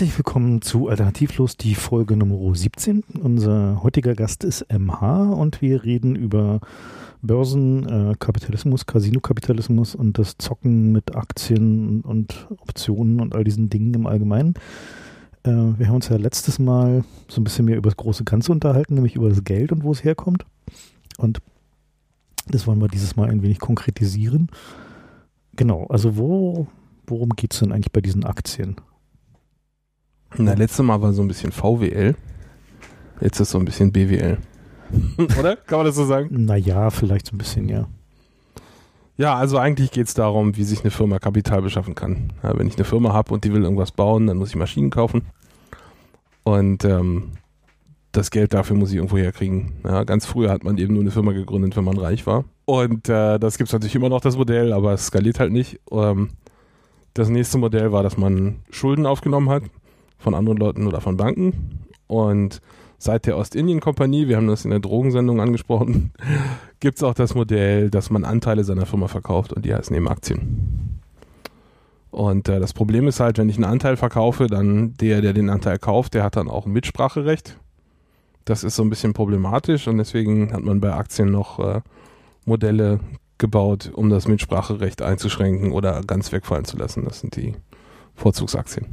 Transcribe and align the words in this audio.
Herzlich 0.00 0.16
willkommen 0.16 0.62
zu 0.62 0.88
Alternativlos, 0.88 1.58
die 1.58 1.74
Folge 1.74 2.16
Nummer 2.16 2.54
17. 2.54 3.04
Unser 3.22 3.82
heutiger 3.82 4.14
Gast 4.14 4.44
ist 4.44 4.64
MH 4.72 5.34
und 5.34 5.60
wir 5.60 5.84
reden 5.84 6.16
über 6.16 6.60
Börsenkapitalismus, 7.20 8.80
äh, 8.80 8.84
Casino-Kapitalismus 8.86 9.94
und 9.94 10.16
das 10.16 10.38
Zocken 10.38 10.92
mit 10.92 11.14
Aktien 11.14 12.00
und 12.00 12.48
Optionen 12.62 13.20
und 13.20 13.34
all 13.34 13.44
diesen 13.44 13.68
Dingen 13.68 13.92
im 13.92 14.06
Allgemeinen. 14.06 14.54
Äh, 15.42 15.50
wir 15.50 15.88
haben 15.88 15.96
uns 15.96 16.08
ja 16.08 16.16
letztes 16.16 16.58
Mal 16.58 17.04
so 17.28 17.42
ein 17.42 17.44
bisschen 17.44 17.66
mehr 17.66 17.76
über 17.76 17.90
das 17.90 17.98
große 17.98 18.24
Ganze 18.24 18.52
unterhalten, 18.52 18.94
nämlich 18.94 19.16
über 19.16 19.28
das 19.28 19.44
Geld 19.44 19.70
und 19.70 19.84
wo 19.84 19.92
es 19.92 20.02
herkommt. 20.02 20.46
Und 21.18 21.40
das 22.48 22.66
wollen 22.66 22.80
wir 22.80 22.88
dieses 22.88 23.16
Mal 23.16 23.28
ein 23.28 23.42
wenig 23.42 23.58
konkretisieren. 23.58 24.48
Genau, 25.56 25.84
also 25.88 26.16
wo, 26.16 26.68
worum 27.06 27.28
geht 27.36 27.52
es 27.52 27.58
denn 27.58 27.70
eigentlich 27.70 27.92
bei 27.92 28.00
diesen 28.00 28.24
Aktien? 28.24 28.76
Na, 30.36 30.54
letztes 30.54 30.84
Mal 30.84 31.00
war 31.02 31.12
so 31.12 31.22
ein 31.22 31.28
bisschen 31.28 31.52
VWL. 31.52 32.14
Jetzt 33.20 33.40
ist 33.40 33.50
so 33.50 33.58
ein 33.58 33.64
bisschen 33.64 33.92
BWL. 33.92 34.38
Oder? 35.38 35.56
Kann 35.56 35.78
man 35.78 35.86
das 35.86 35.96
so 35.96 36.04
sagen? 36.04 36.44
Naja, 36.44 36.90
vielleicht 36.90 37.26
so 37.26 37.34
ein 37.34 37.38
bisschen, 37.38 37.68
ja. 37.68 37.86
Ja, 39.16 39.36
also 39.36 39.58
eigentlich 39.58 39.90
geht 39.90 40.06
es 40.06 40.14
darum, 40.14 40.56
wie 40.56 40.64
sich 40.64 40.80
eine 40.80 40.90
Firma 40.90 41.18
Kapital 41.18 41.60
beschaffen 41.60 41.94
kann. 41.94 42.32
Ja, 42.42 42.58
wenn 42.58 42.66
ich 42.66 42.76
eine 42.76 42.84
Firma 42.84 43.12
habe 43.12 43.34
und 43.34 43.44
die 43.44 43.52
will 43.52 43.64
irgendwas 43.64 43.92
bauen, 43.92 44.26
dann 44.26 44.38
muss 44.38 44.48
ich 44.48 44.56
Maschinen 44.56 44.88
kaufen. 44.88 45.26
Und 46.42 46.86
ähm, 46.86 47.32
das 48.12 48.30
Geld 48.30 48.54
dafür 48.54 48.76
muss 48.76 48.90
ich 48.90 48.96
irgendwo 48.96 49.18
herkriegen. 49.18 49.72
Ja, 49.84 50.04
ganz 50.04 50.24
früher 50.24 50.50
hat 50.50 50.64
man 50.64 50.78
eben 50.78 50.94
nur 50.94 51.02
eine 51.02 51.10
Firma 51.10 51.32
gegründet, 51.32 51.76
wenn 51.76 51.84
man 51.84 51.98
reich 51.98 52.26
war. 52.26 52.44
Und 52.64 53.10
äh, 53.10 53.38
das 53.38 53.58
gibt 53.58 53.68
es 53.68 53.72
natürlich 53.74 53.94
immer 53.94 54.08
noch, 54.08 54.22
das 54.22 54.38
Modell, 54.38 54.72
aber 54.72 54.94
es 54.94 55.06
skaliert 55.06 55.38
halt 55.38 55.52
nicht. 55.52 55.80
Ähm, 55.90 56.30
das 57.12 57.28
nächste 57.28 57.58
Modell 57.58 57.92
war, 57.92 58.02
dass 58.02 58.16
man 58.16 58.60
Schulden 58.70 59.04
aufgenommen 59.04 59.50
hat 59.50 59.64
von 60.20 60.34
anderen 60.34 60.58
Leuten 60.58 60.86
oder 60.86 61.00
von 61.00 61.16
Banken. 61.16 61.80
Und 62.06 62.60
seit 62.98 63.26
der 63.26 63.36
Ostindien-Kompanie, 63.36 64.28
wir 64.28 64.36
haben 64.36 64.46
das 64.46 64.64
in 64.64 64.70
der 64.70 64.80
Drogensendung 64.80 65.40
angesprochen, 65.40 66.12
gibt 66.80 66.98
es 66.98 67.02
auch 67.02 67.14
das 67.14 67.34
Modell, 67.34 67.90
dass 67.90 68.10
man 68.10 68.24
Anteile 68.24 68.62
seiner 68.62 68.86
Firma 68.86 69.08
verkauft 69.08 69.52
und 69.52 69.64
die 69.64 69.74
heißen 69.74 69.96
eben 69.96 70.08
Aktien. 70.08 71.00
Und 72.10 72.48
äh, 72.48 72.60
das 72.60 72.72
Problem 72.72 73.08
ist 73.08 73.20
halt, 73.20 73.38
wenn 73.38 73.48
ich 73.48 73.56
einen 73.56 73.64
Anteil 73.64 73.96
verkaufe, 73.96 74.46
dann 74.46 74.94
der, 74.94 75.20
der 75.20 75.32
den 75.32 75.48
Anteil 75.48 75.78
kauft, 75.78 76.14
der 76.14 76.24
hat 76.24 76.36
dann 76.36 76.48
auch 76.48 76.66
ein 76.66 76.72
Mitspracherecht. 76.72 77.56
Das 78.44 78.64
ist 78.64 78.76
so 78.76 78.82
ein 78.82 78.90
bisschen 78.90 79.12
problematisch 79.12 79.86
und 79.86 79.98
deswegen 79.98 80.52
hat 80.52 80.62
man 80.62 80.80
bei 80.80 80.92
Aktien 80.92 81.30
noch 81.30 81.58
äh, 81.60 81.80
Modelle 82.44 83.00
gebaut, 83.38 83.90
um 83.94 84.10
das 84.10 84.26
Mitspracherecht 84.26 85.02
einzuschränken 85.02 85.72
oder 85.72 86.02
ganz 86.02 86.32
wegfallen 86.32 86.64
zu 86.64 86.76
lassen. 86.76 87.04
Das 87.04 87.20
sind 87.20 87.36
die 87.36 87.54
Vorzugsaktien. 88.20 88.86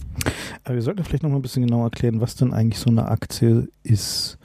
Aber 0.63 0.75
wir 0.75 0.81
sollten 0.81 1.03
vielleicht 1.03 1.23
noch 1.23 1.29
mal 1.29 1.35
ein 1.35 1.41
bisschen 1.41 1.65
genauer 1.65 1.85
erklären, 1.85 2.21
was 2.21 2.35
denn 2.35 2.53
eigentlich 2.53 2.79
so 2.79 2.89
eine 2.89 3.09
Aktie 3.09 3.67
ist. 3.83 4.37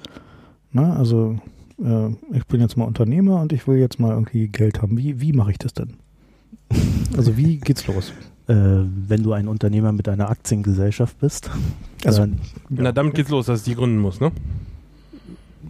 Na, 0.73 0.97
also 0.97 1.39
äh, 1.81 2.09
ich 2.37 2.45
bin 2.47 2.61
jetzt 2.61 2.77
mal 2.77 2.85
Unternehmer 2.85 3.41
und 3.41 3.53
ich 3.53 3.67
will 3.69 3.79
jetzt 3.79 4.01
mal 4.01 4.11
irgendwie 4.11 4.49
Geld 4.49 4.83
haben. 4.83 4.99
Wie, 4.99 5.21
wie 5.21 5.33
mache 5.33 5.53
ich 5.53 5.59
das 5.59 5.73
denn? 5.73 5.95
Also 7.17 7.37
wie 7.37 7.57
geht's 7.61 7.87
los? 7.87 8.13
Äh, 8.49 8.55
wenn 8.55 9.23
du 9.23 9.33
ein 9.33 9.47
Unternehmer 9.47 9.93
mit 9.93 10.09
einer 10.09 10.29
Aktiengesellschaft 10.29 11.19
bist. 11.21 11.49
Also, 12.05 12.23
dann, 12.23 12.41
ja. 12.71 12.83
Na, 12.83 12.93
damit 12.93 13.15
geht's 13.15 13.31
los, 13.31 13.47
dass 13.47 13.63
die 13.63 13.77
gründen 13.77 13.99
muss, 13.99 14.21
ne? 14.21 14.33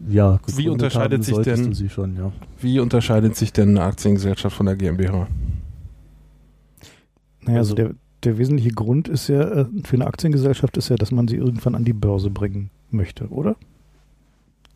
Ja, 0.08 0.40
wie 0.56 0.68
unterscheidet 0.68 1.22
sich 1.22 1.36
denn 1.38 1.74
schon, 1.90 2.16
ja. 2.16 2.32
Wie 2.60 2.80
unterscheidet 2.80 3.36
sich 3.36 3.52
denn 3.52 3.70
eine 3.70 3.82
Aktiengesellschaft 3.82 4.56
von 4.56 4.66
der 4.66 4.76
GmbH? 4.76 5.28
Naja, 7.42 7.58
also, 7.58 7.74
also 7.74 7.74
der, 7.74 7.94
der 8.24 8.38
wesentliche 8.38 8.70
Grund 8.70 9.08
ist 9.08 9.28
ja, 9.28 9.42
äh, 9.42 9.66
für 9.84 9.96
eine 9.96 10.06
Aktiengesellschaft 10.06 10.76
ist 10.76 10.88
ja, 10.88 10.96
dass 10.96 11.10
man 11.10 11.28
sie 11.28 11.36
irgendwann 11.36 11.74
an 11.74 11.84
die 11.84 11.92
Börse 11.92 12.30
bringen 12.30 12.70
möchte, 12.90 13.28
oder? 13.28 13.56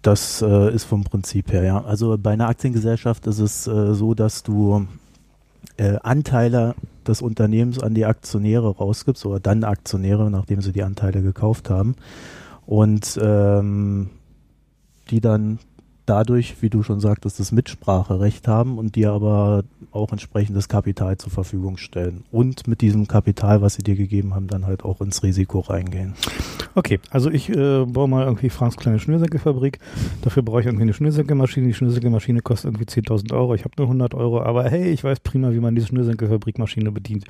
Das 0.02 0.42
äh, 0.42 0.72
ist 0.72 0.84
vom 0.84 1.04
Prinzip 1.04 1.52
her, 1.52 1.64
ja. 1.64 1.82
Also 1.82 2.16
bei 2.18 2.32
einer 2.32 2.48
Aktiengesellschaft 2.48 3.26
ist 3.26 3.38
es 3.38 3.66
äh, 3.66 3.94
so, 3.94 4.14
dass 4.14 4.42
du 4.42 4.86
äh, 5.76 5.96
Anteile 6.02 6.74
des 7.06 7.22
Unternehmens 7.22 7.78
an 7.78 7.94
die 7.94 8.04
Aktionäre 8.04 8.76
rausgibst 8.76 9.24
oder 9.26 9.40
dann 9.40 9.64
Aktionäre, 9.64 10.30
nachdem 10.30 10.60
sie 10.60 10.72
die 10.72 10.82
Anteile 10.82 11.22
gekauft 11.22 11.70
haben. 11.70 11.96
Und 12.66 13.18
ähm, 13.22 14.10
die 15.10 15.20
dann 15.20 15.58
dadurch, 16.06 16.62
wie 16.62 16.70
du 16.70 16.82
schon 16.82 17.00
sagtest, 17.00 17.40
das 17.40 17.52
Mitspracherecht 17.52 18.48
haben 18.48 18.78
und 18.78 18.94
dir 18.94 19.12
aber 19.12 19.64
auch 19.90 20.12
entsprechendes 20.12 20.68
Kapital 20.68 21.18
zur 21.18 21.32
Verfügung 21.32 21.76
stellen. 21.76 22.24
Und 22.30 22.66
mit 22.68 22.80
diesem 22.80 23.08
Kapital, 23.08 23.62
was 23.62 23.74
sie 23.74 23.82
dir 23.82 23.96
gegeben 23.96 24.34
haben, 24.34 24.46
dann 24.46 24.66
halt 24.66 24.84
auch 24.84 25.00
ins 25.00 25.22
Risiko 25.22 25.60
reingehen. 25.60 26.14
Okay, 26.74 27.00
also 27.10 27.30
ich 27.30 27.48
äh, 27.48 27.84
baue 27.84 28.08
mal 28.08 28.24
irgendwie 28.24 28.50
Franks 28.50 28.76
kleine 28.76 28.98
Schnürsenkelfabrik. 28.98 29.78
Dafür 30.22 30.42
brauche 30.42 30.60
ich 30.60 30.66
irgendwie 30.66 30.82
eine 30.82 30.92
Schnürsenkelmaschine. 30.92 31.66
Die 31.66 31.74
Schnürsenkelmaschine 31.74 32.40
kostet 32.40 32.72
irgendwie 32.72 32.84
10.000 32.84 33.32
Euro. 33.34 33.54
Ich 33.54 33.64
habe 33.64 33.74
nur 33.78 33.86
100 33.86 34.14
Euro, 34.14 34.42
aber 34.42 34.64
hey, 34.64 34.90
ich 34.90 35.02
weiß 35.02 35.20
prima, 35.20 35.52
wie 35.52 35.60
man 35.60 35.74
diese 35.74 35.88
Schnürsenkelfabrikmaschine 35.88 36.92
bedient. 36.92 37.24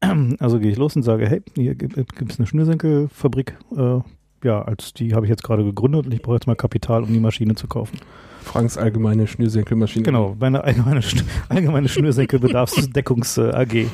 Also 0.38 0.60
gehe 0.60 0.70
ich 0.70 0.78
los 0.78 0.94
und 0.94 1.02
sage, 1.02 1.28
hey, 1.28 1.42
hier 1.56 1.74
gibt 1.74 1.98
es 1.98 2.38
eine 2.38 2.46
Schnürsenkelfabrik. 2.46 3.58
Äh, 3.76 3.98
ja, 4.44 4.62
als 4.62 4.94
die 4.94 5.14
habe 5.14 5.26
ich 5.26 5.30
jetzt 5.30 5.42
gerade 5.42 5.64
gegründet 5.64 6.06
und 6.06 6.12
ich 6.12 6.22
brauche 6.22 6.36
jetzt 6.36 6.46
mal 6.46 6.56
Kapital, 6.56 7.02
um 7.02 7.12
die 7.12 7.20
Maschine 7.20 7.54
zu 7.54 7.66
kaufen. 7.66 7.98
Franks 8.42 8.78
allgemeine 8.78 9.26
Schnürsenkelmaschine. 9.26 10.04
Genau, 10.04 10.34
meine 10.38 10.64
allgemeine, 10.64 11.00
allgemeine 11.48 11.88
Schnürsenkelbedarfsdeckungs 11.88 13.38
AG. 13.38 13.74
Äh, 13.74 13.86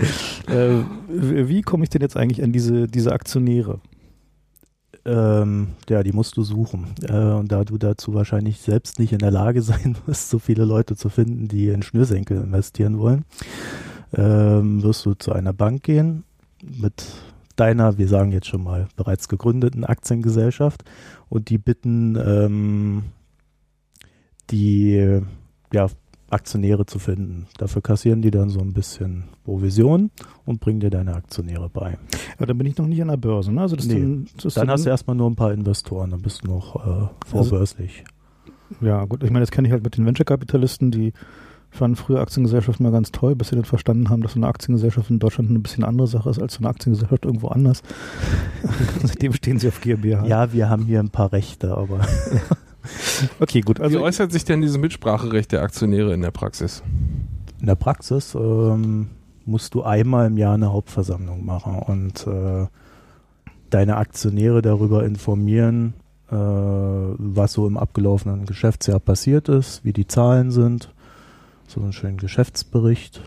wie 1.09 1.63
komme 1.63 1.85
ich 1.85 1.91
denn 1.91 2.03
jetzt 2.03 2.17
eigentlich 2.17 2.43
an 2.43 2.53
diese, 2.53 2.87
diese 2.87 3.13
Aktionäre? 3.13 3.81
Ähm, 5.07 5.69
ja, 5.89 6.03
die 6.03 6.13
musst 6.13 6.37
du 6.37 6.43
suchen. 6.43 6.95
Äh, 7.03 7.13
und 7.13 7.51
da 7.53 7.65
du 7.65 7.77
dazu 7.79 8.15
wahrscheinlich 8.15 8.61
selbst 8.61 8.99
nicht 8.99 9.13
in 9.13 9.19
der 9.19 9.31
Lage 9.31 9.61
sein 9.63 9.97
wirst, 10.07 10.31
so 10.31 10.39
viele 10.39 10.65
Leute 10.65 10.97
zu 10.97 11.09
finden, 11.09 11.49
die 11.49 11.69
in 11.69 11.83
Schnürsenkel 11.83 12.41
investieren 12.41 12.99
wollen, 12.99 13.25
ähm, 14.15 14.83
wirst 14.83 15.05
du 15.05 15.15
zu 15.15 15.33
einer 15.33 15.53
Bank 15.53 15.83
gehen 15.83 16.25
mit 16.63 17.05
deiner, 17.57 17.99
wir 17.99 18.09
sagen 18.09 18.33
jetzt 18.33 18.47
schon 18.47 18.63
mal, 18.63 18.89
bereits 18.97 19.29
gegründeten 19.29 19.85
Aktiengesellschaft 19.85 20.85
und 21.29 21.49
die 21.49 21.59
bitten, 21.59 22.17
ähm, 22.17 23.03
die 24.51 25.21
ja, 25.73 25.89
Aktionäre 26.31 26.85
zu 26.87 26.99
finden. 26.99 27.47
Dafür 27.59 27.83
kassieren 27.83 28.23
die 28.23 28.31
dann 28.31 28.51
so 28.51 28.61
ein 28.61 28.73
bisschen 28.73 29.25
Provision 29.45 30.11
und 30.45 30.61
bringen 30.61 30.81
dir 30.81 30.91
deine 30.91 31.15
Aktionäre 31.15 31.69
bei. 31.69 31.99
Aber 32.37 32.47
dann 32.47 32.59
bin 32.59 32.67
ich 32.67 32.77
noch 32.77 32.87
nicht 32.87 33.01
an 33.01 33.09
der 33.09 33.17
Börse, 33.17 33.53
ne? 33.53 33.61
Also 33.61 33.77
das 33.77 33.87
nee, 33.87 34.01
dann, 34.01 34.27
das 34.43 34.55
dann 34.55 34.69
hast 34.69 34.85
du 34.85 34.91
erstmal 34.91 35.17
nur 35.17 35.31
ein 35.31 35.37
paar 35.37 35.53
Investoren, 35.53 36.11
dann 36.11 36.23
bist 36.23 36.45
du 36.45 36.49
noch 36.49 36.77
äh, 36.77 37.09
vorbörslich. 37.27 38.05
Also, 38.71 38.87
ja, 38.87 39.05
gut, 39.05 39.23
ich 39.23 39.31
meine, 39.31 39.43
das 39.43 39.51
kenne 39.51 39.69
ich 39.69 39.73
halt 39.73 39.85
mit 39.85 39.97
den 39.97 40.07
Venture-Kapitalisten, 40.07 40.91
die 40.91 41.13
fanden 41.75 41.97
früher 41.97 42.21
Aktiengesellschaften 42.21 42.85
mal 42.85 42.93
ganz 42.93 43.11
toll, 43.11 43.35
bis 43.35 43.49
sie 43.49 43.57
dann 43.57 43.65
verstanden 43.65 44.09
haben, 44.09 44.23
dass 44.23 44.33
so 44.33 44.39
eine 44.39 44.47
Aktiengesellschaft 44.47 45.11
in 45.11 45.19
Deutschland 45.19 45.51
eine 45.51 45.59
bisschen 45.59 45.85
andere 45.85 46.07
Sache 46.07 46.31
ist 46.31 46.41
als 46.41 46.55
so 46.55 46.59
eine 46.61 46.69
Aktiengesellschaft 46.69 47.25
irgendwo 47.25 47.49
anders. 47.49 47.83
Seitdem 49.03 49.33
stehen 49.33 49.59
sie 49.59 49.69
auf 49.69 49.81
GmbH. 49.81 50.25
Ja, 50.27 50.53
wir 50.53 50.69
haben 50.69 50.85
hier 50.87 51.01
ein 51.01 51.11
paar 51.11 51.33
Rechte, 51.33 51.77
aber. 51.77 52.01
okay, 53.41 53.61
gut. 53.61 53.81
Also 53.81 53.99
Wie 53.99 54.03
äußert 54.03 54.31
sich 54.31 54.45
denn 54.45 54.61
dieses 54.61 54.79
Mitspracherecht 54.79 55.53
der 55.53 55.63
Aktionäre 55.63 56.15
in 56.15 56.23
der 56.23 56.31
Praxis? 56.31 56.83
In 57.61 57.67
der 57.67 57.75
Praxis 57.75 58.35
ähm, 58.35 59.09
musst 59.45 59.75
du 59.75 59.83
einmal 59.83 60.29
im 60.29 60.39
Jahr 60.39 60.55
eine 60.55 60.73
Hauptversammlung 60.73 61.45
machen 61.45 61.79
und 61.79 62.27
äh, 62.27 62.67
deine 63.71 63.97
Aktionäre 63.97 64.63
darüber 64.63 65.05
informieren, 65.05 65.95
äh, 66.31 66.37
was 66.37 67.55
so 67.55 67.67
im 67.67 67.77
abgelaufenen 67.77 68.47
Geschäftsjahr 68.47 69.01
passiert 69.01 69.49
ist, 69.49 69.85
wie 69.85 69.93
die 69.93 70.07
Zahlen 70.07 70.53
sind 70.53 70.94
so 71.67 71.81
einen 71.81 71.93
schönen 71.93 72.17
Geschäftsbericht. 72.17 73.23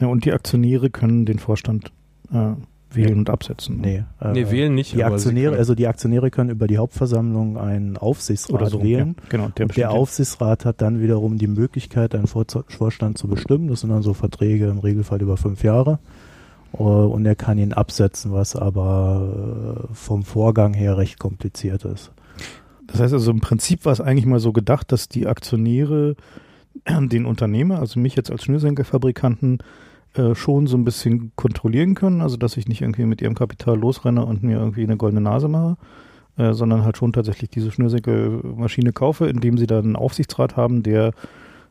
Ja, 0.00 0.08
und 0.08 0.24
die 0.24 0.32
Aktionäre 0.32 0.90
können 0.90 1.24
den 1.24 1.38
Vorstand 1.38 1.92
äh, 2.32 2.54
wählen 2.90 3.18
und 3.18 3.30
absetzen. 3.30 3.80
Nee, 3.80 4.04
äh, 4.20 4.32
nee 4.32 4.50
wählen 4.50 4.74
nicht. 4.74 4.94
Die 4.94 5.04
Aktionäre, 5.04 5.56
also 5.56 5.74
die 5.74 5.86
Aktionäre 5.86 6.30
können 6.30 6.50
über 6.50 6.66
die 6.66 6.78
Hauptversammlung 6.78 7.58
einen 7.58 7.96
Aufsichtsrat 7.96 8.70
so, 8.70 8.82
wählen. 8.82 9.16
Ja, 9.22 9.28
genau, 9.28 9.48
der, 9.48 9.66
der 9.66 9.90
Aufsichtsrat 9.90 10.64
hat 10.64 10.80
dann 10.80 11.00
wiederum 11.00 11.38
die 11.38 11.46
Möglichkeit, 11.46 12.14
einen 12.14 12.26
Vorstand 12.26 13.18
zu 13.18 13.28
bestimmen. 13.28 13.68
Das 13.68 13.80
sind 13.80 13.90
dann 13.90 14.02
so 14.02 14.14
Verträge 14.14 14.66
im 14.68 14.78
Regelfall 14.78 15.22
über 15.22 15.36
fünf 15.36 15.62
Jahre. 15.62 15.98
Äh, 16.72 16.82
und 16.82 17.26
er 17.26 17.36
kann 17.36 17.58
ihn 17.58 17.72
absetzen, 17.72 18.32
was 18.32 18.56
aber 18.56 19.86
äh, 19.90 19.94
vom 19.94 20.22
Vorgang 20.22 20.74
her 20.74 20.96
recht 20.96 21.18
kompliziert 21.18 21.84
ist. 21.84 22.12
Das 22.86 23.00
heißt 23.00 23.14
also 23.14 23.30
im 23.30 23.40
Prinzip 23.40 23.84
war 23.86 23.92
es 23.92 24.00
eigentlich 24.00 24.26
mal 24.26 24.40
so 24.40 24.52
gedacht, 24.52 24.92
dass 24.92 25.08
die 25.08 25.26
Aktionäre 25.26 26.16
den 27.08 27.26
Unternehmer, 27.26 27.78
also 27.78 28.00
mich 28.00 28.16
jetzt 28.16 28.30
als 28.30 28.44
Schnürsenkelfabrikanten, 28.44 29.58
äh, 30.14 30.34
schon 30.34 30.66
so 30.66 30.76
ein 30.76 30.84
bisschen 30.84 31.32
kontrollieren 31.34 31.94
können, 31.94 32.20
also 32.20 32.36
dass 32.36 32.56
ich 32.56 32.68
nicht 32.68 32.82
irgendwie 32.82 33.04
mit 33.04 33.20
ihrem 33.20 33.34
Kapital 33.34 33.78
losrenne 33.78 34.24
und 34.24 34.42
mir 34.42 34.58
irgendwie 34.58 34.84
eine 34.84 34.96
goldene 34.96 35.20
Nase 35.20 35.48
mache, 35.48 35.76
äh, 36.36 36.52
sondern 36.52 36.84
halt 36.84 36.96
schon 36.96 37.12
tatsächlich 37.12 37.50
diese 37.50 37.72
Schnürsenkelmaschine 37.72 38.92
kaufe, 38.92 39.26
indem 39.26 39.58
sie 39.58 39.66
dann 39.66 39.84
einen 39.84 39.96
Aufsichtsrat 39.96 40.56
haben, 40.56 40.82
der 40.82 41.12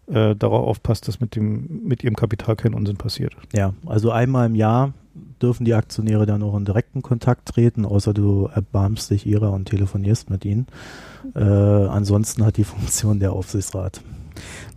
äh, 0.08 0.36
darauf 0.36 0.68
aufpasst, 0.68 1.08
dass 1.08 1.22
mit 1.22 1.36
dem 1.36 1.84
mit 1.86 2.04
ihrem 2.04 2.16
Kapital 2.16 2.58
kein 2.58 2.74
Unsinn 2.74 2.98
passiert. 2.98 3.34
Ja, 3.54 3.74
also 3.86 4.12
einmal 4.12 4.48
im 4.48 4.56
Jahr 4.56 4.94
dürfen 5.42 5.64
die 5.64 5.74
Aktionäre 5.74 6.26
dann 6.26 6.44
auch 6.44 6.58
in 6.58 6.66
direkten 6.66 7.02
Kontakt 7.02 7.48
treten, 7.48 7.86
außer 7.86 8.14
du 8.14 8.50
erbarmst 8.54 9.10
dich 9.12 9.26
ihrer 9.26 9.52
und 9.52 9.66
telefonierst 9.66 10.30
mit 10.30 10.44
ihnen. 10.44 10.68
Äh, 11.36 11.40
ansonsten 11.40 12.46
hat 12.46 12.58
die 12.58 12.64
Funktion 12.64 13.20
der 13.20 13.32
Aufsichtsrat. 13.32 14.02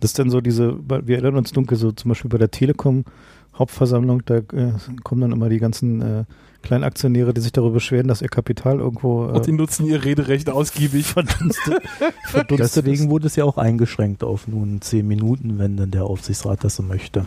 Das 0.00 0.11
ist 0.11 0.19
dann 0.19 0.31
so 0.31 0.41
diese, 0.41 0.79
wir 0.88 1.17
erinnern 1.17 1.37
uns 1.37 1.53
dunkel, 1.53 1.76
so 1.76 1.93
zum 1.93 2.11
Beispiel 2.11 2.31
bei 2.31 2.38
der 2.38 2.50
Telekom 2.50 3.05
Hauptversammlung, 3.58 4.23
da 4.26 4.37
äh, 4.37 4.73
kommen 5.03 5.23
dann 5.23 5.32
immer 5.32 5.49
die 5.49 5.58
ganzen 5.58 6.03
äh, 6.03 6.25
Kleinaktionäre, 6.62 7.32
die 7.32 7.41
sich 7.41 7.53
darüber 7.53 7.75
beschweren, 7.75 8.08
dass 8.08 8.23
ihr 8.23 8.29
Kapital 8.29 8.81
irgendwo. 8.81 9.26
Äh, 9.26 9.32
und 9.32 9.47
die 9.47 9.53
nutzen 9.53 9.87
ihr 9.87 10.05
Rederecht 10.05 10.50
ausgiebig. 10.50 11.06
Verdunstet, 11.06 11.82
verdunstet 12.26 12.87
Deswegen 12.87 13.08
wurde 13.08 13.29
es 13.29 13.37
ja 13.37 13.44
auch 13.44 13.56
eingeschränkt 13.56 14.25
auf 14.25 14.49
nun 14.49 14.81
zehn 14.81 15.06
Minuten, 15.06 15.58
wenn 15.58 15.76
dann 15.76 15.91
der 15.91 16.05
Aufsichtsrat 16.05 16.64
das 16.64 16.76
so 16.76 16.82
möchte. 16.82 17.26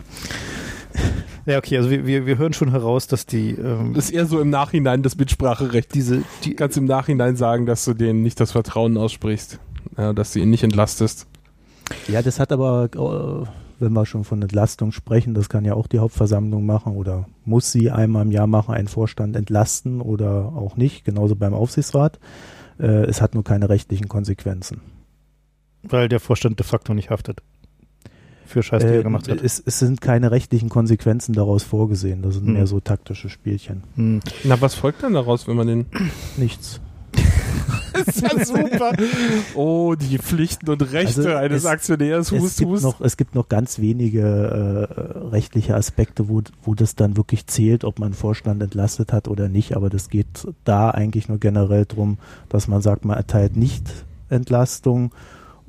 Ja, 1.46 1.58
okay, 1.58 1.78
also 1.78 1.90
wir, 1.90 2.06
wir, 2.06 2.26
wir 2.26 2.38
hören 2.38 2.52
schon 2.52 2.70
heraus, 2.70 3.06
dass 3.06 3.26
die. 3.26 3.52
Ähm, 3.52 3.94
das 3.94 4.06
ist 4.06 4.10
eher 4.10 4.26
so 4.26 4.40
im 4.40 4.50
Nachhinein 4.50 5.02
das 5.02 5.16
Mitspracherecht. 5.16 5.94
Diese, 5.94 6.22
die 6.44 6.54
kannst 6.54 6.76
im 6.76 6.84
Nachhinein 6.84 7.36
sagen, 7.36 7.66
dass 7.66 7.84
du 7.84 7.94
denen 7.94 8.22
nicht 8.22 8.38
das 8.40 8.52
Vertrauen 8.52 8.96
aussprichst, 8.96 9.58
ja, 9.96 10.12
dass 10.12 10.32
du 10.32 10.40
ihn 10.40 10.50
nicht 10.50 10.62
entlastest. 10.62 11.26
Ja, 12.08 12.22
das 12.22 12.40
hat 12.40 12.52
aber, 12.52 12.88
äh, 12.94 13.82
wenn 13.82 13.92
wir 13.92 14.06
schon 14.06 14.24
von 14.24 14.42
Entlastung 14.42 14.92
sprechen, 14.92 15.34
das 15.34 15.48
kann 15.48 15.64
ja 15.64 15.74
auch 15.74 15.86
die 15.86 15.98
Hauptversammlung 15.98 16.66
machen 16.66 16.96
oder 16.96 17.26
muss 17.44 17.72
sie 17.72 17.90
einmal 17.90 18.24
im 18.24 18.32
Jahr 18.32 18.46
machen, 18.46 18.74
einen 18.74 18.88
Vorstand 18.88 19.36
entlasten 19.36 20.00
oder 20.00 20.52
auch 20.54 20.76
nicht, 20.76 21.04
genauso 21.04 21.36
beim 21.36 21.54
Aufsichtsrat. 21.54 22.18
Äh, 22.78 23.04
es 23.04 23.20
hat 23.20 23.34
nur 23.34 23.44
keine 23.44 23.68
rechtlichen 23.68 24.08
Konsequenzen. 24.08 24.80
Weil 25.82 26.08
der 26.08 26.20
Vorstand 26.20 26.58
de 26.58 26.66
facto 26.66 26.92
nicht 26.92 27.10
haftet 27.10 27.42
für 28.50 28.62
Scheiß, 28.62 28.82
die 28.82 28.88
äh, 28.88 28.96
er 28.96 29.02
gemacht 29.02 29.28
hat. 29.28 29.40
Es, 29.40 29.62
es, 29.64 29.78
sind 29.78 30.00
keine 30.00 30.30
rechtlichen 30.30 30.68
Konsequenzen 30.68 31.32
daraus 31.32 31.62
vorgesehen. 31.62 32.20
Das 32.20 32.34
sind 32.34 32.46
hm. 32.46 32.52
mehr 32.54 32.66
so 32.66 32.80
taktische 32.80 33.30
Spielchen. 33.30 33.84
Hm. 33.94 34.20
Na, 34.44 34.60
was 34.60 34.74
folgt 34.74 35.02
dann 35.02 35.14
daraus, 35.14 35.48
wenn 35.48 35.56
man 35.56 35.66
den. 35.66 35.86
Nichts. 36.36 36.80
das 38.04 38.08
ist 38.08 38.22
ja 38.22 38.44
super. 38.44 38.92
Oh, 39.54 39.94
die 39.94 40.18
Pflichten 40.18 40.68
und 40.70 40.82
Rechte 40.92 41.20
also 41.20 41.34
eines 41.34 41.64
es, 41.64 41.66
Aktionärs. 41.66 42.32
Hust, 42.32 42.44
es, 42.44 42.56
gibt 42.56 42.70
hust. 42.70 42.82
Noch, 42.84 43.00
es 43.00 43.16
gibt 43.16 43.34
noch 43.34 43.48
ganz 43.48 43.78
wenige 43.78 44.20
äh, 44.22 45.18
rechtliche 45.28 45.74
Aspekte, 45.74 46.28
wo, 46.28 46.42
wo 46.62 46.74
das 46.74 46.94
dann 46.94 47.16
wirklich 47.16 47.46
zählt, 47.46 47.84
ob 47.84 47.98
man 47.98 48.12
Vorstand 48.12 48.62
entlastet 48.62 49.12
hat 49.12 49.28
oder 49.28 49.48
nicht. 49.48 49.76
Aber 49.76 49.90
das 49.90 50.08
geht 50.08 50.46
da 50.64 50.90
eigentlich 50.90 51.28
nur 51.28 51.38
generell 51.38 51.84
darum, 51.86 52.18
dass 52.48 52.68
man 52.68 52.82
sagt, 52.82 53.04
man 53.04 53.16
erteilt 53.16 53.56
nicht 53.56 54.04
Entlastung 54.28 55.12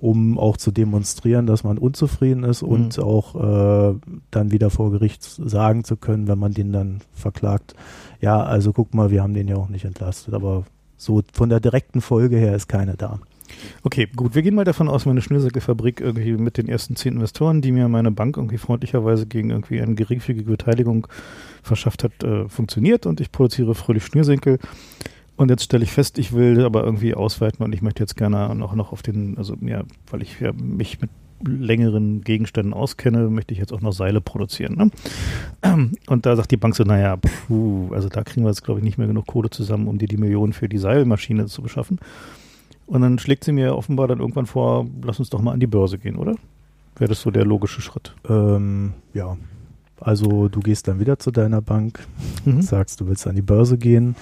um 0.02 0.40
auch 0.40 0.58
zu 0.58 0.72
demonstrieren, 0.72 1.46
dass 1.46 1.64
man 1.64 1.78
unzufrieden 1.78 2.44
ist 2.44 2.64
und 2.64 2.98
mhm. 2.98 3.04
auch 3.04 3.36
äh, 3.36 3.96
dann 4.32 4.52
wieder 4.52 4.72
vor 4.72 4.90
Gericht 4.92 5.24
sagen 5.24 5.84
zu 5.84 5.96
können, 5.96 6.28
wenn 6.28 6.40
man 6.40 6.54
den 6.54 6.74
dann 6.74 7.02
verklagt, 7.14 7.76
ja, 8.20 8.42
also 8.42 8.74
guck 8.74 8.96
mal, 8.96 9.12
wir 9.12 9.22
haben 9.22 9.36
den 9.36 9.48
ja 9.48 9.58
auch 9.58 9.70
nicht 9.70 9.86
entlastet, 9.86 10.34
aber 10.34 10.64
so 11.02 11.24
von 11.34 11.50
der 11.50 11.60
direkten 11.60 12.00
Folge 12.00 12.38
her 12.38 12.56
ist 12.56 12.68
keine 12.68 12.96
da. 12.96 13.20
Okay, 13.84 14.08
gut. 14.16 14.36
Wir 14.36 14.44
gehen 14.44 14.56
mal 14.56 14.64
davon 14.64 14.88
aus, 14.88 15.06
meine 15.06 15.22
Schnürsäcke-Fabrik 15.22 16.00
irgendwie 16.00 16.34
mit 16.34 16.58
den 16.58 16.70
ersten 16.70 16.96
zehn 16.96 17.16
Investoren, 17.16 17.62
die 17.62 17.72
mir 17.72 17.88
meine 17.88 18.12
Bank 18.12 18.38
irgendwie 18.38 18.60
freundlicherweise 18.60 19.26
gegen 19.26 19.50
irgendwie 19.50 19.82
eine 19.82 19.96
geringfügige 19.96 20.50
Beteiligung 20.50 21.08
verschafft 21.64 22.04
hat, 22.04 22.24
äh, 22.24 22.48
funktioniert 22.48 23.06
und 23.06 23.20
ich 23.20 23.32
produziere 23.32 23.76
fröhlich 23.76 24.06
Schnürsenkel. 24.06 24.60
Und 25.38 25.50
jetzt 25.50 25.64
stelle 25.64 25.84
ich 25.84 25.92
fest, 25.92 26.20
ich 26.20 26.34
will 26.34 26.64
aber 26.64 26.84
irgendwie 26.84 27.16
ausweiten 27.16 27.66
und 27.66 27.74
ich 27.74 27.82
möchte 27.82 28.04
jetzt 28.04 28.16
gerne 28.16 28.54
noch, 28.54 28.76
noch 28.76 28.92
auf 28.92 29.02
den, 29.02 29.38
also 29.38 29.56
ja, 29.62 29.84
weil 30.12 30.22
ich 30.22 30.40
ja 30.40 30.52
mich 30.54 31.02
mit 31.02 31.10
längeren 31.46 32.22
Gegenständen 32.22 32.74
auskenne, 32.74 33.30
möchte 33.30 33.54
ich 33.54 33.60
jetzt 33.60 33.74
auch 33.74 33.82
noch 33.82 33.94
Seile 33.94 34.22
produzieren. 34.22 34.76
Ne? 35.64 35.92
Und 36.08 36.26
da 36.26 36.36
sagt 36.36 36.52
die 36.52 36.58
Bank 36.58 36.76
so, 36.76 36.84
naja, 36.84 37.18
puh, 37.18 37.94
also 37.94 38.10
da 38.10 38.24
kriegen 38.24 38.44
wir 38.44 38.50
jetzt, 38.50 38.64
glaube 38.64 38.80
ich, 38.80 38.84
nicht 38.84 38.98
mehr 38.98 39.08
genug 39.08 39.28
Kohle 39.28 39.50
zusammen, 39.50 39.88
um 39.88 39.98
dir 39.98 40.08
die 40.08 40.18
Millionen 40.18 40.54
für 40.54 40.70
die 40.70 40.78
Seilmaschine 40.78 41.46
zu 41.48 41.62
beschaffen. 41.62 42.00
Und 42.88 43.02
dann 43.02 43.20
schlägt 43.20 43.44
sie 43.44 43.54
mir 43.54 43.76
offenbar 43.76 44.08
dann 44.08 44.20
irgendwann 44.20 44.46
vor, 44.46 44.88
lass 45.04 45.20
uns 45.20 45.30
doch 45.30 45.42
mal 45.42 45.54
an 45.54 45.60
die 45.60 45.68
Börse 45.68 45.98
gehen, 45.98 46.18
oder? 46.18 46.36
Wäre 46.98 47.10
das 47.10 47.22
so 47.22 47.32
der 47.32 47.46
logische 47.46 47.82
Schritt? 47.82 48.14
Ähm, 48.28 48.94
ja. 49.14 49.38
Also 50.00 50.50
du 50.50 50.60
gehst 50.60 50.88
dann 50.88 51.00
wieder 51.00 51.20
zu 51.20 51.32
deiner 51.32 51.62
Bank, 51.62 52.06
mhm. 52.44 52.62
sagst, 52.62 53.00
du 53.00 53.08
willst 53.08 53.28
an 53.28 53.36
die 53.36 53.42
Börse 53.42 53.78
gehen 53.78 54.16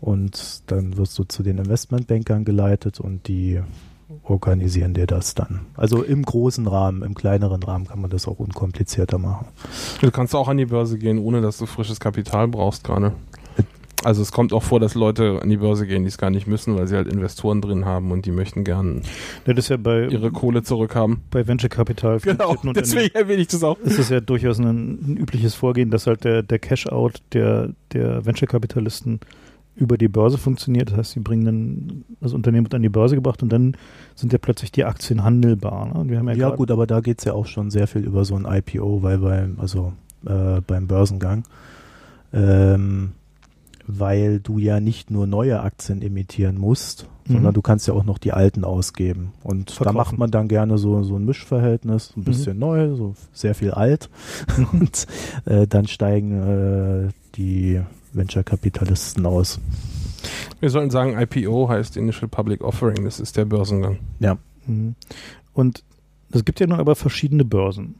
und 0.00 0.62
dann 0.66 0.96
wirst 0.96 1.18
du 1.18 1.24
zu 1.24 1.42
den 1.42 1.58
Investmentbankern 1.58 2.44
geleitet 2.44 3.00
und 3.00 3.26
die 3.28 3.60
organisieren 4.22 4.94
dir 4.94 5.06
das 5.06 5.34
dann. 5.34 5.66
Also 5.74 6.02
im 6.02 6.22
großen 6.22 6.66
Rahmen, 6.66 7.02
im 7.02 7.14
kleineren 7.14 7.62
Rahmen 7.62 7.86
kann 7.86 8.00
man 8.00 8.10
das 8.10 8.26
auch 8.26 8.38
unkomplizierter 8.38 9.18
machen. 9.18 9.46
Du 10.00 10.10
kannst 10.10 10.34
auch 10.34 10.48
an 10.48 10.56
die 10.56 10.66
Börse 10.66 10.98
gehen, 10.98 11.18
ohne 11.18 11.40
dass 11.40 11.58
du 11.58 11.66
frisches 11.66 12.00
Kapital 12.00 12.48
brauchst 12.48 12.84
gerade. 12.84 13.12
Also 14.04 14.22
es 14.22 14.30
kommt 14.30 14.52
auch 14.52 14.62
vor, 14.62 14.78
dass 14.78 14.94
Leute 14.94 15.40
an 15.42 15.50
die 15.50 15.56
Börse 15.56 15.86
gehen, 15.86 16.04
die 16.04 16.08
es 16.08 16.18
gar 16.18 16.30
nicht 16.30 16.46
müssen, 16.46 16.76
weil 16.76 16.86
sie 16.86 16.94
halt 16.94 17.08
Investoren 17.08 17.60
drin 17.60 17.84
haben 17.84 18.12
und 18.12 18.26
die 18.26 18.30
möchten 18.30 18.62
gern 18.62 19.02
ja 19.44 19.76
bei, 19.76 20.06
ihre 20.06 20.30
Kohle 20.30 20.62
zurückhaben. 20.62 21.22
Bei 21.30 21.46
Venture 21.46 21.68
Capital. 21.68 22.20
Genau, 22.20 22.54
deswegen 22.74 23.14
erwähne 23.14 23.42
ich 23.42 23.48
das 23.48 23.64
auch. 23.64 23.78
Ist 23.80 23.98
es 23.98 24.08
ja 24.08 24.20
durchaus 24.20 24.60
ein, 24.60 24.66
ein, 24.66 25.16
übliches 25.16 25.54
Vorgehen, 25.54 25.90
dass 25.90 26.06
halt 26.06 26.22
der, 26.22 26.42
der 26.42 26.60
Cash-out 26.60 27.22
der, 27.32 27.70
der 27.92 28.24
Venture-Kapitalisten 28.24 29.18
über 29.78 29.96
die 29.96 30.08
Börse 30.08 30.38
funktioniert. 30.38 30.90
Das 30.90 30.98
heißt, 30.98 31.12
sie 31.12 31.20
bringen 31.20 31.44
dann, 31.44 32.04
das 32.20 32.32
Unternehmen 32.32 32.66
wird 32.66 32.74
an 32.74 32.82
die 32.82 32.88
Börse 32.88 33.14
gebracht 33.14 33.42
und 33.42 33.52
dann 33.52 33.76
sind 34.14 34.32
ja 34.32 34.38
plötzlich 34.38 34.72
die 34.72 34.84
Aktien 34.84 35.22
handelbar. 35.22 36.04
Ne? 36.04 36.14
Ja, 36.14 36.32
ja 36.32 36.50
gut, 36.50 36.70
aber 36.70 36.86
da 36.86 37.00
geht 37.00 37.20
es 37.20 37.24
ja 37.24 37.32
auch 37.32 37.46
schon 37.46 37.70
sehr 37.70 37.86
viel 37.86 38.02
über 38.02 38.24
so 38.24 38.34
ein 38.34 38.44
IPO, 38.44 39.02
weil 39.02 39.18
beim, 39.18 39.58
also 39.60 39.92
äh, 40.26 40.60
beim 40.66 40.88
Börsengang, 40.88 41.44
ähm, 42.32 43.12
weil 43.86 44.40
du 44.40 44.58
ja 44.58 44.80
nicht 44.80 45.10
nur 45.10 45.26
neue 45.26 45.62
Aktien 45.62 46.02
emittieren 46.02 46.58
musst, 46.58 47.06
mhm. 47.26 47.34
sondern 47.34 47.54
du 47.54 47.62
kannst 47.62 47.86
ja 47.86 47.94
auch 47.94 48.04
noch 48.04 48.18
die 48.18 48.32
alten 48.32 48.64
ausgeben. 48.64 49.32
Und 49.44 49.70
Verkaufen. 49.70 49.84
da 49.84 49.92
macht 49.92 50.18
man 50.18 50.30
dann 50.30 50.48
gerne 50.48 50.76
so, 50.76 51.04
so 51.04 51.16
ein 51.16 51.24
Mischverhältnis, 51.24 52.12
ein 52.16 52.24
bisschen 52.24 52.54
mhm. 52.54 52.60
neu, 52.60 52.94
so 52.96 53.14
sehr 53.32 53.54
viel 53.54 53.70
alt. 53.70 54.10
und 54.72 55.06
äh, 55.46 55.68
dann 55.68 55.86
steigen 55.86 57.06
äh, 57.06 57.08
die 57.36 57.80
Venture-Kapitalisten 58.12 59.26
aus. 59.26 59.60
Wir 60.60 60.70
sollten 60.70 60.90
sagen, 60.90 61.18
IPO 61.18 61.68
heißt 61.68 61.96
Initial 61.96 62.28
Public 62.28 62.62
Offering, 62.62 63.04
das 63.04 63.20
ist 63.20 63.36
der 63.36 63.44
Börsengang. 63.44 63.98
Ja. 64.20 64.38
Mhm. 64.66 64.94
Und 65.52 65.84
es 66.32 66.44
gibt 66.44 66.60
ja 66.60 66.66
nun 66.66 66.80
aber 66.80 66.96
verschiedene 66.96 67.44
Börsen. 67.44 67.96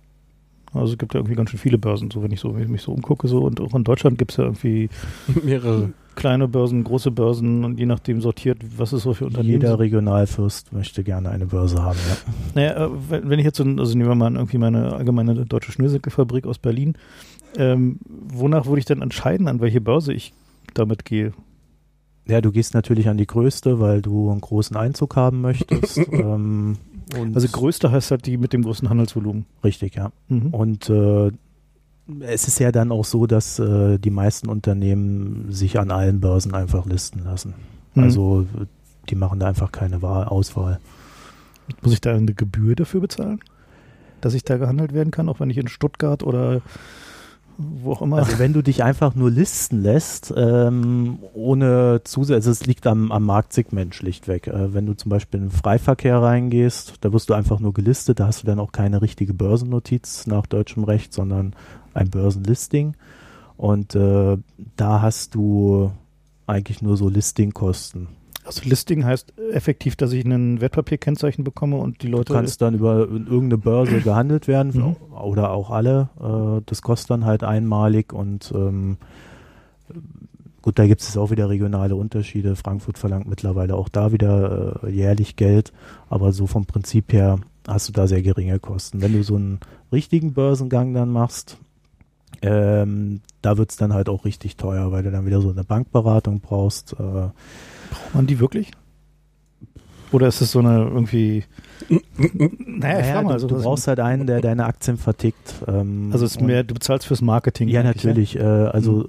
Also 0.75 0.93
es 0.93 0.99
gibt 0.99 1.15
ja 1.15 1.21
irgendwie 1.21 1.35
ganz 1.35 1.51
schön 1.51 1.59
viele 1.59 1.79
Börsen, 1.79 2.11
so 2.11 2.23
wenn 2.23 2.31
ich 2.31 2.41
so 2.41 2.55
wenn 2.55 2.63
ich 2.63 2.69
mich 2.69 2.83
so 2.83 2.93
umgucke 2.93 3.27
so 3.27 3.41
und 3.43 3.61
auch 3.61 3.75
in 3.75 3.85
Deutschland 3.85 4.19
gibt 4.19 4.33
es 4.33 4.37
ja 4.37 4.45
irgendwie 4.45 4.91
mehrere 5.43 5.93
kleine 6.15 6.49
Börsen, 6.49 6.83
große 6.85 7.11
Börsen 7.13 7.65
und 7.65 7.79
je 7.79 7.87
nachdem 7.87 8.21
sortiert, 8.21 8.59
was 8.77 8.93
es 8.93 9.05
so 9.05 9.15
für 9.15 9.27
Unternehmen. 9.27 9.61
Jeder 9.61 9.79
Regionalfürst 9.79 10.73
möchte 10.73 11.05
gerne 11.05 11.31
eine 11.31 11.47
Börse 11.47 11.83
haben, 11.83 11.99
ja. 12.09 12.17
Naja, 12.55 12.87
äh, 12.87 12.91
wenn 13.09 13.39
ich 13.39 13.45
jetzt 13.45 13.57
so, 13.57 13.65
also 13.65 13.97
nehmen 13.97 14.11
wir 14.11 14.17
mal 14.17 14.35
irgendwie 14.35 14.59
meine 14.59 14.93
allgemeine 14.93 15.47
deutsche 15.47 15.71
Schnürsäckefabrik 15.71 16.47
aus 16.47 16.59
Berlin, 16.59 16.95
ähm, 17.57 17.99
wonach 18.07 18.67
würde 18.67 18.79
ich 18.79 18.85
denn 18.85 19.03
entscheiden, 19.03 19.49
an 19.49 19.61
welche 19.61 19.81
Börse 19.81 20.13
ich 20.13 20.33
damit 20.75 21.05
gehe? 21.05 21.33
Ja, 22.27 22.41
du 22.41 22.53
gehst 22.53 22.75
natürlich 22.75 23.09
an 23.09 23.17
die 23.17 23.27
größte, 23.27 23.81
weil 23.81 24.03
du 24.03 24.31
einen 24.31 24.41
großen 24.41 24.77
Einzug 24.77 25.17
haben 25.17 25.41
möchtest. 25.41 25.99
ähm, 26.13 26.77
also 27.35 27.49
größte 27.49 27.91
heißt 27.91 28.11
halt 28.11 28.27
die 28.27 28.37
mit 28.37 28.53
dem 28.53 28.63
größten 28.63 28.91
Handelsvolumen. 28.91 29.47
Richtig, 29.65 29.95
ja. 29.95 30.13
Mhm. 30.29 30.49
Und 30.49 30.91
äh, 30.91 31.31
es 32.21 32.49
ist 32.49 32.59
ja 32.59 32.71
dann 32.71 32.93
auch 32.93 33.05
so, 33.05 33.27
dass 33.27 33.59
äh, 33.59 33.99
die 33.99 34.11
meisten 34.11 34.49
Unternehmen 34.49 35.51
sich 35.51 35.79
an 35.79 35.91
allen 35.91 36.21
Börsen 36.21 36.55
einfach 36.55 36.87
listen 36.87 37.25
lassen. 37.25 37.55
Mhm. 37.95 38.03
Also 38.03 38.47
die 39.09 39.15
machen 39.15 39.41
da 39.41 39.47
einfach 39.47 39.73
keine 39.73 40.03
Wahl, 40.03 40.25
Auswahl. 40.25 40.81
Muss 41.83 41.93
ich 41.93 42.01
da 42.01 42.15
eine 42.15 42.35
Gebühr 42.35 42.77
dafür 42.77 43.01
bezahlen? 43.01 43.41
Dass 44.21 44.35
ich 44.35 44.45
da 44.45 44.57
gehandelt 44.57 44.93
werden 44.93 45.11
kann, 45.11 45.29
auch 45.29 45.41
wenn 45.41 45.51
ich 45.51 45.59
in 45.59 45.69
Stuttgart 45.69 46.23
oder 46.23 46.61
wo 47.59 47.93
auch 47.93 48.03
immer. 48.03 48.19
Also 48.19 48.39
wenn 48.39 48.53
du 48.53 48.63
dich 48.63 48.85
einfach 48.85 49.17
nur 49.17 49.31
listen 49.31 49.83
lässt, 49.83 50.33
ähm, 50.37 51.19
ohne 51.35 52.03
Zusatz, 52.05 52.37
also 52.37 52.53
es 52.53 52.67
liegt 52.67 52.87
am, 52.87 53.11
am 53.11 53.25
Marktsegment 53.25 53.97
schlichtweg. 53.97 54.47
Äh, 54.47 54.73
wenn 54.75 54.87
du 54.87 54.95
zum 54.95 55.11
Beispiel 55.11 55.41
in 55.41 55.47
den 55.47 55.53
Freiverkehr 55.53 56.23
reingehst, 56.23 56.95
da 57.01 57.13
wirst 57.13 57.29
du 57.29 57.35
einfach 57.35 57.59
nur 57.59 57.75
gelistet, 57.75 58.21
da 58.21 58.29
hast 58.29 58.43
du 58.43 58.47
dann 58.47 58.61
auch 58.61 58.71
keine 58.71 59.03
richtige 59.03 59.35
Börsennotiz 59.35 60.29
nach 60.29 60.47
deutschem 60.47 60.85
Recht, 60.85 61.13
sondern 61.13 61.55
ein 61.95 62.11
Börsenlisting. 62.11 62.95
Und 63.57 63.97
äh, 63.97 64.39
da 64.77 65.03
hast 65.03 65.35
du 65.35 65.91
eigentlich 66.47 66.81
nur 66.81 66.97
so 66.97 67.09
Listingkosten. 67.09 68.18
Also 68.49 68.63
Listing 68.65 69.05
heißt 69.05 69.35
effektiv, 69.53 69.95
dass 69.95 70.11
ich 70.15 70.25
ein 70.25 70.63
Wertpapierkennzeichen 70.63 71.45
bekomme 71.45 71.77
und 71.77 72.03
die 72.03 72.07
Leute. 72.07 72.33
Du 72.33 72.33
kannst 72.33 72.63
dann 72.63 72.73
über 72.73 73.01
irgendeine 73.01 73.59
Börse 73.59 74.01
gehandelt 74.05 74.49
werden 74.49 74.73
mhm. 74.75 74.97
oder 75.13 75.51
auch 75.51 75.71
alle. 75.71 76.09
Äh, 76.19 76.63
das 76.65 76.81
kostet 76.81 77.11
dann 77.11 77.27
halt 77.27 77.45
einmalig 77.45 78.15
und 78.15 78.51
ähm, 78.55 78.97
gut, 80.63 80.79
da 80.79 80.87
gibt 80.87 81.03
es 81.03 81.15
auch 81.19 81.31
wieder 81.31 81.51
regionale 81.51 81.95
Unterschiede. 81.95 82.57
Frankfurt 82.57 82.97
verlangt 82.97 83.29
mittlerweile 83.29 83.75
auch 83.75 83.91
da 83.91 84.13
wieder 84.13 84.83
äh, 84.83 84.91
jährlich 84.93 85.37
Geld, 85.37 85.75
aber 86.09 86.33
so 86.33 86.47
vom 86.47 86.65
Prinzip 86.65 87.13
her 87.13 87.41
hast 87.67 87.91
du 87.91 87.93
da 87.93 88.07
sehr 88.07 88.23
geringe 88.23 88.59
Kosten. 88.61 89.03
Wenn 89.03 89.13
du 89.13 89.23
so 89.23 89.37
einen 89.37 89.61
richtigen 89.93 90.33
Börsengang 90.33 90.95
dann 90.95 91.11
machst, 91.11 91.59
Ähm, 92.41 93.21
da 93.43 93.57
wird 93.59 93.71
es 93.71 93.77
dann 93.77 93.93
halt 93.93 94.09
auch 94.09 94.25
richtig 94.25 94.57
teuer, 94.57 94.93
weil 94.93 95.03
du 95.03 95.11
dann 95.11 95.27
wieder 95.27 95.41
so 95.41 95.51
eine 95.51 95.65
Bankberatung 95.65 96.41
brauchst. 96.41 96.93
Äh, 96.93 97.29
Braucht 97.91 98.15
man 98.15 98.27
die 98.27 98.41
wirklich? 98.41 98.71
Oder 100.11 100.29
ist 100.29 100.41
es 100.41 100.53
so 100.53 100.61
eine 100.61 100.85
irgendwie. 100.85 101.45
naja, 101.89 102.01
naja, 102.79 103.23
mal. 103.23 103.29
du, 103.29 103.35
Also, 103.35 103.47
du 103.49 103.63
brauchst 103.63 103.87
halt 103.89 104.01
einen, 104.01 104.27
der 104.27 104.41
deine 104.41 104.65
Aktien 104.65 104.97
vertickt. 104.97 105.55
Ähm, 105.67 106.11
also 106.13 106.25
es 106.25 106.37
ist 106.37 106.41
mehr, 106.41 106.65
du 106.65 106.75
bezahlst 106.75 107.07
fürs 107.07 107.21
Marketing. 107.21 107.69
Ja, 107.69 107.83
natürlich. 107.83 108.37
Äh, 108.37 108.43
also 108.43 109.09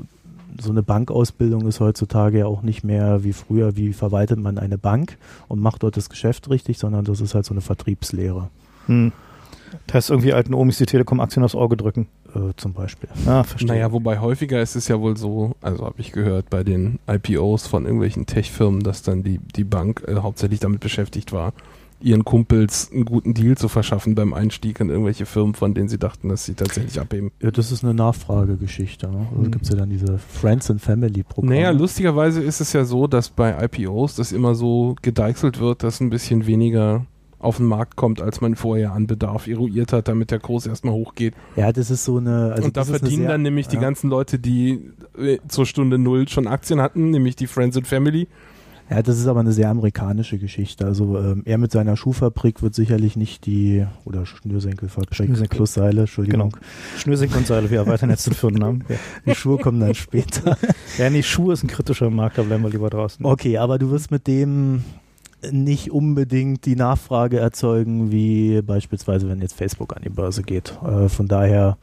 so 0.59 0.71
eine 0.71 0.83
Bankausbildung 0.83 1.67
ist 1.67 1.79
heutzutage 1.79 2.39
ja 2.39 2.45
auch 2.45 2.63
nicht 2.63 2.83
mehr 2.83 3.23
wie 3.23 3.33
früher, 3.33 3.77
wie 3.77 3.93
verwaltet 3.93 4.39
man 4.39 4.57
eine 4.57 4.77
Bank 4.77 5.17
und 5.47 5.61
macht 5.61 5.83
dort 5.83 5.95
das 5.95 6.09
Geschäft 6.09 6.49
richtig, 6.49 6.79
sondern 6.79 7.05
das 7.05 7.21
ist 7.21 7.33
halt 7.35 7.45
so 7.45 7.53
eine 7.53 7.61
Vertriebslehre 7.61 8.49
Hm. 8.87 9.11
Das 9.87 9.95
heißt, 9.95 10.09
irgendwie 10.11 10.33
alten 10.33 10.53
Omis 10.53 10.77
die 10.77 10.85
Telekom-Aktien 10.85 11.43
aufs 11.43 11.55
Auge 11.55 11.77
drücken. 11.77 12.07
äh, 12.35 12.53
zum 12.57 12.73
Beispiel. 12.73 13.09
Ah, 13.25 13.43
verstehe. 13.43 13.67
Naja, 13.69 13.91
wobei 13.91 14.19
häufiger 14.19 14.61
ist 14.61 14.75
es 14.75 14.87
ja 14.87 14.99
wohl 14.99 15.17
so, 15.17 15.55
also 15.61 15.85
habe 15.85 15.99
ich 15.99 16.11
gehört 16.11 16.49
bei 16.49 16.63
den 16.63 16.99
IPOs 17.07 17.65
von 17.67 17.85
irgendwelchen 17.85 18.25
Tech-Firmen, 18.27 18.81
dass 18.81 19.01
dann 19.01 19.23
die, 19.23 19.39
die 19.55 19.63
Bank 19.63 20.03
äh, 20.07 20.15
hauptsächlich 20.17 20.59
damit 20.59 20.79
beschäftigt 20.79 21.31
war, 21.33 21.53
ihren 22.01 22.23
Kumpels 22.23 22.91
einen 22.93 23.03
guten 23.03 23.33
Deal 23.33 23.57
zu 23.57 23.67
verschaffen 23.67 24.15
beim 24.15 24.33
Einstieg 24.33 24.79
in 24.79 24.89
irgendwelche 24.89 25.25
Firmen, 25.25 25.53
von 25.53 25.73
denen 25.73 25.89
sie 25.89 25.97
dachten, 25.97 26.29
dass 26.29 26.45
sie 26.45 26.53
tatsächlich 26.53 26.97
abheben. 26.99 27.31
Ja, 27.41 27.51
das 27.51 27.71
ist 27.73 27.83
eine 27.83 27.93
Nachfragegeschichte. 27.93 29.09
Ne? 29.09 29.27
Also 29.31 29.41
Mhm. 29.47 29.51
gibt 29.51 29.63
es 29.65 29.69
ja 29.71 29.75
dann 29.75 29.89
diese 29.89 30.17
Friends 30.17 30.69
and 30.71 30.79
Family 30.81 31.23
Programme. 31.23 31.55
Naja, 31.55 31.71
lustigerweise 31.71 32.41
ist 32.41 32.61
es 32.61 32.71
ja 32.73 32.85
so, 32.85 33.07
dass 33.07 33.29
bei 33.29 33.65
IPOs 33.65 34.15
das 34.15 34.31
immer 34.31 34.55
so 34.55 34.95
gedeichselt 35.01 35.59
wird, 35.59 35.83
dass 35.83 35.99
ein 35.99 36.09
bisschen 36.09 36.45
weniger 36.45 37.05
auf 37.39 37.57
den 37.57 37.65
Markt 37.65 37.95
kommt, 37.95 38.21
als 38.21 38.41
man 38.41 38.55
vorher 38.55 38.91
an 38.93 39.07
Bedarf 39.07 39.47
eruiert 39.47 39.93
hat, 39.93 40.07
damit 40.07 40.29
der 40.31 40.39
Kurs 40.39 40.67
erstmal 40.67 40.93
hochgeht. 40.93 41.33
ja, 41.55 41.71
das 41.71 41.89
ist 41.89 42.03
so 42.05 42.17
eine. 42.17 42.51
Also 42.53 42.65
und 42.65 42.77
da 42.77 42.83
verdienen 42.83 43.21
sehr- 43.21 43.27
dann 43.29 43.41
nämlich 43.41 43.67
die 43.67 43.75
ja. 43.77 43.81
ganzen 43.81 44.09
Leute, 44.09 44.39
die 44.39 44.91
äh, 45.17 45.37
zur 45.47 45.65
Stunde 45.65 45.97
Null 45.97 46.27
schon 46.27 46.47
Aktien 46.47 46.81
hatten, 46.81 47.09
nämlich 47.11 47.35
die 47.35 47.47
Friends 47.47 47.77
and 47.77 47.87
Family. 47.87 48.27
Ja, 48.91 49.03
das 49.03 49.19
ist 49.19 49.27
aber 49.27 49.41
eine 49.41 49.51
sehr 49.51 49.69
amerikanische 49.69 50.39
Geschichte. 50.39 50.83
Also 50.83 51.15
ähm, 51.19 51.43
er 51.45 51.59
mit 51.59 51.71
seiner 51.71 51.95
Schuhfabrik 51.95 52.63
wird 52.63 52.73
sicherlich 52.73 53.15
nicht 53.15 53.45
die 53.45 53.85
oder 54.03 54.25
Schnürsenkelfabrik 54.25 55.13
Schnürsenkel. 55.13 55.57
plus 55.57 55.75
Seile, 55.75 56.01
Entschuldigung. 56.01 56.49
Genau. 56.49 56.63
Schnürsenkel 56.97 57.37
und 57.37 57.45
Seile, 57.45 57.69
wie 57.69 57.75
erweitern 57.75 58.09
jetzt 58.09 58.25
den 58.25 58.33
Firmennamen. 58.33 58.83
Ja. 58.89 58.95
Die 59.31 59.35
Schuhe 59.35 59.59
kommen 59.59 59.79
dann 59.79 59.93
später. 59.93 60.57
ja, 60.97 61.09
nee, 61.11 61.21
Schuhe 61.21 61.53
ist 61.53 61.63
ein 61.63 61.67
kritischer 61.67 62.09
Markt, 62.09 62.39
da 62.39 62.41
bleiben 62.41 62.63
wir 62.63 62.71
lieber 62.71 62.89
draußen. 62.89 63.23
Okay, 63.23 63.59
aber 63.59 63.77
du 63.77 63.91
wirst 63.91 64.09
mit 64.09 64.25
dem 64.25 64.83
nicht 65.51 65.91
unbedingt 65.91 66.65
die 66.65 66.75
Nachfrage 66.75 67.39
erzeugen, 67.39 68.11
wie 68.11 68.61
beispielsweise, 68.61 69.29
wenn 69.29 69.41
jetzt 69.41 69.53
Facebook 69.53 69.95
an 69.95 70.01
die 70.03 70.09
Börse 70.09 70.43
geht. 70.43 70.77
Äh, 70.83 71.07
von 71.09 71.27
daher, 71.27 71.77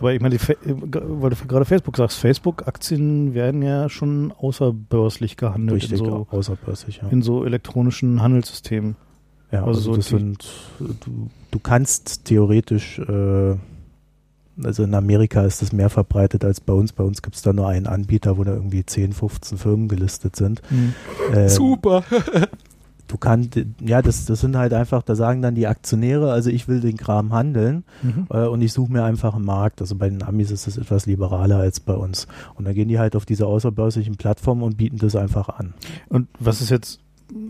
Aber 0.00 0.12
ich 0.12 0.20
meine, 0.20 0.34
äh, 0.34 0.38
weil 0.64 1.30
du 1.30 1.36
gerade 1.46 1.64
Facebook 1.64 1.96
sagst, 1.96 2.18
Facebook-Aktien 2.18 3.34
werden 3.34 3.62
ja 3.62 3.88
schon 3.88 4.32
außerbörslich 4.32 5.36
gehandelt 5.36 5.82
richtig 5.82 6.00
in 6.00 6.04
so, 6.06 6.26
außerbörslich. 6.30 7.00
Ja. 7.02 7.08
in 7.08 7.22
so 7.22 7.44
elektronischen 7.44 8.20
Handelssystemen. 8.22 8.96
Ja, 9.52 9.64
Also 9.64 9.78
also, 9.78 9.90
so 9.92 9.96
das 9.96 10.06
die- 10.08 10.16
sind, 10.16 10.48
du, 10.80 11.28
du 11.50 11.58
kannst 11.60 12.24
theoretisch, 12.24 12.98
äh, 12.98 13.54
also 14.62 14.82
in 14.82 14.94
Amerika 14.94 15.44
ist 15.44 15.62
das 15.62 15.72
mehr 15.72 15.88
verbreitet 15.90 16.44
als 16.44 16.60
bei 16.60 16.72
uns. 16.72 16.92
Bei 16.92 17.04
uns 17.04 17.22
gibt 17.22 17.36
es 17.36 17.42
da 17.42 17.52
nur 17.52 17.68
einen 17.68 17.86
Anbieter, 17.86 18.36
wo 18.38 18.44
da 18.44 18.52
irgendwie 18.54 18.84
10, 18.84 19.12
15 19.12 19.56
Firmen 19.58 19.88
gelistet 19.88 20.36
sind. 20.36 20.60
Ähm, 21.34 21.48
Super. 21.48 22.02
Du 23.12 23.18
kannst, 23.18 23.60
ja, 23.84 24.00
das, 24.00 24.24
das 24.24 24.40
sind 24.40 24.56
halt 24.56 24.72
einfach, 24.72 25.02
da 25.02 25.14
sagen 25.14 25.42
dann 25.42 25.54
die 25.54 25.66
Aktionäre, 25.66 26.32
also 26.32 26.48
ich 26.48 26.66
will 26.66 26.80
den 26.80 26.96
Kram 26.96 27.34
handeln 27.34 27.84
Mhm. 28.02 28.26
äh, 28.30 28.46
und 28.46 28.62
ich 28.62 28.72
suche 28.72 28.90
mir 28.90 29.04
einfach 29.04 29.34
einen 29.34 29.44
Markt. 29.44 29.82
Also 29.82 29.96
bei 29.96 30.08
den 30.08 30.22
Amis 30.22 30.50
ist 30.50 30.66
das 30.66 30.78
etwas 30.78 31.04
liberaler 31.04 31.58
als 31.58 31.78
bei 31.78 31.92
uns. 31.92 32.26
Und 32.54 32.64
dann 32.64 32.72
gehen 32.72 32.88
die 32.88 32.98
halt 32.98 33.14
auf 33.14 33.26
diese 33.26 33.46
außerbörslichen 33.46 34.16
Plattformen 34.16 34.62
und 34.62 34.78
bieten 34.78 34.96
das 34.96 35.14
einfach 35.14 35.50
an. 35.50 35.74
Und 36.08 36.28
was 36.40 36.62
ist 36.62 36.70
jetzt, 36.70 37.00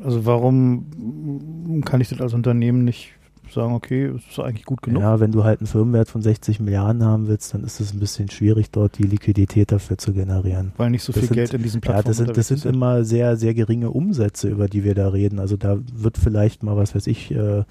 also 0.03 0.27
warum 0.27 1.83
kann 1.85 2.01
ich 2.01 2.09
das 2.09 2.21
als 2.21 2.35
Unternehmen 2.35 2.83
nicht 2.85 3.13
sagen, 3.51 3.75
okay, 3.75 4.07
es 4.07 4.23
ist 4.31 4.39
eigentlich 4.41 4.65
gut 4.65 4.83
genug? 4.83 5.03
Ja, 5.03 5.21
wenn 5.21 5.33
du 5.33 5.45
halt 5.45 5.61
einen 5.61 5.67
Firmenwert 5.67 6.09
von 6.09 6.23
60 6.23 6.61
Milliarden 6.61 7.05
haben 7.05 7.27
willst, 7.29 7.53
dann 7.53 7.65
ist 7.65 7.81
es 7.81 7.93
ein 7.93 8.01
bisschen 8.01 8.31
schwierig, 8.31 8.71
dort 8.71 8.97
die 8.99 9.03
Liquidität 9.03 9.73
dafür 9.73 9.99
zu 9.99 10.13
generieren. 10.13 10.73
Weil 10.77 10.91
nicht 10.91 11.03
so 11.03 11.13
Das 11.13 11.21
viel 11.21 11.29
sind- 11.29 11.35
Geld 11.37 11.55
in 11.55 11.63
diesen 11.63 11.81
Ja, 11.83 11.93
Plattformen 11.93 12.09
das 12.09 12.17
sind, 12.19 12.37
das 12.37 12.49
sind 12.49 12.57
ist. 12.59 12.65
immer 12.67 13.05
sehr, 13.05 13.37
sehr 13.37 13.53
geringe 13.55 13.91
Umsätze, 13.91 14.49
über 14.49 14.69
die 14.69 14.85
wir 14.85 14.95
da 14.95 15.09
reden. 15.09 15.39
Also 15.39 15.57
da 15.57 15.79
wird 15.95 16.17
vielleicht 16.19 16.63
mal, 16.63 16.77
was 16.77 16.95
weiß 16.95 17.07
ich, 17.09 17.31
äh, 17.31 17.65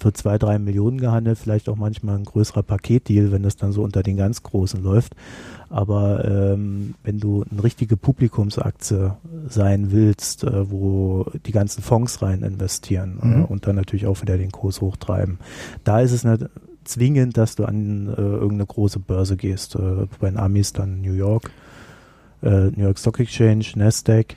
für 0.00 0.12
zwei, 0.12 0.38
drei 0.38 0.58
Millionen 0.60 0.98
gehandelt, 0.98 1.38
vielleicht 1.38 1.68
auch 1.68 1.74
manchmal 1.76 2.16
ein 2.16 2.24
größerer 2.24 2.62
Paketdeal, 2.62 3.32
wenn 3.32 3.42
das 3.42 3.56
dann 3.56 3.72
so 3.72 3.82
unter 3.82 4.02
den 4.04 4.16
ganz 4.16 4.42
Großen 4.44 4.82
läuft. 4.82 5.14
Aber 5.70 6.24
ähm, 6.24 6.94
wenn 7.04 7.18
du 7.20 7.44
eine 7.50 7.62
richtige 7.62 7.96
Publikumsaktie 7.96 9.12
sein 9.48 9.90
willst, 9.90 10.44
äh, 10.44 10.70
wo 10.70 11.26
die 11.46 11.52
ganzen 11.52 11.82
Fonds 11.82 12.22
rein 12.22 12.42
investieren 12.42 13.18
Mhm. 13.20 13.42
äh, 13.42 13.44
und 13.46 13.66
dann 13.66 13.76
natürlich 13.76 14.06
auch 14.06 14.22
wieder 14.22 14.38
den 14.38 14.52
Kurs 14.52 14.80
hochtreiben, 14.80 15.17
da 15.84 16.00
ist 16.00 16.12
es 16.12 16.24
nicht 16.24 16.44
zwingend, 16.84 17.36
dass 17.36 17.56
du 17.56 17.64
an 17.64 18.08
äh, 18.08 18.20
irgendeine 18.20 18.66
große 18.66 18.98
Börse 18.98 19.36
gehst. 19.36 19.74
Äh, 19.74 20.06
bei 20.20 20.30
den 20.30 20.38
Amis 20.38 20.72
dann 20.72 21.00
New 21.00 21.12
York, 21.12 21.50
äh, 22.42 22.70
New 22.70 22.84
York 22.84 22.98
Stock 22.98 23.20
Exchange, 23.20 23.66
Nasdaq, 23.76 24.36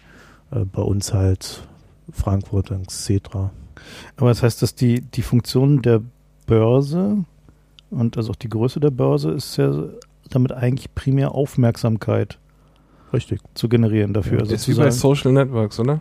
äh, 0.51 0.65
bei 0.65 0.81
uns 0.81 1.13
halt 1.13 1.67
Frankfurt 2.11 2.71
und 2.71 2.87
Xetra. 2.87 3.51
Aber 4.17 4.29
das 4.29 4.43
heißt, 4.43 4.61
dass 4.61 4.75
die, 4.75 5.01
die 5.01 5.21
Funktion 5.21 5.81
der 5.81 6.01
Börse 6.45 7.23
und 7.89 8.17
also 8.17 8.31
auch 8.31 8.35
die 8.35 8.49
Größe 8.49 8.79
der 8.79 8.91
Börse 8.91 9.31
ist 9.31 9.57
ja 9.57 9.73
damit 10.29 10.51
eigentlich 10.51 10.93
primär 10.95 11.33
Aufmerksamkeit 11.33 12.37
Richtig. 13.13 13.41
zu 13.53 13.67
generieren 13.67 14.13
dafür. 14.13 14.37
Ja, 14.37 14.39
also 14.41 14.55
ist 14.55 14.67
wie 14.67 14.73
bei 14.73 14.91
Social 14.91 15.31
Networks, 15.33 15.79
oder? 15.79 15.99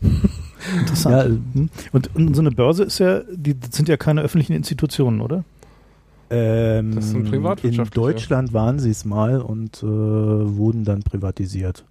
interessant. 0.78 1.14
Ja, 1.16 1.24
Hm. 1.60 1.68
und, 1.92 2.14
und 2.16 2.34
so 2.34 2.40
eine 2.40 2.50
Börse 2.50 2.84
ist 2.84 2.98
ja, 2.98 3.20
die 3.32 3.54
sind 3.70 3.88
ja 3.88 3.96
keine 3.96 4.22
öffentlichen 4.22 4.52
Institutionen, 4.54 5.20
oder? 5.20 5.44
Ähm, 6.30 6.94
Das 6.94 7.10
sind 7.10 7.32
in. 7.32 7.84
Deutschland 7.90 8.52
waren 8.52 8.78
sie 8.78 8.90
es 8.90 9.04
mal 9.04 9.40
und 9.40 9.82
äh, 9.82 9.86
wurden 9.86 10.84
dann 10.84 11.02
privatisiert. 11.02 11.84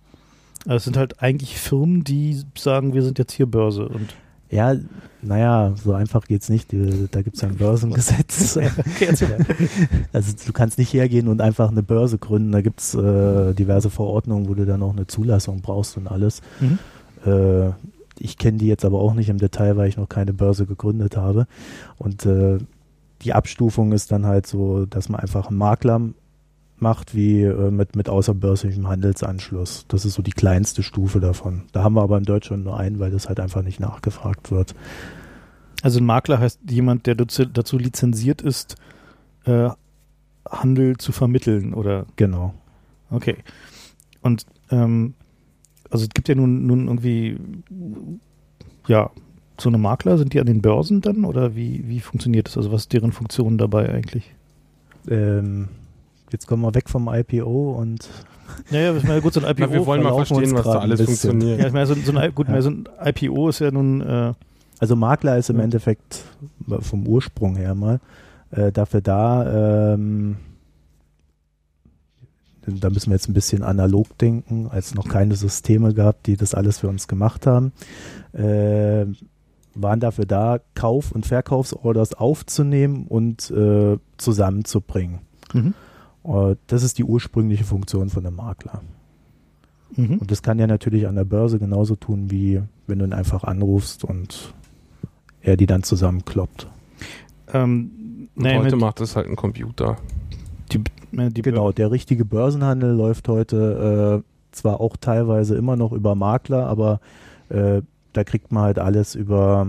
Also 0.66 0.78
es 0.78 0.84
sind 0.86 0.98
halt 0.98 1.22
eigentlich 1.22 1.58
Firmen, 1.60 2.04
die 2.04 2.42
sagen, 2.58 2.94
wir 2.94 3.04
sind 3.04 3.20
jetzt 3.20 3.32
hier 3.34 3.46
Börse 3.46 3.88
und 3.88 4.16
Ja, 4.50 4.76
naja, 5.22 5.74
so 5.82 5.94
einfach 5.94 6.26
geht's 6.28 6.50
nicht. 6.50 6.74
Da 7.12 7.22
gibt's 7.22 7.42
ja 7.42 7.48
ein 7.50 7.56
Börsengesetz. 7.56 8.58
Also 10.14 10.34
du 10.46 10.54
kannst 10.54 10.78
nicht 10.78 10.94
hergehen 10.94 11.28
und 11.28 11.42
einfach 11.42 11.70
eine 11.72 11.84
Börse 11.84 12.18
gründen. 12.18 12.52
Da 12.52 12.62
gibt's 12.62 12.94
äh, 12.96 13.54
diverse 13.54 13.90
Verordnungen, 13.90 14.48
wo 14.50 14.54
du 14.54 14.66
dann 14.66 14.82
auch 14.84 14.94
eine 14.96 15.08
Zulassung 15.08 15.62
brauchst 15.62 15.98
und 15.98 16.08
alles. 16.08 16.42
Mhm. 16.60 16.80
Äh, 17.26 17.70
ich 18.20 18.38
kenne 18.38 18.58
die 18.58 18.68
jetzt 18.68 18.86
aber 18.86 19.00
auch 19.00 19.14
nicht 19.14 19.30
im 19.30 19.38
Detail, 19.38 19.78
weil 19.78 19.90
ich 19.90 19.98
noch 19.98 20.10
keine 20.10 20.34
Börse 20.34 20.66
gegründet 20.66 21.18
habe. 21.18 21.48
Und 21.98 22.26
äh, 22.26 22.60
die 23.22 23.34
Abstufung 23.34 23.92
ist 23.92 24.12
dann 24.12 24.26
halt 24.26 24.48
so, 24.48 24.86
dass 24.86 25.10
man 25.10 25.20
einfach 25.20 25.48
einen 25.48 25.58
Makler 25.58 26.02
macht, 26.78 27.16
wie 27.16 27.44
äh, 27.44 27.72
mit, 27.72 27.96
mit 27.96 28.10
außerbörslichem 28.10 28.88
Handelsanschluss. 28.88 29.86
Das 29.88 30.06
ist 30.06 30.16
so 30.16 30.22
die 30.22 30.32
kleinste 30.32 30.84
Stufe 30.84 31.20
davon. 31.20 31.64
Da 31.72 31.84
haben 31.84 31.96
wir 31.96 32.02
aber 32.02 32.18
in 32.18 32.26
Deutschland 32.26 32.64
nur 32.64 32.78
einen, 32.78 33.00
weil 33.00 33.12
das 33.12 33.28
halt 33.28 33.40
einfach 33.40 33.62
nicht 33.62 33.80
nachgefragt 33.80 34.52
wird. 34.52 34.76
Also 35.82 36.00
ein 36.00 36.06
Makler 36.06 36.40
heißt 36.40 36.60
jemand, 36.70 37.06
der 37.06 37.16
dazu, 37.16 37.46
dazu 37.46 37.78
lizenziert 37.78 38.42
ist, 38.42 38.76
äh, 39.46 39.70
Handel 40.50 40.98
zu 40.98 41.12
vermitteln 41.12 41.74
oder 41.74 42.06
Genau. 42.16 42.54
okay. 43.10 43.38
Und 44.22 44.46
ähm, 44.72 45.14
also 45.92 46.04
es 46.04 46.10
gibt 46.10 46.28
ja 46.30 46.36
nun, 46.36 46.66
nun 46.68 46.88
irgendwie 46.88 47.38
ja 48.88 49.10
so 49.60 49.70
eine 49.70 49.78
Makler, 49.78 50.18
sind 50.18 50.34
die 50.34 50.40
an 50.40 50.46
den 50.48 50.62
Börsen 50.62 51.02
dann 51.02 51.24
oder 51.26 51.56
wie, 51.56 51.88
wie 51.88 52.00
funktioniert 52.02 52.48
das? 52.48 52.58
Also 52.58 52.72
was 52.72 52.82
ist 52.82 52.94
deren 52.94 53.12
Funktion 53.14 53.58
dabei 53.58 53.90
eigentlich? 53.90 54.34
Ähm, 55.10 55.70
jetzt 56.32 56.48
kommen 56.48 56.62
wir 56.64 56.76
weg 56.76 56.90
vom 56.90 57.08
IPO 57.08 57.72
und 57.80 58.10
Ja, 58.70 58.80
ja, 58.80 58.96
ich 58.96 59.04
meine, 59.04 59.22
gut, 59.22 59.34
so 59.34 59.40
ein 59.40 59.46
IPO. 59.50 59.66
Na, 59.68 59.72
wir 59.74 59.86
wollen 59.86 60.04
mal 60.04 60.14
verstehen, 60.26 60.54
was 60.56 60.64
da 60.66 60.80
alles 60.80 61.02
funktioniert. 61.02 61.60
ja, 61.60 61.68
ich 61.68 61.74
meine, 61.74 61.86
so, 61.86 61.96
so, 61.96 62.16
ein, 62.18 62.36
gut, 62.36 62.50
Ja. 62.50 62.62
so 62.62 62.70
ein 62.72 62.86
IPO 63.04 63.50
ist 63.50 63.60
ja 63.60 63.72
nun 63.72 64.02
äh, 64.02 64.34
Also 64.80 64.96
Makler 64.98 65.38
ist 65.38 65.50
im 65.50 65.58
Ja. 65.58 65.64
Endeffekt 65.64 66.24
vom 66.82 67.08
Ursprung 67.08 67.56
her 67.56 67.76
mal 67.76 68.00
äh, 68.52 68.72
dafür 68.74 69.02
da, 69.02 69.94
ähm, 69.94 70.36
da 72.68 72.90
müssen 72.90 73.10
wir 73.10 73.16
jetzt 73.16 73.30
ein 73.30 73.34
bisschen 73.34 73.64
analog 73.64 74.18
denken, 74.18 74.68
als 74.70 74.88
es 74.88 74.96
noch 74.96 75.08
keine 75.08 75.36
Systeme 75.36 75.94
gab, 75.94 76.24
die 76.24 76.38
das 76.38 76.54
alles 76.54 76.80
für 76.80 76.88
uns 76.88 77.08
gemacht 77.08 77.46
haben, 77.48 77.72
äh, 78.34 79.06
waren 79.76 80.00
dafür 80.00 80.26
da, 80.26 80.60
Kauf- 80.74 81.12
und 81.12 81.26
Verkaufsorders 81.26 82.14
aufzunehmen 82.14 83.08
und 83.08 83.52
äh, 83.52 83.98
zusammenzubringen. 84.18 85.20
mhm. 85.54 85.74
Äh, 86.24 86.56
das 86.68 86.84
ist 86.84 86.98
die 86.98 87.04
ursprüngliche 87.04 87.64
Funktion 87.64 88.10
von 88.10 88.26
einem 88.26 88.36
Makler. 88.36 88.82
Mhm. 89.96 90.18
Und 90.18 90.32
das 90.32 90.42
kann 90.42 90.60
er 90.60 90.68
natürlich 90.68 91.08
an 91.08 91.16
der 91.16 91.24
Börse 91.24 91.60
genauso 91.60 91.96
tun, 91.96 92.32
wie 92.32 92.62
wenn 92.88 93.00
du 93.00 93.06
ihn 93.06 93.14
einfach 93.14 93.44
anrufst 93.44 94.04
und 94.04 94.54
er 95.42 95.58
die 95.58 95.68
dann 95.68 95.84
zusammenkloppt. 95.84 96.68
Ähm, 97.54 98.30
nee, 98.36 98.58
heute 98.58 98.76
macht 98.76 99.00
das 99.00 99.16
halt 99.16 99.28
ein 99.28 99.36
Computer. 99.36 99.98
Mehr 101.16 101.30
die 101.30 101.42
Genau, 101.42 101.72
der 101.72 101.92
richtige 101.92 102.26
Börsenhandel 102.26 102.92
läuft 102.92 103.28
heute 103.28 104.24
äh, 104.24 104.56
zwar 104.56 104.80
auch 104.80 104.98
teilweise 104.98 105.56
immer 105.56 105.76
noch 105.76 105.92
über 105.92 106.16
Makler, 106.16 106.68
aber 106.68 107.00
äh, 107.50 107.82
da 108.14 108.24
kriegt 108.24 108.52
man 108.52 108.64
halt 108.64 108.80
alles 108.80 109.16
über, 109.16 109.68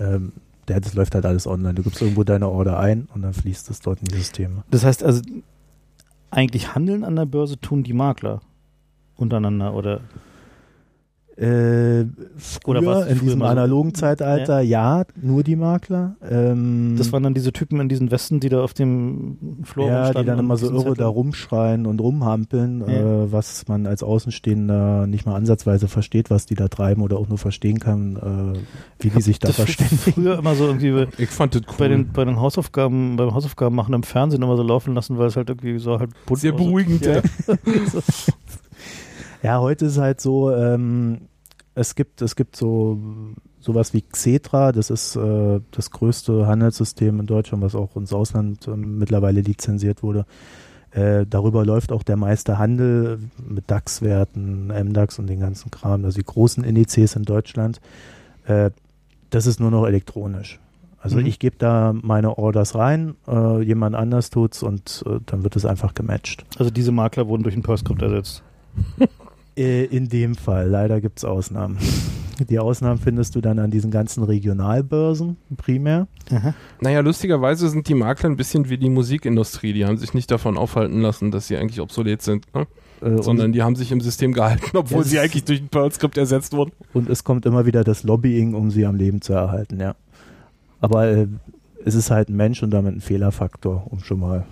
ähm, 0.00 0.32
das 0.66 0.94
läuft 0.94 1.14
halt 1.14 1.26
alles 1.26 1.46
online. 1.46 1.74
Du 1.74 1.82
gibst 1.82 2.00
irgendwo 2.00 2.24
deine 2.24 2.48
Order 2.48 2.78
ein 2.78 3.08
und 3.14 3.22
dann 3.22 3.34
fließt 3.34 3.70
es 3.70 3.80
dort 3.80 4.00
in 4.00 4.06
die 4.06 4.16
Systeme. 4.16 4.64
Das 4.70 4.84
heißt 4.84 5.04
also, 5.04 5.22
eigentlich 6.30 6.74
handeln 6.74 7.04
an 7.04 7.16
der 7.16 7.26
Börse 7.26 7.60
tun 7.60 7.82
die 7.82 7.92
Makler 7.92 8.40
untereinander 9.16 9.74
oder 9.74 10.00
Äh, 11.38 12.06
Oder 12.64 12.80
früher, 12.80 12.86
was 12.86 13.06
in 13.08 13.20
diesem 13.20 13.40
so- 13.40 13.44
analogen 13.44 13.92
Zeitalter, 13.94 14.60
ja. 14.62 15.04
nur 15.20 15.42
die 15.42 15.54
Makler. 15.56 16.16
Ähm, 16.26 16.94
das 16.96 17.12
waren 17.12 17.22
dann 17.24 17.34
diese 17.34 17.52
Typen 17.52 17.78
in 17.78 17.90
diesen 17.90 18.10
Westen, 18.10 18.40
die 18.40 18.48
da 18.48 18.62
auf 18.62 18.72
dem 18.72 19.36
Floor 19.64 19.88
ja, 19.88 20.08
die 20.14 20.24
dann 20.24 20.38
und 20.38 20.44
immer 20.46 20.56
so 20.56 20.66
irre 20.70 20.78
Zettel- 20.78 20.94
da 20.96 21.06
rumschreien 21.08 21.84
und 21.84 22.00
rumhampeln, 22.00 22.80
Ja. 22.80 22.86
äh, 23.24 23.32
was 23.32 23.68
man 23.68 23.86
als 23.86 24.02
Außenstehender 24.02 25.06
nicht 25.06 25.26
mal 25.26 25.34
ansatzweise 25.34 25.88
versteht, 25.88 26.30
was 26.30 26.46
die 26.46 26.54
da 26.54 26.68
treiben 26.68 27.02
oder 27.02 27.18
auch 27.18 27.28
nur 27.28 27.36
verstehen 27.38 27.80
kann, 27.80 28.16
äh, 28.16 29.04
wie 29.04 29.10
die 29.10 29.20
sich 29.20 29.38
da 29.38 29.48
das 29.48 29.56
verständigen. 29.56 29.98
früher 30.14 30.38
immer 30.38 30.54
so 30.54 30.64
irgendwie 30.66 31.06
Ich 31.18 31.28
fand 31.28 31.54
das 31.54 31.62
cool. 31.68 31.74
bei 31.78 31.88
den, 31.88 32.12
bei 32.12 32.24
den 32.24 32.40
Hausaufgaben, 32.40 33.16
beim 33.16 33.34
Hausaufgaben 33.34 33.76
machen 33.76 33.92
im 33.92 34.04
Fernsehen 34.04 34.42
immer 34.42 34.56
so 34.56 34.62
laufen 34.62 34.94
lassen, 34.94 35.18
weil 35.18 35.26
es 35.26 35.36
halt 35.36 35.50
irgendwie 35.50 35.78
so 35.78 35.98
halt 36.00 36.10
bunt 36.24 36.40
Sehr 36.40 36.52
beruhigend, 36.52 37.04
Ja. 37.04 37.20
ja. 39.46 39.60
Heute 39.60 39.86
ist 39.86 39.98
halt 39.98 40.20
so, 40.20 40.52
ähm, 40.52 41.22
es 41.74 41.94
gibt, 41.94 42.22
es 42.22 42.36
gibt 42.36 42.56
so 42.56 42.98
sowas 43.60 43.92
wie 43.94 44.02
Xetra, 44.02 44.72
das 44.72 44.90
ist 44.90 45.16
äh, 45.16 45.60
das 45.72 45.90
größte 45.90 46.46
Handelssystem 46.46 47.18
in 47.20 47.26
Deutschland, 47.26 47.62
was 47.64 47.74
auch 47.74 47.96
ins 47.96 48.12
Ausland 48.12 48.68
ähm, 48.68 48.98
mittlerweile 48.98 49.40
lizenziert 49.40 50.02
wurde. 50.02 50.24
Äh, 50.92 51.26
darüber 51.28 51.64
läuft 51.64 51.90
auch 51.92 52.02
der 52.04 52.16
meiste 52.16 52.58
Handel 52.58 53.18
mit 53.44 53.70
DAX-Werten, 53.70 54.68
MDAX 54.68 55.18
und 55.18 55.26
den 55.26 55.40
ganzen 55.40 55.70
Kram, 55.70 56.04
also 56.04 56.18
die 56.18 56.24
großen 56.24 56.62
Indizes 56.64 57.16
in 57.16 57.24
Deutschland. 57.24 57.80
Äh, 58.46 58.70
das 59.30 59.46
ist 59.46 59.58
nur 59.60 59.70
noch 59.72 59.84
elektronisch. 59.86 60.60
Also 61.00 61.18
Mhm. 61.18 61.26
ich 61.26 61.38
gebe 61.38 61.56
da 61.58 61.92
meine 61.92 62.38
Orders 62.38 62.74
rein, 62.76 63.16
äh, 63.28 63.62
jemand 63.62 63.96
anders 63.96 64.30
tut's 64.30 64.62
und 64.62 65.04
äh, 65.06 65.18
dann 65.26 65.42
wird 65.42 65.56
es 65.56 65.66
einfach 65.66 65.92
gematcht. 65.92 66.46
Also 66.58 66.70
diese 66.70 66.92
Makler 66.92 67.26
wurden 67.28 67.42
durch 67.42 67.56
ein 67.56 67.62
PerScript 67.62 68.00
ersetzt. 68.02 68.42
Äh, 69.56 69.84
In 69.84 70.08
dem 70.08 70.34
Fall, 70.34 70.68
leider 70.68 71.00
gibt 71.00 71.18
es 71.18 71.24
Ausnahmen. 71.24 71.78
Die 72.50 72.58
Ausnahmen 72.58 72.98
findest 72.98 73.34
du 73.34 73.40
dann 73.40 73.58
an 73.58 73.70
diesen 73.70 73.90
ganzen 73.90 74.22
Regionalbörsen 74.22 75.38
primär. 75.56 76.06
Naja, 76.82 77.00
lustigerweise 77.00 77.70
sind 77.70 77.88
die 77.88 77.94
Makler 77.94 78.28
ein 78.28 78.36
bisschen 78.36 78.68
wie 78.68 78.76
die 78.76 78.90
Musikindustrie. 78.90 79.72
Die 79.72 79.86
haben 79.86 79.96
sich 79.96 80.12
nicht 80.12 80.30
davon 80.30 80.58
aufhalten 80.58 81.00
lassen, 81.00 81.30
dass 81.30 81.48
sie 81.48 81.56
eigentlich 81.56 81.80
obsolet 81.80 82.20
sind, 82.20 82.44
ne? 82.54 82.66
Äh, 83.00 83.22
sondern 83.22 83.52
die 83.52 83.62
haben 83.62 83.74
sich 83.74 83.90
im 83.90 84.02
System 84.02 84.34
gehalten, 84.34 84.76
obwohl 84.76 85.04
sie 85.04 85.18
eigentlich 85.18 85.44
durch 85.44 85.60
ein 85.62 85.68
Perl-Skript 85.68 86.18
ersetzt 86.18 86.52
wurden. 86.52 86.72
und, 86.92 87.06
und 87.06 87.10
es 87.10 87.24
kommt 87.24 87.46
immer 87.46 87.64
wieder 87.64 87.84
das 87.84 88.02
Lobbying, 88.02 88.52
um 88.54 88.70
sie 88.70 88.84
am 88.84 88.96
Leben 88.96 89.22
zu 89.22 89.32
erhalten, 89.32 89.80
ja. 89.80 89.94
Aber 90.80 91.06
äh, 91.06 91.26
es 91.86 91.94
ist 91.94 92.10
halt 92.10 92.28
ein 92.28 92.36
Mensch 92.36 92.62
und 92.62 92.70
damit 92.70 92.94
ein 92.96 93.00
Fehlerfaktor, 93.00 93.86
um 93.90 94.00
schon 94.00 94.20
mal 94.20 94.44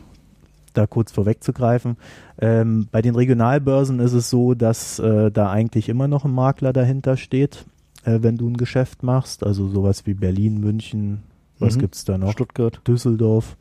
da 0.75 0.87
kurz 0.87 1.13
vorwegzugreifen. 1.13 1.97
Ähm, 2.39 2.89
bei 2.93 3.01
den 3.03 3.15
Regionalbörsen 3.15 4.01
ist 4.01 4.13
es 4.13 4.29
so, 4.31 4.55
dass 4.55 4.99
äh, 4.99 5.31
da 5.31 5.51
eigentlich 5.51 5.89
immer 5.89 6.09
noch 6.09 6.25
ein 6.25 6.33
Makler 6.35 6.73
dahinter 6.73 7.17
steht, 7.17 7.65
äh, 8.05 8.19
wenn 8.23 8.37
du 8.37 8.49
ein 8.49 8.57
Geschäft 8.57 9.03
machst. 9.03 9.45
Also 9.45 9.69
sowas 9.69 10.07
wie 10.07 10.15
Berlin, 10.15 10.61
München, 10.61 11.23
was 11.59 11.77
Mhm. 11.77 11.81
gibt's 11.81 12.05
da 12.05 12.19
noch? 12.19 12.33
Stuttgart. 12.33 12.81
Düsseldorf, 12.87 13.57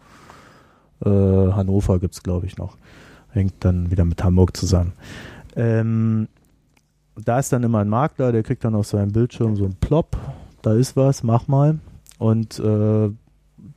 äh, 1.05 1.09
Hannover 1.09 1.99
gibt 1.99 2.15
es, 2.15 2.23
glaube 2.23 2.45
ich, 2.47 2.57
noch. 2.57 2.77
Hängt 3.29 3.53
dann 3.61 3.89
wieder 3.91 4.05
mit 4.05 4.23
Hamburg 4.23 4.55
zusammen. 4.57 4.93
Ähm, 5.55 6.27
da 7.23 7.39
ist 7.39 7.53
dann 7.53 7.63
immer 7.63 7.79
ein 7.79 7.89
Makler, 7.89 8.31
der 8.31 8.43
kriegt 8.43 8.63
dann 8.63 8.75
auf 8.75 8.87
seinem 8.87 9.11
Bildschirm 9.11 9.55
so 9.55 9.65
ein 9.65 9.75
Plop, 9.79 10.17
da 10.63 10.73
ist 10.73 10.95
was, 10.95 11.21
mach 11.23 11.47
mal. 11.47 11.79
Und 12.17 12.59
äh, 12.59 13.09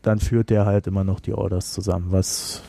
dann 0.02 0.18
führt 0.20 0.50
der 0.50 0.66
halt 0.66 0.86
immer 0.86 1.04
noch 1.04 1.20
die 1.20 1.34
Orders 1.34 1.72
zusammen, 1.72 2.06
was 2.10 2.62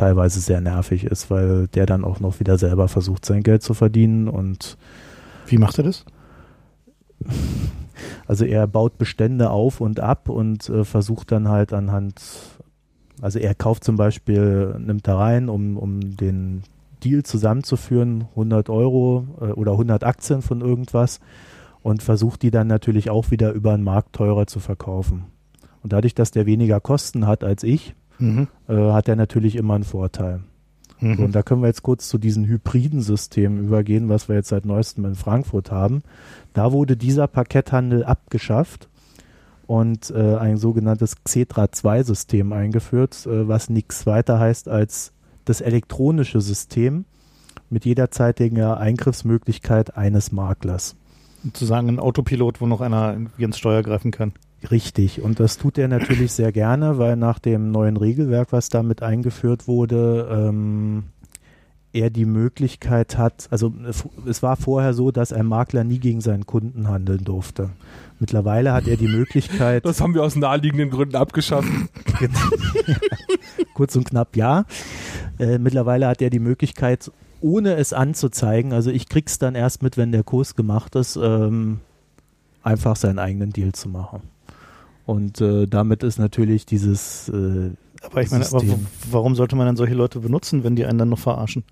teilweise 0.00 0.40
sehr 0.40 0.62
nervig 0.62 1.04
ist, 1.04 1.30
weil 1.30 1.68
der 1.68 1.84
dann 1.84 2.04
auch 2.04 2.20
noch 2.20 2.40
wieder 2.40 2.56
selber 2.56 2.88
versucht, 2.88 3.26
sein 3.26 3.42
Geld 3.42 3.62
zu 3.62 3.74
verdienen 3.74 4.28
und 4.28 4.78
Wie 5.46 5.58
macht 5.58 5.78
er 5.78 5.84
das? 5.84 6.04
Also 8.26 8.46
er 8.46 8.66
baut 8.66 8.96
Bestände 8.96 9.50
auf 9.50 9.82
und 9.82 10.00
ab 10.00 10.30
und 10.30 10.70
äh, 10.70 10.84
versucht 10.84 11.30
dann 11.32 11.48
halt 11.48 11.74
anhand, 11.74 12.18
also 13.20 13.38
er 13.38 13.54
kauft 13.54 13.84
zum 13.84 13.96
Beispiel, 13.96 14.74
nimmt 14.78 15.06
da 15.06 15.18
rein, 15.18 15.50
um, 15.50 15.76
um 15.76 16.16
den 16.16 16.62
Deal 17.04 17.22
zusammenzuführen, 17.22 18.26
100 18.30 18.70
Euro 18.70 19.26
äh, 19.38 19.52
oder 19.52 19.72
100 19.72 20.02
Aktien 20.04 20.40
von 20.40 20.62
irgendwas 20.62 21.20
und 21.82 22.02
versucht 22.02 22.40
die 22.40 22.50
dann 22.50 22.68
natürlich 22.68 23.10
auch 23.10 23.30
wieder 23.30 23.52
über 23.52 23.76
den 23.76 23.84
Markt 23.84 24.14
teurer 24.14 24.46
zu 24.46 24.60
verkaufen. 24.60 25.24
Und 25.82 25.92
dadurch, 25.92 26.14
dass 26.14 26.30
der 26.30 26.46
weniger 26.46 26.80
Kosten 26.80 27.26
hat 27.26 27.44
als 27.44 27.64
ich, 27.64 27.94
Mhm. 28.20 28.48
äh, 28.68 28.92
hat 28.92 29.08
er 29.08 29.16
natürlich 29.16 29.56
immer 29.56 29.74
einen 29.74 29.84
Vorteil. 29.84 30.40
So, 31.00 31.06
und 31.06 31.18
Mhm. 31.18 31.32
da 31.32 31.42
können 31.42 31.62
wir 31.62 31.68
jetzt 31.68 31.82
kurz 31.82 32.08
zu 32.08 32.18
diesen 32.18 32.44
hybriden 32.46 33.00
Systemen 33.00 33.58
übergehen, 33.64 34.08
was 34.10 34.28
wir 34.28 34.36
jetzt 34.36 34.48
seit 34.50 34.66
neuestem 34.66 35.06
in 35.06 35.14
Frankfurt 35.14 35.70
haben. 35.70 36.02
Da 36.52 36.72
wurde 36.72 36.96
dieser 36.96 37.26
Parketthandel 37.26 38.04
abgeschafft 38.04 38.88
und 39.66 40.10
äh, 40.10 40.36
ein 40.36 40.58
sogenanntes 40.58 41.16
Xetra 41.24 41.64
2-System 41.64 42.52
eingeführt, 42.52 43.26
äh, 43.26 43.48
was 43.48 43.70
nichts 43.70 44.04
weiter 44.06 44.38
heißt 44.38 44.68
als 44.68 45.12
das 45.46 45.60
elektronische 45.62 46.40
System 46.42 47.06
mit 47.70 47.84
jederzeitiger 47.86 48.78
Eingriffsmöglichkeit 48.78 49.96
eines 49.96 50.32
Maklers. 50.32 50.96
Sozusagen 51.44 51.88
ein 51.88 51.98
Autopilot, 51.98 52.60
wo 52.60 52.66
noch 52.66 52.80
einer 52.82 53.16
ins 53.38 53.58
Steuer 53.58 53.82
greifen 53.82 54.10
kann. 54.10 54.32
Richtig, 54.70 55.22
und 55.22 55.40
das 55.40 55.56
tut 55.56 55.78
er 55.78 55.88
natürlich 55.88 56.32
sehr 56.32 56.52
gerne, 56.52 56.98
weil 56.98 57.16
nach 57.16 57.38
dem 57.38 57.70
neuen 57.70 57.96
Regelwerk, 57.96 58.52
was 58.52 58.68
damit 58.68 59.02
eingeführt 59.02 59.66
wurde, 59.66 60.28
ähm, 60.30 61.04
er 61.92 62.10
die 62.10 62.24
Möglichkeit 62.24 63.18
hat, 63.18 63.48
also 63.50 63.72
es 64.26 64.42
war 64.42 64.56
vorher 64.56 64.94
so, 64.94 65.10
dass 65.10 65.32
ein 65.32 65.46
Makler 65.46 65.82
nie 65.82 65.98
gegen 65.98 66.20
seinen 66.20 66.46
Kunden 66.46 66.88
handeln 66.88 67.24
durfte. 67.24 67.70
Mittlerweile 68.20 68.72
hat 68.72 68.86
er 68.86 68.96
die 68.96 69.08
Möglichkeit, 69.08 69.84
Das 69.84 70.00
haben 70.00 70.14
wir 70.14 70.22
aus 70.22 70.36
naheliegenden 70.36 70.90
Gründen 70.90 71.16
abgeschafft. 71.16 71.68
kurz 73.74 73.96
und 73.96 74.04
knapp 74.04 74.36
ja, 74.36 74.66
äh, 75.38 75.58
mittlerweile 75.58 76.06
hat 76.06 76.22
er 76.22 76.30
die 76.30 76.38
Möglichkeit, 76.38 77.10
ohne 77.40 77.76
es 77.76 77.92
anzuzeigen, 77.92 78.72
also 78.72 78.90
ich 78.90 79.08
krieg's 79.08 79.38
dann 79.38 79.54
erst 79.54 79.82
mit, 79.82 79.96
wenn 79.96 80.12
der 80.12 80.22
Kurs 80.22 80.54
gemacht 80.54 80.94
ist, 80.94 81.16
ähm, 81.16 81.80
einfach 82.62 82.94
seinen 82.96 83.18
eigenen 83.18 83.50
Deal 83.50 83.72
zu 83.72 83.88
machen. 83.88 84.20
Und 85.10 85.40
äh, 85.40 85.66
damit 85.66 86.04
ist 86.04 86.20
natürlich 86.20 86.66
dieses 86.66 87.28
äh, 87.30 87.72
Aber 88.00 88.22
ich 88.22 88.30
meine, 88.30 88.46
aber 88.46 88.62
warum 89.10 89.34
sollte 89.34 89.56
man 89.56 89.66
dann 89.66 89.74
solche 89.74 89.94
Leute 89.94 90.20
benutzen, 90.20 90.62
wenn 90.62 90.76
die 90.76 90.86
einen 90.86 90.98
dann 90.98 91.08
noch 91.08 91.18
verarschen? 91.18 91.64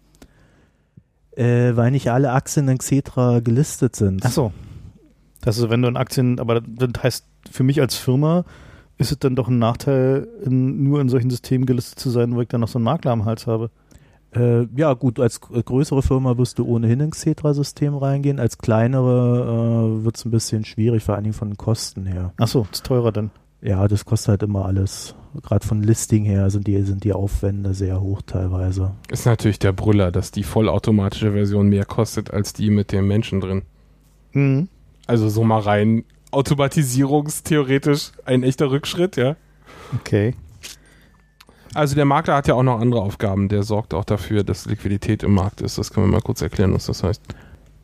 Äh, 1.36 1.76
weil 1.76 1.92
nicht 1.92 2.10
alle 2.10 2.32
Aktien 2.32 2.66
in 2.66 2.78
Xetra 2.78 3.38
gelistet 3.38 3.94
sind. 3.94 4.26
Ach 4.26 4.32
so. 4.32 4.52
Das 5.40 5.56
ist, 5.56 5.70
wenn 5.70 5.82
du 5.82 5.86
in 5.86 5.96
Aktien, 5.96 6.40
aber 6.40 6.60
das 6.60 7.00
heißt, 7.00 7.26
für 7.48 7.62
mich 7.62 7.80
als 7.80 7.94
Firma 7.94 8.44
ist 8.96 9.12
es 9.12 9.20
dann 9.20 9.36
doch 9.36 9.46
ein 9.46 9.60
Nachteil, 9.60 10.26
in, 10.44 10.82
nur 10.82 11.00
in 11.00 11.08
solchen 11.08 11.30
Systemen 11.30 11.64
gelistet 11.64 12.00
zu 12.00 12.10
sein, 12.10 12.34
wo 12.34 12.40
ich 12.40 12.48
dann 12.48 12.60
noch 12.60 12.66
so 12.66 12.78
einen 12.78 12.86
Makler 12.86 13.12
am 13.12 13.24
Hals 13.24 13.46
habe. 13.46 13.70
Äh, 14.34 14.66
ja, 14.76 14.92
gut, 14.94 15.18
als 15.20 15.40
g- 15.40 15.62
größere 15.62 16.02
Firma 16.02 16.36
wirst 16.36 16.58
du 16.58 16.66
ohnehin 16.66 17.00
ins 17.00 17.16
Xetra-System 17.16 17.96
reingehen. 17.96 18.38
Als 18.38 18.58
kleinere 18.58 19.98
äh, 20.00 20.04
wird 20.04 20.16
es 20.16 20.24
ein 20.24 20.30
bisschen 20.30 20.64
schwierig, 20.64 21.02
vor 21.02 21.14
allen 21.14 21.24
Dingen 21.24 21.34
von 21.34 21.48
den 21.48 21.56
Kosten 21.56 22.04
her. 22.06 22.32
Ach 22.36 22.48
so, 22.48 22.66
ist 22.70 22.84
teurer 22.84 23.10
dann. 23.12 23.30
Ja, 23.62 23.88
das 23.88 24.04
kostet 24.04 24.28
halt 24.28 24.42
immer 24.44 24.66
alles. 24.66 25.14
Gerade 25.42 25.66
von 25.66 25.82
Listing 25.82 26.24
her 26.24 26.48
sind 26.50 26.66
die, 26.66 26.80
sind 26.82 27.04
die 27.04 27.12
Aufwände 27.12 27.74
sehr 27.74 28.00
hoch 28.00 28.22
teilweise. 28.24 28.92
Ist 29.10 29.26
natürlich 29.26 29.58
der 29.58 29.72
Brüller, 29.72 30.12
dass 30.12 30.30
die 30.30 30.42
vollautomatische 30.44 31.32
Version 31.32 31.68
mehr 31.68 31.84
kostet 31.84 32.32
als 32.32 32.52
die 32.52 32.70
mit 32.70 32.92
dem 32.92 33.08
Menschen 33.08 33.40
drin. 33.40 33.62
Mhm. 34.32 34.68
Also 35.06 35.28
so 35.28 35.42
mal 35.42 35.60
rein 35.60 36.04
automatisierungstheoretisch 36.30 38.12
ein 38.24 38.42
echter 38.42 38.70
Rückschritt, 38.70 39.16
ja. 39.16 39.36
Okay. 39.94 40.34
Also 41.74 41.94
der 41.94 42.04
Makler 42.04 42.34
hat 42.36 42.48
ja 42.48 42.54
auch 42.54 42.62
noch 42.62 42.80
andere 42.80 43.02
Aufgaben. 43.02 43.48
Der 43.48 43.62
sorgt 43.62 43.94
auch 43.94 44.04
dafür, 44.04 44.42
dass 44.44 44.66
Liquidität 44.66 45.22
im 45.22 45.34
Markt 45.34 45.60
ist. 45.60 45.78
Das 45.78 45.90
können 45.92 46.06
wir 46.06 46.12
mal 46.12 46.20
kurz 46.22 46.40
erklären, 46.42 46.72
was 46.74 46.86
das 46.86 47.02
heißt. 47.02 47.22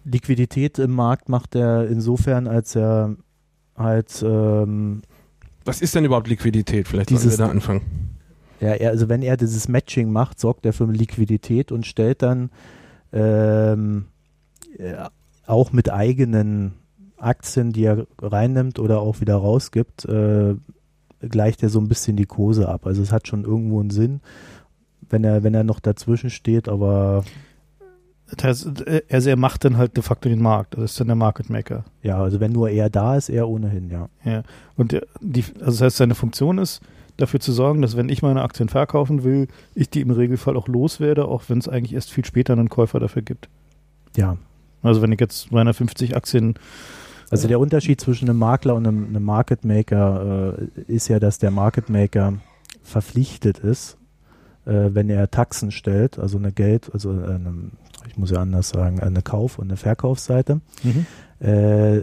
Liquidität 0.04 0.78
im 0.78 0.90
Markt 0.92 1.28
macht 1.28 1.54
er 1.54 1.86
insofern, 1.88 2.46
als 2.46 2.74
er 2.76 3.16
halt, 3.76 4.22
ähm, 4.26 5.02
Was 5.64 5.80
ist 5.80 5.94
denn 5.94 6.04
überhaupt 6.04 6.28
Liquidität? 6.28 6.88
Vielleicht 6.88 7.10
Dieses- 7.10 7.38
wir 7.38 7.46
da 7.46 7.50
anfangen. 7.50 7.82
ja, 8.60 8.70
er, 8.74 8.90
also 8.90 9.08
wenn 9.08 9.22
er 9.22 9.36
dieses 9.36 9.68
Matching 9.68 10.10
macht, 10.12 10.38
sorgt 10.40 10.66
er 10.66 10.72
für 10.72 10.84
Liquidität 10.86 11.72
und 11.72 11.86
stellt 11.86 12.22
dann 12.22 12.50
ähm, 13.12 14.06
ja, 14.78 15.10
auch 15.46 15.72
mit 15.72 15.90
eigenen 15.90 16.74
Aktien, 17.16 17.72
die 17.72 17.84
er 17.84 18.06
reinnimmt 18.20 18.78
oder 18.78 19.00
auch 19.00 19.20
wieder 19.20 19.36
rausgibt, 19.36 20.04
äh, 20.04 20.54
gleicht 21.20 21.62
er 21.62 21.68
so 21.68 21.80
ein 21.80 21.88
bisschen 21.88 22.16
die 22.16 22.26
Kurse 22.26 22.68
ab. 22.68 22.86
Also 22.86 23.02
es 23.02 23.12
hat 23.12 23.28
schon 23.28 23.44
irgendwo 23.44 23.80
einen 23.80 23.90
Sinn. 23.90 24.20
wenn 25.10 25.24
er, 25.24 25.42
wenn 25.42 25.54
er 25.54 25.64
noch 25.64 25.80
dazwischen 25.80 26.30
steht, 26.30 26.68
aber 26.68 27.24
Das 28.26 28.44
heißt, 28.44 28.84
also 29.10 29.30
er 29.30 29.36
macht 29.36 29.64
dann 29.64 29.76
halt 29.76 29.96
de 29.96 30.02
facto 30.02 30.28
den 30.28 30.42
Markt. 30.42 30.74
Das 30.74 30.92
ist 30.92 31.00
dann 31.00 31.08
der 31.08 31.16
Market 31.16 31.50
Maker. 31.50 31.84
ja, 32.02 32.18
also 32.18 32.40
wenn 32.40 32.52
nur 32.52 32.70
er 32.70 32.90
da 32.90 33.16
ist, 33.16 33.28
er 33.28 33.48
ohnehin, 33.48 33.90
ja. 33.90 34.08
Ja. 34.24 34.42
Und 34.76 34.98
die, 35.20 35.44
also 35.60 35.66
das 35.66 35.80
heißt, 35.80 35.96
seine 35.98 36.14
Funktion 36.14 36.58
ist, 36.58 36.80
dafür 37.16 37.40
zu 37.40 37.52
sorgen, 37.52 37.82
dass 37.82 37.96
wenn 37.96 38.08
ich 38.08 38.22
meine 38.22 38.42
Aktien 38.42 38.68
verkaufen 38.68 39.24
will, 39.24 39.48
ich 39.74 39.90
die 39.90 40.00
im 40.00 40.10
Regelfall 40.10 40.56
auch 40.56 40.68
loswerde, 40.68 41.26
auch 41.26 41.44
wenn 41.48 41.58
es 41.58 41.68
eigentlich 41.68 41.94
erst 41.94 42.10
viel 42.10 42.24
später 42.24 42.54
einen 42.54 42.68
Käufer 42.68 42.98
dafür 42.98 43.22
gibt. 43.22 43.48
Ja. 44.16 44.36
Also 44.82 45.00
wenn 45.00 45.12
ich 45.12 45.20
jetzt 45.20 45.52
meine 45.52 45.72
50 45.72 46.16
Aktien 46.16 46.54
Also 47.34 47.48
der 47.48 47.58
Unterschied 47.58 48.00
zwischen 48.00 48.30
einem 48.30 48.38
Makler 48.38 48.76
und 48.76 48.86
einem, 48.86 49.08
einem 49.08 49.24
Market 49.24 49.64
Maker 49.64 50.56
äh, 50.56 50.82
ist 50.82 51.08
ja, 51.08 51.18
dass 51.18 51.40
der 51.40 51.50
Market 51.50 51.90
Maker 51.90 52.34
verpflichtet 52.84 53.58
ist, 53.58 53.98
äh, 54.66 54.90
wenn 54.92 55.10
er 55.10 55.28
Taxen 55.32 55.72
stellt, 55.72 56.16
also 56.16 56.38
eine 56.38 56.52
Geld, 56.52 56.90
also 56.92 57.10
eine, 57.10 57.72
ich 58.06 58.16
muss 58.16 58.30
ja 58.30 58.38
anders 58.38 58.68
sagen, 58.68 59.00
eine 59.00 59.20
Kauf- 59.20 59.58
und 59.58 59.64
eine 59.64 59.76
Verkaufsseite, 59.76 60.60
äh, 61.40 62.02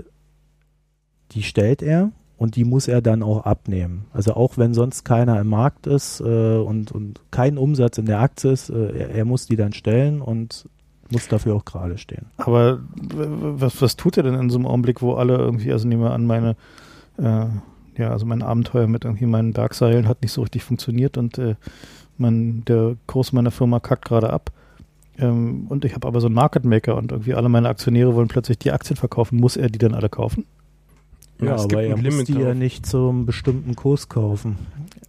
die 1.32 1.44
stellt 1.44 1.82
er 1.82 2.12
und 2.36 2.58
die 2.58 2.66
muss 2.66 2.90
er 2.90 3.02
dann 3.02 3.24
auch 3.24 3.46
abnehmen. 3.46 4.08
Also 4.12 4.34
auch 4.34 4.58
wenn 4.58 4.74
sonst 4.74 5.06
keiner 5.06 5.40
im 5.40 5.48
Markt 5.48 5.88
ist 5.88 6.20
äh, 6.20 6.58
und, 6.58 6.92
und 6.92 7.22
kein 7.32 7.58
Umsatz 7.58 7.98
in 7.98 8.06
der 8.06 8.20
Aktie 8.20 8.52
ist, 8.52 8.70
äh, 8.70 8.98
er, 8.98 9.10
er 9.12 9.24
muss 9.24 9.46
die 9.46 9.56
dann 9.56 9.72
stellen 9.72 10.22
und 10.22 10.68
muss 11.12 11.28
dafür 11.28 11.56
auch 11.56 11.66
gerade 11.66 11.98
stehen. 11.98 12.28
Aber 12.38 12.80
was, 12.92 13.82
was 13.82 13.96
tut 13.96 14.18
er 14.18 14.24
denn 14.24 14.36
in 14.36 14.50
so 14.50 14.58
einem 14.58 14.68
Augenblick, 14.68 15.02
wo 15.02 15.14
alle 15.14 15.38
irgendwie, 15.38 15.72
also 15.72 15.88
nehmen 15.88 16.04
wir 16.04 16.12
an, 16.12 16.26
meine, 16.26 16.56
äh, 17.18 17.46
ja, 17.98 18.12
also 18.12 18.26
mein 18.26 18.42
Abenteuer 18.42 18.88
mit 18.88 19.06
irgendwie 19.06 19.26
meinen 19.26 19.54
Bergseilen 19.54 20.08
hat 20.08 20.22
nicht 20.22 20.32
so 20.32 20.42
richtig 20.42 20.64
funktioniert 20.64 21.18
und 21.18 21.38
äh, 21.38 21.56
mein, 22.18 22.64
der 22.66 22.96
Kurs 23.08 23.34
meiner 23.34 23.52
Firma 23.52 23.80
kackt 23.80 24.06
gerade 24.06 24.32
ab. 24.32 24.52
Ähm, 25.18 25.66
und 25.70 25.86
ich 25.86 25.94
habe 25.94 26.08
aber 26.08 26.22
so 26.22 26.28
einen 26.28 26.36
Market 26.36 26.66
Maker 26.66 26.96
und 26.96 27.12
irgendwie 27.12 27.34
alle 27.34 27.50
meine 27.50 27.70
Aktionäre 27.70 28.16
wollen 28.16 28.28
plötzlich 28.28 28.60
die 28.60 28.72
Aktien 28.72 28.98
verkaufen. 28.98 29.40
Muss 29.40 29.58
er 29.58 29.70
die 29.70 29.80
dann 29.80 29.94
alle 29.94 30.10
kaufen? 30.10 30.46
Ja, 31.42 31.56
gibt 31.58 31.74
aber 31.74 31.84
er 31.84 31.98
muss 31.98 32.24
die 32.26 32.34
ja 32.34 32.40
darauf. 32.40 32.56
nicht 32.56 32.86
zum 32.86 33.26
bestimmten 33.26 33.76
Kurs 33.76 34.10
kaufen. 34.10 34.58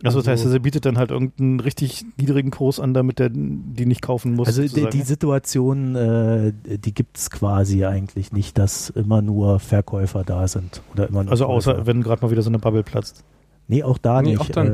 Also, 0.05 0.18
das 0.18 0.27
heißt, 0.29 0.45
Also- 0.45 0.57
er 0.57 0.61
bietet 0.61 0.85
dann 0.85 0.99
halt 0.99 1.11
irgendeinen 1.12 1.61
richtig 1.61 2.05
niedrigen 2.16 2.51
Kurs 2.51 2.81
an, 2.81 2.92
damit 2.95 3.21
er 3.21 3.31
die 3.31 3.87
nicht 3.87 4.03
kaufen 4.03 4.35
muss. 4.35 4.49
Also 4.49 4.62
die, 4.62 4.88
die 4.90 5.03
Situation, 5.03 5.95
äh, 5.95 6.53
die 6.79 6.92
gibt 6.92 7.18
es 7.18 7.31
quasi 7.31 7.85
eigentlich 7.85 8.33
nicht, 8.33 8.59
dass 8.59 8.90
immer 8.90 9.23
nur 9.23 9.61
Verkäufer 9.61 10.25
da 10.25 10.49
sind. 10.49 10.83
Oder 10.92 11.09
immer 11.09 11.23
nur 11.23 11.31
also 11.33 11.47
außer, 11.47 11.75
Käufer. 11.75 11.87
wenn 11.87 12.03
gerade 12.03 12.25
mal 12.25 12.31
wieder 12.33 12.42
so 12.42 12.51
eine 12.51 12.59
Bubble 12.59 12.83
platzt. 12.83 13.23
Nee, 13.68 13.83
auch 13.85 13.99
da 13.99 14.23
Nee, 14.23 14.31
nicht. 14.31 14.40
auch 14.40 14.49
dann. 14.49 14.66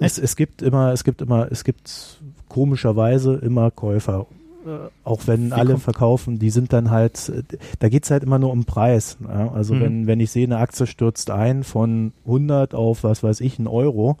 Äh, 0.00 0.04
es, 0.04 0.18
es 0.18 0.36
gibt 0.36 0.60
immer, 0.62 0.92
es 0.92 1.02
gibt 1.02 1.22
immer, 1.22 1.50
es 1.50 1.64
gibt 1.64 2.20
komischerweise 2.48 3.34
immer 3.36 3.70
Käufer. 3.70 4.26
Äh, 4.68 4.88
auch 5.04 5.22
wenn 5.26 5.52
alle 5.52 5.78
verkaufen, 5.78 6.38
die 6.38 6.50
sind 6.50 6.72
dann 6.72 6.90
halt, 6.90 7.32
da 7.78 7.88
geht 7.88 8.04
es 8.04 8.10
halt 8.10 8.22
immer 8.22 8.38
nur 8.38 8.50
um 8.52 8.64
Preis. 8.64 9.16
Ja? 9.22 9.50
Also 9.52 9.74
Mhm. 9.74 9.80
wenn, 9.80 10.06
wenn 10.06 10.20
ich 10.20 10.30
sehe, 10.30 10.44
eine 10.46 10.58
Aktie 10.58 10.86
stürzt 10.86 11.30
ein 11.30 11.64
von 11.64 12.12
100 12.26 12.74
auf, 12.74 13.04
was 13.04 13.22
weiß 13.22 13.40
ich, 13.40 13.58
einen 13.58 13.68
Euro, 13.68 14.16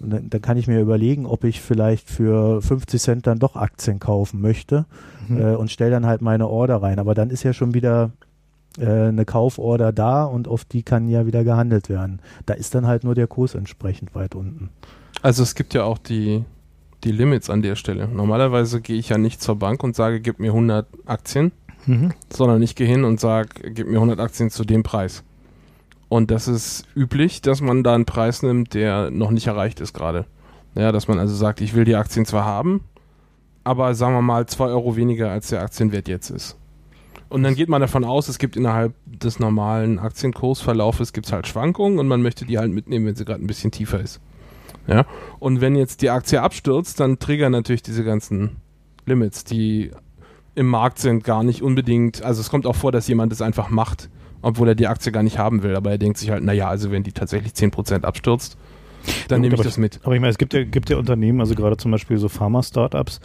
und 0.00 0.10
dann, 0.10 0.30
dann 0.30 0.42
kann 0.42 0.56
ich 0.56 0.66
mir 0.66 0.80
überlegen, 0.80 1.26
ob 1.26 1.44
ich 1.44 1.60
vielleicht 1.60 2.10
für 2.10 2.60
50 2.60 3.00
Cent 3.00 3.26
dann 3.26 3.38
doch 3.38 3.54
Aktien 3.56 3.98
kaufen 4.00 4.40
möchte 4.40 4.84
Mhm. 5.28 5.38
äh, 5.40 5.54
und 5.54 5.70
stelle 5.70 5.92
dann 5.92 6.06
halt 6.06 6.22
meine 6.22 6.48
Order 6.48 6.82
rein. 6.82 6.98
Aber 6.98 7.14
dann 7.14 7.30
ist 7.30 7.42
ja 7.44 7.52
schon 7.52 7.72
wieder 7.74 8.10
äh, 8.78 8.86
eine 8.86 9.24
Kauforder 9.24 9.92
da 9.92 10.24
und 10.24 10.48
auf 10.48 10.64
die 10.64 10.82
kann 10.82 11.08
ja 11.08 11.26
wieder 11.26 11.44
gehandelt 11.44 11.88
werden. 11.88 12.20
Da 12.46 12.54
ist 12.54 12.74
dann 12.74 12.86
halt 12.86 13.04
nur 13.04 13.14
der 13.14 13.26
Kurs 13.28 13.54
entsprechend 13.54 14.14
weit 14.14 14.34
unten. 14.34 14.70
Also 15.20 15.42
es 15.44 15.54
gibt 15.54 15.72
ja 15.74 15.84
auch 15.84 15.98
die, 15.98 16.44
die 17.04 17.12
Limits 17.12 17.50
an 17.50 17.62
der 17.62 17.76
Stelle. 17.76 18.08
Normalerweise 18.08 18.80
gehe 18.80 18.96
ich 18.98 19.08
ja 19.08 19.18
nicht 19.18 19.42
zur 19.42 19.56
Bank 19.56 19.82
und 19.82 19.96
sage, 19.96 20.20
gib 20.20 20.38
mir 20.38 20.52
100 20.52 20.86
Aktien, 21.06 21.52
Mhm. 21.86 22.12
sondern 22.30 22.62
ich 22.62 22.76
gehe 22.76 22.86
hin 22.86 23.02
und 23.04 23.18
sage, 23.18 23.72
gib 23.72 23.88
mir 23.88 23.98
100 23.98 24.20
Aktien 24.20 24.50
zu 24.50 24.64
dem 24.64 24.82
Preis. 24.84 25.24
Und 26.08 26.30
das 26.30 26.46
ist 26.46 26.84
üblich, 26.94 27.40
dass 27.42 27.60
man 27.60 27.82
da 27.82 27.94
einen 27.94 28.04
Preis 28.04 28.42
nimmt, 28.42 28.74
der 28.74 29.10
noch 29.10 29.30
nicht 29.30 29.46
erreicht 29.46 29.80
ist 29.80 29.92
gerade. 29.92 30.26
Ja, 30.74 30.92
dass 30.92 31.08
man 31.08 31.18
also 31.18 31.34
sagt, 31.34 31.60
ich 31.60 31.74
will 31.74 31.84
die 31.84 31.96
Aktien 31.96 32.24
zwar 32.24 32.44
haben, 32.44 32.82
aber 33.64 33.94
sagen 33.94 34.14
wir 34.14 34.22
mal 34.22 34.46
2 34.46 34.66
Euro 34.66 34.96
weniger, 34.96 35.30
als 35.30 35.48
der 35.48 35.62
Aktienwert 35.62 36.08
jetzt 36.08 36.30
ist. 36.30 36.56
Und 37.28 37.42
dann 37.42 37.54
geht 37.54 37.68
man 37.70 37.80
davon 37.80 38.04
aus, 38.04 38.28
es 38.28 38.38
gibt 38.38 38.56
innerhalb 38.56 38.92
des 39.06 39.38
normalen 39.40 39.98
Aktienkursverlaufes 39.98 41.12
gibt's 41.12 41.32
halt 41.32 41.46
Schwankungen 41.46 41.98
und 41.98 42.06
man 42.06 42.22
möchte 42.22 42.44
die 42.44 42.58
halt 42.58 42.72
mitnehmen, 42.72 43.06
wenn 43.06 43.14
sie 43.16 43.24
gerade 43.24 43.42
ein 43.42 43.46
bisschen 43.46 43.70
tiefer 43.70 44.00
ist. 44.00 44.20
Ja. 44.86 45.06
Und 45.38 45.60
wenn 45.60 45.76
jetzt 45.76 46.02
die 46.02 46.10
Aktie 46.10 46.40
abstürzt, 46.42 46.98
dann 47.00 47.18
triggern 47.18 47.52
natürlich 47.52 47.82
diese 47.82 48.04
ganzen 48.04 48.56
Limits, 49.06 49.44
die 49.44 49.90
im 50.54 50.66
Markt 50.66 50.98
sind, 50.98 51.24
gar 51.24 51.42
nicht 51.44 51.62
unbedingt. 51.62 52.22
Also 52.22 52.40
es 52.40 52.50
kommt 52.50 52.66
auch 52.66 52.76
vor, 52.76 52.92
dass 52.92 53.08
jemand 53.08 53.32
es 53.32 53.40
einfach 53.40 53.70
macht, 53.70 54.10
obwohl 54.42 54.68
er 54.68 54.74
die 54.74 54.86
Aktie 54.86 55.12
gar 55.12 55.22
nicht 55.22 55.38
haben 55.38 55.62
will. 55.62 55.76
Aber 55.76 55.90
er 55.90 55.98
denkt 55.98 56.18
sich 56.18 56.30
halt, 56.30 56.42
naja, 56.44 56.68
also 56.68 56.90
wenn 56.90 57.02
die 57.02 57.12
tatsächlich 57.12 57.52
10% 57.52 58.04
abstürzt, 58.04 58.58
dann 59.28 59.38
Ja, 59.42 59.48
nehme 59.48 59.54
ich 59.56 59.62
das 59.62 59.78
mit. 59.78 60.00
Aber 60.04 60.14
ich 60.14 60.20
meine, 60.20 60.30
es 60.30 60.38
gibt 60.38 60.52
ja, 60.54 60.62
gibt 60.64 60.90
ja 60.90 60.96
Unternehmen, 60.98 61.40
also 61.40 61.54
gerade 61.54 61.76
zum 61.76 61.90
Beispiel 61.90 62.18
so 62.18 62.28
Pharma-Startups, 62.28 63.20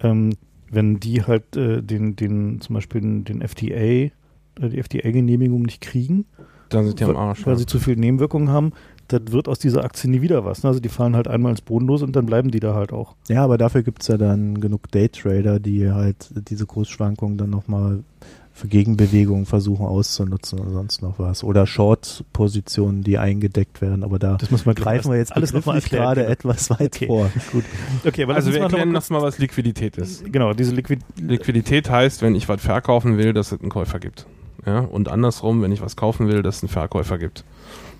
ähm, 0.00 0.34
wenn 0.70 1.00
die 1.00 1.22
halt 1.22 1.56
äh, 1.56 1.82
den, 1.82 2.14
den, 2.16 2.60
zum 2.60 2.74
Beispiel 2.74 3.00
den, 3.00 3.40
FDA, 3.40 3.74
äh, 3.76 4.10
die 4.60 4.78
FDA-Genehmigung 4.78 5.62
nicht 5.62 5.80
kriegen, 5.80 6.26
Dann 6.68 6.86
sind 6.86 7.00
die 7.00 7.04
am 7.04 7.10
weil, 7.10 7.16
Arsch. 7.16 7.46
weil 7.46 7.54
Ja. 7.54 7.58
sie 7.58 7.66
zu 7.66 7.78
viel 7.78 7.96
Nebenwirkungen 7.96 8.50
haben, 8.50 8.72
dann 9.08 9.32
wird 9.32 9.48
aus 9.48 9.58
dieser 9.58 9.84
Aktie 9.84 10.10
nie 10.10 10.20
wieder 10.22 10.44
was. 10.44 10.62
Ne? 10.62 10.68
Also 10.68 10.80
die 10.80 10.88
fallen 10.88 11.16
halt 11.16 11.28
einmal 11.28 11.50
ins 11.50 11.60
Boden 11.60 11.86
los 11.86 12.02
und 12.02 12.14
dann 12.16 12.26
bleiben 12.26 12.50
die 12.50 12.60
da 12.60 12.74
halt 12.74 12.92
auch. 12.92 13.14
Ja, 13.28 13.44
aber 13.44 13.58
dafür 13.58 13.82
gibt 13.82 14.02
es 14.02 14.08
ja 14.08 14.16
dann 14.16 14.60
genug 14.60 14.90
Daytrader, 14.90 15.60
die 15.60 15.90
halt 15.90 16.30
diese 16.48 16.66
Kursschwankungen 16.66 17.38
dann 17.38 17.50
nochmal 17.50 18.02
für 18.52 18.68
Gegenbewegungen 18.68 19.44
versuchen 19.44 19.84
auszunutzen 19.84 20.58
oder 20.60 20.70
sonst 20.70 21.02
noch 21.02 21.18
was. 21.18 21.44
Oder 21.44 21.66
Short-Positionen, 21.66 23.02
die 23.02 23.18
eingedeckt 23.18 23.82
werden. 23.82 24.02
Aber 24.02 24.18
da 24.18 24.36
Das 24.36 24.50
muss 24.50 24.64
man 24.64 24.74
greifen 24.74 25.10
wir 25.10 25.18
jetzt 25.18 25.36
alles 25.36 25.52
noch 25.52 25.66
mal 25.66 25.74
begrifflich 25.74 26.00
erklären. 26.00 26.14
gerade 26.14 26.20
genau. 26.22 26.32
etwas 26.32 26.70
weit 26.70 26.96
Okay. 26.96 27.06
vor. 27.06 27.30
Gut. 27.52 27.64
Okay, 28.06 28.22
aber 28.22 28.34
Also 28.34 28.52
wir 28.52 28.60
erklären 28.60 28.92
noch 28.92 29.02
noch 29.10 29.20
mal, 29.20 29.22
was 29.22 29.38
Liquidität 29.38 29.98
ist. 29.98 30.24
Genau, 30.32 30.54
diese 30.54 30.74
Liquid 30.74 31.02
Liquidität 31.20 31.90
heißt, 31.90 32.22
wenn 32.22 32.34
ich 32.34 32.48
was 32.48 32.62
verkaufen 32.62 33.18
will, 33.18 33.34
dass 33.34 33.52
es 33.52 33.60
einen 33.60 33.68
Käufer 33.68 33.98
gibt. 33.98 34.26
Ja? 34.64 34.78
Und 34.80 35.08
andersrum, 35.08 35.60
wenn 35.60 35.70
ich 35.72 35.82
was 35.82 35.94
kaufen 35.96 36.26
will, 36.28 36.42
dass 36.42 36.56
es 36.56 36.62
einen 36.62 36.70
Verkäufer 36.70 37.18
gibt. 37.18 37.44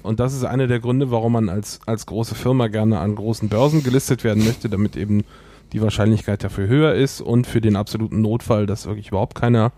Und 0.06 0.20
das 0.20 0.32
ist 0.32 0.44
einer 0.44 0.68
der 0.68 0.78
Gründe, 0.78 1.10
warum 1.10 1.32
man 1.32 1.48
als, 1.48 1.80
als 1.84 2.06
große 2.06 2.34
Firma 2.34 2.68
gerne 2.68 3.00
an 3.00 3.16
großen 3.16 3.48
Börsen 3.48 3.82
gelistet 3.82 4.22
werden 4.24 4.44
möchte, 4.44 4.68
damit 4.68 4.96
eben 4.96 5.24
die 5.72 5.82
Wahrscheinlichkeit 5.82 6.44
dafür 6.44 6.68
höher 6.68 6.94
ist 6.94 7.20
und 7.20 7.46
für 7.46 7.60
den 7.60 7.76
absoluten 7.76 8.22
Notfall, 8.22 8.66
dass 8.66 8.86
wirklich 8.86 9.08
überhaupt 9.08 9.34
keiner 9.34 9.72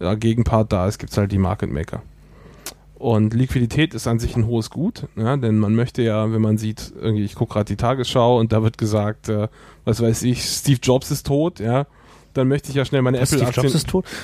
äh, 0.00 0.16
Gegenpart 0.16 0.72
da 0.72 0.88
ist, 0.88 0.98
gibt 0.98 1.12
es 1.12 1.18
halt 1.18 1.32
die 1.32 1.38
Market 1.38 1.70
Maker. 1.70 2.02
Und 2.94 3.34
Liquidität 3.34 3.92
ist 3.92 4.06
an 4.06 4.18
sich 4.18 4.34
ein 4.34 4.46
hohes 4.46 4.70
Gut, 4.70 5.06
ja, 5.16 5.36
denn 5.36 5.58
man 5.58 5.74
möchte 5.74 6.00
ja, 6.02 6.32
wenn 6.32 6.40
man 6.40 6.56
sieht, 6.56 6.94
irgendwie, 6.98 7.24
ich 7.24 7.34
gucke 7.34 7.52
gerade 7.52 7.66
die 7.66 7.76
Tagesschau 7.76 8.38
und 8.38 8.52
da 8.52 8.62
wird 8.62 8.78
gesagt, 8.78 9.28
äh, 9.28 9.48
was 9.84 10.00
weiß 10.00 10.22
ich, 10.22 10.42
Steve 10.42 10.80
Jobs 10.82 11.10
ist 11.10 11.26
tot, 11.26 11.60
ja, 11.60 11.86
dann 12.34 12.48
möchte 12.48 12.70
ich 12.70 12.74
ja 12.74 12.84
schnell 12.84 13.02
meine 13.02 13.24
Steve 13.26 13.42
Apple-Aktien. 13.42 13.64
Jobs 13.64 13.74
ist 13.74 13.88
tot. 13.88 14.06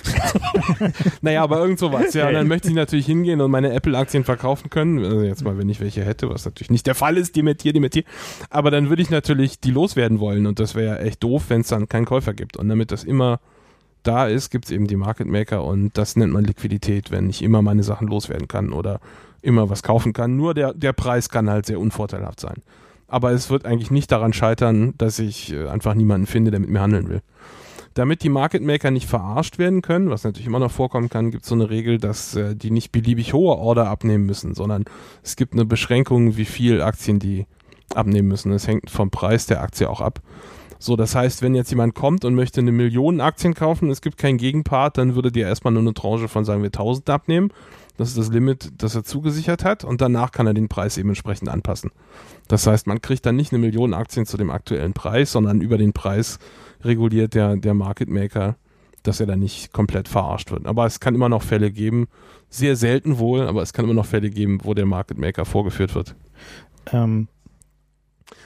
Naja, 1.22 1.42
aber 1.42 1.58
irgend 1.58 1.78
sowas, 1.78 2.14
ja. 2.14 2.28
Und 2.28 2.34
dann 2.34 2.48
möchte 2.48 2.68
ich 2.68 2.74
natürlich 2.74 3.06
hingehen 3.06 3.40
und 3.40 3.50
meine 3.50 3.72
Apple-Aktien 3.72 4.24
verkaufen 4.24 4.70
können. 4.70 5.04
Also 5.04 5.22
jetzt 5.22 5.44
mal, 5.44 5.58
wenn 5.58 5.68
ich 5.68 5.80
welche 5.80 6.04
hätte, 6.04 6.30
was 6.30 6.44
natürlich 6.44 6.70
nicht 6.70 6.86
der 6.86 6.94
Fall 6.94 7.16
ist, 7.16 7.36
dementier, 7.36 7.72
dementier. 7.72 8.04
Aber 8.48 8.70
dann 8.70 8.88
würde 8.88 9.02
ich 9.02 9.10
natürlich 9.10 9.60
die 9.60 9.70
loswerden 9.70 10.20
wollen 10.20 10.46
und 10.46 10.58
das 10.58 10.74
wäre 10.74 10.96
ja 10.96 11.02
echt 11.02 11.22
doof, 11.22 11.44
wenn 11.48 11.62
es 11.62 11.68
dann 11.68 11.88
keinen 11.88 12.06
Käufer 12.06 12.34
gibt. 12.34 12.56
Und 12.56 12.68
damit 12.68 12.90
das 12.92 13.04
immer 13.04 13.40
da 14.02 14.26
ist, 14.26 14.50
gibt 14.50 14.66
es 14.66 14.70
eben 14.70 14.86
die 14.86 14.96
Market 14.96 15.26
Maker 15.26 15.64
und 15.64 15.96
das 15.96 16.16
nennt 16.16 16.32
man 16.32 16.44
Liquidität, 16.44 17.10
wenn 17.10 17.28
ich 17.28 17.42
immer 17.42 17.62
meine 17.62 17.82
Sachen 17.82 18.08
loswerden 18.08 18.48
kann 18.48 18.72
oder 18.72 19.00
immer 19.42 19.70
was 19.70 19.82
kaufen 19.82 20.12
kann. 20.12 20.36
Nur 20.36 20.54
der, 20.54 20.74
der 20.74 20.92
Preis 20.92 21.28
kann 21.28 21.50
halt 21.50 21.66
sehr 21.66 21.80
unvorteilhaft 21.80 22.40
sein. 22.40 22.62
Aber 23.08 23.32
es 23.32 23.50
wird 23.50 23.66
eigentlich 23.66 23.90
nicht 23.90 24.12
daran 24.12 24.32
scheitern, 24.32 24.94
dass 24.96 25.18
ich 25.18 25.52
äh, 25.52 25.66
einfach 25.68 25.94
niemanden 25.94 26.26
finde, 26.26 26.50
der 26.50 26.60
mit 26.60 26.70
mir 26.70 26.80
handeln 26.80 27.08
will. 27.08 27.22
Damit 27.94 28.22
die 28.22 28.28
Market 28.28 28.62
Maker 28.62 28.90
nicht 28.90 29.08
verarscht 29.08 29.58
werden 29.58 29.82
können, 29.82 30.10
was 30.10 30.22
natürlich 30.22 30.46
immer 30.46 30.60
noch 30.60 30.70
vorkommen 30.70 31.08
kann, 31.08 31.30
gibt 31.30 31.42
es 31.42 31.48
so 31.48 31.56
eine 31.56 31.70
Regel, 31.70 31.98
dass 31.98 32.36
äh, 32.36 32.54
die 32.54 32.70
nicht 32.70 32.92
beliebig 32.92 33.32
hohe 33.32 33.56
Order 33.56 33.88
abnehmen 33.88 34.26
müssen, 34.26 34.54
sondern 34.54 34.84
es 35.22 35.34
gibt 35.34 35.54
eine 35.54 35.64
Beschränkung, 35.64 36.36
wie 36.36 36.44
viel 36.44 36.82
Aktien 36.82 37.18
die 37.18 37.46
abnehmen 37.94 38.28
müssen. 38.28 38.52
Das 38.52 38.68
hängt 38.68 38.90
vom 38.90 39.10
Preis 39.10 39.46
der 39.46 39.60
Aktie 39.60 39.90
auch 39.90 40.00
ab. 40.00 40.20
So, 40.82 40.96
das 40.96 41.14
heißt, 41.14 41.42
wenn 41.42 41.54
jetzt 41.54 41.70
jemand 41.70 41.94
kommt 41.94 42.24
und 42.24 42.34
möchte 42.34 42.60
eine 42.60 42.72
Million 42.72 43.20
Aktien 43.20 43.52
kaufen, 43.54 43.90
es 43.90 44.00
gibt 44.00 44.16
keinen 44.16 44.38
Gegenpart, 44.38 44.96
dann 44.96 45.14
würde 45.14 45.30
der 45.30 45.48
erstmal 45.48 45.74
nur 45.74 45.82
eine 45.82 45.92
Tranche 45.92 46.26
von, 46.26 46.46
sagen 46.46 46.62
wir, 46.62 46.68
1000 46.68 47.10
abnehmen. 47.10 47.52
Das 47.98 48.08
ist 48.08 48.16
das 48.16 48.28
Limit, 48.28 48.70
das 48.78 48.94
er 48.94 49.04
zugesichert 49.04 49.62
hat 49.62 49.84
und 49.84 50.00
danach 50.00 50.32
kann 50.32 50.46
er 50.46 50.54
den 50.54 50.68
Preis 50.68 50.96
eben 50.96 51.10
entsprechend 51.10 51.50
anpassen. 51.50 51.90
Das 52.48 52.66
heißt, 52.66 52.86
man 52.86 53.02
kriegt 53.02 53.26
dann 53.26 53.36
nicht 53.36 53.52
eine 53.52 53.58
Million 53.58 53.92
Aktien 53.92 54.24
zu 54.24 54.38
dem 54.38 54.50
aktuellen 54.50 54.94
Preis, 54.94 55.32
sondern 55.32 55.60
über 55.60 55.76
den 55.76 55.92
Preis 55.92 56.38
reguliert 56.82 57.34
der, 57.34 57.56
der 57.56 57.74
Market 57.74 58.08
Maker, 58.08 58.56
dass 59.02 59.20
er 59.20 59.26
da 59.26 59.36
nicht 59.36 59.72
komplett 59.72 60.08
verarscht 60.08 60.50
wird. 60.50 60.66
Aber 60.66 60.86
es 60.86 61.00
kann 61.00 61.14
immer 61.14 61.28
noch 61.28 61.42
Fälle 61.42 61.70
geben, 61.70 62.08
sehr 62.48 62.76
selten 62.76 63.18
wohl, 63.18 63.46
aber 63.46 63.62
es 63.62 63.72
kann 63.72 63.84
immer 63.84 63.94
noch 63.94 64.06
Fälle 64.06 64.30
geben, 64.30 64.60
wo 64.62 64.74
der 64.74 64.86
Market 64.86 65.18
Maker 65.18 65.44
vorgeführt 65.44 65.94
wird. 65.94 66.14
Ähm, 66.92 67.28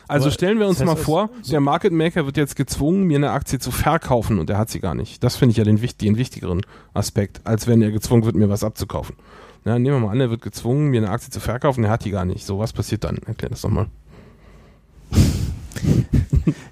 Also 0.07 0.31
stellen 0.31 0.59
wir 0.59 0.68
uns 0.68 0.79
das 0.79 0.88
heißt, 0.88 0.99
mal 0.99 1.03
vor, 1.03 1.31
der 1.51 1.61
Market 1.61 1.92
Maker 1.92 2.27
wird 2.27 2.37
jetzt 2.37 2.57
gezwungen, 2.57 3.05
mir 3.05 3.16
eine 3.16 3.31
Aktie 3.31 3.59
zu 3.59 3.70
verkaufen 3.70 4.38
und 4.38 4.51
er 4.51 4.59
hat 4.59 4.70
sie 4.70 4.81
gar 4.81 4.94
nicht. 4.94 5.25
Das 5.25 5.37
finde 5.37 5.53
ich 5.53 5.57
ja 5.57 5.64
den, 5.64 5.81
den 6.01 6.16
wichtigeren 6.16 6.61
Aspekt, 6.92 7.40
als 7.44 7.66
wenn 7.66 7.81
er 7.83 7.90
gezwungen 7.90 8.25
wird, 8.25 8.37
mir 8.37 8.49
was 8.49 8.62
abzukaufen. 8.62 9.16
Ja, 9.64 9.79
nehmen 9.79 9.97
wir 9.97 10.01
mal 10.07 10.12
an, 10.12 10.20
er 10.20 10.29
wird 10.31 10.42
gezwungen, 10.42 10.90
mir 10.90 11.01
eine 11.01 11.11
Aktie 11.11 11.31
zu 11.31 11.40
verkaufen, 11.40 11.85
er 11.85 11.90
hat 11.90 12.05
die 12.05 12.11
gar 12.11 12.27
nicht. 12.27 12.44
So, 12.44 12.59
was 12.59 12.75
passiert 12.75 13.05
dann? 13.05 13.16
Erklär 13.27 13.49
das 13.49 13.62
doch 13.62 13.70
mal. 13.70 13.87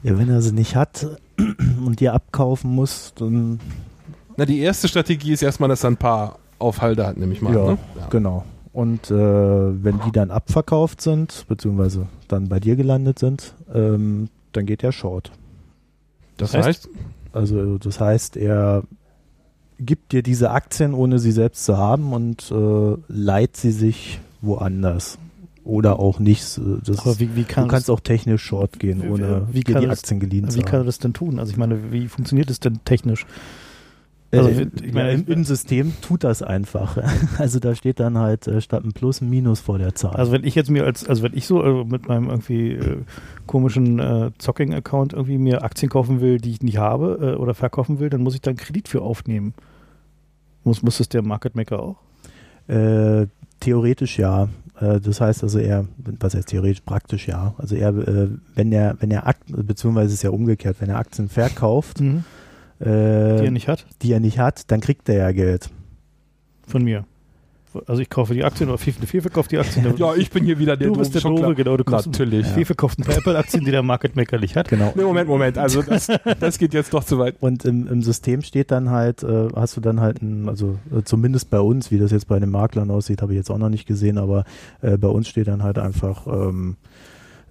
Ja, 0.03 0.19
wenn 0.19 0.29
er 0.29 0.43
sie 0.43 0.53
nicht 0.53 0.77
hat 0.77 1.17
und 1.85 2.01
dir 2.01 2.15
abkaufen 2.15 2.75
muss, 2.75 3.13
dann 3.17 3.61
Na, 4.37 4.45
die 4.45 4.61
erste 4.61 4.89
Strategie 4.89 5.33
ist 5.33 5.43
erstmal, 5.43 5.69
dass 5.69 5.85
er 5.85 5.91
ein 5.91 5.97
paar 5.97 6.39
Aufhalter 6.59 7.07
hat, 7.07 7.17
nehme 7.17 7.33
ich 7.33 7.43
mal. 7.43 7.55
Ja, 7.55 7.65
ne? 7.73 7.79
genau. 8.11 8.45
Und 8.73 9.11
äh, 9.11 9.15
wenn 9.85 10.01
die 10.07 10.13
dann 10.13 10.31
abverkauft 10.31 11.01
sind, 11.03 11.45
beziehungsweise 11.49 12.07
dann 12.29 12.49
bei 12.49 12.59
dir 12.61 12.77
gelandet 12.77 13.19
sind, 13.19 13.55
ähm, 13.75 14.29
dann 14.53 14.65
geht 14.67 14.83
er 14.83 14.93
short. 14.93 15.31
Das 16.39 16.55
heißt- 16.55 16.63
heißt, 16.65 16.89
Also 17.33 17.79
das 17.79 18.01
heißt, 18.01 18.37
er 18.37 18.83
gibt 19.79 20.13
dir 20.13 20.23
diese 20.23 20.51
Aktien, 20.53 20.95
ohne 20.95 21.19
sie 21.19 21.33
selbst 21.33 21.65
zu 21.65 21.77
haben 21.77 22.13
und 22.13 22.51
äh, 22.51 22.97
leiht 23.09 23.57
sie 23.57 23.73
sich 23.73 24.21
woanders. 24.41 25.19
Oder 25.65 26.01
auch 26.01 26.19
nicht. 26.19 26.61
Das, 26.85 26.99
Aber 27.01 27.21
wie, 27.21 27.37
wie 27.37 27.45
kann 27.45 27.65
du 27.65 27.71
kannst 27.71 27.89
auch 27.91 28.01
technisch 28.01 28.43
short 28.43 28.81
gehen, 28.81 29.09
ohne 29.09 29.47
wie 29.53 29.61
dir 29.61 29.79
die 29.79 29.89
Aktien 29.89 30.19
geliehen 30.19 30.49
zu 30.51 30.59
wie 30.59 30.63
kann 30.63 30.75
er 30.75 30.79
haben. 30.81 30.87
das 30.87 30.99
denn 30.99 31.13
tun? 31.13 31.39
Also 31.39 31.53
ich 31.53 31.57
meine, 31.57 31.93
wie 31.93 32.09
funktioniert 32.09 32.51
das 32.51 32.59
denn 32.59 32.81
technisch? 32.85 33.27
Also, 34.33 34.49
äh, 34.49 34.67
ich 34.83 34.93
meine, 34.93 35.13
im, 35.13 35.27
im 35.27 35.45
System 35.45 35.93
tut 36.01 36.25
das 36.25 36.43
einfach. 36.43 36.97
Also 37.39 37.61
da 37.61 37.75
steht 37.75 38.01
dann 38.01 38.19
halt 38.19 38.47
äh, 38.47 38.61
statt 38.61 38.85
ein 38.85 38.93
Plus 38.93 39.21
ein 39.21 39.29
Minus 39.29 39.61
vor 39.61 39.79
der 39.79 39.95
Zahl. 39.95 40.17
Also 40.17 40.33
wenn 40.33 40.45
ich 40.45 40.55
jetzt 40.55 40.71
mir 40.71 40.85
als, 40.85 41.09
also 41.09 41.23
wenn 41.23 41.37
ich 41.37 41.47
so 41.47 41.63
äh, 41.63 41.85
mit 41.85 42.09
meinem 42.09 42.29
irgendwie 42.29 42.73
äh, 42.73 42.99
komischen 43.47 43.99
äh, 43.99 44.31
Zocking-Account 44.39 45.13
irgendwie 45.13 45.39
mir 45.39 45.63
Aktien 45.63 45.91
kaufen 45.91 46.21
will, 46.21 46.39
die 46.39 46.51
ich 46.51 46.63
nicht 46.63 46.79
habe 46.79 47.35
äh, 47.37 47.41
oder 47.41 47.55
verkaufen 47.55 48.01
will, 48.01 48.11
dann 48.11 48.23
muss 48.23 48.35
ich 48.35 48.41
da 48.41 48.51
einen 48.51 48.59
Kredit 48.59 48.89
für 48.89 49.03
aufnehmen. 49.03 49.55
Muss, 50.65 50.83
muss 50.83 50.99
das 50.99 51.09
der 51.09 51.23
Market 51.23 51.55
Maker 51.57 51.81
auch? 51.81 51.97
Äh, 52.69 53.27
theoretisch 53.61 54.19
ja. 54.19 54.49
Äh, 54.83 55.01
das 55.01 55.21
heißt 55.21 55.43
also 55.45 55.59
er, 55.59 55.87
was 56.21 56.35
heißt 56.35 56.49
theoretisch, 56.49 56.81
praktisch 56.83 57.29
ja. 57.29 57.55
Also 57.59 57.77
er, 57.77 57.91
äh, 57.97 58.29
wenn 58.55 58.73
er, 58.73 58.97
wenn 59.01 59.11
er 59.11 59.27
Aktien, 59.27 59.65
beziehungsweise 59.67 60.09
ist 60.09 60.15
es 60.15 60.23
ja 60.23 60.31
umgekehrt, 60.31 60.77
wenn 60.81 60.91
er 60.91 60.99
Aktien 60.99 61.29
verkauft, 61.29 62.01
Mhm. 62.01 62.25
äh, 62.81 62.85
Die 63.39 63.45
er 63.45 63.51
nicht 63.51 63.69
hat? 63.69 63.87
die 64.03 64.13
er 64.13 64.21
nicht 64.21 64.39
hat, 64.39 64.71
dann 64.71 64.81
kriegt 64.81 65.09
er 65.09 65.17
ja 65.17 65.33
Geld. 65.33 65.71
Von 66.67 66.83
mir. 66.85 67.05
Also 67.87 68.03
ich 68.03 68.11
kaufe 68.11 68.35
die 68.35 68.45
Aktien 68.45 68.69
oder 68.69 68.79
FIFA, 68.79 69.07
FIFA 69.07 69.29
kauft 69.29 69.53
die 69.53 69.59
Aktien. 69.59 69.95
ja, 69.97 70.15
ich 70.15 70.31
bin 70.31 70.45
hier 70.45 70.59
wieder 70.59 70.77
der 70.77 70.89
du 70.89 70.95
bist 70.95 71.15
der. 71.15 71.23
Doofe, 71.23 71.55
genau. 71.55 71.77
Du 71.77 71.85
kaufst 71.85 72.07
Natürlich. 72.07 72.47
Ja. 72.47 72.55
FIFA 72.55 72.75
kauft 72.75 72.99
ein 72.99 73.05
paar 73.05 73.17
Apple-Aktien, 73.17 73.65
die 73.65 73.71
der 73.71 73.83
Market 73.83 74.17
Maker 74.17 74.39
nicht 74.39 74.57
hat. 74.57 74.69
Genau. 74.69 74.93
Nee, 74.95 75.03
Moment, 75.03 75.29
Moment. 75.29 75.59
Also 75.59 75.83
das, 75.83 76.09
das 76.41 76.59
geht 76.59 76.75
jetzt 76.75 76.93
doch 76.93 77.05
zu 77.05 77.19
weit. 77.19 77.37
Und 77.41 77.65
im, 77.65 77.87
im 77.87 78.03
System 78.03 78.43
steht 78.43 78.71
dann 78.71 78.91
halt, 78.91 79.23
äh, 79.23 79.49
hast 79.55 79.77
du 79.77 79.81
dann 79.81 80.01
halt 80.01 80.23
ein, 80.23 80.49
also 80.49 80.79
äh, 80.97 81.03
zumindest 81.03 81.51
bei 81.51 81.61
uns, 81.61 81.91
wie 81.91 81.99
das 81.99 82.11
jetzt 82.11 82.29
bei 82.29 82.39
den 82.39 82.51
Maklern 82.51 82.91
aussieht, 82.91 83.23
habe 83.23 83.33
ich 83.33 83.37
jetzt 83.37 83.51
auch 83.51 83.59
noch 83.59 83.69
nicht 83.69 83.87
gesehen, 83.87 84.19
aber 84.19 84.45
äh, 84.81 84.97
bei 84.99 85.09
uns 85.09 85.29
steht 85.29 85.49
dann 85.49 85.63
halt 85.63 85.79
einfach 85.79 86.27
ähm, 86.27 86.77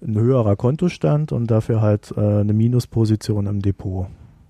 ein 0.04 0.18
höherer 0.18 0.56
Kontostand 0.56 1.32
und 1.32 1.50
dafür 1.50 1.80
halt 1.80 2.12
äh, 2.16 2.20
eine 2.20 2.52
Minusposition 2.52 3.46
im 3.46 3.62
Depot. 3.62 4.06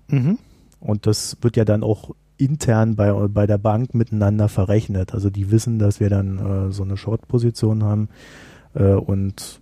Mhm. 0.07 0.37
Und 0.79 1.07
das 1.07 1.37
wird 1.41 1.55
ja 1.55 1.65
dann 1.65 1.83
auch 1.83 2.11
intern 2.43 2.95
bei, 2.95 3.11
bei 3.11 3.47
der 3.47 3.57
Bank 3.57 3.93
miteinander 3.93 4.49
verrechnet. 4.49 5.13
Also 5.13 5.29
die 5.29 5.51
wissen, 5.51 5.79
dass 5.79 5.99
wir 5.99 6.09
dann 6.09 6.37
äh, 6.69 6.71
so 6.71 6.83
eine 6.83 6.97
Short-Position 6.97 7.83
haben 7.83 8.09
äh, 8.73 8.93
und 8.93 9.59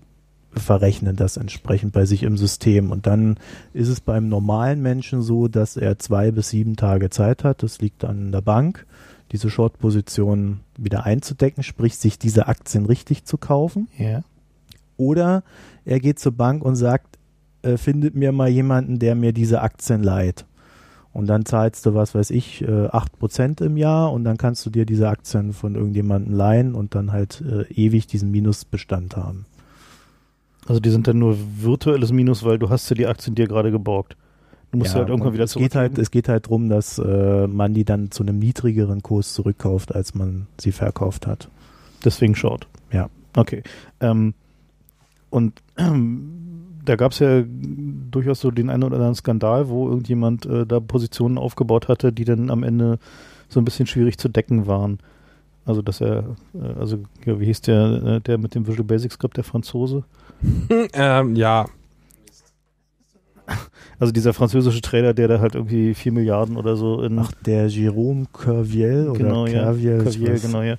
verrechnen 0.54 1.16
das 1.16 1.38
entsprechend 1.38 1.94
bei 1.94 2.06
sich 2.06 2.24
im 2.24 2.38
System. 2.38 2.92
Und 2.92 3.08
dann 3.08 3.38
ist 3.74 3.88
es 3.88 4.02
beim 4.02 4.28
normalen 4.28 4.82
Menschen 4.82 5.22
so, 5.22 5.48
dass 5.48 5.78
er 5.78 6.00
zwei 6.00 6.32
bis 6.32 6.50
sieben 6.50 6.76
Tage 6.76 7.10
Zeit 7.10 7.44
hat. 7.44 7.64
Das 7.64 7.80
liegt 7.80 8.04
an 8.04 8.32
der 8.32 8.42
Bank, 8.42 8.86
diese 9.32 9.50
Short-Position 9.50 10.60
wieder 10.78 11.06
einzudecken, 11.06 11.64
sprich 11.64 11.98
sich 11.98 12.20
diese 12.20 12.48
Aktien 12.48 12.86
richtig 12.86 13.26
zu 13.26 13.38
kaufen. 13.38 13.88
Ja. 13.98 14.22
Oder 14.98 15.44
er 15.86 16.00
geht 16.00 16.20
zur 16.20 16.34
Bank 16.34 16.64
und 16.64 16.76
sagt, 16.76 17.18
äh, 17.62 17.78
findet 17.78 18.16
mir 18.16 18.32
mal 18.32 18.50
jemanden, 18.50 19.00
der 19.00 19.16
mir 19.16 19.34
diese 19.34 19.62
Aktien 19.62 20.04
leiht. 20.04 20.46
Und 21.14 21.28
dann 21.28 21.46
zahlst 21.46 21.86
du, 21.86 21.94
was 21.94 22.16
weiß 22.16 22.30
ich, 22.30 22.62
äh, 22.62 22.88
8% 22.88 23.62
im 23.62 23.76
Jahr 23.76 24.14
und 24.14 24.24
dann 24.24 24.38
kannst 24.38 24.66
du 24.66 24.70
dir 24.70 24.86
diese 24.86 25.10
Aktien 25.10 25.52
von 25.52 25.76
irgendjemandem 25.76 26.34
leihen 26.34 26.74
und 26.74 26.96
dann 26.96 27.12
halt 27.12 27.42
äh, 27.42 27.64
ewig 27.74 28.08
diesen 28.08 28.32
Minusbestand 28.32 29.18
haben. 29.18 29.46
Also 30.68 30.80
die 30.80 30.90
sind 30.90 31.08
dann 31.08 31.20
nur 31.20 31.38
virtuelles 31.58 32.14
Minus, 32.14 32.46
weil 32.46 32.60
du 32.60 32.70
hast 32.70 32.90
ja 32.90 32.96
die 32.96 33.08
Aktien 33.08 33.36
dir 33.36 33.48
gerade 33.48 33.72
geborgt. 33.72 34.16
Du 34.72 34.78
musst 34.78 34.94
ja, 34.94 35.00
halt 35.00 35.10
irgendwann 35.10 35.34
wieder 35.34 35.44
es 35.44 35.56
geht 35.56 35.76
halt, 35.76 35.98
es 35.98 36.12
geht 36.12 36.30
halt 36.30 36.46
darum, 36.46 36.70
dass 36.70 36.98
äh, 36.98 37.48
man 37.48 37.74
die 37.74 37.84
dann 37.84 38.10
zu 38.10 38.24
einem 38.24 38.40
niedrigeren 38.40 39.02
Kurs 39.04 39.34
zurückkauft, 39.34 39.94
als 39.94 40.16
man 40.16 40.48
sie 40.58 40.72
verkauft 40.72 41.28
hat. 41.28 41.50
Deswegen 42.06 42.36
Short. 42.36 42.68
Ja. 42.92 43.10
Okay. 43.36 43.64
Ähm, 44.00 44.34
und 45.30 45.62
ähm, 45.78 46.41
da 46.86 46.96
gab 46.96 47.12
es 47.12 47.20
ja 47.20 47.44
durchaus 47.46 48.40
so 48.42 48.52
den 48.52 48.70
einen 48.70 48.84
oder 48.84 48.96
anderen 48.98 49.16
Skandal, 49.16 49.70
wo 49.70 49.88
irgendjemand 49.90 50.46
äh, 50.46 50.66
da 50.66 50.80
Positionen 50.80 51.38
aufgebaut 51.38 51.88
hatte, 51.88 52.12
die 52.12 52.26
dann 52.26 52.50
am 52.50 52.64
Ende 52.64 53.00
so 53.50 53.60
ein 53.60 53.66
bisschen 53.66 53.88
schwierig 53.88 54.18
zu 54.18 54.30
decken 54.30 54.68
waren. 54.68 55.00
Also 55.66 55.82
dass 55.82 56.02
er, 56.02 56.36
äh, 56.54 56.80
also 56.80 56.98
ja, 57.26 57.40
wie 57.40 57.46
hieß 57.46 57.62
der, 57.62 58.04
äh, 58.04 58.20
der 58.22 58.38
mit 58.38 58.56
dem 58.56 58.66
Visual 58.68 58.84
Basic 58.86 59.12
Script, 59.12 59.38
der 59.38 59.44
Franzose? 59.44 60.04
ähm, 60.94 61.36
ja, 61.36 61.68
Also 64.00 64.12
dieser 64.14 64.34
französische 64.34 64.82
Trader, 64.82 65.14
der 65.14 65.28
da 65.28 65.40
halt 65.40 65.56
irgendwie 65.56 65.94
4 65.94 66.12
Milliarden 66.12 66.56
oder 66.58 66.76
so 66.76 67.04
in 67.04 67.20
Ach, 67.20 67.32
der 67.46 67.68
Jerome 67.68 68.26
Kerviel 68.34 69.10
oder 69.10 69.18
genau, 69.18 69.46
ja, 69.46 69.64
Kerviel, 69.64 69.98
ich 69.98 70.04
Cavier, 70.06 70.36
weiß- 70.36 70.42
genau, 70.42 70.62
ja. 70.62 70.76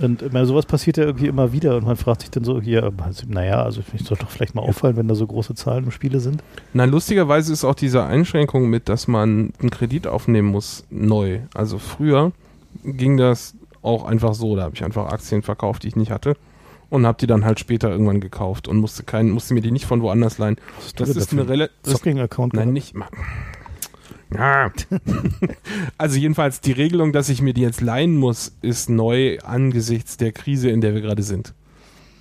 Und 0.00 0.32
meine, 0.32 0.46
sowas 0.46 0.66
passiert 0.66 0.96
ja 0.96 1.04
irgendwie 1.04 1.26
immer 1.26 1.52
wieder 1.52 1.76
und 1.76 1.84
man 1.84 1.96
fragt 1.96 2.20
sich 2.22 2.30
dann 2.30 2.44
so, 2.44 2.60
ja, 2.60 2.90
also, 2.98 3.26
naja, 3.28 3.62
also 3.62 3.82
ich 3.92 4.04
soll 4.04 4.18
doch 4.18 4.30
vielleicht 4.30 4.54
mal 4.54 4.62
auffallen, 4.62 4.96
wenn 4.96 5.08
da 5.08 5.14
so 5.14 5.26
große 5.26 5.54
Zahlen 5.54 5.84
im 5.84 5.90
Spiele 5.90 6.20
sind. 6.20 6.42
Na, 6.74 6.84
lustigerweise 6.84 7.52
ist 7.52 7.64
auch 7.64 7.74
diese 7.74 8.04
Einschränkung 8.04 8.68
mit, 8.68 8.88
dass 8.88 9.08
man 9.08 9.52
einen 9.58 9.70
Kredit 9.70 10.06
aufnehmen 10.06 10.48
muss, 10.48 10.84
neu. 10.90 11.40
Also 11.54 11.78
früher 11.78 12.32
ging 12.84 13.16
das 13.16 13.54
auch 13.82 14.04
einfach 14.04 14.34
so. 14.34 14.56
Da 14.56 14.64
habe 14.64 14.74
ich 14.74 14.84
einfach 14.84 15.06
Aktien 15.06 15.42
verkauft, 15.42 15.84
die 15.84 15.88
ich 15.88 15.96
nicht 15.96 16.10
hatte. 16.10 16.36
Und 16.88 17.04
habe 17.04 17.18
die 17.18 17.26
dann 17.26 17.44
halt 17.44 17.58
später 17.58 17.90
irgendwann 17.90 18.20
gekauft 18.20 18.68
und 18.68 18.76
musste, 18.76 19.02
kein, 19.02 19.30
musste 19.30 19.54
mir 19.54 19.60
die 19.60 19.72
nicht 19.72 19.86
von 19.86 20.02
woanders 20.02 20.38
leihen. 20.38 20.56
Das 20.94 21.08
ist 21.08 21.32
eine 21.32 21.48
relativ. 21.48 21.74
Zocking-Account. 21.82 22.54
Nein, 22.54 22.72
nicht 22.72 22.94
mal. 22.94 23.08
Ja. 24.34 24.70
also 25.98 26.18
jedenfalls 26.18 26.60
die 26.60 26.72
Regelung, 26.72 27.12
dass 27.12 27.28
ich 27.28 27.42
mir 27.42 27.54
die 27.54 27.60
jetzt 27.62 27.80
leihen 27.80 28.16
muss, 28.16 28.52
ist 28.62 28.90
neu 28.90 29.38
angesichts 29.40 30.16
der 30.16 30.32
Krise, 30.32 30.70
in 30.70 30.80
der 30.80 30.94
wir 30.94 31.00
gerade 31.00 31.22
sind. 31.22 31.54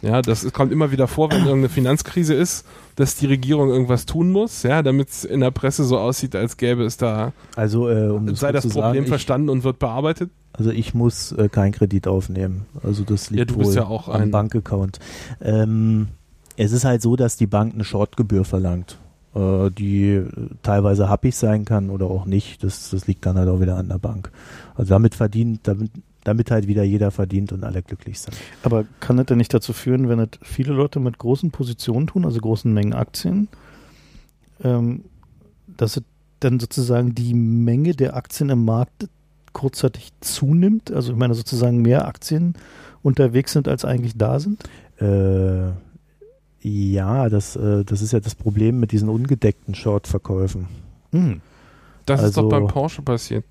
Ja, 0.02 0.22
das 0.22 0.52
kommt 0.54 0.72
immer 0.72 0.91
wieder 0.91 1.08
vor, 1.08 1.32
wenn 1.32 1.39
irgendeine 1.46 1.70
Finanzkrise 1.70 2.36
ist, 2.36 2.65
dass 2.96 3.15
die 3.15 3.26
Regierung 3.26 3.70
irgendwas 3.70 4.06
tun 4.06 4.32
muss, 4.32 4.62
ja, 4.63 4.84
damit 4.84 5.10
es 5.10 5.26
in 5.26 5.39
der 5.39 5.50
Presse 5.52 5.84
so 5.84 5.98
aussieht, 5.98 6.36
als 6.36 6.58
gäbe 6.58 6.84
es 6.84 6.98
da, 6.98 7.34
Also, 7.56 7.89
äh, 7.89 8.10
um 8.10 8.36
sei 8.36 8.52
kurz 8.52 8.63
das 8.63 8.74
zu 8.74 8.80
Problem 8.80 9.04
sagen, 9.04 9.08
verstanden 9.08 9.50
und 9.50 9.63
wird 9.63 9.80
bearbeitet. 9.80 10.30
Ich, 10.54 10.60
also 10.60 10.70
ich 10.72 10.94
muss 10.94 11.32
äh, 11.32 11.50
keinen 11.50 11.72
Kredit 11.72 12.08
aufnehmen. 12.08 12.65
Also 12.84 13.04
das 13.04 13.30
liegt 13.32 13.39
Ja, 13.39 13.46
du 13.46 13.58
bist 13.58 13.72
wohl 13.72 13.76
ja 13.78 13.86
auch 13.88 14.08
am 14.08 14.22
ein- 14.22 14.32
Bankaccount. 14.32 15.00
Ähm, 15.41 16.10
es 16.56 16.72
ist 16.72 16.86
halt 16.86 17.02
so, 17.02 17.15
dass 17.15 17.36
die 17.36 17.48
Bank 17.48 17.74
eine 17.74 17.84
Shortgebühr 17.84 18.46
verlangt, 18.46 18.98
äh, 19.36 19.69
die 19.69 20.13
äh, 20.13 20.30
teilweise 20.63 21.10
happig 21.10 21.36
sein 21.36 21.65
kann 21.65 21.89
oder 21.89 22.08
auch 22.08 22.26
nicht. 22.26 22.63
Das, 22.63 22.89
das 22.89 23.08
liegt 23.08 23.26
dann 23.26 23.38
halt 23.38 23.50
auch 23.50 23.60
wieder 23.60 23.78
an 23.78 23.89
der 23.89 24.00
Bank. 24.00 24.32
Also 24.76 24.89
damit 24.89 25.13
verdient, 25.13 25.62
damit, 25.63 25.91
damit 26.24 26.52
halt 26.52 26.67
wieder 26.67 26.84
jeder 26.84 27.12
verdient 27.12 27.52
und 27.52 27.63
alle 27.63 27.84
glücklich 27.84 28.19
sind. 28.19 28.36
Aber 28.63 28.86
kann 29.00 29.17
das 29.17 29.28
denn 29.28 29.38
nicht 29.38 29.54
dazu 29.54 29.74
führen, 29.74 30.10
wenn 30.10 30.19
das 30.19 30.30
viele 30.41 30.74
Leute 30.74 31.00
mit 31.00 31.17
großen 31.17 31.52
Positionen 31.52 32.08
tun, 32.08 32.26
also 32.26 32.39
großen 32.39 32.74
Mengen 32.74 32.93
Aktien, 32.93 33.50
ähm, 34.63 35.04
dass 35.67 35.98
es 35.98 36.04
dann 36.39 36.60
sozusagen 36.60 37.13
die 37.13 37.34
Menge 37.34 37.93
der 37.93 38.15
Aktien 38.15 38.50
im 38.50 38.65
Markt 38.65 39.10
kurzzeitig 39.54 40.12
zunimmt? 40.21 40.91
Also 40.91 41.12
ich 41.12 41.17
meine 41.17 41.34
sozusagen 41.34 41.82
mehr 41.82 42.08
Aktien 42.08 42.56
unterwegs 43.04 43.52
sind, 43.52 43.67
als 43.67 43.86
eigentlich 43.86 44.17
da 44.17 44.39
sind? 44.39 44.63
Äh, 44.98 45.71
ja, 46.67 47.30
das, 47.30 47.56
äh, 47.56 47.86
das 47.86 48.01
ist 48.01 48.12
ja 48.12 48.19
das 48.19 48.34
Problem 48.34 48.80
mit 48.80 48.91
diesen 48.91 49.08
ungedeckten 49.08 49.75
Short-Verkäufen. 49.75 50.67
Hm. 51.12 51.41
Das 52.08 52.23
ist 52.23 52.38
doch 52.38 52.43
Also- 52.43 52.49
beim 52.49 52.67
Porsche 52.67 53.04
passiert. 53.04 53.45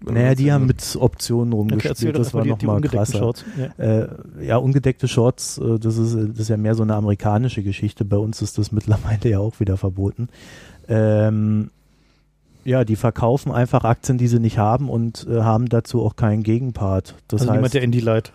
Naja, 0.00 0.36
die 0.36 0.52
haben 0.52 0.66
mit 0.66 0.96
Optionen 1.00 1.52
Okay, 1.52 1.60
rumgespielt, 1.60 2.14
doch 2.14 2.20
das 2.20 2.32
war 2.32 2.44
die, 2.44 2.50
noch 2.50 2.58
die 2.58 2.66
mal 2.66 2.76
ungedeckten 2.76 2.98
krasser. 2.98 3.18
Shorts. 3.18 3.44
Ja. 3.58 3.84
Äh, 3.84 4.08
ja, 4.46 4.56
ungedeckte 4.56 5.08
Shorts, 5.08 5.58
äh, 5.58 5.78
das 5.80 5.98
ist, 5.98 6.14
das 6.14 6.38
ist 6.38 6.48
ja 6.48 6.56
mehr 6.56 6.76
so 6.76 6.84
eine 6.84 6.94
amerikanische 6.94 7.64
Geschichte. 7.64 8.04
Bei 8.04 8.16
uns 8.16 8.40
ist 8.40 8.58
das 8.58 8.70
mittlerweile 8.72 9.28
ja 9.28 9.40
auch 9.40 9.58
wieder 9.58 9.76
verboten. 9.76 10.28
Ähm, 10.86 11.70
ja, 12.64 12.84
die 12.84 12.96
verkaufen 12.96 13.50
einfach 13.50 13.82
Aktien, 13.84 14.18
die 14.18 14.28
sie 14.28 14.38
nicht 14.38 14.56
haben 14.56 14.88
und 14.88 15.26
äh, 15.28 15.40
haben 15.40 15.68
dazu 15.68 16.02
auch 16.02 16.14
keinen 16.14 16.44
Gegenpart. 16.44 17.16
Das 17.26 17.40
also 17.42 17.50
heißt, 17.50 17.56
jemand, 17.58 17.74
der 17.74 17.82
Indie 17.82 18.00
Light. 18.00 18.32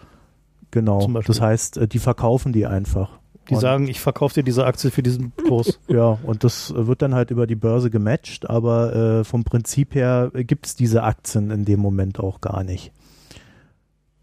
genau, 0.69 1.07
das 1.25 1.39
heißt, 1.39 1.77
äh, 1.77 1.87
die 1.87 1.99
verkaufen 1.99 2.51
die 2.51 2.67
einfach 2.67 3.19
Die 3.49 3.55
Und- 3.55 3.59
sagen, 3.61 3.87
ich 3.87 3.99
verkaufe 3.99 4.35
dir 4.35 4.43
diese 4.43 4.65
Aktie 4.65 4.89
für 4.91 5.03
diesen 5.03 5.33
Kurs. 5.35 5.79
Ja, 5.89 6.17
und 6.23 6.43
das 6.43 6.73
wird 6.75 7.01
dann 7.01 7.13
halt 7.13 7.29
über 7.31 7.45
die 7.47 7.55
Börse 7.55 7.89
gematcht, 7.89 8.49
aber 8.49 8.95
äh, 8.95 9.23
vom 9.23 9.43
Prinzip 9.43 9.95
her 9.95 10.31
gibt 10.33 10.65
es 10.65 10.75
diese 10.75 11.03
Aktien 11.03 11.51
in 11.51 11.65
dem 11.65 11.79
Moment 11.81 12.19
auch 12.19 12.39
gar 12.41 12.63
nicht. 12.63 12.91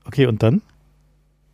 Okay, 0.07 0.27
und 0.27 0.43
dann? 0.43 0.63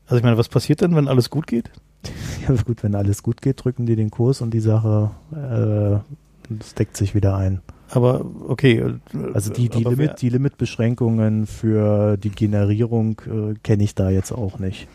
Also 0.06 0.18
ich 0.18 0.22
meine, 0.22 0.38
was 0.38 0.48
passiert 0.48 0.80
denn, 0.80 0.94
wenn 0.94 1.08
alles 1.08 1.30
gut 1.30 1.46
geht? 1.46 1.70
Ja, 2.48 2.54
gut, 2.62 2.84
wenn 2.84 2.94
alles 2.94 3.24
gut 3.24 3.42
geht, 3.42 3.64
drücken 3.64 3.86
die 3.86 3.96
den 3.96 4.10
Kurs 4.12 4.40
und 4.40 4.54
die 4.54 4.60
Sache, 4.60 5.10
äh, 5.32 6.54
das 6.54 6.74
deckt 6.74 6.96
sich 6.96 7.16
wieder 7.16 7.34
ein. 7.36 7.60
Aber 7.90 8.24
okay. 8.48 8.78
äh, 8.78 8.92
Also 9.32 9.52
die, 9.52 9.68
die, 9.68 9.86
aber 9.86 9.94
Limit, 9.94 10.20
die 10.20 10.28
Limitbeschränkungen 10.28 11.46
für 11.46 12.16
die 12.16 12.30
Generierung 12.30 13.20
äh, 13.26 13.54
kenne 13.62 13.84
ich 13.84 13.94
da 13.94 14.10
jetzt 14.10 14.32
auch 14.32 14.58
nicht. 14.58 14.88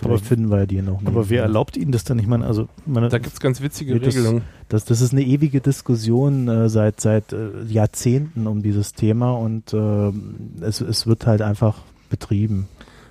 Aber- 0.00 0.10
Vielleicht 0.10 0.26
finden 0.26 0.50
wir 0.50 0.66
die 0.66 0.80
noch 0.82 1.00
nicht. 1.00 1.08
Aber 1.08 1.28
wer 1.28 1.42
erlaubt 1.42 1.76
Ihnen 1.76 1.90
das 1.92 2.04
dann? 2.04 2.18
Ich 2.20 2.26
meine, 2.28 2.46
also 2.46 2.68
meine, 2.86 3.08
Da 3.08 3.18
gibt 3.18 3.34
es 3.34 3.40
ganz 3.40 3.60
witzige 3.60 3.98
das- 3.98 4.14
Regelungen. 4.14 4.42
Das, 4.68 4.84
das 4.84 5.00
ist 5.00 5.12
eine 5.12 5.22
ewige 5.22 5.60
Diskussion 5.60 6.48
äh, 6.48 6.68
seit, 6.68 7.00
seit 7.00 7.32
äh, 7.32 7.48
Jahrzehnten 7.68 8.46
um 8.46 8.62
dieses 8.62 8.92
Thema 8.94 9.32
und 9.32 9.72
äh, 9.72 10.12
es, 10.64 10.80
es 10.80 11.06
wird 11.06 11.26
halt 11.26 11.42
einfach 11.42 11.78
betrieben. 12.10 12.68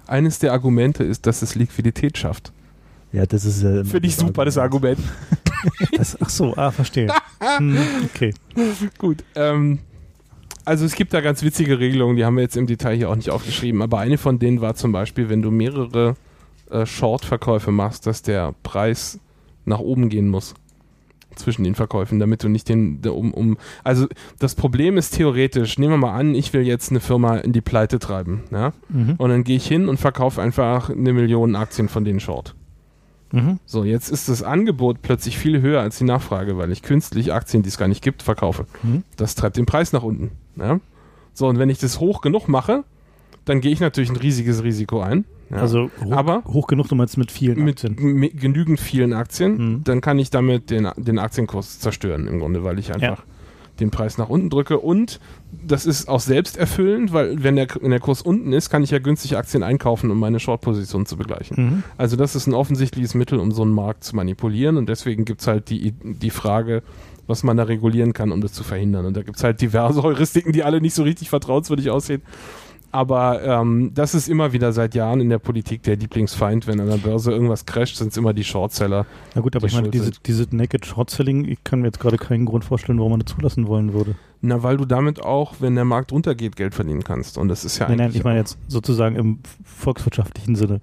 Eines 0.08 0.40
der 0.40 0.54
Argumente 0.54 1.04
ist, 1.04 1.26
dass 1.26 1.42
es 1.42 1.56
Liquidität 1.56 2.18
schafft. 2.18 2.52
Ja, 3.16 3.26
das 3.26 3.46
ist 3.46 3.64
äh, 3.64 3.86
Finde 3.86 4.08
ich 4.08 4.16
super, 4.16 4.44
das 4.44 4.58
Argument. 4.58 5.00
das, 5.98 6.18
ach 6.22 6.30
so, 6.30 6.54
ah, 6.58 6.70
verstehe. 6.72 7.08
Hm, 7.40 7.78
okay. 8.04 8.34
Gut. 8.98 9.24
Ähm, 9.36 9.80
also 10.66 10.84
es 10.86 10.96
gibt 10.96 11.14
da 11.14 11.22
ganz 11.22 11.42
witzige 11.42 11.80
Regelungen, 11.80 12.18
die 12.18 12.26
haben 12.26 12.36
wir 12.36 12.42
jetzt 12.44 12.58
im 12.58 12.68
Detail 12.68 12.98
hier 12.98 13.10
auch 13.10 13.16
nicht 13.16 13.30
aufgeschrieben, 13.30 13.82
aber 13.82 14.00
eine 14.00 14.18
von 14.18 14.38
denen 14.40 14.60
war 14.62 14.76
zum 14.76 14.92
Beispiel, 14.92 15.30
wenn 15.30 15.42
du 15.42 15.50
mehrere 15.52 16.16
äh, 16.70 16.86
Short-Verkäufe 16.86 17.72
machst, 17.72 18.06
dass 18.06 18.22
der 18.22 18.54
Preis 18.64 19.20
nach 19.64 19.80
oben 19.80 20.10
gehen 20.10 20.28
muss 20.28 20.54
zwischen 21.36 21.64
den 21.64 21.76
Verkäufen, 21.76 22.20
damit 22.20 22.44
du 22.44 22.50
nicht 22.50 22.68
den, 22.68 23.00
um, 23.08 23.34
um 23.34 23.58
also 23.84 24.08
das 24.40 24.56
Problem 24.56 24.98
ist 24.98 25.12
theoretisch, 25.16 25.78
nehmen 25.78 25.94
wir 25.94 25.98
mal 25.98 26.14
an, 26.20 26.34
ich 26.36 26.52
will 26.54 26.64
jetzt 26.64 26.90
eine 26.92 27.00
Firma 27.00 27.38
in 27.38 27.54
die 27.54 27.62
Pleite 27.62 28.00
treiben, 28.00 28.44
ja, 28.52 28.74
Mhm. 28.90 29.16
und 29.18 29.30
dann 29.30 29.44
gehe 29.44 29.58
ich 29.58 29.68
hin 29.68 29.88
und 29.88 30.00
verkaufe 30.00 30.42
einfach 30.42 30.90
eine 30.90 31.14
Million 31.14 31.56
Aktien 31.56 31.88
von 31.90 32.04
denen 32.06 32.20
Short. 32.20 32.56
Mhm. 33.32 33.60
So, 33.66 33.84
jetzt 33.84 34.10
ist 34.10 34.30
das 34.30 34.44
Angebot 34.44 35.02
plötzlich 35.02 35.38
viel 35.38 35.62
höher 35.62 35.82
als 35.82 35.98
die 35.98 36.04
Nachfrage, 36.04 36.58
weil 36.58 36.72
ich 36.72 36.82
künstlich 36.82 37.34
Aktien, 37.34 37.64
die 37.64 37.70
es 37.70 37.78
gar 37.78 37.88
nicht 37.88 38.04
gibt, 38.04 38.22
verkaufe. 38.24 38.66
Mhm. 38.84 39.04
Das 39.18 39.36
treibt 39.36 39.58
den 39.58 39.66
Preis 39.66 39.92
nach 39.94 40.04
unten. 40.04 40.32
Ja? 40.56 40.80
So, 41.34 41.48
und 41.48 41.60
wenn 41.60 41.70
ich 41.70 41.80
das 41.80 42.00
hoch 42.00 42.22
genug 42.22 42.48
mache, 42.48 42.84
dann 43.46 43.62
gehe 43.62 43.72
ich 43.72 43.80
natürlich 43.80 44.10
ein 44.10 44.16
riesiges 44.16 44.64
Risiko 44.64 45.02
ein. 45.02 45.26
Ja? 45.50 45.58
Also 45.58 45.90
hoch, 46.04 46.12
Aber- 46.14 46.44
hoch 46.46 46.68
genug, 46.68 46.88
du 46.88 46.96
meinst 46.96 47.18
mit 47.18 47.32
vielen 47.32 47.64
mit, 47.64 47.84
Aktien. 47.86 48.14
mit 48.14 48.40
genügend 48.40 48.80
vielen 48.80 49.14
Aktien, 49.14 49.58
Mhm. 49.58 49.84
dann 49.84 50.02
kann 50.02 50.18
ich 50.18 50.30
damit 50.30 50.70
den, 50.70 50.88
den 50.98 51.20
Aktienkurs 51.20 51.80
zerstören 51.80 52.28
im 52.28 52.40
Grunde, 52.40 52.64
weil 52.64 52.80
ich 52.80 52.94
einfach 52.94 53.24
den 53.80 53.92
Preis 53.92 54.18
nach 54.18 54.30
unten 54.30 54.50
drücke. 54.50 54.80
Und 54.80 55.20
das 55.66 55.86
ist 55.86 56.08
auch 56.08 56.20
selbsterfüllend, 56.20 57.14
weil 57.14 57.44
wenn 57.44 57.56
der, 57.56 57.68
wenn 57.82 57.92
der 57.92 58.00
Kurs 58.00 58.22
unten 58.22 58.54
ist, 58.54 58.70
kann 58.70 58.84
ich 58.84 58.92
ja 58.92 59.00
günstig 59.00 59.38
Aktien 59.38 59.64
einkaufen, 59.64 60.12
um 60.12 60.20
meine 60.20 60.40
Short-Position 60.40 61.06
zu 61.06 61.18
begleichen. 61.18 61.58
Mhm. 61.58 61.84
Also 61.98 62.16
das 62.16 62.36
ist 62.36 62.48
ein 62.48 62.54
offensichtliches 62.54 63.16
Mittel, 63.16 63.40
um 63.40 63.52
so 63.52 63.64
einen 63.64 63.72
Markt 63.72 64.04
zu 64.04 64.16
manipulieren 64.16 64.78
und 64.78 64.88
deswegen 64.90 65.26
gibt 65.26 65.42
es 65.42 65.48
halt 65.48 65.70
die, 65.70 65.92
die 65.92 66.30
Frage, 66.30 66.84
was 67.28 67.44
man 67.44 67.58
da 67.58 67.64
regulieren 67.64 68.14
kann, 68.14 68.32
um 68.32 68.42
das 68.42 68.54
zu 68.54 68.64
verhindern. 68.64 69.06
Und 69.06 69.18
da 69.18 69.24
gibt 69.24 69.38
es 69.38 69.44
halt 69.44 69.62
diverse 69.62 70.04
Heuristiken, 70.04 70.52
die 70.52 70.64
alle 70.64 70.82
nicht 70.82 70.94
so 70.94 71.04
richtig 71.04 71.30
vertrauenswürdig 71.30 71.90
aussehen. 71.90 72.22
Aber 72.96 73.44
ähm, 73.44 73.92
das 73.94 74.16
ist 74.16 74.30
immer 74.30 74.54
wieder 74.54 74.72
seit 74.72 74.96
Jahren 74.96 75.20
in 75.20 75.30
der 75.30 75.40
Politik 75.40 75.84
der 75.84 75.98
Lieblingsfeind. 75.98 76.66
Wenn 76.66 76.80
an 76.80 76.88
der 76.88 76.96
Börse 76.98 77.30
irgendwas 77.32 77.66
crasht, 77.66 77.98
sind 77.98 78.12
es 78.12 78.18
immer 78.18 78.34
die 78.34 78.46
Shortseller. 78.46 79.06
Na 79.36 79.42
gut, 79.42 79.54
aber 79.56 79.68
die 79.68 79.74
ich 79.74 79.76
meine, 79.76 79.90
diese, 79.90 80.12
diese 80.26 80.48
Naked 80.56 80.86
Short 80.86 81.10
Selling, 81.10 81.44
ich 81.44 81.62
kann 81.66 81.82
mir 81.82 81.88
jetzt 81.88 82.00
gerade 82.00 82.18
keinen 82.18 82.46
Grund 82.46 82.64
vorstellen, 82.64 82.98
warum 83.00 83.12
man 83.12 83.20
das 83.20 83.36
zulassen 83.36 83.68
wollen 83.68 83.92
würde. 83.94 84.16
Na, 84.40 84.64
weil 84.64 84.78
du 84.78 84.86
damit 84.86 85.22
auch, 85.22 85.56
wenn 85.60 85.76
der 85.76 85.84
Markt 85.84 86.14
runtergeht, 86.14 86.56
Geld 86.56 86.74
verdienen 86.74 87.04
kannst. 87.04 87.38
Und 87.38 87.50
das 87.50 87.66
ist 87.66 87.78
ja 87.80 87.88
nein, 87.90 87.98
nein, 87.98 88.06
eigentlich 88.06 88.18
ich 88.20 88.24
meine 88.24 88.40
jetzt 88.40 88.58
sozusagen 88.70 89.16
im 89.18 89.40
volkswirtschaftlichen 89.64 90.56
Sinne. 90.56 90.80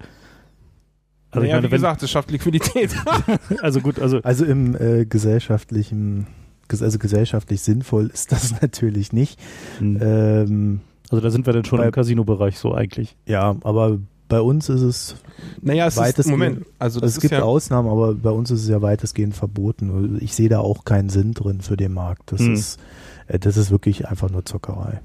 Also, 1.31 1.45
naja, 1.45 1.55
ich 1.57 1.61
meine, 1.63 1.71
wie 1.71 1.75
gesagt, 1.75 2.03
es 2.03 2.11
schafft 2.11 2.29
Liquidität. 2.29 2.95
also 3.61 3.81
gut, 3.81 3.99
also 3.99 4.19
Also 4.21 4.45
im 4.45 4.75
äh, 4.75 5.05
gesellschaftlichen, 5.05 6.27
ges- 6.69 6.83
also 6.83 6.99
gesellschaftlich 6.99 7.61
sinnvoll 7.61 8.11
ist 8.13 8.31
das 8.31 8.53
natürlich 8.61 9.13
nicht. 9.13 9.39
hm, 9.79 9.97
Ähm, 9.99 10.81
also 11.13 11.21
da 11.23 11.31
sind 11.31 11.45
wir 11.45 11.53
dann 11.53 11.65
schon 11.65 11.79
bei- 11.79 11.85
im 11.85 11.91
Casino-Bereich 11.91 12.57
so 12.59 12.73
eigentlich. 12.73 13.15
ja, 13.25 13.55
aber 13.63 13.99
bei 14.29 14.41
uns 14.41 14.67
ist 14.69 14.81
es, 14.81 15.15
naja, 15.61 15.85
es 15.85 15.93
ist, 15.95 15.99
Weitestgehend- 16.01 16.31
Moment, 16.31 16.65
also 16.79 16.99
das 16.99 17.11
es 17.11 17.15
ist 17.17 17.21
gibt 17.21 17.33
ja, 17.33 17.43
Ausnahmen, 17.43 17.87
aber 17.89 18.15
bei 18.15 18.31
uns 18.31 18.49
ist 18.49 18.63
es 18.63 18.67
ja 18.69 18.81
weitestgehend 18.81 19.35
verboten. 19.35 20.17
Ich 20.21 20.33
sehe 20.33 20.49
da 20.49 20.59
auch 20.59 20.85
keinen 20.85 21.09
Sinn 21.09 21.33
drin 21.33 21.61
für 21.61 21.77
den 21.77 21.93
Markt. 21.93 22.31
Das 22.31 22.39
Hm. 22.39 22.53
ist, 22.53 22.79
äh, 23.27 23.37
das 23.37 23.57
ist 23.57 23.69
wirklich 23.69 24.07
einfach 24.07 24.31
nur 24.31 24.43
Zockerei. 24.43 25.01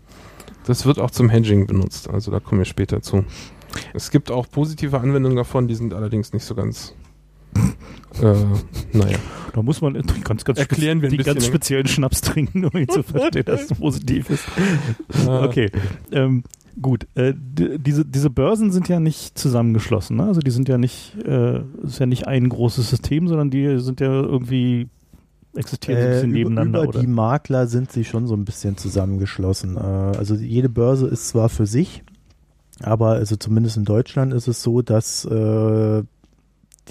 Das 0.66 0.86
wird 0.86 0.98
auch 0.98 1.10
zum 1.10 1.28
Hedging 1.28 1.66
benutzt, 1.66 2.08
also 2.08 2.30
da 2.30 2.40
kommen 2.40 2.60
wir 2.60 2.64
später 2.64 3.02
zu. 3.02 3.24
Es 3.92 4.10
gibt 4.10 4.30
auch 4.30 4.46
positive 4.50 4.98
Anwendungen 4.98 5.36
davon, 5.36 5.68
die 5.68 5.74
sind 5.74 5.92
allerdings 5.92 6.32
nicht 6.32 6.44
so 6.44 6.54
ganz. 6.54 6.94
Äh, 8.22 8.96
naja. 8.96 9.18
Da 9.54 9.62
muss 9.62 9.80
man 9.80 9.94
ganz, 10.24 10.44
ganz, 10.44 10.58
Erklären 10.58 11.00
wir 11.00 11.08
ein 11.08 11.10
die 11.10 11.16
bisschen, 11.16 11.34
ganz 11.34 11.44
ne? 11.44 11.48
speziellen 11.48 11.86
Schnaps 11.88 12.20
trinken, 12.20 12.64
um 12.64 12.78
ihn 12.78 12.88
zu 12.88 13.02
verstehen, 13.02 13.44
dass 13.46 13.70
es 13.70 13.78
positiv 13.78 14.30
ist. 14.30 14.44
Äh, 15.26 15.28
Okay, 15.30 15.70
ähm, 16.12 16.44
gut. 16.80 17.06
Äh, 17.16 17.34
diese, 17.36 18.04
diese 18.04 18.30
Börsen 18.30 18.70
sind 18.70 18.88
ja 18.88 19.00
nicht 19.00 19.36
zusammengeschlossen. 19.38 20.16
Ne? 20.18 20.24
Also 20.24 20.40
die 20.40 20.50
sind 20.50 20.68
ja 20.68 20.78
nicht, 20.78 21.16
äh, 21.26 21.60
ist 21.82 21.98
ja 21.98 22.06
nicht 22.06 22.26
ein 22.28 22.48
großes 22.48 22.88
System, 22.90 23.26
sondern 23.26 23.50
die 23.50 23.78
sind 23.80 24.00
ja 24.00 24.08
irgendwie 24.12 24.88
existieren 25.56 25.98
so 25.98 26.04
ein 26.04 26.08
Äh, 26.10 26.14
bisschen 26.14 26.30
über, 26.30 26.38
nebeneinander, 26.38 26.80
über 26.82 26.88
oder? 26.90 27.00
die 27.00 27.06
Makler 27.08 27.66
sind 27.66 27.90
sie 27.90 28.04
schon 28.04 28.26
so 28.28 28.34
ein 28.34 28.44
bisschen 28.44 28.76
zusammengeschlossen. 28.76 29.76
Äh, 29.76 29.80
also 29.80 30.34
jede 30.36 30.68
Börse 30.68 31.08
ist 31.08 31.28
zwar 31.28 31.48
für 31.48 31.66
sich, 31.66 32.04
aber 32.80 33.12
also 33.12 33.34
zumindest 33.34 33.76
in 33.76 33.84
Deutschland 33.84 34.32
ist 34.34 34.46
es 34.46 34.62
so, 34.62 34.82
dass 34.82 35.24
äh, 35.24 36.02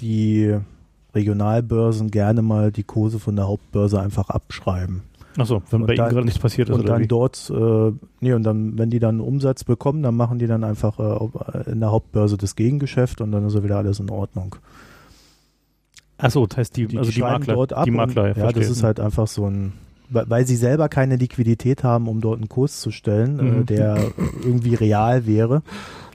die 0.00 0.56
Regionalbörsen 1.14 2.10
gerne 2.10 2.42
mal 2.42 2.70
die 2.72 2.84
Kurse 2.84 3.18
von 3.18 3.34
der 3.36 3.48
Hauptbörse 3.48 4.00
einfach 4.00 4.30
abschreiben. 4.30 5.02
Achso, 5.36 5.62
wenn 5.70 5.82
und 5.82 5.86
bei 5.86 5.94
Ihnen 5.94 6.08
gerade 6.08 6.24
nichts 6.24 6.40
passiert 6.40 6.68
ist, 6.68 6.74
Und 6.74 6.88
dann 6.88 7.02
wie? 7.02 7.06
dort, 7.06 7.50
äh, 7.54 7.92
nee, 8.20 8.32
und 8.32 8.42
dann, 8.42 8.76
wenn 8.76 8.90
die 8.90 8.98
dann 8.98 9.20
Umsatz 9.20 9.62
bekommen, 9.64 10.02
dann 10.02 10.16
machen 10.16 10.38
die 10.38 10.46
dann 10.48 10.64
einfach 10.64 10.98
äh, 10.98 11.02
auf- 11.02 11.66
in 11.66 11.78
der 11.80 11.92
Hauptbörse 11.92 12.36
das 12.36 12.56
Gegengeschäft 12.56 13.20
und 13.20 13.30
dann 13.32 13.46
ist 13.46 13.54
ja 13.54 13.62
wieder 13.62 13.76
alles 13.78 14.00
in 14.00 14.10
Ordnung. 14.10 14.56
Achso, 16.16 16.46
das 16.46 16.58
heißt 16.58 16.76
die, 16.76 16.86
Die, 16.88 16.98
also 16.98 17.12
die 17.12 17.20
Makler, 17.20 17.54
dort 17.54 17.72
ab 17.72 17.84
die 17.84 17.90
Makler, 17.92 18.22
und, 18.22 18.28
ja, 18.30 18.34
verstehe. 18.34 18.62
das 18.62 18.70
ist 18.70 18.82
halt 18.82 18.98
einfach 18.98 19.28
so 19.28 19.46
ein, 19.48 19.72
weil 20.10 20.28
weil 20.28 20.46
sie 20.46 20.56
selber 20.56 20.88
keine 20.88 21.14
Liquidität 21.16 21.84
haben, 21.84 22.08
um 22.08 22.20
dort 22.20 22.38
einen 22.38 22.48
Kurs 22.48 22.80
zu 22.80 22.90
stellen, 22.90 23.38
äh, 23.38 23.42
Mhm. 23.42 23.66
der 23.66 24.10
irgendwie 24.42 24.74
real 24.74 25.26
wäre. 25.26 25.62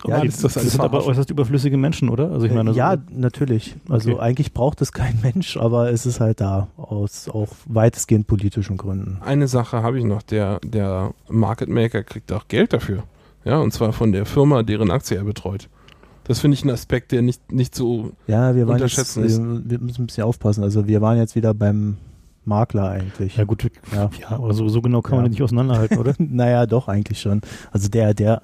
Ja, 0.07 0.23
das- 0.23 0.41
das, 0.41 0.53
das 0.55 0.63
sind 0.71 0.81
aber 0.81 1.05
äußerst 1.05 1.29
überflüssige 1.29 1.77
Menschen, 1.77 2.09
oder? 2.09 2.31
Also 2.31 2.45
ich 2.45 2.51
meine, 2.53 2.71
äh, 2.71 2.73
ja, 2.73 2.95
so- 2.95 3.19
natürlich. 3.19 3.75
Also 3.89 4.13
Okay. 4.13 4.21
eigentlich 4.21 4.53
braucht 4.53 4.81
es 4.81 4.91
kein 4.91 5.19
Mensch, 5.23 5.57
aber 5.57 5.91
es 5.91 6.05
ist 6.05 6.19
halt 6.19 6.41
da, 6.41 6.67
aus 6.77 7.29
auch 7.29 7.49
weitestgehend 7.65 8.27
politischen 8.27 8.77
Gründen. 8.77 9.17
Eine 9.21 9.47
Sache 9.47 9.83
habe 9.83 9.97
ich 9.99 10.05
noch, 10.05 10.21
der, 10.21 10.59
der 10.63 11.13
Market 11.29 11.69
Maker 11.69 12.04
kriegt 12.04 12.31
auch 12.31 12.47
Geld 12.47 12.73
dafür. 12.73 13.04
Ja, 13.45 13.58
und 13.60 13.71
zwar 13.73 13.91
von 13.93 14.12
der 14.12 14.25
Firma, 14.25 14.63
deren 14.63 14.89
Aktie 14.91 15.17
er 15.17 15.23
betreut. 15.23 15.67
Das 16.25 16.39
finde 16.39 16.56
ich 16.56 16.63
ein 16.63 16.69
Aspekt, 16.69 17.12
der 17.12 17.21
nicht, 17.21 17.51
nicht 17.51 17.75
so. 17.75 18.12
Ja, 18.27 18.56
wir 18.56 18.67
waren 18.67 18.79
jetzt, 18.79 18.97
Unterschätzen 18.97 19.23
ist- 19.25 19.41
wir, 19.43 19.62
wir 19.65 19.79
müssen 19.79 20.04
ein 20.04 20.08
bisschen 20.08 20.23
aufpassen. 20.23 20.63
Also 20.63 20.87
wir 20.87 21.01
waren 21.01 21.17
jetzt 21.17 21.35
wieder 21.35 21.54
beim 21.54 21.97
Makler 22.48 22.89
eigentlich. 22.89 23.37
ja 23.37 23.44
gut, 23.44 23.69
Ja. 23.94 24.10
ja, 24.19 24.29
aber 24.31 24.54
so, 24.54 24.67
so 24.69 24.81
genau 24.81 25.02
kann 25.02 25.15
man 25.15 25.25
Ja. 25.25 25.29
die 25.29 25.31
nicht 25.31 25.44
auseinanderhalten, 25.44 25.98
oder? 25.98 26.13
Naja, 26.19 26.65
doch, 26.65 26.87
eigentlich 26.87 27.19
schon. 27.21 27.41
Also 27.71 27.89
der, 27.89 28.13
der, 28.13 28.41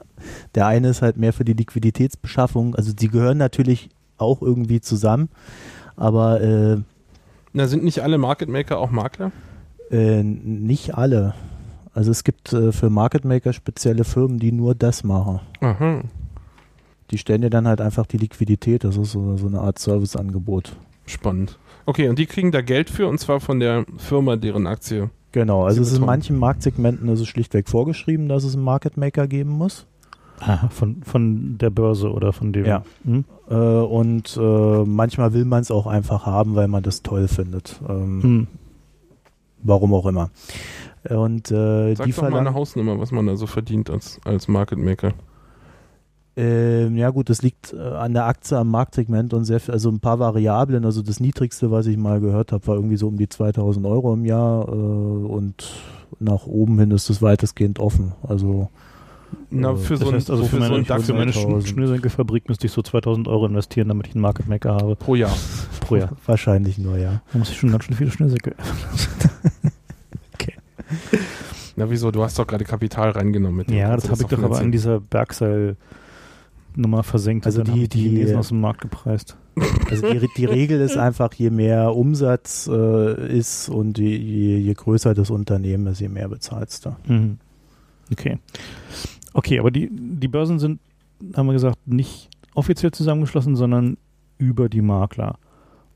der 0.55 0.67
eine 0.67 0.89
ist 0.89 1.01
halt 1.01 1.17
mehr 1.17 1.33
für 1.33 1.45
die 1.45 1.53
Liquiditätsbeschaffung. 1.53 2.75
Also 2.75 2.93
die 2.93 3.07
gehören 3.07 3.37
natürlich 3.37 3.89
auch 4.17 4.41
irgendwie 4.41 4.81
zusammen, 4.81 5.29
aber 5.95 6.41
äh, 6.41 6.77
Na, 7.53 7.67
sind 7.67 7.83
nicht 7.83 8.01
alle 8.03 8.17
Market 8.17 8.49
Maker 8.49 8.77
auch 8.79 8.91
Makler? 8.91 9.31
äh, 9.91 10.21
nicht 10.23 10.95
alle. 10.95 11.33
Also 11.93 12.11
es 12.11 12.23
gibt 12.23 12.53
äh, 12.53 12.71
für 12.71 12.89
Market 12.89 13.25
Maker 13.25 13.51
spezielle 13.53 14.03
Firmen, 14.03 14.39
die 14.39 14.51
nur 14.51 14.75
das 14.75 15.03
machen. 15.03 15.39
Aha. 15.61 16.01
Die 17.11 17.17
stellen 17.17 17.41
dir 17.41 17.49
dann 17.49 17.67
halt 17.67 17.81
einfach 17.81 18.05
die 18.05 18.17
Liquidität. 18.17 18.83
Das 18.83 18.95
ist 18.95 19.11
so, 19.13 19.35
so 19.37 19.47
eine 19.47 19.61
Art 19.61 19.79
Serviceangebot. 19.79 20.75
Spannend. 21.07 21.57
Okay, 21.85 22.09
und 22.09 22.19
die 22.19 22.25
kriegen 22.25 22.51
da 22.51 22.61
Geld 22.61 22.89
für, 22.89 23.07
und 23.07 23.19
zwar 23.19 23.39
von 23.39 23.59
der 23.59 23.85
Firma, 23.97 24.35
deren 24.35 24.67
Aktie. 24.67 25.09
Genau, 25.31 25.63
also 25.63 25.75
Sie 25.75 25.81
es 25.81 25.91
ist 25.93 25.99
in 25.99 26.05
manchen 26.05 26.37
Marktsegmenten 26.37 27.07
ist 27.09 27.19
es 27.19 27.27
schlichtweg 27.27 27.69
vorgeschrieben, 27.69 28.27
dass 28.29 28.43
es 28.43 28.55
einen 28.55 28.63
Market 28.63 28.97
Maker 28.97 29.27
geben 29.27 29.51
muss. 29.51 29.85
Aha, 30.39 30.69
von, 30.69 31.03
von 31.03 31.57
der 31.57 31.69
Börse 31.69 32.11
oder 32.11 32.31
von 32.33 32.53
dem. 32.53 32.65
Ja. 32.65 32.83
Hm? 33.03 33.25
Äh, 33.49 33.53
und 33.55 34.37
äh, 34.37 34.83
manchmal 34.85 35.33
will 35.33 35.45
man 35.45 35.61
es 35.61 35.69
auch 35.69 35.85
einfach 35.85 36.25
haben, 36.25 36.55
weil 36.55 36.67
man 36.67 36.81
das 36.81 37.01
toll 37.03 37.27
findet. 37.27 37.79
Ähm, 37.87 38.23
Hm. 38.23 38.47
Warum 39.61 39.93
auch 39.93 40.05
immer. 40.05 40.29
Und 41.09 41.51
äh, 41.51 41.95
Sag 41.95 42.05
die 42.05 42.13
doch 42.13 42.29
mal 42.29 42.39
eine 42.39 42.53
Hausnummer, 42.53 42.97
was 42.99 43.11
man 43.11 43.25
da 43.27 43.35
so 43.35 43.45
verdient 43.45 43.89
als, 43.89 44.21
als 44.23 44.47
Market 44.47 44.79
Maker. 44.79 45.13
Ähm, 46.41 46.95
ja 46.95 47.09
gut, 47.09 47.29
das 47.29 47.41
liegt 47.41 47.73
äh, 47.73 47.79
an 47.81 48.13
der 48.13 48.25
Aktie, 48.25 48.57
am 48.57 48.69
Marktsegment 48.71 49.33
und 49.33 49.43
sehr, 49.43 49.59
also 49.67 49.89
ein 49.89 49.99
paar 49.99 50.19
Variablen. 50.19 50.85
Also 50.85 51.01
das 51.01 51.19
niedrigste, 51.19 51.69
was 51.69 51.85
ich 51.85 51.97
mal 51.97 52.21
gehört 52.21 52.53
habe, 52.53 52.65
war 52.67 52.75
irgendwie 52.75 52.95
so 52.95 53.09
um 53.09 53.17
die 53.17 53.27
2000 53.27 53.85
Euro 53.85 54.13
im 54.13 54.23
Jahr 54.23 54.67
äh, 54.67 54.71
und 54.71 55.69
nach 56.19 56.45
oben 56.45 56.79
hin 56.79 56.91
ist 56.91 57.09
es 57.09 57.21
weitestgehend 57.21 57.79
offen. 57.79 58.13
Also 58.23 58.69
Na, 59.49 59.71
Äh, 59.73 59.75
für 59.75 59.95
Das 59.95 60.07
so, 60.07 60.13
heißt 60.13 60.29
also 60.31 60.43
ein, 60.43 60.49
für 60.49 60.55
für 60.55 60.61
so 60.61 60.63
meine, 60.63 60.75
einen 60.75 60.85
DAX 60.85 61.05
für 61.07 61.13
meine 61.13 61.31
2000. 61.33 61.67
Schnürsenkelfabrik 61.67 62.47
müsste 62.47 62.67
ich 62.67 62.71
so 62.73 62.81
2000 62.81 63.27
Euro 63.27 63.45
investieren, 63.45 63.89
damit 63.89 64.07
ich 64.07 64.13
einen 64.15 64.21
Market 64.21 64.47
Maker 64.47 64.75
habe 64.75 64.95
pro 64.95 65.15
Jahr. 65.15 65.35
pro 65.81 65.97
Jahr. 65.97 66.11
wahrscheinlich 66.25 66.77
nur, 66.77 66.97
ja. 66.97 67.21
Da 67.33 67.39
muss 67.39 67.49
ich 67.49 67.57
schon 67.57 67.71
ganz 67.71 67.83
schön 67.83 67.95
viele 67.97 68.11
Schnürsenkel. 68.11 68.55
Na 71.75 71.89
wieso? 71.89 72.11
Du 72.11 72.23
hast 72.23 72.37
doch 72.39 72.47
gerade 72.47 72.65
Kapital 72.65 73.11
reingenommen 73.11 73.57
mit 73.57 73.69
dem. 73.69 73.77
Ja, 73.77 73.95
das 73.95 74.09
habe 74.09 74.21
ich 74.21 74.27
doch 74.27 74.37
aber 74.37 74.57
an 74.57 74.69
finanzieren. 74.69 74.71
dieser 74.71 74.99
Bergseil-Nummer 76.79 77.03
versenkt. 77.03 77.45
Also 77.45 77.59
und 77.61 77.67
dann 77.67 77.75
die- 77.75 77.87
die 77.87 78.03
die, 78.03 78.09
Chinesen 78.09 78.37
aus 78.37 78.47
dem 78.49 78.61
Markt 78.61 78.81
gepreist. 78.81 79.37
Also 79.89 80.11
die, 80.13 80.27
die 80.37 80.45
Regel 80.45 80.79
ist 80.81 80.97
einfach, 80.97 81.33
je 81.33 81.49
mehr 81.49 81.95
Umsatz 81.95 82.67
äh, 82.71 83.37
ist 83.37 83.69
und 83.69 83.97
je, 83.97 84.15
je, 84.15 84.57
je 84.57 84.73
größer 84.73 85.13
das 85.13 85.29
Unternehmen 85.29 85.87
ist, 85.87 85.99
je 85.99 86.09
mehr 86.09 86.29
bezahlst 86.29 86.85
du. 86.85 86.95
Mhm. 87.07 87.37
Okay. 88.11 88.37
Okay, 89.33 89.59
aber 89.59 89.71
die, 89.71 89.89
die 89.91 90.27
Börsen 90.27 90.59
sind, 90.59 90.79
haben 91.35 91.47
wir 91.47 91.53
gesagt, 91.53 91.77
nicht 91.87 92.29
offiziell 92.55 92.91
zusammengeschlossen, 92.91 93.55
sondern 93.55 93.97
über 94.37 94.69
die 94.69 94.81
Makler. 94.81 95.37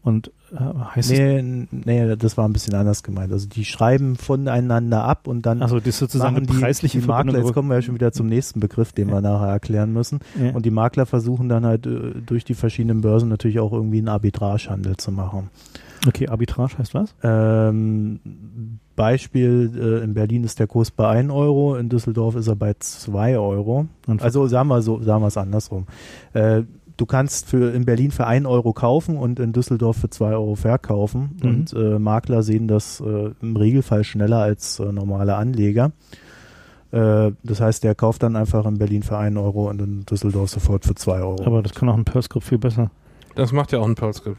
Und 0.03 0.31
heißt 0.59 1.09
Nee, 1.11 1.67
nee, 1.71 2.15
das 2.15 2.37
war 2.37 2.47
ein 2.47 2.53
bisschen 2.53 2.73
anders 2.75 3.03
gemeint. 3.03 3.31
Also 3.31 3.47
die 3.47 3.65
schreiben 3.65 4.15
voneinander 4.15 5.03
ab 5.03 5.27
und 5.27 5.45
dann 5.45 5.61
also 5.61 5.77
das 5.79 5.87
ist 5.87 5.97
sozusagen 5.99 6.35
machen 6.35 6.47
die, 6.47 6.53
preisliche 6.59 6.99
die 6.99 7.07
Makler, 7.07 7.39
jetzt 7.39 7.53
kommen 7.53 7.69
wir 7.69 7.75
ja 7.75 7.81
schon 7.81 7.95
wieder 7.95 8.11
zum 8.11 8.27
nächsten 8.27 8.59
Begriff, 8.59 8.91
den 8.93 9.09
Ja. 9.09 9.15
wir 9.15 9.21
nachher 9.21 9.47
erklären 9.49 9.93
müssen. 9.93 10.19
ja. 10.39 10.51
Und 10.51 10.65
die 10.65 10.71
Makler 10.71 11.05
versuchen 11.05 11.49
dann 11.49 11.65
halt 11.65 11.85
äh, 11.87 12.13
durch 12.25 12.43
die 12.45 12.53
verschiedenen 12.53 13.01
Börsen 13.01 13.29
natürlich 13.29 13.59
auch 13.59 13.73
irgendwie 13.73 13.97
einen 13.99 14.09
Arbitragehandel 14.09 14.97
zu 14.97 15.11
machen. 15.11 15.49
okay, 16.07 16.27
Arbitrage 16.27 16.77
heißt 16.77 16.93
was? 16.93 17.15
Ähm, 17.23 18.19
Beispiel, 18.95 19.71
äh, 19.75 20.03
in 20.03 20.13
Berlin 20.13 20.43
ist 20.43 20.59
der 20.59 20.67
Kurs 20.67 20.91
bei 20.91 21.07
1 21.07 21.31
Euro, 21.31 21.75
in 21.75 21.89
Düsseldorf 21.89 22.35
ist 22.35 22.47
er 22.47 22.55
bei 22.55 22.75
2 22.77 23.37
Euro. 23.39 23.87
Also 24.19 24.45
sagen 24.47 24.67
wir 24.69 24.81
so, 24.83 25.01
sagen 25.01 25.23
wir 25.23 25.27
es 25.27 25.37
andersrum. 25.37 25.85
Äh, 26.33 26.63
du 26.97 27.05
kannst 27.05 27.47
für 27.49 27.73
in 27.73 27.85
Berlin 27.85 28.11
für 28.11 28.27
1 28.27 28.45
Euro 28.45 28.73
kaufen 28.73 29.17
und 29.17 29.39
in 29.39 29.53
Düsseldorf 29.53 29.97
für 29.97 30.09
2 30.09 30.31
Euro 30.33 30.55
verkaufen. 30.55 31.37
Mhm. 31.41 31.49
Und 31.49 31.73
äh, 31.73 31.99
Makler 31.99 32.43
sehen 32.43 32.67
das 32.67 32.99
äh, 33.01 33.31
im 33.41 33.55
Regelfall 33.55 34.03
schneller 34.03 34.37
als 34.39 34.79
äh, 34.79 34.91
normale 34.91 35.35
Anleger. 35.35 35.91
Äh, 36.91 37.31
das 37.43 37.59
heißt, 37.61 37.83
der 37.83 37.95
kauft 37.95 38.23
dann 38.23 38.35
einfach 38.35 38.65
in 38.65 38.77
Berlin 38.77 39.03
für 39.03 39.17
1 39.17 39.35
Euro 39.37 39.69
und 39.69 39.81
in 39.81 40.05
Düsseldorf 40.05 40.49
sofort 40.49 40.85
für 40.85 40.95
2 40.95 41.19
Euro. 41.21 41.43
aber 41.45 41.61
das 41.63 41.73
kann 41.73 41.89
auch 41.89 41.97
ein 41.97 42.05
Perl-Script 42.05 42.45
viel 42.45 42.57
besser. 42.59 42.91
Das 43.35 43.51
macht 43.51 43.71
ja 43.71 43.79
auch 43.79 43.87
ein 43.87 43.95
Pearl 43.95 44.13
Script. 44.13 44.37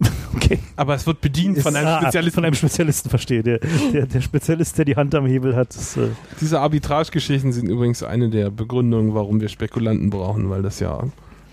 Okay. 0.36 0.58
Aber 0.76 0.94
es 0.94 1.06
wird 1.06 1.20
bedient 1.22 1.58
von 1.58 1.74
einem 1.74 1.88
Ah, 1.88 2.02
Spezialisten. 2.02 2.34
Von 2.34 2.44
einem 2.44 2.54
Spezialisten, 2.54 3.08
verstehe. 3.08 3.42
Der, 3.42 3.58
der, 3.92 4.06
der 4.06 4.20
Spezialist, 4.20 4.76
der 4.76 4.84
die 4.84 4.94
Hand 4.94 5.14
am 5.14 5.24
Hebel 5.26 5.56
hat. 5.56 5.74
Ist, 5.74 5.96
äh, 5.96 6.08
Diese 6.40 6.60
Arbitragegeschichten 6.60 7.50
sind 7.50 7.68
übrigens 7.68 8.02
eine 8.02 8.28
der 8.28 8.50
Begründungen, 8.50 9.14
warum 9.14 9.40
wir 9.40 9.48
Spekulanten 9.48 10.10
brauchen, 10.10 10.50
weil 10.50 10.62
das 10.62 10.80
ja 10.80 11.02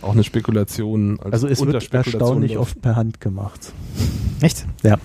auch 0.02 0.14
eine 0.14 0.24
Spekulation 0.24 1.20
als 1.20 1.34
also 1.34 1.48
es 1.48 1.60
wird 1.60 1.68
Unterspekulation 1.76 2.22
erstaunlich 2.22 2.54
läuft. 2.54 2.62
oft 2.62 2.82
per 2.82 2.96
Hand 2.96 3.22
gemacht. 3.22 3.74
Echt? 4.42 4.66
Ja. 4.84 4.98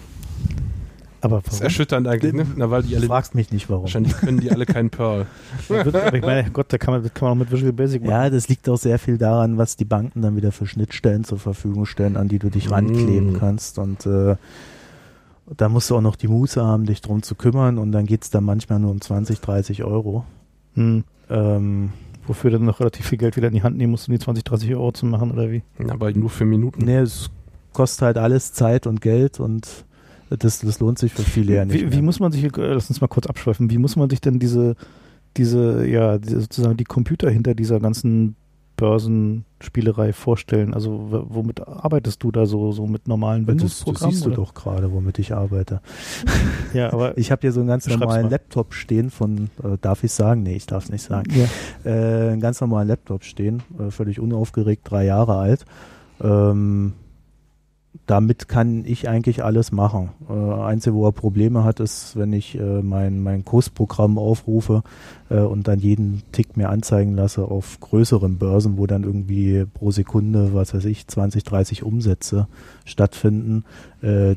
Aber 1.22 1.42
Das 1.44 1.54
ist 1.54 1.60
erschütternd 1.60 2.08
eigentlich, 2.08 2.32
ne? 2.32 2.46
Na, 2.56 2.70
weil 2.70 2.82
die 2.82 2.90
Du 2.92 2.96
alle, 2.96 3.06
fragst 3.06 3.34
mich 3.34 3.52
nicht, 3.52 3.68
warum. 3.68 3.82
wahrscheinlich 3.84 4.16
können 4.16 4.40
die 4.40 4.50
alle 4.50 4.64
keinen 4.64 4.88
Pearl. 4.88 5.26
Aber 5.68 6.14
ich 6.14 6.22
meine, 6.22 6.50
Gott, 6.50 6.72
da 6.72 6.78
kann 6.78 6.94
man, 6.94 7.02
das 7.02 7.12
kann 7.12 7.28
man 7.28 7.32
auch 7.36 7.40
mit 7.40 7.52
Visual 7.52 7.74
Basic 7.74 8.00
machen. 8.00 8.10
Ja, 8.10 8.30
das 8.30 8.48
liegt 8.48 8.66
auch 8.70 8.78
sehr 8.78 8.98
viel 8.98 9.18
daran, 9.18 9.58
was 9.58 9.76
die 9.76 9.84
Banken 9.84 10.22
dann 10.22 10.34
wieder 10.36 10.50
für 10.50 10.66
Schnittstellen 10.66 11.24
zur 11.24 11.38
Verfügung 11.38 11.84
stellen, 11.84 12.16
an 12.16 12.28
die 12.28 12.38
du 12.38 12.48
dich 12.48 12.70
Mm. 12.70 12.72
rankleben 12.72 13.38
kannst. 13.38 13.78
Und 13.78 14.06
äh, 14.06 14.36
da 15.58 15.68
musst 15.68 15.90
du 15.90 15.96
auch 15.96 16.00
noch 16.00 16.16
die 16.16 16.28
Muße 16.28 16.64
haben, 16.64 16.86
dich 16.86 17.02
drum 17.02 17.22
zu 17.22 17.34
kümmern. 17.34 17.76
Und 17.76 17.92
dann 17.92 18.06
geht's 18.06 18.30
dann 18.30 18.44
manchmal 18.44 18.78
nur 18.78 18.90
um 18.90 19.00
20, 19.02 19.40
30 19.42 19.84
Euro. 19.84 20.24
Hm. 20.74 21.04
Ähm, 21.28 21.90
Wofür 22.30 22.52
du 22.52 22.58
dann 22.58 22.66
noch 22.66 22.78
relativ 22.78 23.08
viel 23.08 23.18
Geld 23.18 23.36
wieder 23.36 23.48
in 23.48 23.54
die 23.54 23.64
Hand 23.64 23.76
nehmen 23.76 23.90
musst, 23.90 24.06
um 24.06 24.14
die 24.14 24.20
20, 24.20 24.44
30 24.44 24.70
Euro 24.76 24.92
zu 24.92 25.04
machen, 25.04 25.32
oder 25.32 25.50
wie? 25.50 25.64
Aber 25.88 26.12
nur 26.12 26.30
für 26.30 26.44
Minuten. 26.44 26.84
nee, 26.84 26.98
es 26.98 27.28
kostet 27.72 28.02
halt 28.02 28.18
alles 28.18 28.52
Zeit 28.52 28.86
und 28.86 29.00
Geld 29.00 29.40
und 29.40 29.84
das, 30.28 30.60
das 30.60 30.78
lohnt 30.78 31.00
sich 31.00 31.12
für 31.12 31.24
viele 31.24 31.56
ja 31.56 31.64
nicht. 31.64 31.74
Wie, 31.74 31.90
wie 31.90 32.02
muss 32.02 32.20
man 32.20 32.30
sich, 32.30 32.44
äh, 32.44 32.50
lass 32.54 32.88
uns 32.88 33.00
mal 33.00 33.08
kurz 33.08 33.26
abschweifen, 33.26 33.68
wie 33.68 33.78
muss 33.78 33.96
man 33.96 34.08
sich 34.08 34.20
denn 34.20 34.38
diese, 34.38 34.76
diese, 35.36 35.84
ja, 35.88 36.20
sozusagen 36.22 36.76
die 36.76 36.84
Computer 36.84 37.28
hinter 37.28 37.56
dieser 37.56 37.80
ganzen 37.80 38.36
Börsenspielerei 38.80 40.12
vorstellen? 40.12 40.74
Also 40.74 41.24
womit 41.28 41.66
arbeitest 41.66 42.22
du 42.22 42.32
da 42.32 42.46
so, 42.46 42.72
so 42.72 42.86
mit 42.86 43.06
normalen 43.06 43.46
das, 43.46 43.54
das 43.54 43.62
Windows-Programmen? 43.62 44.12
siehst 44.12 44.24
du 44.24 44.28
oder? 44.30 44.36
doch 44.36 44.54
gerade, 44.54 44.92
womit 44.92 45.18
ich 45.18 45.32
arbeite. 45.34 45.80
Ja, 46.72 46.92
aber 46.92 47.18
Ich 47.18 47.32
habe 47.32 47.40
hier 47.40 47.52
so 47.52 47.60
einen 47.60 47.68
ganz 47.68 47.86
normalen 47.88 48.24
mal. 48.24 48.30
Laptop 48.30 48.74
stehen 48.74 49.10
von, 49.10 49.50
äh, 49.62 49.76
darf 49.80 50.04
ich 50.04 50.12
sagen? 50.12 50.42
Nee, 50.44 50.54
ich 50.54 50.66
darf 50.66 50.84
es 50.84 50.90
nicht 50.90 51.02
sagen. 51.02 51.30
ja. 51.34 51.46
äh, 51.90 52.30
einen 52.30 52.40
ganz 52.40 52.60
normalen 52.60 52.88
Laptop 52.88 53.24
stehen, 53.24 53.62
äh, 53.78 53.90
völlig 53.90 54.20
unaufgeregt, 54.20 54.82
drei 54.88 55.04
Jahre 55.04 55.36
alt. 55.36 55.64
Ähm, 56.22 56.92
damit 58.06 58.48
kann 58.48 58.84
ich 58.84 59.08
eigentlich 59.08 59.42
alles 59.42 59.72
machen. 59.72 60.10
Äh, 60.28 60.32
Einzige, 60.32 60.94
wo 60.94 61.06
er 61.06 61.12
Probleme 61.12 61.64
hat, 61.64 61.80
ist, 61.80 62.16
wenn 62.16 62.32
ich 62.32 62.58
äh, 62.58 62.82
mein, 62.82 63.22
mein 63.22 63.44
Kursprogramm 63.44 64.18
aufrufe 64.18 64.82
äh, 65.28 65.40
und 65.40 65.66
dann 65.66 65.80
jeden 65.80 66.22
Tick 66.32 66.56
mir 66.56 66.68
anzeigen 66.68 67.14
lasse 67.14 67.44
auf 67.44 67.80
größeren 67.80 68.38
Börsen, 68.38 68.78
wo 68.78 68.86
dann 68.86 69.02
irgendwie 69.02 69.64
pro 69.74 69.90
Sekunde, 69.90 70.54
was 70.54 70.72
weiß 70.72 70.84
ich, 70.84 71.06
20, 71.06 71.42
30 71.42 71.82
Umsätze 71.82 72.46
stattfinden. 72.84 73.64
Äh, 74.02 74.36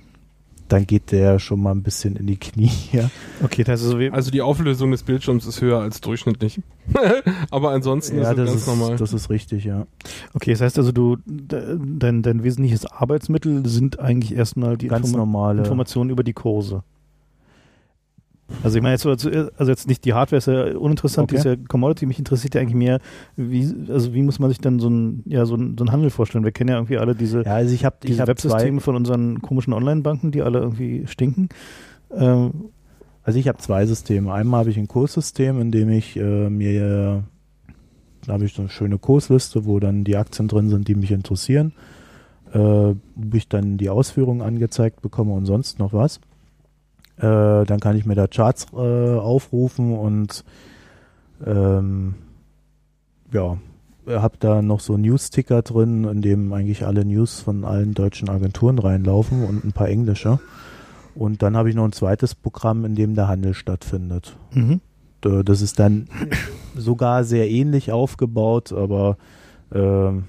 dann 0.67 0.85
geht 0.87 1.11
der 1.11 1.39
schon 1.39 1.61
mal 1.61 1.71
ein 1.71 1.83
bisschen 1.83 2.15
in 2.15 2.27
die 2.27 2.37
Knie. 2.37 2.71
Ja. 2.91 3.09
Okay, 3.43 3.63
das 3.63 3.81
ist 3.81 3.89
so 3.89 3.99
wie, 3.99 4.09
Also 4.09 4.31
die 4.31 4.41
Auflösung 4.41 4.91
des 4.91 5.03
Bildschirms 5.03 5.45
ist 5.45 5.61
höher 5.61 5.79
als 5.79 6.01
durchschnittlich. 6.01 6.61
Aber 7.51 7.71
ansonsten 7.71 8.17
Ja, 8.17 8.31
ist 8.31 8.37
das 8.37 8.47
ganz 8.49 8.61
ist, 8.61 8.67
normal. 8.67 8.95
das 8.97 9.13
ist 9.13 9.29
richtig, 9.29 9.63
ja. 9.65 9.85
okay, 10.33 10.51
das 10.51 10.61
heißt 10.61 10.77
also, 10.77 10.91
du, 10.91 11.17
de- 11.25 11.77
dein, 11.83 12.21
dein 12.21 12.43
wesentliches 12.43 12.85
Arbeitsmittel 12.85 13.65
sind 13.67 13.99
eigentlich 13.99 14.35
erstmal 14.35 14.77
die 14.77 14.87
Ganz 14.87 15.07
Informa- 15.09 15.17
normale. 15.17 15.59
Informationen 15.59 16.09
über 16.09 16.23
die 16.23 16.33
Kurse. 16.33 16.83
Also 18.61 18.77
ich 18.77 18.83
meine 18.83 18.93
jetzt, 18.93 19.03
so- 19.03 19.09
also 19.57 19.71
jetzt 19.71 19.87
nicht 19.87 20.05
die 20.05 20.13
Hardware 20.13 20.37
ist 20.37 20.47
ja 20.47 20.77
uninteressant, 20.77 21.31
die 21.31 21.35
ist 21.35 21.45
ja 21.45 21.55
Commodity, 21.67 22.05
mich 22.05 22.19
interessiert 22.19 22.55
ja 22.55 22.61
eigentlich 22.61 22.75
mehr, 22.75 22.99
wie, 23.35 23.73
also 23.89 24.13
wie 24.13 24.21
muss 24.21 24.39
man 24.39 24.49
sich 24.49 24.59
dann 24.59 24.79
so 24.79 24.89
ein, 24.89 25.23
ja, 25.25 25.45
so 25.45 25.55
ein, 25.55 25.75
so 25.77 25.83
ein 25.85 25.91
Handel 25.91 26.09
vorstellen? 26.09 26.43
Wir 26.43 26.51
kennen 26.51 26.69
ja 26.69 26.75
irgendwie 26.77 26.97
alle 26.97 27.15
diese, 27.15 27.43
Ja, 27.43 27.55
also 27.55 27.73
ich 27.73 27.83
habe 27.83 27.97
ich 28.03 28.11
diese 28.11 28.21
hab 28.21 28.27
Websysteme 28.29 28.79
von 28.79 28.95
unseren 28.95 29.41
komischen 29.41 29.73
Online-Banken, 29.73 30.31
die 30.31 30.41
alle 30.41 30.59
irgendwie 30.59 31.05
stinken. 31.07 31.49
Ähm, 32.15 32.51
also 33.23 33.39
ich 33.39 33.47
habe 33.47 33.57
zwei 33.57 33.85
Systeme. 33.85 34.31
Einmal 34.33 34.61
habe 34.61 34.69
ich 34.69 34.77
ein 34.77 34.87
Kurssystem, 34.87 35.59
in 35.59 35.71
dem 35.71 35.89
ich 35.89 36.15
äh, 36.17 36.49
mir 36.49 37.23
da 38.25 38.33
habe 38.33 38.45
ich 38.45 38.53
so 38.53 38.61
eine 38.61 38.69
schöne 38.69 38.97
Kursliste, 38.97 39.65
wo 39.65 39.79
dann 39.79 40.05
die 40.05 40.15
Aktien 40.15 40.47
drin 40.47 40.69
sind, 40.69 40.87
die 40.87 40.95
mich 40.95 41.11
interessieren, 41.11 41.73
äh, 42.53 42.59
wo 42.59 42.95
ich 43.33 43.49
dann 43.49 43.77
die 43.77 43.89
Ausführungen 43.89 44.41
angezeigt 44.41 45.01
bekomme 45.01 45.33
und 45.33 45.45
sonst 45.45 45.79
noch 45.79 45.91
was. 45.91 46.21
Äh, 47.17 47.65
dann 47.65 47.79
kann 47.79 47.95
ich 47.95 48.05
mir 48.05 48.15
da 48.15 48.27
Charts 48.27 48.67
äh, 48.73 48.77
aufrufen 48.77 49.97
und 49.97 50.43
ähm, 51.45 52.15
ja, 53.31 53.57
habe 54.07 54.37
da 54.39 54.61
noch 54.61 54.79
so 54.79 54.97
News-Ticker 54.97 55.61
drin, 55.61 56.05
in 56.05 56.21
dem 56.21 56.53
eigentlich 56.53 56.85
alle 56.85 57.05
News 57.05 57.41
von 57.41 57.65
allen 57.65 57.93
deutschen 57.93 58.29
Agenturen 58.29 58.79
reinlaufen 58.79 59.45
und 59.45 59.63
ein 59.63 59.71
paar 59.73 59.89
englische. 59.89 60.39
Und 61.15 61.41
dann 61.43 61.55
habe 61.55 61.69
ich 61.69 61.75
noch 61.75 61.85
ein 61.85 61.91
zweites 61.91 62.33
Programm, 62.35 62.85
in 62.85 62.95
dem 62.95 63.15
der 63.15 63.27
Handel 63.27 63.53
stattfindet. 63.53 64.35
mhm. 64.51 64.81
Äh, 65.23 65.43
Das 65.43 65.61
ist 65.61 65.79
dann 65.79 66.07
sogar 66.75 67.23
sehr 67.23 67.49
ähnlich 67.49 67.91
aufgebaut, 67.91 68.73
aber 68.73 69.17
ähm, 69.73 70.25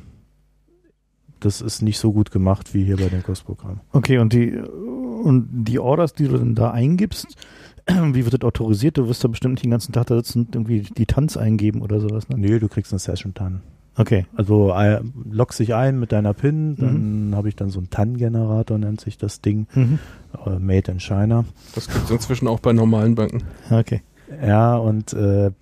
das 1.45 1.61
ist 1.61 1.82
nicht 1.82 1.99
so 1.99 2.12
gut 2.12 2.30
gemacht 2.30 2.74
wie 2.74 2.84
hier 2.84 2.97
bei 2.97 3.09
dem 3.09 3.22
Kursprogramm. 3.22 3.80
Okay, 3.92 4.18
und 4.18 4.32
die, 4.32 4.53
und 4.57 5.49
die 5.64 5.78
Orders, 5.78 6.12
die 6.14 6.28
du 6.28 6.38
dann 6.38 6.55
da 6.55 6.70
eingibst, 6.70 7.36
wie 7.88 8.24
wird 8.24 8.34
das 8.34 8.40
autorisiert? 8.42 8.97
Du 8.99 9.09
wirst 9.09 9.22
da 9.24 9.28
bestimmt 9.28 9.55
nicht 9.55 9.64
den 9.64 9.70
ganzen 9.70 9.92
Tag 9.92 10.07
da 10.07 10.16
sitzen 10.16 10.47
und 10.47 10.55
irgendwie 10.55 10.80
die 10.82 11.07
Tanz 11.07 11.36
eingeben 11.36 11.82
oder 11.82 12.01
sowas. 12.01 12.28
Ne? 12.28 12.36
Nee, 12.38 12.59
du 12.59 12.68
kriegst 12.68 12.92
eine 12.92 12.99
Session 12.99 13.34
TAN. 13.34 13.61
Okay. 13.97 14.26
Also 14.34 14.72
äh, 14.72 15.01
loggst 15.30 15.61
dich 15.61 15.72
ein 15.74 16.01
mit 16.01 16.11
deiner 16.11 16.34
PIN, 16.34 16.74
dann 16.76 17.32
habe 17.36 17.49
ich 17.49 17.55
dann 17.55 17.70
so 17.70 17.78
einen 17.78 17.90
TAN-Generator, 17.90 18.76
nennt 18.78 19.01
sich 19.01 19.18
das 19.18 19.40
Ding, 19.40 19.66
Mhm. 19.74 19.99
äh, 20.47 20.59
made 20.59 20.90
in 20.90 20.99
China. 20.99 21.45
Das 21.76 21.86
gibt 21.88 22.05
es 22.07 22.11
inzwischen 22.11 22.49
auch 22.49 22.59
bei 22.59 22.72
normalen 22.72 23.14
Banken. 23.14 23.45
Okay. 23.70 24.03
Ja, 24.45 24.76
und 24.78 25.12
äh, 25.12 25.53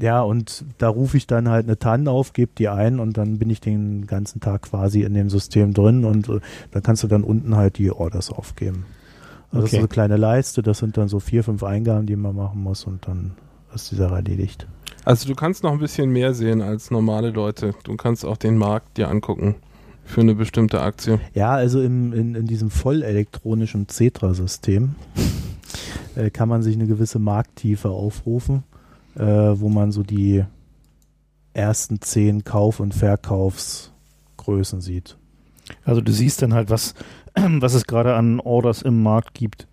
ja, 0.00 0.20
und 0.22 0.64
da 0.78 0.88
rufe 0.88 1.16
ich 1.16 1.26
dann 1.26 1.48
halt 1.48 1.66
eine 1.66 1.78
TAN 1.78 2.08
auf, 2.08 2.32
gebe 2.32 2.52
die 2.58 2.68
ein 2.68 2.98
und 3.00 3.16
dann 3.16 3.38
bin 3.38 3.50
ich 3.50 3.60
den 3.60 4.06
ganzen 4.06 4.40
Tag 4.40 4.62
quasi 4.62 5.02
in 5.02 5.14
dem 5.14 5.30
System 5.30 5.72
drin 5.72 6.04
und 6.04 6.28
äh, 6.28 6.40
dann 6.72 6.82
kannst 6.82 7.02
du 7.02 7.06
dann 7.08 7.22
unten 7.24 7.56
halt 7.56 7.78
die 7.78 7.90
Orders 7.92 8.30
aufgeben. 8.30 8.86
Also 9.52 9.56
Das 9.56 9.58
Okay. 9.58 9.64
ist 9.66 9.70
so 9.72 9.78
eine 9.78 9.88
kleine 9.88 10.16
Leiste, 10.16 10.62
das 10.62 10.78
sind 10.78 10.96
dann 10.96 11.08
so 11.08 11.20
vier, 11.20 11.44
fünf 11.44 11.62
Eingaben, 11.62 12.06
die 12.06 12.16
man 12.16 12.34
machen 12.34 12.62
muss 12.62 12.84
und 12.84 13.06
dann 13.06 13.32
ist 13.74 13.90
die 13.92 13.96
Sache 13.96 14.14
erledigt. 14.16 14.66
Also 15.04 15.28
du 15.28 15.34
kannst 15.34 15.62
noch 15.62 15.72
ein 15.72 15.78
bisschen 15.78 16.10
mehr 16.10 16.32
sehen 16.34 16.62
als 16.62 16.90
normale 16.90 17.30
Leute. 17.30 17.74
Du 17.84 17.94
kannst 17.96 18.24
auch 18.24 18.36
den 18.38 18.56
Markt 18.56 18.96
dir 18.96 19.08
angucken 19.08 19.54
für 20.04 20.22
eine 20.22 20.34
bestimmte 20.34 20.80
Aktie. 20.80 21.20
Ja, 21.34 21.50
also 21.52 21.80
im, 21.82 22.12
in, 22.12 22.34
in 22.34 22.46
diesem 22.46 22.70
vollelektronischen 22.70 23.86
Cetra-System 23.88 24.94
äh, 26.16 26.30
kann 26.30 26.48
man 26.48 26.62
sich 26.62 26.74
eine 26.76 26.86
gewisse 26.86 27.18
Markttiefe 27.18 27.90
aufrufen, 27.90 28.62
äh, 29.16 29.22
wo 29.60 29.68
man 29.68 29.92
so 29.92 30.02
die 30.02 30.44
ersten 31.52 32.00
zehn 32.00 32.44
Kauf- 32.44 32.80
und 32.80 32.94
Verkaufsgrößen 32.94 34.80
sieht. 34.80 35.16
Also 35.84 36.00
du 36.00 36.12
siehst 36.12 36.42
dann 36.42 36.54
halt, 36.54 36.70
was, 36.70 36.94
was 37.34 37.74
es 37.74 37.86
gerade 37.86 38.14
an 38.14 38.40
Orders 38.40 38.82
im 38.82 39.02
Markt 39.02 39.34
gibt. 39.34 39.66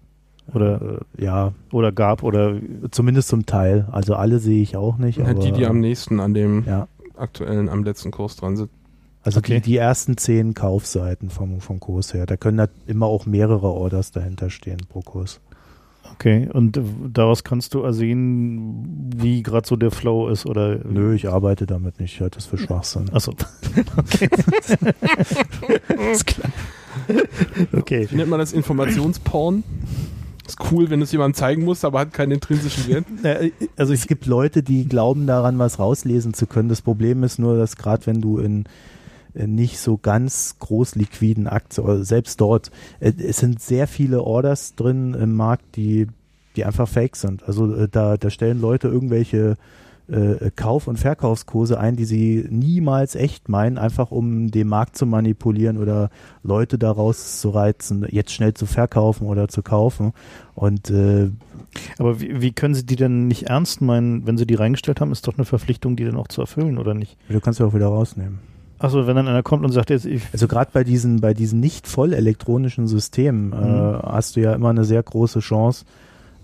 Oder, 0.53 0.99
Äh, 1.17 1.23
ja, 1.23 1.53
oder 1.71 1.91
gab 1.91 2.23
oder 2.23 2.55
zumindest 2.91 3.29
zum 3.29 3.45
Teil. 3.45 3.87
Also 3.91 4.15
alle 4.15 4.39
sehe 4.39 4.61
ich 4.61 4.75
auch 4.75 4.97
nicht. 4.97 5.17
Ja, 5.17 5.25
aber, 5.25 5.39
die, 5.39 5.51
die 5.51 5.65
am 5.65 5.79
nächsten 5.79 6.19
an 6.19 6.33
dem 6.33 6.65
ja, 6.65 6.87
aktuellen, 7.15 7.69
am 7.69 7.83
letzten 7.83 8.11
Kurs 8.11 8.35
dran 8.35 8.57
sind. 8.57 8.69
also 9.23 9.39
Okay. 9.39 9.55
die, 9.55 9.61
die 9.71 9.77
ersten 9.77 10.17
zehn 10.17 10.53
Kaufseiten 10.53 11.29
vom, 11.29 11.61
vom 11.61 11.79
Kurs 11.79 12.13
her. 12.13 12.25
Da 12.25 12.37
können 12.37 12.57
da 12.57 12.67
immer 12.85 13.05
auch 13.05 13.25
mehrere 13.25 13.67
Orders 13.71 14.11
dahinter 14.11 14.49
stehen 14.49 14.79
pro 14.89 15.01
Kurs. 15.01 15.39
Okay. 16.13 16.49
Und 16.51 16.79
daraus 17.11 17.43
kannst 17.43 17.73
du 17.73 17.81
ersehen, 17.81 19.11
wie 19.15 19.43
gerade 19.43 19.67
so 19.67 19.75
der 19.75 19.91
Flow 19.91 20.29
ist 20.29 20.45
oder 20.45 20.79
Nö, 20.83 21.13
ich 21.13 21.29
arbeite 21.29 21.65
damit 21.65 21.99
nicht. 21.99 22.15
Ich 22.15 22.21
halte 22.21 22.35
das 22.35 22.45
für 22.45 22.57
Schwachsinn. 22.57 23.09
Achso. 23.11 23.33
Okay. 23.97 24.29
Ist 26.11 26.27
klar. 26.27 26.51
Okay. 27.73 28.07
Wie 28.09 28.15
nennt 28.15 28.29
man 28.29 28.39
das? 28.39 28.53
Informationsporn? 28.53 29.63
Ist 30.47 30.57
cool, 30.71 30.89
wenn 30.89 30.99
du 30.99 31.05
es 31.05 31.11
jemandem 31.11 31.35
zeigen 31.35 31.63
musst, 31.63 31.85
aber 31.85 31.99
hat 31.99 32.13
keinen 32.13 32.33
intrinsischen 32.33 32.87
Wert. 32.87 33.05
Also 33.77 33.93
Es 33.93 34.07
gibt 34.07 34.25
Leute, 34.25 34.63
die 34.63 34.85
glauben 34.85 35.27
daran, 35.27 35.59
was 35.59 35.79
rauslesen 35.79 36.33
zu 36.33 36.47
können. 36.47 36.67
Das 36.67 36.81
Problem 36.81 37.23
ist 37.23 37.39
nur, 37.39 37.57
dass 37.57 37.77
gerade 37.77 38.05
wenn 38.07 38.21
du 38.21 38.37
in, 38.39 38.45
in 38.55 38.65
nicht 39.33 39.79
so 39.79 39.97
ganz 39.97 40.57
groß 40.59 40.95
liquiden 40.95 41.47
Aktien, 41.47 41.85
oder 41.85 42.03
selbst 42.03 42.41
dort, 42.41 42.71
äh, 42.99 43.13
es 43.17 43.37
sind 43.37 43.61
sehr 43.61 43.87
viele 43.87 44.23
Orders 44.23 44.75
drin 44.75 45.13
im 45.13 45.35
Markt, 45.35 45.75
die, 45.75 46.07
die 46.55 46.65
einfach 46.65 46.87
fake 46.87 47.15
sind. 47.15 47.43
Also 47.43 47.73
äh, 47.75 47.87
da, 47.89 48.17
da 48.17 48.29
stellen 48.29 48.61
Leute 48.61 48.87
irgendwelche 48.87 49.57
äh, 50.11 50.51
Kauf- 50.55 50.87
und 50.87 50.97
Verkaufskurse 50.97 51.79
ein, 51.79 51.95
die 51.95 52.05
sie 52.05 52.45
niemals 52.49 53.15
echt 53.15 53.49
meinen, 53.49 53.77
einfach 53.77 54.11
um 54.11 54.51
den 54.51 54.67
Markt 54.67 54.97
zu 54.97 55.05
manipulieren 55.05 55.77
oder 55.77 56.09
Leute 56.43 56.77
daraus 56.77 57.39
zu 57.39 57.49
reizen, 57.49 58.05
jetzt 58.09 58.33
schnell 58.33 58.53
zu 58.53 58.65
verkaufen 58.65 59.27
oder 59.27 59.47
zu 59.47 59.61
kaufen. 59.61 60.13
Und 60.53 60.89
äh, 60.89 61.29
Aber 61.97 62.19
wie, 62.19 62.41
wie 62.41 62.51
können 62.51 62.75
Sie 62.75 62.85
die 62.85 62.97
denn 62.97 63.27
nicht 63.27 63.43
ernst 63.43 63.81
meinen, 63.81 64.27
wenn 64.27 64.37
Sie 64.37 64.45
die 64.45 64.55
reingestellt 64.55 64.99
haben? 64.99 65.11
Ist 65.11 65.27
doch 65.27 65.37
eine 65.37 65.45
Verpflichtung, 65.45 65.95
die 65.95 66.03
dann 66.03 66.17
auch 66.17 66.27
zu 66.27 66.41
erfüllen, 66.41 66.77
oder 66.77 66.93
nicht? 66.93 67.17
du 67.29 67.39
kannst 67.39 67.59
ja 67.59 67.65
auch 67.65 67.73
wieder 67.73 67.87
rausnehmen. 67.87 68.39
Achso, 68.81 69.05
wenn 69.05 69.15
dann 69.15 69.27
einer 69.27 69.43
kommt 69.43 69.63
und 69.63 69.71
sagt, 69.71 69.89
jetzt, 69.91 70.05
ich, 70.05 70.23
Also 70.33 70.47
gerade 70.47 70.71
bei 70.73 70.83
diesen, 70.83 71.21
bei 71.21 71.33
diesen 71.33 71.59
nicht 71.59 71.87
voll 71.87 72.13
elektronischen 72.13 72.87
Systemen 72.87 73.53
äh, 73.53 73.55
Mhm. 73.55 74.01
hast 74.03 74.35
du 74.35 74.41
ja 74.41 74.53
immer 74.53 74.69
eine 74.69 74.83
sehr 74.85 75.03
große 75.03 75.39
Chance, 75.39 75.85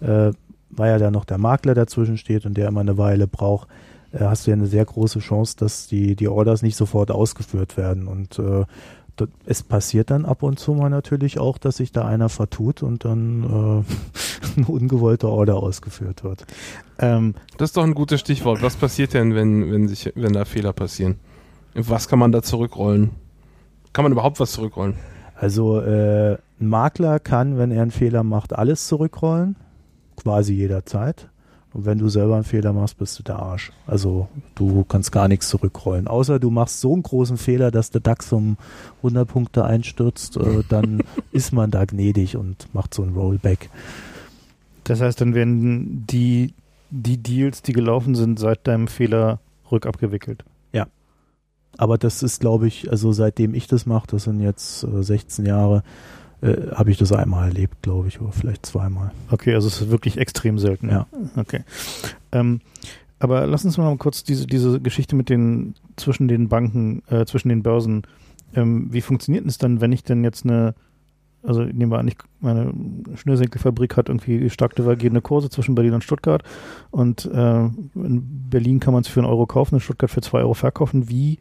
äh, 0.02 0.32
weil 0.70 0.92
ja 0.92 1.00
da 1.00 1.10
noch 1.12 1.26
der 1.26 1.38
Makler 1.40 1.74
dazwischen 1.74 2.18
steht 2.18 2.46
und 2.46 2.56
der 2.56 2.68
immer 2.68 2.82
eine 2.82 2.98
Weile 2.98 3.26
braucht, 3.28 3.68
äh, 4.12 4.20
hast 4.20 4.46
du 4.46 4.52
ja 4.52 4.56
eine 4.56 4.68
sehr 4.68 4.86
große 4.86 5.20
Chance, 5.20 5.56
dass 5.58 5.88
die, 5.88 6.16
die 6.16 6.28
Orders 6.28 6.62
nicht 6.62 6.76
sofort 6.76 7.10
ausgeführt 7.10 7.76
werden. 7.78 8.08
Und 8.08 8.38
äh, 8.38 8.66
d- 9.20 9.26
es 9.48 9.64
passiert 9.64 10.12
dann 10.12 10.26
ab 10.26 10.44
und 10.44 10.60
zu 10.60 10.74
mal 10.74 10.90
natürlich 10.90 11.40
auch, 11.40 11.58
dass 11.58 11.78
sich 11.78 11.92
da 11.92 12.06
einer 12.06 12.30
vertut 12.30 12.84
und 12.84 13.04
dann 13.04 13.44
äh, 13.44 13.48
eine 14.58 14.68
ungewollte 14.68 15.28
Order 15.30 15.56
ausgeführt 15.56 16.24
wird. 16.24 16.46
ähm, 17.00 17.34
Das 17.58 17.70
ist 17.72 17.78
doch 17.78 17.84
ein 17.84 17.96
gutes 17.96 18.20
Stichwort. 18.20 18.62
Was 18.62 18.76
passiert 18.76 19.16
denn, 19.16 19.34
wenn, 19.34 19.72
wenn, 19.72 19.88
sich, 19.88 20.12
wenn 20.14 20.34
da 20.34 20.46
Fehler 20.46 20.74
passieren? 20.74 21.16
Was 21.74 22.07
kann 22.07 22.20
man 22.20 22.32
da 22.32 22.41
zurückrollen? 22.41 23.11
Kann 23.93 24.03
man 24.03 24.11
überhaupt 24.11 24.39
was 24.39 24.51
zurückrollen? 24.51 24.95
Also 25.36 25.80
äh, 25.82 26.38
ein 26.59 26.68
Makler 26.68 27.20
kann, 27.20 27.57
wenn 27.57 27.72
er 27.72 27.84
einen 27.84 27.91
Fehler 27.91 28.24
macht, 28.24 28.53
alles 28.53 28.88
zurückrollen, 28.88 29.55
quasi 30.15 30.53
jederzeit. 30.53 31.30
Und 31.74 31.86
wenn 31.86 31.99
du 31.99 32.09
selber 32.09 32.36
einen 32.36 32.43
Fehler 32.43 32.74
machst, 32.74 32.97
bist 32.97 33.20
du 33.20 33.24
der 33.24 33.38
Arsch. 33.38 33.72
Also 33.86 34.30
du 34.55 34.84
kannst 34.84 35.11
gar 35.11 35.28
nichts 35.28 35.49
zurückrollen. 35.49 36.07
Außer 36.07 36.39
du 36.39 36.49
machst 36.49 36.80
so 36.80 36.93
einen 36.93 37.03
großen 37.03 37.38
Fehler, 37.38 37.70
dass 37.70 37.91
der 37.91 38.01
DAX 38.01 38.32
um 38.34 38.57
100 38.97 39.28
Punkte 39.28 39.63
einstürzt, 39.65 40.38
äh, 40.38 40.63
dann 40.70 41.03
ist 41.32 41.53
man 41.53 41.70
da 41.70 41.86
gnädig 41.86 42.36
und 42.36 42.74
macht 42.74 42.93
so 42.93 43.03
ein 43.03 43.13
Rollback. 43.13 43.70
das 44.86 45.01
heißt, 45.01 45.22
dann 45.22 45.36
werden 45.36 46.07
die, 46.09 46.55
die 46.89 47.18
Deals, 47.18 47.61
die 47.61 47.74
gelaufen 47.74 48.15
sind, 48.15 48.39
seit 48.39 48.65
deinem 48.65 48.88
Fehler 48.88 49.39
rückabgewickelt. 49.72 50.43
Aber 51.78 51.98
das 51.98 52.24
ist, 52.24 52.42
glaube 52.42 52.68
ich, 52.68 52.90
also 52.92 53.12
seitdem 53.12 53.54
ich 53.54 53.68
das 53.68 53.86
mache, 53.86 54.08
das 54.08 54.24
sind 54.24 54.42
jetzt 54.42 54.84
äh, 54.84 55.04
16 55.04 55.46
Jahre, 55.46 55.84
äh, 56.42 56.72
habe 56.74 56.92
ich 56.92 56.98
das 56.98 57.12
einmal 57.12 57.48
erlebt, 57.48 57.82
glaube 57.82 58.08
ich, 58.08 58.22
oder 58.22 58.32
vielleicht 58.32 58.66
zweimal. 58.66 59.12
Okay, 59.32 59.54
also 59.54 59.68
es 59.68 59.82
ist 59.82 59.90
wirklich 59.90 60.18
extrem 60.18 60.60
selten. 60.60 60.90
Ja. 60.90 61.08
Okay. 61.36 61.64
Ähm, 62.32 62.62
aber 63.20 63.48
lass 63.48 63.66
uns 63.66 63.78
mal 63.78 63.96
kurz 63.98 64.24
diese, 64.24 64.46
diese 64.46 64.80
Geschichte 64.80 65.16
mit 65.16 65.30
den 65.30 65.76
zwischen 65.96 66.28
den 66.28 66.50
Banken, 66.50 67.02
äh, 67.10 67.26
zwischen 67.26 67.50
den 67.50 67.64
Börsen. 67.64 68.04
Ähm, 68.54 68.88
wie 68.92 69.02
funktioniert 69.02 69.44
denn 69.44 69.50
es 69.50 69.58
dann, 69.58 69.82
wenn 69.82 69.92
ich 69.92 70.04
denn 70.04 70.24
jetzt 70.24 70.46
eine, 70.46 70.76
also 71.44 71.64
nehmen 71.64 71.92
wir 71.92 72.00
an, 72.00 72.08
ich, 72.08 72.18
meine 72.40 72.72
Schnürsenkelfabrik 73.16 73.98
hat 73.98 74.10
irgendwie 74.10 74.50
stark 74.50 74.76
divergierende 74.76 75.22
Kurse 75.22 75.50
zwischen 75.50 75.76
Berlin 75.76 75.94
und 75.94 76.04
Stuttgart 76.04 76.44
und 76.92 77.26
äh, 77.26 77.66
in 77.66 78.50
Berlin 78.50 78.80
kann 78.80 78.94
man 78.94 79.02
es 79.02 79.08
für 79.08 79.20
einen 79.20 79.30
Euro 79.30 79.48
kaufen, 79.48 79.76
in 79.76 79.82
Stuttgart 79.82 80.12
für 80.12 80.22
zwei 80.22 80.40
Euro 80.40 80.54
verkaufen. 80.54 81.10
Wie 81.10 81.40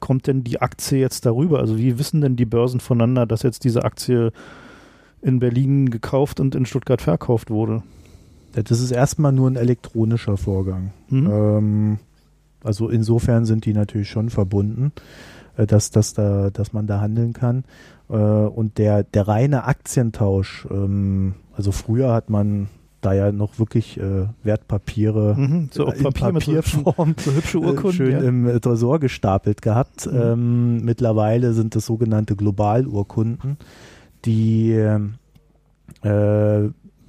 kommt 0.00 0.26
denn 0.26 0.44
die 0.44 0.60
Aktie 0.60 0.98
jetzt 0.98 1.26
darüber? 1.26 1.60
Also 1.60 1.78
wie 1.78 1.98
wissen 1.98 2.20
denn 2.20 2.36
die 2.36 2.46
Börsen 2.46 2.80
voneinander, 2.80 3.26
dass 3.26 3.42
jetzt 3.42 3.64
diese 3.64 3.84
Aktie 3.84 4.32
in 5.22 5.38
Berlin 5.38 5.90
gekauft 5.90 6.40
und 6.40 6.54
in 6.54 6.66
Stuttgart 6.66 7.02
verkauft 7.02 7.50
wurde? 7.50 7.82
Das 8.52 8.80
ist 8.80 8.90
erstmal 8.90 9.32
nur 9.32 9.50
ein 9.50 9.56
elektronischer 9.56 10.36
Vorgang. 10.36 10.92
Mhm. 11.08 11.30
Ähm, 11.30 11.98
also 12.64 12.88
insofern 12.88 13.44
sind 13.44 13.64
die 13.64 13.74
natürlich 13.74 14.08
schon 14.08 14.30
verbunden, 14.30 14.92
äh, 15.56 15.66
dass, 15.66 15.90
dass, 15.90 16.14
da, 16.14 16.50
dass 16.50 16.72
man 16.72 16.86
da 16.86 17.00
handeln 17.00 17.32
kann. 17.32 17.64
Äh, 18.08 18.14
und 18.14 18.78
der, 18.78 19.04
der 19.04 19.28
reine 19.28 19.64
Aktientausch, 19.64 20.66
ähm, 20.70 21.34
also 21.54 21.72
früher 21.72 22.12
hat 22.12 22.30
man 22.30 22.68
da 23.06 23.14
ja 23.14 23.32
noch 23.32 23.58
wirklich 23.58 23.98
äh, 23.98 24.26
Wertpapiere 24.42 25.34
Mhm, 25.36 25.68
so 25.72 25.86
auf 25.86 25.96
in 25.96 26.02
Papier 26.02 26.26
so 26.26 26.32
Papierform 26.32 27.14
so 27.24 27.32
hübsche 27.32 27.58
äh, 27.58 27.60
Urkunden. 27.60 27.92
schön 27.92 28.10
ja. 28.10 28.18
im 28.20 28.46
äh, 28.46 28.60
Tresor 28.60 28.98
gestapelt 28.98 29.62
gehabt. 29.62 30.06
Mhm. 30.06 30.20
Ähm, 30.20 30.84
mittlerweile 30.84 31.52
sind 31.52 31.76
es 31.76 31.86
sogenannte 31.86 32.34
Globalurkunden, 32.36 33.58
die 34.24 34.72
äh, 34.72 34.98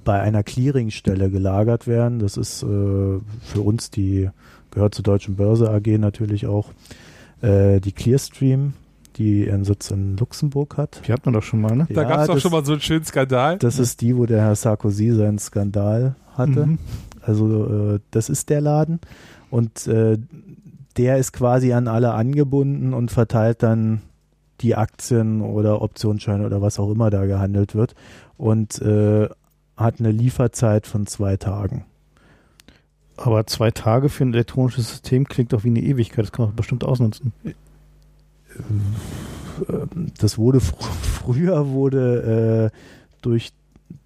bei 0.04 0.20
einer 0.20 0.42
Clearingstelle 0.42 1.30
gelagert 1.30 1.86
werden. 1.86 2.20
Das 2.20 2.36
ist 2.36 2.62
äh, 2.62 2.66
für 2.66 3.60
uns 3.62 3.90
die, 3.90 4.30
gehört 4.70 4.94
zur 4.94 5.02
Deutschen 5.02 5.36
Börse 5.36 5.70
AG 5.70 5.98
natürlich 5.98 6.46
auch, 6.46 6.70
äh, 7.42 7.80
die 7.80 7.92
Clearstream, 7.92 8.72
die 9.18 9.46
ihren 9.46 9.64
Sitz 9.64 9.90
in 9.90 10.16
Luxemburg 10.16 10.76
hat. 10.76 11.02
Die 11.06 11.12
hat 11.12 11.24
man 11.26 11.34
doch 11.34 11.42
schon 11.42 11.60
mal, 11.60 11.74
ne? 11.76 11.86
Da 11.90 12.02
Ja, 12.02 12.08
gab 12.08 12.20
es 12.20 12.26
doch 12.28 12.34
das- 12.34 12.42
schon 12.42 12.52
mal 12.52 12.64
so 12.64 12.72
einen 12.72 12.80
schönen 12.80 13.04
Skandal. 13.04 13.58
Das 13.58 13.78
ist 13.78 14.00
die, 14.00 14.16
wo 14.16 14.24
der 14.26 14.40
Herr 14.42 14.54
Sarkozy 14.54 15.12
seinen 15.12 15.38
Skandal 15.38 16.14
hatte. 16.36 16.66
Mhm. 16.66 16.78
Also 17.20 17.94
äh, 17.96 18.00
das 18.10 18.28
ist 18.30 18.48
der 18.48 18.60
Laden 18.60 19.00
und 19.50 19.86
äh, 19.86 20.18
der 20.96 21.18
ist 21.18 21.32
quasi 21.32 21.72
an 21.72 21.88
alle 21.88 22.12
angebunden 22.12 22.94
und 22.94 23.10
verteilt 23.10 23.62
dann 23.62 24.00
die 24.62 24.74
Aktien 24.74 25.42
oder 25.42 25.82
Optionsscheine 25.82 26.44
oder 26.46 26.62
was 26.62 26.78
auch 26.78 26.90
immer 26.90 27.10
da 27.10 27.26
gehandelt 27.26 27.74
wird 27.74 27.94
und 28.36 28.80
äh, 28.82 29.28
hat 29.76 30.00
eine 30.00 30.10
Lieferzeit 30.10 30.86
von 30.86 31.06
zwei 31.06 31.36
Tagen. 31.36 31.84
Aber 33.16 33.46
zwei 33.46 33.70
Tage 33.72 34.08
für 34.08 34.24
ein 34.24 34.32
elektronisches 34.32 34.88
System 34.90 35.24
klingt 35.28 35.52
doch 35.52 35.64
wie 35.64 35.68
eine 35.68 35.80
Ewigkeit. 35.82 36.24
Das 36.24 36.32
kann 36.32 36.46
man 36.46 36.56
bestimmt 36.56 36.84
ausnutzen. 36.84 37.32
Das 40.18 40.38
wurde 40.38 40.60
fr 40.60 40.76
früher 41.02 41.68
wurde 41.68 42.70
äh, 42.72 42.78
durch 43.22 43.52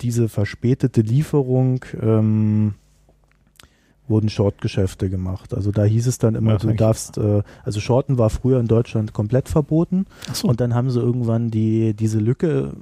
diese 0.01 0.29
verspätete 0.29 1.01
Lieferung 1.03 1.85
ähm, 2.01 2.75
wurden 4.09 4.29
Shortgeschäfte 4.29 5.11
gemacht. 5.11 5.55
Also 5.55 5.71
da 5.71 5.85
hieß 5.85 6.07
es 6.07 6.19
dann 6.19 6.35
immer, 6.35 6.53
Ja, 6.53 6.59
du 6.59 6.75
darfst, 6.75 7.19
äh, 7.19 7.43
also 7.65 7.81
Shorten 7.81 8.19
war 8.19 8.31
früher 8.31 8.61
in 8.61 8.67
Deutschland 8.67 9.13
komplett 9.13 9.49
verboten 9.49 10.07
Achso. 10.29 10.49
und 10.49 10.61
dann 10.61 10.75
haben 10.75 10.91
sie 10.91 11.01
irgendwann 11.01 11.51
die 11.51 11.95
diese 11.95 12.19
Lücke 12.19 12.73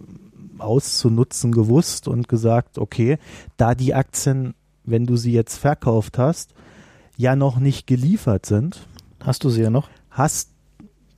auszunutzen 0.58 1.52
gewusst 1.52 2.06
und 2.08 2.28
gesagt, 2.28 2.78
okay, 2.78 3.18
da 3.56 3.74
die 3.74 3.94
Aktien, 3.94 4.54
wenn 4.84 5.06
du 5.06 5.16
sie 5.16 5.32
jetzt 5.32 5.56
verkauft 5.56 6.18
hast, 6.18 6.52
ja 7.16 7.34
noch 7.36 7.58
nicht 7.58 7.86
geliefert 7.86 8.46
sind, 8.46 8.86
Hast 9.20 9.44
du 9.44 9.50
sie 9.50 9.62
ja 9.62 9.70
noch? 9.70 9.88
hast 10.10 10.49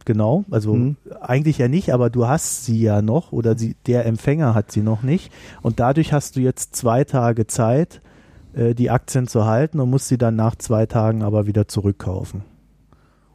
genau, 0.04 0.44
also 0.50 0.74
Mhm. 0.74 0.96
eigentlich 1.20 1.58
ja 1.58 1.68
nicht, 1.68 1.92
aber 1.92 2.10
du 2.10 2.26
hast 2.26 2.64
sie 2.64 2.80
ja 2.80 3.02
noch 3.02 3.32
oder 3.32 3.56
sie, 3.58 3.76
der 3.86 4.06
Empfänger 4.06 4.54
hat 4.54 4.70
sie 4.72 4.82
noch 4.82 5.02
nicht 5.02 5.32
und 5.62 5.80
dadurch 5.80 6.12
hast 6.12 6.36
du 6.36 6.40
jetzt 6.40 6.74
zwei 6.76 7.04
Tage 7.04 7.46
Zeit, 7.46 8.00
äh, 8.54 8.74
die 8.74 8.90
Aktien 8.90 9.26
zu 9.26 9.44
halten 9.46 9.80
und 9.80 9.90
muss 9.90 10.08
sie 10.08 10.18
dann 10.18 10.36
nach 10.36 10.56
zwei 10.56 10.86
Tagen 10.86 11.22
aber 11.22 11.46
wieder 11.46 11.68
zurückkaufen. 11.68 12.42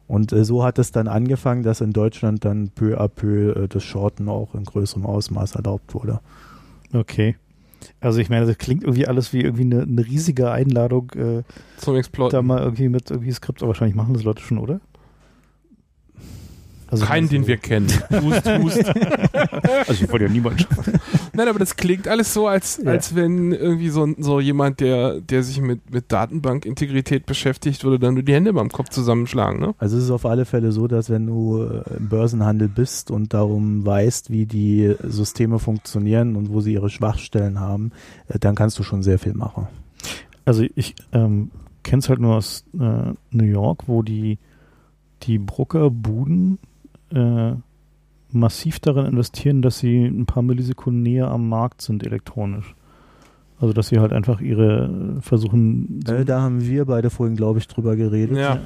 Und 0.06 0.32
äh, 0.32 0.44
so 0.44 0.64
hat 0.64 0.78
es 0.78 0.90
dann 0.90 1.06
angefangen, 1.06 1.62
dass 1.62 1.80
in 1.82 1.92
Deutschland 1.92 2.44
dann 2.44 2.70
peu 2.70 2.98
à 2.98 3.08
peu 3.08 3.52
äh, 3.64 3.68
das 3.68 3.82
Shorten 3.84 4.28
auch 4.28 4.54
in 4.54 4.64
größerem 4.64 5.04
Ausmaß 5.04 5.54
erlaubt 5.56 5.92
wurde. 5.94 6.20
Okay. 6.94 7.36
Also 8.00 8.18
ich 8.18 8.28
meine, 8.30 8.46
das 8.46 8.58
klingt 8.58 8.82
irgendwie 8.84 9.06
alles 9.06 9.32
wie 9.32 9.42
irgendwie 9.42 9.62
eine, 9.62 9.82
eine 9.82 10.04
riesige 10.04 10.50
Einladung, 10.50 11.10
äh, 11.14 11.42
Zum 11.76 11.94
Exploit. 11.96 12.32
da 12.32 12.42
mal 12.42 12.60
irgendwie 12.60 12.88
mit 12.88 13.10
irgendwie 13.10 13.30
Skript, 13.32 13.60
aber 13.62 13.68
wahrscheinlich 13.68 13.94
machen 13.94 14.14
das 14.14 14.24
Leute 14.24 14.42
schon, 14.42 14.58
oder? 14.58 14.80
Also 16.90 17.04
Keinen, 17.04 17.28
den 17.28 17.46
wir 17.46 17.58
kennen. 17.58 17.86
Hust, 18.10 18.46
hust. 18.58 18.84
Also 19.86 20.04
ich 20.04 20.10
wollte 20.10 20.24
ja 20.24 20.30
niemand 20.30 20.62
schaffen. 20.62 20.94
Nein, 21.34 21.48
aber 21.48 21.58
das 21.58 21.76
klingt 21.76 22.08
alles 22.08 22.32
so, 22.32 22.46
als, 22.48 22.80
Ja. 22.82 22.90
als 22.92 23.14
wenn 23.14 23.52
irgendwie 23.52 23.90
so, 23.90 24.08
so 24.18 24.40
jemand, 24.40 24.80
der, 24.80 25.20
der 25.20 25.42
sich 25.42 25.60
mit, 25.60 25.90
mit 25.92 26.10
Datenbankintegrität 26.10 27.26
beschäftigt, 27.26 27.84
würde 27.84 27.98
dann 27.98 28.14
nur 28.14 28.22
die 28.22 28.32
Hände 28.32 28.52
beim 28.54 28.70
Kopf 28.70 28.88
zusammenschlagen. 28.88 29.60
Ne? 29.60 29.74
Also 29.78 29.98
es 29.98 30.04
ist 30.04 30.10
auf 30.10 30.24
alle 30.24 30.46
Fälle 30.46 30.72
so, 30.72 30.88
dass 30.88 31.10
wenn 31.10 31.26
du 31.26 31.62
äh, 31.62 31.96
im 31.98 32.08
Börsenhandel 32.08 32.68
bist 32.68 33.10
und 33.10 33.34
darum 33.34 33.84
weißt, 33.84 34.30
wie 34.30 34.46
die 34.46 34.94
Systeme 35.02 35.58
funktionieren 35.58 36.36
und 36.36 36.50
wo 36.50 36.60
sie 36.62 36.72
ihre 36.72 36.88
Schwachstellen 36.90 37.60
haben, 37.60 37.92
äh, 38.28 38.38
dann 38.38 38.54
kannst 38.54 38.78
du 38.78 38.82
schon 38.82 39.02
sehr 39.02 39.18
viel 39.18 39.34
machen. 39.34 39.66
Also 40.46 40.64
ich 40.74 40.94
ähm, 41.12 41.50
kenne 41.82 42.00
es 42.00 42.08
halt 42.08 42.20
nur 42.20 42.36
aus 42.36 42.64
äh, 42.80 43.12
New 43.30 43.44
York, 43.44 43.84
wo 43.86 44.02
die, 44.02 44.38
die 45.24 45.38
Brokerbuden 45.38 46.58
äh, 47.14 47.54
massiv 48.30 48.80
darin 48.80 49.06
investieren, 49.06 49.62
dass 49.62 49.78
sie 49.78 50.04
ein 50.04 50.26
paar 50.26 50.42
Millisekunden 50.42 51.02
näher 51.02 51.28
am 51.28 51.48
Markt 51.48 51.82
sind 51.82 52.04
elektronisch. 52.04 52.74
Also 53.60 53.72
dass 53.72 53.88
sie 53.88 53.98
halt 53.98 54.12
einfach 54.12 54.40
ihre 54.40 55.16
äh, 55.18 55.20
versuchen. 55.20 56.00
Äh, 56.06 56.24
da 56.24 56.42
haben 56.42 56.64
wir 56.64 56.84
beide 56.84 57.10
vorhin, 57.10 57.36
glaube 57.36 57.58
ich, 57.58 57.66
drüber 57.66 57.96
geredet. 57.96 58.36
Ja. 58.36 58.60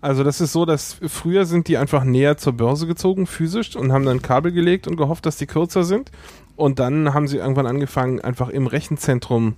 Also 0.00 0.22
das 0.22 0.40
ist 0.40 0.52
so, 0.52 0.64
dass 0.64 1.00
früher 1.08 1.46
sind 1.46 1.68
die 1.68 1.78
einfach 1.78 2.04
näher 2.04 2.36
zur 2.36 2.52
Börse 2.52 2.86
gezogen, 2.86 3.26
physisch, 3.26 3.74
und 3.74 3.92
haben 3.92 4.04
dann 4.04 4.22
Kabel 4.22 4.52
gelegt 4.52 4.86
und 4.86 4.96
gehofft, 4.96 5.26
dass 5.26 5.36
die 5.36 5.46
kürzer 5.46 5.82
sind. 5.82 6.12
Und 6.54 6.78
dann 6.78 7.12
haben 7.12 7.26
sie 7.26 7.38
irgendwann 7.38 7.66
angefangen, 7.66 8.20
einfach 8.20 8.48
im 8.48 8.66
Rechenzentrum 8.66 9.56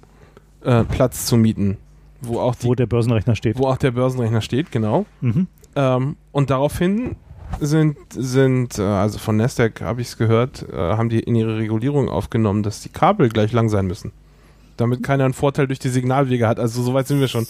äh, 0.63 0.85
Platz 0.85 1.27
zu 1.27 1.37
mieten, 1.37 1.77
wo 2.23 2.41
auch, 2.41 2.55
die, 2.55 2.67
wo 2.67 2.75
der 2.75 2.87
Börsenrechner 2.87 3.35
steht. 3.35 3.59
wo 3.59 3.67
auch 3.67 3.77
der 3.77 3.91
Börsenrechner 3.91 4.41
steht, 4.41 4.73
genau. 4.73 5.05
Mhm. 5.21 5.49
Ähm, 5.77 6.17
und 6.33 6.51
daraufhin 6.51 7.17
sind, 7.61 7.97
sind 8.11 8.79
äh, 8.79 8.83
also 8.83 9.19
von 9.19 9.37
Nasdaq 9.37 9.81
habe 9.81 10.01
ich 10.01 10.09
es 10.09 10.17
gehört, 10.17 10.67
äh, 10.73 10.77
haben 10.77 11.09
die 11.09 11.21
in 11.21 11.35
ihre 11.35 11.57
Regulierung 11.59 12.09
aufgenommen, 12.09 12.63
dass 12.63 12.81
die 12.83 12.89
Kabel 12.89 13.29
gleich 13.29 13.53
lang 13.53 13.69
sein 13.69 13.87
müssen. 13.87 14.13
Damit 14.77 15.03
keiner 15.03 15.25
einen 15.25 15.35
Vorteil 15.35 15.67
durch 15.67 15.81
die 15.81 15.89
Signalwege 15.89 16.47
hat. 16.47 16.61
Also 16.61 16.83
soweit 16.83 17.09
sind 17.09 17.21
wir 17.21 17.29
schon. 17.29 17.47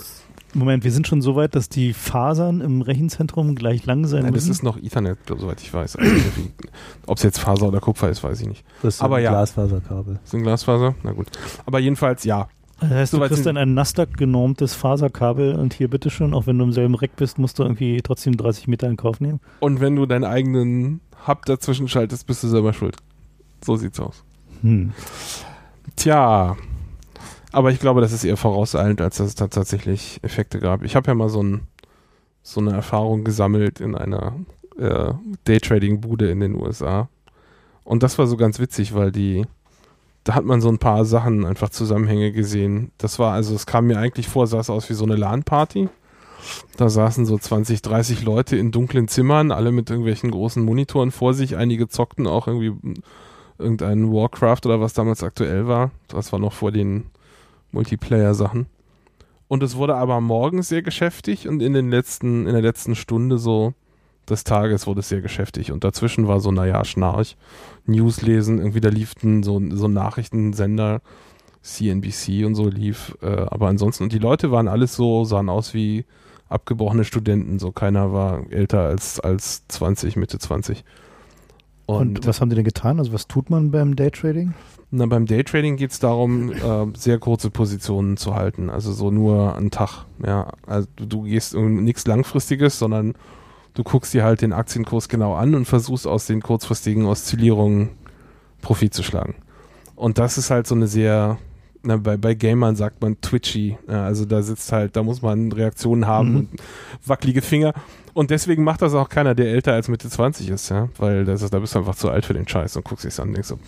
Moment, 0.55 0.83
wir 0.83 0.93
sind 0.93 1.07
schon 1.07 1.21
so 1.21 1.37
weit, 1.37 1.55
dass 1.55 1.69
die 1.69 1.93
Fasern 1.93 2.63
im 2.63 2.81
Rechenzentrum 2.81 3.55
gleich 3.55 3.85
lang 3.85 4.07
sein 4.07 4.23
Nein, 4.23 4.33
das 4.33 4.45
müssen. 4.45 4.53
ist 4.53 4.63
noch 4.63 4.79
Ethernet, 4.79 5.19
soweit 5.29 5.61
ich 5.61 5.73
weiß. 5.75 5.97
Also 5.97 6.11
Ob 7.07 7.19
es 7.19 7.23
jetzt 7.23 7.39
Faser 7.39 7.69
oder 7.69 7.81
Kupfer 7.81 8.09
ist, 8.09 8.25
weiß 8.25 8.41
ich 8.41 8.47
nicht. 8.49 8.65
Das 8.83 8.97
sind 8.97 9.05
Aber 9.05 9.19
ja. 9.19 9.31
Glasfaserkabel. 9.31 10.21
Sind 10.25 10.43
Glasfaser? 10.45 10.95
Na 11.03 11.13
gut. 11.13 11.27
Aber 11.67 11.81
jedenfalls 11.81 12.25
ja. 12.25 12.49
Das 12.81 12.91
heißt, 12.91 13.13
du 13.13 13.21
kriegst 13.21 13.45
dann 13.45 13.57
ein 13.57 13.75
Nasdaq-genormtes 13.75 14.75
Faserkabel 14.75 15.57
und 15.57 15.75
hier 15.75 15.89
bitteschön, 15.89 16.33
auch 16.33 16.47
wenn 16.47 16.59
du 16.59 16.65
im 16.65 16.73
selben 16.73 16.95
Reck 16.95 17.17
bist, 17.17 17.39
musst 17.39 17.59
du 17.59 17.65
irgendwie 17.65 18.01
trotzdem 18.03 18.37
30 18.37 18.69
Meter 18.69 18.89
in 18.89 18.97
Kauf 18.97 19.21
nehmen. 19.21 19.41
Und 19.61 19.81
wenn 19.81 19.97
du 19.97 20.07
deinen 20.07 20.25
eigenen 20.25 21.01
Hub 21.27 21.45
dazwischen 21.45 21.89
schaltest, 21.89 22.27
bist 22.27 22.43
du 22.45 22.49
selber 22.49 22.73
schuld. 22.73 22.97
So 23.65 23.77
sieht's 23.77 23.99
aus. 23.99 24.23
Hm. 24.63 24.93
Tja. 25.97 26.57
Aber 27.51 27.71
ich 27.73 27.81
glaube, 27.81 28.01
das 28.01 28.13
ist 28.13 28.25
eher 28.25 28.37
vorauseilend, 28.37 29.01
als 29.01 29.17
dass 29.17 29.29
es 29.29 29.35
tatsächlich 29.35 30.21
Effekte 30.23 30.61
gab. 30.61 30.83
Ich 30.85 30.95
habe 30.95 31.09
ja 31.09 31.15
mal 31.15 31.31
so, 31.31 31.43
ein, 31.43 31.63
so 32.43 32.61
eine 32.61 32.73
Erfahrung 32.73 33.25
gesammelt 33.25 33.81
in 33.81 33.95
einer 33.95 34.35
äh, 34.79 35.13
Daytrading-Bude 35.45 36.31
in 36.31 36.41
den 36.41 36.55
USA. 36.55 37.09
Und 37.85 38.03
das 38.03 38.19
war 38.19 38.27
so 38.27 38.37
ganz 38.37 38.59
witzig, 38.59 38.95
weil 38.95 39.11
die, 39.11 39.47
da 40.29 40.35
hat 40.35 40.45
man 40.45 40.61
so 40.61 40.69
ein 40.69 40.77
paar 40.77 41.07
Sachen, 41.07 41.47
einfach 41.47 41.71
Zusammenhänge 41.71 42.33
gesehen. 42.33 42.93
Das 42.99 43.19
war, 43.19 43.33
also 43.33 43.55
es 43.55 43.65
kam 43.65 43.87
mir 43.87 43.97
eigentlich 43.97 44.29
vor, 44.29 44.47
sah 44.47 44.61
es 44.61 44.69
aus 44.69 44.91
wie 44.91 44.95
so 44.95 45.07
eine 45.07 45.17
LAN-Party. 45.17 45.89
Da 46.77 46.91
saßen 46.91 47.25
so 47.25 47.39
20, 47.39 47.81
30 47.81 48.25
Leute 48.25 48.59
in 48.59 48.71
dunklen 48.71 49.09
Zimmern, 49.09 49.51
alle 49.51 49.73
mit 49.73 49.89
irgendwelchen 49.89 50.31
großen 50.31 50.63
Monitoren 50.63 51.13
vor 51.13 51.33
sich. 51.33 51.57
Einige 51.57 51.89
zockten 51.89 52.27
auch 52.27 52.47
irgendwie 52.47 52.75
irgendein 53.57 54.13
Warcraft 54.13 54.67
oder 54.67 54.83
was 54.83 54.93
damals 54.93 55.23
aktuell 55.23 55.67
war. 55.67 55.93
Das 56.09 56.31
war 56.31 56.39
noch 56.39 56.53
vor 56.53 56.73
den 56.73 57.07
Multiplayer-Sachen. 57.73 58.67
Und 59.49 59.63
es 59.63 59.77
wurde 59.77 59.95
aber 59.95 60.21
morgens 60.21 60.69
sehr 60.69 60.83
geschäftig 60.83 61.49
und 61.49 61.63
in 61.63 61.73
den 61.73 61.89
letzten, 61.89 62.47
in 62.47 62.53
der 62.53 62.61
letzten 62.61 62.97
Stunde 62.97 63.39
so 63.39 63.73
des 64.31 64.45
Tages 64.45 64.87
wurde 64.87 65.01
es 65.01 65.09
sehr 65.09 65.21
geschäftig. 65.21 65.73
Und 65.73 65.85
dazwischen 65.85 66.29
war 66.29 66.41
so, 66.41 66.53
naja, 66.53 66.85
Schnarch, 66.85 67.37
News 67.87 68.23
lesen, 68.23 68.59
irgendwie 68.59 68.81
da 68.81 68.89
lieften 68.89 69.43
so, 69.43 69.61
so 69.71 69.87
ein 69.87 69.93
Nachrichtensender, 69.93 71.01
CNBC 71.63 72.45
und 72.45 72.55
so 72.55 72.69
lief. 72.69 73.17
Äh, 73.23 73.27
aber 73.27 73.69
ansonsten, 73.69 74.05
und 74.05 74.13
die 74.13 74.19
Leute 74.19 74.51
waren 74.51 74.69
alles 74.69 74.95
so, 74.95 75.25
sahen 75.25 75.49
aus 75.49 75.75
wie 75.75 76.05
abgebrochene 76.49 77.05
Studenten. 77.05 77.59
So 77.59 77.73
keiner 77.73 78.13
war 78.13 78.51
älter 78.51 78.81
als, 78.81 79.21
als 79.21 79.67
20, 79.69 80.17
Mitte 80.17 80.39
20. 80.39 80.85
Und, 81.87 82.27
was 82.27 82.41
haben 82.41 82.51
die 82.51 82.57
denn 82.57 82.67
getan? 82.67 82.99
Also 82.99 83.15
was 83.15 83.29
tut 83.29 83.49
man 83.49 83.71
beim 83.71 83.97
Daytrading? 83.97 84.53
Na, 84.91 85.07
beim 85.07 85.25
Daytrading 85.25 85.77
geht 85.77 85.93
es 85.93 85.99
darum, 85.99 86.53
äh, 86.53 86.87
sehr 86.95 87.19
kurze 87.19 87.51
Positionen 87.51 88.19
zu 88.19 88.35
halten. 88.35 88.69
Also 88.69 88.93
so 88.93 89.11
nur 89.11 89.57
einen 89.57 89.71
Tag. 89.71 90.05
Ja, 90.25 90.53
also 90.67 90.87
du, 90.97 91.07
du 91.07 91.23
gehst 91.23 91.55
um 91.55 91.85
nichts 91.85 92.07
Langfristiges, 92.07 92.79
sondern 92.79 93.15
du 93.79 93.85
guckst 93.85 94.13
dir 94.13 94.25
halt 94.25 94.43
den 94.43 94.53
Aktienkurs 94.53 95.09
genau 95.09 95.35
an 95.35 95.55
und 95.55 95.65
versuchst 95.65 96.05
aus 96.07 96.27
den 96.27 96.43
kurzfristigen 96.43 97.07
Oszillierungen 97.07 97.91
Profit 98.61 98.93
zu 98.93 99.05
schlagen. 99.05 99.37
Und 99.95 100.19
das 100.19 100.37
ist 100.37 100.51
halt 100.51 100.67
so 100.67 100.75
eine 100.75 100.89
sehr, 100.89 101.39
na, 101.85 101.97
bei, 101.97 102.17
bei 102.17 102.35
Gamern 102.35 102.75
sagt 102.75 103.01
man 103.03 103.21
twitchy. 103.21 103.79
Ja, 103.89 104.05
also 104.05 104.25
da 104.25 104.43
sitzt 104.43 104.73
halt, 104.73 104.97
da 104.97 105.05
muss 105.05 105.23
man 105.23 105.53
Reaktionen 105.53 106.09
haben 106.09 106.31
Mhm. 106.31 106.37
und 106.37 106.49
wackelige 107.07 107.41
Finger. 107.41 107.73
Und 108.15 108.31
deswegen 108.33 108.65
macht 108.65 108.83
das 108.83 108.95
auch 108.95 109.09
keiner, 109.09 109.37
der 109.37 109.47
älter 109.47 109.75
als 109.75 109.87
Mitte 109.87 110.09
20 110.09 110.49
ist, 110.49 110.71
ja. 110.71 110.89
Weil 110.99 111.25
das 111.25 111.43
ist, 111.43 111.55
da 111.55 111.61
bist 111.61 111.77
du 111.77 111.79
einfach 111.79 111.95
zu 111.95 112.11
alt 112.11 112.27
für 112.27 112.35
den 112.35 112.49
Scheiß 112.49 112.75
und 112.77 112.85
guckst 112.85 113.05
dich 113.05 113.17
an 113.21 113.29
und 113.29 113.35
denkst 113.35 113.49
so, 113.49 113.61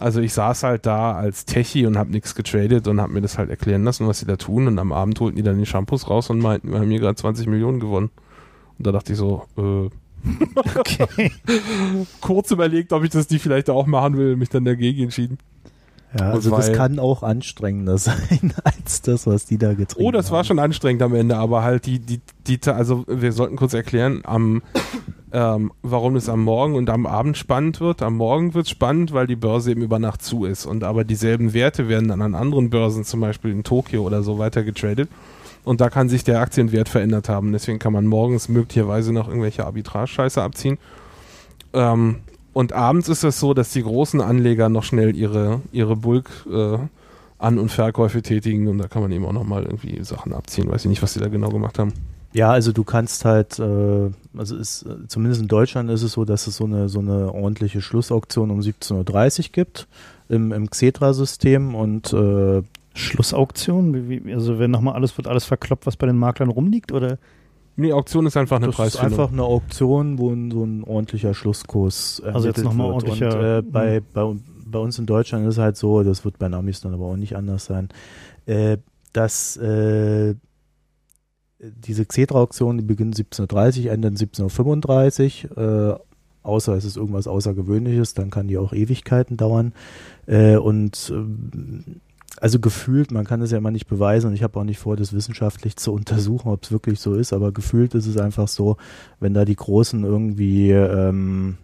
also 0.00 0.22
ich 0.22 0.32
saß 0.32 0.62
halt 0.62 0.86
da 0.86 1.12
als 1.12 1.44
Techie 1.44 1.84
und 1.84 1.98
hab 1.98 2.08
nichts 2.08 2.34
getradet 2.34 2.88
und 2.88 3.02
hab 3.02 3.10
mir 3.10 3.20
das 3.20 3.36
halt 3.36 3.50
erklären 3.50 3.84
lassen, 3.84 4.06
was 4.06 4.20
sie 4.20 4.26
da 4.26 4.36
tun. 4.36 4.66
Und 4.66 4.78
am 4.78 4.92
Abend 4.92 5.20
holten 5.20 5.36
die 5.36 5.42
dann 5.42 5.58
die 5.58 5.66
Shampoos 5.66 6.08
raus 6.08 6.30
und 6.30 6.38
meinten, 6.38 6.70
wir 6.72 6.78
haben 6.78 6.88
hier 6.90 7.00
gerade 7.00 7.16
20 7.16 7.48
Millionen 7.48 7.78
gewonnen. 7.80 8.08
Und 8.78 8.86
da 8.86 8.92
dachte 8.92 9.12
ich 9.12 9.18
so, 9.18 9.42
äh, 9.56 9.88
Okay. 10.78 11.30
kurz 12.20 12.50
überlegt, 12.50 12.92
ob 12.92 13.04
ich 13.04 13.10
das 13.10 13.26
die 13.26 13.38
vielleicht 13.38 13.70
auch 13.70 13.86
machen 13.86 14.16
will, 14.16 14.36
mich 14.36 14.48
dann 14.48 14.64
dagegen 14.64 15.04
entschieden. 15.04 15.38
Ja, 16.18 16.30
also 16.30 16.50
das 16.50 16.72
kann 16.72 16.98
auch 16.98 17.22
anstrengender 17.22 17.98
sein 17.98 18.54
als 18.64 19.02
das, 19.02 19.26
was 19.26 19.44
die 19.44 19.58
da 19.58 19.74
getrieben 19.74 20.06
Oh, 20.06 20.10
das 20.10 20.30
war 20.30 20.38
haben. 20.38 20.46
schon 20.46 20.58
anstrengend 20.58 21.02
am 21.02 21.14
Ende, 21.14 21.36
aber 21.36 21.62
halt 21.62 21.86
die, 21.86 21.98
die, 21.98 22.20
die, 22.46 22.58
also 22.70 23.04
wir 23.06 23.32
sollten 23.32 23.56
kurz 23.56 23.74
erklären, 23.74 24.22
am, 24.24 24.62
ähm, 25.32 25.72
warum 25.82 26.16
es 26.16 26.28
am 26.28 26.42
Morgen 26.42 26.74
und 26.74 26.88
am 26.90 27.06
Abend 27.06 27.36
spannend 27.36 27.80
wird. 27.80 28.02
Am 28.02 28.16
Morgen 28.16 28.54
wird 28.54 28.66
es 28.66 28.70
spannend, 28.70 29.12
weil 29.12 29.26
die 29.26 29.36
Börse 29.36 29.72
eben 29.72 29.82
über 29.82 29.98
Nacht 29.98 30.22
zu 30.22 30.44
ist 30.44 30.64
und 30.64 30.84
aber 30.84 31.04
dieselben 31.04 31.52
Werte 31.52 31.88
werden 31.88 32.08
dann 32.08 32.22
an 32.22 32.34
anderen 32.34 32.70
Börsen, 32.70 33.04
zum 33.04 33.20
Beispiel 33.20 33.50
in 33.50 33.62
Tokio 33.64 34.02
oder 34.02 34.22
so, 34.22 34.38
weiter 34.38 34.62
getradet. 34.62 35.10
Und 35.66 35.80
da 35.80 35.90
kann 35.90 36.08
sich 36.08 36.22
der 36.22 36.38
Aktienwert 36.40 36.88
verändert 36.88 37.28
haben. 37.28 37.50
Deswegen 37.50 37.80
kann 37.80 37.92
man 37.92 38.06
morgens 38.06 38.48
möglicherweise 38.48 39.12
noch 39.12 39.26
irgendwelche 39.26 39.66
Arbitrage-Scheiße 39.66 40.40
abziehen. 40.40 40.78
Ähm, 41.72 42.20
und 42.52 42.72
abends 42.72 43.08
ist 43.08 43.24
es 43.24 43.40
so, 43.40 43.52
dass 43.52 43.70
die 43.70 43.82
großen 43.82 44.20
Anleger 44.20 44.68
noch 44.68 44.84
schnell 44.84 45.16
ihre, 45.16 45.60
ihre 45.72 45.96
Bulk 45.96 46.30
äh, 46.48 46.78
An- 47.38 47.58
und 47.58 47.72
Verkäufe 47.72 48.22
tätigen 48.22 48.68
und 48.68 48.78
da 48.78 48.86
kann 48.86 49.02
man 49.02 49.10
eben 49.10 49.26
auch 49.26 49.32
nochmal 49.32 49.64
irgendwie 49.64 50.04
Sachen 50.04 50.34
abziehen. 50.34 50.70
Weiß 50.70 50.84
ich 50.84 50.88
nicht, 50.88 51.02
was 51.02 51.14
die 51.14 51.18
da 51.18 51.26
genau 51.26 51.48
gemacht 51.48 51.80
haben. 51.80 51.92
Ja, 52.32 52.52
also 52.52 52.70
du 52.70 52.84
kannst 52.84 53.24
halt, 53.24 53.58
äh, 53.58 54.10
also 54.38 54.56
ist, 54.56 54.86
zumindest 55.08 55.42
in 55.42 55.48
Deutschland 55.48 55.90
ist 55.90 56.04
es 56.04 56.12
so, 56.12 56.24
dass 56.24 56.46
es 56.46 56.58
so 56.58 56.64
eine, 56.64 56.88
so 56.88 57.00
eine 57.00 57.34
ordentliche 57.34 57.80
Schlussauktion 57.80 58.52
um 58.52 58.60
17.30 58.60 59.38
Uhr 59.38 59.44
gibt 59.50 59.88
im, 60.28 60.52
im 60.52 60.70
Xetra-System 60.70 61.74
und 61.74 62.12
äh, 62.12 62.62
Schlussauktion? 62.96 64.22
Also 64.32 64.58
wenn 64.58 64.70
nochmal 64.70 64.94
alles 64.94 65.16
wird 65.16 65.26
alles 65.28 65.44
verkloppt, 65.44 65.86
was 65.86 65.96
bei 65.96 66.06
den 66.06 66.16
Maklern 66.18 66.48
rumliegt? 66.50 66.92
Oder? 66.92 67.18
Nee, 67.76 67.92
Auktion 67.92 68.24
ist 68.26 68.36
einfach 68.36 68.56
eine 68.56 68.66
das 68.66 68.72
ist 68.74 68.76
Preisfindung. 68.76 69.12
einfach 69.20 69.32
eine 69.32 69.42
Auktion, 69.42 70.18
wo 70.18 70.30
ein, 70.30 70.50
so 70.50 70.64
ein 70.64 70.82
ordentlicher 70.84 71.34
Schlusskurs 71.34 72.22
Also 72.24 72.48
jetzt 72.48 72.58
ermittelt 72.58 72.64
noch 72.64 72.74
mal 72.74 72.84
wird. 72.94 73.04
ordentlicher- 73.04 73.38
Und 73.38 73.44
äh, 73.44 73.62
Mhm. 73.62 73.70
bei, 73.72 74.02
bei, 74.14 74.34
bei 74.66 74.78
uns 74.78 74.98
in 74.98 75.06
Deutschland 75.06 75.46
ist 75.46 75.54
es 75.56 75.58
halt 75.62 75.76
so, 75.76 76.02
das 76.02 76.24
wird 76.24 76.38
bei 76.38 76.46
den 76.48 76.54
Amis 76.54 76.80
dann 76.80 76.94
aber 76.94 77.04
auch 77.06 77.16
nicht 77.16 77.36
anders 77.36 77.66
sein, 77.66 77.88
äh, 78.46 78.78
dass 79.12 79.56
äh, 79.58 80.34
diese 81.58 82.04
Xetra-Auktion, 82.04 82.78
die 82.78 82.84
beginnt 82.84 83.16
17.30 83.16 83.86
Uhr, 83.86 83.92
endet 83.92 84.14
17.35 84.16 85.50
Uhr, 85.56 85.98
äh, 85.98 86.46
außer 86.46 86.74
es 86.74 86.84
ist 86.84 86.96
irgendwas 86.96 87.26
Außergewöhnliches, 87.26 88.14
dann 88.14 88.30
kann 88.30 88.46
die 88.48 88.58
auch 88.58 88.72
Ewigkeiten 88.72 89.36
dauern. 89.36 89.72
Äh, 90.26 90.56
und 90.56 91.10
ähm, 91.14 92.00
also 92.38 92.58
gefühlt, 92.60 93.10
man 93.10 93.24
kann 93.24 93.40
es 93.40 93.50
ja 93.50 93.58
immer 93.58 93.70
nicht 93.70 93.86
beweisen 93.86 94.28
und 94.28 94.34
ich 94.34 94.42
habe 94.42 94.58
auch 94.58 94.64
nicht 94.64 94.78
vor, 94.78 94.96
das 94.96 95.12
wissenschaftlich 95.12 95.76
zu 95.76 95.92
untersuchen, 95.92 96.48
ob 96.48 96.64
es 96.64 96.72
wirklich 96.72 97.00
so 97.00 97.14
ist, 97.14 97.32
aber 97.32 97.52
gefühlt 97.52 97.94
ist 97.94 98.06
es 98.06 98.16
einfach 98.16 98.48
so, 98.48 98.76
wenn 99.20 99.34
da 99.34 99.44
die 99.44 99.56
Großen 99.56 100.04
irgendwie 100.04 100.70
ähm, 100.70 101.58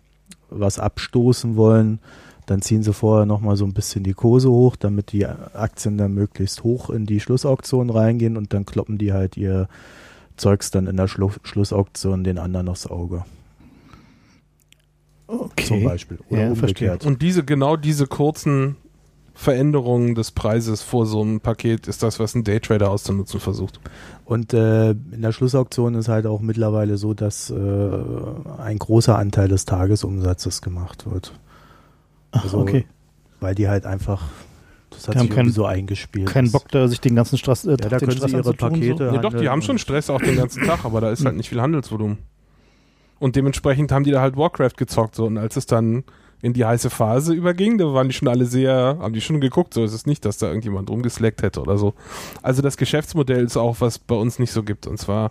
was 0.50 0.78
abstoßen 0.78 1.56
wollen, 1.56 1.98
dann 2.46 2.62
ziehen 2.62 2.82
sie 2.82 2.92
vorher 2.92 3.26
nochmal 3.26 3.56
so 3.56 3.64
ein 3.64 3.72
bisschen 3.72 4.02
die 4.04 4.14
Kurse 4.14 4.50
hoch, 4.50 4.76
damit 4.76 5.12
die 5.12 5.26
Aktien 5.26 5.96
dann 5.96 6.14
möglichst 6.14 6.64
hoch 6.64 6.90
in 6.90 7.06
die 7.06 7.20
Schlussauktion 7.20 7.90
reingehen 7.90 8.36
und 8.36 8.52
dann 8.52 8.66
kloppen 8.66 8.98
die 8.98 9.12
halt 9.12 9.36
ihr 9.36 9.68
Zeugs 10.36 10.70
dann 10.70 10.86
in 10.86 10.96
der 10.96 11.08
Schlu 11.08 11.30
Schlussauktion 11.44 12.24
den 12.24 12.38
anderen 12.38 12.68
aufs 12.68 12.86
Auge. 12.86 13.24
Okay. 15.26 15.64
Zum 15.64 15.84
Beispiel. 15.84 16.18
Oder 16.28 16.42
Ja, 16.42 16.50
umgekehrt. 16.50 17.06
Und 17.06 17.22
diese, 17.22 17.44
genau 17.44 17.76
diese 17.76 18.06
kurzen 18.06 18.76
Veränderungen 19.34 20.14
des 20.14 20.30
Preises 20.30 20.82
vor 20.82 21.06
so 21.06 21.22
einem 21.22 21.40
Paket 21.40 21.88
ist 21.88 22.02
das, 22.02 22.20
was 22.20 22.34
ein 22.34 22.44
Daytrader 22.44 22.90
auszunutzen 22.90 23.40
versucht. 23.40 23.80
Und 24.24 24.52
äh, 24.52 24.90
in 24.90 25.22
der 25.22 25.32
Schlussauktion 25.32 25.94
ist 25.94 26.08
halt 26.08 26.26
auch 26.26 26.40
mittlerweile 26.40 26.98
so, 26.98 27.14
dass 27.14 27.50
äh, 27.50 27.54
ein 28.58 28.78
großer 28.78 29.16
Anteil 29.18 29.48
des 29.48 29.64
Tagesumsatzes 29.64 30.60
gemacht 30.60 31.10
wird. 31.10 31.32
Ach, 32.32 32.44
Also, 32.44 32.58
okay. 32.58 32.86
Weil 33.40 33.54
die 33.54 33.68
halt 33.68 33.86
einfach, 33.86 34.22
das 34.90 35.08
hat 35.08 35.14
Die 35.14 35.18
haben 35.18 35.26
sich 35.28 35.34
keinen- 35.34 35.50
so 35.50 35.64
eingespielt. 35.66 36.28
Kein 36.28 36.52
Bock, 36.52 36.68
da 36.70 36.86
sich 36.86 37.00
den 37.00 37.16
ganzen 37.16 37.38
Straß, 37.38 37.64
äh, 37.64 37.70
Ja, 37.70 37.76
da 37.76 37.98
können 37.98 38.10
sie 38.12 38.18
Stress 38.18 38.30
ihre 38.32 38.38
anzutun, 38.50 38.68
Pakete- 38.70 39.12
Nee, 39.12 39.18
doch, 39.18 39.34
die 39.34 39.48
haben 39.48 39.62
schon 39.62 39.78
Stress 39.78 40.10
auch 40.10 40.20
den 40.20 40.36
ganzen 40.36 40.62
Tag, 40.64 40.84
aber 40.84 41.00
da 41.00 41.10
ist 41.10 41.24
halt 41.24 41.36
nicht 41.36 41.48
viel 41.48 41.60
Handelsvolumen. 41.60 42.18
Und 43.18 43.34
dementsprechend 43.36 43.90
haben 43.92 44.04
die 44.04 44.10
da 44.10 44.20
halt 44.20 44.36
Warcraft 44.36 44.76
gezockt 44.76 45.14
so 45.14 45.24
und 45.26 45.38
als 45.38 45.56
es 45.56 45.66
dann 45.66 46.04
in 46.42 46.52
die 46.52 46.64
heiße 46.64 46.90
Phase 46.90 47.32
überging, 47.32 47.78
da 47.78 47.94
waren 47.94 48.08
die 48.08 48.14
schon 48.14 48.28
alle 48.28 48.44
sehr, 48.44 48.98
haben 49.00 49.14
die 49.14 49.20
schon 49.20 49.40
geguckt, 49.40 49.72
so 49.72 49.84
ist 49.84 49.92
es 49.92 50.06
nicht, 50.06 50.24
dass 50.24 50.38
da 50.38 50.48
irgendjemand 50.48 50.90
rumgeslackt 50.90 51.42
hätte 51.42 51.60
oder 51.60 51.78
so. 51.78 51.94
Also 52.42 52.62
das 52.62 52.76
Geschäftsmodell 52.76 53.44
ist 53.44 53.56
auch, 53.56 53.76
was 53.80 54.00
bei 54.00 54.16
uns 54.16 54.40
nicht 54.40 54.50
so 54.50 54.64
gibt. 54.64 54.88
Und 54.88 54.98
zwar 54.98 55.30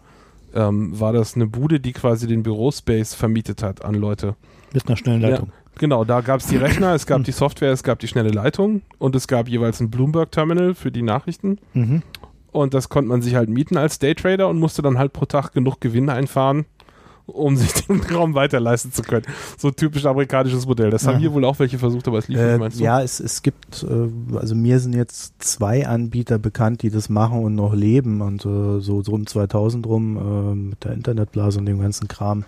ähm, 0.55 0.97
war 0.97 1.11
das 1.11 1.35
eine 1.35 1.47
Bude, 1.47 1.81
die 1.81 1.91
quasi 1.91 2.27
den 2.27 2.43
Bürospace 2.43 3.13
vermietet 3.13 3.61
hat 3.61 3.83
an 3.83 3.95
Leute. 3.95 4.35
Mit 4.73 4.87
einer 4.87 4.95
schnellen 4.95 5.21
Leitung. 5.21 5.51
Genau, 5.77 6.05
da 6.05 6.21
gab 6.21 6.39
es 6.39 6.47
die 6.47 6.57
Rechner, 6.57 6.93
es 6.93 7.05
gab 7.05 7.23
die 7.23 7.31
Software, 7.31 7.71
es 7.71 7.83
gab 7.83 7.99
die 7.99 8.07
schnelle 8.07 8.29
Leitung 8.29 8.81
und 8.97 9.15
es 9.15 9.27
gab 9.27 9.49
jeweils 9.49 9.79
ein 9.79 9.89
Bloomberg-Terminal 9.89 10.75
für 10.75 10.91
die 10.91 11.01
Nachrichten. 11.01 11.59
Mhm. 11.73 12.03
Und 12.51 12.73
das 12.73 12.89
konnte 12.89 13.09
man 13.09 13.21
sich 13.21 13.35
halt 13.35 13.49
mieten 13.49 13.77
als 13.77 13.99
Daytrader 13.99 14.47
und 14.47 14.59
musste 14.59 14.81
dann 14.81 14.97
halt 14.97 15.13
pro 15.13 15.25
Tag 15.25 15.53
genug 15.53 15.79
Gewinn 15.81 16.09
einfahren, 16.09 16.65
um 17.25 17.55
sich 17.55 17.71
den 17.85 18.01
Raum 18.01 18.33
weiter 18.33 18.59
leisten 18.59 18.91
zu 18.91 19.01
können. 19.03 19.25
So 19.57 19.71
typisch 19.71 20.05
amerikanisches 20.05 20.65
Modell. 20.65 20.89
Das 20.89 21.05
haben 21.05 21.15
Aha. 21.15 21.19
hier 21.21 21.33
wohl 21.33 21.45
auch 21.45 21.59
welche 21.59 21.77
versucht, 21.79 22.07
aber 22.07 22.17
es 22.17 22.27
lief 22.27 22.37
Äh, 22.39 22.51
nicht, 22.51 22.59
meinst 22.59 22.79
du? 22.79 22.83
ja, 22.83 23.01
es, 23.01 23.19
es 23.19 23.41
gibt, 23.41 23.83
äh, 23.83 24.37
also 24.37 24.55
mir 24.55 24.79
sind 24.79 24.93
jetzt 24.93 25.41
zwei 25.43 25.87
Anbieter 25.87 26.39
bekannt, 26.39 26.81
die 26.81 26.89
das 26.89 27.09
machen 27.09 27.43
und 27.43 27.55
noch 27.55 27.73
leben 27.73 28.21
und 28.21 28.45
äh, 28.45 28.79
so, 28.81 29.01
so 29.01 29.11
um 29.13 29.25
2000 29.27 29.85
rum 29.87 30.17
äh, 30.17 30.55
mit 30.55 30.83
der 30.83 30.93
Internetblase 30.93 31.59
und 31.59 31.65
dem 31.65 31.79
ganzen 31.79 32.07
Kram. 32.07 32.43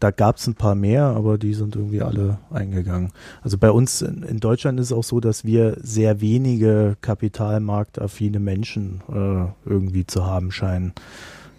Da 0.00 0.12
gab 0.12 0.36
es 0.36 0.46
ein 0.46 0.54
paar 0.54 0.76
mehr, 0.76 1.06
aber 1.06 1.38
die 1.38 1.54
sind 1.54 1.74
irgendwie 1.74 2.02
alle 2.02 2.38
eingegangen. 2.50 3.10
Also 3.42 3.58
bei 3.58 3.72
uns 3.72 4.00
in, 4.00 4.22
in 4.22 4.38
Deutschland 4.38 4.78
ist 4.78 4.86
es 4.86 4.92
auch 4.92 5.02
so, 5.02 5.18
dass 5.18 5.44
wir 5.44 5.76
sehr 5.82 6.20
wenige 6.20 6.96
kapitalmarktaffine 7.00 8.38
Menschen 8.38 9.00
äh, 9.12 9.68
irgendwie 9.68 10.06
zu 10.06 10.24
haben 10.24 10.52
scheinen. 10.52 10.92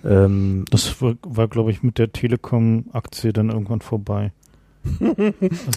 Ähm, 0.04 0.66
Das 0.70 1.02
war, 1.02 1.16
war 1.24 1.48
glaube 1.48 1.72
ich, 1.72 1.84
mit 1.84 1.98
der 1.98 2.12
Telekom-Aktie 2.12 3.34
dann 3.34 3.50
irgendwann 3.50 3.82
vorbei. 3.82 4.32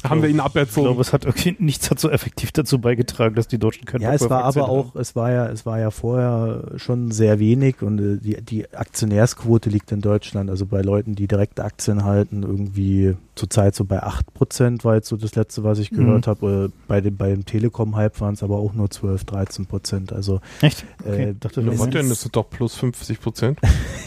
Haben 0.04 0.22
wir 0.22 0.28
ihn 0.28 0.36
Ich 0.36 0.42
aberzogen. 0.42 0.84
glaube, 0.88 1.00
es 1.00 1.12
hat 1.12 1.24
irgendwie 1.24 1.56
nichts 1.58 1.90
hat 1.90 1.98
so 1.98 2.10
effektiv 2.10 2.52
dazu 2.52 2.78
beigetragen, 2.80 3.34
dass 3.34 3.48
die 3.48 3.58
Deutschen 3.58 3.84
keinen 3.84 4.00
Ja, 4.02 4.12
es 4.14 4.28
war 4.28 4.44
aber 4.44 4.68
auch, 4.68 4.94
es 4.96 5.14
war 5.16 5.30
ja, 5.30 5.46
es 5.48 5.66
war 5.66 5.78
ja 5.78 5.90
vorher 5.90 6.72
schon 6.76 7.10
sehr 7.10 7.38
wenig 7.38 7.82
und 7.82 7.98
äh, 7.98 8.16
die, 8.18 8.40
die 8.42 8.72
Aktionärsquote 8.74 9.70
liegt 9.70 9.92
in 9.92 10.00
Deutschland, 10.00 10.50
also 10.50 10.66
bei 10.66 10.82
Leuten, 10.82 11.14
die 11.14 11.26
direkt 11.26 11.60
Aktien 11.60 12.04
halten, 12.04 12.42
irgendwie 12.42 13.16
zurzeit 13.34 13.74
so 13.74 13.84
bei 13.84 14.02
8 14.02 14.34
Prozent 14.34 14.84
war 14.84 14.94
jetzt 14.94 15.08
so 15.08 15.16
das 15.16 15.34
letzte, 15.34 15.64
was 15.64 15.78
ich 15.78 15.90
gehört 15.90 16.26
Mhm. 16.26 16.30
habe. 16.30 16.70
Äh, 16.70 16.82
Bei 16.86 17.00
dem, 17.00 17.16
bei 17.16 17.30
dem 17.30 17.44
Telekom-Hype 17.46 18.20
waren 18.20 18.34
es 18.34 18.42
aber 18.42 18.56
auch 18.58 18.74
nur 18.74 18.90
12, 18.90 19.24
13 19.24 19.66
Prozent. 19.66 20.12
Also. 20.12 20.40
Echt? 20.60 20.84
Okay, 21.00 21.30
Äh, 21.30 21.34
dachte, 21.40 21.66
was 21.66 21.74
es 21.80 21.90
denn? 21.90 22.00
ist- 22.02 22.10
Das 22.10 22.20
sind 22.22 22.36
doch 22.36 22.50
plus 22.50 22.74
50 22.76 23.20
Prozent. 23.20 23.58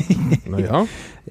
naja. 0.49 0.85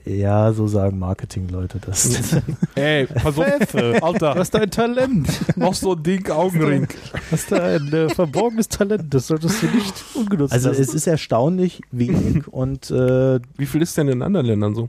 Ja, 0.05 0.53
so 0.53 0.67
sagen 0.67 0.99
Marketingleute 0.99 1.79
das. 1.81 2.37
Ey, 2.75 3.07
pass 3.07 3.39
auf. 3.39 3.73
Du 3.73 4.03
Alter, 4.03 4.35
hast 4.35 4.51
da 4.55 4.59
ein 4.61 4.71
Talent. 4.71 5.29
noch 5.57 5.75
so 5.75 5.95
ein 5.95 6.03
Ding 6.03 6.29
Augenring. 6.31 6.87
Du 6.89 7.19
hast 7.33 7.51
da 7.51 7.63
ein 7.65 7.93
äh, 7.93 8.09
verborgenes 8.11 8.69
Talent. 8.69 9.13
Das 9.15 9.27
solltest 9.29 9.63
du 9.63 9.67
nicht 9.67 9.95
ungenutzt 10.15 10.53
Also 10.53 10.69
lassen. 10.69 10.83
es 10.83 10.95
ist 10.95 11.07
erstaunlich 11.07 11.81
wenig 11.91 12.47
und 12.49 12.91
äh, 12.91 13.41
Wie 13.57 13.67
viel 13.67 13.83
ist 13.83 13.97
denn 13.97 14.09
in 14.09 14.23
anderen 14.23 14.47
Ländern 14.47 14.75
so? 14.75 14.89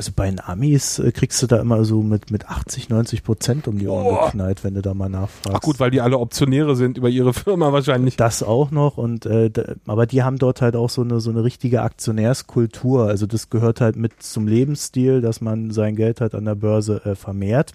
Also 0.00 0.12
bei 0.16 0.30
den 0.30 0.40
Amis 0.40 0.98
äh, 0.98 1.12
kriegst 1.12 1.42
du 1.42 1.46
da 1.46 1.58
immer 1.58 1.84
so 1.84 2.00
mit, 2.00 2.30
mit 2.30 2.48
80, 2.48 2.88
90 2.88 3.22
Prozent 3.22 3.68
um 3.68 3.78
die 3.78 3.86
Ohren 3.86 4.04
Boah. 4.04 4.24
geknallt, 4.24 4.64
wenn 4.64 4.72
du 4.72 4.80
da 4.80 4.94
mal 4.94 5.10
nachfragst. 5.10 5.54
Ach 5.54 5.60
gut, 5.60 5.78
weil 5.78 5.90
die 5.90 6.00
alle 6.00 6.16
Optionäre 6.16 6.74
sind 6.74 6.96
über 6.96 7.10
ihre 7.10 7.34
Firma 7.34 7.70
wahrscheinlich. 7.70 8.16
das 8.16 8.42
auch 8.42 8.70
noch 8.70 8.96
und 8.96 9.26
äh, 9.26 9.50
da, 9.50 9.74
aber 9.86 10.06
die 10.06 10.22
haben 10.22 10.38
dort 10.38 10.62
halt 10.62 10.74
auch 10.74 10.88
so 10.88 11.02
eine 11.02 11.20
so 11.20 11.28
eine 11.28 11.44
richtige 11.44 11.82
Aktionärskultur. 11.82 13.08
Also 13.08 13.26
das 13.26 13.50
gehört 13.50 13.82
halt 13.82 13.96
mit 13.96 14.22
zum 14.22 14.48
Lebensstil, 14.48 15.20
dass 15.20 15.42
man 15.42 15.70
sein 15.70 15.96
Geld 15.96 16.22
halt 16.22 16.34
an 16.34 16.46
der 16.46 16.54
Börse 16.54 17.04
äh, 17.04 17.14
vermehrt, 17.14 17.72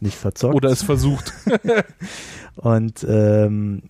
nicht 0.00 0.16
verzockt. 0.16 0.56
Oder 0.56 0.70
es 0.70 0.82
versucht. 0.82 1.34
Und 2.56 3.06
ähm, 3.08 3.82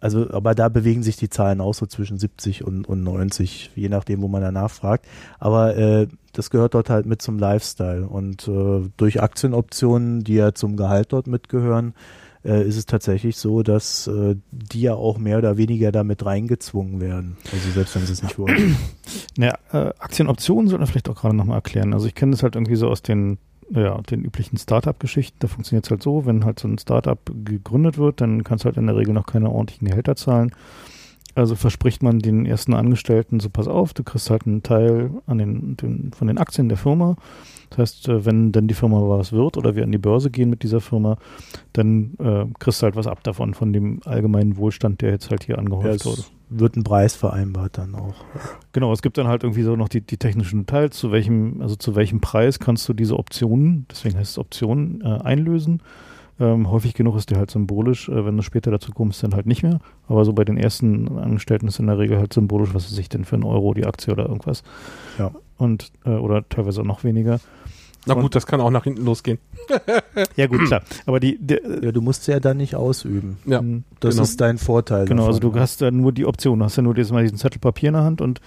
also, 0.00 0.30
aber 0.30 0.54
da 0.54 0.68
bewegen 0.68 1.02
sich 1.02 1.16
die 1.16 1.28
Zahlen 1.28 1.60
auch 1.60 1.74
so 1.74 1.84
zwischen 1.84 2.18
70 2.18 2.64
und, 2.64 2.88
und 2.88 3.02
90, 3.04 3.72
je 3.76 3.90
nachdem, 3.90 4.22
wo 4.22 4.28
man 4.28 4.40
danach 4.40 4.70
fragt. 4.70 5.06
Aber 5.38 5.76
äh, 5.76 6.08
das 6.32 6.50
gehört 6.50 6.74
dort 6.74 6.90
halt 6.90 7.06
mit 7.06 7.22
zum 7.22 7.38
Lifestyle. 7.38 8.06
Und 8.06 8.46
äh, 8.48 8.88
durch 8.96 9.22
Aktienoptionen, 9.22 10.24
die 10.24 10.34
ja 10.34 10.54
zum 10.54 10.76
Gehalt 10.76 11.12
dort 11.12 11.26
mitgehören, 11.26 11.94
äh, 12.44 12.66
ist 12.66 12.76
es 12.76 12.86
tatsächlich 12.86 13.36
so, 13.36 13.62
dass 13.62 14.06
äh, 14.06 14.36
die 14.50 14.82
ja 14.82 14.94
auch 14.94 15.18
mehr 15.18 15.38
oder 15.38 15.56
weniger 15.56 15.92
damit 15.92 16.24
reingezwungen 16.24 17.00
werden. 17.00 17.36
Also 17.52 17.70
selbst 17.70 17.94
wenn 17.94 18.06
sie 18.06 18.12
es 18.12 18.22
nicht 18.22 18.38
wollen. 18.38 18.76
Naja, 19.36 19.58
äh, 19.72 19.92
Aktienoptionen 19.98 20.68
sollten 20.68 20.82
wir 20.82 20.86
vielleicht 20.86 21.08
auch 21.08 21.20
gerade 21.20 21.36
nochmal 21.36 21.56
erklären. 21.56 21.92
Also 21.92 22.06
ich 22.06 22.14
kenne 22.14 22.32
das 22.32 22.42
halt 22.42 22.54
irgendwie 22.56 22.76
so 22.76 22.88
aus 22.88 23.02
den, 23.02 23.38
ja, 23.70 24.00
den 24.02 24.24
üblichen 24.24 24.56
Startup-Geschichten. 24.56 25.38
Da 25.40 25.48
funktioniert 25.48 25.84
es 25.84 25.90
halt 25.90 26.02
so, 26.02 26.26
wenn 26.26 26.44
halt 26.44 26.58
so 26.58 26.68
ein 26.68 26.78
Startup 26.78 27.18
gegründet 27.44 27.98
wird, 27.98 28.20
dann 28.20 28.44
kannst 28.44 28.64
du 28.64 28.66
halt 28.66 28.76
in 28.76 28.86
der 28.86 28.96
Regel 28.96 29.14
noch 29.14 29.26
keine 29.26 29.50
ordentlichen 29.50 29.88
Gehälter 29.88 30.16
zahlen. 30.16 30.52
Also 31.34 31.54
verspricht 31.54 32.02
man 32.02 32.18
den 32.18 32.44
ersten 32.44 32.74
Angestellten, 32.74 33.38
so 33.40 33.50
pass 33.50 33.68
auf, 33.68 33.94
du 33.94 34.02
kriegst 34.02 34.30
halt 34.30 34.46
einen 34.46 34.62
Teil 34.62 35.10
an 35.26 35.38
den, 35.38 35.76
den, 35.76 36.12
von 36.12 36.26
den 36.26 36.38
Aktien 36.38 36.68
der 36.68 36.78
Firma. 36.78 37.16
Das 37.70 37.78
heißt, 37.78 38.08
äh, 38.08 38.24
wenn 38.26 38.50
dann 38.50 38.66
die 38.66 38.74
Firma 38.74 39.00
was 39.00 39.32
wird 39.32 39.56
oder 39.56 39.76
wir 39.76 39.84
an 39.84 39.92
die 39.92 39.98
Börse 39.98 40.30
gehen 40.30 40.50
mit 40.50 40.64
dieser 40.64 40.80
Firma, 40.80 41.18
dann 41.72 42.14
äh, 42.18 42.46
kriegst 42.58 42.82
du 42.82 42.84
halt 42.84 42.96
was 42.96 43.06
ab 43.06 43.22
davon, 43.22 43.54
von 43.54 43.72
dem 43.72 44.00
allgemeinen 44.04 44.56
Wohlstand, 44.56 45.02
der 45.02 45.10
jetzt 45.10 45.30
halt 45.30 45.44
hier 45.44 45.56
Ja, 45.56 45.58
angehäuft 45.58 46.04
wurde. 46.04 46.22
es 46.22 46.32
wird 46.48 46.76
ein 46.76 46.82
Preis 46.82 47.14
vereinbart 47.14 47.78
dann 47.78 47.94
auch. 47.94 48.24
Genau, 48.72 48.92
es 48.92 49.02
gibt 49.02 49.16
dann 49.18 49.28
halt 49.28 49.44
irgendwie 49.44 49.62
so 49.62 49.76
noch 49.76 49.88
die, 49.88 50.00
die 50.00 50.16
technischen 50.16 50.60
Details, 50.66 50.96
zu 50.96 51.12
welchem, 51.12 51.62
also 51.62 51.76
zu 51.76 51.94
welchem 51.94 52.20
Preis 52.20 52.58
kannst 52.58 52.88
du 52.88 52.92
diese 52.92 53.16
Optionen, 53.16 53.86
deswegen 53.88 54.18
heißt 54.18 54.32
es 54.32 54.38
Optionen, 54.38 55.00
äh, 55.02 55.20
einlösen. 55.22 55.80
Ähm, 56.40 56.70
häufig 56.70 56.94
genug 56.94 57.16
ist 57.16 57.28
die 57.30 57.36
halt 57.36 57.50
symbolisch, 57.50 58.08
äh, 58.08 58.24
wenn 58.24 58.36
du 58.36 58.42
später 58.42 58.70
dazu 58.70 58.92
kommst, 58.92 59.22
dann 59.22 59.34
halt 59.34 59.46
nicht 59.46 59.62
mehr. 59.62 59.78
Aber 60.08 60.24
so 60.24 60.32
bei 60.32 60.44
den 60.44 60.56
ersten 60.56 61.18
Angestellten 61.18 61.68
ist 61.68 61.78
in 61.78 61.86
der 61.86 61.98
Regel 61.98 62.18
halt 62.18 62.32
symbolisch, 62.32 62.70
was 62.72 62.90
weiß 62.90 62.98
ich 62.98 63.08
denn 63.10 63.24
für 63.26 63.34
einen 63.36 63.44
Euro 63.44 63.74
die 63.74 63.84
Aktie 63.86 64.10
oder 64.12 64.24
irgendwas. 64.26 64.62
Ja. 65.18 65.30
Und, 65.58 65.92
äh, 66.06 66.10
oder 66.10 66.48
teilweise 66.48 66.80
auch 66.80 66.86
noch 66.86 67.04
weniger. 67.04 67.38
Na 68.06 68.14
Und- 68.14 68.22
gut, 68.22 68.34
das 68.34 68.46
kann 68.46 68.62
auch 68.62 68.70
nach 68.70 68.84
hinten 68.84 69.04
losgehen. 69.04 69.38
Ja, 70.36 70.46
gut, 70.46 70.64
klar. 70.64 70.82
Aber 71.06 71.20
die, 71.20 71.38
die 71.38 71.60
Ja, 71.82 71.92
du 71.92 72.00
musst 72.00 72.24
sie 72.24 72.32
ja 72.32 72.40
dann 72.40 72.56
nicht 72.56 72.74
ausüben. 72.74 73.36
Ja. 73.46 73.60
mh, 73.62 73.82
Das 74.00 74.14
Genau. 74.14 74.22
ist 74.24 74.40
dein 74.40 74.56
Vorteil. 74.58 75.04
Genau, 75.06 75.26
also 75.26 75.38
davon. 75.38 75.54
du 75.54 75.60
hast 75.60 75.80
ja 75.82 75.90
nur 75.90 76.12
die 76.12 76.24
Option, 76.26 76.58
du 76.58 76.64
hast 76.64 76.76
ja 76.76 76.82
nur 76.82 76.94
dieses 76.94 77.12
Mal 77.12 77.22
diesen 77.22 77.36
Zettel 77.38 77.58
Papier 77.60 77.88
in 77.88 77.94
der 77.94 78.04
Hand 78.04 78.20
und 78.22 78.40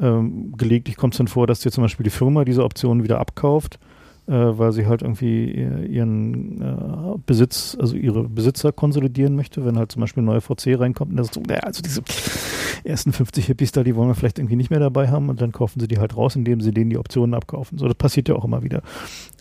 ähm, 0.00 0.52
gelegentlich 0.56 0.96
kommt 0.96 1.14
es 1.14 1.18
dann 1.18 1.28
vor, 1.28 1.46
dass 1.46 1.60
dir 1.60 1.70
zum 1.70 1.82
Beispiel 1.82 2.04
die 2.04 2.10
Firma 2.10 2.44
diese 2.44 2.64
Option 2.64 3.02
wieder 3.04 3.18
abkauft, 3.20 3.78
äh, 4.26 4.32
weil 4.32 4.72
sie 4.72 4.86
halt 4.86 5.02
irgendwie 5.02 5.50
ihr- 5.52 5.86
ihren 5.88 6.60
äh, 6.60 7.18
Besitz, 7.26 7.76
also 7.80 7.96
ihre 7.96 8.24
Besitzer 8.28 8.72
konsolidieren 8.72 9.36
möchte, 9.36 9.64
wenn 9.64 9.76
halt 9.78 9.92
zum 9.92 10.00
Beispiel 10.00 10.22
ein 10.22 10.26
neuer 10.26 10.40
VC 10.40 10.74
reinkommt 10.78 11.10
und 11.10 11.16
der 11.16 11.24
sagt 11.24 11.34
so, 11.34 11.40
naja, 11.46 11.60
also 11.60 11.82
diese 11.82 12.02
ersten 12.84 13.12
50 13.12 13.46
Hippies 13.46 13.72
da, 13.72 13.82
die 13.84 13.94
wollen 13.96 14.08
wir 14.08 14.14
vielleicht 14.14 14.38
irgendwie 14.38 14.56
nicht 14.56 14.70
mehr 14.70 14.80
dabei 14.80 15.08
haben 15.08 15.28
und 15.28 15.40
dann 15.40 15.52
kaufen 15.52 15.80
sie 15.80 15.88
die 15.88 15.98
halt 15.98 16.16
raus, 16.16 16.36
indem 16.36 16.60
sie 16.60 16.72
denen 16.72 16.90
die 16.90 16.98
Optionen 16.98 17.34
abkaufen. 17.34 17.78
So, 17.78 17.86
das 17.86 17.94
passiert 17.96 18.28
ja 18.28 18.34
auch 18.36 18.44
immer 18.44 18.62
wieder. 18.62 18.82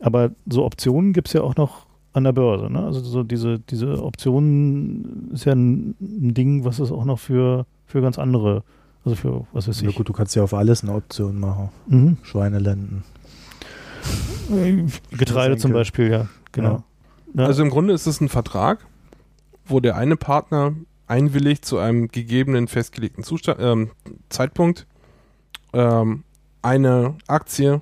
Aber 0.01 0.31
so 0.49 0.63
Optionen 0.65 1.13
gibt 1.13 1.27
es 1.27 1.33
ja 1.33 1.41
auch 1.41 1.55
noch 1.55 1.86
an 2.13 2.23
der 2.23 2.31
Börse. 2.31 2.71
Ne? 2.71 2.79
Also 2.83 3.01
so 3.01 3.23
diese, 3.23 3.59
diese 3.59 4.01
Optionen 4.03 5.29
ist 5.33 5.45
ja 5.45 5.53
ein, 5.53 5.95
ein 5.99 6.33
Ding, 6.33 6.63
was 6.63 6.79
es 6.79 6.91
auch 6.91 7.05
noch 7.05 7.19
für, 7.19 7.65
für 7.86 8.01
ganz 8.01 8.17
andere, 8.17 8.63
also 9.03 9.15
für, 9.15 9.45
was 9.53 9.67
weiß 9.67 9.81
Ja 9.81 9.89
ich. 9.89 9.95
gut, 9.95 10.07
du 10.09 10.13
kannst 10.13 10.36
ja 10.36 10.43
auf 10.43 10.53
alles 10.53 10.83
eine 10.83 10.93
Option 10.93 11.39
machen. 11.39 11.69
Mhm. 11.88 12.17
Schweinelenden. 12.23 13.03
Getreide 15.11 15.57
zum. 15.57 15.73
Beispiel, 15.73 16.11
ja, 16.11 16.27
genau. 16.51 16.83
Ja. 17.33 17.45
Also 17.45 17.63
im 17.63 17.69
Grunde 17.69 17.93
ist 17.93 18.05
es 18.05 18.21
ein 18.21 18.29
Vertrag, 18.29 18.85
wo 19.65 19.79
der 19.79 19.97
eine 19.97 20.15
Partner 20.15 20.73
einwilligt 21.07 21.65
zu 21.65 21.77
einem 21.77 22.07
gegebenen 22.07 22.67
festgelegten 22.67 23.23
Zustand, 23.23 23.59
ähm, 23.59 23.91
Zeitpunkt 24.29 24.87
ähm, 25.73 26.23
eine 26.61 27.15
Aktie, 27.27 27.81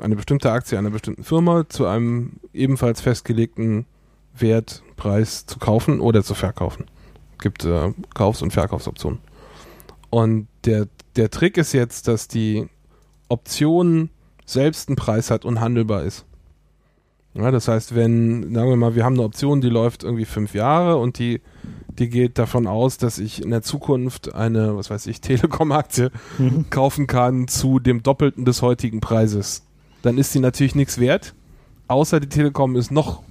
eine 0.00 0.16
bestimmte 0.16 0.50
Aktie 0.50 0.78
einer 0.78 0.90
bestimmten 0.90 1.24
Firma 1.24 1.68
zu 1.68 1.86
einem 1.86 2.34
ebenfalls 2.54 3.00
festgelegten 3.00 3.86
Wertpreis 4.34 5.46
zu 5.46 5.58
kaufen 5.58 6.00
oder 6.00 6.22
zu 6.22 6.34
verkaufen. 6.34 6.86
Gibt 7.38 7.64
äh, 7.64 7.92
Kaufs- 8.14 8.42
und 8.42 8.52
Verkaufsoptionen. 8.52 9.18
Und 10.10 10.48
der, 10.64 10.88
der 11.16 11.30
Trick 11.30 11.56
ist 11.56 11.72
jetzt, 11.72 12.08
dass 12.08 12.28
die 12.28 12.68
Option 13.28 14.10
selbst 14.46 14.88
einen 14.88 14.96
Preis 14.96 15.30
hat 15.30 15.44
und 15.44 15.60
handelbar 15.60 16.02
ist. 16.02 16.24
Ja, 17.34 17.50
das 17.50 17.66
heißt, 17.68 17.94
wenn, 17.94 18.52
sagen 18.54 18.68
wir 18.68 18.76
mal, 18.76 18.94
wir 18.94 19.04
haben 19.04 19.14
eine 19.14 19.22
Option, 19.22 19.60
die 19.62 19.70
läuft 19.70 20.04
irgendwie 20.04 20.26
fünf 20.26 20.54
Jahre 20.54 20.98
und 20.98 21.18
die, 21.18 21.40
die 21.98 22.10
geht 22.10 22.38
davon 22.38 22.66
aus, 22.66 22.98
dass 22.98 23.18
ich 23.18 23.42
in 23.42 23.50
der 23.50 23.62
Zukunft 23.62 24.34
eine, 24.34 24.76
was 24.76 24.90
weiß 24.90 25.06
ich, 25.06 25.20
Telekom-Aktie 25.22 26.10
Mhm. 26.38 26.66
kaufen 26.68 27.06
kann 27.06 27.48
zu 27.48 27.78
dem 27.78 28.02
Doppelten 28.02 28.44
des 28.44 28.60
heutigen 28.60 29.00
Preises. 29.00 29.62
Dann 30.02 30.18
ist 30.18 30.34
die 30.34 30.40
natürlich 30.40 30.74
nichts 30.74 30.98
wert, 30.98 31.34
außer 31.88 32.20
die 32.20 32.28
Telekom 32.28 32.76
ist 32.76 32.90
noch 32.90 33.22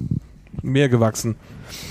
mehr 0.63 0.89
gewachsen, 0.89 1.35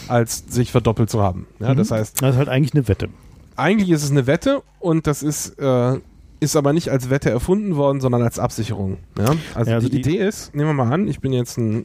als 0.09 0.45
sich 0.49 0.73
verdoppelt 0.73 1.11
zu 1.11 1.23
haben. 1.23 1.47
Ja, 1.61 1.75
Mhm. 1.75 1.77
Das 1.79 1.91
heißt, 1.93 2.21
Das 2.23 2.31
ist 2.33 2.39
halt 2.39 2.49
eigentlich 2.49 2.75
eine 2.75 2.89
Wette. 2.89 3.09
eigentlich 3.57 3.91
ist 3.91 4.03
es 4.03 4.11
eine 4.11 4.27
Wette 4.27 4.63
und 4.81 5.07
das 5.07 5.23
ist, 5.23 5.59
äh, 5.61 5.99
ist 6.41 6.57
aber 6.57 6.73
nicht 6.73 6.89
als 6.89 7.11
Wette 7.11 7.31
erfunden 7.31 7.77
worden, 7.77 8.01
sondern 8.01 8.23
als 8.23 8.39
Absicherung. 8.39 8.97
Ja? 9.19 9.35
Also, 9.55 9.71
Ja, 9.71 9.77
also 9.77 9.89
die, 9.89 10.01
die- 10.03 10.11
Idee 10.15 10.27
ist, 10.27 10.55
nehmen 10.55 10.71
wir 10.71 10.85
mal 10.85 10.93
an, 10.93 11.07
ich 11.07 11.21
bin 11.21 11.33
jetzt 11.33 11.59
ein, 11.59 11.85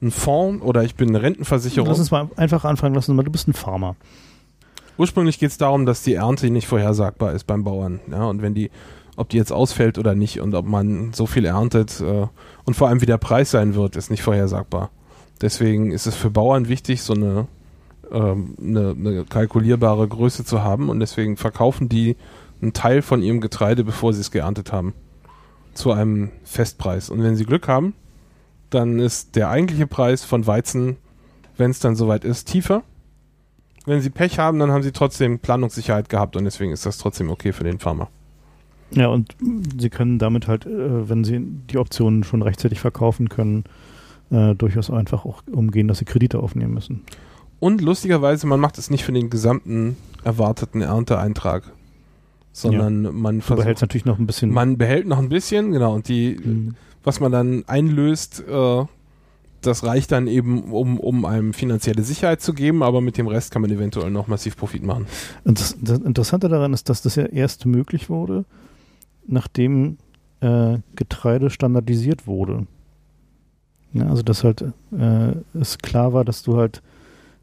ein 0.00 0.10
Fonds 0.10 0.64
oder 0.64 0.84
ich 0.84 0.94
bin 0.94 1.08
eine 1.08 1.22
Rentenversicherung. 1.22 1.88
Lass 1.88 1.98
uns 1.98 2.10
mal 2.10 2.30
einfach 2.36 2.64
anfangen, 2.64 2.94
lass 2.94 3.08
uns 3.08 3.16
mal, 3.16 3.22
du 3.24 3.30
bist 3.32 3.48
ein 3.48 3.52
Farmer. 3.54 3.96
Ursprünglich 4.98 5.38
geht 5.38 5.50
es 5.50 5.58
darum, 5.58 5.84
dass 5.86 6.02
die 6.02 6.14
Ernte 6.14 6.48
nicht 6.50 6.66
vorhersagbar 6.66 7.32
ist 7.32 7.44
beim 7.46 7.64
Bauern. 7.64 8.00
Ja? 8.10 8.24
Und 8.24 8.40
wenn 8.42 8.54
die, 8.54 8.70
ob 9.16 9.28
die 9.28 9.36
jetzt 9.36 9.52
ausfällt 9.52 9.98
oder 9.98 10.14
nicht 10.14 10.40
und 10.40 10.54
ob 10.54 10.66
man 10.66 11.12
so 11.12 11.26
viel 11.26 11.44
erntet 11.44 12.00
äh, 12.00 12.26
und 12.64 12.74
vor 12.74 12.88
allem 12.88 13.00
wie 13.02 13.06
der 13.06 13.18
Preis 13.18 13.50
sein 13.50 13.74
wird, 13.74 13.96
ist 13.96 14.10
nicht 14.10 14.22
vorhersagbar. 14.22 14.90
Deswegen 15.42 15.90
ist 15.92 16.06
es 16.06 16.14
für 16.14 16.30
Bauern 16.30 16.68
wichtig, 16.68 17.02
so 17.02 17.12
eine, 17.12 17.46
ähm, 18.10 18.54
eine, 18.58 18.90
eine 18.98 19.24
kalkulierbare 19.24 20.08
Größe 20.08 20.44
zu 20.46 20.62
haben 20.62 20.88
und 20.88 21.00
deswegen 21.00 21.36
verkaufen 21.36 21.90
die 21.90 22.16
einen 22.62 22.72
Teil 22.72 23.02
von 23.02 23.22
ihrem 23.22 23.40
Getreide, 23.40 23.84
bevor 23.84 24.12
sie 24.12 24.20
es 24.20 24.30
geerntet 24.30 24.72
haben, 24.72 24.94
zu 25.74 25.92
einem 25.92 26.30
Festpreis. 26.44 27.10
Und 27.10 27.22
wenn 27.22 27.36
sie 27.36 27.44
Glück 27.44 27.68
haben, 27.68 27.94
dann 28.70 28.98
ist 28.98 29.36
der 29.36 29.50
eigentliche 29.50 29.86
Preis 29.86 30.24
von 30.24 30.46
Weizen, 30.46 30.96
wenn 31.56 31.70
es 31.70 31.78
dann 31.78 31.96
soweit 31.96 32.24
ist, 32.24 32.46
tiefer. 32.48 32.82
Wenn 33.84 34.00
sie 34.00 34.10
Pech 34.10 34.38
haben, 34.38 34.58
dann 34.58 34.72
haben 34.72 34.82
sie 34.82 34.92
trotzdem 34.92 35.38
Planungssicherheit 35.38 36.08
gehabt 36.08 36.36
und 36.36 36.44
deswegen 36.44 36.72
ist 36.72 36.86
das 36.86 36.98
trotzdem 36.98 37.30
okay 37.30 37.52
für 37.52 37.64
den 37.64 37.78
Farmer. 37.78 38.08
Ja, 38.90 39.08
und 39.08 39.36
sie 39.78 39.90
können 39.90 40.18
damit 40.18 40.48
halt, 40.48 40.66
äh, 40.66 41.08
wenn 41.08 41.24
sie 41.24 41.40
die 41.40 41.78
Optionen 41.78 42.24
schon 42.24 42.42
rechtzeitig 42.42 42.80
verkaufen 42.80 43.28
können, 43.28 43.64
äh, 44.30 44.54
durchaus 44.54 44.90
einfach 44.90 45.24
auch 45.24 45.42
umgehen, 45.50 45.88
dass 45.88 45.98
sie 45.98 46.04
Kredite 46.04 46.40
aufnehmen 46.40 46.74
müssen. 46.74 47.02
Und 47.58 47.80
lustigerweise, 47.80 48.46
man 48.46 48.60
macht 48.60 48.78
es 48.78 48.90
nicht 48.90 49.04
für 49.04 49.12
den 49.12 49.30
gesamten 49.30 49.96
erwarteten 50.24 50.82
Ernteeintrag, 50.82 51.72
sondern 52.56 53.02
man 53.14 53.40
Du 53.40 53.46
behältst 53.46 53.46
versucht, 53.46 53.80
natürlich 53.82 54.04
noch 54.04 54.18
ein 54.18 54.26
bisschen. 54.26 54.50
man 54.50 54.78
behält 54.78 55.06
noch 55.06 55.18
ein 55.18 55.28
bisschen, 55.28 55.72
genau, 55.72 55.94
und 55.94 56.08
die, 56.08 56.36
Mhm. 56.42 56.74
was 57.04 57.20
man 57.20 57.30
dann 57.32 57.64
einlöst, 57.66 58.42
äh, 58.48 58.84
das 59.62 59.82
reicht 59.84 60.12
dann 60.12 60.26
eben, 60.28 60.64
um, 60.72 61.00
um 61.00 61.24
einem 61.24 61.52
finanzielle 61.52 62.02
Sicherheit 62.02 62.40
zu 62.40 62.52
geben, 62.54 62.82
aber 62.82 63.00
mit 63.00 63.18
dem 63.18 63.26
Rest 63.26 63.50
kann 63.50 63.62
man 63.62 63.70
eventuell 63.70 64.10
noch 64.10 64.28
massiv 64.28 64.56
Profit 64.56 64.82
machen. 64.84 65.06
Und 65.44 65.58
das, 65.60 65.76
das 65.80 65.98
Interessante 65.98 66.48
daran 66.48 66.72
ist, 66.72 66.88
dass 66.88 67.02
das 67.02 67.16
ja 67.16 67.24
erst 67.24 67.66
möglich 67.66 68.08
wurde, 68.08 68.44
nachdem 69.26 69.98
äh, 70.40 70.78
Getreide 70.94 71.50
standardisiert 71.50 72.26
wurde. 72.26 72.66
Ja, 73.92 74.06
also 74.08 74.22
dass 74.22 74.44
halt 74.44 74.62
äh, 74.96 75.32
es 75.58 75.78
klar 75.78 76.12
war, 76.12 76.24
dass 76.24 76.42
du 76.42 76.56
halt 76.58 76.82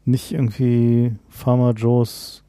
nicht 0.04 0.32
irgendwie 0.32 1.12
Farmer 1.28 1.72
Joes 1.72 2.43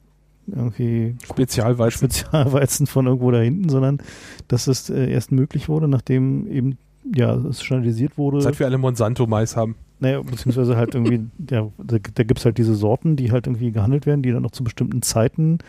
irgendwie 0.47 1.15
Spezialweizen. 1.23 1.97
Spezialweizen 1.97 2.87
von 2.87 3.07
irgendwo 3.07 3.31
da 3.31 3.39
hinten, 3.39 3.69
sondern 3.69 3.99
dass 4.47 4.67
es 4.67 4.89
äh, 4.89 5.09
erst 5.11 5.31
möglich 5.31 5.69
wurde, 5.69 5.87
nachdem 5.87 6.47
eben 6.47 6.77
ja 7.15 7.35
es 7.35 7.63
standardisiert 7.63 8.17
wurde. 8.17 8.41
Seit 8.41 8.59
wir 8.59 8.65
alle 8.65 8.77
Monsanto-Mais 8.77 9.55
haben. 9.55 9.75
Naja, 9.99 10.21
beziehungsweise 10.21 10.75
halt 10.75 10.95
irgendwie, 10.95 11.21
ja, 11.49 11.67
da, 11.77 11.97
da 11.97 12.23
gibt 12.23 12.39
es 12.39 12.45
halt 12.45 12.57
diese 12.57 12.75
Sorten, 12.75 13.15
die 13.15 13.31
halt 13.31 13.47
irgendwie 13.47 13.71
gehandelt 13.71 14.05
werden, 14.05 14.21
die 14.21 14.31
dann 14.31 14.43
noch 14.43 14.51
zu 14.51 14.63
bestimmten 14.63 15.01
Zeiten 15.01 15.59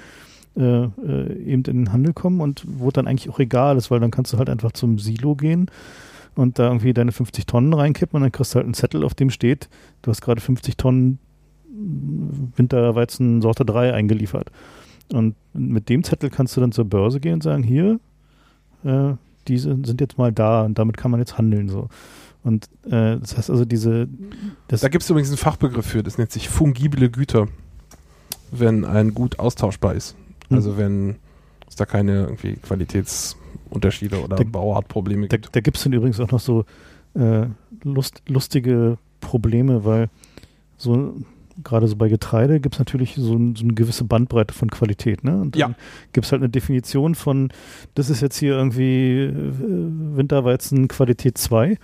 äh, 0.56 0.84
äh, 0.84 1.42
eben 1.42 1.62
in 1.64 1.84
den 1.84 1.92
Handel 1.92 2.12
kommen 2.12 2.40
und 2.40 2.64
wo 2.66 2.90
dann 2.90 3.06
eigentlich 3.06 3.30
auch 3.30 3.38
egal 3.38 3.76
ist, 3.76 3.90
weil 3.90 4.00
dann 4.00 4.10
kannst 4.10 4.32
du 4.32 4.38
halt 4.38 4.48
einfach 4.48 4.72
zum 4.72 4.98
Silo 4.98 5.34
gehen 5.34 5.70
und 6.34 6.58
da 6.58 6.68
irgendwie 6.68 6.94
deine 6.94 7.12
50 7.12 7.46
Tonnen 7.46 7.72
reinkippen 7.72 8.16
und 8.16 8.22
dann 8.22 8.32
kriegst 8.32 8.54
du 8.54 8.56
halt 8.56 8.64
einen 8.64 8.74
Zettel, 8.74 9.04
auf 9.04 9.14
dem 9.14 9.30
steht, 9.30 9.68
du 10.02 10.10
hast 10.10 10.22
gerade 10.22 10.40
50 10.40 10.76
Tonnen 10.76 11.18
Winterweizen 12.56 13.42
Sorte 13.42 13.64
3 13.64 13.92
eingeliefert. 13.94 14.50
Und 15.12 15.34
mit 15.52 15.88
dem 15.88 16.02
Zettel 16.02 16.30
kannst 16.30 16.56
du 16.56 16.60
dann 16.60 16.72
zur 16.72 16.84
Börse 16.84 17.20
gehen 17.20 17.34
und 17.34 17.42
sagen, 17.42 17.62
hier, 17.62 18.00
äh, 18.84 19.12
diese 19.46 19.76
sind 19.84 20.00
jetzt 20.00 20.18
mal 20.18 20.32
da 20.32 20.64
und 20.64 20.78
damit 20.78 20.96
kann 20.96 21.10
man 21.10 21.20
jetzt 21.20 21.38
handeln 21.38 21.68
so. 21.68 21.88
Und 22.42 22.66
äh, 22.86 23.18
das 23.18 23.36
heißt 23.36 23.50
also 23.50 23.64
diese 23.64 24.08
Da 24.68 24.88
gibt 24.88 25.02
es 25.04 25.10
übrigens 25.10 25.28
einen 25.30 25.38
Fachbegriff 25.38 25.86
für, 25.86 26.02
das 26.02 26.18
nennt 26.18 26.32
sich 26.32 26.48
fungible 26.48 27.08
Güter, 27.10 27.46
wenn 28.50 28.84
ein 28.84 29.14
Gut 29.14 29.38
austauschbar 29.38 29.94
ist. 29.94 30.16
Mhm. 30.48 30.56
Also 30.56 30.76
wenn 30.76 31.16
es 31.68 31.76
da 31.76 31.86
keine 31.86 32.22
irgendwie 32.24 32.54
Qualitätsunterschiede 32.56 34.22
oder 34.22 34.36
Da- 34.36 34.44
Bauartprobleme 34.44 35.28
Da, 35.28 35.36
gibt. 35.36 35.54
da 35.54 35.60
gibt 35.60 35.76
es 35.76 35.84
dann 35.84 35.92
übrigens 35.92 36.18
auch 36.20 36.30
noch 36.30 36.40
so 36.40 36.64
äh, 37.14 37.46
lust, 37.84 38.22
lustige 38.28 38.98
Probleme, 39.20 39.84
weil 39.84 40.08
so 40.76 41.14
gerade 41.64 41.88
so 41.88 41.96
bei 41.96 42.08
Getreide 42.08 42.60
gibt 42.60 42.74
es 42.74 42.78
natürlich 42.78 43.14
so, 43.16 43.34
ein, 43.34 43.56
so 43.56 43.64
eine 43.64 43.74
gewisse 43.74 44.04
Bandbreite 44.04 44.54
von 44.54 44.70
Qualität. 44.70 45.24
Ne? 45.24 45.36
Und 45.40 45.54
dann 45.54 45.60
Ja. 45.72 45.76
gibt 46.12 46.26
es 46.26 46.32
halt 46.32 46.42
eine 46.42 46.48
Definition 46.50 47.14
von, 47.14 47.50
das 47.94 48.10
ist 48.10 48.20
jetzt 48.20 48.38
hier 48.38 48.54
irgendwie 48.56 49.22
äh, 49.22 49.32
Winterweizen 50.16 50.88
Qualität 50.88 51.38
2, 51.38 51.78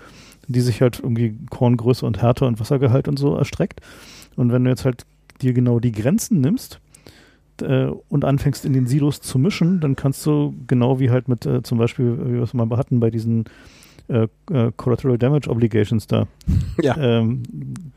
die 0.48 0.60
sich 0.60 0.80
halt 0.82 1.00
irgendwie 1.00 1.36
Korngröße 1.50 2.04
und 2.06 2.20
Härte 2.20 2.44
und 2.46 2.60
Wassergehalt 2.60 3.08
und 3.08 3.18
so 3.18 3.34
erstreckt. 3.36 3.80
Und 4.36 4.52
wenn 4.52 4.64
du 4.64 4.70
jetzt 4.70 4.84
halt 4.84 5.04
dir 5.40 5.52
genau 5.52 5.80
die 5.80 5.92
Grenzen 5.92 6.40
nimmst, 6.40 6.80
äh, 7.60 7.86
und 8.08 8.24
anfängst 8.24 8.64
in 8.64 8.72
den 8.72 8.86
Silos 8.86 9.20
zu 9.20 9.38
mischen, 9.38 9.80
dann 9.80 9.94
kannst 9.94 10.24
du 10.26 10.54
genau 10.66 10.98
wie 11.00 11.10
halt 11.10 11.28
mit 11.28 11.46
äh, 11.46 11.62
zum 11.62 11.78
Beispiel, 11.78 12.18
wie 12.24 12.32
wir 12.34 12.42
es 12.42 12.54
mal 12.54 12.68
hatten 12.76 12.98
bei 12.98 13.10
diesen 13.10 13.44
äh, 14.12 14.28
äh, 14.52 14.72
Collateral 14.76 15.18
Damage 15.18 15.48
Obligations 15.50 16.06
da, 16.06 16.26
Ja, 16.82 16.96
ähm, 16.96 17.42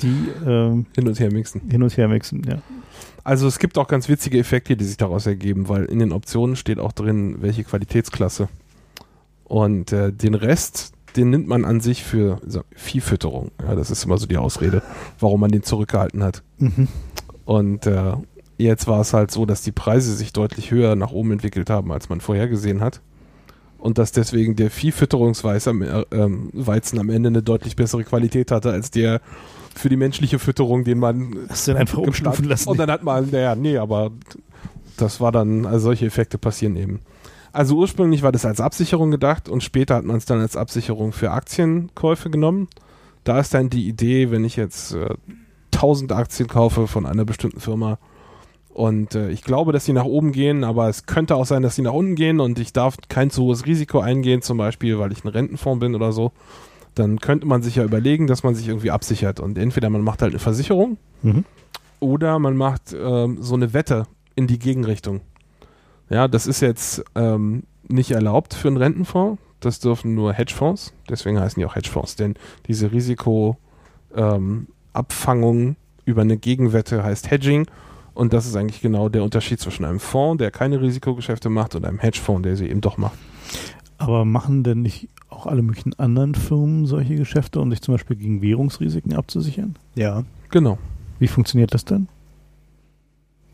die 0.01 0.29
ähm, 0.45 0.85
hin 0.95 1.07
und 1.07 1.19
her 1.19 1.31
mixen. 1.31 1.61
hin 1.69 1.83
und 1.83 1.95
her 1.97 2.07
mixen, 2.07 2.43
ja. 2.47 2.61
Also 3.23 3.47
es 3.47 3.57
gibt 3.59 3.77
auch 3.77 3.87
ganz 3.87 4.07
witzige 4.07 4.37
Effekte, 4.37 4.77
die 4.77 4.85
sich 4.85 4.97
daraus 4.97 5.25
ergeben, 5.25 5.67
weil 5.67 5.85
in 5.85 5.99
den 5.99 6.11
Optionen 6.11 6.55
steht 6.55 6.79
auch 6.79 6.91
drin, 6.91 7.37
welche 7.41 7.63
Qualitätsklasse. 7.63 8.49
Und 9.45 9.91
äh, 9.91 10.13
den 10.13 10.35
Rest, 10.35 10.93
den 11.15 11.31
nimmt 11.31 11.47
man 11.47 11.65
an 11.65 11.79
sich 11.81 12.03
für 12.03 12.39
so, 12.45 12.61
Viehfütterung. 12.75 13.51
Ja, 13.61 13.73
das 13.75 13.89
ist 13.89 14.05
immer 14.05 14.17
so 14.19 14.27
die 14.27 14.37
Ausrede, 14.37 14.83
warum 15.19 15.39
man 15.39 15.51
den 15.51 15.63
zurückgehalten 15.63 16.23
hat. 16.23 16.43
Mhm. 16.59 16.87
Und 17.45 17.87
äh, 17.87 18.13
jetzt 18.57 18.87
war 18.87 19.01
es 19.01 19.13
halt 19.13 19.31
so, 19.31 19.45
dass 19.45 19.63
die 19.63 19.71
Preise 19.71 20.13
sich 20.13 20.31
deutlich 20.31 20.71
höher 20.71 20.95
nach 20.95 21.11
oben 21.11 21.31
entwickelt 21.31 21.69
haben, 21.69 21.91
als 21.91 22.09
man 22.09 22.21
vorhergesehen 22.21 22.81
hat. 22.81 23.01
Und 23.85 23.99
dass 23.99 24.11
deswegen 24.11 24.55
der 24.55 24.71
Viehfütterungsweizen 24.71 25.69
am, 25.69 25.81
äh, 25.83 26.05
ähm, 26.11 26.49
Weizen 26.53 26.97
am 26.97 27.11
Ende 27.11 27.29
eine 27.29 27.43
deutlich 27.43 27.75
bessere 27.75 28.03
Qualität 28.03 28.49
hatte 28.49 28.71
als 28.71 28.89
der 28.89 29.21
für 29.75 29.89
die 29.89 29.95
menschliche 29.95 30.39
Fütterung, 30.39 30.83
den 30.83 30.97
man 30.97 31.35
Hast 31.49 31.67
du 31.67 31.73
dann 31.73 31.81
einfach 31.81 31.99
umstufen 31.99 32.45
lassen. 32.45 32.67
Und 32.67 32.79
dann 32.79 32.89
hat 32.89 33.03
man, 33.03 33.29
naja, 33.29 33.53
nee, 33.53 33.77
aber 33.77 34.09
das 34.97 35.21
war 35.21 35.31
dann, 35.31 35.67
also 35.67 35.85
solche 35.85 36.07
Effekte 36.07 36.39
passieren 36.39 36.75
eben. 36.77 37.01
Also 37.53 37.75
ursprünglich 37.75 38.23
war 38.23 38.31
das 38.31 38.43
als 38.43 38.59
Absicherung 38.59 39.11
gedacht 39.11 39.49
und 39.49 39.61
später 39.61 39.93
hat 39.93 40.03
man 40.03 40.15
es 40.15 40.25
dann 40.25 40.39
als 40.39 40.57
Absicherung 40.57 41.11
für 41.11 41.29
Aktienkäufe 41.29 42.31
genommen. 42.31 42.69
Da 43.23 43.39
ist 43.39 43.53
dann 43.53 43.69
die 43.69 43.87
Idee, 43.87 44.31
wenn 44.31 44.45
ich 44.45 44.55
jetzt 44.55 44.95
äh, 44.95 45.13
1000 45.75 46.11
Aktien 46.11 46.49
kaufe 46.49 46.87
von 46.87 47.05
einer 47.05 47.23
bestimmten 47.23 47.59
Firma 47.59 47.99
und 48.75 49.15
äh, 49.15 49.29
ich 49.31 49.41
glaube, 49.43 49.71
dass 49.71 49.85
sie 49.85 49.93
nach 49.93 50.03
oben 50.05 50.31
gehen, 50.31 50.63
aber 50.63 50.87
es 50.89 51.05
könnte 51.07 51.35
auch 51.35 51.45
sein, 51.45 51.63
dass 51.63 51.75
sie 51.75 51.81
nach 51.81 51.93
unten 51.93 52.13
gehen 52.15 52.39
und 52.39 52.59
ich 52.59 52.73
darf 52.73 52.97
kein 53.09 53.29
zu 53.31 53.43
hohes 53.43 53.65
Risiko 53.65 53.99
eingehen, 54.01 54.41
zum 54.43 54.57
Beispiel, 54.57 54.99
weil 54.99 55.11
ich 55.11 55.23
ein 55.23 55.29
Rentenfonds 55.29 55.79
bin 55.79 55.95
oder 55.95 56.11
so, 56.11 56.31
dann 56.93 57.19
könnte 57.19 57.45
man 57.47 57.61
sich 57.63 57.77
ja 57.77 57.83
überlegen, 57.83 58.27
dass 58.27 58.43
man 58.43 58.53
sich 58.53 58.67
irgendwie 58.67 58.91
absichert 58.91 59.39
und 59.39 59.57
entweder 59.57 59.89
man 59.89 60.01
macht 60.01 60.21
halt 60.21 60.33
eine 60.33 60.39
Versicherung 60.39 60.97
Mhm. 61.23 61.45
oder 61.99 62.37
man 62.37 62.55
macht 62.57 62.93
ähm, 62.93 63.37
so 63.41 63.55
eine 63.55 63.73
Wette 63.73 64.05
in 64.35 64.45
die 64.47 64.59
Gegenrichtung. 64.59 65.21
Ja, 66.09 66.27
das 66.27 66.45
ist 66.45 66.59
jetzt 66.61 67.03
ähm, 67.15 67.63
nicht 67.87 68.11
erlaubt 68.11 68.53
für 68.53 68.67
einen 68.67 68.77
Rentenfonds. 68.77 69.41
Das 69.61 69.79
dürfen 69.79 70.13
nur 70.13 70.33
Hedgefonds. 70.33 70.93
Deswegen 71.09 71.39
heißen 71.39 71.59
die 71.59 71.65
auch 71.65 71.75
Hedgefonds. 71.75 72.15
Denn 72.17 72.35
diese 72.67 72.91
Risikoabfangung 72.91 73.57
ähm, 74.15 75.75
über 76.05 76.21
eine 76.21 76.37
Gegenwette 76.37 77.03
heißt 77.03 77.31
Hedging. 77.31 77.65
Und 78.15 78.33
das 78.33 78.47
ist 78.47 78.55
eigentlich 78.55 78.81
genau 78.81 79.09
der 79.09 79.23
Unterschied 79.23 79.59
zwischen 79.59 79.85
einem 79.85 79.99
Fonds, 79.99 80.39
der 80.39 80.49
keine 80.49 80.81
Risikogeschäfte 80.81 81.49
macht, 81.49 81.75
und 81.75 81.85
einem 81.85 81.99
Hedgefonds, 81.99 82.43
der 82.43 82.55
sie 82.55 82.67
eben 82.67 82.81
doch 82.81 82.97
macht. 82.97 83.17
Aber 83.97 84.25
machen 84.25 84.63
denn 84.63 84.81
nicht 84.81 85.09
auch 85.29 85.45
alle 85.45 85.61
möglichen 85.61 85.93
anderen 85.99 86.33
Firmen 86.33 86.85
solche 86.85 87.15
Geschäfte, 87.15 87.59
um 87.59 87.69
sich 87.69 87.81
zum 87.81 87.93
Beispiel 87.93 88.15
gegen 88.15 88.41
Währungsrisiken 88.41 89.13
abzusichern? 89.13 89.75
Ja. 89.95 90.23
Genau. 90.49 90.77
Wie 91.19 91.27
funktioniert 91.27 91.73
das 91.73 91.85
denn? 91.85 92.07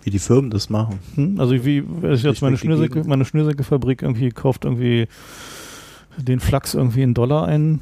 Wie 0.03 0.09
die 0.09 0.19
Firmen 0.19 0.49
das 0.49 0.69
machen. 0.69 0.99
Hm? 1.15 1.39
Also 1.39 1.65
wie, 1.65 1.83
also 2.03 2.27
jetzt 2.27 2.41
meine, 2.41 2.57
Schnürsenkel, 2.57 3.03
meine 3.03 3.25
Schnürsenkelfabrik 3.25 4.01
irgendwie 4.01 4.29
kauft 4.29 4.65
irgendwie 4.65 5.07
den 6.17 6.39
Flachs 6.39 6.73
irgendwie 6.73 7.01
in 7.01 7.13
Dollar 7.13 7.45
ein. 7.47 7.81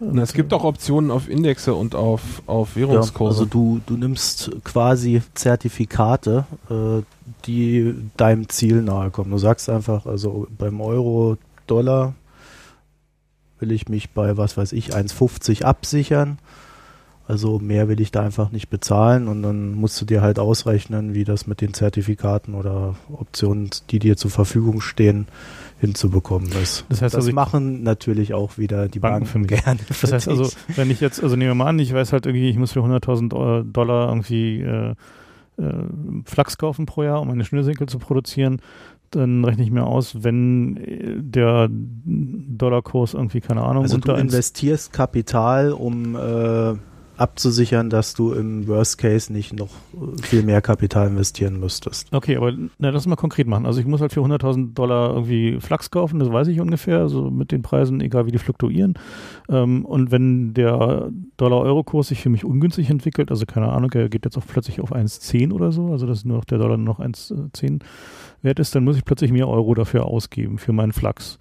Und 0.00 0.18
es 0.18 0.32
gibt 0.32 0.52
auch 0.52 0.64
Optionen 0.64 1.10
auf 1.10 1.28
Indexe 1.28 1.74
und 1.74 1.94
auf, 1.94 2.42
auf 2.46 2.76
Währungskurse. 2.76 3.38
Ja, 3.38 3.40
also 3.40 3.44
du, 3.46 3.80
du 3.86 3.96
nimmst 3.96 4.50
quasi 4.64 5.22
Zertifikate, 5.34 6.44
äh, 6.70 7.02
die 7.46 7.94
deinem 8.16 8.48
Ziel 8.48 8.82
nahe 8.82 9.10
kommen. 9.10 9.30
Du 9.30 9.38
sagst 9.38 9.68
einfach, 9.68 10.06
also 10.06 10.46
beim 10.56 10.80
Euro, 10.80 11.36
Dollar 11.66 12.14
will 13.58 13.72
ich 13.72 13.88
mich 13.88 14.10
bei, 14.10 14.36
was 14.36 14.56
weiß 14.56 14.72
ich, 14.72 14.94
1,50 14.94 15.64
absichern 15.64 16.38
also 17.28 17.58
mehr 17.58 17.88
will 17.88 18.00
ich 18.00 18.10
da 18.10 18.22
einfach 18.22 18.50
nicht 18.52 18.70
bezahlen 18.70 19.28
und 19.28 19.42
dann 19.42 19.74
musst 19.74 20.00
du 20.00 20.06
dir 20.06 20.22
halt 20.22 20.38
ausrechnen, 20.38 21.12
wie 21.12 21.24
das 21.24 21.46
mit 21.46 21.60
den 21.60 21.74
Zertifikaten 21.74 22.54
oder 22.54 22.94
Optionen, 23.12 23.68
die 23.90 23.98
dir 23.98 24.16
zur 24.16 24.30
Verfügung 24.30 24.80
stehen, 24.80 25.28
hinzubekommen 25.80 26.50
ist. 26.62 26.84
Das 26.88 27.02
heißt, 27.02 27.14
das 27.14 27.24
also 27.26 27.32
machen 27.32 27.82
natürlich 27.82 28.34
auch 28.34 28.58
wieder 28.58 28.88
die 28.88 28.98
Banken, 28.98 29.20
Banken 29.20 29.26
für 29.26 29.38
mich. 29.38 29.64
gerne. 29.64 29.80
Das 29.88 30.12
heißt 30.12 30.28
also, 30.28 30.50
wenn 30.74 30.90
ich 30.90 31.00
jetzt, 31.00 31.22
also 31.22 31.36
nehmen 31.36 31.50
wir 31.50 31.54
mal 31.54 31.66
an, 31.66 31.78
ich 31.78 31.92
weiß 31.92 32.12
halt 32.12 32.26
irgendwie, 32.26 32.50
ich 32.50 32.56
muss 32.56 32.72
für 32.72 32.80
100.000 32.80 33.72
Dollar 33.72 34.08
irgendwie 34.08 34.60
äh, 34.60 34.94
äh, 35.58 35.72
Flachs 36.24 36.58
kaufen 36.58 36.86
pro 36.86 37.02
Jahr, 37.02 37.20
um 37.20 37.28
meine 37.28 37.44
Schnürsenkel 37.44 37.88
zu 37.88 37.98
produzieren, 37.98 38.60
dann 39.10 39.44
rechne 39.44 39.64
ich 39.64 39.70
mir 39.70 39.84
aus, 39.84 40.22
wenn 40.22 40.76
äh, 40.76 41.14
der 41.18 41.68
Dollarkurs 41.70 43.14
irgendwie, 43.14 43.40
keine 43.40 43.62
Ahnung, 43.62 43.84
also 43.84 43.98
du 43.98 44.12
investierst 44.12 44.92
Kapital, 44.92 45.72
um 45.72 46.16
äh, 46.16 46.74
abzusichern, 47.18 47.90
dass 47.90 48.14
du 48.14 48.32
im 48.32 48.66
Worst 48.68 48.98
Case 48.98 49.32
nicht 49.32 49.52
noch 49.52 49.70
viel 50.22 50.42
mehr 50.42 50.62
Kapital 50.62 51.08
investieren 51.08 51.58
müsstest. 51.58 52.12
Okay, 52.12 52.36
aber 52.36 52.52
na, 52.78 52.90
lass 52.90 53.06
mal 53.06 53.16
konkret 53.16 53.46
machen. 53.46 53.66
Also 53.66 53.80
ich 53.80 53.86
muss 53.86 54.00
halt 54.00 54.12
für 54.12 54.20
100.000 54.20 54.74
Dollar 54.74 55.14
irgendwie 55.14 55.60
Flachs 55.60 55.90
kaufen, 55.90 56.20
das 56.20 56.30
weiß 56.30 56.48
ich 56.48 56.60
ungefähr, 56.60 56.98
also 56.98 57.30
mit 57.30 57.50
den 57.52 57.62
Preisen, 57.62 58.00
egal 58.00 58.26
wie 58.26 58.30
die 58.30 58.38
fluktuieren. 58.38 58.94
Ähm, 59.48 59.84
und 59.84 60.10
wenn 60.10 60.54
der 60.54 61.10
Dollar-Euro-Kurs 61.36 62.08
sich 62.08 62.20
für 62.20 62.30
mich 62.30 62.44
ungünstig 62.44 62.88
entwickelt, 62.90 63.30
also 63.30 63.46
keine 63.46 63.68
Ahnung, 63.70 63.90
er 63.92 64.08
geht 64.08 64.24
jetzt 64.24 64.38
auch 64.38 64.46
plötzlich 64.46 64.80
auf 64.80 64.94
1,10 64.94 65.52
oder 65.52 65.72
so, 65.72 65.90
also 65.90 66.06
dass 66.06 66.24
nur 66.24 66.38
noch 66.38 66.44
der 66.44 66.58
Dollar 66.58 66.76
nur 66.76 66.86
noch 66.86 67.00
1,10 67.00 67.80
wert 68.42 68.60
ist, 68.60 68.74
dann 68.74 68.84
muss 68.84 68.96
ich 68.96 69.04
plötzlich 69.04 69.32
mehr 69.32 69.48
Euro 69.48 69.74
dafür 69.74 70.06
ausgeben, 70.06 70.58
für 70.58 70.72
meinen 70.72 70.92
Flachs. 70.92 71.38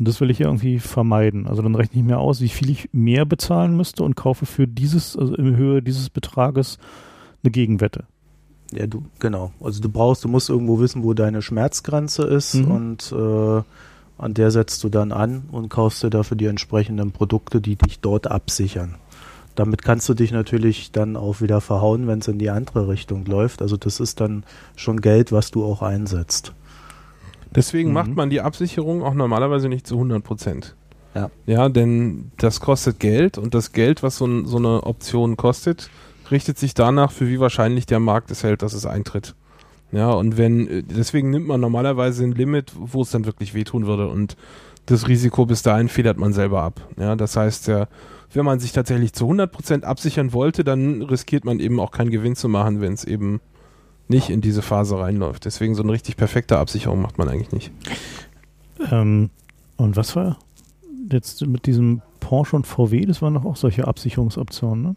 Und 0.00 0.08
das 0.08 0.18
will 0.22 0.30
ich 0.30 0.40
irgendwie 0.40 0.78
vermeiden. 0.78 1.46
Also 1.46 1.60
dann 1.60 1.74
rechne 1.74 2.00
ich 2.00 2.06
mir 2.06 2.18
aus, 2.18 2.40
wie 2.40 2.48
viel 2.48 2.70
ich 2.70 2.88
mehr 2.90 3.26
bezahlen 3.26 3.76
müsste 3.76 4.02
und 4.02 4.16
kaufe 4.16 4.46
für 4.46 4.66
dieses, 4.66 5.14
also 5.14 5.34
in 5.34 5.54
Höhe 5.56 5.82
dieses 5.82 6.08
Betrages 6.08 6.78
eine 7.44 7.50
Gegenwette. 7.50 8.04
Ja, 8.72 8.86
du, 8.86 9.04
genau. 9.18 9.52
Also 9.60 9.82
du 9.82 9.90
brauchst, 9.90 10.24
du 10.24 10.28
musst 10.28 10.48
irgendwo 10.48 10.80
wissen, 10.80 11.02
wo 11.02 11.12
deine 11.12 11.42
Schmerzgrenze 11.42 12.22
ist 12.22 12.54
mhm. 12.54 12.70
und 12.70 13.12
äh, 13.12 13.62
an 14.16 14.32
der 14.32 14.50
setzt 14.50 14.82
du 14.84 14.88
dann 14.88 15.12
an 15.12 15.42
und 15.52 15.68
kaufst 15.68 16.02
dir 16.02 16.08
dafür 16.08 16.38
die 16.38 16.46
entsprechenden 16.46 17.12
Produkte, 17.12 17.60
die 17.60 17.76
dich 17.76 18.00
dort 18.00 18.26
absichern. 18.26 18.94
Damit 19.54 19.82
kannst 19.82 20.08
du 20.08 20.14
dich 20.14 20.32
natürlich 20.32 20.92
dann 20.92 21.14
auch 21.14 21.42
wieder 21.42 21.60
verhauen, 21.60 22.06
wenn 22.06 22.20
es 22.20 22.28
in 22.28 22.38
die 22.38 22.48
andere 22.48 22.88
Richtung 22.88 23.26
läuft. 23.26 23.60
Also 23.60 23.76
das 23.76 24.00
ist 24.00 24.18
dann 24.22 24.44
schon 24.76 25.02
Geld, 25.02 25.30
was 25.30 25.50
du 25.50 25.62
auch 25.62 25.82
einsetzt. 25.82 26.54
Deswegen 27.54 27.88
mhm. 27.90 27.94
macht 27.94 28.16
man 28.16 28.30
die 28.30 28.40
Absicherung 28.40 29.02
auch 29.02 29.14
normalerweise 29.14 29.68
nicht 29.68 29.86
zu 29.86 29.94
100 29.94 30.22
Prozent. 30.22 30.76
Ja. 31.14 31.30
ja, 31.46 31.68
denn 31.68 32.30
das 32.36 32.60
kostet 32.60 33.00
Geld 33.00 33.36
und 33.36 33.52
das 33.52 33.72
Geld, 33.72 34.04
was 34.04 34.16
so, 34.16 34.44
so, 34.44 34.58
eine 34.58 34.84
Option 34.84 35.36
kostet, 35.36 35.90
richtet 36.30 36.56
sich 36.56 36.72
danach, 36.72 37.10
für 37.10 37.28
wie 37.28 37.40
wahrscheinlich 37.40 37.86
der 37.86 37.98
Markt 37.98 38.30
es 38.30 38.44
hält, 38.44 38.62
dass 38.62 38.74
es 38.74 38.86
eintritt. 38.86 39.34
Ja, 39.90 40.12
und 40.12 40.38
wenn, 40.38 40.84
deswegen 40.88 41.30
nimmt 41.30 41.48
man 41.48 41.60
normalerweise 41.60 42.22
ein 42.22 42.32
Limit, 42.32 42.72
wo 42.76 43.02
es 43.02 43.10
dann 43.10 43.24
wirklich 43.24 43.54
wehtun 43.54 43.86
würde 43.86 44.08
und 44.08 44.36
das 44.86 45.08
Risiko 45.08 45.46
bis 45.46 45.62
dahin 45.62 45.88
federt 45.88 46.16
man 46.16 46.32
selber 46.32 46.62
ab. 46.62 46.80
Ja, 46.96 47.16
das 47.16 47.36
heißt, 47.36 47.66
ja, 47.66 47.88
wenn 48.32 48.44
man 48.44 48.60
sich 48.60 48.70
tatsächlich 48.72 49.12
zu 49.12 49.28
100% 49.28 49.82
absichern 49.82 50.32
wollte, 50.32 50.62
dann 50.62 51.02
riskiert 51.02 51.44
man 51.44 51.58
eben 51.58 51.80
auch 51.80 51.90
keinen 51.90 52.10
Gewinn 52.10 52.36
zu 52.36 52.48
machen, 52.48 52.80
wenn 52.80 52.92
es 52.92 53.04
eben 53.04 53.40
nicht 54.10 54.28
in 54.28 54.40
diese 54.40 54.62
Phase 54.62 54.98
reinläuft. 54.98 55.44
Deswegen 55.44 55.74
so 55.74 55.82
eine 55.82 55.92
richtig 55.92 56.16
perfekte 56.16 56.58
Absicherung 56.58 57.00
macht 57.00 57.16
man 57.16 57.28
eigentlich 57.28 57.52
nicht. 57.52 57.70
Ähm, 58.90 59.30
und 59.76 59.96
was 59.96 60.14
war 60.16 60.36
jetzt 61.10 61.46
mit 61.46 61.66
diesem 61.66 62.02
Porsche 62.20 62.56
und 62.56 62.66
VW? 62.66 63.06
Das 63.06 63.22
waren 63.22 63.34
doch 63.34 63.44
auch 63.44 63.56
solche 63.56 63.86
Absicherungsoptionen, 63.86 64.82
ne? 64.82 64.96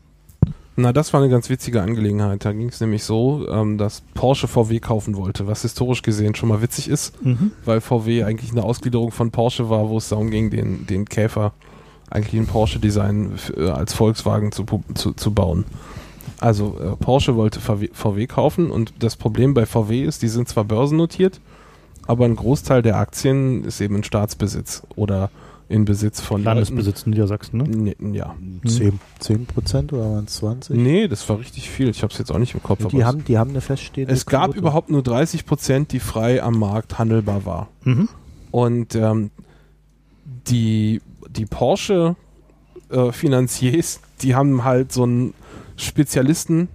Na, 0.76 0.92
das 0.92 1.14
war 1.14 1.22
eine 1.22 1.30
ganz 1.30 1.50
witzige 1.52 1.84
Angelegenheit. 1.84 2.46
Da 2.46 2.52
ging 2.52 2.68
es 2.68 2.82
nämlich 2.82 3.04
so, 3.04 3.48
ähm, 3.48 3.78
dass 3.78 4.02
Porsche 4.16 4.48
VW 4.48 4.80
kaufen 4.80 5.16
wollte, 5.16 5.46
was 5.46 5.62
historisch 5.62 6.02
gesehen 6.02 6.34
schon 6.34 6.50
mal 6.50 6.64
witzig 6.64 6.90
ist, 6.90 7.24
mhm. 7.24 7.52
weil 7.64 7.80
VW 7.80 8.24
eigentlich 8.24 8.52
eine 8.52 8.64
Ausgliederung 8.64 9.12
von 9.12 9.30
Porsche 9.30 9.70
war, 9.70 9.90
wo 9.90 9.98
es 9.98 10.10
darum 10.10 10.32
ging, 10.32 10.50
den, 10.50 10.88
den 10.88 11.06
Käfer 11.06 11.54
eigentlich 12.10 12.34
in 12.34 12.48
Porsche-Design 12.48 13.34
äh, 13.56 13.70
als 13.70 13.94
Volkswagen 13.94 14.52
zu, 14.52 14.66
zu, 14.96 15.14
zu 15.14 15.32
bauen. 15.32 15.66
Also 16.44 16.78
äh, 16.78 16.98
Porsche 16.98 17.38
wollte 17.38 17.62
VW, 17.62 17.88
VW, 17.94 18.28
kaufen 18.28 18.70
und 18.70 18.94
das 19.00 19.16
Problem 19.16 19.54
bei 19.54 19.66
VW 19.66 20.04
ist, 20.04 20.22
die 20.24 20.28
sind 20.28 20.50
zwar 20.50 20.66
börsennotiert, 20.66 21.40
aber 22.06 22.26
ein 22.26 22.36
Großteil 22.36 22.82
der 22.82 22.98
Aktien 22.98 23.64
ist 23.64 23.80
eben 23.80 23.96
in 23.96 24.04
Staatsbesitz 24.04 24.84
oder 24.98 25.30
in 25.70 25.86
Besitz 25.86 26.20
von 26.20 26.44
Landesbesitz 26.44 27.04
in 27.04 27.12
Niedersachsen, 27.12 27.60
ne? 27.60 27.96
ne 27.98 28.18
ja. 28.18 28.36
10, 28.66 29.00
10 29.20 29.46
Prozent 29.46 29.94
oder 29.94 30.04
waren 30.12 30.26
es 30.26 30.34
20? 30.34 30.76
Nee, 30.76 31.08
das 31.08 31.30
war 31.30 31.40
richtig 31.40 31.70
viel. 31.70 31.88
Ich 31.88 32.04
habe 32.04 32.12
es 32.12 32.20
jetzt 32.20 32.30
auch 32.30 32.40
nicht 32.40 32.54
im 32.54 32.62
Kopf. 32.62 32.86
Die 32.88 33.06
haben, 33.06 33.24
die 33.24 33.38
haben 33.38 33.52
eine 33.52 33.62
feststehende 33.62 34.14
Es 34.14 34.26
gab 34.26 34.48
Quote. 34.48 34.60
überhaupt 34.60 34.90
nur 34.90 35.02
30 35.02 35.46
Prozent, 35.46 35.94
die 35.94 36.02
frei 36.02 36.44
am 36.44 36.60
Markt 36.60 37.00
handelbar 37.00 37.46
war. 37.46 37.70
Mhm. 37.86 38.10
Und 38.52 38.96
ähm, 38.96 39.32
die, 40.26 41.00
die 41.30 41.46
Porsche 41.46 42.18
äh, 42.90 43.14
Finanziers, 43.14 44.02
die 44.22 44.36
haben 44.36 44.66
halt 44.66 44.92
so 44.92 45.06
ein 45.06 45.34
Spezialisten 45.76 46.70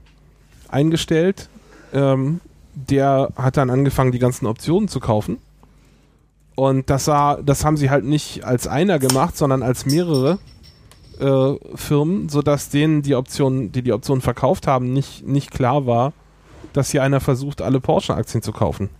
eingestellt. 0.68 1.48
Ähm, 1.92 2.40
der 2.74 3.30
hat 3.36 3.56
dann 3.56 3.70
angefangen, 3.70 4.12
die 4.12 4.18
ganzen 4.18 4.46
Optionen 4.46 4.88
zu 4.88 5.00
kaufen. 5.00 5.38
Und 6.54 6.90
das, 6.90 7.04
sah, 7.04 7.40
das 7.40 7.64
haben 7.64 7.76
sie 7.76 7.90
halt 7.90 8.04
nicht 8.04 8.44
als 8.44 8.66
einer 8.66 8.98
gemacht, 8.98 9.36
sondern 9.36 9.62
als 9.62 9.86
mehrere 9.86 10.38
äh, 11.20 11.54
Firmen, 11.74 12.28
sodass 12.28 12.68
denen 12.68 13.02
die 13.02 13.14
Optionen, 13.14 13.72
die 13.72 13.82
die 13.82 13.92
Optionen 13.92 14.22
verkauft 14.22 14.66
haben, 14.66 14.92
nicht, 14.92 15.26
nicht 15.26 15.50
klar 15.50 15.86
war, 15.86 16.12
dass 16.72 16.90
hier 16.90 17.02
einer 17.02 17.20
versucht, 17.20 17.62
alle 17.62 17.80
Porsche-Aktien 17.80 18.42
zu 18.42 18.52
kaufen. 18.52 18.90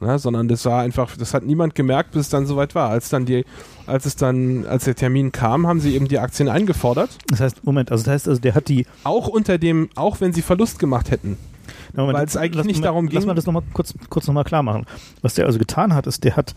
Ne, 0.00 0.18
sondern 0.18 0.48
das 0.48 0.64
war 0.64 0.80
einfach, 0.80 1.14
das 1.18 1.34
hat 1.34 1.44
niemand 1.44 1.74
gemerkt, 1.74 2.12
bis 2.12 2.22
es 2.22 2.28
dann 2.30 2.46
soweit 2.46 2.74
war. 2.74 2.88
Als 2.88 3.10
dann 3.10 3.26
die, 3.26 3.44
als 3.86 4.06
es 4.06 4.16
dann, 4.16 4.64
als 4.64 4.84
der 4.84 4.94
Termin 4.94 5.30
kam, 5.30 5.66
haben 5.66 5.78
sie 5.78 5.94
eben 5.94 6.08
die 6.08 6.18
Aktien 6.18 6.48
eingefordert. 6.48 7.10
Das 7.28 7.40
heißt, 7.40 7.64
Moment, 7.64 7.92
also 7.92 8.04
das 8.04 8.14
heißt, 8.14 8.28
also 8.28 8.40
der 8.40 8.54
hat 8.54 8.68
die. 8.68 8.86
Auch 9.04 9.28
unter 9.28 9.58
dem, 9.58 9.90
auch 9.96 10.22
wenn 10.22 10.32
sie 10.32 10.40
Verlust 10.40 10.78
gemacht 10.78 11.10
hätten. 11.10 11.36
Weil 11.92 12.24
es 12.24 12.36
eigentlich 12.36 12.54
lass, 12.54 12.66
nicht 12.66 12.84
darum 12.84 13.08
ging. 13.08 13.16
Lass 13.16 13.26
mal 13.26 13.34
das 13.34 13.44
nochmal 13.44 13.62
kurz, 13.74 13.92
kurz 14.08 14.26
nochmal 14.26 14.44
klar 14.44 14.62
machen. 14.62 14.86
Was 15.20 15.34
der 15.34 15.44
also 15.44 15.58
getan 15.58 15.94
hat, 15.94 16.06
ist, 16.06 16.24
der 16.24 16.34
hat 16.34 16.54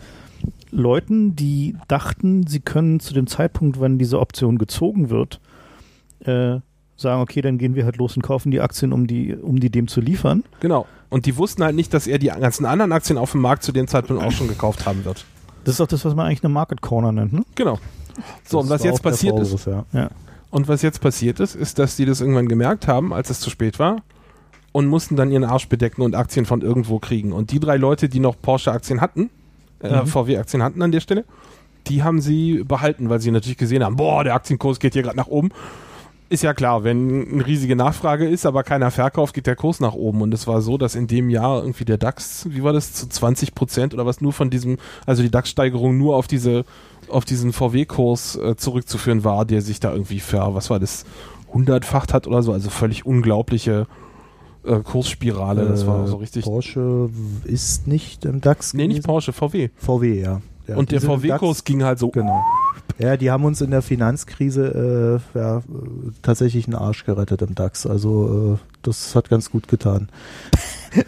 Leuten, 0.70 1.36
die 1.36 1.76
dachten, 1.86 2.46
sie 2.46 2.60
können 2.60 2.98
zu 2.98 3.12
dem 3.12 3.26
Zeitpunkt, 3.26 3.78
wenn 3.78 3.98
diese 3.98 4.20
Option 4.20 4.58
gezogen 4.58 5.10
wird, 5.10 5.40
äh, 6.20 6.60
sagen, 6.96 7.20
okay, 7.20 7.40
dann 7.40 7.58
gehen 7.58 7.74
wir 7.74 7.84
halt 7.84 7.96
los 7.96 8.16
und 8.16 8.22
kaufen 8.22 8.50
die 8.50 8.60
Aktien, 8.60 8.92
um 8.92 9.06
die, 9.06 9.34
um 9.34 9.60
die 9.60 9.70
dem 9.70 9.88
zu 9.88 10.00
liefern. 10.00 10.44
Genau. 10.60 10.86
Und 11.10 11.26
die 11.26 11.36
wussten 11.36 11.62
halt 11.64 11.74
nicht, 11.74 11.92
dass 11.94 12.06
er 12.06 12.18
die 12.18 12.28
ganzen 12.28 12.66
anderen 12.66 12.92
Aktien 12.92 13.18
auf 13.18 13.32
dem 13.32 13.40
Markt 13.40 13.62
zu 13.62 13.72
dem 13.72 13.86
Zeitpunkt 13.86 14.22
auch 14.22 14.32
schon 14.32 14.48
gekauft 14.48 14.86
haben 14.86 15.04
wird. 15.04 15.24
Das 15.64 15.74
ist 15.74 15.80
auch 15.80 15.86
das, 15.86 16.04
was 16.04 16.14
man 16.14 16.26
eigentlich 16.26 16.44
eine 16.44 16.52
Market 16.52 16.80
Corner 16.80 17.12
nennt, 17.12 17.32
ne? 17.32 17.44
Genau. 17.54 17.78
So, 18.44 18.58
das 18.58 18.64
und 18.64 18.70
was 18.70 18.84
jetzt 18.84 19.02
passiert 19.02 19.38
ist. 19.38 19.66
Ja. 19.66 19.84
ja. 19.92 20.10
Und 20.50 20.68
was 20.68 20.82
jetzt 20.82 21.00
passiert 21.00 21.40
ist, 21.40 21.56
ist, 21.56 21.78
dass 21.78 21.96
die 21.96 22.04
das 22.04 22.20
irgendwann 22.20 22.48
gemerkt 22.48 22.86
haben, 22.86 23.12
als 23.12 23.30
es 23.30 23.40
zu 23.40 23.50
spät 23.50 23.78
war 23.78 24.02
und 24.72 24.86
mussten 24.86 25.16
dann 25.16 25.30
ihren 25.30 25.44
Arsch 25.44 25.68
bedecken 25.68 26.02
und 26.02 26.14
Aktien 26.14 26.46
von 26.46 26.60
irgendwo 26.60 26.98
kriegen. 26.98 27.32
Und 27.32 27.50
die 27.50 27.60
drei 27.60 27.76
Leute, 27.76 28.08
die 28.08 28.20
noch 28.20 28.36
Porsche-Aktien 28.40 29.00
hatten, 29.00 29.30
äh, 29.80 30.02
mhm. 30.02 30.06
VW-Aktien 30.06 30.62
hatten 30.62 30.82
an 30.82 30.92
der 30.92 31.00
Stelle, 31.00 31.24
die 31.86 32.02
haben 32.02 32.20
sie 32.20 32.64
behalten, 32.64 33.10
weil 33.10 33.20
sie 33.20 33.30
natürlich 33.30 33.58
gesehen 33.58 33.84
haben, 33.84 33.96
boah, 33.96 34.24
der 34.24 34.34
Aktienkurs 34.34 34.78
geht 34.80 34.94
hier 34.94 35.02
gerade 35.02 35.16
nach 35.16 35.26
oben 35.26 35.50
ist 36.34 36.42
ja 36.42 36.52
klar, 36.52 36.84
wenn 36.84 37.32
eine 37.32 37.46
riesige 37.46 37.76
Nachfrage 37.76 38.28
ist, 38.28 38.44
aber 38.44 38.62
keiner 38.62 38.90
verkauft, 38.90 39.34
geht 39.34 39.46
der 39.46 39.56
Kurs 39.56 39.80
nach 39.80 39.94
oben. 39.94 40.20
Und 40.20 40.34
es 40.34 40.46
war 40.46 40.60
so, 40.60 40.76
dass 40.76 40.94
in 40.94 41.06
dem 41.06 41.30
Jahr 41.30 41.60
irgendwie 41.62 41.84
der 41.84 41.96
DAX, 41.96 42.46
wie 42.50 42.62
war 42.62 42.72
das, 42.72 42.92
zu 42.92 43.08
20 43.08 43.54
Prozent 43.54 43.94
oder 43.94 44.04
was 44.04 44.20
nur 44.20 44.32
von 44.32 44.50
diesem, 44.50 44.78
also 45.06 45.22
die 45.22 45.30
DAX-Steigerung 45.30 45.96
nur 45.96 46.16
auf 46.16 46.26
diese, 46.26 46.64
auf 47.08 47.24
diesen 47.24 47.52
VW-Kurs 47.52 48.36
äh, 48.36 48.56
zurückzuführen 48.56 49.24
war, 49.24 49.44
der 49.44 49.62
sich 49.62 49.80
da 49.80 49.92
irgendwie 49.92 50.20
ver, 50.20 50.54
was 50.54 50.70
war 50.70 50.78
das, 50.78 51.04
hundertfacht 51.54 52.12
hat 52.12 52.26
oder 52.26 52.42
so, 52.42 52.52
also 52.52 52.68
völlig 52.68 53.06
unglaubliche 53.06 53.86
äh, 54.64 54.80
Kursspirale, 54.80 55.66
das 55.66 55.86
war 55.86 56.04
Äh, 56.04 56.08
so 56.08 56.16
richtig. 56.16 56.44
Porsche 56.44 57.10
ist 57.44 57.86
nicht 57.86 58.24
im 58.24 58.40
DAX. 58.40 58.74
Nee, 58.74 58.88
nicht. 58.88 59.04
Porsche, 59.04 59.32
VW. 59.32 59.70
VW, 59.76 60.20
ja. 60.20 60.42
ja 60.66 60.76
Und 60.76 60.90
der 60.90 61.00
VW-Kurs 61.00 61.64
ging 61.64 61.84
halt 61.84 61.98
so. 61.98 62.08
Genau. 62.08 62.42
Ja, 62.98 63.16
die 63.16 63.30
haben 63.30 63.44
uns 63.44 63.60
in 63.60 63.70
der 63.70 63.82
Finanzkrise 63.82 65.20
äh, 65.34 65.38
ja, 65.38 65.62
tatsächlich 66.22 66.66
einen 66.66 66.76
Arsch 66.76 67.04
gerettet 67.04 67.42
im 67.42 67.54
DAX. 67.54 67.86
Also 67.86 68.54
äh, 68.54 68.58
das 68.82 69.14
hat 69.14 69.28
ganz 69.28 69.50
gut 69.50 69.68
getan. 69.68 70.08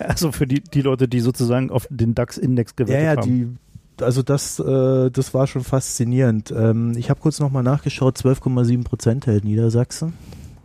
Also 0.01 0.33
für 0.33 0.49
die, 0.49 0.61
die 0.61 0.83
Leute, 0.83 1.07
die 1.07 1.21
sozusagen 1.21 1.71
auf 1.71 1.87
den 1.91 2.13
DAX-Index 2.17 2.73
Ja, 2.73 2.85
gewettet 2.85 3.05
ja, 3.05 3.17
haben. 3.23 3.59
die, 3.99 4.03
also 4.03 4.25
das, 4.25 4.59
äh, 4.59 5.11
das 5.13 5.33
war 5.33 5.47
schon 5.47 5.63
faszinierend. 5.63 6.51
Ähm, 6.51 6.95
ich 6.97 7.09
habe 7.09 7.21
kurz 7.21 7.39
nochmal 7.39 7.63
nachgeschaut, 7.63 8.19
12,7 8.19 8.83
Prozent 8.83 9.29
hält 9.29 9.45
Niedersachsen. 9.45 10.13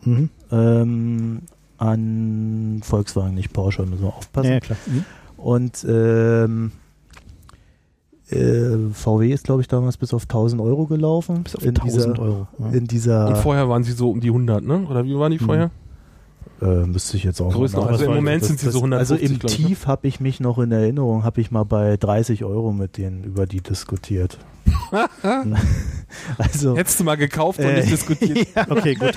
Mhm. 0.03 0.29
Ähm, 0.51 1.41
an 1.77 2.81
Volkswagen, 2.83 3.35
nicht 3.35 3.53
Porsche, 3.53 3.83
müssen 3.85 4.01
wir 4.01 4.15
aufpassen. 4.15 4.47
Ja, 4.47 4.53
ja, 4.53 4.59
klar. 4.59 4.77
Mhm. 4.87 5.05
Und 5.37 5.85
ähm, 5.87 6.71
äh, 8.31 8.77
VW 8.93 9.31
ist, 9.31 9.43
glaube 9.45 9.61
ich, 9.61 9.67
damals 9.67 9.97
bis 9.97 10.13
auf 10.13 10.23
1000 10.23 10.61
Euro 10.61 10.85
gelaufen. 10.87 11.43
Bis 11.43 11.55
auf 11.55 11.63
in 11.63 11.69
1000 11.77 11.85
dieser, 12.17 12.19
Euro. 12.23 12.47
Ja. 12.59 12.69
In 12.71 12.87
dieser, 12.87 13.27
Und 13.27 13.37
vorher 13.37 13.69
waren 13.69 13.83
sie 13.83 13.91
so 13.91 14.09
um 14.11 14.19
die 14.21 14.29
100, 14.29 14.63
ne? 14.63 14.85
Oder 14.89 15.03
wie 15.05 15.17
waren 15.17 15.31
die 15.31 15.39
Hm. 15.39 15.45
vorher? 15.45 15.71
Äh, 16.61 16.85
müsste 16.85 17.17
ich 17.17 17.23
jetzt 17.23 17.41
auch 17.41 17.53
Größen- 17.53 17.77
mal 17.79 17.87
also 17.89 18.05
im. 18.05 18.13
Moment 18.15 18.41
Das- 18.41 18.47
sind 18.49 18.59
sie 18.59 18.69
so 18.71 18.79
150, 18.79 19.21
Also 19.21 19.33
im 19.33 19.39
ne? 19.39 19.39
Tief 19.39 19.87
habe 19.87 20.07
ich 20.07 20.19
mich 20.19 20.39
noch 20.39 20.59
in 20.59 20.71
Erinnerung, 20.71 21.23
habe 21.23 21.41
ich 21.41 21.51
mal 21.51 21.63
bei 21.63 21.97
30 21.97 22.43
Euro 22.43 22.71
mit 22.71 22.97
denen 22.97 23.23
über 23.23 23.45
die 23.47 23.61
diskutiert. 23.61 24.37
also, 26.37 26.75
Hättest 26.77 26.99
du 26.99 27.03
mal 27.03 27.15
gekauft 27.15 27.59
und 27.59 27.65
Äh, 27.65 27.77
nicht 27.79 27.91
diskutiert. 27.91 28.47
ja, 28.55 28.65
Okay, 28.69 28.95
gut. 28.95 29.13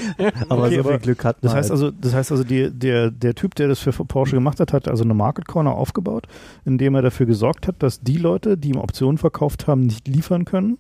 aber 0.49 0.67
Okay, 0.67 0.77
so 0.83 0.89
viel 0.89 0.99
Glück 0.99 1.25
hat 1.25 1.43
man. 1.43 1.49
Das 1.49 1.55
heißt 1.55 1.71
halt. 1.71 1.81
also, 1.83 1.91
das 1.91 2.15
heißt 2.15 2.33
also, 2.33 2.45
die, 2.45 2.71
der, 2.71 3.11
der 3.11 3.35
Typ, 3.35 3.55
der 3.55 3.69
das 3.69 3.79
für 3.81 3.93
Porsche 3.93 4.37
gemacht 4.37 4.61
hat, 4.61 4.73
hat 4.73 4.89
also 4.89 5.05
eine 5.05 5.15
Market 5.15 5.47
Corner 5.47 5.73
aufgebaut, 5.75 6.27
indem 6.65 6.95
er 6.95 7.03
dafür 7.03 7.27
gesorgt 7.27 7.69
hat, 7.69 7.83
dass 7.83 8.01
die 8.01 8.17
Leute, 8.17 8.57
die 8.57 8.71
ihm 8.71 8.77
Optionen 8.79 9.19
verkauft 9.19 9.67
haben, 9.67 9.83
nicht 9.83 10.09
liefern 10.09 10.45
können. 10.45 10.79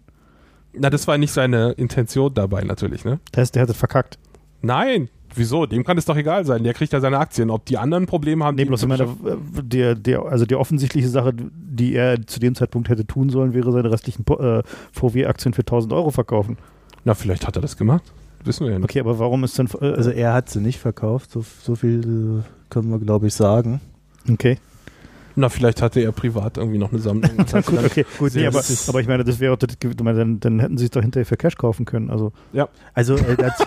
Na, 0.76 0.90
das 0.90 1.06
war 1.06 1.18
nicht 1.18 1.32
seine 1.32 1.72
Intention 1.72 2.32
dabei 2.34 2.62
natürlich, 2.62 3.04
ne? 3.04 3.20
Das 3.32 3.42
heißt, 3.42 3.54
der 3.54 3.62
hat 3.62 3.70
es 3.70 3.76
verkackt. 3.76 4.18
Nein, 4.60 5.08
wieso? 5.36 5.66
Dem 5.66 5.84
kann 5.84 5.98
es 5.98 6.04
doch 6.04 6.16
egal 6.16 6.44
sein. 6.44 6.64
Der 6.64 6.74
kriegt 6.74 6.92
ja 6.92 7.00
seine 7.00 7.18
Aktien. 7.18 7.50
Ob 7.50 7.64
die 7.66 7.78
anderen 7.78 8.06
Probleme 8.06 8.44
haben, 8.44 8.54
Nee, 8.56 8.62
die 8.64 8.68
bloß 8.68 8.82
ich 8.82 8.88
meine, 8.88 9.04
äh, 9.04 9.36
der, 9.62 9.94
der, 9.94 10.22
also 10.22 10.46
die 10.46 10.54
offensichtliche 10.54 11.08
Sache, 11.08 11.32
die 11.34 11.94
er 11.94 12.26
zu 12.26 12.40
dem 12.40 12.54
Zeitpunkt 12.54 12.88
hätte 12.88 13.06
tun 13.06 13.30
sollen, 13.30 13.54
wäre 13.54 13.72
seine 13.72 13.90
restlichen 13.90 14.24
Po- 14.24 14.38
äh, 14.38 14.62
VW-Aktien 14.92 15.54
für 15.54 15.62
1000 15.62 15.92
Euro 15.92 16.10
verkaufen. 16.10 16.56
Na, 17.04 17.14
vielleicht 17.14 17.46
hat 17.46 17.56
er 17.56 17.62
das 17.62 17.76
gemacht. 17.76 18.02
Wissen 18.44 18.66
wir 18.66 18.72
ja 18.72 18.78
nicht. 18.78 18.84
Okay, 18.90 19.00
aber 19.00 19.18
warum 19.18 19.42
ist 19.44 19.58
denn. 19.58 19.68
Äh, 19.80 19.86
also 19.92 20.10
er 20.10 20.32
hat 20.34 20.50
sie 20.50 20.60
nicht 20.60 20.78
verkauft, 20.78 21.30
so, 21.30 21.44
so 21.62 21.74
viel 21.76 22.42
äh, 22.44 22.70
können 22.70 22.90
wir 22.90 22.98
glaube 22.98 23.26
ich 23.26 23.34
sagen. 23.34 23.80
okay. 24.30 24.58
Na, 25.36 25.48
vielleicht 25.48 25.82
hatte 25.82 26.00
er 26.00 26.12
privat 26.12 26.56
irgendwie 26.58 26.78
noch 26.78 26.90
eine 26.92 27.00
Sammlung. 27.00 27.36
Gut, 27.36 27.84
okay. 27.84 28.06
Gut, 28.18 28.34
nee, 28.34 28.42
ja, 28.42 28.48
aber, 28.48 28.62
aber 28.88 29.00
ich 29.00 29.08
meine, 29.08 29.24
das 29.24 29.40
wäre, 29.40 29.56
dann, 29.58 30.40
dann 30.40 30.60
hätten 30.60 30.78
sie 30.78 30.84
es 30.84 30.90
doch 30.90 31.02
hinterher 31.02 31.26
für 31.26 31.36
Cash 31.36 31.56
kaufen 31.56 31.84
können. 31.84 32.10
Also, 32.10 32.32
Also, 32.94 33.16
äh, 33.16 33.36
dazu, 33.36 33.64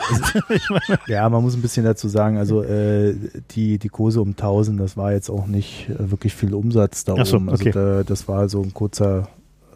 ja, 1.07 1.28
man 1.30 1.41
muss 1.43 1.55
ein 1.55 1.61
bisschen 1.61 1.84
dazu 1.86 2.07
sagen, 2.07 2.38
also 2.38 2.63
äh, 2.63 3.15
die, 3.51 3.78
die 3.80 3.89
Kurse 3.89 4.22
um 4.22 4.30
1000, 4.30 4.80
das 4.80 4.95
war 4.97 5.11
jetzt 5.11 5.30
auch 5.30 5.47
nicht 5.47 5.89
äh, 5.89 6.09
wirklich 6.11 6.34
viel 6.36 6.53
Umsatz 6.53 7.03
da 7.03 7.15
Ach 7.18 7.26
so, 7.26 7.38
oben. 7.38 7.49
Also 7.49 7.61
okay. 7.63 7.72
da, 7.72 8.03
das 8.03 8.28
war 8.28 8.47
so 8.49 8.61
ein 8.61 8.74
kurzer 8.74 9.28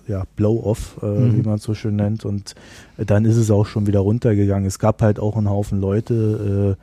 ja, 0.08 0.24
Blow-off, 0.36 0.98
äh, 1.02 1.06
Mhm. 1.06 1.38
wie 1.38 1.42
man 1.48 1.56
es 1.56 1.64
so 1.64 1.74
schön 1.74 1.96
nennt. 1.96 2.26
Und 2.26 2.56
äh, 2.98 3.06
dann 3.06 3.26
ist 3.26 3.38
es 3.38 3.52
auch 3.52 3.66
schon 3.66 3.86
wieder 3.88 4.00
runtergegangen. 4.00 4.66
Es 4.66 4.80
gab 4.80 5.02
halt 5.02 5.20
auch 5.20 5.38
einen 5.38 5.50
Haufen 5.50 5.80
Leute, 5.80 6.78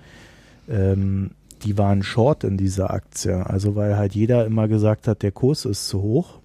äh, 0.69 0.75
ähm, 0.93 1.31
die 1.65 1.79
waren 1.79 2.03
short 2.03 2.45
in 2.45 2.57
dieser 2.57 2.91
Aktie. 2.91 3.45
Also 3.47 3.77
weil 3.77 3.97
halt 3.97 4.15
jeder 4.15 4.47
immer 4.47 4.69
gesagt 4.69 5.09
hat, 5.09 5.23
der 5.23 5.33
Kurs 5.33 5.65
ist 5.65 5.89
zu 5.89 6.03
hoch. 6.03 6.41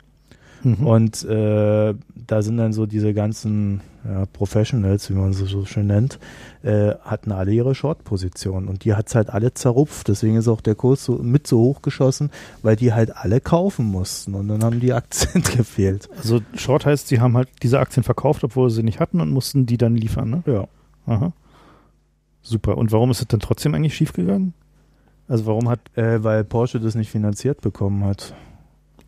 mhm. 0.64 0.86
Und 0.86 1.24
äh, 1.24 1.94
da 2.28 2.42
sind 2.42 2.58
dann 2.58 2.74
so 2.74 2.86
diese 2.86 3.14
ganzen 3.14 3.82
ja, 4.06 4.26
Professionals, 4.26 5.10
wie 5.10 5.14
man 5.14 5.34
sie 5.34 5.46
so 5.46 5.66
schön 5.66 5.88
nennt, 5.88 6.20
äh, 6.62 6.94
hatten 7.04 7.32
alle 7.32 7.52
ihre 7.52 7.74
Short-Positionen 7.74 8.68
und 8.68 8.84
die 8.84 8.94
hat's 8.94 9.16
halt 9.16 9.30
alle 9.30 9.54
zerrupft. 9.54 10.10
Deswegen 10.10 10.36
ist 10.36 10.48
auch 10.48 10.62
der 10.62 10.76
Kurs 10.76 11.06
so 11.06 11.16
mit 11.16 11.48
so 11.48 11.60
hoch 11.60 11.82
geschossen, 11.82 12.30
weil 12.62 12.76
die 12.76 12.94
halt 12.94 13.16
alle 13.16 13.40
kaufen 13.40 13.86
mussten 13.86 14.36
und 14.36 14.48
dann 14.50 14.64
haben 14.64 14.80
die 14.80 14.94
Aktien 14.94 15.44
gefehlt. 15.58 16.10
also 16.18 16.42
Short 16.56 16.86
heißt, 16.86 17.08
sie 17.08 17.22
haben 17.22 17.38
halt 17.38 17.50
diese 17.62 17.80
Aktien 17.80 18.04
verkauft, 18.04 18.44
obwohl 18.44 18.70
sie 18.70 18.84
nicht 18.84 19.00
hatten 19.00 19.22
und 19.22 19.30
mussten 19.30 19.66
die 19.66 19.78
dann 19.78 19.96
liefern, 19.96 20.30
ne? 20.30 20.44
Ja. 20.46 20.68
Aha. 21.06 21.34
Super. 22.42 22.78
Und 22.78 22.92
warum 22.92 23.10
ist 23.10 23.22
es 23.22 23.28
dann 23.28 23.40
trotzdem 23.40 23.74
eigentlich 23.74 23.96
schiefgegangen? 23.96 24.54
Also 25.28 25.46
warum 25.46 25.70
hat. 25.70 25.80
Äh, 25.96 26.24
weil 26.24 26.44
Porsche 26.44 26.80
das 26.80 26.96
nicht 26.96 27.10
finanziert 27.10 27.62
bekommen 27.62 28.04
hat. 28.04 28.34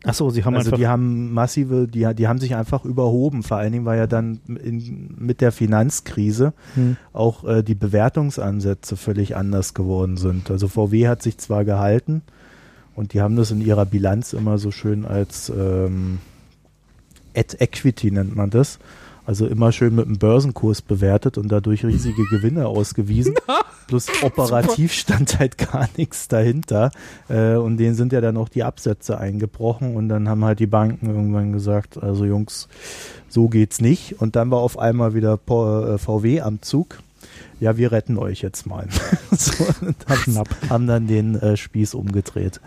Achso, 0.04 0.30
sie 0.30 0.44
haben 0.44 0.54
also 0.54 0.70
die 0.70 0.86
haben 0.86 1.32
massive, 1.32 1.88
die, 1.88 2.06
die 2.14 2.28
haben 2.28 2.38
sich 2.38 2.54
einfach 2.54 2.84
überhoben. 2.84 3.42
Vor 3.42 3.56
allen 3.56 3.72
Dingen 3.72 3.84
war 3.84 3.96
ja 3.96 4.06
dann 4.06 4.40
in, 4.46 5.14
mit 5.18 5.40
der 5.40 5.50
Finanzkrise 5.50 6.52
Hm. 6.74 6.96
auch 7.12 7.44
äh, 7.44 7.62
die 7.62 7.74
Bewertungsansätze 7.74 8.96
völlig 8.96 9.34
anders 9.36 9.74
geworden 9.74 10.16
sind. 10.16 10.50
Also 10.50 10.68
VW 10.68 11.08
hat 11.08 11.22
sich 11.22 11.38
zwar 11.38 11.64
gehalten 11.64 12.22
und 12.94 13.14
die 13.14 13.20
haben 13.20 13.36
das 13.36 13.50
in 13.50 13.60
ihrer 13.60 13.84
Bilanz 13.84 14.32
immer 14.32 14.58
so 14.58 14.70
schön 14.70 15.04
als 15.04 15.48
ähm, 15.50 16.18
At 17.36 17.60
Equity 17.60 18.10
nennt 18.10 18.36
man 18.36 18.50
das. 18.50 18.78
Also 19.26 19.46
immer 19.46 19.72
schön 19.72 19.96
mit 19.96 20.06
dem 20.06 20.18
Börsenkurs 20.18 20.82
bewertet 20.82 21.36
und 21.36 21.50
dadurch 21.50 21.84
riesige 21.84 22.24
Gewinne 22.26 22.66
ausgewiesen. 22.68 23.34
Plus 23.88 24.06
operativ 24.22 24.92
stand 24.92 25.40
halt 25.40 25.58
gar 25.58 25.88
nichts 25.96 26.28
dahinter. 26.28 26.92
Äh, 27.28 27.56
und 27.56 27.76
denen 27.76 27.96
sind 27.96 28.12
ja 28.12 28.20
dann 28.20 28.36
auch 28.36 28.48
die 28.48 28.62
Absätze 28.62 29.18
eingebrochen 29.18 29.96
und 29.96 30.08
dann 30.08 30.28
haben 30.28 30.44
halt 30.44 30.60
die 30.60 30.68
Banken 30.68 31.08
irgendwann 31.08 31.52
gesagt, 31.52 32.00
also 32.00 32.24
Jungs, 32.24 32.68
so 33.28 33.48
geht's 33.48 33.80
nicht. 33.80 34.20
Und 34.20 34.36
dann 34.36 34.50
war 34.52 34.60
auf 34.60 34.78
einmal 34.78 35.14
wieder 35.14 35.34
äh, 35.34 35.98
VW 35.98 36.40
am 36.40 36.62
Zug. 36.62 36.98
Ja, 37.58 37.76
wir 37.76 37.90
retten 37.90 38.18
euch 38.18 38.42
jetzt 38.42 38.66
mal. 38.66 38.86
so, 39.32 39.64
und 39.80 39.96
haben, 40.08 40.22
Knapp. 40.22 40.48
haben 40.68 40.86
dann 40.86 41.06
den 41.06 41.34
äh, 41.36 41.56
Spieß 41.56 41.94
umgedreht. 41.94 42.60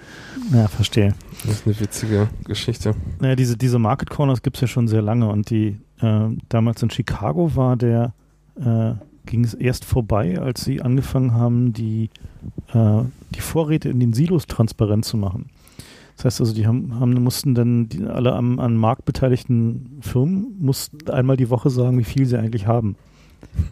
Ja, 0.51 0.67
verstehe. 0.67 1.13
Das 1.45 1.55
ist 1.55 1.67
eine 1.67 1.79
witzige 1.79 2.29
Geschichte. 2.43 2.95
Naja, 3.19 3.35
diese, 3.35 3.55
diese 3.55 3.79
Market 3.79 4.09
Corners 4.09 4.41
gibt 4.41 4.57
es 4.57 4.61
ja 4.61 4.67
schon 4.67 4.87
sehr 4.87 5.01
lange 5.01 5.29
und 5.29 5.49
die 5.51 5.77
äh, 6.01 6.29
damals 6.49 6.81
in 6.83 6.89
Chicago 6.89 7.55
war 7.55 7.77
der, 7.77 8.13
äh, 8.59 8.93
ging 9.25 9.43
es 9.43 9.53
erst 9.53 9.85
vorbei, 9.85 10.39
als 10.39 10.63
sie 10.63 10.81
angefangen 10.81 11.33
haben, 11.33 11.73
die, 11.73 12.09
äh, 12.73 13.01
die 13.35 13.41
Vorräte 13.41 13.89
in 13.89 13.99
den 13.99 14.13
Silos 14.13 14.47
transparent 14.47 15.05
zu 15.05 15.17
machen. 15.17 15.49
Das 16.15 16.25
heißt 16.25 16.41
also, 16.41 16.53
die 16.53 16.67
haben, 16.67 16.99
haben 16.99 17.13
mussten 17.13 17.55
dann 17.55 17.87
die, 17.87 18.03
alle 18.05 18.33
am, 18.33 18.59
an 18.59 18.75
Markt 18.75 19.05
beteiligten 19.05 19.99
Firmen 20.01 20.57
mussten 20.59 21.09
einmal 21.09 21.37
die 21.37 21.49
Woche 21.49 21.69
sagen, 21.69 21.97
wie 21.97 22.03
viel 22.03 22.25
sie 22.25 22.37
eigentlich 22.37 22.67
haben. 22.67 22.97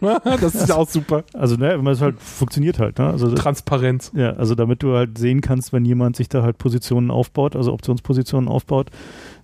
das 0.00 0.54
ist 0.54 0.68
ja 0.68 0.76
auch 0.76 0.88
super. 0.88 1.24
Also, 1.34 1.56
ne, 1.56 1.76
man 1.76 1.92
es 1.92 2.00
halt 2.00 2.18
funktioniert 2.18 2.78
halt, 2.78 2.98
ne? 2.98 3.08
Also 3.08 3.30
Transparenz. 3.34 4.12
ja, 4.14 4.32
also 4.32 4.54
damit 4.54 4.82
du 4.82 4.94
halt 4.94 5.18
sehen 5.18 5.40
kannst, 5.40 5.74
wenn 5.74 5.84
jemand 5.84 6.16
sich 6.16 6.28
da 6.28 6.42
halt 6.42 6.58
Positionen 6.58 7.10
aufbaut, 7.10 7.54
also 7.54 7.72
Optionspositionen 7.72 8.48
aufbaut, 8.48 8.90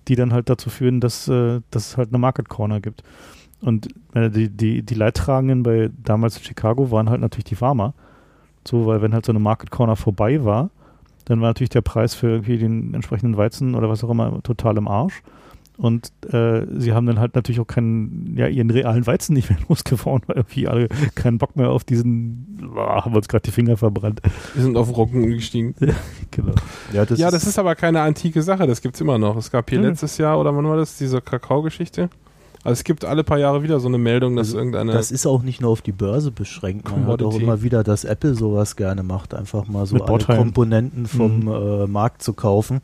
die 0.07 0.15
dann 0.15 0.33
halt 0.33 0.49
dazu 0.49 0.69
führen, 0.69 0.99
dass, 0.99 1.27
äh, 1.27 1.61
dass 1.71 1.89
es 1.89 1.97
halt 1.97 2.09
eine 2.09 2.17
Market 2.17 2.49
Corner 2.49 2.79
gibt. 2.79 3.03
Und 3.61 3.87
äh, 4.13 4.29
die, 4.29 4.49
die, 4.49 4.83
die 4.83 4.93
Leidtragenden 4.93 5.63
bei 5.63 5.89
damals 6.03 6.37
in 6.37 6.43
Chicago 6.43 6.91
waren 6.91 7.09
halt 7.09 7.21
natürlich 7.21 7.45
die 7.45 7.55
Farmer. 7.55 7.93
So, 8.67 8.85
weil 8.85 9.01
wenn 9.01 9.13
halt 9.13 9.25
so 9.25 9.31
eine 9.31 9.39
Market 9.39 9.71
Corner 9.71 9.95
vorbei 9.95 10.43
war, 10.43 10.69
dann 11.25 11.41
war 11.41 11.49
natürlich 11.49 11.69
der 11.69 11.81
Preis 11.81 12.15
für 12.15 12.27
irgendwie 12.27 12.57
den 12.57 12.93
entsprechenden 12.93 13.37
Weizen 13.37 13.75
oder 13.75 13.89
was 13.89 14.03
auch 14.03 14.09
immer 14.09 14.41
total 14.43 14.77
im 14.77 14.87
Arsch. 14.87 15.21
Und 15.77 16.11
äh, 16.31 16.65
sie 16.77 16.93
haben 16.93 17.05
dann 17.05 17.19
halt 17.19 17.35
natürlich 17.35 17.59
auch 17.59 17.67
keinen, 17.67 18.35
ja, 18.37 18.47
ihren 18.47 18.69
realen 18.69 19.05
Weizen 19.05 19.33
nicht 19.33 19.49
mehr 19.49 19.59
losgefahren, 19.69 20.21
weil 20.27 20.37
irgendwie 20.37 20.67
alle 20.67 20.87
keinen 21.15 21.37
Bock 21.37 21.55
mehr 21.55 21.69
auf 21.69 21.83
diesen, 21.83 22.57
boah, 22.73 23.03
haben 23.03 23.11
wir 23.13 23.17
uns 23.17 23.27
gerade 23.27 23.43
die 23.43 23.51
Finger 23.51 23.75
verbrannt. 23.77 24.21
Wir 24.53 24.63
sind 24.63 24.77
auf 24.77 24.95
Rocken 24.95 25.25
gestiegen. 25.27 25.75
Genau. 26.31 26.53
Ja, 26.91 27.05
das, 27.05 27.17
ja, 27.19 27.31
das 27.31 27.47
ist 27.47 27.57
aber 27.59 27.75
keine 27.75 28.01
antike 28.01 28.41
Sache. 28.41 28.67
Das 28.67 28.81
gibt's 28.81 28.99
immer 28.99 29.17
noch. 29.17 29.37
Es 29.37 29.51
gab 29.51 29.69
hier 29.69 29.79
Mhm. 29.79 29.85
letztes 29.85 30.17
Jahr, 30.17 30.37
oder 30.39 30.53
wann 30.55 30.65
war 30.65 30.75
das, 30.75 30.97
diese 30.97 31.21
Kakao-Geschichte? 31.21 32.09
Also 32.65 32.79
es 32.79 32.83
gibt 32.83 33.05
alle 33.05 33.23
paar 33.23 33.37
Jahre 33.37 33.61
wieder 33.61 33.79
so 33.79 33.87
eine 33.87 33.99
Meldung, 33.99 34.35
dass 34.35 34.47
Also, 34.47 34.57
irgendeine... 34.57 34.91
Das 34.91 35.11
ist 35.11 35.27
auch 35.27 35.43
nicht 35.43 35.61
nur 35.61 35.69
auf 35.69 35.83
die 35.83 35.91
Börse 35.91 36.31
beschränkt. 36.31 36.89
Man 36.89 37.05
hört 37.05 37.21
auch 37.21 37.39
immer 37.39 37.61
wieder, 37.61 37.83
dass 37.83 38.03
Apple 38.05 38.33
sowas 38.33 38.75
gerne 38.75 39.03
macht, 39.03 39.35
einfach 39.35 39.67
mal 39.67 39.85
so 39.85 39.95
Mit 39.95 40.09
alle. 40.09 40.37
Komponenten 40.37 41.05
vom 41.05 41.41
Mhm. 41.41 41.47
äh, 41.47 41.87
Markt 41.87 42.23
zu 42.23 42.33
kaufen, 42.33 42.81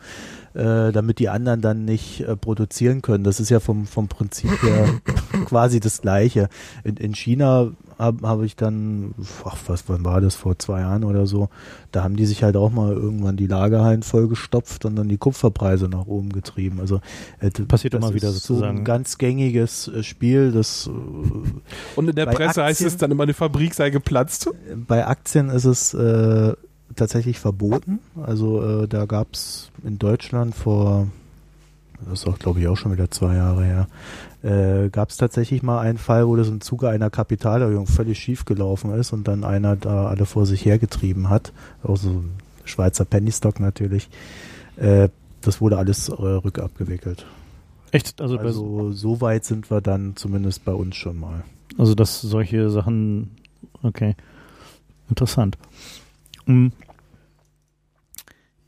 äh, 0.54 0.92
damit 0.92 1.18
die 1.18 1.30
anderen 1.30 1.62
dann 1.62 1.84
nicht 1.84 2.22
äh, 2.22 2.38
produzieren 2.38 3.02
können. 3.02 3.24
Das 3.24 3.40
ist 3.40 3.50
ja 3.50 3.60
vom, 3.60 3.88
vom 3.88 4.08
Prinzip 4.08 4.52
her 4.62 4.88
quasi 5.46 5.80
das 5.80 6.02
Gleiche. 6.02 6.48
In, 6.84 6.98
in 6.98 7.16
China 7.16 7.72
habe 8.02 8.28
hab 8.28 8.42
ich 8.42 8.56
dann, 8.56 9.14
ach, 9.46 9.56
was 9.68 9.84
wann 9.88 10.04
war 10.04 10.20
das, 10.22 10.36
vor 10.36 10.58
zwei 10.60 10.82
Jahren 10.82 11.04
oder 11.04 11.28
so, 11.28 11.50
da 11.92 12.04
haben 12.04 12.16
die 12.16 12.26
sich 12.26 12.44
halt 12.44 12.58
auch 12.58 12.72
mal 12.72 12.92
irgendwann 12.92 13.38
die 13.38 13.48
Lagerhallen 13.48 14.04
vollgestopft 14.04 14.86
und 14.86 14.96
dann 14.96 15.08
die 15.08 15.18
Kupferpreise 15.18 15.88
nach 15.88 16.08
oben 16.08 16.34
getrieben. 16.34 16.80
Also 16.80 17.00
äh, 17.40 17.52
Passiert 17.52 17.94
das 17.94 18.04
immer 18.04 18.14
wieder 18.14 18.30
ist 18.30 18.44
so 18.44 18.56
sozusagen. 18.56 18.80
ein 18.80 18.84
ganz 18.86 19.18
gängiges 19.18 19.88
äh, 19.88 20.04
Spiel, 20.04 20.52
das 20.52 20.88
äh, 20.88 20.92
und 21.96 22.10
in 22.10 22.16
der 22.16 22.26
Presse 22.26 22.64
heißt 22.64 22.82
Aktien- 22.82 22.88
es 22.88 22.98
dann 22.98 23.12
immer, 23.12 23.24
eine 23.24 23.34
Fabrik 23.34 23.74
sei 23.74 23.90
geplatzt. 23.92 24.50
bei 24.88 25.06
Aktien 25.06 25.50
ist 25.50 25.66
es 25.66 25.94
äh, 25.94 26.54
tatsächlich 26.96 27.40
verboten. 27.40 28.00
Also 28.22 28.82
äh, 28.84 28.88
da 28.88 29.06
gab 29.06 29.34
es 29.34 29.70
in 29.84 30.00
Deutschland 30.00 30.56
vor, 30.56 31.08
das 32.10 32.22
ist 32.22 32.28
auch 32.28 32.40
glaube 32.40 32.60
ich 32.60 32.68
auch 32.68 32.76
schon 32.78 32.92
wieder 32.92 33.12
zwei 33.12 33.36
Jahre 33.36 33.64
her, 33.64 33.88
äh, 34.44 34.90
gab 34.90 35.10
es 35.10 35.18
tatsächlich 35.18 35.62
mal 35.62 35.80
einen 35.80 35.98
Fall, 35.98 36.28
wo 36.28 36.36
das 36.36 36.48
im 36.48 36.62
Zuge 36.62 36.90
einer 36.90 37.10
Kapitalerhöhung 37.10 37.88
völlig 37.88 38.20
schief 38.20 38.46
gelaufen 38.46 38.92
ist 38.94 39.14
und 39.14 39.28
dann 39.28 39.44
einer 39.44 39.76
da 39.76 40.08
alle 40.08 40.26
vor 40.26 40.46
sich 40.46 40.66
hergetrieben 40.66 41.30
hat. 41.30 41.54
Auch 41.84 41.98
so 41.98 42.10
ein 42.10 42.32
Schweizer 42.66 43.06
Pennystock 43.06 43.60
natürlich. 43.60 44.10
Äh, 44.78 45.10
das 45.42 45.62
wurde 45.62 45.78
alles 45.78 46.10
äh, 46.10 46.14
rückabgewickelt. 46.14 47.26
Echt? 47.92 48.22
Also, 48.22 48.38
Also 48.38 48.92
so 48.94 49.22
weit 49.22 49.44
sind 49.46 49.70
wir 49.70 49.82
dann 49.82 50.16
zumindest 50.16 50.64
bei 50.66 50.74
uns 50.74 50.96
schon 50.96 51.20
mal. 51.20 51.44
also 51.78 51.94
dass 51.94 52.22
solche 52.22 52.70
Sachen, 52.70 53.32
okay, 53.84 54.16
interessant. 55.10 55.58
Hm. 56.46 56.72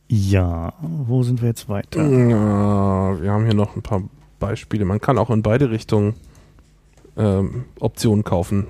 Ja, 0.08 0.74
wo 0.82 1.24
sind 1.24 1.42
wir 1.42 1.48
jetzt 1.50 1.70
weiter? 1.70 2.04
Ja, 2.08 3.20
wir 3.20 3.32
haben 3.32 3.46
hier 3.46 3.56
noch 3.56 3.76
ein 3.76 3.82
paar 3.82 4.04
Beispiele. 4.44 4.84
Man 4.84 5.00
kann 5.00 5.18
auch 5.18 5.30
in 5.30 5.42
beide 5.42 5.72
Richtungen 5.72 6.16
ähm, 7.18 7.66
Optionen 7.80 8.24
kaufen. 8.24 8.68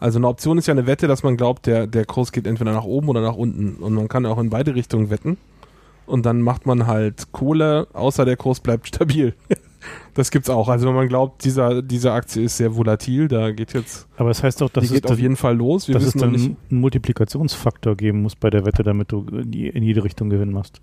Also 0.00 0.18
eine 0.18 0.28
Option 0.28 0.56
ist 0.58 0.66
ja 0.66 0.72
eine 0.72 0.86
Wette, 0.86 1.08
dass 1.08 1.22
man 1.22 1.36
glaubt, 1.36 1.66
der, 1.66 1.86
der 1.86 2.06
Kurs 2.06 2.32
geht 2.32 2.46
entweder 2.46 2.72
nach 2.72 2.84
oben 2.84 3.08
oder 3.08 3.20
nach 3.20 3.36
unten. 3.36 3.76
Und 3.82 3.94
man 3.94 4.08
kann 4.08 4.24
auch 4.26 4.38
in 4.38 4.50
beide 4.50 4.74
Richtungen 4.74 5.10
wetten. 5.10 5.36
Und 6.06 6.26
dann 6.26 6.40
macht 6.40 6.66
man 6.66 6.86
halt 6.86 7.32
Kohle, 7.32 7.86
außer 7.92 8.24
der 8.24 8.36
Kurs 8.36 8.60
bleibt 8.60 8.88
stabil. 8.94 9.34
das 10.14 10.30
gibt's 10.30 10.48
auch. 10.48 10.68
Also 10.68 10.86
wenn 10.86 10.94
man 10.94 11.08
glaubt, 11.08 11.44
dieser, 11.44 11.82
diese 11.82 12.12
Aktie 12.12 12.44
ist 12.44 12.56
sehr 12.56 12.76
volatil, 12.76 13.28
da 13.28 13.50
geht 13.52 13.74
jetzt, 13.74 14.06
Aber 14.16 14.30
es 14.30 14.42
heißt 14.42 14.60
doch, 14.60 14.70
dass 14.70 14.90
es, 14.90 15.04
auf 15.04 15.18
jeden 15.18 15.36
Fall 15.36 15.56
los. 15.56 15.88
Wir 15.88 15.94
dass 15.94 16.04
es 16.04 16.12
dann 16.14 16.34
einen 16.34 16.56
Multiplikationsfaktor 16.70 17.94
geben 17.94 18.22
muss 18.22 18.36
bei 18.36 18.50
der 18.50 18.64
Wette, 18.64 18.82
damit 18.82 19.12
du 19.12 19.26
in 19.26 19.82
jede 19.82 20.04
Richtung 20.04 20.30
Gewinn 20.30 20.52
machst. 20.52 20.80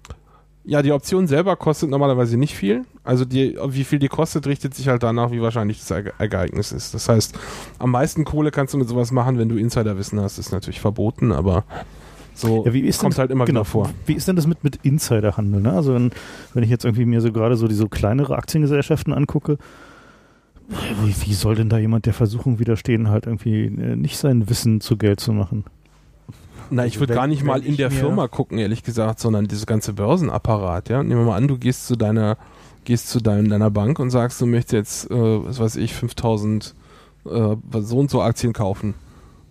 Ja, 0.64 0.82
die 0.84 0.92
Option 0.92 1.26
selber 1.28 1.56
kostet 1.56 1.90
normalerweise 1.90 2.38
nicht 2.38 2.54
viel. 2.56 2.84
Also 3.04 3.26
die, 3.26 3.58
wie 3.70 3.84
viel 3.84 3.98
die 3.98 4.10
kostet, 4.10 4.46
richtet 4.46 4.76
sich 4.76 4.88
halt 4.88 5.02
danach, 5.02 5.32
wie 5.32 5.42
wahrscheinlich 5.42 5.80
das 5.80 5.90
Ere- 5.90 6.14
Ereignis 6.20 6.72
ist. 6.72 6.94
Das 6.94 7.10
heißt, 7.10 7.38
am 7.80 7.90
meisten 7.92 8.26
Kohle 8.26 8.52
kannst 8.52 8.74
du 8.74 8.78
mit 8.78 8.88
sowas 8.88 9.12
machen, 9.12 9.40
wenn 9.40 9.50
du 9.50 9.56
Insiderwissen 9.58 10.20
hast. 10.20 10.38
ist 10.38 10.52
natürlich 10.52 10.80
verboten, 10.80 11.32
aber 11.32 11.64
so 12.36 12.64
Ja, 12.66 12.74
wie 12.74 12.82
ist 12.82 13.00
kommt 13.02 13.16
denn, 13.16 13.22
halt 13.22 13.32
immer 13.32 13.46
genau, 13.46 13.62
wieder 13.62 13.66
vor. 13.66 13.90
Wie 14.06 14.14
ist 14.14 14.28
denn 14.28 14.36
das 14.36 14.46
mit, 14.46 14.64
mit 14.64 14.78
Insiderhandel? 14.84 15.62
Ne? 15.62 15.74
Also 15.74 15.96
wenn, 15.96 16.12
wenn 16.54 16.64
ich 16.64 16.70
jetzt 16.70 16.86
irgendwie 16.86 17.06
mir 17.06 17.22
so 17.22 17.32
gerade 17.32 17.56
so 17.56 17.68
diese 17.68 17.90
kleinere 17.90 18.36
Aktiengesellschaften 18.36 19.14
angucke, 19.14 19.58
wie, 21.04 21.16
wie 21.28 21.34
soll 21.34 21.56
denn 21.56 21.70
da 21.70 21.78
jemand 21.80 22.06
der 22.06 22.14
Versuchung 22.14 22.60
widerstehen, 22.60 23.10
halt 23.10 23.26
irgendwie 23.26 23.66
äh, 23.66 23.96
nicht 23.96 24.18
sein 24.18 24.48
Wissen 24.50 24.80
zu 24.80 24.96
Geld 24.96 25.20
zu 25.20 25.34
machen? 25.34 25.66
Na, 26.72 26.86
ich 26.86 26.94
Also 26.94 27.02
würde 27.02 27.14
gar 27.14 27.28
nicht 27.28 27.44
mal 27.44 27.64
in 27.64 27.78
der 27.78 27.92
Firma 27.92 28.28
gucken, 28.28 28.58
ehrlich 28.58 28.82
gesagt, 28.84 29.20
sondern 29.20 29.48
dieses 29.48 29.66
ganze 29.66 29.94
Börsenapparat, 29.94 30.90
ja. 30.90 31.04
Nehmen 31.04 31.22
wir 31.22 31.28
mal 31.28 31.36
an, 31.36 31.48
du 31.48 31.58
gehst 31.58 31.86
zu 31.86 31.98
deiner, 31.98 32.38
gehst 32.86 33.10
zu 33.10 33.20
dein, 33.20 33.50
deiner 33.50 33.70
Bank 33.70 34.00
und 34.00 34.10
sagst, 34.10 34.40
du 34.42 34.46
möchtest 34.46 34.74
jetzt, 34.74 35.12
äh, 35.12 35.46
was 35.46 35.60
weiß 35.60 35.76
ich, 35.76 35.94
5000 35.94 36.74
äh, 37.26 37.56
so 37.82 37.98
und 37.98 38.10
so 38.10 38.22
Aktien 38.22 38.54
kaufen. 38.54 38.94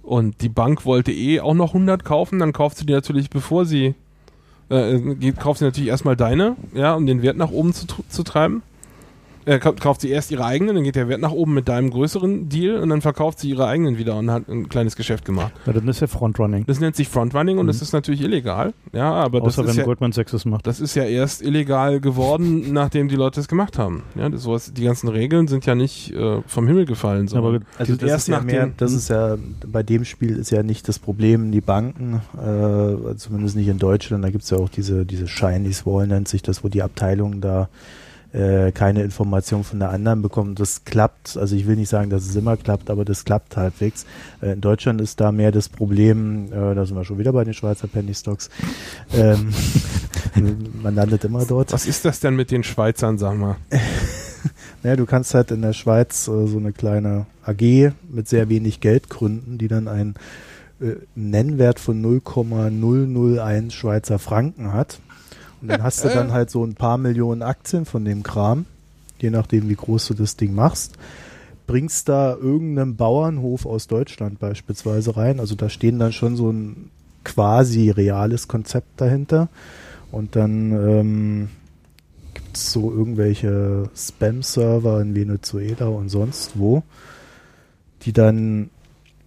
Und 0.03 0.41
die 0.41 0.49
Bank 0.49 0.87
wollte 0.87 1.13
eh 1.13 1.41
auch 1.41 1.55
noch 1.55 1.75
100 1.75 2.05
kaufen, 2.05 2.39
dann 2.39 2.53
kauft 2.53 2.79
sie 2.79 2.87
die 2.87 2.93
natürlich, 2.93 3.31
bevor 3.31 3.67
sie, 3.67 3.95
äh, 4.71 4.99
geht, 4.99 5.39
kauft 5.39 5.59
sie 5.59 5.67
natürlich 5.67 5.91
erstmal 5.91 6.17
deine, 6.17 6.57
ja, 6.75 6.95
um 6.95 7.07
den 7.07 7.23
Wert 7.23 7.37
nach 7.37 7.51
oben 7.51 7.73
zu, 7.73 7.87
zu 8.09 8.23
treiben. 8.23 8.63
Äh, 9.47 9.59
kau- 9.59 9.73
kauft 9.73 10.03
sie 10.03 10.11
erst 10.11 10.31
ihre 10.31 10.45
eigenen, 10.45 10.75
dann 10.75 10.85
geht 10.85 10.97
der 10.97 11.09
Wert 11.09 11.21
nach 11.21 11.31
oben 11.33 11.55
mit 11.55 11.67
deinem 11.69 11.91
größeren 11.91 12.49
Deal 12.51 12.77
und 12.81 12.91
dann 12.91 13.01
verkauft 13.01 13.39
sie 13.41 13.49
ihre 13.51 13.67
eigenen 13.67 13.97
wieder 13.97 14.17
und 14.17 14.31
hat 14.31 14.49
ein 14.49 14.69
kleines 14.69 14.97
Geschäft 14.97 15.25
gemacht. 15.25 15.53
Ja, 15.67 15.73
dann 15.73 15.89
ist 15.89 16.01
ja 16.01 16.07
Frontrunning. 16.07 16.65
Das 16.67 16.79
nennt 16.79 16.95
sich 16.95 17.09
Frontrunning 17.09 17.57
und 17.59 17.65
Mhm. 17.65 17.69
das 17.69 17.81
ist 17.81 17.93
natürlich 17.93 18.21
illegal. 18.21 18.75
Ja, 18.93 19.13
aber 19.13 19.41
das 19.41 19.59
Außer 19.59 19.63
ist 19.63 19.69
wenn 19.71 19.77
ja, 19.79 19.85
Goldman 19.85 20.13
Sachs 20.13 20.33
es 20.35 20.45
macht. 20.45 20.67
das 20.67 20.79
ist 20.81 20.95
ja 20.95 21.05
erst 21.05 21.41
illegal 21.43 22.01
geworden, 22.01 22.73
nachdem 22.73 23.09
die 23.09 23.17
Leute 23.17 23.41
es 23.41 23.49
gemacht 23.49 23.79
haben. 23.79 24.03
Ja, 24.15 24.29
das, 24.29 24.43
sowas, 24.43 24.73
die 24.75 24.85
ganzen 24.85 25.09
Regeln 25.09 25.49
sind 25.49 25.65
ja 25.65 25.75
nicht 25.75 26.13
äh, 26.13 26.43
vom 26.47 26.67
Himmel 26.67 26.85
gefallen. 26.85 27.29
Aber 27.33 27.51
sondern 27.53 27.65
Also 27.79 27.97
das 27.97 28.11
erst 28.11 28.29
ist 28.29 28.35
ja 28.35 28.41
mehr, 28.43 28.71
das 28.77 28.93
ist 28.93 29.09
ja 29.09 29.37
bei 29.67 29.83
dem 29.83 30.05
Spiel 30.05 30.37
ist 30.37 30.51
ja 30.51 30.63
nicht 30.63 30.87
das 30.89 30.99
Problem 30.99 31.51
die 31.51 31.61
Banken, 31.63 32.21
äh, 32.37 33.17
zumindest 33.17 33.57
nicht 33.57 33.69
in 33.69 33.79
Deutschland. 33.79 34.23
Da 34.23 34.31
gibt 34.31 34.45
es 34.45 34.51
ja 34.51 34.59
auch 34.59 34.69
diese 34.69 35.07
diese 35.07 35.27
Shinies 35.27 35.87
Wall 35.87 36.07
nennt 36.07 36.29
sich 36.29 36.43
das, 36.43 36.63
wo 36.63 36.69
die 36.69 36.83
Abteilungen 36.83 37.41
da 37.41 37.69
äh, 38.33 38.73
keine 38.73 39.03
Information 39.03 39.65
von 39.65 39.79
der 39.79 39.91
anderen 39.91 40.23
bekommen. 40.23 40.55
Das 40.55 40.85
klappt, 40.85 41.37
also 41.37 41.57
ich 41.57 41.67
will 41.67 41.77
nicht 41.77 41.89
sagen, 41.89 42.11
dass 42.11 42.25
es 42.25 42.37
immer 42.37 42.57
klappt, 42.57 42.91
aber 42.91 43.05
das 43.05 43.25
klappt 43.25 43.57
halbwegs. 43.57 44.07
Äh, 44.41 44.53
in 44.53 44.61
Deutschland 44.61 45.01
ist 45.01 45.21
da 45.21 45.33
mehr 45.33 45.53
das 45.53 45.69
Problem, 45.69 46.53
äh, 46.53 46.75
da 46.75 46.87
sind 46.87 46.97
wir 46.97 47.05
schon 47.05 47.19
wieder 47.19 47.33
bei 47.33 47.45
den 47.45 47.55
Schweizer 47.55 47.89
Penny 47.89 48.15
Stocks. 48.15 48.51
Ähm, 49.13 49.53
man 50.83 50.95
landet 50.95 51.25
immer 51.25 51.45
dort. 51.45 51.73
Was 51.73 51.87
ist 51.87 52.05
das 52.05 52.21
denn 52.21 52.37
mit 52.37 52.51
den 52.51 52.63
Schweizern, 52.63 53.19
sag 53.19 53.37
mal? 53.37 53.57
Naja, 54.83 54.97
du 54.97 55.05
kannst 55.05 55.35
halt 55.35 55.51
in 55.51 55.61
der 55.61 55.75
Schweiz 55.75 56.27
äh, 56.27 56.47
so 56.47 56.57
eine 56.57 56.73
kleine 56.73 57.27
AG 57.45 57.93
mit 58.09 58.29
sehr 58.29 58.49
wenig 58.49 58.81
Geld 58.81 59.11
gründen, 59.11 59.59
die 59.59 59.69
dann 59.69 59.89
einen 59.89 60.15
äh, 60.81 60.95
Nennwert 61.15 61.79
von 61.79 62.01
0,001 62.01 63.75
Schweizer 63.75 64.19
Franken 64.19 64.73
hat. 64.73 65.01
Und 65.61 65.69
dann 65.69 65.83
hast 65.83 66.05
du 66.05 66.09
dann 66.09 66.33
halt 66.33 66.51
so 66.51 66.65
ein 66.65 66.75
paar 66.75 66.99
Millionen 66.99 67.43
Aktien 67.43 67.85
von 67.85 68.05
dem 68.05 68.23
Kram, 68.23 68.67
je 69.19 69.31
nachdem, 69.31 69.69
wie 69.69 69.77
groß 69.77 70.09
du 70.09 70.15
das 70.15 70.37
Ding 70.37 70.55
machst. 70.55 70.95
Bringst 71.67 72.09
da 72.09 72.35
irgendeinen 72.35 72.97
Bauernhof 72.97 73.67
aus 73.67 73.87
Deutschland 73.87 74.39
beispielsweise 74.41 75.17
rein. 75.17 75.39
Also 75.39 75.55
da 75.55 75.69
stehen 75.69 75.99
dann 75.99 76.13
schon 76.13 76.37
so 76.37 76.51
ein 76.51 76.91
quasi 77.25 77.91
reales 77.91 78.49
Konzept 78.49 79.01
dahinter. 79.01 79.49
Und 80.11 80.35
dann 80.35 80.73
ähm, 80.73 81.49
gibt 82.35 82.57
es 82.57 82.73
so 82.73 82.91
irgendwelche 82.91 83.89
Spam-Server 83.95 85.01
in 85.01 85.15
Venezuela 85.15 85.87
und 85.87 86.09
sonst 86.09 86.59
wo, 86.59 86.83
die 88.03 88.13
dann 88.13 88.71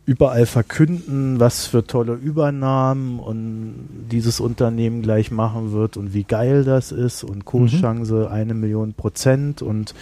überall 0.05 0.45
verkünden, 0.45 1.39
was 1.39 1.65
für 1.65 1.85
tolle 1.85 2.13
Übernahmen 2.13 3.19
und 3.19 3.87
dieses 4.11 4.39
Unternehmen 4.39 5.01
gleich 5.01 5.31
machen 5.31 5.71
wird 5.71 5.95
und 5.95 6.13
wie 6.13 6.23
geil 6.23 6.63
das 6.65 6.91
ist 6.91 7.23
und 7.23 7.45
Kurschance 7.45 8.29
eine 8.29 8.53
Million 8.53 8.93
Prozent 8.93 9.61
und 9.61 9.95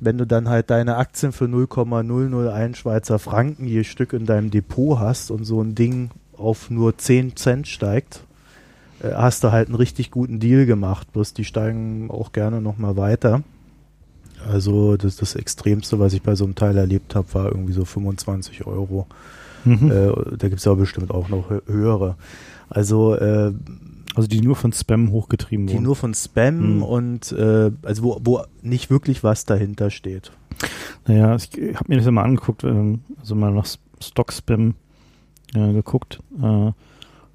wenn 0.00 0.18
du 0.18 0.26
dann 0.26 0.48
halt 0.48 0.70
deine 0.70 0.96
Aktien 0.96 1.30
für 1.30 1.46
0,001 1.46 2.76
Schweizer 2.76 3.20
Franken 3.20 3.66
je 3.66 3.84
Stück 3.84 4.12
in 4.12 4.26
deinem 4.26 4.50
Depot 4.50 4.98
hast 4.98 5.30
und 5.30 5.44
so 5.44 5.62
ein 5.62 5.76
Ding 5.76 6.10
auf 6.36 6.70
nur 6.70 6.98
10 6.98 7.36
Cent 7.36 7.68
steigt, 7.68 8.24
äh, 9.00 9.12
hast 9.14 9.44
du 9.44 9.52
halt 9.52 9.68
einen 9.68 9.76
richtig 9.76 10.10
guten 10.10 10.40
Deal 10.40 10.66
gemacht. 10.66 11.12
Bloß 11.12 11.34
die 11.34 11.44
steigen 11.44 12.10
auch 12.10 12.32
gerne 12.32 12.60
nochmal 12.60 12.96
weiter. 12.96 13.42
Also 14.50 14.96
das, 14.96 15.16
das 15.16 15.34
Extremste, 15.34 15.98
was 15.98 16.12
ich 16.12 16.22
bei 16.22 16.34
so 16.34 16.44
einem 16.44 16.54
Teil 16.54 16.76
erlebt 16.76 17.14
habe, 17.14 17.32
war 17.34 17.46
irgendwie 17.46 17.72
so 17.72 17.84
25 17.84 18.66
Euro. 18.66 19.06
Mhm. 19.64 19.90
Äh, 19.90 20.36
da 20.38 20.48
gibt 20.48 20.60
es 20.60 20.66
aber 20.66 20.76
bestimmt 20.76 21.10
auch 21.10 21.28
noch 21.28 21.50
hö- 21.50 21.62
höhere. 21.66 22.16
Also 22.68 23.14
äh, 23.14 23.52
also 24.14 24.28
die 24.28 24.40
nur 24.42 24.56
von 24.56 24.72
Spam 24.72 25.10
hochgetrieben 25.12 25.66
die 25.66 25.74
wurden. 25.74 25.84
nur 25.84 25.96
von 25.96 26.14
Spam 26.14 26.58
Hm. 26.58 26.82
und 26.82 27.32
äh, 27.32 27.70
also 27.82 28.02
wo, 28.02 28.20
wo 28.22 28.42
nicht 28.62 28.90
wirklich 28.90 29.22
was 29.24 29.44
dahinter 29.46 29.90
steht. 29.90 30.32
Naja, 31.06 31.34
ich 31.36 31.48
habe 31.76 31.84
mir 31.88 31.96
das 31.96 32.04
ja 32.04 32.10
mal 32.10 32.22
angeguckt, 32.24 32.62
ähm, 32.64 33.00
also 33.20 33.34
mal 33.34 33.52
nach 33.52 33.66
Stock-Spam 34.00 34.74
äh, 35.54 35.72
geguckt. 35.72 36.18
Äh, 36.42 36.72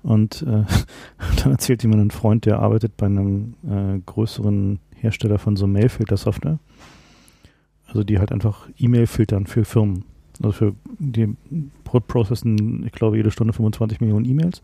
und 0.04 0.42
äh, 0.44 0.64
dann 1.44 1.52
erzählt 1.52 1.82
jemand 1.84 2.02
ein 2.04 2.12
Freund, 2.12 2.46
der 2.46 2.60
arbeitet 2.60 2.96
bei 2.98 3.08
einem 3.08 3.56
äh, 3.68 4.00
größeren 4.06 4.80
Hersteller 4.96 5.40
von 5.40 5.56
so 5.56 5.66
Mailfilter-Software. 5.68 6.60
Also 7.88 8.04
die 8.04 8.20
halt 8.20 8.32
einfach 8.32 8.68
E-Mail 8.78 9.08
filtern 9.08 9.48
für 9.48 9.66
Firmen. 9.66 10.04
Also 10.40 10.52
für 10.52 10.74
die 11.00 11.36
pro- 11.84 12.00
processen, 12.00 12.86
ich 12.86 12.92
glaube, 12.92 13.18
jede 13.18 13.32
Stunde 13.32 13.54
25 13.54 14.02
Millionen 14.02 14.26
E-Mails. 14.26 14.62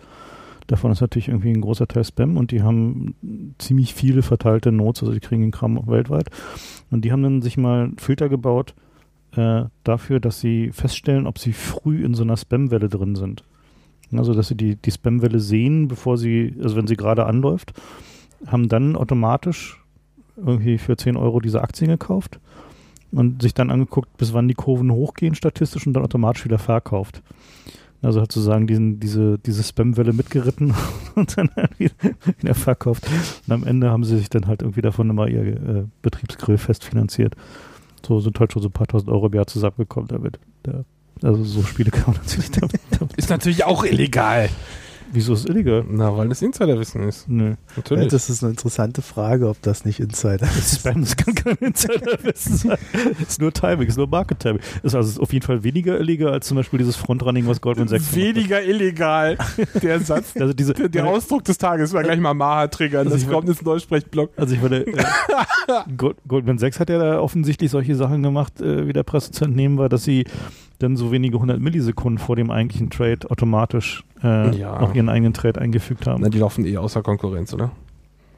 Davon 0.67 0.91
ist 0.91 1.01
natürlich 1.01 1.27
irgendwie 1.27 1.49
ein 1.51 1.61
großer 1.61 1.87
Teil 1.87 2.03
Spam 2.05 2.37
und 2.37 2.51
die 2.51 2.61
haben 2.61 3.15
ziemlich 3.57 3.93
viele 3.93 4.21
verteilte 4.21 4.71
Notes, 4.71 5.01
also 5.03 5.13
die 5.13 5.19
kriegen 5.19 5.41
den 5.41 5.51
Kram 5.51 5.79
weltweit. 5.87 6.29
Und 6.89 7.03
die 7.03 7.11
haben 7.11 7.23
dann 7.23 7.41
sich 7.41 7.57
mal 7.57 7.91
Filter 7.97 8.29
gebaut 8.29 8.73
äh, 9.35 9.63
dafür, 9.83 10.19
dass 10.19 10.39
sie 10.39 10.71
feststellen, 10.71 11.27
ob 11.27 11.37
sie 11.39 11.53
früh 11.53 12.03
in 12.05 12.13
so 12.13 12.23
einer 12.23 12.37
Spamwelle 12.37 12.87
drin 12.87 13.15
sind. 13.15 13.43
Also, 14.15 14.33
dass 14.35 14.47
sie 14.47 14.55
die, 14.55 14.75
die 14.75 14.91
Spamwelle 14.91 15.39
sehen, 15.39 15.87
bevor 15.87 16.17
sie, 16.17 16.55
also 16.61 16.75
wenn 16.75 16.85
sie 16.87 16.95
gerade 16.95 17.25
anläuft, 17.25 17.73
haben 18.45 18.69
dann 18.69 18.95
automatisch 18.95 19.83
irgendwie 20.37 20.77
für 20.77 20.95
10 20.95 21.17
Euro 21.17 21.39
diese 21.39 21.61
Aktien 21.61 21.89
gekauft 21.89 22.39
und 23.13 23.41
sich 23.41 23.53
dann 23.53 23.69
angeguckt, 23.69 24.17
bis 24.17 24.33
wann 24.33 24.47
die 24.47 24.53
Kurven 24.53 24.91
hochgehen 24.91 25.35
statistisch 25.35 25.87
und 25.87 25.93
dann 25.93 26.03
automatisch 26.03 26.45
wieder 26.45 26.59
verkauft. 26.59 27.21
Also 28.01 28.19
hat 28.19 28.33
sozusagen 28.33 28.67
diesen, 28.67 28.99
diese, 28.99 29.39
diese 29.39 29.63
Spamwelle 29.63 30.11
mitgeritten 30.11 30.73
und 31.15 31.37
dann 31.37 31.49
wieder, 31.77 32.53
verkauft. 32.53 33.07
Und 33.47 33.53
am 33.53 33.63
Ende 33.63 33.89
haben 33.89 34.03
sie 34.03 34.17
sich 34.17 34.29
dann 34.29 34.47
halt 34.47 34.61
irgendwie 34.61 34.81
davon 34.81 35.09
immer 35.09 35.27
ihr 35.29 35.45
äh, 35.45 35.83
Betriebsgrill 36.01 36.57
fest 36.57 36.83
finanziert. 36.83 37.35
So 38.05 38.19
sind 38.19 38.37
halt 38.39 38.51
schon 38.51 38.61
so 38.61 38.67
ein 38.67 38.73
paar 38.73 38.87
tausend 38.87 39.09
Euro 39.09 39.27
im 39.27 39.33
Jahr 39.33 39.47
zusammengekommen 39.47 40.09
damit. 40.09 40.37
Ja. 40.67 40.83
Also 41.21 41.43
so 41.45 41.63
Spiele 41.63 41.91
kann 41.91 42.13
man 42.13 42.17
natürlich 42.17 42.51
damit. 42.51 42.81
damit 42.91 43.13
Ist 43.13 43.29
natürlich 43.29 43.63
auch 43.63 43.85
illegal. 43.85 44.49
Wieso 45.13 45.33
ist 45.33 45.41
es 45.41 45.45
illegal? 45.45 45.85
Na, 45.87 46.17
weil 46.17 46.27
das 46.29 46.41
Insiderwissen 46.41 47.07
ist. 47.07 47.29
Nö. 47.29 47.53
Natürlich. 47.77 48.07
Das 48.09 48.29
ist 48.29 48.43
eine 48.43 48.49
interessante 48.51 49.01
Frage, 49.03 49.47
ob 49.47 49.61
das 49.61 49.85
nicht 49.85 49.99
Insider 49.99 50.41
ist. 50.57 50.79
Spam, 50.79 51.01
das 51.01 51.15
kann 51.15 51.35
kein 51.35 51.55
Insiderwissen 51.57 52.57
sein. 52.57 52.77
ist 53.21 53.39
nur 53.39 53.53
Timing, 53.53 53.87
ist 53.87 53.97
nur 53.97 54.07
Market 54.07 54.39
Timing. 54.39 54.59
Ist 54.81 54.95
also 54.95 55.21
auf 55.21 55.31
jeden 55.31 55.45
Fall 55.45 55.63
weniger 55.63 55.99
illegal 55.99 56.33
als 56.33 56.47
zum 56.47 56.57
Beispiel 56.57 56.79
dieses 56.79 56.95
Frontrunning, 56.95 57.45
was 57.47 57.61
Goldman 57.61 57.87
Sachs. 57.87 58.15
Weniger 58.15 58.63
illegal. 58.63 59.37
Der 59.81 59.99
Satz. 59.99 60.33
Also 60.39 60.53
diese, 60.53 60.73
Der, 60.73 60.89
der 60.89 61.05
Ausdruck 61.05 61.43
des 61.43 61.57
Tages 61.57 61.93
war 61.93 62.01
gleich 62.03 62.19
mal 62.19 62.33
Maha 62.33 62.67
triggern. 62.67 63.01
Also 63.05 63.11
Das 63.11 63.23
ich- 63.23 63.29
kommt 63.29 63.47
ins 63.47 63.61
Neusprechblock. 63.61 64.31
Also 64.35 64.55
ich 64.55 64.61
meine, 64.61 64.77
äh, 64.87 64.93
Gold- 65.97 66.17
Goldman 66.27 66.57
Sachs 66.57 66.79
hat 66.79 66.89
ja 66.89 66.97
da 66.97 67.19
offensichtlich 67.19 67.69
solche 67.71 67.95
Sachen 67.95 68.23
gemacht, 68.23 68.59
äh, 68.61 68.87
wie 68.87 68.93
der 68.93 69.03
Presse 69.03 69.31
zu 69.31 69.45
entnehmen 69.45 69.77
war, 69.77 69.89
dass 69.89 70.03
sie 70.03 70.25
dann 70.83 70.95
so 70.97 71.11
wenige 71.11 71.39
hundert 71.39 71.59
Millisekunden 71.59 72.17
vor 72.19 72.35
dem 72.35 72.51
eigentlichen 72.51 72.89
Trade 72.89 73.29
automatisch 73.31 74.03
äh, 74.23 74.55
Ja. 74.57 74.79
noch 74.79 74.93
ihren 74.93 75.09
eigenen 75.09 75.33
Trade 75.33 75.59
eingefügt 75.61 76.05
haben. 76.07 76.21
Na, 76.21 76.29
die 76.29 76.37
laufen 76.39 76.65
eh 76.65 76.77
außer 76.77 77.01
Konkurrenz, 77.01 77.53
oder? 77.53 77.71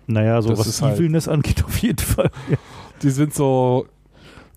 naja, 0.07 0.41
so 0.41 0.49
das 0.49 0.59
was 0.59 0.81
halt- 0.81 0.97
Evilness 0.99 1.27
angeht, 1.27 1.63
auf 1.65 1.77
jeden 1.79 1.97
Fall. 1.97 2.29
Die 3.01 3.09
sind 3.09 3.33
so 3.33 3.87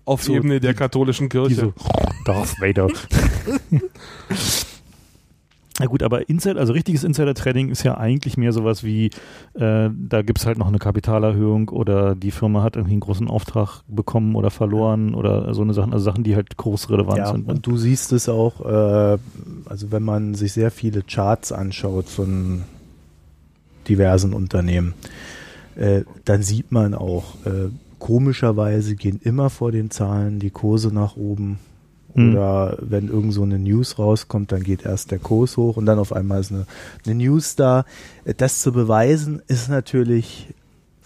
auf 0.05 0.23
So, 0.23 0.33
Ebene 0.33 0.59
der 0.59 0.73
katholischen 0.75 1.27
Kirche. 1.29 1.49
Die 1.49 1.55
so, 1.55 1.73
Darth 2.25 2.55
Vader. 2.61 2.87
Na 5.79 5.85
gut, 5.85 6.03
aber 6.03 6.27
Insider, 6.29 6.59
also 6.59 6.73
richtiges 6.73 7.03
Insider-Trading 7.05 7.69
ist 7.69 7.83
ja 7.83 7.97
eigentlich 7.97 8.35
mehr 8.37 8.51
sowas 8.51 8.83
wie, 8.83 9.05
äh, 9.53 9.89
da 9.89 10.21
gibt 10.21 10.39
es 10.39 10.45
halt 10.45 10.57
noch 10.57 10.67
eine 10.67 10.77
Kapitalerhöhung 10.77 11.69
oder 11.69 12.15
die 12.15 12.31
Firma 12.31 12.63
hat 12.63 12.75
irgendwie 12.75 12.93
einen 12.93 12.99
großen 12.99 13.29
Auftrag 13.29 13.81
bekommen 13.87 14.35
oder 14.35 14.51
verloren 14.51 15.15
oder 15.15 15.53
so 15.53 15.61
eine 15.61 15.73
Sachen, 15.73 15.93
also 15.93 16.03
Sachen, 16.03 16.23
die 16.25 16.35
halt 16.35 16.57
groß 16.57 16.89
relevant 16.89 17.17
Ja, 17.19 17.31
sind. 17.31 17.47
ne? 17.47 17.53
und 17.53 17.65
du 17.65 17.77
siehst 17.77 18.11
es 18.11 18.27
auch, 18.27 18.59
äh, 18.65 19.17
also 19.65 19.91
wenn 19.91 20.03
man 20.03 20.35
sich 20.35 20.51
sehr 20.51 20.69
viele 20.69 21.01
Charts 21.01 21.51
anschaut 21.53 22.07
von 22.09 22.63
diversen 23.87 24.33
Unternehmen, 24.33 24.93
äh, 25.75 26.01
dann 26.25 26.43
sieht 26.43 26.71
man 26.73 26.93
auch, 26.93 27.35
äh, 27.45 27.69
komischerweise 27.99 28.95
gehen 28.95 29.19
immer 29.23 29.49
vor 29.49 29.71
den 29.71 29.91
Zahlen 29.91 30.39
die 30.39 30.49
Kurse 30.49 30.93
nach 30.93 31.15
oben. 31.15 31.59
Hm. 32.19 32.33
Oder 32.33 32.77
wenn 32.81 33.07
irgend 33.07 33.33
so 33.33 33.43
eine 33.43 33.57
News 33.57 33.97
rauskommt, 33.97 34.51
dann 34.51 34.61
geht 34.61 34.85
erst 34.85 35.11
der 35.11 35.19
Kurs 35.19 35.55
hoch 35.55 35.77
und 35.77 35.85
dann 35.85 35.99
auf 35.99 36.11
einmal 36.11 36.41
ist 36.41 36.51
eine, 36.51 36.65
eine 37.05 37.15
News 37.15 37.55
da. 37.55 37.85
Das 38.37 38.59
zu 38.59 38.73
beweisen 38.73 39.41
ist 39.47 39.69
natürlich 39.69 40.53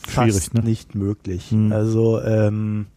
Schwierig, 0.07 0.34
fast 0.34 0.53
ne? 0.56 0.61
nicht 0.64 0.95
möglich. 0.95 1.52
Hm. 1.52 1.72
Also 1.72 2.19
ähm, 2.22 2.88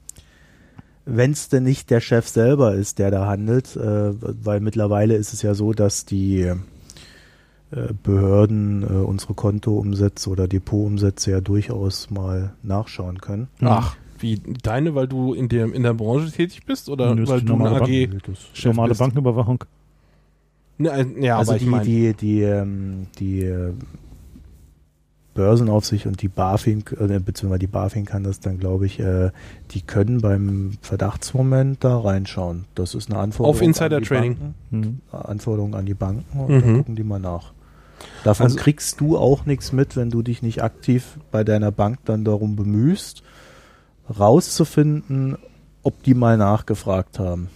wenn 1.05 1.32
es 1.32 1.51
denn 1.51 1.64
nicht 1.64 1.90
der 1.90 2.01
Chef 2.01 2.26
selber 2.26 2.74
ist, 2.74 2.98
der 2.98 3.10
da 3.10 3.26
handelt, 3.26 3.76
äh, 3.76 4.12
weil 4.20 4.60
mittlerweile 4.60 5.14
ist 5.14 5.34
es 5.34 5.43
ja 5.43 5.55
so, 5.55 5.74
dass 5.74 6.06
die 6.06 6.40
äh, 6.40 6.56
Behörden 8.02 8.82
äh, 8.82 8.86
unsere 8.86 9.34
Kontoumsätze 9.34 10.30
oder 10.30 10.48
Depotumsätze 10.48 11.32
ja 11.32 11.40
durchaus 11.43 12.10
mal 12.10 12.55
nachschauen 12.62 13.20
können. 13.20 13.48
Ach, 13.60 13.97
wie 14.22 14.40
deine, 14.62 14.94
weil 14.94 15.09
du 15.09 15.34
in 15.34 15.48
der, 15.48 15.72
in 15.72 15.82
der 15.82 15.94
Branche 15.94 16.30
tätig 16.30 16.64
bist 16.66 16.88
oder 16.88 17.14
Nö, 17.14 17.26
weil 17.28 17.40
du 17.40 17.55
eine 17.55 17.64
normale 17.64 17.82
AG 17.82 18.06
Bank- 18.09 18.22
Normale 18.64 18.88
bist? 18.90 18.98
Bankenüberwachung. 19.01 19.64
Ne, 20.78 20.90
äh, 20.90 21.24
ja, 21.24 21.38
also 21.38 21.52
aber 21.52 21.56
ich 21.56 21.64
die, 21.64 21.70
meine, 21.70 21.84
die, 21.84 22.14
die, 22.14 22.40
ähm, 22.43 23.06
die 23.18 23.40
äh, 23.44 23.72
Börsenaufsicht 25.34 26.06
und 26.06 26.22
die 26.22 26.28
BaFin, 26.28 26.82
äh, 26.98 27.18
beziehungsweise 27.18 27.59
die 27.59 27.66
BaFin 27.66 28.06
kann 28.06 28.24
das 28.24 28.40
dann, 28.40 28.59
glaube 28.59 28.86
ich, 28.86 28.98
äh, 29.01 29.30
die 29.72 29.82
können 29.82 30.22
beim 30.22 30.72
Verdachtsmoment 30.80 31.84
da 31.84 31.98
reinschauen. 31.98 32.64
Das 32.74 32.94
ist 32.94 33.10
eine 33.10 33.18
Anforderung. 33.20 33.55
Auf 33.56 33.60
Insider 33.62 33.97
an 33.97 34.02
die 34.02 34.09
Trading. 34.09 34.36
Banken, 34.70 35.01
Hm. 35.12 35.18
Anforderung 35.20 35.74
an 35.74 35.84
die 35.84 35.93
Banken 35.94 36.38
und 36.40 36.48
Mhm. 36.48 36.60
dann 36.62 36.76
gucken 36.78 36.97
die 36.97 37.05
mal 37.05 37.18
nach. 37.20 37.52
Davon 38.24 38.44
Also- 38.44 38.59
kriegst 38.59 39.01
du 39.01 39.18
auch 39.18 39.44
nichts 39.44 39.72
mit, 39.72 39.94
wenn 39.94 40.09
du 40.10 40.22
dich 40.22 40.43
nicht 40.43 40.62
aktiv 40.62 41.18
bei 41.30 41.44
deiner 41.44 41.70
Bank 41.70 41.98
dann 42.06 42.24
darum 42.24 42.56
bemühst, 42.56 43.22
rauszufinden, 44.18 45.36
ob 45.82 46.02
die 46.02 46.14
mal 46.14 46.36
nachgefragt 46.36 47.18
haben. 47.18 47.48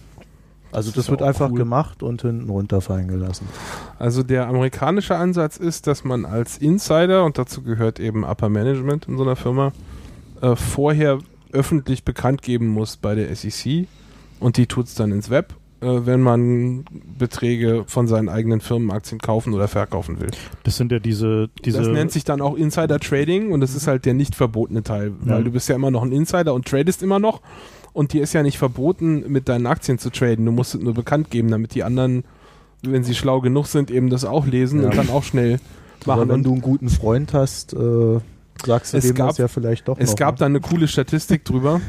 Also 0.71 0.89
Das 0.89 1.05
das, 1.05 1.09
wird 1.11 1.21
einfach 1.21 1.49
cool. 1.51 1.57
gemacht 1.57 2.01
und 2.01 2.21
hinten 2.21 2.49
runterfallen 2.49 3.09
gelassen. 3.09 3.47
also 3.99 4.23
der 4.23 4.47
amerikanische 4.47 5.17
Ansatz 5.17 5.57
ist, 5.57 5.85
dass 5.85 6.05
man 6.05 6.25
als 6.25 6.57
Insider, 6.57 7.25
und 7.25 7.37
dazu 7.37 7.61
gehört 7.61 7.99
eben 7.99 8.23
Upper 8.23 8.47
Management 8.47 9.05
in 9.07 9.17
so 9.17 9.23
einer 9.23 9.35
Firma, 9.35 9.73
äh, 10.41 10.55
vorher 10.55 11.19
öffentlich 11.51 12.05
bekannt 12.05 12.41
geben 12.41 12.67
muss 12.69 12.95
bei 12.95 13.15
der 13.15 13.35
SEC 13.35 13.87
und 14.39 14.55
die 14.55 14.65
tut 14.67 14.85
es 14.87 14.95
dann 14.95 15.11
ins 15.11 15.29
Web, 15.29 15.53
wenn 15.81 16.21
man 16.21 16.85
Beträge 17.17 17.83
von 17.87 18.07
seinen 18.07 18.29
eigenen 18.29 18.61
Firmenaktien 18.61 19.19
kaufen 19.19 19.53
oder 19.53 19.67
verkaufen 19.67 20.19
will. 20.21 20.29
Das 20.63 20.77
sind 20.77 20.91
ja 20.91 20.99
diese, 20.99 21.49
diese 21.65 21.79
das 21.79 21.87
nennt 21.87 22.11
sich 22.11 22.23
dann 22.23 22.39
auch 22.41 22.55
Insider 22.55 22.99
Trading 22.99 23.51
und 23.51 23.61
das 23.61 23.75
ist 23.75 23.87
halt 23.87 24.05
der 24.05 24.13
nicht 24.13 24.35
verbotene 24.35 24.83
Teil, 24.83 25.13
weil 25.21 25.39
Ja. 25.39 25.43
du 25.43 25.51
bist 25.51 25.67
ja 25.69 25.75
immer 25.75 25.91
noch 25.91 26.03
ein 26.03 26.11
Insider 26.11 26.53
und 26.53 26.67
tradest 26.67 27.01
immer 27.01 27.19
noch 27.19 27.41
und 27.93 28.13
dir 28.13 28.21
ist 28.21 28.33
ja 28.33 28.43
nicht 28.43 28.57
verboten, 28.57 29.23
mit 29.31 29.49
deinen 29.49 29.65
Aktien 29.65 29.97
zu 29.97 30.11
traden. 30.11 30.45
Du 30.45 30.51
musst 30.51 30.75
es 30.75 30.81
nur 30.81 30.93
bekannt 30.93 31.31
geben, 31.31 31.49
damit 31.49 31.73
die 31.75 31.83
anderen, 31.83 32.23
wenn 32.83 33.03
sie 33.03 33.15
schlau 33.15 33.41
genug 33.41 33.65
sind, 33.67 33.89
eben 33.91 34.09
das 34.09 34.23
auch 34.23 34.45
lesen 34.45 34.81
Ja. 34.81 34.89
und 34.89 34.97
dann 34.97 35.09
auch 35.09 35.23
schnell 35.23 35.59
Aber 36.03 36.15
machen. 36.17 36.29
wenn 36.29 36.35
Und 36.37 36.43
du 36.43 36.51
einen 36.53 36.61
guten 36.61 36.89
Freund 36.89 37.33
hast, 37.33 37.73
äh, 37.73 38.19
sagst 38.65 38.93
du 38.93 38.97
Es 38.97 39.07
dem 39.07 39.15
gab- 39.15 39.29
das 39.29 39.37
ja 39.39 39.47
vielleicht 39.47 39.87
doch 39.87 39.97
es 39.99 40.11
noch. 40.11 40.15
gab 40.15 40.35
ne? 40.35 40.39
da 40.39 40.45
eine 40.45 40.59
coole 40.59 40.87
Statistik 40.87 41.43
drüber 41.43 41.81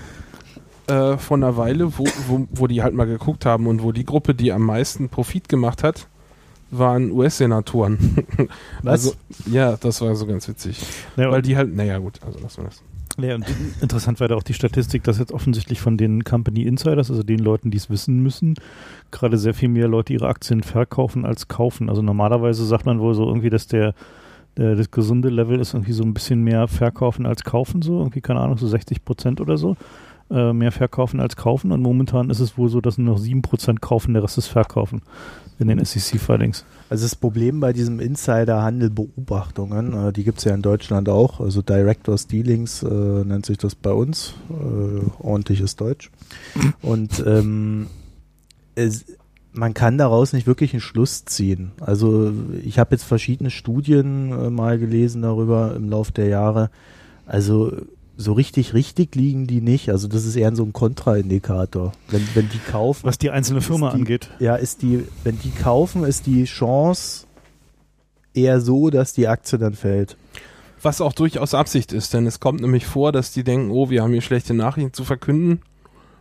äh, 0.88 1.16
von 1.18 1.42
einer 1.42 1.56
Weile, 1.56 1.98
wo, 1.98 2.04
wo, 2.28 2.46
wo 2.50 2.66
die 2.66 2.82
halt 2.82 2.94
mal 2.94 3.06
geguckt 3.06 3.46
haben 3.46 3.66
und 3.66 3.82
wo 3.82 3.92
die 3.92 4.04
Gruppe, 4.04 4.34
die 4.34 4.52
am 4.52 4.62
meisten 4.62 5.08
Profit 5.08 5.48
gemacht 5.48 5.82
hat, 5.82 6.08
waren 6.70 7.10
US-Senatoren. 7.12 7.98
Was? 8.82 9.06
Also, 9.08 9.12
ja, 9.50 9.76
das 9.76 10.00
war 10.00 10.14
so 10.14 10.26
ganz 10.26 10.48
witzig. 10.48 10.80
Ja, 11.16 11.30
Weil 11.30 11.42
die 11.42 11.56
halt, 11.56 11.74
naja, 11.74 11.98
gut, 11.98 12.20
also 12.24 12.38
lassen 12.40 12.62
wir 12.62 12.64
das. 12.70 12.82
ja, 13.22 13.34
und 13.34 13.44
interessant 13.82 14.20
war 14.20 14.28
da 14.28 14.36
auch 14.36 14.42
die 14.42 14.54
Statistik, 14.54 15.04
dass 15.04 15.18
jetzt 15.18 15.32
offensichtlich 15.32 15.80
von 15.82 15.98
den 15.98 16.24
Company 16.24 16.62
Insiders, 16.62 17.10
also 17.10 17.22
den 17.22 17.40
Leuten, 17.40 17.70
die 17.70 17.76
es 17.76 17.90
wissen 17.90 18.22
müssen, 18.22 18.54
gerade 19.10 19.36
sehr 19.36 19.52
viel 19.52 19.68
mehr 19.68 19.86
Leute 19.86 20.14
ihre 20.14 20.28
Aktien 20.28 20.62
verkaufen 20.62 21.26
als 21.26 21.46
kaufen. 21.48 21.90
Also 21.90 22.00
normalerweise 22.00 22.64
sagt 22.64 22.86
man 22.86 23.00
wohl 23.00 23.14
so 23.14 23.26
irgendwie, 23.28 23.50
dass 23.50 23.66
der 23.66 23.94
der- 24.58 24.76
das 24.76 24.90
gesunde 24.90 25.30
Level 25.30 25.58
ist 25.60 25.72
irgendwie 25.72 25.92
so 25.92 26.02
ein 26.02 26.12
bisschen 26.12 26.42
mehr 26.42 26.68
verkaufen 26.68 27.24
als 27.24 27.42
kaufen, 27.42 27.80
so 27.80 27.98
irgendwie, 28.00 28.20
keine 28.20 28.40
Ahnung, 28.40 28.58
so 28.58 28.66
60 28.68 29.02
Prozent 29.02 29.40
oder 29.40 29.56
so. 29.56 29.76
Äh, 30.32 30.54
mehr 30.54 30.72
verkaufen 30.72 31.20
als 31.20 31.36
kaufen 31.36 31.72
und 31.72 31.82
momentan 31.82 32.30
ist 32.30 32.40
es 32.40 32.56
wohl 32.56 32.70
so, 32.70 32.80
dass 32.80 32.96
nur 32.96 33.14
noch 33.14 33.20
7 33.20 33.42
Prozent 33.42 33.82
kaufen, 33.82 34.14
der 34.14 34.22
Rest 34.22 34.38
ist 34.38 34.46
verkaufen 34.46 35.02
in 35.58 35.68
den 35.68 35.84
SEC-Filings. 35.84 36.64
Also 36.88 37.04
das 37.04 37.16
Problem 37.16 37.60
bei 37.60 37.74
diesem 37.74 38.00
Insider-Handel-Beobachtungen, 38.00 39.92
äh, 39.92 40.10
die 40.10 40.24
gibt 40.24 40.38
es 40.38 40.44
ja 40.44 40.54
in 40.54 40.62
Deutschland 40.62 41.10
auch, 41.10 41.40
also 41.40 41.60
Directors 41.60 42.28
Dealings 42.28 42.82
äh, 42.82 42.88
nennt 42.88 43.44
sich 43.44 43.58
das 43.58 43.74
bei 43.74 43.92
uns, 43.92 44.32
äh, 44.48 45.02
ordentliches 45.22 45.76
Deutsch. 45.76 46.10
Und 46.80 47.22
ähm, 47.26 47.88
es, 48.74 49.04
man 49.52 49.74
kann 49.74 49.98
daraus 49.98 50.32
nicht 50.32 50.46
wirklich 50.46 50.72
einen 50.72 50.80
Schluss 50.80 51.26
ziehen. 51.26 51.72
Also 51.78 52.32
ich 52.64 52.78
habe 52.78 52.94
jetzt 52.94 53.04
verschiedene 53.04 53.50
Studien 53.50 54.32
äh, 54.32 54.48
mal 54.48 54.78
gelesen 54.78 55.20
darüber 55.20 55.76
im 55.76 55.90
Laufe 55.90 56.12
der 56.12 56.28
Jahre. 56.28 56.70
Also 57.26 57.70
so 58.16 58.32
richtig 58.34 58.74
richtig 58.74 59.14
liegen 59.14 59.46
die 59.46 59.60
nicht. 59.60 59.88
Also 59.90 60.06
das 60.08 60.24
ist 60.26 60.36
eher 60.36 60.54
so 60.54 60.62
ein 60.64 60.72
Kontraindikator. 60.72 61.92
Wenn, 62.08 62.26
wenn 62.34 62.48
die 62.50 62.58
kaufen, 62.58 63.06
Was 63.06 63.18
die 63.18 63.30
einzelne 63.30 63.60
Firma 63.60 63.90
die- 63.90 63.96
angeht. 64.00 64.30
ja, 64.38 64.56
ist 64.56 64.82
die, 64.82 65.04
wenn 65.24 65.38
die 65.40 65.50
kaufen, 65.50 66.04
ist 66.04 66.26
die 66.26 66.44
Chance 66.44 67.26
eher 68.34 68.60
so, 68.60 68.90
dass 68.90 69.12
die 69.12 69.28
Aktie 69.28 69.58
dann 69.58 69.74
fällt. 69.74 70.16
Was 70.82 71.00
auch 71.00 71.12
durchaus 71.12 71.54
Absicht 71.54 71.92
ist, 71.92 72.12
denn 72.12 72.26
es 72.26 72.40
kommt 72.40 72.60
nämlich 72.60 72.86
vor, 72.86 73.12
dass 73.12 73.32
die 73.32 73.44
denken, 73.44 73.70
oh, 73.70 73.88
wir 73.90 74.02
haben 74.02 74.12
hier 74.12 74.20
schlechte 74.22 74.52
Nachrichten 74.54 74.92
zu 74.92 75.04
verkünden. 75.04 75.60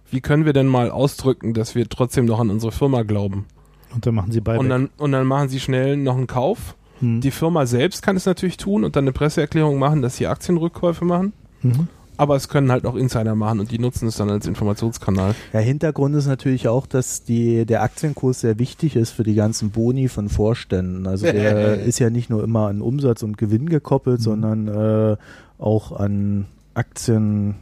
Wie 0.09 0.21
können 0.21 0.45
wir 0.45 0.53
denn 0.53 0.67
mal 0.67 0.91
ausdrücken, 0.91 1.53
dass 1.53 1.73
wir 1.73 1.87
trotzdem 1.89 2.25
noch 2.25 2.39
an 2.39 2.49
unsere 2.49 2.71
Firma 2.71 3.01
glauben? 3.03 3.45
Und 3.93 4.05
dann 4.05 4.13
machen 4.15 4.31
sie 4.31 4.41
beide. 4.41 4.59
Und 4.59 4.69
dann, 4.69 4.89
und 4.97 5.11
dann 5.13 5.25
machen 5.25 5.49
sie 5.49 5.59
schnell 5.59 5.97
noch 5.97 6.15
einen 6.17 6.27
Kauf. 6.27 6.75
hm. 6.99 7.21
Die 7.21 7.31
Firma 7.31 7.65
selbst 7.65 8.03
kann 8.03 8.15
es 8.17 8.25
natürlich 8.25 8.57
tun 8.57 8.83
und 8.83 8.95
dann 8.95 9.05
eine 9.05 9.13
Presseerklärung 9.13 9.79
machen, 9.79 10.01
dass 10.01 10.17
sie 10.17 10.27
Aktienrückkäufe 10.27 11.05
machen. 11.05 11.33
Mhm. 11.61 11.87
Aber 12.17 12.35
es 12.35 12.49
können 12.49 12.71
halt 12.71 12.85
auch 12.85 12.95
Insider 12.95 13.33
machen 13.33 13.59
und 13.59 13.71
die 13.71 13.79
nutzen 13.79 14.07
es 14.07 14.17
dann 14.17 14.29
als 14.29 14.45
Informationskanal. 14.45 15.33
Ja, 15.53 15.59
Hintergrund 15.59 16.15
ist 16.15 16.27
natürlich 16.27 16.67
auch, 16.67 16.85
dass 16.85 17.23
die, 17.23 17.65
der 17.65 17.81
Aktienkurs 17.81 18.41
sehr 18.41 18.59
wichtig 18.59 18.95
ist 18.95 19.09
für 19.09 19.23
die 19.23 19.33
ganzen 19.33 19.71
Boni 19.71 20.07
von 20.07 20.29
Vorständen. 20.29 21.07
Also 21.07 21.25
der 21.25 21.81
ist 21.83 21.97
ja 21.97 22.11
nicht 22.11 22.29
nur 22.29 22.43
immer 22.43 22.67
an 22.67 22.83
Umsatz 22.83 23.23
und 23.23 23.39
Gewinn 23.39 23.69
gekoppelt, 23.69 24.19
Mhm. 24.19 24.23
sondern 24.23 24.67
äh, 24.67 25.17
auch 25.57 25.93
an 25.93 26.45
Aktien, 26.75 27.55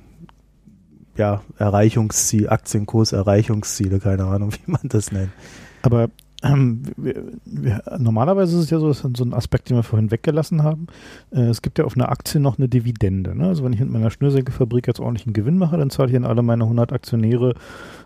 ja, 1.16 1.42
Erreichungsziel, 1.58 2.50
Aktienkurs-Erreichungsziele, 2.50 4.00
keine 4.00 4.26
Ahnung, 4.26 4.52
wie 4.66 4.72
man 4.72 4.82
das 4.84 5.14
nennt. 5.14 5.32
Aber 5.84 6.10
Ähm, 6.41 6.84
wir, 6.95 7.24
wir, 7.45 7.84
normalerweise 7.98 8.57
ist 8.57 8.66
es 8.66 8.70
ja 8.70 8.80
so, 8.80 8.88
das 8.88 9.03
ist 9.03 9.18
so 9.18 9.26
ein 9.26 9.34
Aspekt, 9.34 9.70
den 9.70 9.76
wir 9.76 9.84
vorhin 9.84 10.10
weggelassen 10.10 10.64
haben. 10.64 10.88
Äh, 11.32 11.48
es 11.48 11.61
gibt 11.61 11.80
ja 11.80 11.86
auf 11.86 11.95
einer 11.95 12.10
Aktie 12.10 12.40
noch 12.40 12.57
eine 12.57 12.70
Dividende. 12.70 13.36
Ne? 13.36 13.48
Also 13.48 13.64
wenn 13.64 13.74
ich 13.74 13.80
mit 13.80 13.90
meiner 13.90 14.10
Schnürsenkelfabrik 14.10 14.88
jetzt 14.88 15.02
ordentlichen 15.02 15.34
Gewinn 15.34 15.57
mache, 15.57 15.78
dann 15.78 15.90
zahle 15.90 16.11
ich 16.11 16.16
an 16.16 16.26
alle 16.26 16.41
meine 16.41 16.64
100 16.64 16.94
Aktionäre 16.94 17.56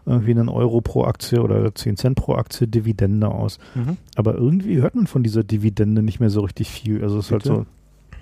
irgendwie 0.06 0.32
einen 0.32 0.50
Euro 0.50 0.82
pro 0.82 1.04
Aktie 1.04 1.42
oder 1.42 1.74
10 1.76 1.98
Cent 1.98 2.16
pro 2.16 2.34
Aktie 2.34 2.68
Dividende 2.68 3.28
aus. 3.28 3.60
Mhm. 3.76 3.98
Aber 4.16 4.36
irgendwie 4.36 4.82
hört 4.82 4.96
man 4.96 5.06
von 5.06 5.22
dieser 5.22 5.44
Dividende 5.44 6.02
nicht 6.02 6.20
mehr 6.20 6.32
so 6.32 6.42
richtig 6.42 6.70
viel. 6.70 7.04
Also 7.04 7.20
es 7.20 7.26
ist 7.26 7.32
halt 7.32 7.44
so. 7.44 7.66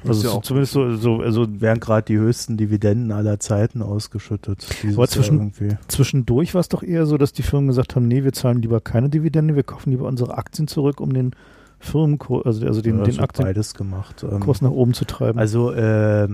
Also 0.08 0.28
ja 0.38 0.42
zumindest 0.42 0.74
so, 0.74 0.96
so 0.96 1.20
also 1.22 1.62
Werden 1.62 1.80
gerade 1.80 2.06
die 2.06 2.18
höchsten 2.18 2.58
Dividenden 2.58 3.12
aller 3.12 3.40
Zeiten 3.40 3.82
ausgeschüttet. 3.82 4.66
Aber 4.94 5.08
zwischen- 5.08 5.54
zwischendurch 5.88 6.54
war 6.54 6.62
es 6.62 6.70
doch 6.70 6.84
eher 6.84 7.06
so, 7.06 7.18
dass 7.18 7.34
die 7.34 7.44
Firmen 7.44 7.68
gesagt 7.68 7.96
haben, 7.96 8.08
nee, 8.08 8.24
wir 8.24 8.34
zahlen 8.34 8.62
lieber 8.62 8.82
keine 8.82 9.10
Dividende, 9.10 9.56
wir 9.56 9.64
kaufen 9.64 9.92
lieber 9.92 10.08
unsere 10.08 10.38
Aktien 10.38 10.68
zurück, 10.68 11.00
um 11.00 11.14
den 11.14 11.32
Firmenkurs, 11.80 12.46
also, 12.46 12.66
also 12.66 12.82
den, 12.82 12.98
Ja, 13.00 13.04
den 13.06 13.20
es 13.20 13.28
beides 13.38 13.74
gemacht. 13.74 14.24
Ähm, 14.24 14.40
nach 14.62 14.72
oben 14.72 14.94
zu 14.94 15.06
treiben. 15.06 15.40
Also 15.40 15.72
äh, 15.72 16.28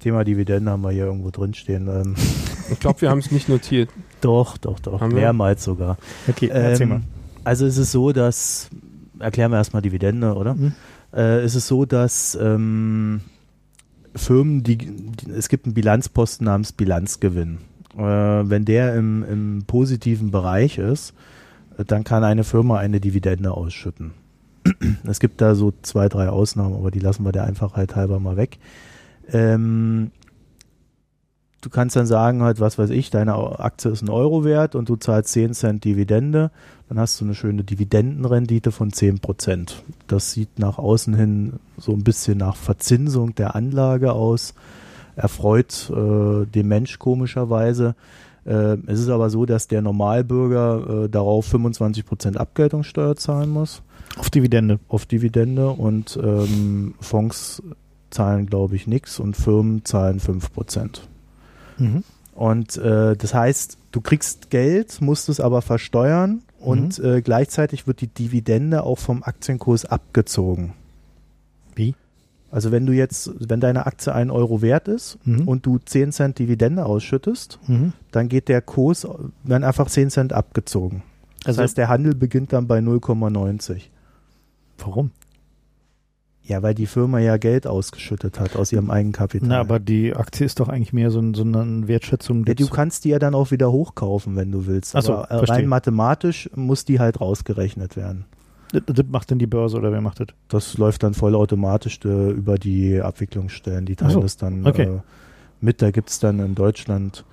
Thema 0.00 0.24
Dividende 0.24 0.70
haben 0.70 0.82
wir 0.82 0.90
hier 0.90 1.06
irgendwo 1.06 1.30
drinstehen. 1.30 1.88
Ähm, 1.88 2.14
Ich 2.68 2.80
glaube, 2.80 3.00
wir 3.00 3.10
haben 3.10 3.20
es 3.20 3.30
nicht 3.30 3.48
notiert. 3.48 3.90
doch, 4.20 4.58
doch, 4.58 4.80
doch. 4.80 5.00
Haben 5.00 5.12
wir? 5.12 5.20
Mehrmals 5.20 5.62
sogar. 5.62 5.98
okay, 6.26 6.48
erzähl 6.48 6.86
mal. 6.86 6.96
Ähm, 6.96 7.04
also 7.44 7.64
es 7.64 7.76
ist 7.78 7.92
so, 7.92 8.10
dass, 8.12 8.70
erklären 9.20 9.52
wir 9.52 9.58
erstmal 9.58 9.82
Dividende, 9.82 10.34
oder? 10.34 10.54
Mhm. 10.54 10.72
Äh, 11.12 11.40
es 11.40 11.54
ist 11.54 11.66
so, 11.66 11.84
dass 11.84 12.36
ähm, 12.40 13.20
Firmen, 14.14 14.62
die, 14.62 14.76
die, 14.76 15.30
es 15.30 15.48
gibt 15.48 15.66
einen 15.66 15.74
Bilanzposten 15.74 16.44
namens 16.44 16.72
Bilanzgewinn. 16.72 17.58
Äh, 17.96 18.00
wenn 18.00 18.64
der 18.64 18.94
im, 18.94 19.24
im 19.24 19.64
positiven 19.66 20.30
Bereich 20.30 20.78
ist, 20.78 21.14
äh, 21.78 21.84
dann 21.84 22.04
kann 22.04 22.24
eine 22.24 22.44
Firma 22.44 22.78
eine 22.78 23.00
Dividende 23.00 23.52
ausschütten. 23.52 24.12
Es 25.04 25.20
gibt 25.20 25.40
da 25.40 25.54
so 25.54 25.72
zwei, 25.82 26.08
drei 26.08 26.28
Ausnahmen, 26.28 26.74
aber 26.74 26.90
die 26.90 26.98
lassen 26.98 27.24
wir 27.24 27.32
der 27.32 27.44
Einfachheit 27.44 27.94
halber 27.94 28.20
mal 28.20 28.36
weg. 28.36 28.58
Ähm, 29.32 30.10
du 31.66 31.70
kannst 31.70 31.96
dann 31.96 32.06
sagen, 32.06 32.42
halt, 32.42 32.60
was 32.60 32.78
weiß 32.78 32.90
ich, 32.90 33.10
deine 33.10 33.34
Aktie 33.58 33.90
ist 33.90 34.00
ein 34.00 34.08
Euro 34.08 34.44
wert 34.44 34.76
und 34.76 34.88
du 34.88 34.94
zahlst 34.94 35.32
10 35.32 35.52
Cent 35.52 35.84
Dividende, 35.84 36.52
dann 36.88 37.00
hast 37.00 37.20
du 37.20 37.24
eine 37.24 37.34
schöne 37.34 37.64
Dividendenrendite 37.64 38.70
von 38.70 38.92
10 38.92 39.18
Prozent. 39.18 39.82
Das 40.06 40.32
sieht 40.32 40.60
nach 40.60 40.78
außen 40.78 41.14
hin 41.14 41.54
so 41.76 41.90
ein 41.90 42.04
bisschen 42.04 42.38
nach 42.38 42.54
Verzinsung 42.54 43.34
der 43.34 43.56
Anlage 43.56 44.12
aus, 44.12 44.54
erfreut 45.16 45.90
äh, 45.90 46.46
den 46.46 46.68
Mensch 46.68 47.00
komischerweise. 47.00 47.96
Äh, 48.44 48.76
es 48.86 49.00
ist 49.00 49.08
aber 49.08 49.28
so, 49.28 49.44
dass 49.44 49.66
der 49.66 49.82
Normalbürger 49.82 51.06
äh, 51.06 51.08
darauf 51.08 51.46
25 51.46 52.06
Prozent 52.06 52.36
Abgeltungssteuer 52.36 53.16
zahlen 53.16 53.50
muss 53.50 53.82
Auf 54.16 54.30
Dividende. 54.30 54.78
auf 54.86 55.04
Dividende 55.04 55.70
und 55.70 56.16
ähm, 56.22 56.94
Fonds 57.00 57.60
zahlen, 58.10 58.46
glaube 58.46 58.76
ich, 58.76 58.86
nichts 58.86 59.18
und 59.18 59.36
Firmen 59.36 59.84
zahlen 59.84 60.20
5 60.20 60.52
Prozent. 60.52 61.08
Mhm. 61.78 62.04
Und 62.34 62.76
äh, 62.76 63.16
das 63.16 63.32
heißt, 63.34 63.78
du 63.92 64.00
kriegst 64.00 64.50
Geld, 64.50 65.00
musst 65.00 65.28
es 65.28 65.40
aber 65.40 65.62
versteuern 65.62 66.42
und 66.60 66.98
äh, 66.98 67.22
gleichzeitig 67.22 67.86
wird 67.86 68.00
die 68.02 68.08
Dividende 68.08 68.82
auch 68.82 68.98
vom 68.98 69.22
Aktienkurs 69.22 69.84
abgezogen. 69.86 70.74
Wie? 71.74 71.94
Also 72.50 72.72
wenn 72.72 72.86
du 72.86 72.92
jetzt, 72.92 73.30
wenn 73.38 73.60
deine 73.60 73.86
Aktie 73.86 74.14
einen 74.14 74.30
Euro 74.30 74.62
wert 74.62 74.86
ist 74.88 75.18
Mhm. 75.24 75.48
und 75.48 75.66
du 75.66 75.78
10 75.78 76.12
Cent 76.12 76.38
Dividende 76.38 76.86
ausschüttest, 76.86 77.58
Mhm. 77.66 77.92
dann 78.12 78.28
geht 78.28 78.48
der 78.48 78.62
Kurs, 78.62 79.06
werden 79.42 79.64
einfach 79.64 79.88
10 79.88 80.10
Cent 80.10 80.32
abgezogen. 80.32 81.02
Das 81.40 81.48
Also, 81.48 81.62
heißt, 81.62 81.78
der 81.78 81.88
Handel 81.88 82.14
beginnt 82.14 82.52
dann 82.52 82.66
bei 82.66 82.80
0,90. 82.80 83.90
warum? 84.78 85.10
Ja, 86.46 86.62
weil 86.62 86.74
die 86.74 86.86
Firma 86.86 87.18
ja 87.18 87.38
Geld 87.38 87.66
ausgeschüttet 87.66 88.38
hat 88.38 88.54
aus 88.54 88.72
ihrem 88.72 88.88
Eigenkapital. 88.88 89.48
Na, 89.48 89.58
aber 89.58 89.80
die 89.80 90.14
Aktie 90.14 90.46
ist 90.46 90.60
doch 90.60 90.68
eigentlich 90.68 90.92
mehr 90.92 91.10
so, 91.10 91.20
so 91.34 91.42
eine 91.42 91.88
Wertschätzung. 91.88 92.44
Ja, 92.46 92.54
du 92.54 92.68
kannst 92.68 93.04
die 93.04 93.08
ja 93.08 93.18
dann 93.18 93.34
auch 93.34 93.50
wieder 93.50 93.72
hochkaufen, 93.72 94.36
wenn 94.36 94.52
du 94.52 94.66
willst. 94.66 94.94
Ach 94.94 95.02
so, 95.02 95.14
Aber 95.14 95.24
äh, 95.24 95.38
verstehe. 95.38 95.56
rein 95.56 95.66
mathematisch 95.66 96.48
muss 96.54 96.84
die 96.84 97.00
halt 97.00 97.20
rausgerechnet 97.20 97.96
werden. 97.96 98.26
das, 98.70 98.82
das 98.86 99.06
macht 99.08 99.30
denn 99.32 99.40
die 99.40 99.48
Börse 99.48 99.76
oder 99.76 99.90
wer 99.90 100.00
macht 100.00 100.20
das? 100.20 100.28
Das 100.46 100.78
läuft 100.78 101.02
dann 101.02 101.14
vollautomatisch 101.14 101.98
äh, 102.04 102.30
über 102.30 102.58
die 102.58 103.00
Abwicklungsstellen. 103.00 103.84
Die 103.84 103.96
teilen 103.96 104.12
so, 104.12 104.20
das 104.20 104.36
dann 104.36 104.64
okay. 104.64 104.84
äh, 104.84 105.00
mit. 105.60 105.82
Da 105.82 105.90
gibt's 105.90 106.20
dann 106.20 106.38
in 106.38 106.54
Deutschland 106.54 107.24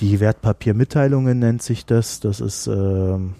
die 0.00 0.20
Wertpapiermitteilungen 0.20 1.38
nennt 1.38 1.62
sich 1.62 1.86
das. 1.86 2.20
Das 2.20 2.40
ist 2.40 2.66
ähm, 2.66 3.34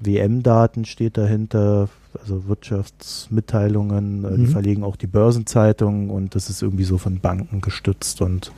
WM-Daten 0.00 0.84
steht 0.84 1.16
dahinter, 1.16 1.88
also 2.20 2.46
Wirtschaftsmitteilungen. 2.48 4.24
Äh, 4.24 4.30
Die 4.36 4.42
Mhm. 4.42 4.46
verlegen 4.48 4.84
auch 4.84 4.96
die 4.96 5.06
Börsenzeitungen 5.06 6.10
und 6.10 6.34
das 6.34 6.50
ist 6.50 6.62
irgendwie 6.62 6.84
so 6.84 6.98
von 6.98 7.20
Banken 7.20 7.60
gestützt 7.60 8.20
und 8.20 8.52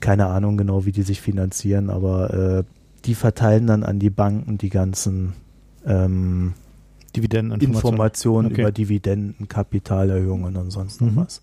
keine 0.00 0.26
Ahnung 0.26 0.56
genau, 0.56 0.84
wie 0.84 0.92
die 0.92 1.02
sich 1.02 1.20
finanzieren, 1.20 1.90
aber 1.90 2.34
äh, 2.58 2.64
die 3.04 3.14
verteilen 3.14 3.66
dann 3.66 3.82
an 3.84 3.98
die 3.98 4.10
Banken 4.10 4.58
die 4.58 4.70
ganzen 4.70 5.34
ähm. 5.86 6.54
Informationen 7.14 8.52
Okay. 8.52 8.62
über 8.62 8.72
Dividenden, 8.72 9.46
Kapitalerhöhungen 9.46 10.56
und 10.56 10.70
sonst 10.70 11.00
noch 11.02 11.10
Mhm. 11.12 11.16
was. 11.16 11.40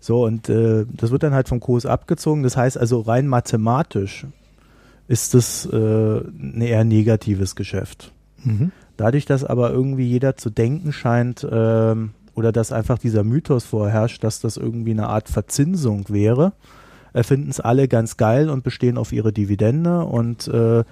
So, 0.00 0.24
und 0.24 0.48
äh, 0.48 0.84
das 0.92 1.10
wird 1.12 1.22
dann 1.22 1.32
halt 1.32 1.48
vom 1.48 1.60
Kurs 1.60 1.86
abgezogen. 1.86 2.42
Das 2.42 2.56
heißt 2.56 2.76
also 2.76 3.00
rein 3.00 3.28
mathematisch 3.28 4.26
ist 5.06 5.34
das 5.34 5.66
äh, 5.66 5.76
ein 5.76 6.60
eher 6.60 6.84
negatives 6.84 7.54
Geschäft. 7.54 8.12
Mhm. 8.42 8.72
Dadurch, 9.00 9.24
dass 9.24 9.44
aber 9.44 9.70
irgendwie 9.70 10.06
jeder 10.06 10.36
zu 10.36 10.50
denken 10.50 10.92
scheint 10.92 11.46
ähm, 11.50 12.10
oder 12.34 12.52
dass 12.52 12.70
einfach 12.70 12.98
dieser 12.98 13.24
Mythos 13.24 13.64
vorherrscht, 13.64 14.22
dass 14.22 14.40
das 14.40 14.58
irgendwie 14.58 14.90
eine 14.90 15.08
Art 15.08 15.30
Verzinsung 15.30 16.04
wäre, 16.10 16.52
finden 17.14 17.48
es 17.48 17.60
alle 17.60 17.88
ganz 17.88 18.18
geil 18.18 18.50
und 18.50 18.62
bestehen 18.62 18.98
auf 18.98 19.10
ihre 19.12 19.32
Dividende 19.32 20.04
und 20.04 20.48
äh, 20.48 20.84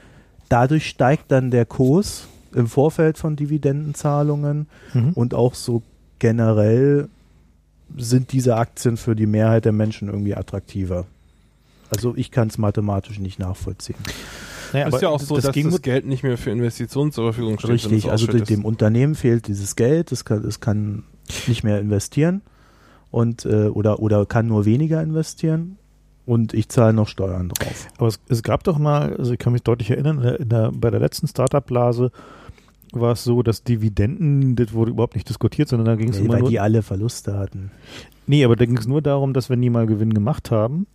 dadurch 0.48 0.88
steigt 0.88 1.30
dann 1.30 1.50
der 1.50 1.66
Kurs 1.66 2.28
im 2.54 2.66
Vorfeld 2.66 3.18
von 3.18 3.36
Dividendenzahlungen 3.36 4.68
Mhm. 4.94 5.12
und 5.12 5.34
auch 5.34 5.52
so 5.54 5.82
generell 6.18 7.08
sind 7.96 8.32
diese 8.32 8.56
Aktien 8.56 8.96
für 8.96 9.14
die 9.14 9.26
Mehrheit 9.26 9.66
der 9.66 9.72
Menschen 9.72 10.08
irgendwie 10.08 10.34
attraktiver. 10.34 11.04
Also 11.90 12.14
ich 12.16 12.30
kann 12.30 12.48
es 12.48 12.56
mathematisch 12.58 13.18
nicht 13.18 13.38
nachvollziehen. 13.38 13.96
Naja, 14.72 14.86
ist 14.86 14.94
aber 14.94 15.02
ja 15.02 15.08
auch 15.08 15.20
so, 15.20 15.36
das 15.36 15.46
dass 15.46 15.54
ging 15.54 15.66
das 15.66 15.74
mit, 15.74 15.82
Geld 15.82 16.06
nicht 16.06 16.22
mehr 16.22 16.36
für 16.38 16.50
Investitionen 16.50 17.12
zur 17.12 17.32
Verfügung 17.32 17.58
steht. 17.58 17.70
Richtig, 17.70 18.10
also 18.10 18.26
dem 18.26 18.64
Unternehmen 18.64 19.14
fehlt 19.14 19.48
dieses 19.48 19.76
Geld, 19.76 20.12
es 20.12 20.24
kann, 20.24 20.44
es 20.44 20.60
kann 20.60 21.04
nicht 21.46 21.64
mehr 21.64 21.80
investieren 21.80 22.42
und 23.10 23.44
äh, 23.44 23.68
oder 23.68 24.00
oder 24.00 24.26
kann 24.26 24.46
nur 24.46 24.64
weniger 24.64 25.02
investieren 25.02 25.76
und 26.26 26.52
ich 26.54 26.68
zahle 26.68 26.92
noch 26.92 27.08
Steuern 27.08 27.48
drauf. 27.50 27.86
aber 27.96 28.08
es, 28.08 28.20
es 28.28 28.42
gab 28.42 28.64
doch 28.64 28.78
mal, 28.78 29.16
also 29.16 29.32
ich 29.32 29.38
kann 29.38 29.52
mich 29.52 29.62
deutlich 29.62 29.90
erinnern, 29.90 30.18
in 30.18 30.22
der, 30.22 30.40
in 30.40 30.48
der, 30.48 30.72
bei 30.72 30.90
der 30.90 31.00
letzten 31.00 31.26
Startup-Blase 31.26 32.10
war 32.92 33.12
es 33.12 33.24
so, 33.24 33.42
dass 33.42 33.64
Dividenden, 33.64 34.56
das 34.56 34.72
wurde 34.72 34.90
überhaupt 34.90 35.14
nicht 35.14 35.28
diskutiert, 35.28 35.68
sondern 35.68 35.86
da 35.86 35.94
ging 35.96 36.08
es 36.10 36.18
Nee, 36.18 36.24
immer 36.24 36.34
weil 36.34 36.40
nur. 36.40 36.50
die 36.50 36.60
alle 36.60 36.82
Verluste 36.82 37.36
hatten. 37.38 37.70
Nee, 38.26 38.44
aber 38.44 38.56
da 38.56 38.64
ging 38.66 38.78
es 38.78 38.86
nur 38.86 39.02
darum, 39.02 39.32
dass 39.32 39.50
wenn 39.50 39.60
die 39.60 39.70
mal 39.70 39.86
Gewinn 39.86 40.14
gemacht 40.14 40.50
haben, 40.50 40.86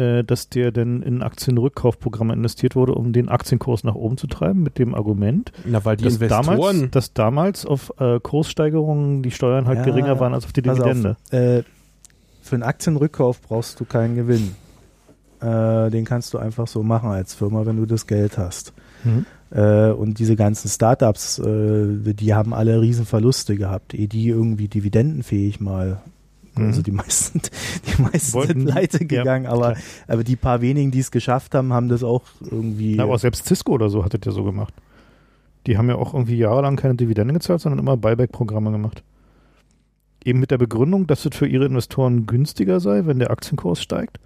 äh, 0.00 0.24
dass 0.24 0.48
der 0.48 0.72
dann 0.72 1.02
in 1.02 1.22
Aktienrückkaufprogramme 1.22 2.32
investiert 2.32 2.74
wurde, 2.74 2.94
um 2.94 3.12
den 3.12 3.28
Aktienkurs 3.28 3.84
nach 3.84 3.94
oben 3.94 4.16
zu 4.16 4.26
treiben, 4.26 4.62
mit 4.62 4.78
dem 4.78 4.94
Argument, 4.94 5.52
Na, 5.66 5.84
weil 5.84 5.96
die 5.96 6.04
dass 6.04 6.14
Investoren. 6.14 6.46
damals, 6.46 6.90
dass 6.90 7.12
damals 7.12 7.66
auf 7.66 7.92
äh, 7.98 8.18
Kurssteigerungen 8.18 9.22
die 9.22 9.30
Steuern 9.30 9.66
halt 9.66 9.78
Ja, 9.78 9.84
geringer 9.84 10.18
waren 10.18 10.34
als 10.34 10.44
auf 10.46 10.52
die 10.52 10.62
pass 10.62 10.80
auf. 10.80 10.86
Dividende. 10.90 11.16
Äh, 11.30 11.62
für 12.42 12.56
einen 12.56 12.62
Aktienrückkauf 12.62 13.40
brauchst 13.42 13.78
du 13.78 13.84
keinen 13.84 14.16
Gewinn. 14.16 14.54
Äh, 15.40 15.90
den 15.90 16.04
kannst 16.04 16.34
du 16.34 16.38
einfach 16.38 16.66
so 16.66 16.82
machen 16.82 17.10
als 17.10 17.34
Firma, 17.34 17.64
wenn 17.66 17.76
du 17.76 17.86
das 17.86 18.06
Geld 18.06 18.38
hast. 18.38 18.72
Mhm. 19.04 19.26
Äh, 19.50 19.90
und 19.90 20.18
diese 20.18 20.36
ganzen 20.36 20.68
Startups, 20.68 21.38
äh, 21.38 22.14
die 22.14 22.34
haben 22.34 22.54
alle 22.54 22.80
riesen 22.80 23.06
Verluste 23.06 23.56
gehabt, 23.56 23.94
ehe 23.94 24.08
die 24.08 24.28
irgendwie 24.28 24.68
dividendenfähig 24.68 25.60
mal. 25.60 26.00
Mhm. 26.62 26.68
Also 26.68 26.82
die 26.82 26.92
meisten, 26.92 27.40
die 27.86 28.02
meisten 28.02 28.32
Wollten- 28.34 28.60
sind 28.60 28.70
pleite 28.70 28.98
ja, 29.00 29.06
gegangen, 29.06 29.46
aber, 29.46 29.72
klar. 29.72 29.84
aber 30.08 30.24
die 30.24 30.36
paar 30.36 30.60
wenigen, 30.60 30.90
die 30.90 31.00
es 31.00 31.10
geschafft 31.10 31.54
haben, 31.54 31.72
haben 31.72 31.88
das 31.88 32.02
auch 32.02 32.22
irgendwie. 32.40 32.96
Na, 32.96 33.04
aber 33.04 33.18
selbst 33.18 33.46
Cisco 33.46 33.72
oder 33.72 33.88
so 33.88 34.04
hat 34.04 34.14
das 34.14 34.20
ja 34.24 34.32
so 34.32 34.44
gemacht. 34.44 34.74
Die 35.66 35.76
haben 35.76 35.88
ja 35.88 35.96
auch 35.96 36.14
irgendwie 36.14 36.36
jahrelang 36.36 36.76
keine 36.76 36.94
Dividende 36.94 37.34
gezahlt, 37.34 37.60
sondern 37.60 37.78
immer 37.78 37.96
Buyback-Programme 37.96 38.70
gemacht. 38.70 39.02
Eben 40.24 40.40
mit 40.40 40.50
der 40.50 40.58
Begründung, 40.58 41.06
dass 41.06 41.24
es 41.26 41.36
für 41.36 41.46
ihre 41.46 41.66
Investoren 41.66 42.26
günstiger 42.26 42.80
sei, 42.80 43.06
wenn 43.06 43.18
der 43.18 43.30
Aktienkurs 43.30 43.82
steigt. 43.82 44.18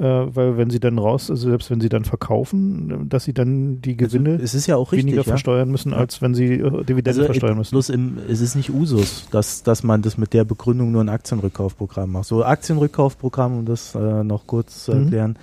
Äh, 0.00 0.34
weil 0.34 0.56
wenn 0.56 0.70
sie 0.70 0.80
dann 0.80 0.98
raus, 0.98 1.30
also 1.30 1.50
selbst 1.50 1.70
wenn 1.70 1.82
sie 1.82 1.90
dann 1.90 2.04
verkaufen, 2.06 3.06
dass 3.10 3.24
sie 3.24 3.34
dann 3.34 3.82
die 3.82 3.98
Gewinne 3.98 4.36
es 4.42 4.54
ist 4.54 4.66
ja 4.66 4.76
auch 4.76 4.92
richtig. 4.92 5.04
weniger 5.08 5.18
ja? 5.18 5.24
versteuern 5.24 5.70
müssen, 5.70 5.92
als 5.92 6.22
wenn 6.22 6.32
sie 6.32 6.54
äh, 6.54 6.84
Dividende 6.84 7.10
Also, 7.10 7.24
versteuern 7.24 7.58
müssen. 7.58 7.72
Bloß 7.72 7.90
im, 7.90 8.16
es 8.26 8.40
ist 8.40 8.54
nicht 8.54 8.70
Usus, 8.70 9.28
dass, 9.30 9.62
dass 9.62 9.82
man 9.82 10.00
das 10.00 10.16
mit 10.16 10.32
der 10.32 10.44
Begründung 10.44 10.90
nur 10.90 11.04
ein 11.04 11.10
Aktienrückkaufprogramm 11.10 12.12
macht. 12.12 12.24
So 12.24 12.42
Aktienrückkaufprogramm, 12.42 13.58
um 13.58 13.64
das 13.66 13.94
äh, 13.94 14.24
noch 14.24 14.46
kurz 14.46 14.84
zu 14.84 14.94
Mhm. 14.94 15.02
erklären. 15.02 15.38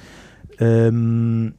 Ähm, 0.59 1.53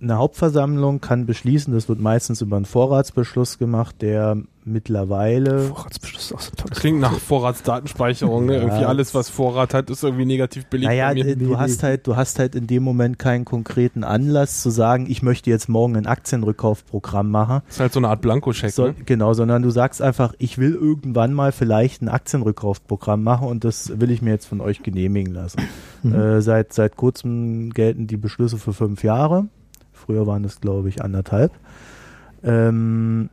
eine 0.00 0.18
Hauptversammlung 0.18 1.00
kann 1.00 1.26
beschließen, 1.26 1.72
das 1.72 1.88
wird 1.88 2.00
meistens 2.00 2.40
über 2.40 2.56
einen 2.56 2.64
Vorratsbeschluss 2.64 3.58
gemacht, 3.58 3.96
der 4.02 4.36
mittlerweile. 4.64 5.60
Vorratsbeschluss 5.60 6.26
ist 6.26 6.32
auch 6.32 6.40
so 6.40 6.50
ein 6.52 6.56
tolles 6.56 6.78
Klingt 6.78 7.00
nach 7.00 7.12
Vorratsdatenspeicherung, 7.12 8.46
ne? 8.46 8.56
Ja. 8.56 8.62
Irgendwie 8.62 8.84
alles, 8.84 9.14
was 9.14 9.28
Vorrat 9.28 9.74
hat, 9.74 9.90
ist 9.90 10.02
irgendwie 10.02 10.24
negativ 10.24 10.66
belegt. 10.66 10.88
Naja, 10.88 11.08
bei 11.08 11.14
mir. 11.14 11.26
äh, 11.26 11.36
du 11.36 11.58
hast 11.58 11.82
halt, 11.82 12.06
du 12.06 12.16
hast 12.16 12.38
halt 12.38 12.54
in 12.54 12.66
dem 12.66 12.82
Moment 12.82 13.18
keinen 13.18 13.44
konkreten 13.44 14.04
Anlass 14.04 14.62
zu 14.62 14.70
sagen, 14.70 15.06
ich 15.08 15.22
möchte 15.22 15.50
jetzt 15.50 15.68
morgen 15.68 15.96
ein 15.96 16.06
Aktienrückkaufprogramm 16.06 17.30
machen. 17.30 17.62
ist 17.68 17.80
halt 17.80 17.92
so 17.92 18.00
eine 18.00 18.08
Art 18.08 18.22
Blankoscheck. 18.22 18.72
So, 18.72 18.86
ne? 18.86 18.94
Genau, 19.04 19.34
sondern 19.34 19.62
du 19.62 19.70
sagst 19.70 20.00
einfach, 20.00 20.34
ich 20.38 20.58
will 20.58 20.74
irgendwann 20.74 21.34
mal 21.34 21.52
vielleicht 21.52 22.02
ein 22.02 22.08
Aktienrückkaufprogramm 22.08 23.22
machen 23.22 23.48
und 23.48 23.64
das 23.64 24.00
will 24.00 24.10
ich 24.10 24.22
mir 24.22 24.30
jetzt 24.30 24.46
von 24.46 24.60
euch 24.60 24.82
genehmigen 24.82 25.34
lassen. 25.34 25.60
Mhm. 26.02 26.14
Äh, 26.14 26.42
seit, 26.42 26.72
seit 26.72 26.96
kurzem 26.96 27.70
gelten 27.70 28.06
die 28.06 28.16
Beschlüsse 28.16 28.58
für 28.58 28.72
fünf 28.72 29.02
Jahre. 29.02 29.48
Früher 30.04 30.26
waren 30.26 30.44
es, 30.44 30.60
glaube 30.60 30.88
ich, 30.88 31.02
anderthalb. 31.02 31.52
Ähm, 32.42 33.30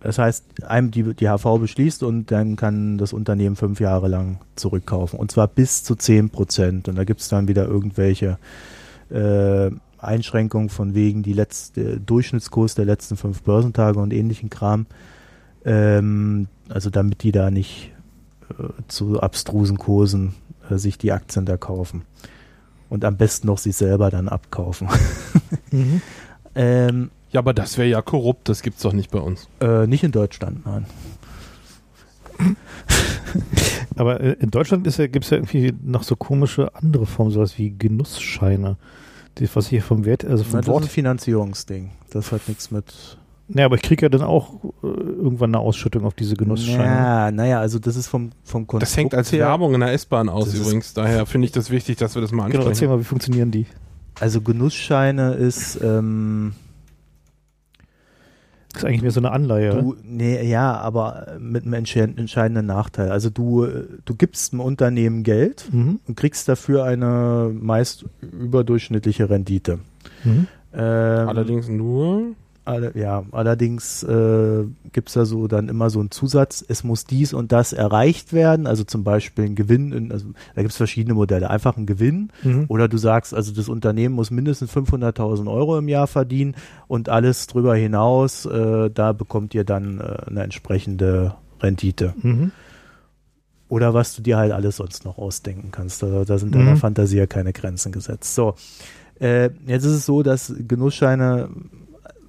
das 0.00 0.18
heißt, 0.18 0.64
einem 0.66 0.90
die, 0.90 1.14
die 1.14 1.28
HV 1.28 1.58
beschließt 1.58 2.02
und 2.02 2.30
dann 2.30 2.56
kann 2.56 2.96
das 2.98 3.12
Unternehmen 3.12 3.56
fünf 3.56 3.80
Jahre 3.80 4.08
lang 4.08 4.38
zurückkaufen. 4.54 5.18
Und 5.18 5.30
zwar 5.30 5.48
bis 5.48 5.82
zu 5.82 5.94
10 5.94 6.30
Prozent. 6.30 6.88
Und 6.88 6.96
da 6.96 7.04
gibt 7.04 7.20
es 7.20 7.28
dann 7.28 7.48
wieder 7.48 7.66
irgendwelche 7.66 8.38
äh, 9.10 9.70
Einschränkungen 9.98 10.68
von 10.68 10.94
wegen 10.94 11.22
die 11.22 11.32
letzte 11.32 11.98
Durchschnittskurs 11.98 12.74
der 12.74 12.84
letzten 12.84 13.16
fünf 13.16 13.42
Börsentage 13.42 13.98
und 13.98 14.12
ähnlichen 14.12 14.50
Kram. 14.50 14.86
Ähm, 15.64 16.48
also 16.68 16.90
damit 16.90 17.22
die 17.22 17.32
da 17.32 17.50
nicht 17.50 17.92
äh, 18.50 18.64
zu 18.88 19.20
abstrusen 19.20 19.78
Kursen 19.78 20.34
äh, 20.70 20.76
sich 20.76 20.98
die 20.98 21.12
Aktien 21.12 21.46
da 21.46 21.56
kaufen. 21.56 22.02
Und 22.88 23.04
am 23.04 23.16
besten 23.16 23.46
noch 23.48 23.58
sich 23.58 23.76
selber 23.76 24.10
dann 24.10 24.28
abkaufen. 24.28 24.88
Mhm. 25.72 26.00
ähm, 26.54 27.10
Ja, 27.32 27.40
aber 27.40 27.52
das 27.52 27.76
wäre 27.76 27.88
ja 27.88 28.00
korrupt, 28.00 28.48
das 28.48 28.62
gibt's 28.62 28.82
doch 28.82 28.92
nicht 28.92 29.10
bei 29.10 29.18
uns. 29.18 29.48
äh, 29.60 29.86
nicht 29.86 30.04
in 30.04 30.12
Deutschland, 30.12 30.64
nein. 30.64 30.86
Aber 33.96 34.20
äh, 34.20 34.32
in 34.40 34.50
Deutschland 34.50 34.86
ist 34.86 34.98
ja, 34.98 35.06
gibt 35.06 35.24
es 35.24 35.30
ja 35.30 35.38
irgendwie 35.38 35.74
noch 35.82 36.02
so 36.02 36.16
komische 36.16 36.74
andere 36.74 37.06
Formen, 37.06 37.32
sowas 37.32 37.58
wie 37.58 37.70
Genussscheine. 37.76 38.76
Die, 39.38 39.48
was 39.54 39.66
hier 39.68 39.82
vom 39.82 40.04
Wert, 40.04 40.24
also 40.24 40.44
Na, 40.44 40.50
vom 40.50 40.58
das 40.60 40.66
ist 40.66 40.72
Wort. 40.72 40.82
ein 40.84 40.88
Finanzierungsding. 40.88 41.90
Das 42.10 42.32
hat 42.32 42.48
nichts 42.48 42.70
mit. 42.70 43.18
Ja, 43.48 43.64
aber 43.66 43.76
ich 43.76 43.82
kriege 43.82 44.06
ja 44.06 44.08
dann 44.08 44.22
auch 44.22 44.54
äh, 44.82 44.86
irgendwann 44.86 45.50
eine 45.54 45.60
Ausschüttung 45.60 46.04
auf 46.04 46.14
diese 46.14 46.34
Genussscheine. 46.34 46.82
Ja, 46.84 47.30
naja, 47.30 47.60
also 47.60 47.78
das 47.78 47.94
ist 47.96 48.08
vom, 48.08 48.30
vom 48.42 48.66
Konstrukt 48.66 48.82
Das 48.82 48.96
hängt 48.96 49.14
als 49.14 49.30
her- 49.30 49.46
Werbung 49.46 49.72
in 49.74 49.80
der 49.80 49.92
S-Bahn 49.92 50.28
aus 50.28 50.46
Das 50.50 50.54
übrigens. 50.60 50.94
Daher 50.94 51.26
finde 51.26 51.46
ich 51.46 51.52
das 51.52 51.70
wichtig, 51.70 51.96
dass 51.96 52.14
wir 52.16 52.22
das 52.22 52.32
mal 52.32 52.44
Genau, 52.50 52.58
erzähl 52.64 52.68
ansprechen. 52.70 52.90
mal, 52.90 53.00
wie 53.00 53.04
funktionieren 53.04 53.50
die? 53.52 53.66
Also 54.18 54.40
Genussscheine 54.40 55.34
ist, 55.34 55.78
ähm, 55.82 56.54
Das 58.72 58.82
ist 58.82 58.88
eigentlich 58.88 59.02
mehr 59.02 59.10
so 59.10 59.20
eine 59.20 59.30
Anleihe. 59.30 59.70
du, 59.80 59.94
nee, 60.02 60.42
ja, 60.46 60.74
aber 60.76 61.36
mit 61.38 61.64
einem 61.64 61.74
entsche- 61.74 62.18
entscheidenden 62.18 62.66
Nachteil. 62.66 63.10
Also 63.10 63.30
du, 63.30 63.64
äh, 63.64 63.84
du 64.04 64.14
gibst 64.14 64.52
einem 64.52 64.60
Unternehmen 64.60 65.22
Geld 65.22 65.68
Mhm. 65.72 66.00
und 66.06 66.16
kriegst 66.16 66.48
dafür 66.48 66.84
eine 66.84 67.50
meist 67.54 68.04
überdurchschnittliche 68.20 69.30
Rendite. 69.30 69.78
Mhm. 70.24 70.46
Ähm, 70.74 71.28
Allerdings 71.28 71.68
nur. 71.68 72.32
Alle, 72.66 72.92
ja, 72.98 73.24
allerdings 73.30 74.02
äh, 74.02 74.64
gibt 74.92 75.08
es 75.08 75.14
da 75.14 75.24
so 75.24 75.46
dann 75.46 75.68
immer 75.68 75.88
so 75.88 76.00
einen 76.00 76.10
Zusatz, 76.10 76.64
es 76.66 76.82
muss 76.82 77.04
dies 77.04 77.32
und 77.32 77.52
das 77.52 77.72
erreicht 77.72 78.32
werden, 78.32 78.66
also 78.66 78.82
zum 78.82 79.04
Beispiel 79.04 79.44
ein 79.44 79.54
Gewinn, 79.54 79.92
in, 79.92 80.10
also 80.12 80.26
da 80.56 80.62
gibt 80.62 80.72
es 80.72 80.76
verschiedene 80.76 81.14
Modelle, 81.14 81.48
einfach 81.48 81.76
ein 81.76 81.86
Gewinn 81.86 82.32
Mhm. 82.42 82.64
oder 82.66 82.88
du 82.88 82.98
sagst, 82.98 83.32
also 83.34 83.52
das 83.52 83.68
Unternehmen 83.68 84.16
muss 84.16 84.30
mindestens 84.32 84.72
500.000 84.72 85.48
Euro 85.50 85.78
im 85.78 85.86
Jahr 85.86 86.08
verdienen 86.08 86.56
und 86.88 87.08
alles 87.08 87.46
drüber 87.46 87.76
hinaus, 87.76 88.46
äh, 88.46 88.90
da 88.90 89.12
bekommt 89.12 89.54
ihr 89.54 89.62
dann 89.64 90.00
äh, 90.00 90.26
eine 90.26 90.42
entsprechende 90.42 91.36
Rendite. 91.60 92.14
Mhm. 92.20 92.50
Oder 93.68 93.94
was 93.94 94.14
du 94.14 94.22
dir 94.22 94.36
halt 94.36 94.52
alles 94.52 94.76
sonst 94.76 95.04
noch 95.04 95.18
ausdenken 95.18 95.70
kannst. 95.72 96.02
Da, 96.02 96.24
da 96.24 96.38
sind 96.38 96.54
deiner 96.54 96.72
Mhm. 96.72 96.76
Fantasie 96.78 97.16
ja 97.18 97.26
keine 97.26 97.52
Grenzen 97.52 97.90
gesetzt. 97.92 98.34
So, 98.34 98.54
äh, 99.20 99.50
jetzt 99.66 99.84
ist 99.84 99.92
es 99.92 100.06
so, 100.06 100.22
dass 100.22 100.52
Genussscheine, 100.68 101.48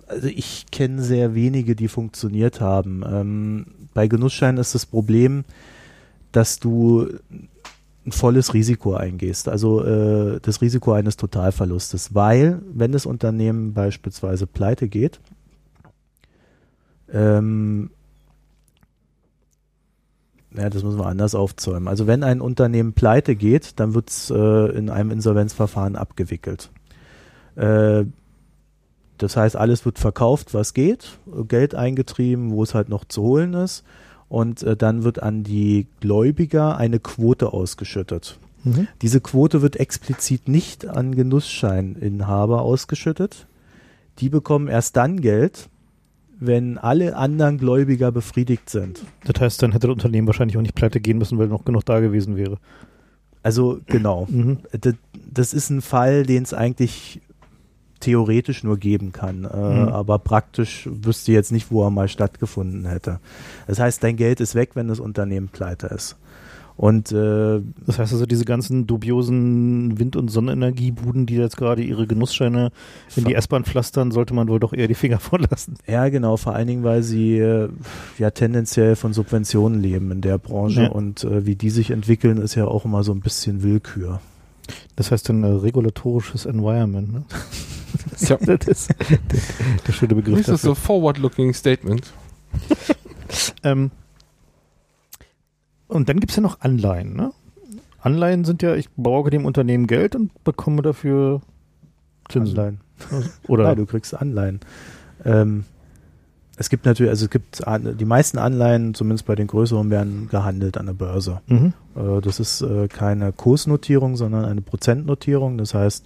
also 0.08 0.28
ich 0.28 0.66
kenne 0.72 1.02
sehr 1.02 1.36
wenige, 1.36 1.76
die 1.76 1.88
funktioniert 1.88 2.62
haben. 2.62 3.04
Ähm, 3.06 3.66
bei 3.94 4.08
Genussscheinen 4.08 4.58
ist 4.58 4.76
das 4.76 4.86
Problem, 4.86 5.44
dass 6.32 6.60
du 6.60 7.08
ein 8.06 8.12
volles 8.12 8.54
Risiko 8.54 8.94
eingehst, 8.94 9.50
also 9.50 9.84
äh, 9.84 10.40
das 10.42 10.62
Risiko 10.62 10.94
eines 10.94 11.18
Totalverlustes, 11.18 12.16
weil 12.16 12.62
wenn 12.74 12.94
das 12.94 13.06
Unternehmen 13.06 13.74
beispielsweise 13.74 14.48
pleite 14.48 14.88
geht, 14.88 15.20
ähm, 17.12 17.90
ja, 20.56 20.70
das 20.70 20.84
müssen 20.84 21.00
wir 21.00 21.06
anders 21.06 21.36
aufzäumen. 21.36 21.88
Also 21.88 22.08
wenn 22.08 22.24
ein 22.24 22.42
Unternehmen 22.42 22.94
pleite 22.94 23.36
geht, 23.36 23.80
dann 23.80 23.94
wird 23.94 24.10
es 24.10 24.30
äh, 24.30 24.78
in 24.78 24.90
einem 24.90 25.12
Insolvenzverfahren 25.12 25.96
abgewickelt. 25.96 26.72
Äh, 27.56 28.06
das 29.18 29.36
heißt, 29.36 29.56
alles 29.56 29.86
wird 29.86 30.00
verkauft, 30.00 30.54
was 30.54 30.74
geht, 30.74 31.20
Geld 31.48 31.76
eingetrieben, 31.76 32.52
wo 32.52 32.64
es 32.64 32.74
halt 32.74 32.90
noch 32.90 33.06
zu 33.06 33.24
holen 33.24 33.54
ist. 33.54 33.84
Und 34.30 34.64
äh, 34.64 34.76
dann 34.76 35.04
wird 35.04 35.24
an 35.24 35.44
die 35.44 35.88
Gläubiger 36.02 36.78
eine 36.78 37.00
Quote 37.00 37.54
ausgeschüttet. 37.54 38.38
Mhm. 38.64 38.88
Diese 39.02 39.22
Quote 39.22 39.62
wird 39.62 39.78
explizit 39.78 40.48
nicht 40.48 40.88
an 40.88 41.16
Genussscheininhaber 41.16 42.62
ausgeschüttet. 42.62 43.48
Die 44.20 44.30
bekommen 44.30 44.68
erst 44.68 44.98
dann 44.98 45.22
Geld, 45.22 45.70
wenn 46.40 46.78
alle 46.78 47.16
anderen 47.16 47.58
Gläubiger 47.58 48.12
befriedigt 48.12 48.70
sind. 48.70 49.04
Das 49.24 49.42
heißt, 49.42 49.64
dann 49.64 49.72
hätte 49.72 49.88
das 49.88 49.94
Unternehmen 49.94 50.28
wahrscheinlich 50.28 50.58
auch 50.58 50.62
nicht 50.62 50.76
pleite 50.76 51.00
gehen 51.00 51.18
müssen, 51.18 51.38
weil 51.38 51.48
noch 51.48 51.66
genug 51.66 51.86
da 51.86 52.00
gewesen 52.00 52.36
wäre. 52.36 52.58
Also 53.44 53.80
genau. 53.86 54.28
Mhm. 54.30 54.60
Das, 54.80 54.96
das 55.14 55.54
ist 55.54 55.70
ein 55.70 55.82
Fall, 55.82 56.24
den 56.24 56.44
es 56.44 56.54
eigentlich 56.54 57.22
theoretisch 58.00 58.64
nur 58.64 58.78
geben 58.78 59.12
kann, 59.12 59.44
äh, 59.46 59.48
Mhm. 59.58 59.90
aber 59.90 60.20
praktisch 60.20 60.88
wüsste 60.92 61.32
jetzt 61.32 61.52
nicht, 61.52 61.72
wo 61.72 61.84
er 61.84 61.90
mal 61.92 62.08
stattgefunden 62.08 62.86
hätte. 62.86 63.20
Das 63.68 63.80
heißt, 63.80 64.04
dein 64.04 64.16
Geld 64.18 64.40
ist 64.40 64.56
weg, 64.56 64.72
wenn 64.76 64.88
das 64.88 65.00
Unternehmen 65.00 65.48
pleite 65.50 65.88
ist. 65.88 66.16
Und 66.76 67.12
äh, 67.12 67.60
Das 67.88 67.98
heißt 67.98 68.14
also, 68.14 68.28
diese 68.28 68.46
ganzen 68.46 68.86
dubiosen 68.86 69.98
Wind- 69.98 70.16
und 70.16 70.30
Sonnenenergiebuden, 70.30 71.26
die 71.26 71.34
jetzt 71.36 71.58
gerade 71.58 71.82
ihre 71.82 72.06
Genussscheine 72.06 72.70
in 73.16 73.24
die 73.26 73.34
S-Bahn 73.34 73.64
pflastern, 73.64 74.12
sollte 74.12 74.36
man 74.36 74.48
wohl 74.48 74.60
doch 74.60 74.74
eher 74.74 74.88
die 74.88 74.94
Finger 74.94 75.18
von 75.20 75.42
lassen. 75.50 75.74
ja, 75.88 76.08
genau, 76.10 76.38
vor 76.38 76.54
allen 76.54 76.68
Dingen, 76.68 76.84
weil 76.84 77.02
sie 77.02 77.40
äh, 77.40 77.70
ja 78.20 78.30
tendenziell 78.30 78.96
von 78.96 79.12
Subventionen 79.14 79.82
leben 79.82 80.12
in 80.12 80.22
der 80.22 80.38
Branche 80.38 80.84
Ja. 80.84 80.90
und 80.90 81.24
äh, 81.24 81.48
wie 81.48 81.56
die 81.56 81.72
sich 81.72 81.90
entwickeln, 81.90 82.38
ist 82.38 82.54
ja 82.54 82.66
auch 82.66 82.86
immer 82.86 83.02
so 83.04 83.12
ein 83.12 83.22
bisschen 83.22 83.64
Willkür. 83.64 84.22
Das 84.96 85.10
heißt 85.12 85.30
dann 85.30 85.44
äh, 85.44 85.48
regulatorisches 85.48 86.46
Environment. 86.46 87.12
Ne? 87.12 87.24
Ja. 88.20 88.38
das 88.38 88.68
ist 88.68 88.90
der, 89.10 89.20
der 89.88 89.92
schöne 89.94 90.16
Begriff 90.16 90.38
Das 90.40 90.48
ist 90.50 90.62
so 90.64 90.70
dafür. 90.70 90.84
forward-looking 90.86 91.54
Statement. 91.54 92.12
Ähm, 93.64 93.92
und 95.88 96.08
dann 96.10 96.20
gibt 96.20 96.32
es 96.32 96.38
ja 96.38 96.42
noch 96.42 96.62
Anleihen. 96.62 97.14
Ne? 97.16 97.32
Anleihen 98.00 98.46
sind 98.46 98.62
ja, 98.62 98.76
ich 98.76 98.90
borge 98.92 99.30
dem 99.32 99.46
Unternehmen 99.46 99.86
Geld 99.88 100.16
und 100.16 100.32
bekomme 100.46 100.82
dafür 100.82 101.42
Zinsen. 102.30 102.58
Anleihen. 102.58 102.82
Oder 103.48 103.64
Nein, 103.66 103.76
du 103.78 103.86
kriegst 103.86 104.14
Anleihen. 104.16 104.62
Ähm, 105.26 105.66
es 106.58 106.70
gibt 106.70 106.86
natürlich, 106.86 107.10
also 107.10 107.26
es 107.26 107.30
gibt 107.32 107.62
die 108.00 108.06
meisten 108.06 108.38
Anleihen, 108.38 108.94
zumindest 108.94 109.26
bei 109.26 109.36
den 109.36 109.48
größeren, 109.48 109.90
werden 109.90 110.28
gehandelt 110.30 110.78
an 110.78 110.86
der 110.88 110.94
Börse. 110.94 111.42
mhm. 111.48 111.74
Äh, 111.96 112.22
das 112.22 112.40
ist 112.40 112.62
äh, 112.62 112.88
keine 112.88 113.34
Kursnotierung, 113.34 114.16
sondern 114.16 114.46
eine 114.46 114.62
Prozentnotierung. 114.62 115.58
Das 115.58 115.74
heißt, 115.74 116.06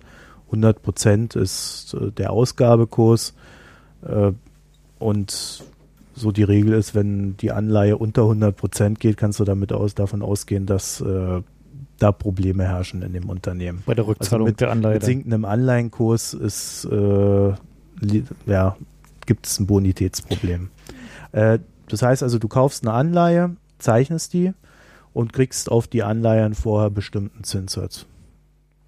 100 0.51 0.81
Prozent 0.81 1.35
ist 1.35 1.93
äh, 1.99 2.11
der 2.11 2.31
Ausgabekurs 2.31 3.33
äh, 4.07 4.31
und 4.99 5.63
so 6.13 6.31
die 6.31 6.43
Regel 6.43 6.73
ist, 6.73 6.93
wenn 6.93 7.37
die 7.37 7.51
Anleihe 7.51 7.97
unter 7.97 8.23
100 8.23 8.55
Prozent 8.55 8.99
geht, 8.99 9.17
kannst 9.17 9.39
du 9.39 9.43
damit 9.45 9.71
aus, 9.73 9.95
davon 9.95 10.21
ausgehen, 10.21 10.65
dass 10.65 11.01
äh, 11.01 11.41
da 11.99 12.11
Probleme 12.11 12.63
herrschen 12.65 13.01
in 13.01 13.13
dem 13.13 13.29
Unternehmen. 13.29 13.81
bei 13.85 13.93
der 13.95 14.05
Rückzahlung 14.07 14.47
Also 14.47 14.51
mit- 14.51 14.59
der 14.61 14.71
Anleihe. 14.71 14.93
Mit 14.95 15.03
sinkendem 15.03 15.45
Anleihenkurs 15.45 16.33
ist, 16.33 16.85
äh, 16.85 17.53
ja, 18.45 18.75
gibt 19.25 19.45
es 19.47 19.59
ein 19.59 19.67
Bonitätsproblem. 19.67 20.69
Äh, 21.31 21.59
das 21.87 22.01
heißt 22.01 22.23
also, 22.23 22.39
du 22.39 22.47
kaufst 22.47 22.83
eine 22.85 22.93
Anleihe, 22.93 23.55
zeichnest 23.79 24.33
die 24.33 24.51
und 25.13 25.31
kriegst 25.33 25.71
auf 25.71 25.87
die 25.87 26.03
Anleihe 26.03 26.43
einen 26.43 26.55
vorher 26.55 26.89
bestimmten 26.89 27.43
Zinssatz. 27.43 28.05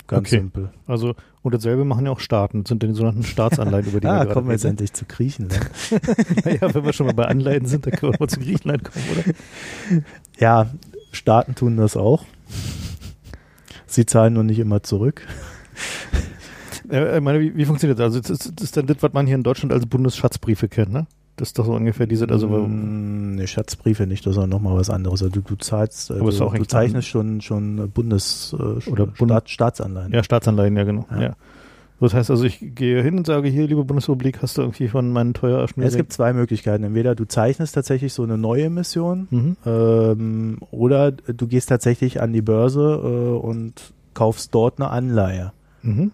Ganz 0.08 0.28
Okay. 0.28 0.38
simpel. 0.40 0.70
Also, 0.88 1.16
und 1.44 1.54
dasselbe 1.54 1.86
machen 1.86 2.06
ja 2.06 2.12
auch 2.12 2.20
Staaten. 2.20 2.64
Das 2.64 2.70
sind 2.70 2.82
die 2.82 2.88
sogenannten 2.94 3.24
Staatsanleihen, 3.24 3.86
über 3.86 4.00
die 4.00 4.08
Ah, 4.08 4.12
wir 4.12 4.20
gerade 4.20 4.34
kommen 4.34 4.48
wir 4.48 4.54
jetzt 4.54 4.66
endlich 4.66 4.94
zu 4.94 5.06
Griechenland. 5.06 5.70
Naja, 6.46 6.74
wenn 6.74 6.86
wir 6.86 6.94
schon 6.94 7.06
mal 7.06 7.14
bei 7.14 7.26
Anleihen 7.26 7.66
sind, 7.66 7.86
dann 7.86 7.94
können 7.94 8.14
wir 8.14 8.20
mal 8.20 8.30
zu 8.30 8.40
Griechenland 8.40 8.84
kommen, 8.84 9.06
oder? 9.12 10.04
ja, 10.40 10.68
Staaten 11.12 11.54
tun 11.56 11.78
das 11.78 11.96
auch. 11.96 12.24
Sie 13.86 14.06
zahlen 14.06 14.34
nur 14.34 14.44
nicht 14.44 14.60
immer 14.60 14.82
zurück. 14.82 15.22
Äh, 16.90 17.20
meine, 17.20 17.40
wie, 17.40 17.56
wie 17.56 17.66
funktioniert 17.66 18.00
das? 18.00 18.06
Also 18.06 18.20
das 18.22 18.30
ist, 18.30 18.54
das 18.56 18.64
ist 18.64 18.78
dann 18.78 18.88
das, 18.88 18.98
was 19.02 19.14
man 19.14 19.26
hier 19.26 19.36
in 19.36 19.44
Deutschland 19.44 19.72
als 19.72 19.86
Bundesschatzbriefe 19.86 20.68
kennt, 20.68 20.92
ne? 20.92 21.08
Das 21.36 21.50
ist 21.50 21.58
doch 21.60 21.66
so 21.66 21.74
ungefähr 21.74 22.06
diese, 22.06 22.30
also 22.30 22.48
Mm, 22.48 23.36
ne, 23.36 23.48
Schatzbriefe 23.48 24.06
nicht, 24.06 24.26
das 24.26 24.36
ist 24.36 24.42
auch 24.42 24.48
nochmal 24.48 24.76
was 24.78 24.90
anderes. 24.92 25.24
Also 25.24 25.34
du, 25.34 25.42
du 25.42 25.56
zahlst, 25.56 26.12
Aber 26.12 26.30
ist 26.30 26.40
du, 26.40 26.48
du 26.50 26.66
zeichnest 26.66 27.08
schon, 27.08 27.42
schon 27.42 27.90
Bundes- 27.92 28.54
äh, 28.54 28.90
Oder 28.92 29.08
Staat, 29.16 29.50
Staatsanleihen. 29.50 30.12
ja, 30.14 30.24
Staatsanleihen, 30.24 30.78
ja 30.78 30.84
genau. 30.84 31.06
Ja. 31.12 31.22
Ja. 31.22 31.36
Das 32.00 32.14
heißt 32.14 32.30
also, 32.32 32.44
ich 32.44 32.60
gehe 32.76 33.02
hin 33.02 33.18
und 33.18 33.26
sage, 33.26 33.48
hier, 33.48 33.66
liebe 33.66 33.84
Bundesrepublik, 33.86 34.42
hast 34.42 34.58
du 34.58 34.62
irgendwie 34.62 34.90
von 34.90 35.10
meinen 35.12 35.34
teuer 35.34 35.56
Ja, 35.56 35.62
erschnürten... 35.62 35.90
es 35.90 35.96
gibt 35.96 36.12
zwei 36.12 36.34
Möglichkeiten. 36.34 36.84
Entweder 36.84 37.16
du 37.16 37.24
zeichnest 37.26 37.76
tatsächlich 37.76 38.12
so 38.14 38.24
eine 38.24 38.38
neue 38.38 38.64
Emission 38.66 39.28
Mhm. 39.32 39.58
ähm, 39.66 40.58
oder 40.72 41.12
du 41.14 41.48
gehst 41.48 41.70
tatsächlich 41.70 42.22
an 42.22 42.34
die 42.34 42.42
Börse 42.42 43.00
äh, 43.02 43.38
und 43.46 43.94
kaufst 44.14 44.54
dort 44.54 44.80
eine 44.80 44.90
Anleihe, 44.90 45.54
Mhm. 45.82 46.12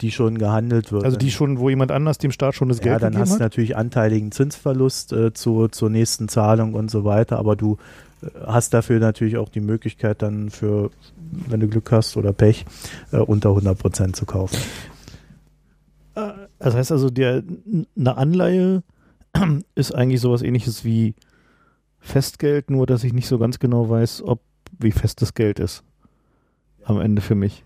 Die 0.00 0.10
schon 0.10 0.38
gehandelt 0.38 0.92
wird. 0.92 1.04
Also 1.04 1.16
die 1.16 1.30
schon, 1.30 1.58
wo 1.58 1.68
jemand 1.68 1.92
anders 1.92 2.18
dem 2.18 2.32
Staat 2.32 2.54
schon 2.54 2.68
das 2.68 2.78
ja, 2.78 2.84
Geld 2.84 3.02
dann 3.02 3.12
gegeben 3.12 3.22
hast 3.22 3.30
du 3.30 3.34
hat? 3.34 3.40
natürlich 3.40 3.76
anteiligen 3.76 4.32
Zinsverlust 4.32 5.12
äh, 5.12 5.32
zu, 5.32 5.68
zur 5.68 5.90
nächsten 5.90 6.28
Zahlung 6.28 6.74
und 6.74 6.90
so 6.90 7.04
weiter, 7.04 7.38
aber 7.38 7.56
du 7.56 7.76
äh, 8.22 8.26
hast 8.46 8.74
dafür 8.74 8.98
natürlich 9.00 9.36
auch 9.36 9.48
die 9.48 9.60
Möglichkeit 9.60 10.22
dann 10.22 10.50
für, 10.50 10.90
wenn 11.48 11.60
du 11.60 11.68
Glück 11.68 11.90
hast 11.92 12.16
oder 12.16 12.32
Pech, 12.32 12.64
äh, 13.12 13.18
unter 13.18 13.50
100 13.50 13.78
Prozent 13.78 14.16
zu 14.16 14.26
kaufen. 14.26 14.58
Das 16.58 16.74
heißt 16.74 16.92
also, 16.92 17.08
der, 17.08 17.42
eine 17.96 18.16
Anleihe 18.16 18.82
ist 19.74 19.94
eigentlich 19.94 20.20
sowas 20.20 20.42
ähnliches 20.42 20.84
wie 20.84 21.14
Festgeld, 22.00 22.70
nur 22.70 22.86
dass 22.86 23.04
ich 23.04 23.12
nicht 23.12 23.28
so 23.28 23.38
ganz 23.38 23.58
genau 23.58 23.88
weiß, 23.88 24.22
ob 24.22 24.40
wie 24.78 24.92
fest 24.92 25.22
das 25.22 25.34
Geld 25.34 25.58
ist. 25.58 25.82
Am 26.84 27.00
Ende 27.00 27.22
für 27.22 27.34
mich. 27.34 27.64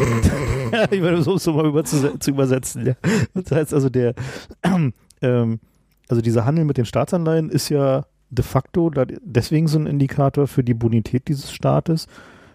ich 0.90 1.00
meine, 1.00 1.22
so 1.22 1.38
so 1.38 1.52
mal 1.52 1.66
über 1.66 1.84
zu, 1.84 2.18
zu 2.18 2.30
übersetzen. 2.30 2.86
Ja. 2.86 2.94
Das 3.34 3.50
heißt 3.52 3.74
also, 3.74 3.88
der, 3.88 4.14
ähm, 5.22 5.60
also 6.08 6.22
dieser 6.22 6.44
Handel 6.44 6.64
mit 6.64 6.76
den 6.76 6.84
Staatsanleihen 6.84 7.50
ist 7.50 7.68
ja 7.68 8.04
de 8.30 8.44
facto 8.44 8.90
deswegen 9.22 9.68
so 9.68 9.78
ein 9.78 9.86
Indikator 9.86 10.46
für 10.46 10.62
die 10.62 10.74
Bonität 10.74 11.28
dieses 11.28 11.52
Staates, 11.52 12.06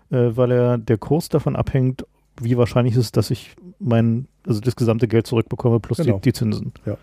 äh, 0.10 0.32
weil 0.36 0.52
er 0.52 0.78
der 0.78 0.98
Kurs 0.98 1.30
davon 1.30 1.56
abhängt, 1.56 2.06
wie 2.42 2.58
wahrscheinlich 2.58 2.96
ist 2.96 3.00
es, 3.06 3.12
dass 3.12 3.32
ich 3.32 3.56
mein, 3.80 4.28
also 4.48 4.60
das 4.60 4.76
gesamte 4.76 5.08
Geld 5.08 5.28
zurückbekomme 5.28 5.80
plus 5.80 5.98
Genau. 5.98 6.16
die, 6.16 6.22
die 6.22 6.34
Zinsen. 6.34 6.74
Ja. 6.86 6.98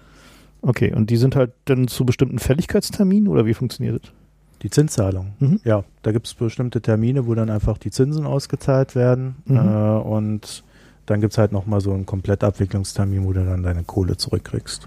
Okay, 0.62 0.92
und 0.94 1.10
die 1.10 1.16
sind 1.16 1.34
halt 1.36 1.52
dann 1.64 1.88
zu 1.88 2.04
bestimmten 2.04 2.38
Fälligkeitsterminen 2.38 3.28
oder 3.28 3.46
wie 3.46 3.54
funktioniert 3.54 4.02
das? 4.02 4.12
Die 4.62 4.70
Zinszahlung. 4.70 5.32
Mhm. 5.40 5.60
Ja, 5.64 5.84
da 6.02 6.12
gibt 6.12 6.26
es 6.26 6.34
bestimmte 6.34 6.80
Termine, 6.80 7.26
wo 7.26 7.34
dann 7.34 7.50
einfach 7.50 7.78
die 7.78 7.90
Zinsen 7.90 8.26
ausgezahlt 8.26 8.94
werden 8.94 9.36
Mhm. 9.46 9.56
äh, 9.56 9.60
und 9.60 10.62
dann 11.06 11.20
gibt 11.20 11.32
es 11.32 11.38
halt 11.38 11.50
nochmal 11.52 11.80
so 11.80 11.92
einen 11.92 12.06
Komplettabwicklungstermin, 12.06 13.24
wo 13.24 13.32
du 13.32 13.44
dann 13.44 13.62
deine 13.62 13.82
Kohle 13.82 14.16
zurückkriegst. 14.16 14.86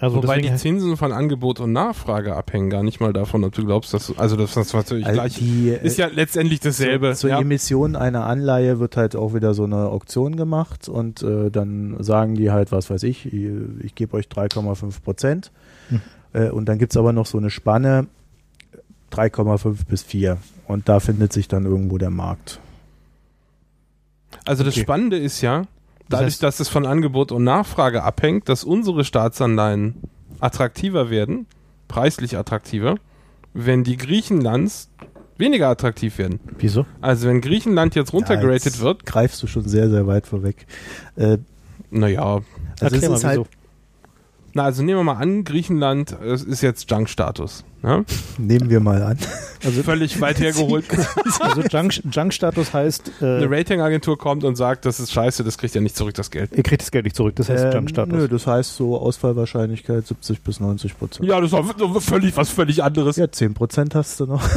Also 0.00 0.16
Wobei 0.16 0.40
die 0.40 0.54
Zinsen 0.56 0.96
von 0.96 1.12
Angebot 1.12 1.60
und 1.60 1.72
Nachfrage 1.72 2.34
abhängen, 2.34 2.70
gar 2.70 2.82
nicht 2.82 3.00
mal 3.00 3.12
davon, 3.12 3.44
ob 3.44 3.52
du 3.52 3.64
glaubst, 3.64 3.94
dass 3.94 4.08
du, 4.08 4.14
also 4.16 4.36
das, 4.36 4.54
das 4.54 4.72
natürlich 4.72 5.06
Also 5.06 5.20
gleich 5.20 5.34
die, 5.34 5.68
ist 5.68 5.98
ja 5.98 6.08
letztendlich 6.08 6.60
dasselbe. 6.60 7.08
Zur, 7.08 7.16
zur 7.16 7.30
ja. 7.30 7.40
Emission 7.40 7.94
einer 7.94 8.26
Anleihe 8.26 8.80
wird 8.80 8.96
halt 8.96 9.14
auch 9.14 9.34
wieder 9.34 9.54
so 9.54 9.64
eine 9.64 9.76
Auktion 9.88 10.36
gemacht 10.36 10.88
und 10.88 11.22
äh, 11.22 11.50
dann 11.50 11.96
sagen 12.02 12.34
die 12.34 12.50
halt, 12.50 12.72
was 12.72 12.90
weiß 12.90 13.02
ich, 13.04 13.26
ich, 13.32 13.50
ich 13.82 13.94
gebe 13.94 14.16
euch 14.16 14.26
3,5 14.26 15.02
Prozent. 15.02 15.52
Hm. 15.88 16.00
Äh, 16.32 16.50
und 16.50 16.66
dann 16.68 16.78
gibt 16.78 16.92
es 16.92 16.96
aber 16.96 17.12
noch 17.12 17.26
so 17.26 17.38
eine 17.38 17.50
Spanne 17.50 18.06
3,5 19.14 19.86
bis 19.86 20.02
4. 20.02 20.38
Und 20.66 20.88
da 20.88 21.00
findet 21.00 21.32
sich 21.32 21.48
dann 21.48 21.64
irgendwo 21.66 21.98
der 21.98 22.10
Markt. 22.10 22.60
Also 24.44 24.64
das 24.64 24.74
Okay. 24.74 24.82
Spannende 24.82 25.18
ist 25.18 25.40
ja, 25.40 25.60
Das 25.60 25.68
dadurch, 26.20 26.34
heißt- 26.34 26.42
dass 26.42 26.60
es 26.60 26.68
von 26.68 26.86
Angebot 26.86 27.32
und 27.32 27.44
Nachfrage 27.44 28.02
abhängt, 28.02 28.48
dass 28.48 28.64
unsere 28.64 29.04
Staatsanleihen 29.04 29.94
attraktiver 30.40 31.10
werden, 31.10 31.46
preislich 31.88 32.36
attraktiver, 32.36 32.96
wenn 33.54 33.84
die 33.84 33.96
Griechenlands 33.96 34.90
weniger 35.38 35.68
attraktiv 35.68 36.18
werden. 36.18 36.40
Wieso? 36.58 36.86
Also 37.00 37.28
wenn 37.28 37.40
Griechenland 37.40 37.94
jetzt 37.94 38.12
runtergeratet 38.12 38.64
jetzt 38.66 38.80
wird, 38.80 39.06
Greifst 39.06 39.42
du 39.42 39.46
schon 39.46 39.66
sehr, 39.66 39.88
sehr 39.90 40.06
weit 40.06 40.26
vorweg. 40.26 40.66
Äh, 41.16 41.38
naja, 41.90 42.22
also 42.22 42.42
Erklär 42.80 43.02
es 43.02 43.08
mal, 43.08 43.14
ist 43.16 43.24
halt, 43.24 43.38
wieso. 43.38 43.48
Na 44.54 44.64
also 44.64 44.82
nehmen 44.82 45.00
wir 45.00 45.04
mal 45.04 45.16
an, 45.20 45.44
Griechenland 45.44 46.12
es 46.24 46.42
ist 46.44 46.62
jetzt 46.62 46.90
Junk-Status. 46.90 47.64
Ja? 47.82 48.02
nehmen 48.38 48.70
wir 48.70 48.80
mal 48.80 49.02
an. 49.02 49.18
Also, 49.62 49.82
Völlig 49.82 50.18
weit 50.22 50.38
hergeholt. 50.40 50.86
also 51.40 51.60
Junk- 51.62 52.00
Junk-Status 52.10 52.72
heißt, 52.72 53.10
Eine 53.20 53.44
äh, 53.44 53.44
Ratingagentur 53.58 54.16
kommt 54.16 54.42
und 54.44 54.56
sagt, 54.56 54.86
das 54.86 55.00
ist 55.00 55.12
scheiße, 55.12 55.44
das 55.44 55.58
kriegt 55.58 55.74
ja 55.74 55.82
nicht 55.82 55.94
zurück, 55.94 56.14
das 56.14 56.30
Geld. 56.30 56.52
ihr 56.56 56.62
kriegt 56.62 56.80
das 56.80 56.90
Geld 56.90 57.04
nicht 57.04 57.14
zurück, 57.14 57.36
das 57.36 57.50
heißt 57.50 57.64
Ähm, 57.66 57.72
Junk-Status. 57.72 58.12
nö, 58.14 58.28
das 58.28 58.46
heißt 58.46 58.74
so 58.76 58.96
Ausfallwahrscheinlichkeit 58.98 60.06
70 60.06 60.40
bis 60.40 60.60
90 60.60 60.96
Prozent. 60.98 61.28
Ja, 61.28 61.38
das 61.40 61.52
ist 61.52 61.54
auch 61.54 62.00
völlig 62.00 62.34
was 62.38 62.48
völlig 62.48 62.82
anderes. 62.82 63.16
Ja, 63.16 63.30
10 63.30 63.52
Prozent 63.52 63.94
hast 63.94 64.18
du 64.20 64.26
noch. 64.26 64.42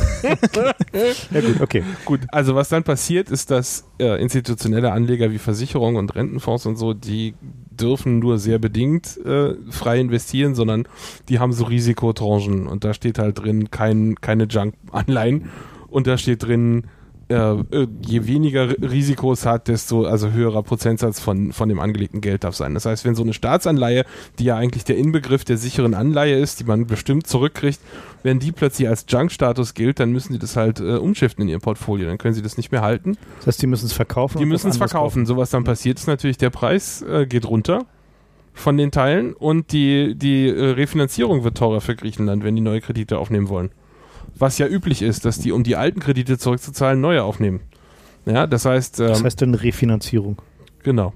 Ja 1.32 1.42
gut, 1.42 1.62
okay. 1.62 1.84
Gut, 2.06 2.22
also 2.30 2.56
was 2.56 2.70
dann 2.70 2.84
passiert, 2.84 3.30
ist, 3.30 3.52
dass 3.52 3.86
äh, 4.00 4.22
institutionelle 4.22 4.92
Anleger 4.92 5.32
wie 5.32 5.38
Versicherungen 5.38 5.98
und 5.98 6.16
Rentenfonds 6.16 6.66
und 6.66 6.76
so, 6.78 6.94
die 6.94 7.36
dürfen 7.78 8.20
nur 8.20 8.38
sehr 8.38 8.60
bedingt 8.60 9.18
äh, 9.26 9.56
frei 9.70 10.00
investieren, 10.00 10.56
sondern 10.56 10.88
die 11.30 11.40
haben 11.40 11.54
so 11.54 11.66
Risikotranchen. 11.66 12.68
Und 12.68 12.84
da 12.84 12.94
steht 12.94 13.20
halt 13.20 13.40
drin 13.40 13.72
kein, 13.72 14.16
keine 14.16 14.46
Junk-Anleihen. 14.46 15.50
Und 15.88 16.08
da 16.08 16.18
steht 16.18 16.44
drin, 16.44 16.86
äh, 17.30 17.36
äh, 17.36 17.88
je 18.06 18.26
weniger 18.26 18.70
Risiko 18.82 19.34
es 19.34 19.46
hat, 19.46 19.68
desto 19.68 20.06
also 20.06 20.32
höherer 20.32 20.64
Prozentsatz 20.64 21.20
von, 21.20 21.52
von 21.52 21.68
dem 21.68 21.80
angelegten 21.80 22.22
Geld 22.22 22.44
darf 22.44 22.56
sein. 22.56 22.74
Das 22.74 22.86
heißt, 22.86 23.04
wenn 23.04 23.16
so 23.16 23.24
eine 23.24 23.34
Staatsanleihe, 23.34 24.06
die 24.40 24.46
ja 24.46 24.56
eigentlich 24.56 24.86
der 24.86 24.98
Inbegriff 24.98 25.44
der 25.44 25.58
sicheren 25.58 25.94
Anleihe 25.94 26.38
ist, 26.38 26.60
die 26.62 26.64
man 26.64 26.88
bestimmt 26.88 27.28
zurückkriegt, 27.28 27.80
wenn 28.24 28.40
die 28.40 28.52
plötzlich 28.52 28.88
als 28.88 29.06
Junk-Status 29.08 29.74
gilt, 29.74 30.00
dann 30.00 30.12
müssen 30.12 30.34
sie 30.34 30.40
das 30.40 30.56
halt 30.56 30.80
äh, 30.80 30.96
umschiften 30.96 31.44
in 31.44 31.50
ihr 31.50 31.60
Portfolio. 31.60 32.08
Dann 32.08 32.18
können 32.18 32.34
sie 32.34 32.42
das 32.42 32.58
nicht 32.58 32.72
mehr 32.72 32.82
halten. 32.82 33.18
Das 33.40 33.48
heißt, 33.48 33.62
die 33.62 33.68
müssen 33.68 33.88
es 33.88 33.94
verkaufen. 33.94 34.38
Die 34.38 34.46
müssen 34.46 34.70
es 34.70 34.78
verkaufen. 34.78 35.26
So 35.26 35.38
was 35.38 35.50
dann 35.50 35.64
passiert 35.64 36.00
ist 36.00 36.08
natürlich, 36.08 36.38
der 36.38 36.50
Preis 36.50 37.02
äh, 37.02 37.26
geht 37.26 37.46
runter 37.46 37.86
von 38.54 38.78
den 38.78 38.92
Teilen 38.92 39.34
und 39.34 39.72
die, 39.72 40.16
die 40.16 40.48
äh, 40.48 40.72
Refinanzierung 40.72 41.44
wird 41.44 41.58
teurer 41.58 41.82
für 41.82 41.96
Griechenland, 41.96 42.44
wenn 42.44 42.56
die 42.56 42.62
neue 42.62 42.82
Kredite 42.82 43.20
aufnehmen 43.20 43.50
wollen. 43.50 43.70
Was 44.40 44.58
ja 44.58 44.68
üblich 44.68 45.02
ist, 45.02 45.26
dass 45.26 45.40
die, 45.40 45.52
um 45.52 45.64
die 45.64 45.76
alten 45.76 46.00
Kredite 46.00 46.38
zurückzuzahlen, 46.38 47.02
neue 47.02 47.24
aufnehmen. 47.24 47.62
Ja, 48.26 48.46
das 48.48 48.66
heißt, 48.66 49.00
ähm, 49.00 49.08
Das 49.08 49.24
heißt 49.24 49.42
dann 49.42 49.54
Refinanzierung. 49.54 50.42
genau. 50.84 51.14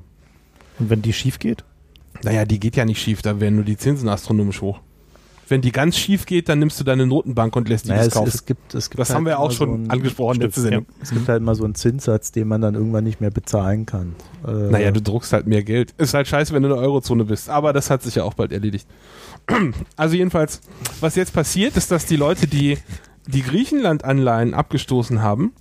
Und 0.79 0.89
wenn 0.89 1.01
die 1.01 1.13
schief 1.13 1.37
geht? 1.37 1.63
Naja, 2.23 2.45
die 2.45 2.59
geht 2.59 2.75
ja 2.75 2.85
nicht 2.85 3.01
schief, 3.01 3.21
da 3.21 3.39
werden 3.39 3.55
nur 3.55 3.65
die 3.65 3.77
Zinsen 3.77 4.07
astronomisch 4.09 4.61
hoch. 4.61 4.79
Wenn 5.47 5.59
die 5.61 5.71
ganz 5.73 5.97
schief 5.97 6.25
geht, 6.25 6.47
dann 6.47 6.59
nimmst 6.59 6.79
du 6.79 6.85
deine 6.85 7.05
Notenbank 7.05 7.55
und 7.57 7.67
lässt 7.67 7.85
die 7.85 7.89
Naja, 7.89 8.03
das 8.03 8.07
es, 8.07 8.13
kaufen. 8.13 8.29
es 8.29 8.45
gibt, 8.45 8.73
es 8.73 8.89
gibt 8.89 8.99
das 9.01 9.09
halt 9.09 9.17
haben 9.17 9.25
wir 9.25 9.37
auch 9.39 9.51
schon 9.51 9.85
so 9.85 9.91
angesprochen 9.91 10.35
Stimmt, 10.35 10.45
letzte 10.45 10.61
Sendung. 10.61 10.85
Es 11.01 11.09
gibt 11.11 11.27
halt 11.27 11.43
mal 11.43 11.55
so 11.55 11.65
einen 11.65 11.75
Zinssatz, 11.75 12.31
den 12.31 12.47
man 12.47 12.61
dann 12.61 12.73
irgendwann 12.75 13.03
nicht 13.03 13.19
mehr 13.19 13.31
bezahlen 13.31 13.85
kann. 13.85 14.15
Äh, 14.47 14.51
Naja, 14.71 14.91
du 14.91 15.01
druckst 15.01 15.33
halt 15.33 15.47
mehr 15.47 15.61
Geld. 15.63 15.93
Ist 15.97 16.13
halt 16.13 16.27
scheiße, 16.29 16.53
wenn 16.53 16.63
du 16.63 16.69
in 16.69 16.75
der 16.75 16.81
Eurozone 16.81 17.25
bist. 17.25 17.49
Aber 17.49 17.73
das 17.73 17.89
hat 17.89 18.01
sich 18.01 18.15
ja 18.15 18.23
auch 18.23 18.33
bald 18.33 18.51
erledigt. 18.53 18.87
Also 19.97 20.15
jedenfalls, 20.15 20.61
was 21.01 21.15
jetzt 21.15 21.33
passiert, 21.33 21.75
ist, 21.75 21.91
dass 21.91 22.05
die 22.05 22.15
Leute, 22.15 22.47
die 22.47 22.77
die 23.27 23.43
Griechenland-Anleihen 23.43 24.53
abgestoßen 24.53 25.21
haben, 25.21 25.53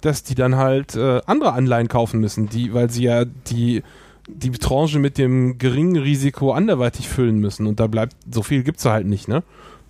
dass 0.00 0.22
die 0.22 0.34
dann 0.34 0.56
halt 0.56 0.96
äh, 0.96 1.20
andere 1.26 1.52
Anleihen 1.52 1.88
kaufen 1.88 2.20
müssen, 2.20 2.48
die, 2.48 2.72
weil 2.72 2.90
sie 2.90 3.04
ja 3.04 3.24
die, 3.24 3.82
die 4.28 4.50
Tranche 4.50 4.98
mit 4.98 5.18
dem 5.18 5.58
geringen 5.58 5.96
Risiko 5.96 6.52
anderweitig 6.52 7.08
füllen 7.08 7.38
müssen. 7.38 7.66
Und 7.66 7.80
da 7.80 7.86
bleibt, 7.86 8.16
so 8.32 8.42
viel 8.42 8.62
gibt's 8.62 8.84
da 8.84 8.92
halt 8.92 9.06
nicht, 9.06 9.28
ne? 9.28 9.42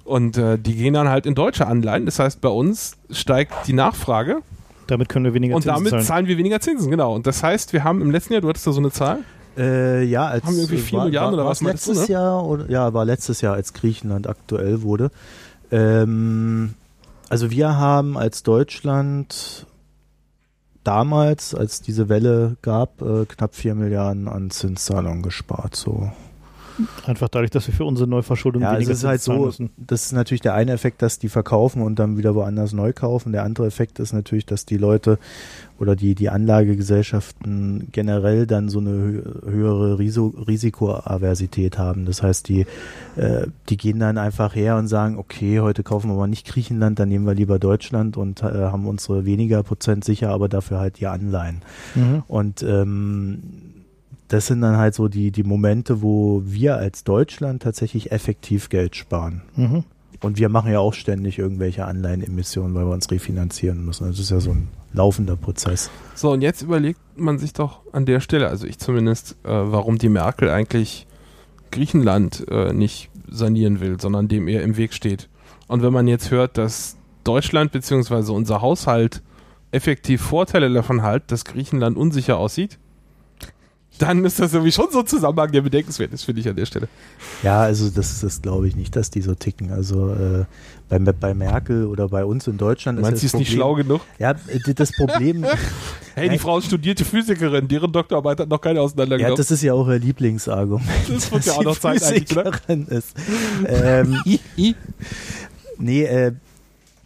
Und 0.05 0.37
äh, 0.39 0.59
die 0.59 0.75
gehen 0.75 0.95
dann 0.95 1.09
halt 1.09 1.27
in 1.27 1.35
deutsche 1.35 1.67
Anleihen. 1.67 2.07
Das 2.07 2.19
heißt, 2.19 2.41
bei 2.41 2.49
uns 2.49 2.97
steigt 3.11 3.53
die 3.69 3.73
Nachfrage 3.73 4.41
Damit 4.89 5.09
können 5.09 5.25
wir 5.25 5.35
weniger 5.35 5.55
und 5.55 5.63
Zinsen 5.63 5.77
damit 5.77 5.91
zahlen. 5.91 6.05
zahlen 6.05 6.27
wir 6.27 6.37
weniger 6.37 6.61
Zinsen, 6.61 6.91
genau. 6.91 7.15
Und 7.15 7.27
das 7.29 7.45
heißt, 7.45 7.73
wir 7.73 7.85
haben 7.85 8.03
im 8.03 8.11
letzten 8.11 8.33
Jahr, 8.33 8.43
du 8.43 8.49
hattest 8.49 8.67
da 8.67 8.73
so 8.73 8.81
eine 8.81 8.91
Zahl? 8.91 9.21
Äh, 9.57 10.05
ja, 10.05 10.27
als 10.27 10.45
Haben 10.45 10.55
wir 10.55 10.63
irgendwie 10.63 10.83
vier 10.83 10.99
war, 10.99 11.05
Milliarden 11.05 11.37
war, 11.37 11.45
oder 11.45 11.51
was 11.51 11.61
meinst 11.61 11.87
du, 11.87 11.91
letztes 11.91 12.09
ne? 12.09 12.15
Jahr 12.15 12.45
oder 12.45 12.69
ja, 12.69 12.93
war 12.93 13.05
letztes 13.05 13.41
Jahr, 13.41 13.55
als 13.55 13.73
Griechenland 13.73 14.27
aktuell 14.27 14.83
wurde. 14.83 15.11
Ähm, 15.71 16.75
also 17.31 17.51
wir 17.51 17.79
haben 17.79 18.19
als 18.19 18.43
Deutschland 18.43 19.67
damals, 20.85 21.55
als 21.55 21.81
diese 21.81 22.09
Welle 22.09 22.57
gab, 22.61 23.01
äh, 23.03 23.25
knapp 23.25 23.55
vier 23.55 23.75
Milliarden 23.75 24.29
an 24.29 24.51
Zinszahlungen 24.51 25.23
gespart. 25.23 25.77
So. 25.77 26.11
Einfach 27.07 27.29
dadurch, 27.29 27.51
dass 27.51 27.67
wir 27.67 27.75
für 27.75 27.85
unsere 27.85 28.09
Neuverschuldung 28.09 28.63
Ja, 28.63 28.73
es 28.73 28.79
weniger 28.79 28.93
ist 28.93 29.05
halt 29.05 29.21
so, 29.21 29.47
müssen. 29.47 29.71
das 29.77 30.07
ist 30.07 30.13
natürlich 30.13 30.41
der 30.41 30.55
eine 30.55 30.73
Effekt, 30.73 31.03
dass 31.03 31.19
die 31.19 31.29
verkaufen 31.29 31.83
und 31.83 31.99
dann 31.99 32.17
wieder 32.19 32.35
woanders 32.35 32.73
neu 32.73 32.93
kaufen. 32.93 33.33
Der 33.33 33.45
andere 33.45 33.67
Effekt 33.67 33.99
ist 33.99 34.13
natürlich, 34.13 34.47
dass 34.47 34.67
die 34.67 34.77
Leute 34.77 35.19
oder 35.79 35.97
die, 35.97 36.15
die 36.15 36.29
Anlagegesellschaften 36.29 37.89
generell 37.93 38.47
dann 38.47 38.69
so 38.69 38.81
eine 38.81 38.91
hö- 38.91 39.51
höhere 39.51 39.99
Riso 39.99 40.29
Risikoaversität 40.47 41.79
haben. 41.79 42.05
Das 42.07 42.23
heißt, 42.23 42.49
die, 42.49 42.67
äh, 43.17 43.47
die 43.69 43.77
gehen 43.77 43.99
dann 43.99 44.19
einfach 44.19 44.55
her 44.55 44.77
und 44.77 44.89
sagen, 44.89 45.17
okay, 45.19 45.61
heute 45.61 45.83
kaufen 45.83 46.11
wir 46.11 46.17
mal 46.17 46.27
nicht 46.27 46.47
Griechenland, 46.47 46.99
dann 46.99 47.09
nehmen 47.09 47.27
wir 47.27 47.35
lieber 47.35 47.59
Deutschland 47.59 48.17
und 48.17 48.43
äh, 48.43 48.47
haben 48.47 48.87
unsere 48.87 49.25
weniger 49.25 49.63
Prozent 49.63 50.05
sicher, 50.05 50.31
aber 50.31 50.49
dafür 50.49 50.79
halt 50.79 51.01
die 51.01 51.07
Anleihen. 51.07 51.63
Mhm. 51.95 52.23
Und 52.29 52.63
ähm, 52.63 53.39
das 54.31 54.47
sind 54.47 54.61
dann 54.61 54.77
halt 54.77 54.95
so 54.95 55.09
die, 55.09 55.33
die 55.33 55.43
Momente, 55.43 56.03
wo 56.03 56.43
wir 56.45 56.77
als 56.77 57.03
Deutschland 57.03 57.63
tatsächlich 57.63 58.13
effektiv 58.13 58.69
Geld 58.69 58.95
sparen. 58.95 59.43
Mhm. 59.57 59.85
Und 60.21 60.39
wir 60.39 60.49
machen 60.49 60.71
ja 60.71 60.79
auch 60.79 60.95
ständig 60.95 61.39
irgendwelche 61.39 61.85
Anleihenemissionen, 61.85 62.75
weil 62.75 62.87
wir 62.87 62.93
uns 62.93 63.11
refinanzieren 63.11 63.85
müssen. 63.85 64.07
Das 64.07 64.21
ist 64.21 64.31
ja 64.31 64.39
so 64.39 64.53
ein 64.53 64.69
laufender 64.93 65.35
Prozess. 65.35 65.91
So, 66.15 66.31
und 66.31 66.43
jetzt 66.43 66.63
überlegt 66.63 67.01
man 67.17 67.39
sich 67.39 67.55
doch 67.55 67.81
an 67.93 68.07
der 68.07 68.21
Stelle, 68.21 68.49
also 68.49 68.67
ich 68.67 68.79
zumindest, 68.79 69.33
äh, 69.43 69.49
warum 69.49 69.99
die 69.99 70.09
Merkel 70.09 70.49
eigentlich 70.49 71.09
Griechenland 71.73 72.47
äh, 72.49 72.73
nicht 72.73 73.11
sanieren 73.29 73.81
will, 73.81 74.01
sondern 74.01 74.29
dem 74.29 74.47
eher 74.47 74.63
im 74.63 74.77
Weg 74.77 74.95
steht. 74.95 75.29
Und 75.67 75.83
wenn 75.83 75.93
man 75.93 76.07
jetzt 76.07 76.31
hört, 76.31 76.57
dass 76.57 76.97
Deutschland 77.25 77.73
bzw. 77.73 78.31
unser 78.33 78.61
Haushalt 78.61 79.23
effektiv 79.73 80.21
Vorteile 80.21 80.73
davon 80.73 81.03
hat, 81.03 81.33
dass 81.33 81.45
Griechenland 81.45 81.97
unsicher 81.97 82.37
aussieht, 82.39 82.79
dann 84.01 84.25
ist 84.25 84.41
das 84.41 84.55
irgendwie 84.55 84.73
schon 84.73 84.91
so 84.91 85.01
ein 85.01 85.07
Zusammenhang, 85.07 85.53
der 85.53 85.61
bedenkenswert 85.61 86.13
ist, 86.13 86.25
finde 86.25 86.41
ich 86.41 86.49
an 86.49 86.57
der 86.57 86.67
Stelle. 86.67 86.89
Ja, 87.43 87.61
also 87.61 87.91
das, 87.91 88.21
das 88.21 88.41
glaube 88.41 88.67
ich 88.67 88.75
nicht, 88.75 88.97
dass 88.97 89.11
die 89.11 89.21
so 89.21 89.35
ticken. 89.35 89.73
Also 89.73 90.11
äh, 90.11 90.45
bei, 90.89 90.99
bei 90.99 91.35
Merkel 91.35 91.87
oder 91.87 92.09
bei 92.09 92.25
uns 92.25 92.47
in 92.47 92.57
Deutschland 92.57 93.01
Meinst 93.01 93.23
ist 93.23 93.35
du, 93.35 93.39
das 93.39 93.43
ist 93.43 93.49
nicht 93.49 93.53
schlau 93.53 93.75
genug? 93.75 94.01
Ja, 94.19 94.35
das 94.75 94.93
Problem. 94.93 95.45
Hey, 96.17 96.29
die. 96.29 96.39
Frau 96.39 96.59
ist 96.59 96.67
studierte 96.67 97.05
Physikerin, 97.05 97.69
deren 97.69 97.93
Doktorarbeit 97.93 98.41
hat 98.41 98.49
noch 98.49 98.61
keine 98.61 98.81
ja, 98.81 98.83
auseinandergenommen. 98.83 99.37
das 99.37 99.53
ist 99.53 99.63
ja 99.63 99.75
auch 99.75 99.89
ihr 99.89 100.01
Lieblingsargument. 100.01 100.85
Das 101.09 101.31
wird 101.31 101.47
ja 101.47 101.53
auch 101.53 101.63
noch 101.63 101.79
Zeit? 101.79 102.03
Physikerin 102.03 102.87
ist. 102.89 103.15
ähm, 103.67 104.19
nee, 105.79 106.03
äh, 106.03 106.33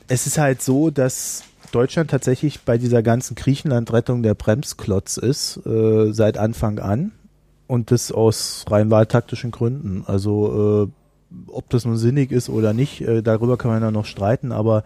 es 0.08 0.26
ist 0.26 0.38
halt 0.38 0.62
so, 0.62 0.90
dass 0.90 1.44
Deutschland 1.74 2.10
tatsächlich 2.10 2.60
bei 2.60 2.78
dieser 2.78 3.02
ganzen 3.02 3.34
Griechenland-Rettung 3.34 4.22
der 4.22 4.34
Bremsklotz 4.34 5.16
ist, 5.16 5.60
äh, 5.66 6.12
seit 6.12 6.38
Anfang 6.38 6.78
an. 6.78 7.12
Und 7.66 7.90
das 7.90 8.12
aus 8.12 8.64
rein 8.70 8.90
wahltaktischen 8.90 9.50
Gründen. 9.50 10.04
Also, 10.06 10.84
äh, 10.84 11.03
ob 11.48 11.70
das 11.70 11.84
nun 11.84 11.96
sinnig 11.96 12.32
ist 12.32 12.48
oder 12.48 12.72
nicht, 12.72 13.00
äh, 13.00 13.22
darüber 13.22 13.56
kann 13.56 13.70
man 13.70 13.82
ja 13.82 13.90
noch 13.90 14.06
streiten, 14.06 14.52
aber 14.52 14.84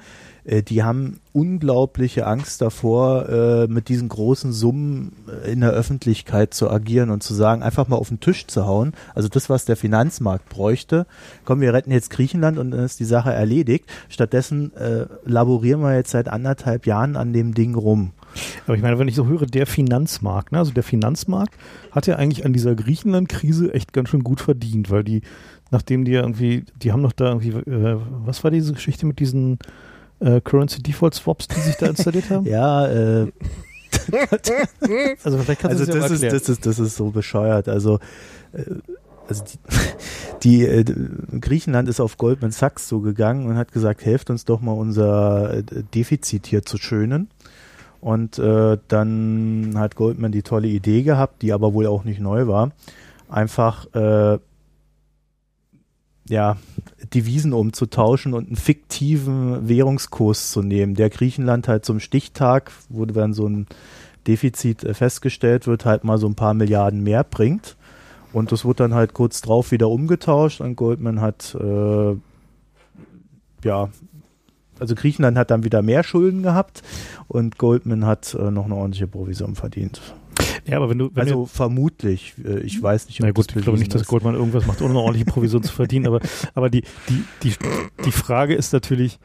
äh, 0.49 0.63
die 0.63 0.83
haben 0.83 1.21
unglaubliche 1.33 2.27
Angst 2.27 2.63
davor, 2.63 3.29
äh, 3.29 3.67
mit 3.69 3.89
diesen 3.89 4.09
großen 4.09 4.53
Summen 4.53 5.13
äh, 5.45 5.53
in 5.53 5.61
der 5.61 5.71
Öffentlichkeit 5.71 6.55
zu 6.55 6.71
agieren 6.71 7.11
und 7.11 7.23
zu 7.23 7.35
sagen, 7.35 7.63
einfach 7.63 7.87
mal 7.89 7.97
auf 7.97 8.09
den 8.09 8.21
Tisch 8.21 8.47
zu 8.47 8.67
hauen. 8.67 8.93
Also 9.15 9.29
das, 9.29 9.51
was 9.51 9.67
der 9.67 9.77
Finanzmarkt 9.77 10.49
bräuchte. 10.49 11.07
Komm, 11.45 11.61
wir 11.61 11.75
retten 11.75 11.93
jetzt 11.93 12.11
Griechenland 12.11 12.59
und 12.59 12.71
dann 12.71 12.85
ist 12.85 12.99
die 12.99 13.05
Sache 13.05 13.33
erledigt. 13.33 13.85
Stattdessen 14.09 14.75
äh, 14.75 15.07
laborieren 15.25 15.83
wir 15.83 15.95
jetzt 15.95 16.11
seit 16.11 16.29
anderthalb 16.29 16.87
Jahren 16.87 17.17
an 17.17 17.33
dem 17.33 17.55
Ding 17.55 17.75
rum. 17.75 18.13
Aber 18.67 18.77
ich 18.77 18.83
meine, 18.83 18.99
wenn 18.99 19.09
ich 19.09 19.15
so 19.15 19.27
höre, 19.27 19.47
der 19.47 19.67
Finanzmarkt, 19.67 20.53
ne? 20.53 20.59
also 20.59 20.73
der 20.73 20.83
Finanzmarkt 20.83 21.55
hat 21.91 22.07
ja 22.07 22.17
eigentlich 22.17 22.45
an 22.45 22.53
dieser 22.53 22.75
Griechenland-Krise 22.75 23.73
echt 23.73 23.93
ganz 23.93 24.11
schön 24.11 24.23
gut 24.23 24.41
verdient, 24.41 24.91
weil 24.91 25.05
die, 25.05 25.23
nachdem 25.71 26.05
die 26.05 26.13
irgendwie, 26.13 26.65
die 26.83 26.93
haben 26.93 27.03
doch 27.03 27.13
da 27.13 27.29
irgendwie, 27.29 27.51
äh, 27.51 27.97
was 28.25 28.43
war 28.45 28.51
diese 28.51 28.73
Geschichte 28.73 29.07
mit 29.07 29.19
diesen 29.19 29.59
äh, 30.21 30.41
Currency 30.41 30.83
Default 30.83 31.15
Swaps, 31.15 31.49
die 31.49 31.61
sich 31.61 31.77
da 31.77 31.87
installiert 31.87 32.31
haben? 32.31 32.47
Ja, 32.49 32.87
äh, 32.87 33.27
Also 35.25 35.39
vielleicht 35.39 35.61
kannst 35.61 35.81
also 35.81 35.85
du 35.85 35.87
das, 35.87 35.95
ja 35.95 36.01
das 36.01 36.11
mal 36.11 36.15
ist, 36.15 36.33
das 36.33 36.49
ist, 36.49 36.67
das 36.67 36.79
ist 36.79 36.97
so 36.97 37.11
bescheuert. 37.11 37.69
Also, 37.69 37.99
äh, 38.53 38.65
also 39.29 39.45
die, 39.45 39.59
die 40.43 40.65
äh, 40.65 40.85
Griechenland 41.41 41.89
ist 41.89 42.01
auf 42.01 42.17
Goldman 42.17 42.51
Sachs 42.51 42.89
so 42.89 43.01
gegangen 43.01 43.47
und 43.47 43.57
hat 43.57 43.73
gesagt, 43.73 44.05
helft 44.05 44.31
uns 44.31 44.45
doch 44.45 44.61
mal 44.61 44.73
unser 44.73 45.55
äh, 45.59 45.63
Defizit 45.95 46.47
hier 46.47 46.65
zu 46.65 46.79
schönen. 46.79 47.29
Und 48.01 48.39
äh, 48.39 48.79
dann 48.89 49.75
hat 49.77 49.97
Goldman 49.97 50.31
die 50.33 50.43
tolle 50.43 50.69
Idee 50.69 51.03
gehabt, 51.03 51.43
die 51.43 51.53
aber 51.53 51.75
wohl 51.75 51.87
auch 51.87 52.05
nicht 52.05 52.21
neu 52.21 52.47
war, 52.47 52.71
einfach 53.29 53.93
äh, 53.95 54.39
ja 56.29 56.57
Devisen 57.15 57.53
umzutauschen 57.53 58.35
und 58.35 58.49
einen 58.49 58.57
fiktiven 58.57 59.69
Währungskurs 59.69 60.51
zu 60.51 60.63
nehmen, 60.63 60.95
der 60.95 61.11
Griechenland 61.11 61.69
halt 61.69 61.85
zum 61.85 62.01
Stichtag, 62.01 62.73
wo 62.89 63.05
dann 63.07 63.33
so 63.33 63.49
ein 63.49 63.67
Defizit 64.27 64.85
äh, 64.85 64.95
festgestellt 64.95 65.67
wird, 65.67 65.85
halt 65.85 66.05
mal 66.05 66.19
so 66.19 66.27
ein 66.27 66.35
paar 66.35 66.55
Milliarden 66.55 67.03
mehr 67.03 67.25
bringt. 67.25 67.77
Und 68.33 68.53
das 68.53 68.65
wird 68.65 68.81
dann 68.81 68.95
halt 68.95 69.15
kurz 69.15 69.41
drauf 69.41 69.73
wieder 69.73 69.89
umgetauscht 69.89 70.61
und 70.61 70.77
Goldman 70.77 71.21
hat, 71.21 71.57
äh, 71.59 72.17
ja, 73.65 73.89
also 74.79 74.95
Griechenland 74.95 75.39
hat 75.39 75.51
dann 75.51 75.65
wieder 75.65 75.83
mehr 75.83 76.05
Schulden 76.05 76.43
gehabt 76.43 76.83
und 77.27 77.59
Goldman 77.59 78.05
hat 78.05 78.35
äh, 78.35 78.51
noch 78.51 78.67
eine 78.67 78.75
ordentliche 78.75 79.07
Provision 79.07 79.55
verdient. 79.55 80.01
Ja, 80.69 80.77
aber 80.77 80.91
wenn 80.91 80.99
du, 80.99 81.11
wenn 81.15 81.23
also 81.25 81.47
vermutlich, 81.47 82.35
äh, 82.45 82.61
ich 82.61 82.83
weiß 82.83 83.07
nicht, 83.07 83.21
du, 83.21 83.25
na 83.25 83.33
gut, 83.33 83.55
ich 83.57 83.63
glaube 83.63 83.79
nicht, 83.79 83.95
dass. 83.95 84.07
Goldman 84.07 84.35
irgendwas 84.35 84.67
macht, 84.67 84.81
ohne 84.81 84.91
eine 84.91 85.01
ordentliche 85.01 85.27
Provision 85.27 85.63
zu 85.63 85.73
verdienen, 85.73 86.07
aber, 86.07 86.21
aber 86.55 86.71
die, 86.71 86.83
die, 87.09 87.25
die, 87.43 87.55
die 88.05 88.13
Frage 88.13 88.55
ist 88.55 88.73
natürlich, 88.73 89.19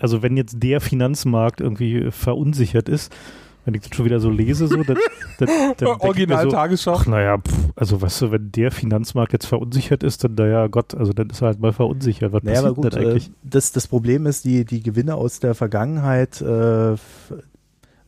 also 0.00 0.22
wenn 0.22 0.36
jetzt 0.36 0.62
der 0.62 0.80
Finanzmarkt 0.80 1.60
irgendwie 1.60 2.10
verunsichert 2.10 2.88
ist, 2.88 3.12
wenn 3.64 3.74
ich 3.74 3.82
das 3.82 3.94
schon 3.94 4.06
wieder 4.06 4.20
so 4.20 4.30
lese, 4.30 4.68
so, 4.68 4.82
dann, 4.82 4.96
dann, 5.38 5.48
dann 5.76 5.88
Original 6.00 6.44
so, 6.44 6.50
Tagesschau. 6.50 7.02
Naja, 7.06 7.38
pff, 7.38 7.70
also 7.76 8.00
weißt 8.00 8.22
du, 8.22 8.30
wenn 8.32 8.50
der 8.52 8.70
Finanzmarkt 8.70 9.32
jetzt 9.32 9.46
verunsichert 9.46 10.02
ist, 10.02 10.24
dann, 10.24 10.34
naja, 10.34 10.66
Gott, 10.68 10.94
also 10.94 11.12
dann 11.12 11.28
ist 11.30 11.42
er 11.42 11.48
halt 11.48 11.60
mal 11.60 11.72
verunsichert. 11.72 12.32
Was 12.32 12.42
Naja, 12.42 12.62
passiert 12.62 12.74
gut, 12.76 12.94
denn 12.94 13.02
äh, 13.02 13.06
eigentlich? 13.06 13.30
das, 13.42 13.72
das 13.72 13.86
Problem 13.86 14.26
ist, 14.26 14.44
die, 14.44 14.64
die 14.64 14.82
Gewinne 14.82 15.14
aus 15.14 15.40
der 15.40 15.54
Vergangenheit, 15.54 16.40
äh, 16.40 16.94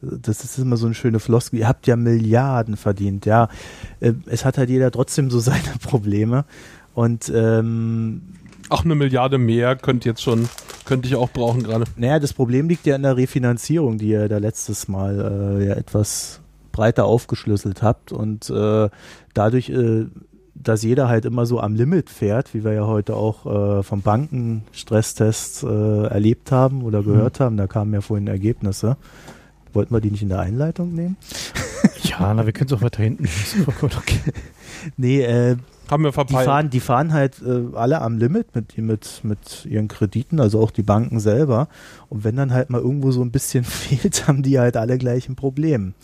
das 0.02 0.44
ist 0.44 0.58
immer 0.58 0.76
so 0.76 0.86
eine 0.86 0.94
schöne 0.94 1.20
Floskel, 1.20 1.60
ihr 1.60 1.68
habt 1.68 1.86
ja 1.86 1.96
Milliarden 1.96 2.76
verdient, 2.76 3.24
ja. 3.24 3.48
Äh, 4.00 4.14
es 4.26 4.44
hat 4.44 4.58
halt 4.58 4.68
jeder 4.68 4.90
trotzdem 4.90 5.30
so 5.30 5.38
seine 5.40 5.78
Probleme. 5.82 6.44
Und 6.94 7.32
ähm, 7.34 8.22
Auch 8.68 8.84
eine 8.84 8.94
Milliarde 8.94 9.38
mehr 9.38 9.76
könnte 9.76 10.08
jetzt 10.08 10.22
schon, 10.22 10.48
könnte 10.84 11.08
ich 11.08 11.16
auch 11.16 11.30
brauchen 11.30 11.62
gerade. 11.62 11.84
naja, 11.96 12.18
das 12.18 12.32
Problem 12.32 12.68
liegt 12.68 12.84
ja 12.84 12.96
in 12.96 13.02
der 13.02 13.16
Refinanzierung, 13.16 13.98
die 13.98 14.08
ihr 14.08 14.28
da 14.28 14.38
letztes 14.38 14.88
Mal 14.88 15.58
äh, 15.60 15.66
ja 15.68 15.74
etwas 15.74 16.40
breiter 16.70 17.04
aufgeschlüsselt 17.04 17.82
habt. 17.82 18.12
Und 18.12 18.50
äh, 18.50 18.90
dadurch, 19.32 19.70
äh, 19.70 20.06
dass 20.54 20.82
jeder 20.82 21.08
halt 21.08 21.24
immer 21.24 21.46
so 21.46 21.60
am 21.60 21.74
Limit 21.74 22.10
fährt, 22.10 22.52
wie 22.52 22.64
wir 22.64 22.72
ja 22.72 22.86
heute 22.86 23.14
auch 23.16 23.46
äh, 23.78 23.82
vom 23.82 24.02
Bankenstresstest 24.02 25.64
äh, 25.64 26.06
erlebt 26.06 26.52
haben 26.52 26.82
oder 26.82 27.02
gehört 27.02 27.40
haben, 27.40 27.56
da 27.56 27.66
kamen 27.66 27.94
ja 27.94 28.00
vorhin 28.00 28.26
Ergebnisse. 28.26 28.96
Wollten 29.72 29.94
wir 29.94 30.00
die 30.00 30.10
nicht 30.10 30.22
in 30.22 30.28
der 30.28 30.40
Einleitung 30.40 30.94
nehmen? 30.94 31.16
Ja, 32.04 32.32
na, 32.34 32.44
wir 32.46 32.52
können 32.52 32.66
es 32.68 32.72
auch 32.74 32.82
weiter 32.82 33.02
hinten. 33.02 33.26
Okay. 33.80 34.18
Nee, 34.96 35.22
äh, 35.22 35.56
Haben 35.90 36.02
wir 36.04 36.10
die 36.10 36.14
verpeilt. 36.14 36.44
fahren, 36.46 36.70
die 36.70 36.80
fahren 36.80 37.12
halt 37.12 37.40
äh, 37.42 37.74
alle 37.76 38.00
am 38.02 38.18
Limit 38.18 38.54
mit, 38.54 38.76
mit, 38.78 39.20
mit 39.22 39.64
ihren 39.66 39.88
Krediten, 39.88 40.40
also 40.40 40.60
auch 40.60 40.70
die 40.72 40.82
Banken 40.82 41.20
selber. 41.20 41.68
Und 42.08 42.24
wenn 42.24 42.36
dann 42.36 42.52
halt 42.52 42.70
mal 42.70 42.80
irgendwo 42.80 43.12
so 43.12 43.22
ein 43.22 43.30
bisschen 43.30 43.64
fehlt, 43.64 44.26
haben 44.28 44.42
die 44.42 44.58
halt 44.58 44.76
alle 44.76 44.98
gleich 44.98 45.28
ein 45.28 45.36
Problem. 45.36 45.94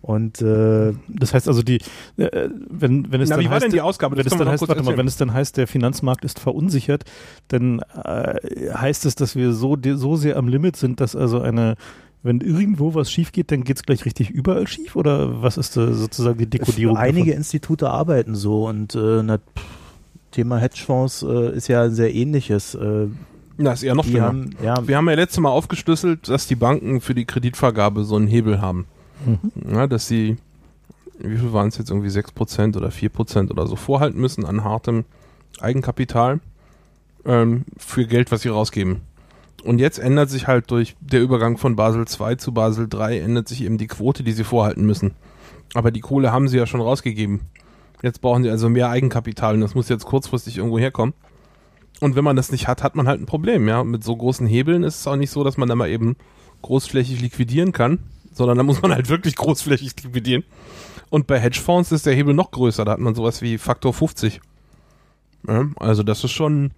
Und 0.00 0.42
äh, 0.42 0.92
Das 1.08 1.32
heißt 1.34 1.48
also, 1.48 1.62
die, 1.62 1.78
äh, 2.18 2.48
wenn, 2.70 3.10
wenn 3.10 3.20
es 3.20 3.30
Na, 3.30 3.36
dann 3.36 3.44
wie 3.44 3.48
war 3.48 3.54
heißt, 3.54 3.64
denn 3.64 3.72
die 3.72 3.80
Ausgabe? 3.80 4.16
Wenn 4.16 4.26
es, 4.26 4.36
dann 4.36 4.48
heißt, 4.48 4.68
warte 4.68 4.82
mal, 4.82 4.96
wenn 4.98 5.06
es 5.06 5.16
dann 5.16 5.32
heißt, 5.32 5.56
der 5.56 5.66
Finanzmarkt 5.66 6.24
ist 6.24 6.38
verunsichert, 6.38 7.04
dann 7.48 7.80
äh, 8.04 8.34
heißt 8.74 9.06
es, 9.06 9.14
dass 9.14 9.34
wir 9.34 9.52
so, 9.54 9.76
so 9.94 10.16
sehr 10.16 10.36
am 10.36 10.46
Limit 10.48 10.76
sind, 10.76 11.00
dass 11.00 11.16
also 11.16 11.40
eine, 11.40 11.76
wenn 12.24 12.40
irgendwo 12.40 12.94
was 12.94 13.12
schief 13.12 13.32
geht, 13.32 13.52
dann 13.52 13.64
geht 13.64 13.76
es 13.76 13.82
gleich 13.82 14.04
richtig 14.06 14.30
überall 14.30 14.66
schief? 14.66 14.96
Oder 14.96 15.42
was 15.42 15.58
ist 15.58 15.76
da 15.76 15.92
sozusagen 15.92 16.38
die 16.38 16.46
Dekodierung? 16.46 16.96
einige 16.96 17.26
davon? 17.26 17.38
Institute 17.38 17.88
arbeiten 17.88 18.34
so 18.34 18.66
und 18.66 18.94
äh, 18.94 19.22
na, 19.22 19.38
Thema 20.30 20.58
Hedgefonds 20.58 21.22
äh, 21.22 21.54
ist 21.54 21.68
ja 21.68 21.82
ein 21.82 21.94
sehr 21.94 22.14
ähnliches. 22.14 22.74
Äh, 22.74 23.08
Na, 23.58 23.72
ist 23.72 23.82
eher 23.82 23.94
noch 23.94 24.04
schlimmer. 24.04 24.26
haben, 24.26 24.50
ja, 24.64 24.88
Wir 24.88 24.96
haben 24.96 25.08
ja 25.08 25.14
letztes 25.14 25.38
Mal 25.38 25.50
aufgeschlüsselt, 25.50 26.28
dass 26.28 26.48
die 26.48 26.56
Banken 26.56 27.02
für 27.02 27.14
die 27.14 27.26
Kreditvergabe 27.26 28.04
so 28.04 28.16
einen 28.16 28.26
Hebel 28.26 28.60
haben. 28.60 28.86
Mhm. 29.26 29.74
Ja, 29.74 29.86
dass 29.86 30.08
sie, 30.08 30.38
wie 31.18 31.36
viel 31.36 31.52
waren 31.52 31.68
es 31.68 31.76
jetzt, 31.76 31.90
irgendwie 31.90 32.08
6% 32.08 32.76
oder 32.76 32.88
4% 32.88 33.50
oder 33.50 33.66
so 33.66 33.76
vorhalten 33.76 34.18
müssen 34.18 34.46
an 34.46 34.64
hartem 34.64 35.04
Eigenkapital 35.60 36.40
ähm, 37.26 37.64
für 37.76 38.06
Geld, 38.06 38.32
was 38.32 38.42
sie 38.42 38.48
rausgeben. 38.48 39.02
Und 39.64 39.78
jetzt 39.78 39.98
ändert 39.98 40.28
sich 40.28 40.46
halt 40.46 40.70
durch 40.70 40.94
der 41.00 41.22
Übergang 41.22 41.56
von 41.56 41.74
Basel 41.74 42.04
II 42.04 42.36
zu 42.36 42.52
Basel 42.52 42.88
III, 42.92 43.20
ändert 43.20 43.48
sich 43.48 43.62
eben 43.64 43.78
die 43.78 43.86
Quote, 43.86 44.22
die 44.22 44.32
sie 44.32 44.44
vorhalten 44.44 44.84
müssen. 44.84 45.14
Aber 45.72 45.90
die 45.90 46.00
Kohle 46.00 46.32
haben 46.32 46.48
sie 46.48 46.58
ja 46.58 46.66
schon 46.66 46.82
rausgegeben. 46.82 47.40
Jetzt 48.02 48.20
brauchen 48.20 48.42
sie 48.42 48.50
also 48.50 48.68
mehr 48.68 48.90
Eigenkapital 48.90 49.54
und 49.54 49.62
das 49.62 49.74
muss 49.74 49.88
jetzt 49.88 50.04
kurzfristig 50.04 50.58
irgendwo 50.58 50.78
herkommen. 50.78 51.14
Und 52.00 52.16
wenn 52.16 52.24
man 52.24 52.36
das 52.36 52.52
nicht 52.52 52.68
hat, 52.68 52.82
hat 52.82 52.96
man 52.96 53.08
halt 53.08 53.20
ein 53.20 53.26
Problem, 53.26 53.66
ja. 53.66 53.82
Mit 53.84 54.04
so 54.04 54.14
großen 54.14 54.46
Hebeln 54.46 54.82
ist 54.82 55.00
es 55.00 55.06
auch 55.06 55.16
nicht 55.16 55.30
so, 55.30 55.42
dass 55.44 55.56
man 55.56 55.68
da 55.68 55.74
mal 55.74 55.88
eben 55.88 56.16
großflächig 56.60 57.22
liquidieren 57.22 57.72
kann, 57.72 58.00
sondern 58.32 58.58
da 58.58 58.62
muss 58.62 58.82
man 58.82 58.92
halt 58.92 59.08
wirklich 59.08 59.36
großflächig 59.36 60.02
liquidieren. 60.02 60.44
Und 61.08 61.26
bei 61.26 61.38
Hedgefonds 61.38 61.92
ist 61.92 62.04
der 62.04 62.14
Hebel 62.14 62.34
noch 62.34 62.50
größer, 62.50 62.84
da 62.84 62.92
hat 62.92 63.00
man 63.00 63.14
sowas 63.14 63.40
wie 63.40 63.56
Faktor 63.56 63.94
50. 63.94 64.40
Ja, 65.48 65.68
also 65.76 66.02
das 66.02 66.24
ist 66.24 66.32
schon, 66.32 66.72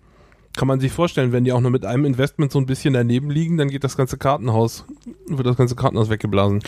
kann 0.57 0.69
man 0.69 0.81
sich 0.81 0.93
vorstellen, 0.93 1.33
wenn 1.33 1.45
die 1.45 1.53
auch 1.53 1.61
nur 1.61 1.71
mit 1.71 1.85
einem 1.85 2.05
Investment 2.05 2.53
so 2.53 2.59
ein 2.59 2.67
bisschen 2.67 2.95
daneben 2.95 3.31
liegen, 3.31 3.57
dann 3.57 3.69
geht 3.69 3.85
das 3.85 3.97
ganze 3.97 4.19
Kartenhaus, 4.19 4.85
wird 5.27 5.47
das 5.47 5.57
ganze 5.57 5.77
Kartenhaus 5.77 6.11
weggeblasen. 6.11 6.63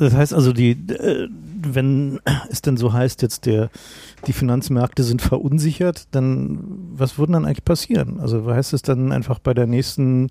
Das 0.00 0.14
heißt 0.14 0.34
also, 0.34 0.52
die, 0.52 0.72
äh, 0.72 1.28
wenn 1.62 2.20
es 2.50 2.62
denn 2.62 2.76
so 2.76 2.92
heißt, 2.92 3.22
jetzt 3.22 3.46
der, 3.46 3.70
die 4.26 4.32
Finanzmärkte 4.32 5.02
sind 5.02 5.22
verunsichert, 5.22 6.08
dann 6.12 6.58
was 6.92 7.18
würde 7.18 7.32
dann 7.32 7.44
eigentlich 7.44 7.64
passieren? 7.64 8.20
Also 8.20 8.46
heißt 8.46 8.72
es 8.74 8.82
dann 8.82 9.12
einfach 9.12 9.38
bei 9.38 9.54
der 9.54 9.66
nächsten 9.66 10.28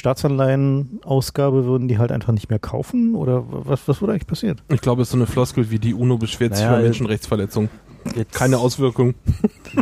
Staatsanleihenausgabe 0.00 1.64
würden 1.66 1.88
die 1.88 1.98
halt 1.98 2.12
einfach 2.12 2.32
nicht 2.32 2.50
mehr 2.50 2.58
kaufen? 2.58 3.14
Oder 3.14 3.44
was, 3.48 3.86
was 3.86 4.00
würde 4.00 4.14
eigentlich 4.14 4.26
passieren? 4.26 4.60
Ich 4.68 4.80
glaube, 4.80 5.02
es 5.02 5.08
ist 5.08 5.12
so 5.12 5.18
eine 5.18 5.26
Floskel 5.26 5.70
wie 5.70 5.78
die 5.78 5.94
UNO 5.94 6.18
beschwert 6.18 6.56
sich 6.56 6.64
Naja, 6.64 6.78
über 6.78 6.84
Menschenrechtsverletzungen. 6.84 7.70
Jetzt, 8.16 8.32
Keine 8.32 8.58
Auswirkung. 8.58 9.14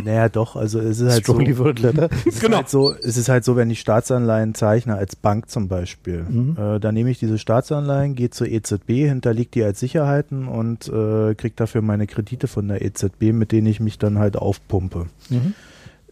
Naja, 0.03 0.29
doch, 0.29 0.55
also 0.55 0.79
es 0.79 0.99
ist 0.99 1.11
halt 1.11 1.25
so. 1.25 1.35
Worded 1.39 1.79
letter. 1.79 2.09
Es 2.27 2.35
ist, 2.35 2.41
Genau. 2.41 2.57
halt 2.57 2.69
so, 2.69 2.93
es 2.93 3.17
ist 3.17 3.27
halt 3.27 3.43
so, 3.43 3.55
wenn 3.55 3.71
ich 3.71 3.79
Staatsanleihen 3.79 4.53
zeichne, 4.53 4.93
als 4.93 5.15
Bank 5.15 5.49
zum 5.49 5.67
Beispiel, 5.67 6.25
Mhm. 6.29 6.55
äh, 6.59 6.79
dann 6.79 6.93
nehme 6.93 7.09
ich 7.09 7.17
diese 7.17 7.39
Staatsanleihen, 7.39 8.13
gehe 8.13 8.29
zur 8.29 8.45
EZB, 8.47 9.07
hinterlege 9.07 9.49
die 9.51 9.63
als 9.63 9.79
Sicherheiten 9.79 10.47
und 10.47 10.87
äh, 10.89 11.33
kriege 11.33 11.53
dafür 11.55 11.81
meine 11.81 12.05
Kredite 12.05 12.47
von 12.47 12.67
der 12.67 12.83
EZB, 12.85 13.31
mit 13.33 13.51
denen 13.51 13.65
ich 13.65 13.79
mich 13.79 13.97
dann 13.97 14.19
halt 14.19 14.35
aufpumpe. 14.37 15.07
Mhm. 15.31 15.53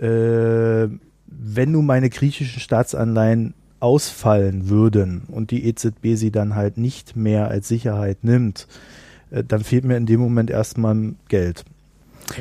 Äh, 0.03 0.87
wenn 1.27 1.71
nun 1.71 1.85
meine 1.85 2.09
griechischen 2.09 2.59
Staatsanleihen 2.59 3.53
ausfallen 3.79 4.69
würden 4.69 5.23
und 5.27 5.51
die 5.51 5.65
EZB 5.65 6.15
sie 6.15 6.31
dann 6.31 6.55
halt 6.55 6.77
nicht 6.77 7.15
mehr 7.15 7.49
als 7.49 7.67
Sicherheit 7.67 8.23
nimmt, 8.23 8.67
äh, 9.31 9.43
dann 9.43 9.63
fehlt 9.63 9.85
mir 9.85 9.97
in 9.97 10.05
dem 10.05 10.19
Moment 10.19 10.49
erstmal 10.49 11.13
Geld. 11.27 11.65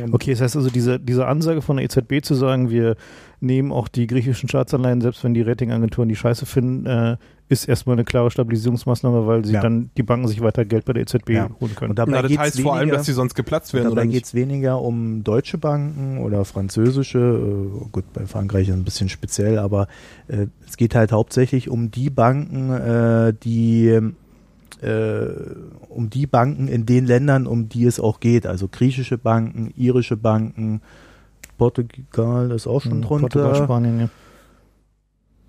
Und 0.03 0.15
Okay, 0.15 0.33
das 0.33 0.41
heißt 0.41 0.57
also, 0.57 0.71
diese, 0.71 0.99
diese 0.99 1.27
Ansage 1.27 1.63
von 1.63 1.77
der 1.77 1.85
EZB 1.85 2.23
zu 2.23 2.35
sagen, 2.35 2.71
wir 2.71 2.97
nehmen 3.41 3.71
auch 3.71 3.89
die 3.89 4.07
griechischen 4.07 4.49
Staatsanleihen, 4.49 5.01
selbst 5.01 5.23
wenn 5.23 5.35
die 5.35 5.43
Ratingagenturen 5.43 6.09
die 6.09 6.17
Scheiße 6.17 6.47
finden, 6.47 6.87
äh, 6.87 7.17
ist 7.49 7.69
erstmal 7.69 7.95
eine 7.95 8.05
klare 8.05 8.31
Stabilisierungsmaßnahme, 8.31 9.27
weil 9.27 9.45
sie 9.45 9.53
Ja. 9.55 9.61
dann 9.61 9.91
die 9.97 10.03
Banken 10.03 10.27
sich 10.27 10.41
weiter 10.41 10.65
Geld 10.65 10.85
bei 10.85 10.93
der 10.95 11.03
EZB 11.03 11.31
Ja. 11.31 11.49
holen 11.61 11.75
können. 11.77 11.91
Und 11.91 11.99
dabei 11.99 12.11
Na, 12.11 12.23
das 12.23 12.29
geht's 12.31 12.41
heißt 12.43 12.61
vor 12.61 12.75
allem, 12.75 12.91
dass 12.91 13.07
sie 13.07 13.13
sonst 13.13 13.35
geplatzt 13.35 13.73
werden. 13.73 13.85
Dabei 13.85 14.03
oder 14.03 14.07
geht 14.11 14.25
es 14.25 14.35
weniger 14.35 14.81
um 14.81 15.23
deutsche 15.23 15.57
Banken 15.59 16.19
oder 16.19 16.45
französische, 16.45 17.19
äh, 17.21 17.89
gut, 17.93 18.05
bei 18.13 18.27
Frankreich 18.27 18.63
ist 18.69 18.75
es 18.75 18.81
ein 18.81 18.85
bisschen 18.85 19.09
speziell, 19.09 19.59
aber 19.59 19.87
äh, 20.27 20.47
es 20.67 20.77
geht 20.77 20.95
halt 20.97 21.13
hauptsächlich 21.13 21.69
um 21.69 21.91
die 21.93 22.11
Banken, 22.11 22.71
äh, 22.73 23.33
die 23.45 24.01
äh, 24.83 25.27
um 25.89 26.11
die 26.11 26.27
Banken 26.27 26.69
in 26.69 26.85
den 26.85 27.07
Ländern, 27.07 27.47
um 27.47 27.69
die 27.69 27.85
es 27.87 27.99
auch 28.01 28.21
geht. 28.21 28.47
Also 28.47 28.69
griechische 28.69 29.17
Banken, 29.19 29.73
irische 29.77 30.17
Banken, 30.17 30.83
Portugal 31.57 32.51
ist 32.51 32.67
auch 32.67 32.83
schon 32.83 32.99
Mhm, 32.99 33.03
Portugal, 33.03 33.43
drunter. 33.53 33.65
Spanien, 33.65 34.01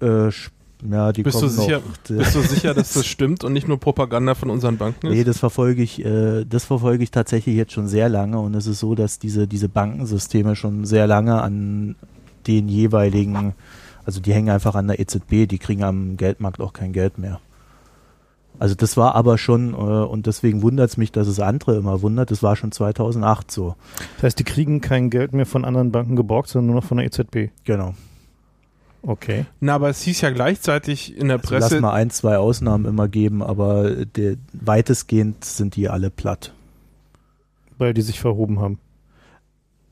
ja. 0.01 0.27
Äh, 0.27 0.27
Sp- 0.31 0.53
ja, 0.89 1.11
die 1.11 1.23
Bist 1.23 1.41
du 1.41 1.47
sicher- 1.47 1.79
noch. 1.79 1.97
Bist 2.17 2.35
du 2.35 2.41
sicher, 2.41 2.73
dass 2.73 2.93
das 2.93 3.05
stimmt 3.07 3.43
und 3.43 3.53
nicht 3.53 3.67
nur 3.67 3.79
Propaganda 3.79 4.35
von 4.35 4.49
unseren 4.49 4.77
Banken 4.77 5.09
Nee, 5.09 5.21
ist? 5.21 5.27
das 5.27 5.39
verfolge 5.39 5.81
ich, 5.81 6.03
äh, 6.05 6.45
das 6.45 6.65
verfolge 6.65 7.03
ich 7.03 7.11
tatsächlich 7.11 7.55
jetzt 7.55 7.73
schon 7.73 7.87
sehr 7.87 8.09
lange 8.09 8.39
und 8.39 8.53
es 8.55 8.67
ist 8.67 8.79
so, 8.79 8.93
dass 8.95 9.19
diese, 9.19 9.47
diese 9.47 9.69
Bankensysteme 9.69 10.55
schon 10.55 10.85
sehr 10.85 11.07
lange 11.07 11.41
an 11.41 11.95
den 12.45 12.69
jeweiligen, 12.69 13.53
also 14.05 14.19
die 14.21 14.33
hängen 14.33 14.49
einfach 14.49 14.75
an 14.75 14.87
der 14.87 14.99
EZB, 14.99 15.47
die 15.47 15.57
kriegen 15.57 15.83
am 15.83 16.15
Geldmarkt 16.17 16.61
auch 16.61 16.73
kein 16.73 16.93
Geld 16.93 17.17
mehr. 17.17 17.39
Also 18.59 18.73
das 18.73 18.97
war 18.97 19.13
aber 19.15 19.37
schon, 19.37 19.73
äh, 19.73 19.77
und 19.77 20.25
deswegen 20.25 20.63
wundert 20.63 20.89
es 20.89 20.97
mich, 20.97 21.11
dass 21.11 21.27
es 21.27 21.39
andere 21.39 21.75
immer 21.75 22.01
wundert, 22.01 22.31
das 22.31 22.41
war 22.41 22.55
schon 22.55 22.71
2008 22.71 23.51
so. 23.51 23.75
Das 24.15 24.23
heißt, 24.23 24.39
die 24.39 24.43
kriegen 24.43 24.81
kein 24.81 25.09
Geld 25.11 25.33
mehr 25.33 25.45
von 25.45 25.63
anderen 25.65 25.91
Banken 25.91 26.15
geborgt, 26.15 26.49
sondern 26.49 26.67
nur 26.67 26.75
noch 26.81 26.87
von 26.87 26.97
der 26.97 27.05
EZB. 27.05 27.51
Genau. 27.65 27.93
Okay. 29.03 29.45
Na, 29.59 29.75
aber 29.75 29.89
es 29.89 30.01
hieß 30.01 30.21
ja 30.21 30.31
gleichzeitig 30.31 31.15
in 31.17 31.27
der 31.27 31.37
Also 31.37 31.53
lass 31.53 31.69
Presse, 31.69 31.81
mal 31.81 31.93
ein, 31.93 32.09
zwei 32.09 32.37
Ausnahmen 32.37 32.85
immer 32.85 33.07
geben, 33.07 33.41
aber 33.41 34.05
der, 34.05 34.35
weitestgehend 34.53 35.45
sind 35.45 35.75
die 35.75 35.87
alle 35.89 36.09
platt. 36.09 36.53
Weil 37.77 37.93
die 37.93 38.01
sich 38.01 38.19
verhoben 38.19 38.59
haben. 38.59 38.79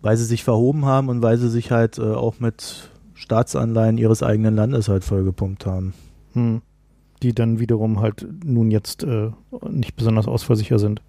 weil 0.01 0.17
sie 0.17 0.25
sich 0.25 0.43
verhoben 0.43 0.85
haben 0.85 1.09
und 1.09 1.21
weil 1.21 1.37
sie 1.37 1.49
sich 1.49 1.71
halt 1.71 1.97
äh, 1.97 2.01
auch 2.13 2.39
mit 2.39 2.89
Staatsanleihen 3.13 3.97
ihres 3.97 4.21
eigenen 4.21 4.55
Landes 4.55 4.87
halt 4.87 5.03
vollgepumpt 5.03 5.65
haben. 5.65 5.93
Hm. 6.33 6.61
Die 7.23 7.33
dann 7.33 7.59
wiederum 7.59 8.01
halt 8.01 8.27
nun 8.43 8.69
jetzt 8.69 9.03
äh, 9.03 9.31
nicht 9.69 9.95
besonders 9.95 10.27
ausfallsicher 10.27 10.77
sind. 10.79 11.01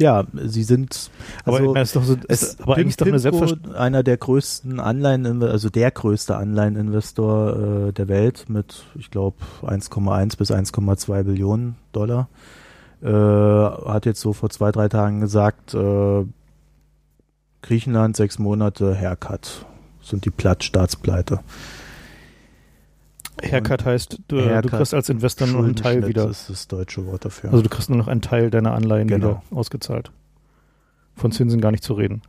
Ja, 0.00 0.24
sie 0.34 0.64
sind 0.64 1.10
Aber 1.44 1.58
also, 1.58 1.74
es 1.76 1.88
ist 1.88 1.96
doch 1.96 2.02
so, 2.02 2.16
es, 2.26 2.42
ist 2.42 2.62
aber 2.62 2.76
eigentlich 2.76 2.96
doch 2.96 3.06
eine 3.06 3.18
Selbstverständlichkeit. 3.18 3.80
einer 3.80 4.02
der 4.02 4.16
größten 4.16 4.80
Anleihen, 4.80 5.42
also 5.42 5.70
der 5.70 5.90
größte 5.92 6.36
Anleiheninvestor 6.36 7.88
äh, 7.88 7.92
der 7.92 8.08
Welt 8.08 8.46
mit, 8.48 8.84
ich 8.96 9.10
glaube, 9.10 9.36
1,1 9.62 10.36
bis 10.36 10.50
1,2 10.50 11.22
Billionen 11.22 11.76
Dollar, 11.92 12.28
äh, 13.02 13.08
hat 13.08 14.06
jetzt 14.06 14.20
so 14.20 14.32
vor 14.32 14.50
zwei, 14.50 14.72
drei 14.72 14.88
Tagen 14.88 15.20
gesagt, 15.20 15.74
äh, 15.74 16.24
Griechenland 17.62 18.16
sechs 18.16 18.38
Monate 18.38 18.96
Haircut, 18.96 19.64
sind 20.02 20.24
die 20.24 20.30
platt, 20.30 20.64
Staatspleite. 20.64 21.40
Haircut 23.42 23.84
heißt, 23.84 24.20
du, 24.28 24.40
du 24.40 24.44
Haircut, 24.44 24.70
kriegst 24.72 24.94
als 24.94 25.08
Investor 25.08 25.46
nur 25.48 25.64
einen 25.64 25.76
Teil 25.76 26.06
wieder. 26.06 26.28
ist 26.30 26.48
das 26.50 26.68
deutsche 26.68 27.04
Wort 27.06 27.24
dafür. 27.24 27.50
Also 27.50 27.62
du 27.62 27.68
kriegst 27.68 27.88
nur 27.90 27.98
noch 27.98 28.08
einen 28.08 28.20
Teil 28.22 28.50
deiner 28.50 28.72
Anleihen 28.74 29.08
Genau. 29.08 29.26
wieder 29.28 29.42
ausgezahlt. 29.50 30.10
Von 31.16 31.32
Zinsen 31.32 31.60
gar 31.60 31.70
nicht 31.70 31.82
zu 31.84 31.94
reden. 31.94 32.22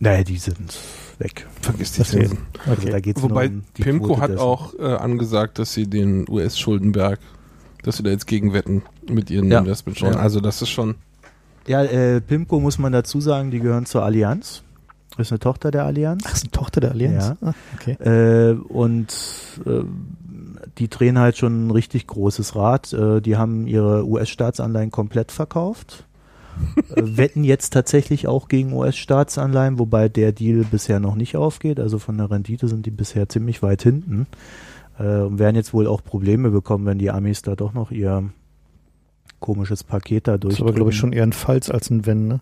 nee, 0.00 0.24
die 0.24 0.36
sind 0.38 0.76
weg. 1.18 1.46
vergiss 1.60 1.92
die. 1.92 2.02
Zinsen. 2.02 2.38
Also 2.66 2.88
da 2.88 3.00
geht's 3.00 3.22
Wobei 3.22 3.48
nur 3.48 3.58
um 3.58 3.64
Pimco 3.74 4.06
Quote 4.08 4.20
hat 4.20 4.30
dessen. 4.30 4.40
auch 4.40 4.74
äh, 4.78 4.82
angesagt, 4.82 5.58
dass 5.58 5.72
sie 5.74 5.86
den 5.86 6.28
US-Schuldenberg, 6.28 7.18
dass 7.82 7.98
sie 7.98 8.02
da 8.02 8.10
jetzt 8.10 8.26
gegenwetten 8.26 8.82
mit 9.08 9.30
ihren 9.30 9.50
Ja. 9.50 9.60
Investments 9.60 10.00
schon. 10.00 10.12
Ja. 10.14 10.18
Also 10.18 10.40
das 10.40 10.60
ist 10.62 10.70
schon, 10.70 10.96
Ja, 11.66 11.82
äh, 11.82 12.20
Pimco 12.20 12.60
muss 12.60 12.78
man 12.78 12.92
dazu 12.92 13.20
sagen, 13.20 13.50
die 13.50 13.60
gehören 13.60 13.86
zur 13.86 14.02
Allianz. 14.04 14.62
Ist 15.16 15.30
eine 15.30 15.38
Tochter 15.38 15.70
der 15.70 15.84
Allianz. 15.84 16.24
Ach, 16.26 16.34
ist 16.34 16.44
eine 16.44 16.50
Tochter 16.50 16.80
der 16.80 16.90
Allianz? 16.90 17.34
Ja. 17.40 17.48
Ah, 17.48 17.54
okay. 17.74 17.92
Äh, 18.02 18.54
und 18.54 19.14
äh, 19.64 19.84
die 20.78 20.88
drehen 20.88 21.18
halt 21.18 21.36
schon 21.36 21.66
ein 21.66 21.70
richtig 21.70 22.06
großes 22.06 22.56
Rad. 22.56 22.92
Äh, 22.92 23.20
die 23.20 23.36
haben 23.36 23.66
ihre 23.66 24.06
US-Staatsanleihen 24.06 24.90
komplett 24.90 25.30
verkauft. 25.30 26.04
äh, 26.94 27.02
wetten 27.16 27.44
jetzt 27.44 27.72
tatsächlich 27.72 28.26
auch 28.26 28.48
gegen 28.48 28.72
US-Staatsanleihen, 28.72 29.78
wobei 29.78 30.08
der 30.08 30.32
Deal 30.32 30.64
bisher 30.68 30.98
noch 30.98 31.14
nicht 31.14 31.36
aufgeht. 31.36 31.78
Also 31.78 31.98
von 31.98 32.18
der 32.18 32.30
Rendite 32.30 32.66
sind 32.66 32.86
die 32.86 32.90
bisher 32.90 33.28
ziemlich 33.28 33.62
weit 33.62 33.82
hinten. 33.82 34.26
Äh, 34.98 35.20
und 35.20 35.38
werden 35.38 35.56
jetzt 35.56 35.72
wohl 35.72 35.86
auch 35.86 36.02
Probleme 36.02 36.50
bekommen, 36.50 36.86
wenn 36.86 36.98
die 36.98 37.10
Amis 37.10 37.42
da 37.42 37.54
doch 37.54 37.72
noch 37.72 37.90
ihr 37.90 38.24
komisches 39.40 39.84
Paket 39.84 40.26
da 40.26 40.38
Das 40.38 40.54
ist 40.54 40.60
aber, 40.60 40.72
glaube 40.72 40.90
ich, 40.90 40.96
schon 40.96 41.12
eher 41.12 41.22
ein 41.22 41.32
Falls 41.32 41.70
als 41.70 41.90
ein 41.90 42.06
Wenn, 42.06 42.28
ne? 42.28 42.40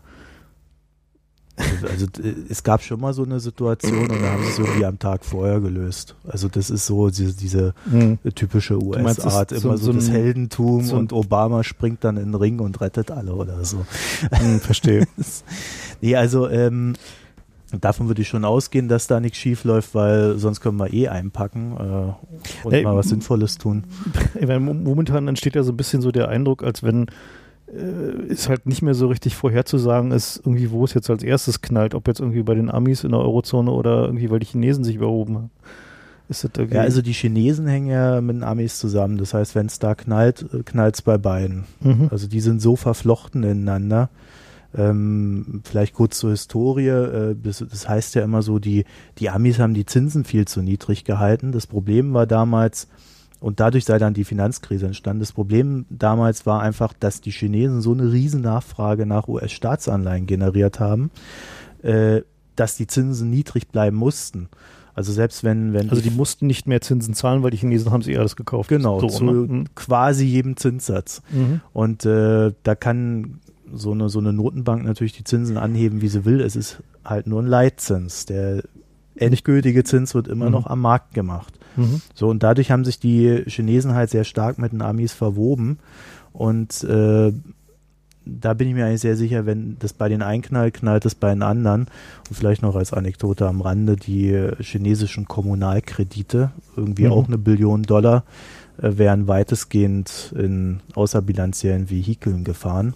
Also, 1.56 1.86
also 1.86 2.06
es 2.48 2.62
gab 2.62 2.82
schon 2.82 2.98
mal 3.00 3.12
so 3.12 3.24
eine 3.24 3.38
Situation 3.38 4.08
und 4.10 4.22
da 4.22 4.30
haben 4.32 4.42
sie 4.42 4.50
es 4.50 4.58
irgendwie 4.58 4.86
am 4.86 4.98
Tag 4.98 5.22
vorher 5.24 5.60
gelöst. 5.60 6.16
Also 6.26 6.48
das 6.48 6.70
ist 6.70 6.86
so 6.86 7.10
diese, 7.10 7.34
diese 7.36 7.74
Hm. 7.90 8.18
typische 8.34 8.82
US-Art, 8.82 9.52
immer 9.52 9.76
so- 9.76 9.86
so, 9.86 9.92
das 9.92 10.08
Heldentum 10.10 10.82
so- 10.82 10.96
und 10.96 11.12
Obama 11.12 11.62
springt 11.62 12.04
dann 12.04 12.16
in 12.16 12.32
den 12.32 12.34
Ring 12.34 12.58
und 12.60 12.80
rettet 12.80 13.10
alle 13.10 13.34
oder 13.34 13.64
so. 13.64 13.84
Hm, 14.32 14.60
verstehe. 14.60 15.06
Nee, 16.00 16.16
also 16.16 16.48
ähm, 16.48 16.94
davon 17.80 18.08
würde 18.08 18.22
ich 18.22 18.28
schon 18.28 18.44
ausgehen, 18.44 18.88
dass 18.88 19.06
da 19.06 19.20
nichts 19.20 19.38
schief 19.38 19.62
läuft, 19.64 19.94
weil 19.94 20.36
sonst 20.38 20.60
können 20.60 20.78
wir 20.78 20.92
eh 20.92 21.08
einpacken 21.08 21.76
äh, 21.78 22.66
und 22.66 22.72
Ey, 22.72 22.82
mal 22.82 22.96
was 22.96 23.08
Sinnvolles 23.10 23.58
tun. 23.58 23.84
Momentan 24.40 25.28
entsteht 25.28 25.54
ja 25.54 25.62
so 25.62 25.72
ein 25.72 25.76
bisschen 25.76 26.02
so 26.02 26.10
der 26.10 26.28
Eindruck, 26.28 26.62
als 26.64 26.82
wenn 26.82 27.06
äh, 27.73 28.31
es 28.31 28.49
halt 28.49 28.66
nicht 28.66 28.82
mehr 28.82 28.94
so 28.94 29.09
richtig 29.09 29.35
vorherzusagen 29.35 30.12
ist, 30.12 30.39
irgendwie, 30.39 30.70
wo 30.70 30.85
es 30.85 30.94
jetzt 30.94 31.11
als 31.11 31.23
erstes 31.23 31.61
knallt, 31.61 31.94
ob 31.94 32.07
jetzt 32.07 32.20
irgendwie 32.20 32.43
bei 32.43 32.55
den 32.55 32.70
Amis 32.70 33.05
in 33.05 33.11
der 33.11 33.20
Eurozone 33.20 33.70
oder 33.70 34.05
irgendwie, 34.05 34.31
weil 34.31 34.40
die 34.40 34.47
Chinesen 34.47 34.85
sich 34.85 34.97
überhoben 34.97 35.36
haben. 35.36 35.51
Ist 36.28 36.44
das 36.44 36.51
irgendwie, 36.57 36.77
Ja, 36.77 36.82
also 36.82 37.03
die 37.03 37.12
Chinesen 37.12 37.66
hängen 37.66 37.89
ja 37.89 38.20
mit 38.20 38.36
den 38.36 38.44
Amis 38.44 38.78
zusammen. 38.78 39.19
Das 39.19 39.35
heißt, 39.35 39.55
wenn 39.55 39.66
es 39.66 39.78
da 39.78 39.94
knallt, 39.94 40.47
knallt 40.65 40.94
es 40.94 41.03
bei 41.03 41.19
beiden. 41.19 41.65
mhm. 41.81 42.09
Also 42.11 42.28
die 42.28 42.40
sind 42.40 42.61
so 42.61 42.77
verflochten 42.77 43.43
ineinander. 43.43 44.09
Ähm, 44.74 45.61
vielleicht 45.65 45.94
kurz 45.94 46.19
zur 46.19 46.31
Historie. 46.31 46.89
Äh, 46.89 47.36
das, 47.43 47.65
das 47.69 47.89
heißt 47.89 48.15
ja 48.15 48.23
immer 48.23 48.43
so, 48.43 48.59
die, 48.59 48.85
die 49.19 49.28
Amis 49.28 49.59
haben 49.59 49.74
die 49.74 49.85
Zinsen 49.85 50.24
viel 50.24 50.47
zu 50.47 50.62
niedrig 50.62 51.05
gehalten. 51.05 51.53
Das 51.53 51.66
Problem 51.66 52.15
war 52.15 52.27
damals, 52.27 52.89
und 53.43 53.60
dadurch 53.60 53.85
sei 53.85 53.98
dann 53.98 54.14
die 54.14 54.24
Finanzkrise 54.24 54.86
entstanden. 54.86 55.20
Das 55.20 55.32
Problem 55.32 55.85
damals 55.90 56.47
war 56.47 56.60
einfach, 56.62 56.93
dass 56.98 57.20
die 57.20 57.32
Chinesen 57.32 57.81
so 57.82 57.93
eine 57.93 58.10
riesen 58.12 58.40
Nachfrage 58.40 59.05
nach 59.05 59.28
US-Staatsanleihen 59.28 60.27
generiert 60.27 60.81
haben, 60.81 61.10
äh, 61.82 62.23
dass 62.56 62.77
die 62.77 62.86
Zinsen 62.86 63.31
niedrig 63.31 63.69
bleiben 63.69 63.97
mussten. 63.97 64.48
Also 64.94 65.12
selbst 65.12 65.43
wenn, 65.43 65.73
wenn 65.73 65.89
also 65.90 66.02
die 66.02 66.10
mussten 66.10 66.47
nicht 66.47 66.66
mehr 66.66 66.81
Zinsen 66.82 67.14
zahlen, 67.14 67.43
weil 67.43 67.51
die 67.51 67.56
Chinesen 67.56 67.90
haben 67.90 68.02
sie 68.02 68.16
alles 68.16 68.36
gekauft. 68.36 68.69
genau 68.69 69.01
so, 69.01 69.09
zu 69.09 69.24
ne? 69.24 69.64
quasi 69.74 70.24
jedem 70.27 70.56
Zinssatz. 70.56 71.23
Mhm. 71.31 71.60
Und 71.73 72.05
äh, 72.05 72.52
da 72.62 72.74
kann 72.74 73.40
so 73.74 73.93
eine, 73.93 74.10
so 74.10 74.19
eine 74.19 74.35
Notenbank 74.35 74.85
natürlich 74.85 75.14
die 75.14 75.24
Zinsen 75.24 75.56
anheben, 75.56 76.02
wie 76.02 76.09
sie 76.09 76.27
will. 76.27 76.43
Es 76.43 76.56
ist 76.56 76.82
halt 77.05 77.27
nur 77.27 77.40
ein 77.40 77.47
Leitzins. 77.47 78.27
Der 78.27 78.62
endgültige 79.16 79.82
Zins 79.82 80.14
wird 80.14 80.28
immer 80.28 80.47
Mhm. 80.47 80.52
noch 80.52 80.66
am 80.66 80.81
Markt 80.82 81.14
gemacht. 81.14 81.59
Mhm. 81.77 82.01
So, 82.15 82.28
und 82.28 82.43
dadurch 82.43 82.70
haben 82.70 82.85
sich 82.85 82.99
die 82.99 83.44
Chinesen 83.47 83.94
halt 83.94 84.11
sehr 84.11 84.24
stark 84.24 84.59
mit 84.59 84.73
den 84.73 84.82
Amis 84.82 85.12
verwoben. 85.12 85.78
Und 86.32 86.82
äh, 86.85 87.32
da 88.24 88.55
bin 88.55 88.69
ich 88.69 88.74
mir 88.74 88.86
eigentlich 88.86 89.01
sehr 89.01 89.16
sicher, 89.16 89.47
wenn 89.47 89.77
das 89.81 89.93
bei 89.93 90.09
den 90.09 90.23
einen 90.23 90.43
knallt, 90.43 90.74
knallt 90.74 91.05
es 91.05 91.15
bei 91.15 91.31
den 91.31 91.43
anderen. 91.43 91.89
Und 92.28 92.36
vielleicht 92.36 92.62
noch 92.62 92.77
als 92.77 92.93
Anekdote 92.93 93.47
am 93.49 93.61
Rande, 93.61 93.97
die 93.97 94.51
chinesischen 94.61 95.27
Kommunalkredite, 95.27 96.53
irgendwie 96.77 97.07
Mhm. 97.07 97.12
auch 97.12 97.27
eine 97.27 97.39
Billion 97.39 97.82
Dollar, 97.82 98.24
äh, 98.81 98.97
wären 98.97 99.27
weitestgehend 99.28 100.32
in 100.39 100.81
außerbilanziellen 100.94 101.90
Vehikeln 101.90 102.44
gefahren. 102.44 102.94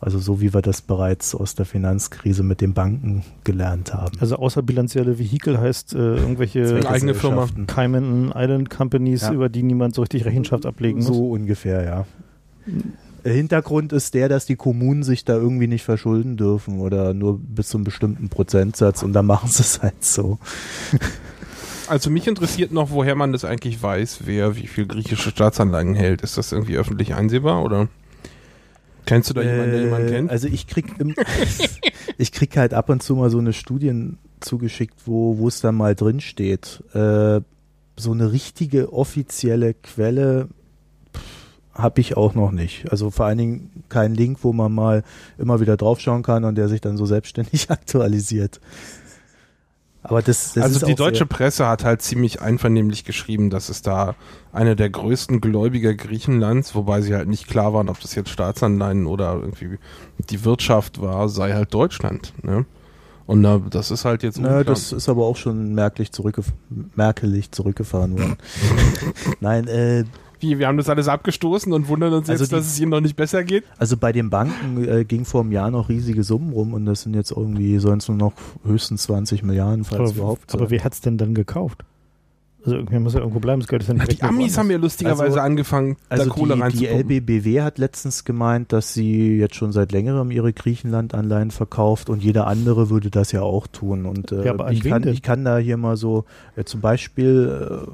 Also 0.00 0.18
so 0.20 0.40
wie 0.40 0.54
wir 0.54 0.62
das 0.62 0.80
bereits 0.80 1.34
aus 1.34 1.54
der 1.56 1.66
Finanzkrise 1.66 2.44
mit 2.44 2.60
den 2.60 2.72
Banken 2.72 3.24
gelernt 3.42 3.92
haben. 3.94 4.16
Also 4.20 4.36
außerbilanzielle 4.36 5.18
Vehikel 5.18 5.58
heißt 5.58 5.94
äh, 5.94 6.16
irgendwelche 6.16 6.88
eigene 6.88 7.14
Firma. 7.14 7.48
Cayman 7.66 8.32
Island 8.34 8.70
Companies, 8.70 9.22
Ja. 9.22 9.32
über 9.32 9.48
die 9.48 9.64
niemand 9.64 9.94
so 9.96 10.02
richtig 10.02 10.24
Rechenschaft 10.24 10.66
ablegen 10.66 10.98
muss. 10.98 11.08
So 11.08 11.30
ungefähr, 11.30 11.82
ja. 11.84 12.06
Hintergrund 13.24 13.92
ist 13.92 14.14
der, 14.14 14.28
dass 14.28 14.46
die 14.46 14.54
Kommunen 14.56 15.02
sich 15.02 15.24
da 15.24 15.34
irgendwie 15.34 15.66
nicht 15.66 15.82
verschulden 15.84 16.36
dürfen 16.36 16.78
oder 16.80 17.12
nur 17.12 17.38
bis 17.38 17.68
zu 17.68 17.78
einem 17.78 17.84
bestimmten 17.84 18.28
Prozentsatz 18.28 19.02
und 19.02 19.12
dann 19.12 19.26
machen 19.26 19.48
sie 19.50 19.62
es 19.62 19.82
halt 19.82 20.04
so. 20.04 20.38
Also 21.90 22.10
mich 22.10 22.26
interessiert 22.28 22.70
noch, 22.70 22.90
woher 22.90 23.14
man 23.14 23.32
das 23.32 23.46
eigentlich 23.46 23.82
weiß, 23.82 24.20
wer 24.26 24.56
wie 24.56 24.66
viel 24.66 24.86
griechische 24.86 25.30
Staatsanleihen 25.30 25.94
hält. 25.94 26.20
Ist 26.20 26.36
das 26.36 26.52
irgendwie 26.52 26.76
öffentlich 26.76 27.14
einsehbar 27.14 27.62
oder 27.64 27.88
kennst 29.08 29.30
du 29.30 29.34
da 29.34 29.42
jemanden, 29.42 29.72
der 29.72 29.80
jemanden 29.80 30.08
Äh, 30.08 30.10
kennt? 30.12 30.30
Also 30.30 30.48
ich 30.48 30.66
krieg 30.66 30.86
im, 30.98 31.14
ich 32.18 32.32
krieg 32.32 32.56
halt 32.56 32.74
ab 32.74 32.88
und 32.90 33.02
zu 33.02 33.16
mal 33.16 33.30
so 33.30 33.38
eine 33.38 33.52
Studien 33.52 34.18
zugeschickt, 34.40 35.06
wo 35.06 35.38
wo 35.38 35.48
es 35.48 35.60
dann 35.60 35.74
mal 35.74 35.94
drin 35.94 36.20
steht. 36.20 36.82
Äh, 36.94 37.40
so 37.96 38.12
eine 38.12 38.30
richtige 38.30 38.92
offizielle 38.92 39.74
Quelle 39.74 40.48
habe 41.74 42.00
ich 42.00 42.16
auch 42.16 42.34
noch 42.34 42.50
nicht. 42.50 42.90
Also 42.90 43.10
vor 43.10 43.26
allen 43.26 43.38
Dingen 43.38 43.84
kein 43.88 44.14
Link, 44.14 44.38
wo 44.42 44.52
man 44.52 44.72
mal 44.72 45.04
immer 45.38 45.60
wieder 45.60 45.76
draufschauen 45.76 46.22
kann 46.22 46.44
und 46.44 46.56
der 46.56 46.68
sich 46.68 46.80
dann 46.80 46.96
so 46.96 47.06
selbstständig 47.06 47.70
aktualisiert. 47.70 48.60
Aber 50.02 50.22
das, 50.22 50.52
das 50.52 50.64
also 50.64 50.76
ist 50.76 50.86
die 50.86 50.92
auch 50.92 50.96
deutsche 50.96 51.26
Presse 51.26 51.66
hat 51.66 51.84
halt 51.84 52.02
ziemlich 52.02 52.40
einvernehmlich 52.40 53.04
geschrieben, 53.04 53.50
dass 53.50 53.68
es 53.68 53.82
da 53.82 54.14
einer 54.52 54.74
der 54.74 54.90
größten 54.90 55.40
Gläubiger 55.40 55.94
Griechenlands, 55.94 56.74
wobei 56.74 57.00
sie 57.00 57.14
halt 57.14 57.28
nicht 57.28 57.48
klar 57.48 57.74
waren, 57.74 57.88
ob 57.88 58.00
das 58.00 58.14
jetzt 58.14 58.30
Staatsanleihen 58.30 59.06
oder 59.06 59.34
irgendwie 59.34 59.78
die 60.30 60.44
Wirtschaft 60.44 61.00
war, 61.00 61.28
sei 61.28 61.52
halt 61.52 61.74
Deutschland. 61.74 62.32
Ne? 62.42 62.64
Und 63.26 63.42
da, 63.42 63.58
das 63.58 63.90
ist 63.90 64.06
halt 64.06 64.22
jetzt 64.22 64.38
Na, 64.38 64.48
unklar. 64.48 64.64
das 64.64 64.92
ist 64.92 65.08
aber 65.08 65.26
auch 65.26 65.36
schon 65.36 65.74
merklich 65.74 66.12
zurückgef 66.12 66.46
merkelig 66.94 67.50
zurückgefahren 67.50 68.18
worden. 68.18 68.36
Nein, 69.40 69.66
äh, 69.66 70.04
Wie, 70.40 70.58
wir 70.58 70.66
haben 70.68 70.76
das 70.76 70.88
alles 70.88 71.08
abgestoßen 71.08 71.72
und 71.72 71.88
wundern 71.88 72.12
uns 72.12 72.28
Also 72.30 72.44
jetzt, 72.44 72.52
die- 72.52 72.56
dass 72.56 72.66
es 72.66 72.78
ihnen 72.80 72.90
noch 72.90 73.00
nicht 73.00 73.16
besser 73.16 73.44
geht? 73.44 73.64
Also 73.78 73.96
bei 73.96 74.12
den 74.12 74.30
Banken 74.30 74.84
äh, 74.88 75.04
ging 75.04 75.24
vor 75.24 75.40
einem 75.42 75.52
Jahr 75.52 75.70
noch 75.70 75.88
riesige 75.88 76.22
Summen 76.22 76.52
rum 76.52 76.74
und 76.74 76.86
das 76.86 77.02
sind 77.02 77.14
jetzt 77.14 77.30
irgendwie, 77.32 77.78
sollen 77.78 77.98
es 77.98 78.08
nur 78.08 78.16
noch 78.16 78.32
höchstens 78.64 79.02
20 79.04 79.42
Milliarden, 79.42 79.84
falls 79.84 80.10
aber, 80.10 80.18
überhaupt. 80.18 80.54
aber 80.54 80.70
wer 80.70 80.84
hat 80.84 80.92
es 80.94 81.00
denn 81.00 81.18
dann 81.18 81.34
gekauft? 81.34 81.84
Also 82.64 82.74
irgendwer 82.76 83.00
muss 83.00 83.14
ja 83.14 83.20
irgendwo 83.20 83.38
bleiben, 83.38 83.62
das 83.64 83.80
ist 83.80 83.88
ja 83.88 83.94
nicht 83.94 84.12
Die 84.18 84.22
Amis 84.22 84.58
haben 84.58 84.70
ja 84.70 84.76
lustigerweise 84.78 85.22
Also- 85.22 85.38
angefangen, 85.40 85.96
also 86.08 86.24
da 86.24 86.30
Kohle 86.30 86.56
die, 86.72 86.78
die. 86.78 86.86
LBBW 86.88 87.62
hat 87.62 87.78
letztens 87.78 88.24
gemeint, 88.24 88.72
dass 88.72 88.92
sie 88.92 89.38
jetzt 89.38 89.54
schon 89.54 89.70
seit 89.72 89.92
längerem 89.92 90.30
ihre 90.32 90.52
Griechenland-Anleihen 90.52 91.50
verkauft 91.52 92.10
und 92.10 92.22
jeder 92.22 92.46
andere 92.48 92.90
würde 92.90 93.10
das 93.10 93.30
ja 93.32 93.42
auch 93.42 93.68
tun. 93.68 94.06
Und 94.06 94.32
äh, 94.32 94.44
Ja, 94.44 94.70
ich, 94.70 94.82
kann, 94.82 95.06
ich 95.06 95.22
kann 95.22 95.44
da 95.44 95.58
hier 95.58 95.76
mal 95.76 95.96
so 95.96 96.24
äh, 96.56 96.64
zum 96.64 96.80
Beispiel 96.80 97.86
äh, 97.86 97.90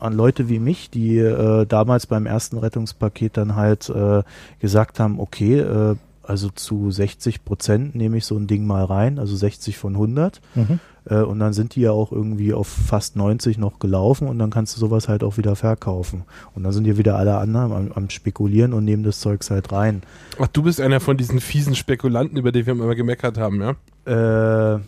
an 0.00 0.14
Leute 0.14 0.48
wie 0.48 0.58
mich, 0.58 0.90
die 0.90 1.18
äh, 1.18 1.66
damals 1.66 2.06
beim 2.06 2.26
ersten 2.26 2.58
Rettungspaket 2.58 3.36
dann 3.36 3.56
halt 3.56 3.88
äh, 3.88 4.22
gesagt 4.60 5.00
haben, 5.00 5.20
okay, 5.20 5.60
äh, 5.60 5.96
also 6.22 6.48
zu 6.48 6.90
60 6.90 7.44
Prozent 7.44 7.94
nehme 7.94 8.16
ich 8.16 8.24
so 8.24 8.36
ein 8.36 8.46
Ding 8.46 8.66
mal 8.66 8.84
rein, 8.84 9.18
also 9.18 9.34
60 9.34 9.76
von 9.76 9.94
100. 9.94 10.40
Mhm. 10.54 10.78
Äh, 11.06 11.16
und 11.16 11.40
dann 11.40 11.52
sind 11.52 11.74
die 11.74 11.80
ja 11.80 11.90
auch 11.90 12.12
irgendwie 12.12 12.52
auf 12.52 12.68
fast 12.68 13.16
90 13.16 13.58
noch 13.58 13.78
gelaufen 13.78 14.28
und 14.28 14.38
dann 14.38 14.50
kannst 14.50 14.76
du 14.76 14.80
sowas 14.80 15.08
halt 15.08 15.24
auch 15.24 15.38
wieder 15.38 15.56
verkaufen. 15.56 16.24
Und 16.54 16.62
dann 16.62 16.72
sind 16.72 16.86
ja 16.86 16.96
wieder 16.98 17.16
alle 17.16 17.36
anderen 17.38 17.72
am, 17.72 17.92
am 17.92 18.10
Spekulieren 18.10 18.72
und 18.72 18.84
nehmen 18.84 19.02
das 19.02 19.20
Zeugs 19.20 19.50
halt 19.50 19.72
rein. 19.72 20.02
Ach, 20.38 20.46
du 20.48 20.62
bist 20.62 20.80
einer 20.80 21.00
von 21.00 21.16
diesen 21.16 21.40
fiesen 21.40 21.74
Spekulanten, 21.74 22.38
über 22.38 22.52
die 22.52 22.66
wir 22.66 22.74
immer 22.74 22.94
gemeckert 22.94 23.38
haben, 23.38 23.60
ja? 23.60 24.74
Äh, 24.76 24.80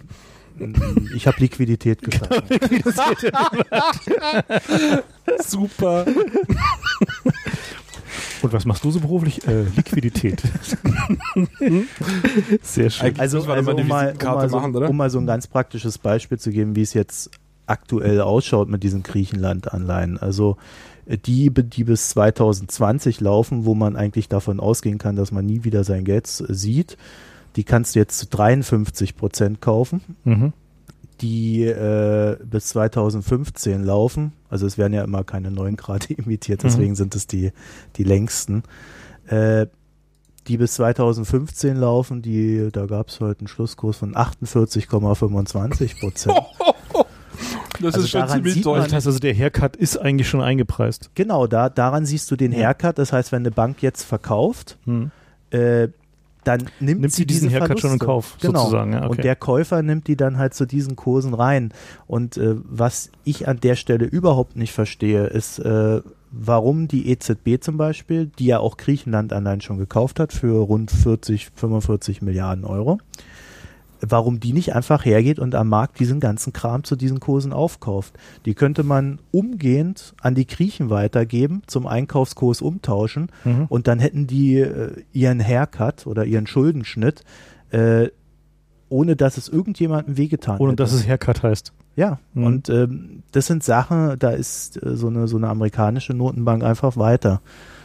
ich 1.14 1.26
habe 1.26 1.38
Liquidität 1.40 2.02
gesagt. 2.82 3.32
Super. 5.46 6.06
Und 8.42 8.52
was 8.52 8.64
machst 8.64 8.84
du 8.84 8.90
so 8.90 9.00
beruflich? 9.00 9.46
Äh, 9.46 9.62
Liquidität. 9.76 10.42
Sehr 12.62 12.90
schön. 12.90 13.18
Also, 13.18 13.38
also 13.48 13.72
um, 13.72 13.86
mal, 13.86 14.12
um, 14.12 14.24
mal 14.24 14.48
so, 14.48 14.56
machen, 14.56 14.74
oder? 14.74 14.90
um 14.90 14.96
mal 14.96 15.10
so 15.10 15.18
ein 15.18 15.26
ganz 15.26 15.46
praktisches 15.46 15.98
Beispiel 15.98 16.38
zu 16.38 16.50
geben, 16.50 16.74
wie 16.74 16.82
es 16.82 16.92
jetzt 16.92 17.30
aktuell 17.66 18.20
ausschaut 18.20 18.68
mit 18.68 18.82
diesen 18.82 19.02
Griechenland-Anleihen. 19.04 20.18
Also 20.18 20.56
äh, 21.06 21.18
die, 21.18 21.50
die 21.50 21.84
bis 21.84 22.10
2020 22.10 23.20
laufen, 23.20 23.64
wo 23.64 23.74
man 23.74 23.96
eigentlich 23.96 24.28
davon 24.28 24.60
ausgehen 24.60 24.98
kann, 24.98 25.16
dass 25.16 25.30
man 25.30 25.46
nie 25.46 25.64
wieder 25.64 25.84
sein 25.84 26.04
Geld 26.04 26.26
sieht, 26.26 26.96
die 27.56 27.64
kannst 27.64 27.94
du 27.94 27.98
jetzt 28.00 28.18
zu 28.18 28.26
53 28.28 29.16
Prozent 29.16 29.60
kaufen. 29.60 30.00
Mhm. 30.24 30.52
die 31.20 31.62
äh, 31.64 32.36
bis 32.44 32.66
2015 32.68 33.84
laufen. 33.84 34.32
Also 34.50 34.66
es 34.66 34.76
werden 34.76 34.92
ja 34.92 35.04
immer 35.04 35.22
keine 35.22 35.50
neuen 35.52 35.76
Grade 35.76 36.12
imitiert, 36.14 36.64
deswegen 36.64 36.94
sind 36.96 37.14
es 37.14 37.26
die, 37.28 37.52
die 37.96 38.02
längsten. 38.04 38.64
Äh, 39.26 39.66
die 40.48 40.56
bis 40.56 40.74
2015 40.74 41.76
laufen, 41.76 42.20
die, 42.22 42.70
da 42.72 42.86
gab 42.86 43.08
es 43.10 43.20
heute 43.20 43.40
einen 43.42 43.46
Schlusskurs 43.48 43.96
von 43.98 44.14
48,25 44.16 46.00
Prozent. 46.00 46.38
Das 47.80 47.94
Also 47.94 48.04
ist 48.04 48.10
schon 48.10 48.28
ziemlich 48.28 48.54
man- 48.56 48.62
Das 48.74 48.80
deutlich. 48.80 48.94
heißt 48.94 49.06
also, 49.08 49.18
der 49.18 49.34
Haircut 49.34 49.74
ist 49.76 49.96
eigentlich 49.96 50.28
schon 50.28 50.40
eingepreist. 50.40 51.10
genau, 51.16 51.46
da, 51.48 51.68
daran 51.68 52.04
siehst 52.06 52.30
du 52.30 52.36
den. 52.36 52.52
Haircut. 52.52 52.96
Das 52.98 53.12
heißt, 53.12 53.32
wenn 53.32 53.42
eine 53.42 53.50
Bank 53.50 53.82
jetzt 53.82 54.04
verkauft, 54.04 54.78
Hm. 54.84 55.10
äh, 55.50 55.88
dann 56.44 56.64
nimmt, 56.80 57.00
Nimmt 57.00 57.12
sie 57.12 57.26
diesen 57.26 57.48
diese 57.48 57.60
Haircut 57.60 57.80
schon 57.80 57.92
in. 57.92 57.98
Kauf, 57.98 58.36
genau. 58.40 58.60
sozusagen. 58.60 58.92
Ja, 58.92 58.98
okay. 59.00 59.08
Und 59.08 59.24
der 59.24 59.36
Käufer 59.36 59.82
nimmt 59.82 60.08
die 60.08 60.16
dann 60.16 60.38
halt 60.38 60.54
zu 60.54 60.66
diesen 60.66 60.96
Kursen 60.96 61.34
rein. 61.34 61.72
Und 62.06 62.36
äh, 62.36 62.56
was 62.64 63.10
ich 63.24 63.48
an 63.48 63.60
der 63.60 63.76
Stelle 63.76 64.04
überhaupt 64.04 64.56
nicht 64.56 64.72
verstehe, 64.72 65.26
ist, 65.26 65.58
äh, 65.60 66.00
warum 66.32 66.88
die 66.88 67.10
EZB 67.10 67.60
zum 67.60 67.76
Beispiel, 67.76 68.30
die 68.38 68.46
ja 68.46 68.58
auch 68.58 68.76
Griechenland 68.76 69.32
allein 69.32 69.60
schon 69.60 69.78
gekauft 69.78 70.18
hat 70.18 70.32
für 70.32 70.58
rund 70.64 70.90
40, 70.90 71.50
45 71.54 72.22
Milliarden 72.22 72.64
Euro, 72.64 72.98
warum 74.06 74.40
die 74.40 74.52
nicht 74.52 74.74
einfach 74.74 75.04
hergeht 75.04 75.38
und 75.38 75.54
am 75.54 75.68
Markt 75.68 76.00
diesen 76.00 76.18
ganzen 76.18 76.52
Kram 76.52 76.82
zu 76.84 76.96
diesen 76.96 77.20
Kursen 77.20 77.52
aufkauft. 77.52 78.14
Die 78.46 78.54
könnte 78.54 78.82
man 78.82 79.20
umgehend 79.30 80.14
an 80.20 80.34
die 80.34 80.46
Griechen 80.46 80.90
weitergeben, 80.90 81.62
zum 81.66 81.86
Einkaufskurs 81.86 82.60
umtauschen 82.62 83.28
Mhm. 83.44 83.66
und 83.68 83.86
dann 83.86 83.98
hätten 84.00 84.26
die 84.26 84.56
äh, 84.58 85.02
ihren 85.12 85.40
Haircut 85.40 86.06
oder 86.06 86.24
ihren 86.24 86.46
Schuldenschnitt, 86.46 87.22
äh, 87.70 88.08
ohne 88.88 89.16
dass 89.16 89.36
es 89.38 89.48
irgendjemandem 89.48 90.16
wehgetan 90.16 90.58
Ohne 90.58 90.72
hätte. 90.72 90.82
dass 90.82 90.92
es 90.92 91.06
Haircut 91.06 91.42
heißt. 91.42 91.72
ja, 91.96 92.18
Mhm. 92.34 92.44
und 92.44 92.68
ähm, 92.68 93.22
das 93.32 93.46
sind 93.46 93.62
Sachen, 93.62 94.18
da 94.18 94.30
ist 94.30 94.82
äh, 94.82 94.96
so, 94.96 95.06
eine, 95.08 95.28
so 95.28 95.36
eine 95.36 95.48
amerikanische 95.48 96.12
Notenbank 96.12 96.62
einfach 96.64 96.96
weiter. 96.96 97.40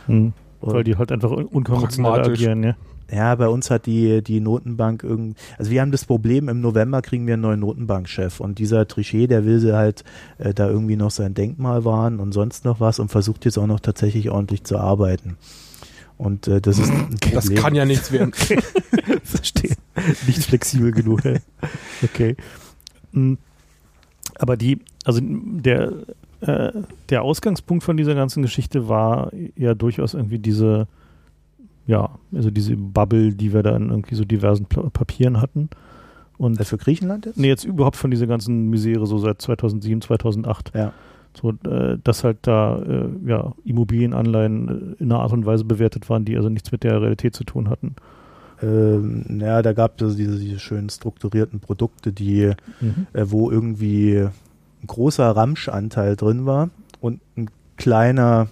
Hm. 0.08 0.34
Und- 0.60 0.74
Weil 0.74 0.84
die 0.84 0.96
halt 0.98 1.12
einfach 1.12 1.30
un- 1.32 1.46
unkonventionell 1.46 2.12
agieren, 2.22 2.64
ja. 2.64 2.76
Ja, 3.12 3.36
bei 3.36 3.48
uns 3.48 3.70
hat 3.72 3.86
die, 3.86 4.22
die 4.22 4.40
Notenbank 4.42 5.04
irgend, 5.04 5.38
also 5.58 5.72
wir 5.72 5.82
haben 5.82 5.92
das 5.92 6.06
Problem, 6.06 6.50
im 6.50 6.60
November 6.60 7.02
kriegen 7.02 7.26
wir 7.26 7.36
einen 7.36 7.44
neuen 7.44 7.60
Notenbankchef 7.62 8.40
und 8.40 8.60
dieser 8.60 8.88
Trichet, 8.88 9.32
der 9.32 9.46
will 9.46 9.60
sie 9.60 9.76
halt 9.76 10.04
äh, 10.40 10.54
da 10.54 10.68
irgendwie 10.68 10.98
noch 10.98 11.12
sein 11.12 11.34
Denkmal 11.34 11.86
wahren 11.86 12.20
und 12.20 12.34
sonst 12.34 12.66
noch 12.66 12.80
was 12.80 13.00
und 13.00 13.10
versucht 13.10 13.46
jetzt 13.46 13.58
auch 13.58 13.68
noch 13.68 13.80
tatsächlich 13.80 14.30
ordentlich 14.30 14.64
zu 14.66 14.78
arbeiten. 14.78 15.38
Und 16.18 16.48
äh, 16.48 16.60
das 16.60 16.80
ist 16.80 16.90
ein 16.90 17.10
Problem. 17.22 17.34
Das 17.34 17.54
kann 17.54 17.76
ja 17.76 17.86
nichts 17.86 18.12
werden. 18.12 18.34
Verstehe. 19.24 19.76
Nicht 20.26 20.44
flexibel 20.44 20.92
genug. 20.92 21.22
Okay. 22.04 22.36
Hm. 23.14 23.40
Aber 24.38 24.56
die, 24.56 24.80
also 25.04 25.20
der, 25.24 25.94
äh, 26.42 26.72
der 27.10 27.24
Ausgangspunkt 27.24 27.84
von 27.84 27.98
dieser 27.98 28.14
ganzen 28.14 28.44
Geschichte 28.44 28.88
war 28.88 29.32
ja 29.56 29.74
durchaus 29.74 30.14
irgendwie 30.14 30.38
diese, 30.38 30.88
ja, 31.88 32.10
also 32.34 32.52
diese 32.52 32.76
Bubble, 32.76 33.34
die 33.34 33.54
wir 33.54 33.64
da 33.64 33.76
in 33.76 33.90
irgendwie 33.90 34.16
so 34.16 34.24
diversen 34.26 34.66
Pla- 34.66 34.90
Papieren 34.92 35.42
hatten. 35.42 35.70
Und 36.38 36.60
Äh, 36.60 36.66
für 36.66 36.78
Griechenland 36.78 37.26
jetzt? 37.26 37.38
nee, 37.38 37.48
jetzt 37.48 37.64
überhaupt 37.64 37.96
von 37.96 38.12
dieser 38.12 38.28
ganzen 38.28 38.70
Misere 38.70 39.08
so 39.08 39.18
seit 39.18 39.42
2007, 39.42 40.02
2008. 40.02 40.72
Ja. 40.76 40.94
So, 41.34 41.52
äh, 41.70 41.98
dass 42.04 42.24
halt 42.24 42.38
da 42.44 42.80
äh, 42.80 43.10
ja, 43.26 43.54
Immobilienanleihen 43.64 44.96
äh, 45.00 45.04
in 45.04 45.12
einer 45.12 45.22
Art 45.22 45.34
und 45.34 45.46
Weise 45.46 45.66
bewertet 45.66 46.10
waren, 46.10 46.26
die 46.26 46.36
also 46.36 46.50
nichts 46.50 46.72
mit 46.72 46.84
der 46.84 47.02
Realität 47.02 47.36
zu 47.36 47.44
tun 47.44 47.70
hatten. 47.70 47.96
Ähm, 48.62 49.40
ja, 49.40 49.62
da 49.62 49.74
gab 49.74 50.02
es 50.02 50.16
diese, 50.16 50.40
diese 50.40 50.60
schönen 50.60 50.90
strukturierten 50.90 51.60
Produkte, 51.60 52.12
die, 52.12 52.42
äh, 52.42 52.56
wo 53.26 53.52
irgendwie 53.52 54.18
ein 54.18 54.88
großer 54.88 55.30
Ramschanteil 55.30 56.16
drin 56.16 56.46
war 56.48 56.70
und 57.02 57.20
ein 57.38 57.50
kleiner 57.78 58.48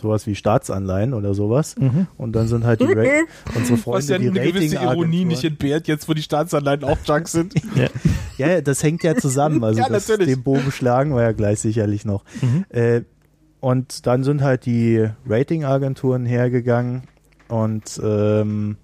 sowas 0.00 0.26
wie 0.26 0.34
Staatsanleihen 0.34 1.14
oder 1.14 1.34
sowas. 1.34 1.76
Mhm. 1.78 2.06
Und 2.16 2.32
dann 2.32 2.48
sind 2.48 2.64
halt 2.64 2.80
die 2.80 2.92
Ra 2.92 3.04
unsere 3.54 3.78
Freunde, 3.78 3.98
Was 3.98 4.08
ja 4.08 4.18
die 4.18 4.28
eine 4.28 4.40
gewisse 4.40 4.76
Ironie 4.76 5.24
nicht 5.24 5.44
entbehrt, 5.44 5.88
jetzt 5.88 6.08
wo 6.08 6.14
die 6.14 6.22
Staatsanleihen 6.22 6.84
auch 6.84 6.98
junk 7.04 7.28
sind. 7.28 7.54
Ja. 7.76 7.86
Ja, 8.36 8.60
das 8.60 8.82
hängt 8.82 9.04
ja 9.04 9.14
zusammen. 9.14 9.62
Also 9.62 9.80
Ja, 9.80 9.88
das, 9.88 10.08
natürlich. 10.08 10.34
den 10.34 10.42
Bogen 10.42 10.72
schlagen 10.72 11.14
wir 11.14 11.22
ja 11.22 11.32
gleich 11.32 11.60
sicherlich 11.60 12.04
noch. 12.04 12.24
Mhm. 12.42 12.64
Äh, 12.70 13.02
und 13.60 14.06
dann 14.06 14.24
sind 14.24 14.42
halt 14.42 14.66
die 14.66 15.06
Ratingagenturen 15.28 16.26
hergegangen 16.26 17.02
und 17.48 18.00
ähm, 18.02 18.76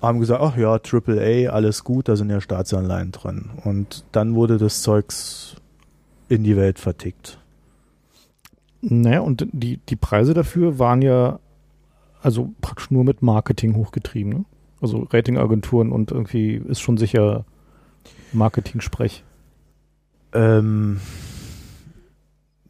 haben 0.00 0.20
gesagt, 0.20 0.40
ach 0.42 0.56
ja, 0.56 0.78
AAA, 0.78 1.50
alles 1.50 1.84
gut, 1.84 2.08
da 2.08 2.16
sind 2.16 2.30
ja 2.30 2.40
Staatsanleihen 2.40 3.12
drin. 3.12 3.50
Und 3.64 4.04
dann 4.12 4.34
wurde 4.34 4.58
das 4.58 4.82
Zeugs 4.82 5.56
in 6.28 6.42
die 6.44 6.56
Welt 6.56 6.78
vertickt. 6.78 7.38
Naja, 8.86 9.20
und 9.20 9.46
die, 9.52 9.78
die 9.78 9.96
Preise 9.96 10.34
dafür 10.34 10.78
waren 10.78 11.02
ja 11.02 11.38
also 12.24 12.54
praktisch 12.60 12.90
nur 12.90 13.04
mit 13.04 13.22
Marketing 13.22 13.76
hochgetrieben. 13.76 14.32
Ne? 14.32 14.44
Also 14.80 15.06
Ratingagenturen 15.10 15.92
und 15.92 16.10
irgendwie 16.10 16.54
ist 16.54 16.80
schon 16.80 16.96
sicher 16.96 17.44
Marketing-Sprech. 18.32 19.22
Ähm, 20.32 21.00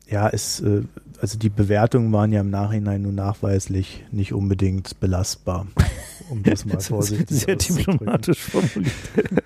ja, 0.09 0.28
es, 0.28 0.61
äh, 0.61 0.82
also 1.20 1.39
die 1.39 1.49
Bewertungen 1.49 2.12
waren 2.12 2.32
ja 2.32 2.41
im 2.41 2.51
Nachhinein 2.51 3.03
nur 3.03 3.12
nachweislich 3.12 4.05
nicht 4.11 4.32
unbedingt 4.32 5.01
belastbar, 5.01 5.66
um 6.31 6.43
das 6.43 6.65
mal 6.65 6.75
Das 6.75 6.89
vorsichtig 6.89 7.29
sehr 7.31 7.57
auszudrücken. 7.57 7.93
diplomatisch 7.99 8.41
formuliert. 8.41 8.95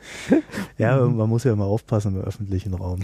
Ja, 0.79 1.05
man 1.05 1.29
muss 1.29 1.45
ja 1.45 1.53
immer 1.53 1.65
aufpassen 1.65 2.15
im 2.17 2.23
öffentlichen 2.23 2.75
Raum. 2.75 3.01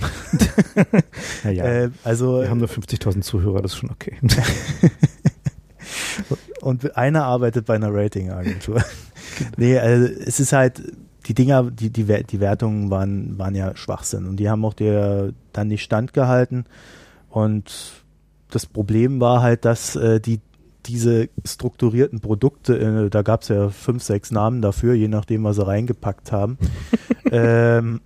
Naja, 1.44 1.64
Äh, 1.64 1.90
also 2.04 2.40
wir 2.40 2.50
haben 2.50 2.58
nur 2.58 2.68
50.000 2.68 3.22
Zuhörer, 3.22 3.62
das 3.62 3.72
ist 3.72 3.78
schon 3.78 3.90
okay. 3.90 4.16
und 6.60 6.96
einer 6.96 7.24
arbeitet 7.24 7.66
bei 7.66 7.74
einer 7.74 7.92
Ratingagentur. 7.92 8.82
nee, 9.56 9.78
also 9.78 10.06
es 10.06 10.40
ist 10.40 10.52
halt 10.52 10.82
die 11.26 11.34
Dinger, 11.34 11.70
die 11.70 11.90
die, 11.90 12.04
die 12.04 12.40
Wertungen 12.40 12.90
waren 12.90 13.38
waren 13.38 13.54
ja 13.54 13.76
Schwachsinn 13.76 14.26
und 14.26 14.36
die 14.36 14.48
haben 14.48 14.64
auch 14.64 14.74
der 14.74 15.32
dann 15.52 15.68
nicht 15.68 15.82
standgehalten 15.82 16.66
und 17.30 18.02
das 18.50 18.66
Problem 18.66 19.20
war 19.20 19.42
halt, 19.42 19.64
dass 19.64 19.96
äh, 19.96 20.20
die 20.20 20.40
diese 20.86 21.28
strukturierten 21.44 22.20
Produkte, 22.20 22.78
äh, 22.78 23.10
da 23.10 23.22
gab 23.22 23.42
es 23.42 23.48
ja 23.48 23.70
fünf, 23.70 24.02
sechs 24.02 24.30
Namen 24.30 24.62
dafür, 24.62 24.94
je 24.94 25.08
nachdem, 25.08 25.44
was 25.44 25.56
sie 25.56 25.66
reingepackt 25.66 26.32
haben. 26.32 26.58
ähm, 27.30 28.00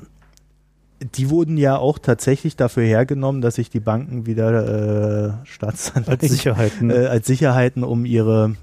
die 1.00 1.30
wurden 1.30 1.56
ja 1.56 1.76
auch 1.76 1.98
tatsächlich 1.98 2.56
dafür 2.56 2.82
hergenommen, 2.84 3.40
dass 3.40 3.56
sich 3.56 3.70
die 3.70 3.80
Banken 3.80 4.26
wieder 4.26 5.42
äh, 5.42 5.46
Staatsanleihen 5.46 6.20
Als 6.20 6.30
Sicherheiten. 6.30 6.90
äh, 6.90 7.06
als 7.06 7.26
Sicherheiten, 7.26 7.84
um 7.84 8.04
ihre 8.04 8.56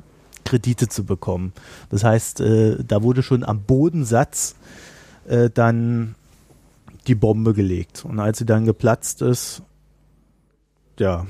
Kredite 0.44 0.88
zu 0.88 1.06
bekommen. 1.06 1.54
Das 1.90 2.04
heißt, 2.04 2.42
äh, 2.42 2.84
da 2.84 3.04
wurde 3.04 3.24
schon 3.24 3.44
am 3.44 3.62
Bodensatz 3.62 4.56
äh, 5.28 5.50
dann 5.50 6.16
die 7.08 7.16
Bombe 7.16 7.54
gelegt. 7.54 8.04
Und 8.06 8.20
als 8.20 8.40
sie 8.40 8.46
dann 8.46 8.66
geplatzt 8.66 9.22
ist, 9.22 9.62
ja, 11.00 11.26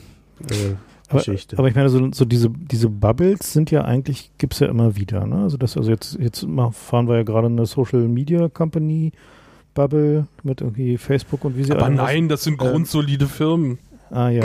äh, 1.07 1.11
aber, 1.11 1.19
Geschichte. 1.19 1.57
aber 1.57 1.67
ich 1.67 1.75
meine, 1.75 1.89
so, 1.89 2.11
so 2.11 2.25
diese, 2.25 2.49
diese 2.49 2.89
Bubbles 2.89 3.53
sind 3.53 3.71
ja 3.71 3.83
eigentlich, 3.85 4.31
gibt 4.37 4.53
es 4.53 4.59
ja 4.59 4.67
immer 4.67 4.95
wieder. 4.95 5.25
Ne? 5.25 5.37
Also, 5.43 5.57
das, 5.57 5.77
also 5.77 5.91
jetzt, 5.91 6.17
jetzt 6.19 6.45
fahren 6.71 7.07
wir 7.07 7.17
ja 7.17 7.23
gerade 7.23 7.47
eine 7.47 7.65
Social 7.65 8.07
Media 8.07 8.49
Company 8.49 9.11
Bubble 9.73 10.27
mit 10.43 10.61
irgendwie 10.61 10.97
Facebook 10.97 11.43
und 11.45 11.57
wie 11.57 11.63
sie 11.63 11.73
Aber 11.73 11.89
nein, 11.89 12.29
das 12.29 12.43
sind 12.43 12.61
Ähm, 12.61 12.69
grundsolide 12.69 13.27
Firmen. 13.27 13.77
heißen. 14.09 14.17
Ah 14.17 14.29
ja. 14.29 14.43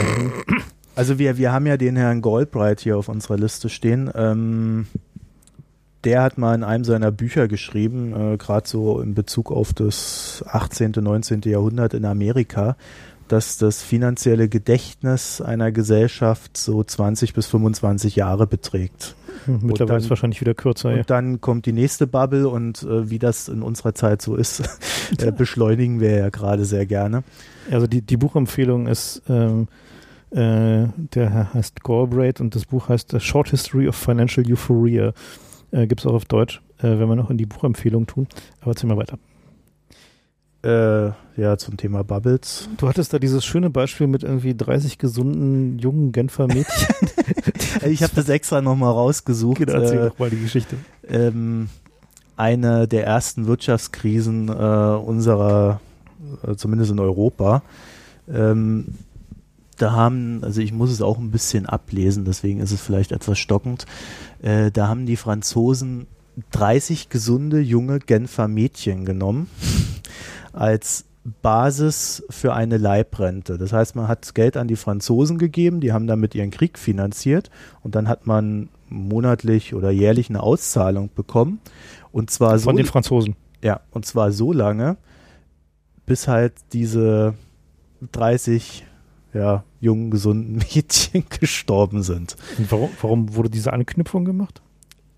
Also 0.93 1.17
wir, 1.17 1.37
wir 1.37 1.53
haben 1.53 1.65
ja 1.65 1.77
den 1.77 1.95
Herrn 1.95 2.21
Goldbright 2.21 2.81
hier 2.81 2.97
auf 2.97 3.07
unserer 3.07 3.37
Liste 3.37 3.69
stehen. 3.69 4.11
Ähm, 4.13 4.87
der 6.03 6.23
hat 6.23 6.37
mal 6.37 6.55
in 6.55 6.63
einem 6.63 6.83
seiner 6.83 7.11
Bücher 7.11 7.47
geschrieben, 7.47 8.13
äh, 8.13 8.37
gerade 8.37 8.67
so 8.67 8.99
in 8.99 9.13
Bezug 9.13 9.51
auf 9.51 9.71
das 9.73 10.43
18., 10.47 10.93
19. 10.99 11.41
Jahrhundert 11.45 11.93
in 11.93 12.05
Amerika, 12.05 12.75
dass 13.31 13.57
das 13.57 13.81
finanzielle 13.81 14.49
Gedächtnis 14.49 15.39
einer 15.41 15.71
Gesellschaft 15.71 16.57
so 16.57 16.83
20 16.83 17.33
bis 17.33 17.47
25 17.47 18.15
Jahre 18.15 18.45
beträgt. 18.47 19.15
Hm, 19.45 19.59
Mittlerweile 19.63 19.99
ist 19.99 20.05
es 20.05 20.09
wahrscheinlich 20.09 20.41
wieder 20.41 20.53
kürzer. 20.53 20.89
Und 20.89 20.97
Ja. 20.97 21.03
dann 21.03 21.39
kommt 21.39 21.65
die 21.65 21.71
nächste 21.71 22.07
Bubble 22.07 22.49
und 22.49 22.83
äh, 22.83 23.09
wie 23.09 23.19
das 23.19 23.47
in 23.47 23.61
unserer 23.61 23.95
Zeit 23.95 24.21
so 24.21 24.35
ist, 24.35 24.59
äh, 25.19 25.31
beschleunigen 25.31 25.99
wir 25.99 26.11
ja 26.17 26.29
gerade 26.29 26.65
sehr 26.65 26.85
gerne. 26.85 27.23
Also 27.71 27.87
die, 27.87 28.01
die 28.01 28.17
Buchempfehlung 28.17 28.87
ist, 28.87 29.21
ähm, 29.29 29.67
äh, 30.31 30.87
der 30.97 31.29
Herr 31.29 31.53
heißt 31.53 31.83
Galbraith 31.83 32.41
und 32.41 32.55
das 32.55 32.65
Buch 32.65 32.89
heißt 32.89 33.13
A 33.13 33.19
Short 33.19 33.49
History 33.49 33.87
of 33.87 33.95
Financial 33.95 34.45
Euphoria. 34.49 35.13
Äh, 35.71 35.87
Gibt 35.87 36.01
es 36.01 36.05
auch 36.05 36.13
auf 36.13 36.25
Deutsch, 36.25 36.61
äh, 36.79 36.83
wenn 36.83 37.07
wir 37.07 37.15
noch 37.15 37.29
in 37.29 37.37
die 37.37 37.45
Buchempfehlung 37.45 38.07
tun. 38.07 38.27
Aber 38.59 38.71
erzähl 38.71 38.89
mal 38.89 38.97
weiter. 38.97 39.17
Äh, 40.63 41.11
ja, 41.37 41.57
zum 41.57 41.77
Thema 41.77 42.03
Bubbles. 42.03 42.69
Du 42.77 42.87
hattest 42.87 43.13
da 43.13 43.19
dieses 43.19 43.43
schöne 43.43 43.69
Beispiel 43.69 44.05
mit 44.07 44.23
irgendwie 44.23 44.55
30 44.55 44.97
gesunden 44.99 45.79
jungen 45.79 46.11
Genfer 46.11 46.47
Mädchen. 46.47 46.87
Ich 47.85 48.03
habe 48.03 48.13
das 48.15 48.29
extra 48.29 48.61
nochmal 48.61 48.91
rausgesucht. 48.91 49.57
Genau, 49.57 49.73
erzähl 49.73 49.97
Äh, 49.99 50.09
doch 50.09 50.19
mal 50.19 50.29
die 50.29 50.41
Geschichte. 50.41 50.75
ähm, 51.07 51.69
eine 52.35 52.87
der 52.87 53.05
ersten 53.05 53.47
Wirtschaftskrisen 53.47 54.49
äh, 54.49 54.51
unserer, 54.51 55.79
äh, 56.45 56.55
zumindest 56.55 56.91
in 56.91 56.99
Europa. 56.99 57.63
Ähm, 58.31 58.85
da 59.77 59.93
haben, 59.93 60.43
also 60.43 60.61
ich 60.61 60.73
muss 60.73 60.91
es 60.91 61.01
auch 61.01 61.17
ein 61.17 61.31
bisschen 61.31 61.65
ablesen, 61.65 62.25
deswegen 62.25 62.59
ist 62.59 62.71
es 62.71 62.81
vielleicht 62.81 63.13
etwas 63.13 63.39
stockend. 63.39 63.85
Äh, 64.41 64.69
da 64.69 64.87
haben 64.87 65.05
die 65.05 65.17
Franzosen 65.17 66.05
30 66.51 67.09
gesunde 67.09 67.61
junge 67.61 67.99
Genfer 67.99 68.47
Mädchen 68.47 69.05
genommen 69.05 69.49
als 70.53 71.05
Basis 71.41 72.23
für 72.29 72.53
eine 72.53 72.77
Leibrente. 72.77 73.57
Das 73.57 73.73
heißt, 73.73 73.95
man 73.95 74.07
hat 74.07 74.33
Geld 74.33 74.57
an 74.57 74.67
die 74.67 74.75
Franzosen 74.75 75.37
gegeben, 75.37 75.79
die 75.79 75.93
haben 75.93 76.07
damit 76.07 76.33
ihren 76.33 76.49
Krieg 76.49 76.79
finanziert 76.79 77.51
und 77.83 77.95
dann 77.95 78.07
hat 78.07 78.25
man 78.25 78.69
monatlich 78.89 79.75
oder 79.75 79.91
jährlich 79.91 80.29
eine 80.29 80.41
Auszahlung 80.41 81.09
bekommen. 81.13 81.59
Und 82.11 82.31
zwar 82.31 82.57
so 82.57 82.65
Von 82.65 82.75
den 82.75 82.85
Franzosen. 82.85 83.35
ja, 83.63 83.81
und 83.91 84.05
zwar 84.05 84.31
so 84.31 84.51
lange, 84.51 84.97
bis 86.05 86.27
halt 86.27 86.53
diese 86.73 87.35
30 88.11 88.85
ja, 89.33 89.63
jungen, 89.79 90.11
gesunden 90.11 90.55
Mädchen 90.73 91.25
gestorben 91.39 92.01
sind. 92.01 92.35
Und 92.57 92.71
warum, 92.71 92.89
warum 93.01 93.35
wurde 93.35 93.49
diese 93.49 93.73
Anknüpfung 93.73 94.25
gemacht? 94.25 94.61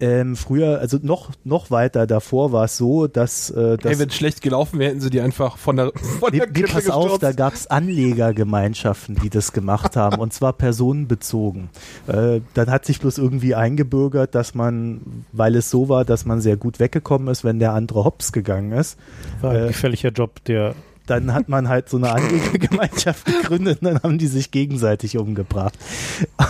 Ähm, 0.03 0.35
früher, 0.35 0.79
also 0.79 0.99
noch, 1.01 1.31
noch 1.45 1.71
weiter 1.71 2.05
davor 2.05 2.51
war 2.51 2.65
es 2.65 2.75
so, 2.75 3.07
dass, 3.07 3.49
äh, 3.51 3.77
dass 3.77 3.93
Ey, 3.93 3.99
wenn 3.99 4.09
es 4.09 4.15
schlecht 4.15 4.41
gelaufen 4.41 4.77
wäre, 4.77 4.89
hätten 4.89 4.99
sie 4.99 5.09
die 5.09 5.21
einfach 5.21 5.55
von 5.55 5.77
der, 5.77 5.93
von 6.19 6.29
Nee, 6.33 6.39
der 6.39 6.49
nee, 6.51 6.63
pass 6.63 6.89
auf, 6.89 7.19
da 7.19 7.31
gab 7.31 7.53
es 7.53 7.67
Anlegergemeinschaften, 7.67 9.15
die 9.23 9.29
das 9.29 9.53
gemacht 9.53 9.95
haben, 9.95 10.19
und 10.19 10.33
zwar 10.33 10.51
personenbezogen. 10.51 11.69
Äh, 12.07 12.41
dann 12.53 12.69
hat 12.69 12.85
sich 12.85 12.99
bloß 12.99 13.17
irgendwie 13.17 13.55
eingebürgert, 13.55 14.35
dass 14.35 14.55
man, 14.55 15.23
weil 15.31 15.55
es 15.55 15.69
so 15.69 15.87
war, 15.87 16.03
dass 16.03 16.25
man 16.25 16.41
sehr 16.41 16.57
gut 16.57 16.81
weggekommen 16.81 17.29
ist, 17.29 17.45
wenn 17.45 17.59
der 17.59 17.71
andere 17.71 18.03
hops 18.03 18.33
gegangen 18.33 18.73
ist, 18.73 18.97
War 19.39 19.51
ein 19.51 19.63
Äh, 19.63 19.67
gefährlicher 19.67 20.09
Job, 20.09 20.43
der 20.43 20.75
dann 21.05 21.33
hat 21.33 21.49
man 21.49 21.67
halt 21.69 21.89
so 21.89 21.97
eine 21.97 22.11
Anlegergemeinschaft 22.13 23.25
gegründet 23.25 23.79
und 23.81 23.87
dann 23.87 24.03
haben 24.03 24.17
die 24.17 24.27
sich 24.27 24.51
gegenseitig 24.51 25.17
umgebracht. 25.17 25.73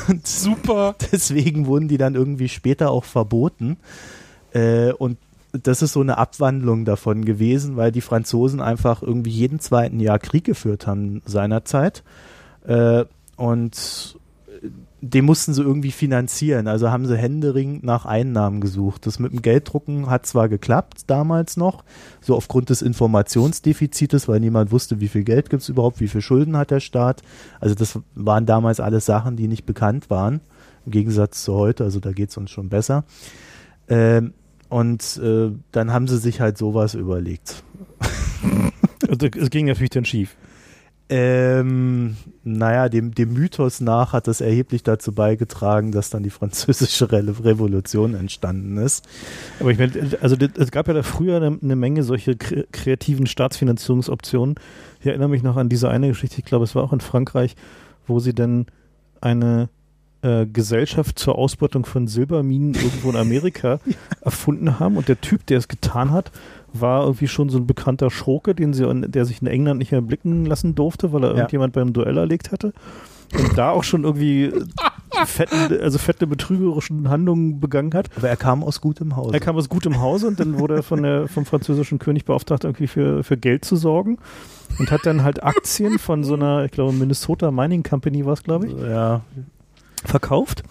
Und 0.07 0.27
Super. 0.27 0.95
deswegen 1.11 1.65
wurden 1.65 1.87
die 1.87 1.97
dann 1.97 2.15
irgendwie 2.15 2.49
später 2.49 2.91
auch 2.91 3.03
verboten. 3.03 3.77
Äh, 4.53 4.91
und 4.93 5.17
das 5.51 5.81
ist 5.81 5.93
so 5.93 6.01
eine 6.01 6.17
Abwandlung 6.17 6.83
davon 6.85 7.25
gewesen, 7.25 7.77
weil 7.77 7.91
die 7.91 8.01
Franzosen 8.01 8.59
einfach 8.59 9.01
irgendwie 9.03 9.31
jeden 9.31 9.59
zweiten 9.59 9.99
Jahr 9.99 10.19
Krieg 10.19 10.43
geführt 10.43 10.87
haben 10.87 11.21
seinerzeit. 11.25 12.03
Äh, 12.65 13.05
und 13.35 14.17
den 15.05 15.25
mussten 15.25 15.53
sie 15.53 15.61
irgendwie 15.61 15.91
finanzieren. 15.91 16.69
Also 16.69 16.89
haben 16.89 17.05
sie 17.05 17.17
händeringend 17.17 17.84
nach 17.84 18.05
Einnahmen 18.05 18.61
gesucht. 18.61 19.05
Das 19.05 19.19
mit 19.19 19.34
dem 19.34 19.41
Gelddrucken 19.41 20.09
hat 20.09 20.25
zwar 20.25 20.47
geklappt, 20.47 21.01
damals 21.07 21.57
noch, 21.57 21.84
so 22.21 22.38
aufgrund 22.38 22.69
des 22.69 22.81
Informationsdefizites, 22.81 24.30
weil 24.30 24.39
niemand 24.39 24.71
wusste, 24.71 25.01
wie 25.01 25.09
viel 25.09 25.25
Geld 25.25 25.49
gibt 25.49 25.61
es 25.61 25.67
überhaupt, 25.67 25.99
wie 25.99 26.07
viel 26.07 26.21
Schulden 26.21 26.55
hat 26.55 26.71
der 26.71 26.80
Staat. 26.80 27.21
Also 27.59 27.75
das 27.75 27.99
waren 28.15 28.45
damals 28.45 28.80
alles 28.80 29.05
Sachen, 29.05 29.35
die 29.35 29.49
nicht 29.49 29.65
bekannt 29.65 30.09
waren, 30.09 30.39
im 30.85 30.93
Gegensatz 30.93 31.43
zu 31.43 31.53
heute. 31.53 31.84
Also 31.84 31.99
da 31.99 32.13
geht 32.13 32.30
es 32.30 32.38
uns 32.38 32.49
schon 32.49 32.69
besser. 32.69 33.03
Ähm, 33.89 34.34
und 34.69 35.19
äh, 35.21 35.51
dann 35.73 35.91
haben 35.91 36.07
sie 36.07 36.17
sich 36.17 36.39
halt 36.39 36.57
sowas 36.57 36.93
überlegt. 36.93 37.63
Also, 39.09 39.27
es 39.27 39.49
ging 39.51 39.67
natürlich 39.67 39.91
dann 39.91 40.05
schief. 40.05 40.35
Ähm, 41.09 42.15
naja, 42.43 42.88
dem, 42.88 43.13
dem 43.13 43.34
Mythos 43.34 43.81
nach 43.81 44.13
hat 44.13 44.27
das 44.27 44.41
erheblich 44.41 44.84
dazu 44.84 45.11
beigetragen, 45.11 45.91
dass 45.91 46.09
dann 46.09 46.23
die 46.23 46.30
französische 46.30 47.11
Re 47.11 47.23
Revolution 47.43 48.15
entstanden 48.15 48.77
ist. 48.77 49.05
Aber 49.59 49.69
ich 49.71 49.77
meine, 49.77 49.91
also 50.21 50.35
es 50.57 50.71
gab 50.71 50.88
ja 50.88 50.93
da 50.93 51.03
früher 51.03 51.38
eine, 51.38 51.59
eine 51.61 51.75
Menge 51.75 52.03
solche 52.03 52.31
kre- 52.31 52.65
kreativen 52.71 53.27
Staatsfinanzierungsoptionen. 53.27 54.55
Ich 55.01 55.07
erinnere 55.07 55.30
mich 55.30 55.43
noch 55.43 55.57
an 55.57 55.69
diese 55.69 55.89
eine 55.89 56.07
Geschichte, 56.07 56.39
ich 56.39 56.45
glaube, 56.45 56.63
es 56.63 56.73
war 56.73 56.84
auch 56.84 56.93
in 56.93 57.01
Frankreich, 57.01 57.55
wo 58.07 58.19
sie 58.19 58.34
dann 58.34 58.65
eine 59.19 59.69
äh, 60.21 60.45
Gesellschaft 60.45 61.19
zur 61.19 61.38
Ausbeutung 61.38 61.85
von 61.85 62.07
Silberminen 62.07 62.75
irgendwo 62.75 63.09
in 63.09 63.17
Amerika 63.17 63.80
erfunden 64.21 64.80
haben. 64.80 64.95
Und 64.97 65.09
der 65.09 65.19
Typ, 65.19 65.45
der 65.47 65.57
es 65.57 65.67
getan 65.67 66.11
hat, 66.11 66.31
war 66.73 67.03
irgendwie 67.03 67.27
schon 67.27 67.49
so 67.49 67.57
ein 67.57 67.67
bekannter 67.67 68.09
Schurke, 68.09 68.55
den 68.55 68.73
sie, 68.73 68.85
der 69.07 69.25
sich 69.25 69.41
in 69.41 69.47
England 69.47 69.77
nicht 69.79 69.91
mehr 69.91 70.01
blicken 70.01 70.45
lassen 70.45 70.75
durfte, 70.75 71.13
weil 71.13 71.23
er 71.23 71.29
Ja. 71.31 71.35
irgendjemand 71.37 71.73
beim 71.73 71.93
Duell 71.93 72.17
erlegt 72.17 72.51
hatte. 72.51 72.73
Und 73.37 73.57
da 73.57 73.71
auch 73.71 73.83
schon 73.83 74.03
irgendwie 74.03 74.51
fetten, 75.25 75.79
also 75.81 75.97
fette 75.97 76.27
betrügerischen 76.27 77.09
Handlungen 77.09 77.59
begangen 77.59 77.93
hat. 77.93 78.09
Aber 78.15 78.29
er 78.29 78.35
kam 78.37 78.63
aus 78.63 78.79
gutem 78.81 79.15
Hause. 79.15 79.33
Er 79.33 79.39
kam 79.39 79.55
aus 79.55 79.69
gutem 79.69 79.99
Hause 80.01 80.27
und 80.27 80.39
dann 80.39 80.59
wurde 80.59 80.75
er 80.75 80.83
von 80.83 81.01
der, 81.01 81.27
vom 81.27 81.45
französischen 81.45 81.97
König 81.99 82.25
beauftragt, 82.25 82.63
irgendwie 82.63 82.87
für, 82.87 83.23
für 83.23 83.37
Geld 83.37 83.65
zu 83.65 83.75
sorgen. 83.75 84.17
Und 84.79 84.91
hat 84.91 85.05
dann 85.05 85.23
halt 85.23 85.43
Aktien 85.43 85.97
von 85.99 86.23
so 86.23 86.33
einer, 86.35 86.65
ich 86.65 86.71
glaube, 86.71 86.93
Minnesota 86.93 87.49
Mining 87.51 87.83
Company 87.83 88.25
war 88.25 88.33
es, 88.33 88.43
glaube 88.43 88.67
ich, 88.67 88.73
ja, 88.73 89.21
verkauft 90.05 90.63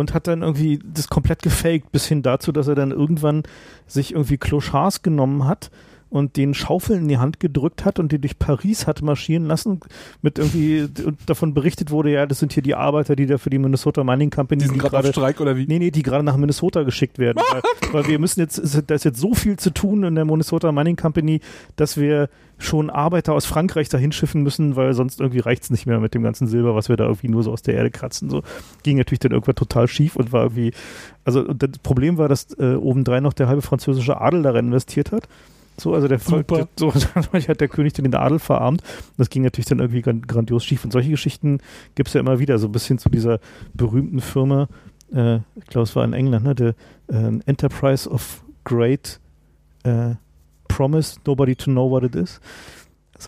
und 0.00 0.14
hat 0.14 0.26
dann 0.26 0.42
irgendwie 0.42 0.80
das 0.84 1.08
komplett 1.08 1.42
gefaked, 1.42 1.92
bis 1.92 2.06
hin 2.06 2.22
dazu, 2.22 2.50
dass 2.50 2.66
er 2.66 2.74
dann 2.74 2.90
irgendwann 2.90 3.44
sich 3.86 4.12
irgendwie 4.12 4.38
Clochards 4.38 5.02
genommen 5.02 5.44
hat 5.44 5.70
und 6.10 6.36
den 6.36 6.54
Schaufeln 6.54 7.02
in 7.02 7.08
die 7.08 7.18
Hand 7.18 7.40
gedrückt 7.40 7.84
hat 7.84 7.98
und 7.98 8.12
die 8.12 8.18
durch 8.18 8.38
Paris 8.38 8.86
hat 8.86 9.00
marschieren 9.00 9.46
lassen, 9.46 9.80
mit 10.22 10.38
irgendwie 10.38 10.88
und 11.04 11.18
davon 11.26 11.54
berichtet 11.54 11.90
wurde, 11.90 12.10
ja, 12.10 12.26
das 12.26 12.40
sind 12.40 12.52
hier 12.52 12.62
die 12.62 12.74
Arbeiter, 12.74 13.16
die 13.16 13.26
da 13.26 13.38
für 13.38 13.50
die 13.50 13.58
Minnesota 13.58 14.04
Mining 14.04 14.30
Company 14.30 14.62
Die 14.62 14.68
sind 14.68 14.78
gerade 14.78 15.08
Streik 15.08 15.40
oder 15.40 15.56
wie? 15.56 15.66
Nee, 15.66 15.78
nee, 15.78 15.90
die 15.90 16.02
gerade 16.02 16.24
nach 16.24 16.36
Minnesota 16.36 16.82
geschickt 16.82 17.18
werden. 17.18 17.40
weil, 17.52 17.62
weil 17.92 18.08
wir 18.08 18.18
müssen 18.18 18.40
jetzt, 18.40 18.60
da 18.86 18.94
ist 18.94 19.04
jetzt 19.04 19.20
so 19.20 19.34
viel 19.34 19.56
zu 19.56 19.70
tun 19.70 20.02
in 20.02 20.16
der 20.16 20.24
Minnesota 20.24 20.72
Mining 20.72 20.96
Company, 20.96 21.40
dass 21.76 21.96
wir 21.96 22.28
schon 22.58 22.90
Arbeiter 22.90 23.32
aus 23.32 23.46
Frankreich 23.46 23.88
dahin 23.88 24.12
schiffen 24.12 24.42
müssen, 24.42 24.76
weil 24.76 24.92
sonst 24.92 25.20
irgendwie 25.20 25.38
reicht's 25.38 25.70
nicht 25.70 25.86
mehr 25.86 25.98
mit 25.98 26.14
dem 26.14 26.22
ganzen 26.22 26.46
Silber, 26.46 26.74
was 26.74 26.88
wir 26.88 26.96
da 26.96 27.04
irgendwie 27.04 27.28
nur 27.28 27.42
so 27.42 27.52
aus 27.52 27.62
der 27.62 27.74
Erde 27.74 27.90
kratzen. 27.90 28.28
So 28.28 28.42
ging 28.82 28.98
natürlich 28.98 29.20
dann 29.20 29.32
irgendwann 29.32 29.54
total 29.54 29.88
schief 29.88 30.16
und 30.16 30.32
war 30.32 30.44
irgendwie, 30.44 30.72
also 31.24 31.42
das 31.54 31.78
Problem 31.82 32.18
war, 32.18 32.28
dass 32.28 32.52
äh, 32.58 32.74
obendrein 32.74 33.22
noch 33.22 33.32
der 33.32 33.48
halbe 33.48 33.62
französische 33.62 34.20
Adel 34.20 34.42
darin 34.42 34.66
investiert 34.66 35.12
hat. 35.12 35.26
So, 35.80 35.94
also 35.94 36.08
der 36.08 36.18
Volk, 36.18 36.48
der, 36.48 36.68
so 36.78 36.92
dadurch 37.14 37.48
hat 37.48 37.60
der 37.60 37.68
König 37.68 37.92
dann 37.94 38.04
den 38.04 38.14
Adel 38.14 38.38
verarmt. 38.38 38.82
Das 39.16 39.30
ging 39.30 39.42
natürlich 39.42 39.66
dann 39.66 39.78
irgendwie 39.80 40.02
gran- 40.02 40.22
grandios 40.22 40.64
schief. 40.64 40.84
Und 40.84 40.92
solche 40.92 41.10
Geschichten 41.10 41.58
gibt's 41.94 42.12
ja 42.12 42.20
immer 42.20 42.38
wieder, 42.38 42.58
so 42.58 42.68
bis 42.68 42.86
hin 42.86 42.98
zu 42.98 43.08
dieser 43.08 43.40
berühmten 43.74 44.20
Firma, 44.20 44.68
äh, 45.12 45.36
ich 45.56 45.66
glaube, 45.68 45.84
es 45.84 45.96
war 45.96 46.04
in 46.04 46.12
England, 46.12 46.44
ne, 46.44 46.54
der 46.54 46.74
äh, 47.08 47.38
Enterprise 47.46 48.08
of 48.08 48.44
Great 48.64 49.20
äh, 49.84 50.14
Promise, 50.68 51.18
Nobody 51.26 51.56
to 51.56 51.70
Know 51.70 51.90
What 51.90 52.04
It 52.04 52.14
Is. 52.14 52.40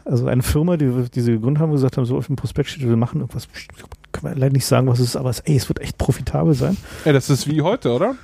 Also 0.04 0.26
eine 0.26 0.42
Firma, 0.42 0.76
die, 0.76 0.90
die 1.14 1.20
sie 1.20 1.32
gegründet 1.32 1.60
haben, 1.60 1.72
gesagt 1.72 1.96
haben, 1.96 2.06
so 2.06 2.16
auf 2.16 2.26
dem 2.26 2.36
Prospekt 2.36 2.70
steht, 2.70 2.88
wir 2.88 2.96
machen 2.96 3.20
irgendwas, 3.20 3.46
kann 4.12 4.24
man 4.24 4.38
leider 4.38 4.52
nicht 4.52 4.64
sagen, 4.64 4.86
was 4.86 5.00
es 5.00 5.08
ist, 5.08 5.16
aber 5.16 5.28
es, 5.30 5.40
ey, 5.40 5.56
es 5.56 5.68
wird 5.68 5.80
echt 5.80 5.98
profitabel 5.98 6.54
sein. 6.54 6.76
Ey, 7.04 7.12
das 7.12 7.28
ist 7.28 7.46
wie 7.50 7.60
heute, 7.60 7.92
oder? 7.92 8.14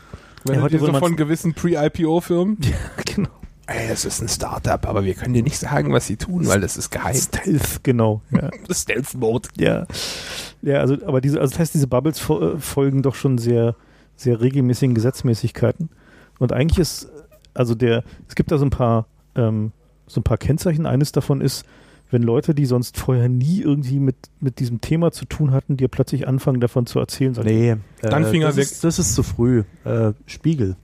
Wenn 0.45 0.55
Ja, 0.55 0.61
du 0.61 0.65
heute 0.65 0.79
dir 0.79 0.87
so 0.87 0.93
von 0.99 1.17
gewissen 1.17 1.53
Pre-IPO-Firmen. 1.53 2.59
genau. 3.05 3.29
Ey, 3.71 3.91
es 3.93 4.05
ist 4.07 4.23
ein 4.23 4.29
Startup, 4.29 4.87
aber 4.89 5.05
wir 5.05 5.13
können 5.15 5.35
dir 5.35 5.43
nicht 5.43 5.59
sagen, 5.59 5.93
was 5.93 6.07
sie 6.07 6.17
tun, 6.17 6.47
weil 6.49 6.61
das 6.63 6.79
ist 6.79 6.91
geheim. 6.91 7.15
Stealth, 7.15 7.85
genau. 7.85 8.23
Ja. 8.31 8.51
Stealth 8.75 9.15
Mode. 9.15 9.51
Ja, 9.59 9.87
ja, 10.63 10.79
also 10.81 10.97
aber 11.07 11.21
diese, 11.21 11.39
also 11.39 11.51
das 11.53 11.59
heißt, 11.61 11.75
diese 11.75 11.87
Bubbles 11.87 12.19
fo- 12.21 12.55
äh, 12.55 12.59
folgen 12.59 13.03
doch 13.03 13.15
schon 13.15 13.37
sehr, 13.37 13.77
sehr 14.17 14.41
regelmäßigen 14.41 14.95
Gesetzmäßigkeiten. 14.95 15.91
Und 16.39 16.53
eigentlich 16.53 16.79
ist, 16.79 17.09
also 17.53 17.75
der, 17.75 18.05
es 18.27 18.35
gibt 18.35 18.51
da 18.51 18.57
so 18.59 18.65
ein 18.65 18.71
paar, 18.71 19.07
ähm, 19.35 19.73
so 20.07 20.21
ein 20.21 20.25
paar 20.25 20.39
Kennzeichen. 20.39 20.87
Eines 20.87 21.13
davon 21.13 21.43
ist, 21.43 21.67
wenn 22.11 22.23
Leute, 22.23 22.55
die 22.55 22.65
sonst 22.65 22.97
vorher 22.97 23.29
nie 23.29 23.61
irgendwie 23.61 24.01
mit, 24.01 24.17
mit 24.41 24.61
diesem 24.61 24.81
Thema 24.81 25.13
zu 25.13 25.27
tun 25.27 25.51
hatten, 25.53 25.77
dir 25.77 25.89
plötzlich 25.89 26.27
anfangen, 26.27 26.59
davon 26.61 26.87
zu 26.87 26.99
erzählen. 27.01 27.35
Sagen, 27.35 27.49
Nee, 27.49 27.77
Dann 28.01 28.25
Finger 28.25 28.47
das 28.47 28.57
weg. 28.57 28.63
Ist, 28.65 28.83
das 28.83 28.99
ist 28.99 29.15
zu 29.15 29.23
früh. 29.23 29.65
Äh, 29.85 30.13
Spiegel. 30.25 30.77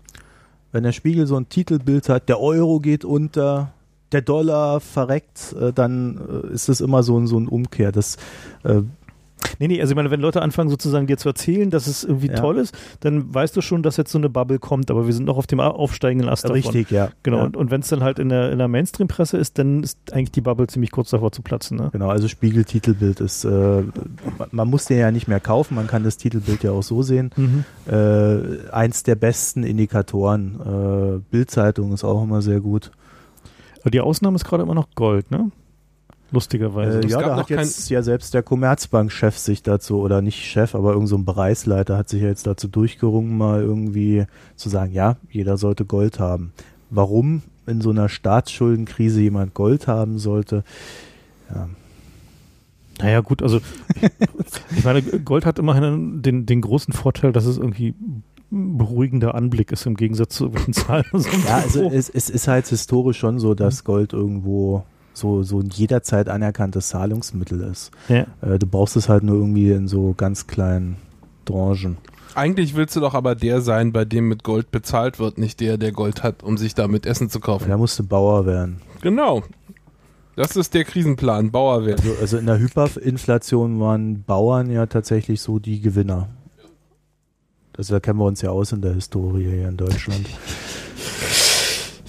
Wenn 0.74 0.82
der 0.82 0.90
Spiegel 0.90 1.28
so 1.28 1.36
ein 1.36 1.48
Titelbild 1.48 2.08
hat, 2.08 2.28
der 2.28 2.40
Euro 2.40 2.80
geht 2.80 3.04
unter, 3.04 3.72
der 4.10 4.22
Dollar 4.22 4.80
verreckt, 4.80 5.52
äh, 5.52 5.72
dann 5.72 6.18
äh, 6.48 6.52
ist 6.52 6.68
das 6.68 6.80
immer 6.80 7.04
so 7.04 7.16
ein, 7.16 7.28
so 7.28 7.38
ein 7.38 7.46
Umkehr. 7.46 7.92
Das, 7.92 8.16
äh, 8.64 8.82
Nee, 9.58 9.68
nee, 9.68 9.80
also 9.80 9.92
ich 9.92 9.96
meine, 9.96 10.10
wenn 10.10 10.20
Leute 10.20 10.42
anfangen 10.42 10.68
sozusagen 10.70 11.06
dir 11.06 11.16
zu 11.16 11.28
erzählen, 11.28 11.70
dass 11.70 11.86
es 11.86 12.02
irgendwie 12.04 12.28
Ja. 12.28 12.34
toll 12.34 12.58
ist, 12.58 12.74
dann 13.00 13.32
weißt 13.32 13.56
du 13.56 13.60
schon, 13.60 13.82
dass 13.82 13.96
jetzt 13.96 14.10
so 14.10 14.18
eine 14.18 14.28
Bubble 14.28 14.58
kommt, 14.58 14.90
aber 14.90 15.06
wir 15.06 15.12
sind 15.12 15.24
noch 15.26 15.36
auf 15.36 15.46
dem 15.46 15.60
aufsteigenden 15.60 16.28
Ast 16.28 16.44
davon. 16.44 16.56
richtig, 16.56 16.90
ja. 16.90 17.10
Genau, 17.22 17.38
Ja. 17.38 17.44
und, 17.44 17.56
und 17.56 17.70
wenn 17.70 17.80
es 17.80 17.88
dann 17.88 18.02
halt 18.02 18.18
in 18.18 18.28
der, 18.30 18.50
in 18.52 18.58
der 18.58 18.68
Mainstream-Presse 18.68 19.36
ist, 19.36 19.58
dann 19.58 19.82
ist 19.82 19.98
eigentlich 20.12 20.32
die 20.32 20.40
Bubble 20.40 20.66
ziemlich 20.66 20.90
kurz 20.90 21.10
davor 21.10 21.30
zu 21.32 21.42
platzen. 21.42 21.76
Ne? 21.78 21.90
Genau, 21.92 22.08
also 22.08 22.26
Spiegel-Titelbild 22.28 23.20
ist, 23.20 23.44
äh, 23.44 23.82
man- 24.50 24.68
muss 24.68 24.86
den 24.86 24.98
ja 24.98 25.10
nicht 25.10 25.28
mehr 25.28 25.40
kaufen, 25.40 25.74
man 25.74 25.86
kann 25.86 26.02
das 26.04 26.16
Titelbild 26.16 26.62
ja 26.62 26.72
auch 26.72 26.82
so 26.82 27.02
sehen. 27.02 27.30
Mhm. 27.36 27.64
Äh, 27.92 28.70
eins 28.70 29.02
der 29.02 29.14
besten 29.14 29.62
Indikatoren. 29.62 30.60
Äh, 30.60 31.20
Bildzeitung 31.30 31.92
ist 31.92 32.02
auch 32.04 32.22
immer 32.22 32.42
sehr 32.42 32.60
gut. 32.60 32.90
Aber 33.82 33.90
die 33.90 34.00
Ausnahme 34.00 34.36
ist 34.36 34.44
gerade 34.44 34.62
immer 34.62 34.74
noch 34.74 34.88
Gold, 34.94 35.30
ne? 35.30 35.50
Lustigerweise. 36.34 37.00
Äh, 37.00 37.06
ja, 37.06 37.20
da 37.20 37.36
hat 37.36 37.48
jetzt 37.48 37.88
ja 37.90 38.02
selbst 38.02 38.34
der 38.34 38.42
Commerzbank-Chef 38.42 39.38
sich 39.38 39.62
dazu, 39.62 40.00
oder 40.00 40.20
nicht 40.20 40.44
Chef, 40.44 40.74
aber 40.74 40.88
irgendein 40.88 41.06
so 41.06 41.16
ein 41.16 41.24
Bereichsleiter 41.24 41.96
hat 41.96 42.08
sich 42.08 42.22
ja 42.22 42.28
jetzt 42.28 42.46
dazu 42.46 42.68
durchgerungen, 42.68 43.38
mal 43.38 43.62
irgendwie 43.62 44.26
zu 44.56 44.68
sagen, 44.68 44.92
ja, 44.92 45.16
jeder 45.30 45.56
sollte 45.56 45.84
Gold 45.84 46.18
haben. 46.18 46.52
Warum 46.90 47.42
in 47.66 47.80
so 47.80 47.90
einer 47.90 48.08
Staatsschuldenkrise 48.08 49.20
jemand 49.20 49.54
Gold 49.54 49.86
haben 49.86 50.18
sollte, 50.18 50.64
ja, 51.54 51.68
Naja, 53.00 53.20
gut, 53.20 53.42
also 53.42 53.60
ich 54.76 54.84
meine, 54.84 55.02
Gold 55.02 55.46
hat 55.46 55.58
immerhin 55.58 56.22
den, 56.22 56.46
den 56.46 56.60
großen 56.60 56.92
Vorteil, 56.92 57.32
dass 57.32 57.44
es 57.46 57.58
irgendwie 57.58 57.94
beruhigender 58.50 59.34
Anblick 59.34 59.72
ist 59.72 59.86
im 59.86 59.96
Gegensatz 59.96 60.36
zu 60.36 60.44
irgendwelchen 60.44 60.74
Zahlen. 60.74 61.04
Ja, 61.46 61.56
also 61.56 61.90
es, 61.90 62.08
es 62.08 62.30
ist 62.30 62.46
halt 62.46 62.66
historisch 62.66 63.18
schon 63.18 63.38
so, 63.38 63.54
dass 63.54 63.82
Mhm. 63.82 63.86
Gold 63.86 64.12
irgendwo 64.12 64.84
so, 65.14 65.42
so 65.42 65.60
ein 65.60 65.70
jederzeit 65.70 66.28
anerkanntes 66.28 66.88
Zahlungsmittel 66.88 67.60
ist. 67.60 67.90
ja. 68.08 68.26
Äh, 68.42 68.58
du 68.58 68.66
brauchst 68.66 68.96
es 68.96 69.08
halt 69.08 69.22
nur 69.22 69.36
irgendwie 69.36 69.70
in 69.70 69.88
so 69.88 70.12
ganz 70.16 70.46
kleinen 70.46 70.96
Tranchen. 71.46 71.96
Eigentlich 72.34 72.74
willst 72.74 72.96
du 72.96 73.00
doch 73.00 73.14
aber 73.14 73.36
der 73.36 73.60
sein, 73.60 73.92
bei 73.92 74.04
dem 74.04 74.28
mit 74.28 74.42
Gold 74.42 74.72
bezahlt 74.72 75.20
wird, 75.20 75.38
nicht 75.38 75.60
der, 75.60 75.78
der 75.78 75.92
Gold 75.92 76.24
hat, 76.24 76.42
um 76.42 76.58
sich 76.58 76.74
damit 76.74 77.06
Essen 77.06 77.30
zu 77.30 77.38
kaufen. 77.38 77.70
Da 77.70 77.76
musst 77.76 77.98
du 77.98 78.04
Bauer 78.04 78.44
werden. 78.44 78.80
Genau. 79.02 79.44
Das 80.34 80.56
ist 80.56 80.74
der 80.74 80.84
Krisenplan, 80.84 81.52
Bauer 81.52 81.86
werden. 81.86 82.00
Also, 82.00 82.20
also 82.20 82.38
in 82.38 82.46
der 82.46 82.58
Hyperinflation 82.58 83.78
waren 83.78 84.24
Bauern 84.24 84.68
ja 84.68 84.86
tatsächlich 84.86 85.40
so 85.40 85.60
die 85.60 85.80
Gewinner. 85.80 86.28
Also 87.76 87.94
da 87.94 88.00
kennen 88.00 88.18
wir 88.18 88.24
uns 88.24 88.42
ja 88.42 88.50
aus 88.50 88.72
in 88.72 88.82
der 88.82 88.94
Historie 88.94 89.44
hier 89.44 89.68
in 89.68 89.76
Deutschland. 89.76 90.28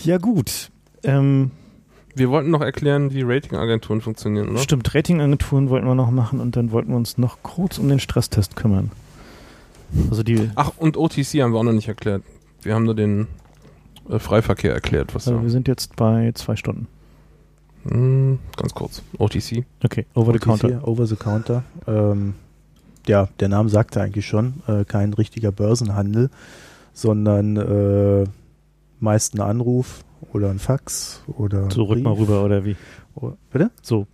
ja, 0.04 0.18
gut. 0.18 0.72
Ähm, 1.04 1.52
Wir 2.16 2.30
wollten 2.30 2.50
noch 2.50 2.62
erklären, 2.62 3.14
wie 3.14 3.24
Ratingagenturen 3.24 4.00
funktionieren, 4.00 4.50
oder? 4.50 4.60
Stimmt, 4.60 4.96
Ratingagenturen 4.96 5.70
wollten 5.70 5.86
wir 5.86 5.96
noch 5.96 6.12
machen 6.12 6.40
und 6.40 6.56
dann 6.56 6.72
wollten 6.72 6.90
wir 6.90 6.96
uns 6.96 7.18
noch 7.18 7.40
kurz 7.44 7.78
um 7.78 7.90
den 7.90 8.00
Stresstest 8.00 8.56
kümmern. 8.56 8.92
Also 10.10 10.24
die, 10.24 10.50
Ach, 10.56 10.72
und 10.78 10.98
OTC 10.98 11.42
haben 11.42 11.52
wir 11.52 11.60
auch 11.60 11.64
noch 11.64 11.74
nicht 11.74 11.90
erklärt. 11.90 12.24
Wir 12.62 12.74
haben 12.74 12.86
nur 12.86 12.96
den 12.96 13.28
äh, 14.10 14.18
Freiverkehr 14.18 14.74
erklärt, 14.74 15.14
was 15.14 15.28
also 15.28 15.44
wir 15.44 15.50
sind 15.50 15.68
jetzt 15.68 15.96
bei 15.98 16.32
zwei 16.36 16.56
Stunden. 16.56 16.88
Hm, 17.84 18.40
ganz 18.56 18.74
kurz. 18.74 19.04
OTC. 19.18 19.66
Okay, 19.84 20.06
over 20.16 20.32
the 20.34 20.40
counter. 20.40 20.68
OTC, 20.68 20.88
Over 20.88 21.06
the 21.06 21.16
Counter. 21.16 21.64
Ähm, 21.86 22.34
ja, 23.08 23.28
der 23.40 23.50
Name 23.50 23.70
sagte 23.70 24.02
eigentlich 24.02 24.26
schon, 24.26 24.64
äh, 24.68 24.86
kein 24.86 25.14
richtiger 25.14 25.52
Börsenhandel, 25.52 26.30
sondern 26.94 27.58
äh, 27.58 28.24
meist 29.00 29.36
ein 29.36 29.42
Anruf 29.42 30.05
oder 30.34 30.50
ein 30.50 30.60
Fax 30.60 31.22
oder 31.28 31.70
So, 31.72 31.84
rück 31.84 31.96
Brief. 31.98 32.04
mal 32.04 32.14
rüber 32.14 32.44
oder 32.44 32.66
wie? 32.66 32.76
Oh, 33.16 33.34
Bitte? 33.52 33.72
So, 33.82 34.08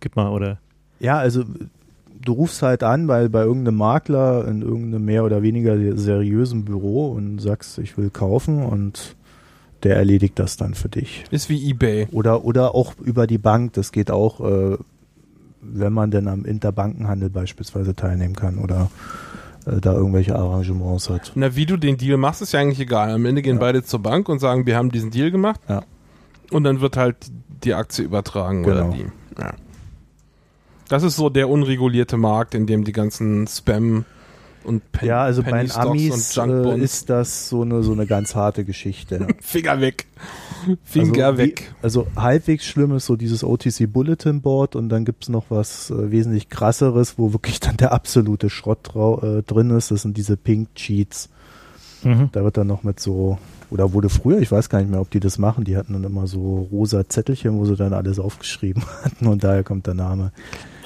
gib 0.00 0.16
mal 0.16 0.30
oder. 0.30 0.58
Ja, 1.00 1.18
also 1.18 1.44
du 2.22 2.32
rufst 2.32 2.62
halt 2.62 2.82
an 2.82 3.06
bei, 3.06 3.28
bei 3.28 3.42
irgendeinem 3.42 3.76
Makler 3.76 4.46
in 4.48 4.62
irgendeinem 4.62 5.04
mehr 5.04 5.24
oder 5.24 5.42
weniger 5.42 5.76
seriösen 5.96 6.64
Büro 6.64 7.12
und 7.12 7.38
sagst, 7.40 7.78
ich 7.78 7.96
will 7.98 8.10
kaufen 8.10 8.64
und 8.64 9.16
der 9.82 9.96
erledigt 9.96 10.38
das 10.38 10.56
dann 10.56 10.74
für 10.74 10.88
dich. 10.88 11.24
Ist 11.30 11.48
wie 11.50 11.70
eBay. 11.70 12.08
Oder, 12.12 12.44
oder 12.44 12.74
auch 12.74 12.94
über 12.98 13.26
die 13.26 13.38
Bank, 13.38 13.74
das 13.74 13.92
geht 13.92 14.10
auch, 14.10 14.40
äh, 14.40 14.78
wenn 15.60 15.92
man 15.92 16.10
denn 16.10 16.28
am 16.28 16.44
Interbankenhandel 16.44 17.28
beispielsweise 17.30 17.94
teilnehmen 17.94 18.34
kann 18.34 18.58
oder 18.58 18.90
da 19.66 19.92
irgendwelche 19.94 20.36
Arrangements 20.36 21.10
hat. 21.10 21.32
Na, 21.34 21.56
wie 21.56 21.66
du 21.66 21.76
den 21.76 21.96
Deal 21.98 22.16
machst, 22.16 22.40
ist 22.40 22.52
ja 22.52 22.60
eigentlich 22.60 22.80
egal. 22.80 23.10
Am 23.10 23.26
Ende 23.26 23.42
gehen 23.42 23.56
Ja. 23.56 23.60
beide 23.60 23.82
zur 23.82 24.00
Bank 24.00 24.28
und 24.28 24.38
sagen, 24.38 24.64
wir 24.66 24.76
haben 24.76 24.90
diesen 24.90 25.10
Deal 25.10 25.30
gemacht. 25.30 25.60
Ja. 25.68 25.82
Und 26.50 26.64
dann 26.64 26.80
wird 26.80 26.96
halt 26.96 27.16
die 27.64 27.74
Aktie 27.74 28.04
übertragen 28.04 28.64
oder 28.64 28.82
Genau. 28.84 28.94
die. 28.94 29.06
Ja. 29.40 29.52
Das 30.88 31.02
ist 31.02 31.16
so 31.16 31.28
der 31.30 31.48
unregulierte 31.48 32.16
Markt, 32.16 32.54
in 32.54 32.66
dem 32.66 32.84
die 32.84 32.92
ganzen 32.92 33.46
Spam 33.48 34.04
und 34.66 34.92
Pen 34.92 35.08
ja, 35.08 35.22
also 35.22 35.42
bei 35.42 35.50
Penny 35.50 35.64
den 35.64 35.70
Stocks 35.70 35.86
Amis 35.86 36.38
und 36.38 36.48
Junk 36.48 36.66
äh, 36.66 36.82
ist 36.82 37.08
das 37.08 37.48
so 37.48 37.62
eine, 37.62 37.82
so 37.82 37.92
eine 37.92 38.06
ganz 38.06 38.34
harte 38.34 38.64
Geschichte. 38.64 39.26
Finger 39.40 39.80
weg. 39.80 40.06
Finger 40.84 41.26
also, 41.26 41.38
weg. 41.38 41.72
Wie, 41.80 41.84
also 41.84 42.06
halbwegs 42.16 42.64
schlimm 42.64 42.92
ist 42.92 43.06
so 43.06 43.16
dieses 43.16 43.44
OTC 43.44 43.90
Bulletin 43.92 44.42
Board 44.42 44.76
und 44.76 44.88
dann 44.88 45.04
gibt's 45.04 45.28
noch 45.28 45.46
was 45.48 45.90
äh, 45.90 46.10
wesentlich 46.10 46.48
krasseres, 46.48 47.18
wo 47.18 47.32
wirklich 47.32 47.60
dann 47.60 47.76
der 47.76 47.92
absolute 47.92 48.50
Schrott 48.50 48.90
äh, 48.94 49.42
drin 49.42 49.70
ist. 49.70 49.90
Das 49.90 50.02
sind 50.02 50.16
diese 50.16 50.36
Pink 50.36 50.74
Cheats. 50.74 51.28
Mhm. 52.02 52.30
Da 52.32 52.44
wird 52.44 52.56
dann 52.56 52.66
noch 52.66 52.82
mit 52.82 53.00
so, 53.00 53.38
oder 53.70 53.92
wurde 53.92 54.08
früher, 54.08 54.38
ich 54.38 54.50
weiß 54.50 54.68
gar 54.68 54.80
nicht 54.80 54.90
mehr, 54.90 55.00
ob 55.00 55.10
die 55.10 55.20
das 55.20 55.38
machen, 55.38 55.64
die 55.64 55.76
hatten 55.76 55.92
dann 55.92 56.04
immer 56.04 56.26
so 56.26 56.68
rosa 56.70 57.08
Zettelchen, 57.08 57.58
wo 57.58 57.64
sie 57.64 57.76
dann 57.76 57.92
alles 57.92 58.18
aufgeschrieben 58.18 58.82
hatten 59.04 59.26
und 59.26 59.44
daher 59.44 59.64
kommt 59.64 59.86
der 59.86 59.94
Name. 59.94 60.32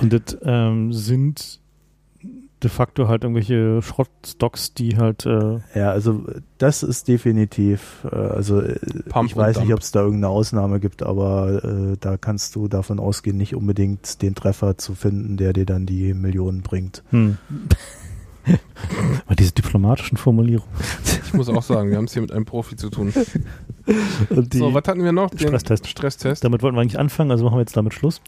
Und 0.01 0.13
das 0.13 0.39
ähm, 0.43 0.93
sind 0.93 1.61
de 2.63 2.71
facto 2.71 3.09
halt 3.09 3.25
irgendwelche 3.25 3.81
Schrottstocks, 3.83 4.75
die 4.75 4.97
halt 4.97 5.27
äh, 5.27 5.61
Ja, 5.75 5.91
also 5.91 6.25
das 6.59 6.83
ist 6.83 7.09
definitiv, 7.09 8.07
äh, 8.11 8.17
also 8.17 8.61
äh, 8.61 8.79
Pump 9.09 9.31
ich 9.31 9.37
weiß 9.37 9.61
nicht, 9.61 9.73
ob 9.73 9.81
es 9.81 9.93
da 9.93 10.01
irgendeine 10.01 10.29
Ausnahme 10.29 10.81
gibt, 10.81 11.03
aber 11.03 11.65
äh, 11.65 11.97
da 11.99 12.17
kannst 12.17 12.55
du 12.57 12.69
davon 12.69 12.99
ausgehen, 12.99 13.37
nicht 13.37 13.55
unbedingt 13.55 14.23
den 14.23 14.35
Treffer 14.35 14.79
zu 14.79 14.95
finden, 14.95 15.37
der 15.37 15.53
dir 15.53 15.67
dann 15.67 15.87
die 15.87 16.15
Millionen 16.15 16.63
bringt. 16.63 17.03
hm. 17.11 17.39
Aber 19.27 19.37
diese 19.37 19.53
diplomatischen 19.53 20.17
Formulierungen. 20.17 20.75
Ich 21.27 21.35
muss 21.35 21.49
auch 21.49 21.63
sagen, 21.63 21.91
wir 21.91 21.99
haben 21.99 22.07
es 22.07 22.15
hier 22.15 22.23
mit 22.23 22.33
einem 22.33 22.47
Profi 22.47 22.75
zu 22.75 22.91
tun. 22.91 23.13
Und 24.31 24.53
die, 24.53 24.59
so, 24.59 24.75
was 24.75 24.83
hatten 24.87 25.05
wir 25.05 25.13
noch? 25.13 25.31
Den 25.31 25.41
Stresstest. 25.41 25.87
Stresstest. 25.87 26.43
damit 26.43 26.63
wollten 26.63 26.77
wir 26.77 26.81
eigentlich 26.81 26.99
anfangen, 26.99 27.31
also 27.31 27.45
machen 27.45 27.57
wir 27.57 27.61
jetzt 27.61 27.77
damit 27.77 27.95
Schluss 27.95 28.21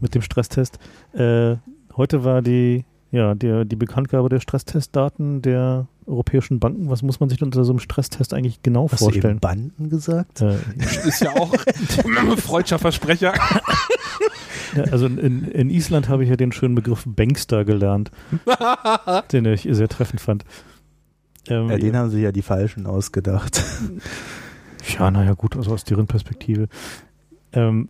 mit 0.00 0.14
dem 0.14 0.22
Stresstest. 0.22 0.78
Äh, 1.12 1.56
heute 1.96 2.24
war 2.24 2.42
die, 2.42 2.84
ja, 3.14 3.36
der, 3.36 3.64
die 3.64 3.76
Bekanntgabe 3.76 4.28
der 4.28 4.40
Stresstestdaten 4.40 5.40
der 5.40 5.86
europäischen 6.04 6.58
Banken. 6.58 6.90
Was 6.90 7.02
muss 7.02 7.20
man 7.20 7.28
sich 7.28 7.40
unter 7.42 7.64
so 7.64 7.70
einem 7.70 7.78
Stresstest 7.78 8.34
eigentlich 8.34 8.60
genau 8.62 8.90
Hast 8.90 9.00
du 9.00 9.04
eben 9.04 9.12
vorstellen? 9.12 9.38
Banden 9.38 9.88
gesagt? 9.88 10.42
Äh, 10.42 10.56
Ist 11.06 11.20
ja 11.20 11.30
auch 11.36 11.54
freudscher 12.38 12.80
Versprecher. 12.80 13.32
ja, 14.74 14.82
also 14.90 15.06
in, 15.06 15.44
in 15.44 15.70
Island 15.70 16.08
habe 16.08 16.24
ich 16.24 16.30
ja 16.30 16.34
den 16.34 16.50
schönen 16.50 16.74
Begriff 16.74 17.04
Bankster 17.06 17.64
gelernt, 17.64 18.10
den 19.32 19.44
ich 19.44 19.68
sehr 19.70 19.88
treffend 19.88 20.20
fand. 20.20 20.44
Ähm, 21.48 21.70
Ja, 21.70 21.78
den 21.78 21.96
haben 21.96 22.10
sich 22.10 22.20
ja 22.20 22.32
die 22.32 22.42
Falschen 22.42 22.84
ausgedacht. 22.88 23.62
Ja, 24.98 25.08
naja, 25.12 25.34
gut, 25.34 25.56
also 25.56 25.72
aus 25.72 25.84
deren 25.84 26.08
Perspektive. 26.08 26.66
Ähm, 27.52 27.88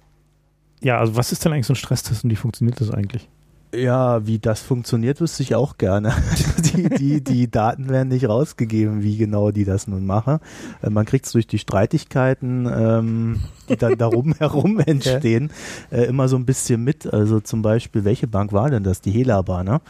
ja, 0.82 0.98
also 0.98 1.16
was 1.16 1.32
ist 1.32 1.46
denn 1.46 1.54
eigentlich 1.54 1.66
so 1.66 1.72
ein 1.72 1.76
Stresstest 1.76 2.24
und 2.24 2.30
wie 2.30 2.36
funktioniert 2.36 2.78
das 2.78 2.90
eigentlich? 2.90 3.30
Ja, 3.76 4.26
wie 4.26 4.38
das 4.38 4.60
funktioniert, 4.60 5.20
wüsste 5.20 5.42
ich 5.42 5.54
auch 5.54 5.78
gerne. 5.78 6.12
die, 6.74 6.88
die, 6.88 7.24
die 7.24 7.50
Daten 7.50 7.88
werden 7.88 8.08
nicht 8.08 8.28
rausgegeben, 8.28 9.02
wie 9.02 9.16
genau 9.16 9.50
die 9.50 9.64
das 9.64 9.86
nun 9.86 10.06
machen. 10.06 10.38
Äh, 10.82 10.90
Man 10.90 11.04
kriegt 11.04 11.26
es 11.26 11.32
durch 11.32 11.46
die 11.46 11.58
Streitigkeiten, 11.58 12.68
ähm, 12.70 13.40
die 13.68 13.76
dann 13.76 13.96
darum 13.98 14.34
herum 14.38 14.80
entstehen, 14.80 15.50
äh, 15.90 16.04
immer 16.04 16.28
so 16.28 16.36
ein 16.36 16.46
bisschen 16.46 16.84
mit. 16.84 17.12
Also 17.12 17.40
zum 17.40 17.62
Beispiel, 17.62 18.04
welche 18.04 18.26
Bank 18.26 18.52
war 18.52 18.70
denn 18.70 18.84
das? 18.84 19.00
Die 19.00 19.10
Helaba, 19.10 19.64
ne? 19.64 19.80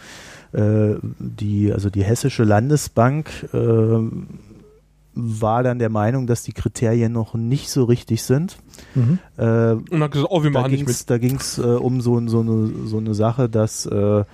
Äh, 0.52 0.98
die, 1.18 1.72
also 1.72 1.90
die 1.90 2.04
Hessische 2.04 2.44
Landesbank 2.44 3.28
äh, 3.52 3.98
war 5.14 5.62
dann 5.62 5.78
der 5.78 5.90
Meinung, 5.90 6.26
dass 6.26 6.42
die 6.42 6.52
Kriterien 6.52 7.12
noch 7.12 7.34
nicht 7.34 7.70
so 7.70 7.84
richtig 7.84 8.22
sind. 8.22 8.56
Mhm. 8.94 9.18
Äh, 9.36 9.42
Und 9.44 10.02
hat 10.02 10.12
gesagt, 10.12 10.30
oh, 10.30 10.42
wir 10.42 10.50
da 10.50 10.60
machen 10.60 10.72
nicht 10.72 10.86
mit. 10.86 11.10
da 11.10 11.18
ging 11.18 11.36
es 11.36 11.58
äh, 11.58 11.62
um 11.62 12.00
so, 12.00 12.20
so, 12.26 12.40
eine, 12.40 12.86
so 12.86 12.98
eine 12.98 13.14
Sache, 13.14 13.48
dass 13.48 13.86
äh, 13.86 14.24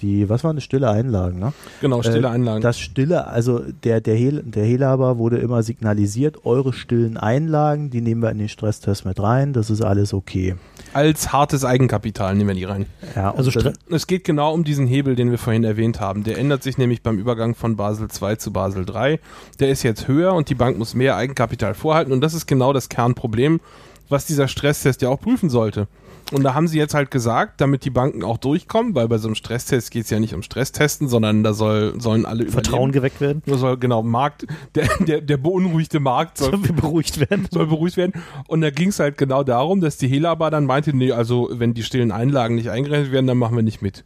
die, 0.00 0.28
was 0.28 0.44
waren 0.44 0.56
das, 0.56 0.64
stille 0.64 0.90
Einlagen, 0.90 1.38
ne? 1.38 1.52
Genau, 1.80 2.02
stille 2.02 2.28
äh, 2.28 2.30
Einlagen. 2.30 2.62
Das 2.62 2.78
stille, 2.78 3.26
also 3.26 3.60
der, 3.84 4.00
der, 4.00 4.16
Hel 4.16 4.42
der 4.42 4.64
Helaber 4.64 5.18
wurde 5.18 5.38
immer 5.38 5.62
signalisiert, 5.62 6.44
eure 6.44 6.72
stillen 6.72 7.16
Einlagen, 7.16 7.90
die 7.90 8.00
nehmen 8.00 8.22
wir 8.22 8.30
in 8.30 8.38
den 8.38 8.48
Stresstest 8.48 9.04
mit 9.04 9.20
rein, 9.20 9.52
das 9.52 9.70
ist 9.70 9.82
alles 9.82 10.14
okay. 10.14 10.56
Als 10.92 11.32
hartes 11.32 11.64
Eigenkapital 11.64 12.34
nehmen 12.34 12.48
wir 12.48 12.54
die 12.54 12.64
rein. 12.64 12.86
Ja, 13.14 13.34
Also 13.34 13.50
Es 13.90 14.06
geht 14.06 14.24
genau 14.24 14.52
um 14.52 14.64
diesen 14.64 14.86
Hebel, 14.86 15.14
den 15.14 15.30
wir 15.30 15.38
vorhin 15.38 15.64
erwähnt 15.64 16.00
haben. 16.00 16.24
Der 16.24 16.38
ändert 16.38 16.62
sich 16.62 16.78
nämlich 16.78 17.02
beim 17.02 17.18
Übergang 17.18 17.54
von 17.54 17.76
Basel 17.76 18.08
II 18.20 18.38
zu 18.38 18.52
Basel 18.52 18.84
III. 18.88 19.20
Der 19.60 19.70
ist 19.70 19.82
jetzt 19.82 20.08
höher 20.08 20.34
und 20.34 20.48
die 20.48 20.54
Bank 20.54 20.78
muss 20.78 20.94
mehr 20.94 21.16
Eigenkapital 21.16 21.74
vorhalten. 21.74 22.12
Und 22.12 22.20
das 22.20 22.34
ist 22.34 22.46
genau 22.46 22.72
das 22.72 22.88
Kernproblem, 22.88 23.60
was 24.08 24.26
dieser 24.26 24.48
Stresstest 24.48 25.02
ja 25.02 25.08
auch 25.08 25.20
prüfen 25.20 25.48
sollte. 25.50 25.86
Und 26.30 26.44
da 26.44 26.54
haben 26.54 26.68
sie 26.68 26.78
jetzt 26.78 26.94
halt 26.94 27.10
gesagt, 27.10 27.60
damit 27.60 27.84
die 27.84 27.90
Banken 27.90 28.22
auch 28.22 28.38
durchkommen, 28.38 28.94
weil 28.94 29.08
bei 29.08 29.18
so 29.18 29.28
einem 29.28 29.34
Stresstest 29.34 29.90
geht 29.90 30.04
es 30.04 30.10
ja 30.10 30.20
nicht 30.20 30.34
um 30.34 30.42
Stresstesten, 30.42 31.08
sondern 31.08 31.42
da 31.42 31.52
soll, 31.52 32.00
sollen 32.00 32.24
alle 32.24 32.46
Vertrauen 32.46 32.90
überleben. 32.90 32.92
geweckt 32.92 33.20
werden, 33.20 33.42
Da 33.46 33.56
soll 33.56 33.76
genau 33.78 34.02
Markt, 34.02 34.46
der, 34.74 34.88
der, 35.00 35.20
der 35.20 35.36
beunruhigte 35.36 36.00
Markt 36.00 36.38
soll 36.38 36.62
wir 36.62 36.74
beruhigt 36.74 37.18
werden. 37.30 37.48
soll 37.50 37.66
beruhigt 37.66 37.96
werden. 37.96 38.12
Und 38.46 38.60
da 38.60 38.70
ging 38.70 38.88
es 38.90 39.00
halt 39.00 39.18
genau 39.18 39.42
darum, 39.42 39.80
dass 39.80 39.96
die 39.96 40.08
Helaba 40.08 40.50
dann 40.50 40.66
meinte, 40.66 40.96
nee, 40.96 41.12
also 41.12 41.48
wenn 41.52 41.74
die 41.74 41.82
stillen 41.82 42.12
Einlagen 42.12 42.54
nicht 42.54 42.70
eingerechnet 42.70 43.12
werden, 43.12 43.26
dann 43.26 43.38
machen 43.38 43.56
wir 43.56 43.62
nicht 43.62 43.82
mit. 43.82 44.04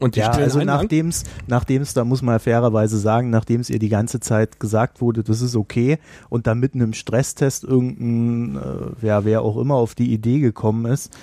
Und 0.00 0.16
die 0.16 0.20
ja, 0.20 0.30
also 0.30 0.58
Einlagen, 0.58 0.82
nachdem's, 0.82 1.24
nachdem's, 1.46 1.94
da 1.94 2.04
muss 2.04 2.20
man 2.20 2.38
fairerweise 2.40 2.98
sagen, 2.98 3.30
nachdem 3.30 3.60
es 3.60 3.70
ihr 3.70 3.78
die 3.78 3.88
ganze 3.88 4.20
Zeit 4.20 4.58
gesagt 4.58 5.00
wurde, 5.00 5.22
das 5.22 5.40
ist 5.40 5.56
okay, 5.56 5.98
und 6.28 6.46
dann 6.46 6.58
mitten 6.58 6.80
im 6.80 6.92
Stresstest 6.92 7.64
irgendein, 7.64 8.56
äh, 8.56 8.90
wer, 9.00 9.24
wer 9.24 9.42
auch 9.42 9.56
immer 9.56 9.74
auf 9.76 9.94
die 9.94 10.12
Idee 10.12 10.40
gekommen 10.40 10.86
ist, 10.86 11.16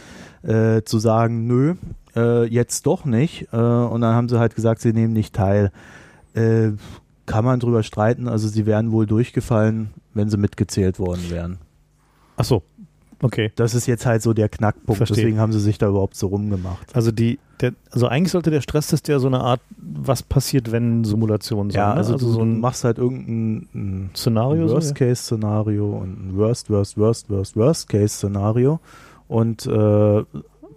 äh, 0.44 0.84
zu 0.84 1.00
sagen, 1.00 1.48
nö, 1.48 1.76
äh, 2.16 2.46
jetzt 2.46 2.86
doch 2.86 3.06
nicht, 3.06 3.50
äh, 3.52 3.58
und 3.58 4.02
dann 4.02 4.16
haben 4.16 4.30
sie 4.30 4.40
halt 4.40 4.56
gesagt, 4.56 4.82
sie 4.82 4.94
nehmen 4.94 5.14
nicht 5.14 5.36
teil. 5.36 5.72
Äh, 6.34 6.72
kann 7.26 7.46
man 7.46 7.60
drüber 7.60 7.84
streiten, 7.84 8.28
also 8.28 8.48
sie 8.48 8.66
wären 8.66 8.92
wohl 8.92 9.06
durchgefallen, 9.06 9.92
wenn 10.14 10.30
sie 10.30 10.38
mitgezählt 10.38 10.98
worden 10.98 11.30
wären. 11.30 11.60
Ach 12.38 12.46
so, 12.46 12.64
okay. 13.22 13.52
Das 13.56 13.74
ist 13.76 13.88
jetzt 13.88 14.06
halt 14.06 14.22
so 14.22 14.34
der 14.34 14.50
Knackpunkt, 14.50 14.98
Verstehe. 14.98 15.18
deswegen 15.18 15.40
haben 15.40 15.52
sie 15.52 15.60
sich 15.60 15.78
da 15.78 15.88
überhaupt 15.88 16.16
so 16.16 16.28
rumgemacht. 16.28 16.96
Also 16.96 17.12
die, 17.12 17.40
der, 17.60 17.74
also 17.92 18.08
eigentlich 18.08 18.32
sollte 18.32 18.52
der 18.52 18.62
Stresstest 18.62 19.08
ja 19.08 19.20
so 19.20 19.28
eine 19.28 19.42
Art, 19.42 19.62
was 19.78 20.24
passiert, 20.24 20.72
wenn 20.72 21.04
Simulation 21.04 21.70
sein. 21.70 21.80
Ja, 21.80 21.90
ne? 21.90 21.98
also, 21.98 22.18
du 22.18 22.32
so 22.32 22.42
ein 22.42 22.60
machst 22.60 22.84
halt 22.84 22.98
irgendein 22.98 23.68
ein 23.74 24.10
Szenario. 24.16 24.68
so, 24.68 24.74
ja? 24.74 24.82
Worst-Case-Szenario 24.82 25.98
und 25.98 26.30
ein 26.30 26.38
Worst, 26.38 26.70
Worst, 26.70 26.98
Worst, 26.98 27.30
Worst, 27.30 27.56
Worst-Case-Szenario. 27.56 28.80
Und 29.28 29.66
äh, 29.66 30.24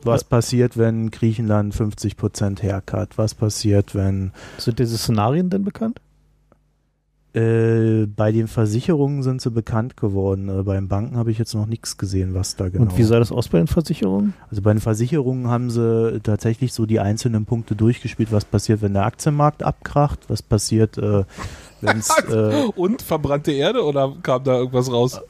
was 0.04 0.24
passiert, 0.24 0.76
wenn 0.76 1.10
Griechenland 1.10 1.74
50% 1.74 2.62
Haircut? 2.62 3.16
Was 3.16 3.34
passiert, 3.34 3.94
wenn 3.94 4.32
Sind 4.58 4.78
diese 4.78 4.98
Szenarien 4.98 5.50
denn 5.50 5.64
bekannt? 5.64 6.00
Äh, 7.34 8.06
bei 8.06 8.30
den 8.30 8.46
Versicherungen 8.46 9.24
sind 9.24 9.40
sie 9.40 9.50
bekannt 9.50 9.96
geworden. 9.96 10.48
Äh, 10.48 10.62
beim 10.62 10.86
Banken 10.86 11.16
habe 11.16 11.32
ich 11.32 11.38
jetzt 11.38 11.52
noch 11.54 11.66
nichts 11.66 11.96
gesehen, 11.96 12.32
was 12.32 12.54
da 12.54 12.68
genau. 12.68 12.84
Und 12.84 12.96
wie 12.96 13.02
sah 13.02 13.18
das 13.18 13.32
aus 13.32 13.48
bei 13.48 13.58
den 13.58 13.66
Versicherungen? 13.66 14.34
also 14.48 14.62
bei 14.62 14.72
den 14.72 14.80
Versicherungen 14.80 15.48
haben 15.48 15.68
sie 15.68 16.20
tatsächlich 16.22 16.72
so 16.72 16.86
die 16.86 17.00
einzelnen 17.00 17.44
Punkte 17.44 17.74
durchgespielt. 17.74 18.30
Was 18.30 18.44
passiert, 18.44 18.82
wenn 18.82 18.94
der 18.94 19.04
Aktienmarkt 19.04 19.64
abkracht? 19.64 20.20
Was 20.28 20.42
passiert, 20.42 20.96
äh, 20.96 21.24
wenn 21.80 21.98
es 21.98 22.10
äh, 22.30 22.66
und 22.76 23.02
verbrannte 23.02 23.50
Erde 23.50 23.84
oder 23.84 24.12
kam 24.22 24.44
da 24.44 24.58
irgendwas 24.58 24.92
raus? 24.92 25.20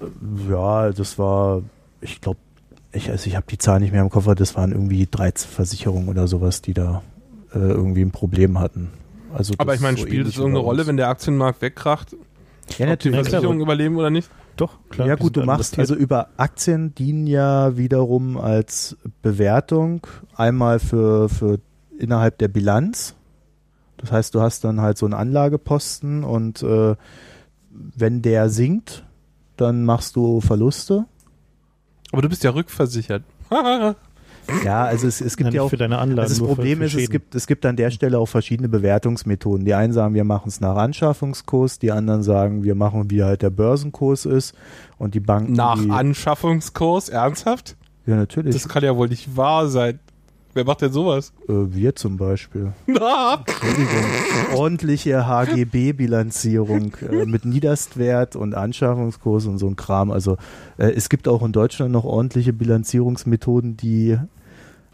Ja, 0.51 0.91
das 0.91 1.19
war, 1.19 1.63
ich 2.03 2.21
glaube, 2.21 2.39
ich, 2.93 3.11
also 3.11 3.29
ich 3.29 3.35
habe 3.35 3.47
die 3.51 3.59
Zahl 3.59 3.81
nicht 3.81 3.93
mehr 3.93 4.03
im 4.03 4.11
Kopf, 4.11 4.27
aber 4.27 4.35
das 4.35 4.55
waren 4.57 4.73
irgendwie 4.73 5.09
13 5.11 5.49
Versicherungen 5.49 6.09
oder 6.11 6.29
sowas, 6.29 6.61
die 6.61 6.75
da 6.75 7.03
äh, 7.55 7.59
irgendwie 7.59 8.03
ein 8.03 8.11
Problem 8.11 8.61
hatten. 8.61 8.91
Also 9.35 9.55
Aber 9.59 9.75
ich 9.75 9.81
meine, 9.81 9.97
so 9.97 10.05
spielt 10.07 10.29
es 10.29 10.37
irgendeine 10.37 10.65
Rolle, 10.65 10.87
wenn 10.87 10.97
der 10.97 11.09
Aktienmarkt 11.09 11.61
wegkracht? 11.61 12.13
Ja, 12.13 12.19
Ob 12.19 12.79
die 12.79 12.85
natürlich. 12.85 13.01
klar. 13.01 13.25
Versicherungen 13.25 13.61
überleben 13.61 13.97
oder 13.97 14.11
nicht? 14.11 14.31
Doch, 14.57 14.79
klar. 14.89 15.09
ja 15.09 15.17
gut, 15.17 15.37
du 15.37 15.41
machst, 15.41 15.75
investiert. 15.75 15.81
also 15.81 15.95
über 15.97 16.29
Aktien 16.37 16.95
dienen 16.95 17.27
ja 17.27 17.77
wiederum 17.77 18.39
als 18.39 18.97
Bewertung 19.23 20.07
einmal 20.37 20.79
für, 20.79 21.29
für 21.29 21.59
innerhalb 21.99 22.39
der 22.39 22.49
Bilanz. 22.49 23.17
Das 23.97 24.13
heißt, 24.13 24.35
du 24.35 24.41
hast 24.41 24.63
dann 24.63 24.81
halt 24.81 24.97
so 24.97 25.07
einen 25.07 25.15
Anlageposten 25.15 26.23
und 26.23 26.63
äh, 26.63 26.95
wenn 27.71 28.23
der 28.23 28.49
sinkt, 28.49 29.05
dann 29.57 29.85
machst 29.85 30.15
du 30.15 30.41
Verluste. 30.41 31.07
Aber 32.13 32.23
du 32.23 32.29
bist 32.29 32.45
ja 32.45 32.51
rückversichert. 32.51 33.25
Ja, 34.65 34.85
also 34.85 35.07
es, 35.07 35.21
es 35.21 35.37
gibt 35.37 35.47
Nein, 35.47 35.55
ja 35.55 35.61
nicht 35.63 35.67
auch 35.67 35.71
für 35.71 35.77
deine 35.77 35.99
Anlagen. 35.99 36.21
Also 36.21 36.41
das 36.41 36.55
Problem 36.55 36.83
ist, 36.83 36.95
es 36.95 37.11
gibt, 37.11 37.35
es 37.35 37.47
gibt 37.47 37.65
an 37.67 37.77
der 37.77 37.91
Stelle 37.91 38.19
auch 38.19 38.27
verschiedene 38.27 38.69
Bewertungsmethoden. 38.69 39.65
Die 39.65 39.75
einen 39.75 39.93
sagen, 39.93 40.15
wir 40.15 40.25
machen 40.25 40.49
es 40.49 40.61
nach 40.61 40.77
Anschaffungskurs, 40.77 41.79
die 41.79 41.93
anderen 41.93 42.23
sagen, 42.23 42.65
wir 42.65 42.75
machen, 42.75 43.11
wie 43.11 43.23
halt 43.23 43.43
der 43.43 43.51
Börsenkurs 43.51 44.27
ist. 44.27 44.55
Und 44.99 45.15
die 45.15 45.21
Banken. 45.21 45.53
Nach 45.53 45.81
die, 45.81 45.91
Anschaffungskurs? 45.91 47.09
Ernsthaft? 47.09 47.77
Ja, 48.07 48.17
natürlich. 48.17 48.55
Das 48.55 48.69
kann 48.69 48.85
ja 48.85 48.97
wohl 48.97 49.09
nicht 49.09 49.37
wahr 49.37 49.69
sein. 49.69 49.99
Wer 50.55 50.65
macht 50.65 50.83
denn 50.83 50.93
sowas? 50.93 51.33
äh, 51.49 51.53
wir 51.53 51.97
zum 51.97 52.17
Beispiel. 52.17 52.73
Na, 52.87 53.45
Entschuldigung. 53.47 54.05
Ordentliche 54.55 55.27
HGB-Bilanzierung 55.27 56.93
äh, 57.11 57.27
mit 57.27 57.45
Niederstwert 57.45 58.37
und 58.37 58.55
Anschaffungskurs 58.55 59.47
und 59.47 59.59
so 59.59 59.67
ein 59.67 59.77
Kram. 59.77 60.11
Also 60.11 60.37
äh, 60.79 60.91
es 60.91 61.09
gibt 61.09 61.29
auch 61.29 61.43
in 61.43 61.53
Deutschland 61.53 61.93
noch 61.93 62.05
ordentliche 62.05 62.53
Bilanzierungsmethoden, 62.53 63.77
die 63.77 64.17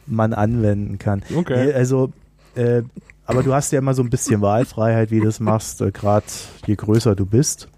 man 0.07 0.32
anwenden 0.32 0.99
kann. 0.99 1.23
Okay. 1.35 1.73
also 1.73 2.11
äh, 2.57 2.82
aber 3.27 3.45
du 3.45 3.55
hast 3.55 3.70
ja 3.70 3.78
immer 3.78 3.95
so 3.95 4.03
ein 4.03 4.11
bisschen 4.11 4.41
Wahlfreiheit, 4.41 5.12
wie 5.12 5.20
du 5.20 5.27
das 5.27 5.39
machst, 5.39 5.81
äh, 5.82 5.93
gerade 5.93 6.27
je 6.66 6.74
größer 6.74 7.15
du 7.15 7.27
bist. 7.27 7.69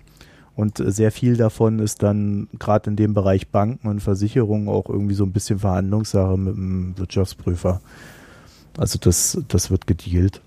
Und 0.63 0.79
äh, 0.79 0.93
sehr 0.93 1.11
viel 1.11 1.37
davon 1.37 1.81
ist 1.81 2.03
dann 2.05 2.49
gerade 2.59 2.89
in 2.89 2.97
dem 2.97 3.15
Bereich 3.15 3.49
Banken 3.49 3.89
und 3.89 4.01
Versicherungen 4.01 4.69
auch 4.69 4.89
irgendwie 4.89 5.15
so 5.15 5.25
ein 5.25 5.33
bisschen 5.33 5.59
Verhandlungssache 5.59 6.39
mit 6.39 6.55
dem 6.55 6.97
Wirtschaftsprüfer. 6.97 7.81
Also 8.79 8.99
das, 9.01 9.43
das 9.49 9.73
wird 9.73 9.89
gedealt. 9.89 10.41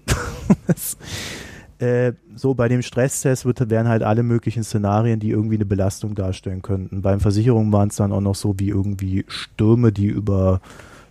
das, 0.68 0.98
äh, 1.80 2.14
so 2.34 2.54
bei 2.54 2.70
dem 2.70 2.82
Stresstest 2.82 3.44
wird, 3.46 3.70
wären 3.70 3.90
halt 3.90 4.04
alle 4.04 4.24
möglichen 4.24 4.64
Szenarien, 4.64 5.20
die 5.20 5.32
irgendwie 5.32 5.56
eine 5.56 5.66
Belastung 5.66 6.16
darstellen 6.16 6.62
könnten. 6.62 7.02
Beim 7.02 7.20
Versicherungen 7.20 7.74
waren 7.74 7.90
es 7.90 7.98
dann 7.98 8.14
auch 8.14 8.22
noch 8.22 8.36
so 8.36 8.56
wie 8.58 8.70
irgendwie 8.70 9.26
Stürme, 9.28 9.92
die 9.92 10.08
über 10.08 10.62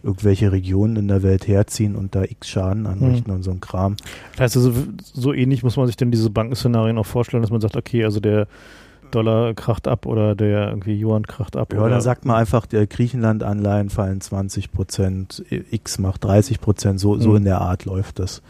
irgendwelche 0.03 0.51
Regionen 0.51 0.97
in 0.97 1.09
der 1.09 1.23
Welt 1.23 1.47
herziehen 1.47 1.95
und 1.95 2.15
da 2.15 2.25
x 2.25 2.49
Schaden 2.49 2.87
anrichten 2.87 3.29
hm. 3.29 3.37
und 3.37 3.43
so 3.43 3.51
ein 3.51 3.61
Kram. 3.61 3.97
Das 4.33 4.41
heißt 4.41 4.57
also, 4.57 4.73
so 5.01 5.33
ähnlich 5.35 5.63
muss 5.63 5.77
man 5.77 5.87
sich 5.87 5.97
denn 5.97 6.11
diese 6.11 6.31
Bankenszenarien 6.31 6.97
auch 6.97 7.07
vorstellen, 7.07 7.43
dass 7.43 7.51
man 7.51 7.61
sagt, 7.61 7.77
okay, 7.77 8.05
also 8.05 8.21
der 8.21 8.47
Dollar 9.15 9.55
kracht 9.55 9.89
ab 9.89 10.07
oder 10.07 10.35
der 10.35 10.69
irgendwie 10.69 11.03
Yuan 11.03 11.27
kracht 11.27 11.57
ab. 11.57 11.73
Ja, 11.73 11.81
oder? 11.81 11.91
dann 11.91 12.01
sagt 12.01 12.24
man 12.24 12.36
einfach, 12.36 12.66
der 12.66 12.86
Griechenland-Anleihen 12.86 13.91
fallen 13.91 14.20
20 14.20 14.73
Prozent, 14.73 15.45
X 15.49 15.99
macht 15.99 16.24
30 16.24 16.61
Prozent, 16.61 17.01
so, 17.01 17.19
so 17.19 17.31
hm. 17.31 17.36
in 17.36 17.45
der 17.45 17.61
Art 17.61 17.85
läuft 17.85 18.19
das. 18.19 18.43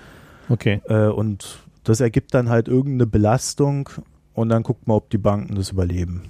Okay. 0.49 0.81
Äh, 0.89 1.09
und 1.09 1.59
das 1.85 2.01
ergibt 2.01 2.35
dann 2.35 2.49
halt 2.49 2.69
irgendeine 2.69 3.07
Belastung 3.07 3.91
und 4.32 4.49
dann 4.49 4.62
guckt 4.62 4.86
man, 4.86 4.97
ob 4.97 5.11
die 5.11 5.19
Banken 5.19 5.55
das 5.55 5.70
überleben. 5.70 6.23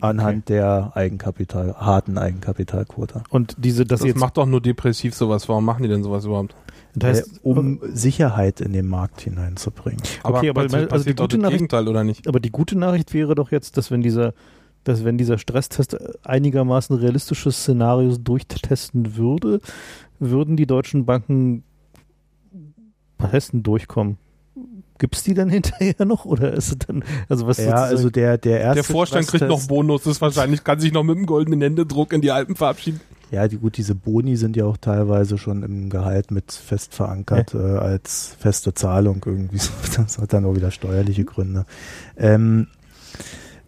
Anhand 0.00 0.44
okay. 0.44 0.54
der 0.54 0.92
Eigenkapital, 0.94 1.74
harten 1.74 2.18
Eigenkapitalquote. 2.18 3.22
Und 3.30 3.56
diese, 3.58 3.84
das, 3.84 4.00
das 4.00 4.08
jetzt 4.08 4.18
macht 4.18 4.36
doch 4.36 4.46
nur 4.46 4.60
depressiv 4.60 5.14
sowas. 5.14 5.48
Warum 5.48 5.64
machen 5.64 5.82
die 5.82 5.88
denn 5.88 6.02
sowas 6.02 6.24
überhaupt? 6.24 6.54
Das 6.94 7.18
heißt, 7.18 7.36
äh, 7.36 7.40
um 7.42 7.80
Sicherheit 7.92 8.60
in 8.60 8.72
den 8.72 8.86
Markt 8.86 9.22
hineinzubringen. 9.22 10.02
Aber, 10.22 10.38
okay, 10.38 10.50
aber 10.50 10.62
also 10.62 11.04
die 11.04 11.14
gute 11.14 11.38
Nachricht, 11.38 11.58
Gegenteil, 11.58 11.88
oder 11.88 12.04
nicht? 12.04 12.28
Aber 12.28 12.40
die 12.40 12.50
gute 12.50 12.78
Nachricht 12.78 13.12
wäre 13.14 13.34
doch 13.34 13.50
jetzt, 13.50 13.76
dass 13.76 13.90
wenn 13.90 14.00
dieser, 14.00 14.34
dass 14.84 15.04
wenn 15.04 15.18
dieser 15.18 15.38
Stresstest 15.38 15.96
einigermaßen 16.24 16.96
realistische 16.96 17.50
Szenarios 17.50 18.22
durchtesten 18.22 19.16
würde, 19.16 19.60
würden 20.20 20.56
die 20.56 20.66
deutschen 20.66 21.04
Banken 21.04 21.64
denn 23.18 23.62
durchkommen? 23.62 24.18
Gibt 24.98 25.16
es 25.16 25.24
die 25.24 25.34
dann 25.34 25.48
hinterher 25.50 26.04
noch 26.04 26.24
oder 26.24 26.52
ist 26.52 26.68
es 26.68 26.78
dann, 26.78 27.04
also 27.28 27.46
was 27.46 27.58
Ja, 27.58 27.82
also 27.82 28.10
der, 28.10 28.38
der 28.38 28.60
erste. 28.60 28.74
Der 28.82 28.84
Vorstand 28.84 29.26
kriegt 29.26 29.48
noch 29.48 29.66
Bonus, 29.66 30.06
ist 30.06 30.20
wahrscheinlich, 30.20 30.62
kann 30.62 30.78
sich 30.78 30.92
noch 30.92 31.02
mit 31.02 31.16
dem 31.16 31.26
goldenen 31.26 31.60
Händedruck 31.60 32.12
in 32.12 32.20
die 32.20 32.30
Alpen 32.30 32.54
verabschieden. 32.54 33.00
Ja, 33.30 33.48
die, 33.48 33.56
gut, 33.56 33.76
diese 33.76 33.94
Boni 33.94 34.36
sind 34.36 34.56
ja 34.56 34.64
auch 34.64 34.76
teilweise 34.76 35.38
schon 35.38 35.62
im 35.62 35.90
Gehalt 35.90 36.30
mit 36.30 36.52
fest 36.52 36.94
verankert 36.94 37.54
äh, 37.54 37.58
als 37.58 38.36
feste 38.38 38.74
Zahlung 38.74 39.22
irgendwie. 39.24 39.60
Das 39.96 40.18
hat 40.18 40.32
dann 40.32 40.44
auch 40.44 40.54
wieder 40.54 40.70
steuerliche 40.70 41.24
Gründe. 41.24 41.66
Ähm, 42.16 42.68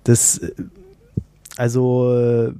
das, 0.05 0.39
äh, 0.39 0.53
also, 1.57 2.15
äh, 2.15 2.53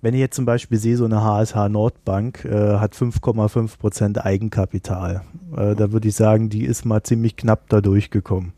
wenn 0.00 0.14
ich 0.14 0.20
jetzt 0.20 0.36
zum 0.36 0.44
Beispiel 0.44 0.78
sehe, 0.78 0.96
so 0.96 1.04
eine 1.04 1.22
HSH 1.22 1.68
Nordbank 1.68 2.44
äh, 2.44 2.78
hat 2.78 2.94
5,5 2.94 3.78
Prozent 3.78 4.24
Eigenkapital. 4.24 5.22
Äh, 5.56 5.74
da 5.74 5.92
würde 5.92 6.08
ich 6.08 6.14
sagen, 6.14 6.48
die 6.48 6.64
ist 6.64 6.84
mal 6.84 7.02
ziemlich 7.02 7.36
knapp 7.36 7.68
da 7.68 7.80
durchgekommen. 7.80 8.52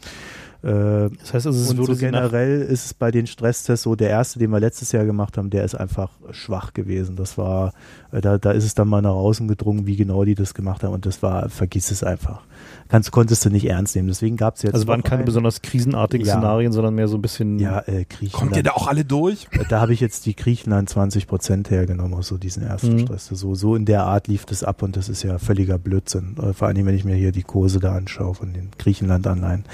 Äh, 0.63 1.11
das 1.19 1.35
heißt 1.35 1.47
also, 1.47 1.51
es 1.51 1.71
und 1.71 1.85
so 1.87 1.97
generell 1.97 2.61
ist 2.61 2.87
es 2.87 2.95
bei 2.95 3.11
den 3.11 3.27
Stresstests 3.27 3.85
so, 3.85 3.95
der 3.95 4.11
erste, 4.11 4.39
den 4.39 4.51
wir 4.51 4.61
letztes 4.61 4.93
Jahr 4.93 5.05
gemacht 5.05 5.39
haben, 5.39 5.51
der 5.51 5.65
ist 5.65 5.75
einfach 5.75 6.11
schwach 6.33 6.75
gewesen. 6.75 7.17
Das 7.17 7.39
war, 7.39 7.73
äh, 8.13 8.21
da, 8.21 8.37
da 8.37 8.51
ist 8.53 8.65
es 8.65 8.75
dann 8.75 8.89
mal 8.89 9.01
nach 9.01 9.11
außen 9.11 9.49
gedrungen, 9.49 9.87
wie 9.87 9.97
genau 9.97 10.25
die 10.25 10.35
das 10.35 10.53
gemacht 10.53 10.85
haben 10.85 10.93
und 10.93 11.07
das 11.07 11.23
war, 11.23 11.49
vergiss 11.49 11.91
es 11.91 12.05
einfach. 12.05 12.43
Kannst, 12.89 13.11
konntest 13.13 13.45
du 13.45 13.51
nicht 13.51 13.67
ernst 13.67 13.95
nehmen. 13.95 14.09
Deswegen 14.09 14.37
gab 14.37 14.57
es 14.57 14.63
jetzt. 14.63 14.75
Also 14.75 14.87
waren 14.87 15.03
keine 15.03 15.21
einen, 15.21 15.25
besonders 15.25 15.63
krisenartigen 15.63 16.27
ja, 16.27 16.35
Szenarien, 16.35 16.73
sondern 16.73 16.95
mehr 16.95 17.09
so 17.09 17.17
ein 17.17 17.23
bisschen. 17.23 17.59
Ja, 17.59 17.81
äh, 17.87 18.05
Griechenland. 18.05 18.33
Kommt 18.33 18.57
ihr 18.57 18.63
da 18.65 18.73
auch 18.73 18.89
alle 18.89 19.05
durch? 19.05 19.47
Äh, 19.53 19.65
da 19.69 19.81
habe 19.81 19.93
ich 19.93 20.01
jetzt 20.01 20.27
die 20.27 20.35
Griechenland 20.35 20.91
20 20.91 21.27
Prozent 21.27 21.71
hergenommen 21.71 22.15
aus 22.15 22.27
so 22.27 22.37
diesen 22.37 22.65
ersten 22.65 22.95
mhm. 22.95 22.99
Stress. 23.01 23.27
So, 23.27 23.55
so 23.55 23.77
in 23.77 23.85
der 23.85 24.05
Art 24.05 24.27
lief 24.27 24.45
das 24.45 24.65
ab 24.65 24.83
und 24.83 24.97
das 24.97 25.09
ist 25.09 25.23
ja 25.23 25.39
völliger 25.39 25.79
Blödsinn. 25.79 26.35
Vor 26.53 26.69
allem, 26.69 26.85
wenn 26.85 26.95
ich 26.95 27.05
mir 27.05 27.15
hier 27.15 27.33
die 27.33 27.45
Kurse 27.45 27.79
da 27.79 27.95
anschaue 27.95 28.35
von 28.35 28.53
den 28.53 28.71
Griechenland-Anleihen. 28.77 29.65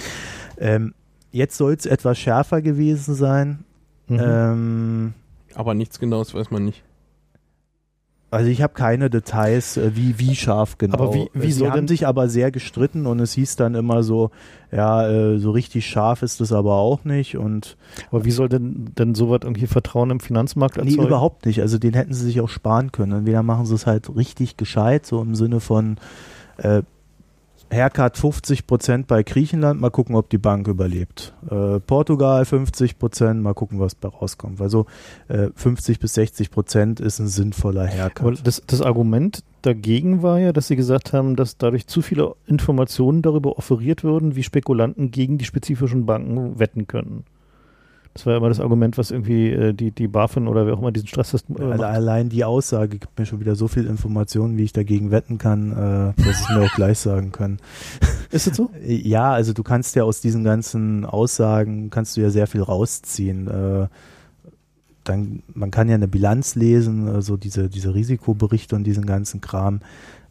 Ähm, 0.58 0.94
Jetzt 1.36 1.58
soll 1.58 1.74
es 1.74 1.84
etwas 1.84 2.18
schärfer 2.18 2.62
gewesen 2.62 3.14
sein. 3.14 3.64
Mhm. 4.08 4.20
Ähm, 4.22 5.14
aber 5.54 5.74
nichts 5.74 5.98
Genaues 5.98 6.32
weiß 6.32 6.50
man 6.50 6.64
nicht. 6.64 6.82
Also 8.30 8.48
ich 8.48 8.62
habe 8.62 8.72
keine 8.72 9.10
Details, 9.10 9.76
äh, 9.76 9.94
wie, 9.94 10.18
wie 10.18 10.34
scharf 10.34 10.78
genau. 10.78 10.94
Aber 10.94 11.14
wie, 11.14 11.28
wie 11.34 11.52
Sie 11.52 11.70
haben 11.70 11.88
sich 11.88 12.06
aber 12.06 12.30
sehr 12.30 12.50
gestritten 12.50 13.06
und 13.06 13.20
es 13.20 13.34
hieß 13.34 13.56
dann 13.56 13.74
immer 13.74 14.02
so, 14.02 14.30
ja, 14.72 15.06
äh, 15.08 15.38
so 15.38 15.50
richtig 15.50 15.86
scharf 15.86 16.22
ist 16.22 16.40
es 16.40 16.52
aber 16.52 16.76
auch 16.76 17.04
nicht. 17.04 17.36
Und 17.36 17.76
aber 18.10 18.24
wie 18.24 18.30
soll 18.30 18.48
denn 18.48 18.92
denn 18.98 19.14
sowas 19.14 19.40
irgendwie 19.42 19.66
Vertrauen 19.66 20.08
im 20.08 20.20
Finanzmarkt 20.20 20.78
erzeugen? 20.78 20.96
Nee, 20.96 21.06
überhaupt 21.06 21.44
nicht. 21.44 21.60
Also 21.60 21.76
den 21.76 21.92
hätten 21.92 22.14
sie 22.14 22.24
sich 22.24 22.40
auch 22.40 22.48
sparen 22.48 22.92
können. 22.92 23.12
Entweder 23.12 23.42
machen 23.42 23.66
sie 23.66 23.74
es 23.74 23.86
halt 23.86 24.14
richtig 24.16 24.56
gescheit, 24.56 25.04
so 25.04 25.20
im 25.20 25.34
Sinne 25.34 25.60
von 25.60 25.98
äh, 26.56 26.82
Haircut 27.70 28.16
50 28.16 28.66
Prozent 28.66 29.06
bei 29.06 29.22
Griechenland, 29.22 29.80
mal 29.80 29.90
gucken, 29.90 30.14
ob 30.14 30.30
die 30.30 30.38
Bank 30.38 30.68
überlebt. 30.68 31.34
Äh, 31.50 31.80
Portugal 31.80 32.44
50 32.44 32.98
Prozent, 32.98 33.42
mal 33.42 33.54
gucken, 33.54 33.80
was 33.80 33.98
da 33.98 34.08
rauskommt. 34.08 34.60
Also 34.60 34.86
äh, 35.28 35.48
50 35.54 35.98
bis 35.98 36.14
60 36.14 36.50
Prozent 36.50 37.00
ist 37.00 37.18
ein 37.18 37.28
sinnvoller 37.28 37.86
Haircut. 37.86 38.40
Das, 38.44 38.62
das, 38.66 38.82
Argument 38.82 39.42
dagegen 39.62 40.22
war 40.22 40.38
ja, 40.38 40.52
dass 40.52 40.68
sie 40.68 40.76
gesagt 40.76 41.12
haben, 41.12 41.34
dass 41.34 41.58
dadurch 41.58 41.86
zu 41.86 42.02
viele 42.02 42.34
Informationen 42.46 43.22
darüber 43.22 43.58
offeriert 43.58 44.04
würden, 44.04 44.36
wie 44.36 44.42
Spekulanten 44.42 45.10
gegen 45.10 45.38
die 45.38 45.44
spezifischen 45.44 46.06
Banken 46.06 46.58
wetten 46.58 46.86
können. 46.86 47.24
Das 48.16 48.24
war 48.24 48.32
ja 48.32 48.38
immer 48.38 48.48
das 48.48 48.60
Argument, 48.60 48.96
was 48.96 49.10
irgendwie 49.10 49.50
äh, 49.50 49.74
die, 49.74 49.90
die 49.90 50.08
BaFin 50.08 50.48
oder 50.48 50.66
wer 50.66 50.72
auch 50.72 50.78
immer 50.78 50.90
diesen 50.90 51.06
Stresstest 51.06 51.50
äh, 51.50 51.62
also 51.62 51.84
Allein 51.84 52.30
die 52.30 52.44
Aussage 52.44 52.96
gibt 52.96 53.18
mir 53.18 53.26
schon 53.26 53.40
wieder 53.40 53.56
so 53.56 53.68
viel 53.68 53.86
Informationen, 53.86 54.56
wie 54.56 54.62
ich 54.62 54.72
dagegen 54.72 55.10
wetten 55.10 55.36
kann, 55.36 55.72
äh, 55.72 56.22
dass 56.22 56.40
ich 56.40 56.48
mir 56.48 56.62
auch 56.62 56.74
gleich 56.74 56.98
sagen 56.98 57.30
kann. 57.30 57.58
Ist 58.30 58.46
das 58.46 58.56
so? 58.56 58.70
ja, 58.82 59.32
also 59.32 59.52
du 59.52 59.62
kannst 59.62 59.96
ja 59.96 60.04
aus 60.04 60.22
diesen 60.22 60.44
ganzen 60.44 61.04
Aussagen, 61.04 61.90
kannst 61.90 62.16
du 62.16 62.22
ja 62.22 62.30
sehr 62.30 62.46
viel 62.46 62.62
rausziehen. 62.62 63.48
Äh, 63.48 63.88
dann, 65.04 65.42
man 65.52 65.70
kann 65.70 65.88
ja 65.88 65.94
eine 65.94 66.08
Bilanz 66.08 66.54
lesen, 66.54 67.08
also 67.08 67.36
diese, 67.36 67.68
diese 67.68 67.94
Risikoberichte 67.94 68.74
und 68.74 68.84
diesen 68.84 69.04
ganzen 69.04 69.42
Kram. 69.42 69.80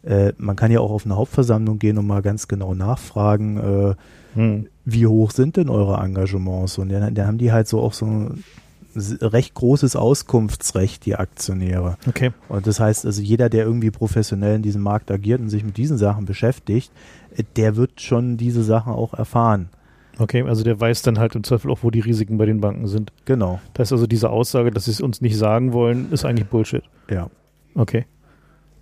Äh, 0.06 0.32
man 0.38 0.54
kann 0.54 0.70
ja 0.70 0.80
auch 0.80 0.92
auf 0.92 1.04
eine 1.04 1.16
Hauptversammlung 1.16 1.78
gehen 1.78 1.98
und 1.98 2.06
mal 2.06 2.22
ganz 2.22 2.46
genau 2.46 2.74
nachfragen, 2.74 3.56
äh, 3.56 3.94
hm. 4.34 4.66
wie 4.84 5.06
hoch 5.06 5.32
sind 5.32 5.56
denn 5.56 5.68
eure 5.68 5.96
Engagements? 6.02 6.78
Und 6.78 6.90
dann, 6.90 7.14
dann 7.14 7.26
haben 7.26 7.38
die 7.38 7.50
halt 7.50 7.66
so 7.66 7.80
auch 7.80 7.92
so 7.92 8.06
ein 8.06 8.44
recht 8.94 9.54
großes 9.54 9.96
Auskunftsrecht, 9.96 11.04
die 11.04 11.16
Aktionäre. 11.16 11.98
Okay. 12.06 12.30
Und 12.48 12.66
das 12.66 12.80
heißt, 12.80 13.04
also 13.04 13.20
jeder, 13.20 13.48
der 13.48 13.64
irgendwie 13.64 13.90
professionell 13.90 14.56
in 14.56 14.62
diesem 14.62 14.82
Markt 14.82 15.10
agiert 15.10 15.40
und 15.40 15.50
sich 15.50 15.64
mit 15.64 15.76
diesen 15.76 15.98
Sachen 15.98 16.24
beschäftigt, 16.24 16.92
äh, 17.36 17.42
der 17.56 17.74
wird 17.74 18.00
schon 18.00 18.36
diese 18.36 18.62
Sachen 18.62 18.92
auch 18.92 19.12
erfahren. 19.12 19.70
Okay, 20.18 20.42
also 20.42 20.62
der 20.64 20.80
weiß 20.80 21.02
dann 21.02 21.18
halt 21.18 21.34
im 21.34 21.44
Zweifel 21.44 21.70
auch, 21.70 21.80
wo 21.82 21.90
die 21.90 22.00
Risiken 22.00 22.38
bei 22.38 22.46
den 22.46 22.60
Banken 22.60 22.86
sind. 22.86 23.12
Genau. 23.24 23.60
Das 23.74 23.86
heißt 23.86 23.92
also, 23.92 24.06
diese 24.06 24.30
Aussage, 24.30 24.70
dass 24.70 24.84
sie 24.84 24.92
es 24.92 25.00
uns 25.00 25.20
nicht 25.20 25.36
sagen 25.36 25.72
wollen, 25.72 26.10
ist 26.12 26.24
eigentlich 26.24 26.48
Bullshit. 26.48 26.84
Ja. 27.10 27.28
Okay. 27.74 28.06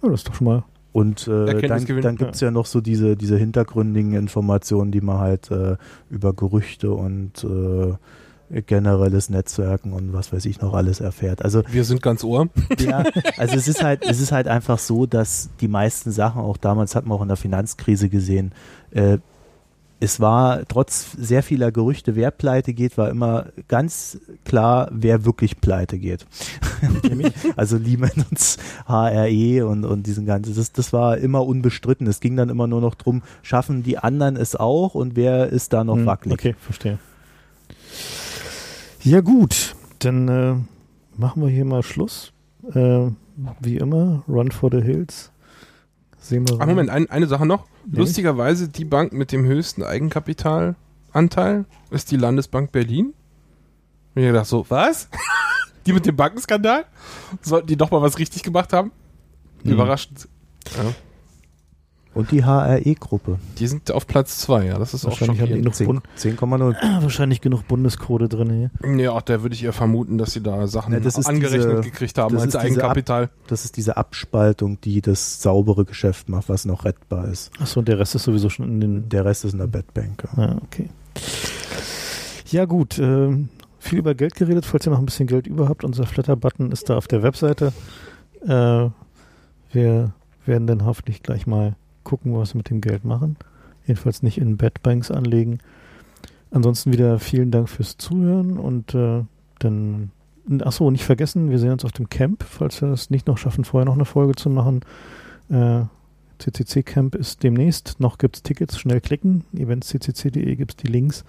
Ja, 0.02 0.10
das 0.10 0.20
ist 0.20 0.28
doch 0.28 0.34
schon 0.34 0.44
mal 0.44 0.64
und 0.94 1.26
äh, 1.26 1.60
dann, 1.66 1.84
dann 2.02 2.16
gibt 2.16 2.36
es 2.36 2.40
ja. 2.40 2.46
ja. 2.46 2.52
noch 2.52 2.66
so 2.66 2.80
diese, 2.80 3.16
diese 3.16 3.36
hintergründigen 3.36 4.12
Informationen, 4.12 4.92
die 4.92 5.00
man 5.00 5.18
halt 5.18 5.50
äh, 5.50 5.76
über 6.08 6.32
Gerüchte 6.32 6.92
und 6.92 7.42
äh, 7.42 8.62
generelles 8.62 9.28
Netzwerken 9.28 9.92
und 9.92 10.12
was 10.12 10.32
weiß 10.32 10.44
ich 10.44 10.60
noch 10.60 10.72
alles 10.72 11.00
erfährt. 11.00 11.42
Also 11.44 11.64
wir 11.68 11.82
sind 11.82 12.00
ganz 12.00 12.22
ohr. 12.22 12.48
Ja, 12.78 13.02
also 13.38 13.56
es 13.56 13.66
ist 13.66 13.82
halt, 13.82 14.06
es 14.08 14.20
ist 14.20 14.30
halt 14.30 14.46
einfach 14.46 14.78
so, 14.78 15.04
dass 15.06 15.50
die 15.60 15.66
meisten 15.66 16.12
Sachen, 16.12 16.40
auch 16.40 16.58
damals 16.58 16.94
hat 16.94 17.06
man 17.06 17.18
auch 17.18 17.22
in 17.22 17.28
der 17.28 17.36
Finanzkrise 17.36 18.08
gesehen, 18.08 18.52
äh, 18.92 19.18
es 20.00 20.20
war 20.20 20.66
trotz 20.66 21.12
sehr 21.12 21.42
vieler 21.42 21.72
Gerüchte, 21.72 22.14
wer 22.16 22.30
pleite 22.30 22.74
geht, 22.74 22.98
war 22.98 23.10
immer 23.10 23.46
ganz 23.68 24.18
klar, 24.44 24.88
wer 24.92 25.24
wirklich 25.24 25.60
pleite 25.60 25.98
geht. 25.98 26.26
also 27.56 27.76
Lehman 27.76 28.10
und 28.30 28.56
HRE 28.86 29.66
und, 29.66 29.84
und 29.84 30.06
diesen 30.06 30.26
ganzen, 30.26 30.54
das, 30.54 30.72
das 30.72 30.92
war 30.92 31.18
immer 31.18 31.46
unbestritten. 31.46 32.06
Es 32.06 32.20
ging 32.20 32.36
dann 32.36 32.50
immer 32.50 32.66
nur 32.66 32.80
noch 32.80 32.94
drum, 32.94 33.22
schaffen 33.42 33.82
die 33.82 33.98
anderen 33.98 34.36
es 34.36 34.56
auch 34.56 34.94
und 34.94 35.16
wer 35.16 35.48
ist 35.48 35.72
da 35.72 35.84
noch 35.84 35.96
hm, 35.96 36.06
wackelig. 36.06 36.34
Okay, 36.34 36.54
verstehe. 36.58 36.98
Ja 39.02 39.20
gut, 39.20 39.76
dann 40.00 40.28
äh, 40.28 40.54
machen 41.16 41.42
wir 41.42 41.48
hier 41.48 41.64
mal 41.64 41.82
Schluss. 41.82 42.32
Äh, 42.72 43.08
wie 43.60 43.76
immer, 43.76 44.22
Run 44.28 44.50
for 44.50 44.70
the 44.70 44.80
Hills. 44.80 45.30
Sehen 46.24 46.48
wir 46.48 46.56
Ach, 46.58 46.66
Moment, 46.66 46.88
ein, 46.88 47.10
eine 47.10 47.26
Sache 47.26 47.44
noch. 47.44 47.66
Nee. 47.84 47.98
Lustigerweise, 47.98 48.68
die 48.68 48.86
Bank 48.86 49.12
mit 49.12 49.30
dem 49.30 49.44
höchsten 49.44 49.82
Eigenkapitalanteil 49.82 51.66
ist 51.90 52.10
die 52.10 52.16
Landesbank 52.16 52.72
Berlin. 52.72 53.12
Und 54.14 54.22
ich 54.22 54.28
gedacht 54.28 54.46
so, 54.46 54.64
was? 54.70 55.10
die 55.86 55.92
mit 55.92 56.06
dem 56.06 56.16
Bankenskandal? 56.16 56.86
Sollten 57.42 57.66
die 57.66 57.76
doch 57.76 57.90
mal 57.90 58.00
was 58.00 58.18
richtig 58.18 58.42
gemacht 58.42 58.72
haben? 58.72 58.90
Mhm. 59.64 59.72
Überraschend. 59.72 60.26
Ja. 60.74 60.94
Und 62.14 62.30
die 62.30 62.44
HRE-Gruppe. 62.44 63.38
Die 63.58 63.66
sind 63.66 63.90
auf 63.90 64.06
Platz 64.06 64.38
2, 64.38 64.66
ja, 64.66 64.78
das 64.78 64.94
ist 64.94 65.04
auch 65.04 65.10
Wahrscheinlich 65.10 65.40
haben 65.40 65.52
die 65.52 65.62
noch 65.62 65.72
10,0. 65.72 65.86
Bund 65.86 66.02
wahrscheinlich 67.02 67.40
genug 67.40 67.66
Bundescode 67.66 68.32
drin 68.32 68.70
hier. 68.84 68.96
Ja, 68.98 69.20
da 69.20 69.42
würde 69.42 69.54
ich 69.54 69.64
eher 69.64 69.72
vermuten, 69.72 70.16
dass 70.18 70.32
sie 70.32 70.40
da 70.42 70.66
Sachen 70.68 70.92
Ja, 70.94 71.00
das 71.00 71.18
ist 71.18 71.26
angerechnet 71.26 71.70
diese- 71.70 71.80
gekriegt 71.80 72.16
haben 72.18 72.34
das 72.34 72.44
als 72.44 72.56
Eigenkapital. 72.56 73.30
Das 73.48 73.64
ist 73.64 73.76
diese 73.76 73.96
Abspaltung, 73.96 74.80
die 74.82 75.00
das 75.02 75.42
saubere 75.42 75.84
Geschäft 75.84 76.28
macht, 76.28 76.48
was 76.48 76.64
noch 76.64 76.84
rettbar 76.84 77.26
ist. 77.28 77.50
Achso, 77.60 77.82
der 77.82 77.98
Rest 77.98 78.14
ist 78.14 78.22
sowieso 78.24 78.48
schon 78.48 78.66
in 78.68 78.80
den. 78.80 79.08
Der 79.08 79.24
Rest 79.24 79.44
ist 79.44 79.52
in 79.52 79.58
der 79.58 79.66
Bedbank. 79.66 80.22
ja. 80.36 80.42
Ah, 80.44 80.56
okay. 80.62 80.88
Ja, 82.50 82.64
gut. 82.66 82.98
ähm, 82.98 83.48
viel 83.80 83.98
über 83.98 84.14
Geld 84.14 84.34
geredet. 84.36 84.64
Falls 84.66 84.86
ihr 84.86 84.90
noch 84.90 84.98
ein 84.98 85.06
bisschen 85.06 85.26
Geld 85.26 85.46
über 85.46 85.68
habt, 85.68 85.84
unser 85.84 86.06
Flatter-Button 86.06 86.70
ist 86.72 86.88
da 86.88 86.96
auf 86.96 87.08
der 87.08 87.22
Webseite. 87.22 87.72
Äh, 88.46 88.88
wir 89.72 90.12
werden 90.46 90.66
dann 90.66 90.84
hoffentlich 90.84 91.22
gleich 91.22 91.46
mal 91.46 91.74
gucken, 92.04 92.36
was 92.36 92.54
wir 92.54 92.58
mit 92.58 92.70
dem 92.70 92.80
Geld 92.80 93.04
machen. 93.04 93.36
Jedenfalls 93.86 94.22
nicht 94.22 94.38
in 94.38 94.56
Bedbanks 94.56 95.10
anlegen. 95.10 95.58
Ansonsten 96.50 96.92
wieder 96.92 97.18
vielen 97.18 97.50
Dank 97.50 97.68
fürs 97.68 97.96
Zuhören 97.96 98.58
und 98.58 98.94
äh, 98.94 99.24
dann. 99.58 100.10
Achso, 100.60 100.90
nicht 100.90 101.04
vergessen, 101.04 101.50
wir 101.50 101.58
sehen 101.58 101.72
uns 101.72 101.86
auf 101.86 101.92
dem 101.92 102.10
Camp, 102.10 102.44
falls 102.44 102.82
wir 102.82 102.90
es 102.90 103.08
nicht 103.08 103.26
noch 103.26 103.38
schaffen, 103.38 103.64
vorher 103.64 103.86
noch 103.86 103.94
eine 103.94 104.04
Folge 104.04 104.34
zu 104.34 104.50
machen. 104.50 104.82
Äh, 105.48 105.84
CCC 106.38 106.82
Camp 106.82 107.14
ist 107.14 107.42
demnächst. 107.42 107.98
Noch 107.98 108.18
gibt 108.18 108.36
es 108.36 108.42
Tickets, 108.42 108.78
schnell 108.78 109.00
klicken. 109.00 109.44
eventsccc.de 109.56 110.56
gibt 110.56 110.72
es 110.72 110.76
die 110.76 110.88
Links. 110.88 111.24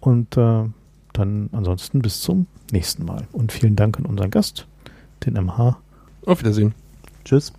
Und 0.00 0.36
äh, 0.36 0.64
dann 1.12 1.50
ansonsten 1.52 2.00
bis 2.00 2.20
zum 2.20 2.46
nächsten 2.72 3.04
Mal. 3.04 3.26
Und 3.32 3.52
vielen 3.52 3.76
Dank 3.76 3.98
an 3.98 4.06
unseren 4.06 4.30
Gast, 4.30 4.66
den 5.24 5.34
MH. 5.34 5.78
Auf 6.24 6.40
Wiedersehen. 6.40 6.74
Tschüss. 7.24 7.52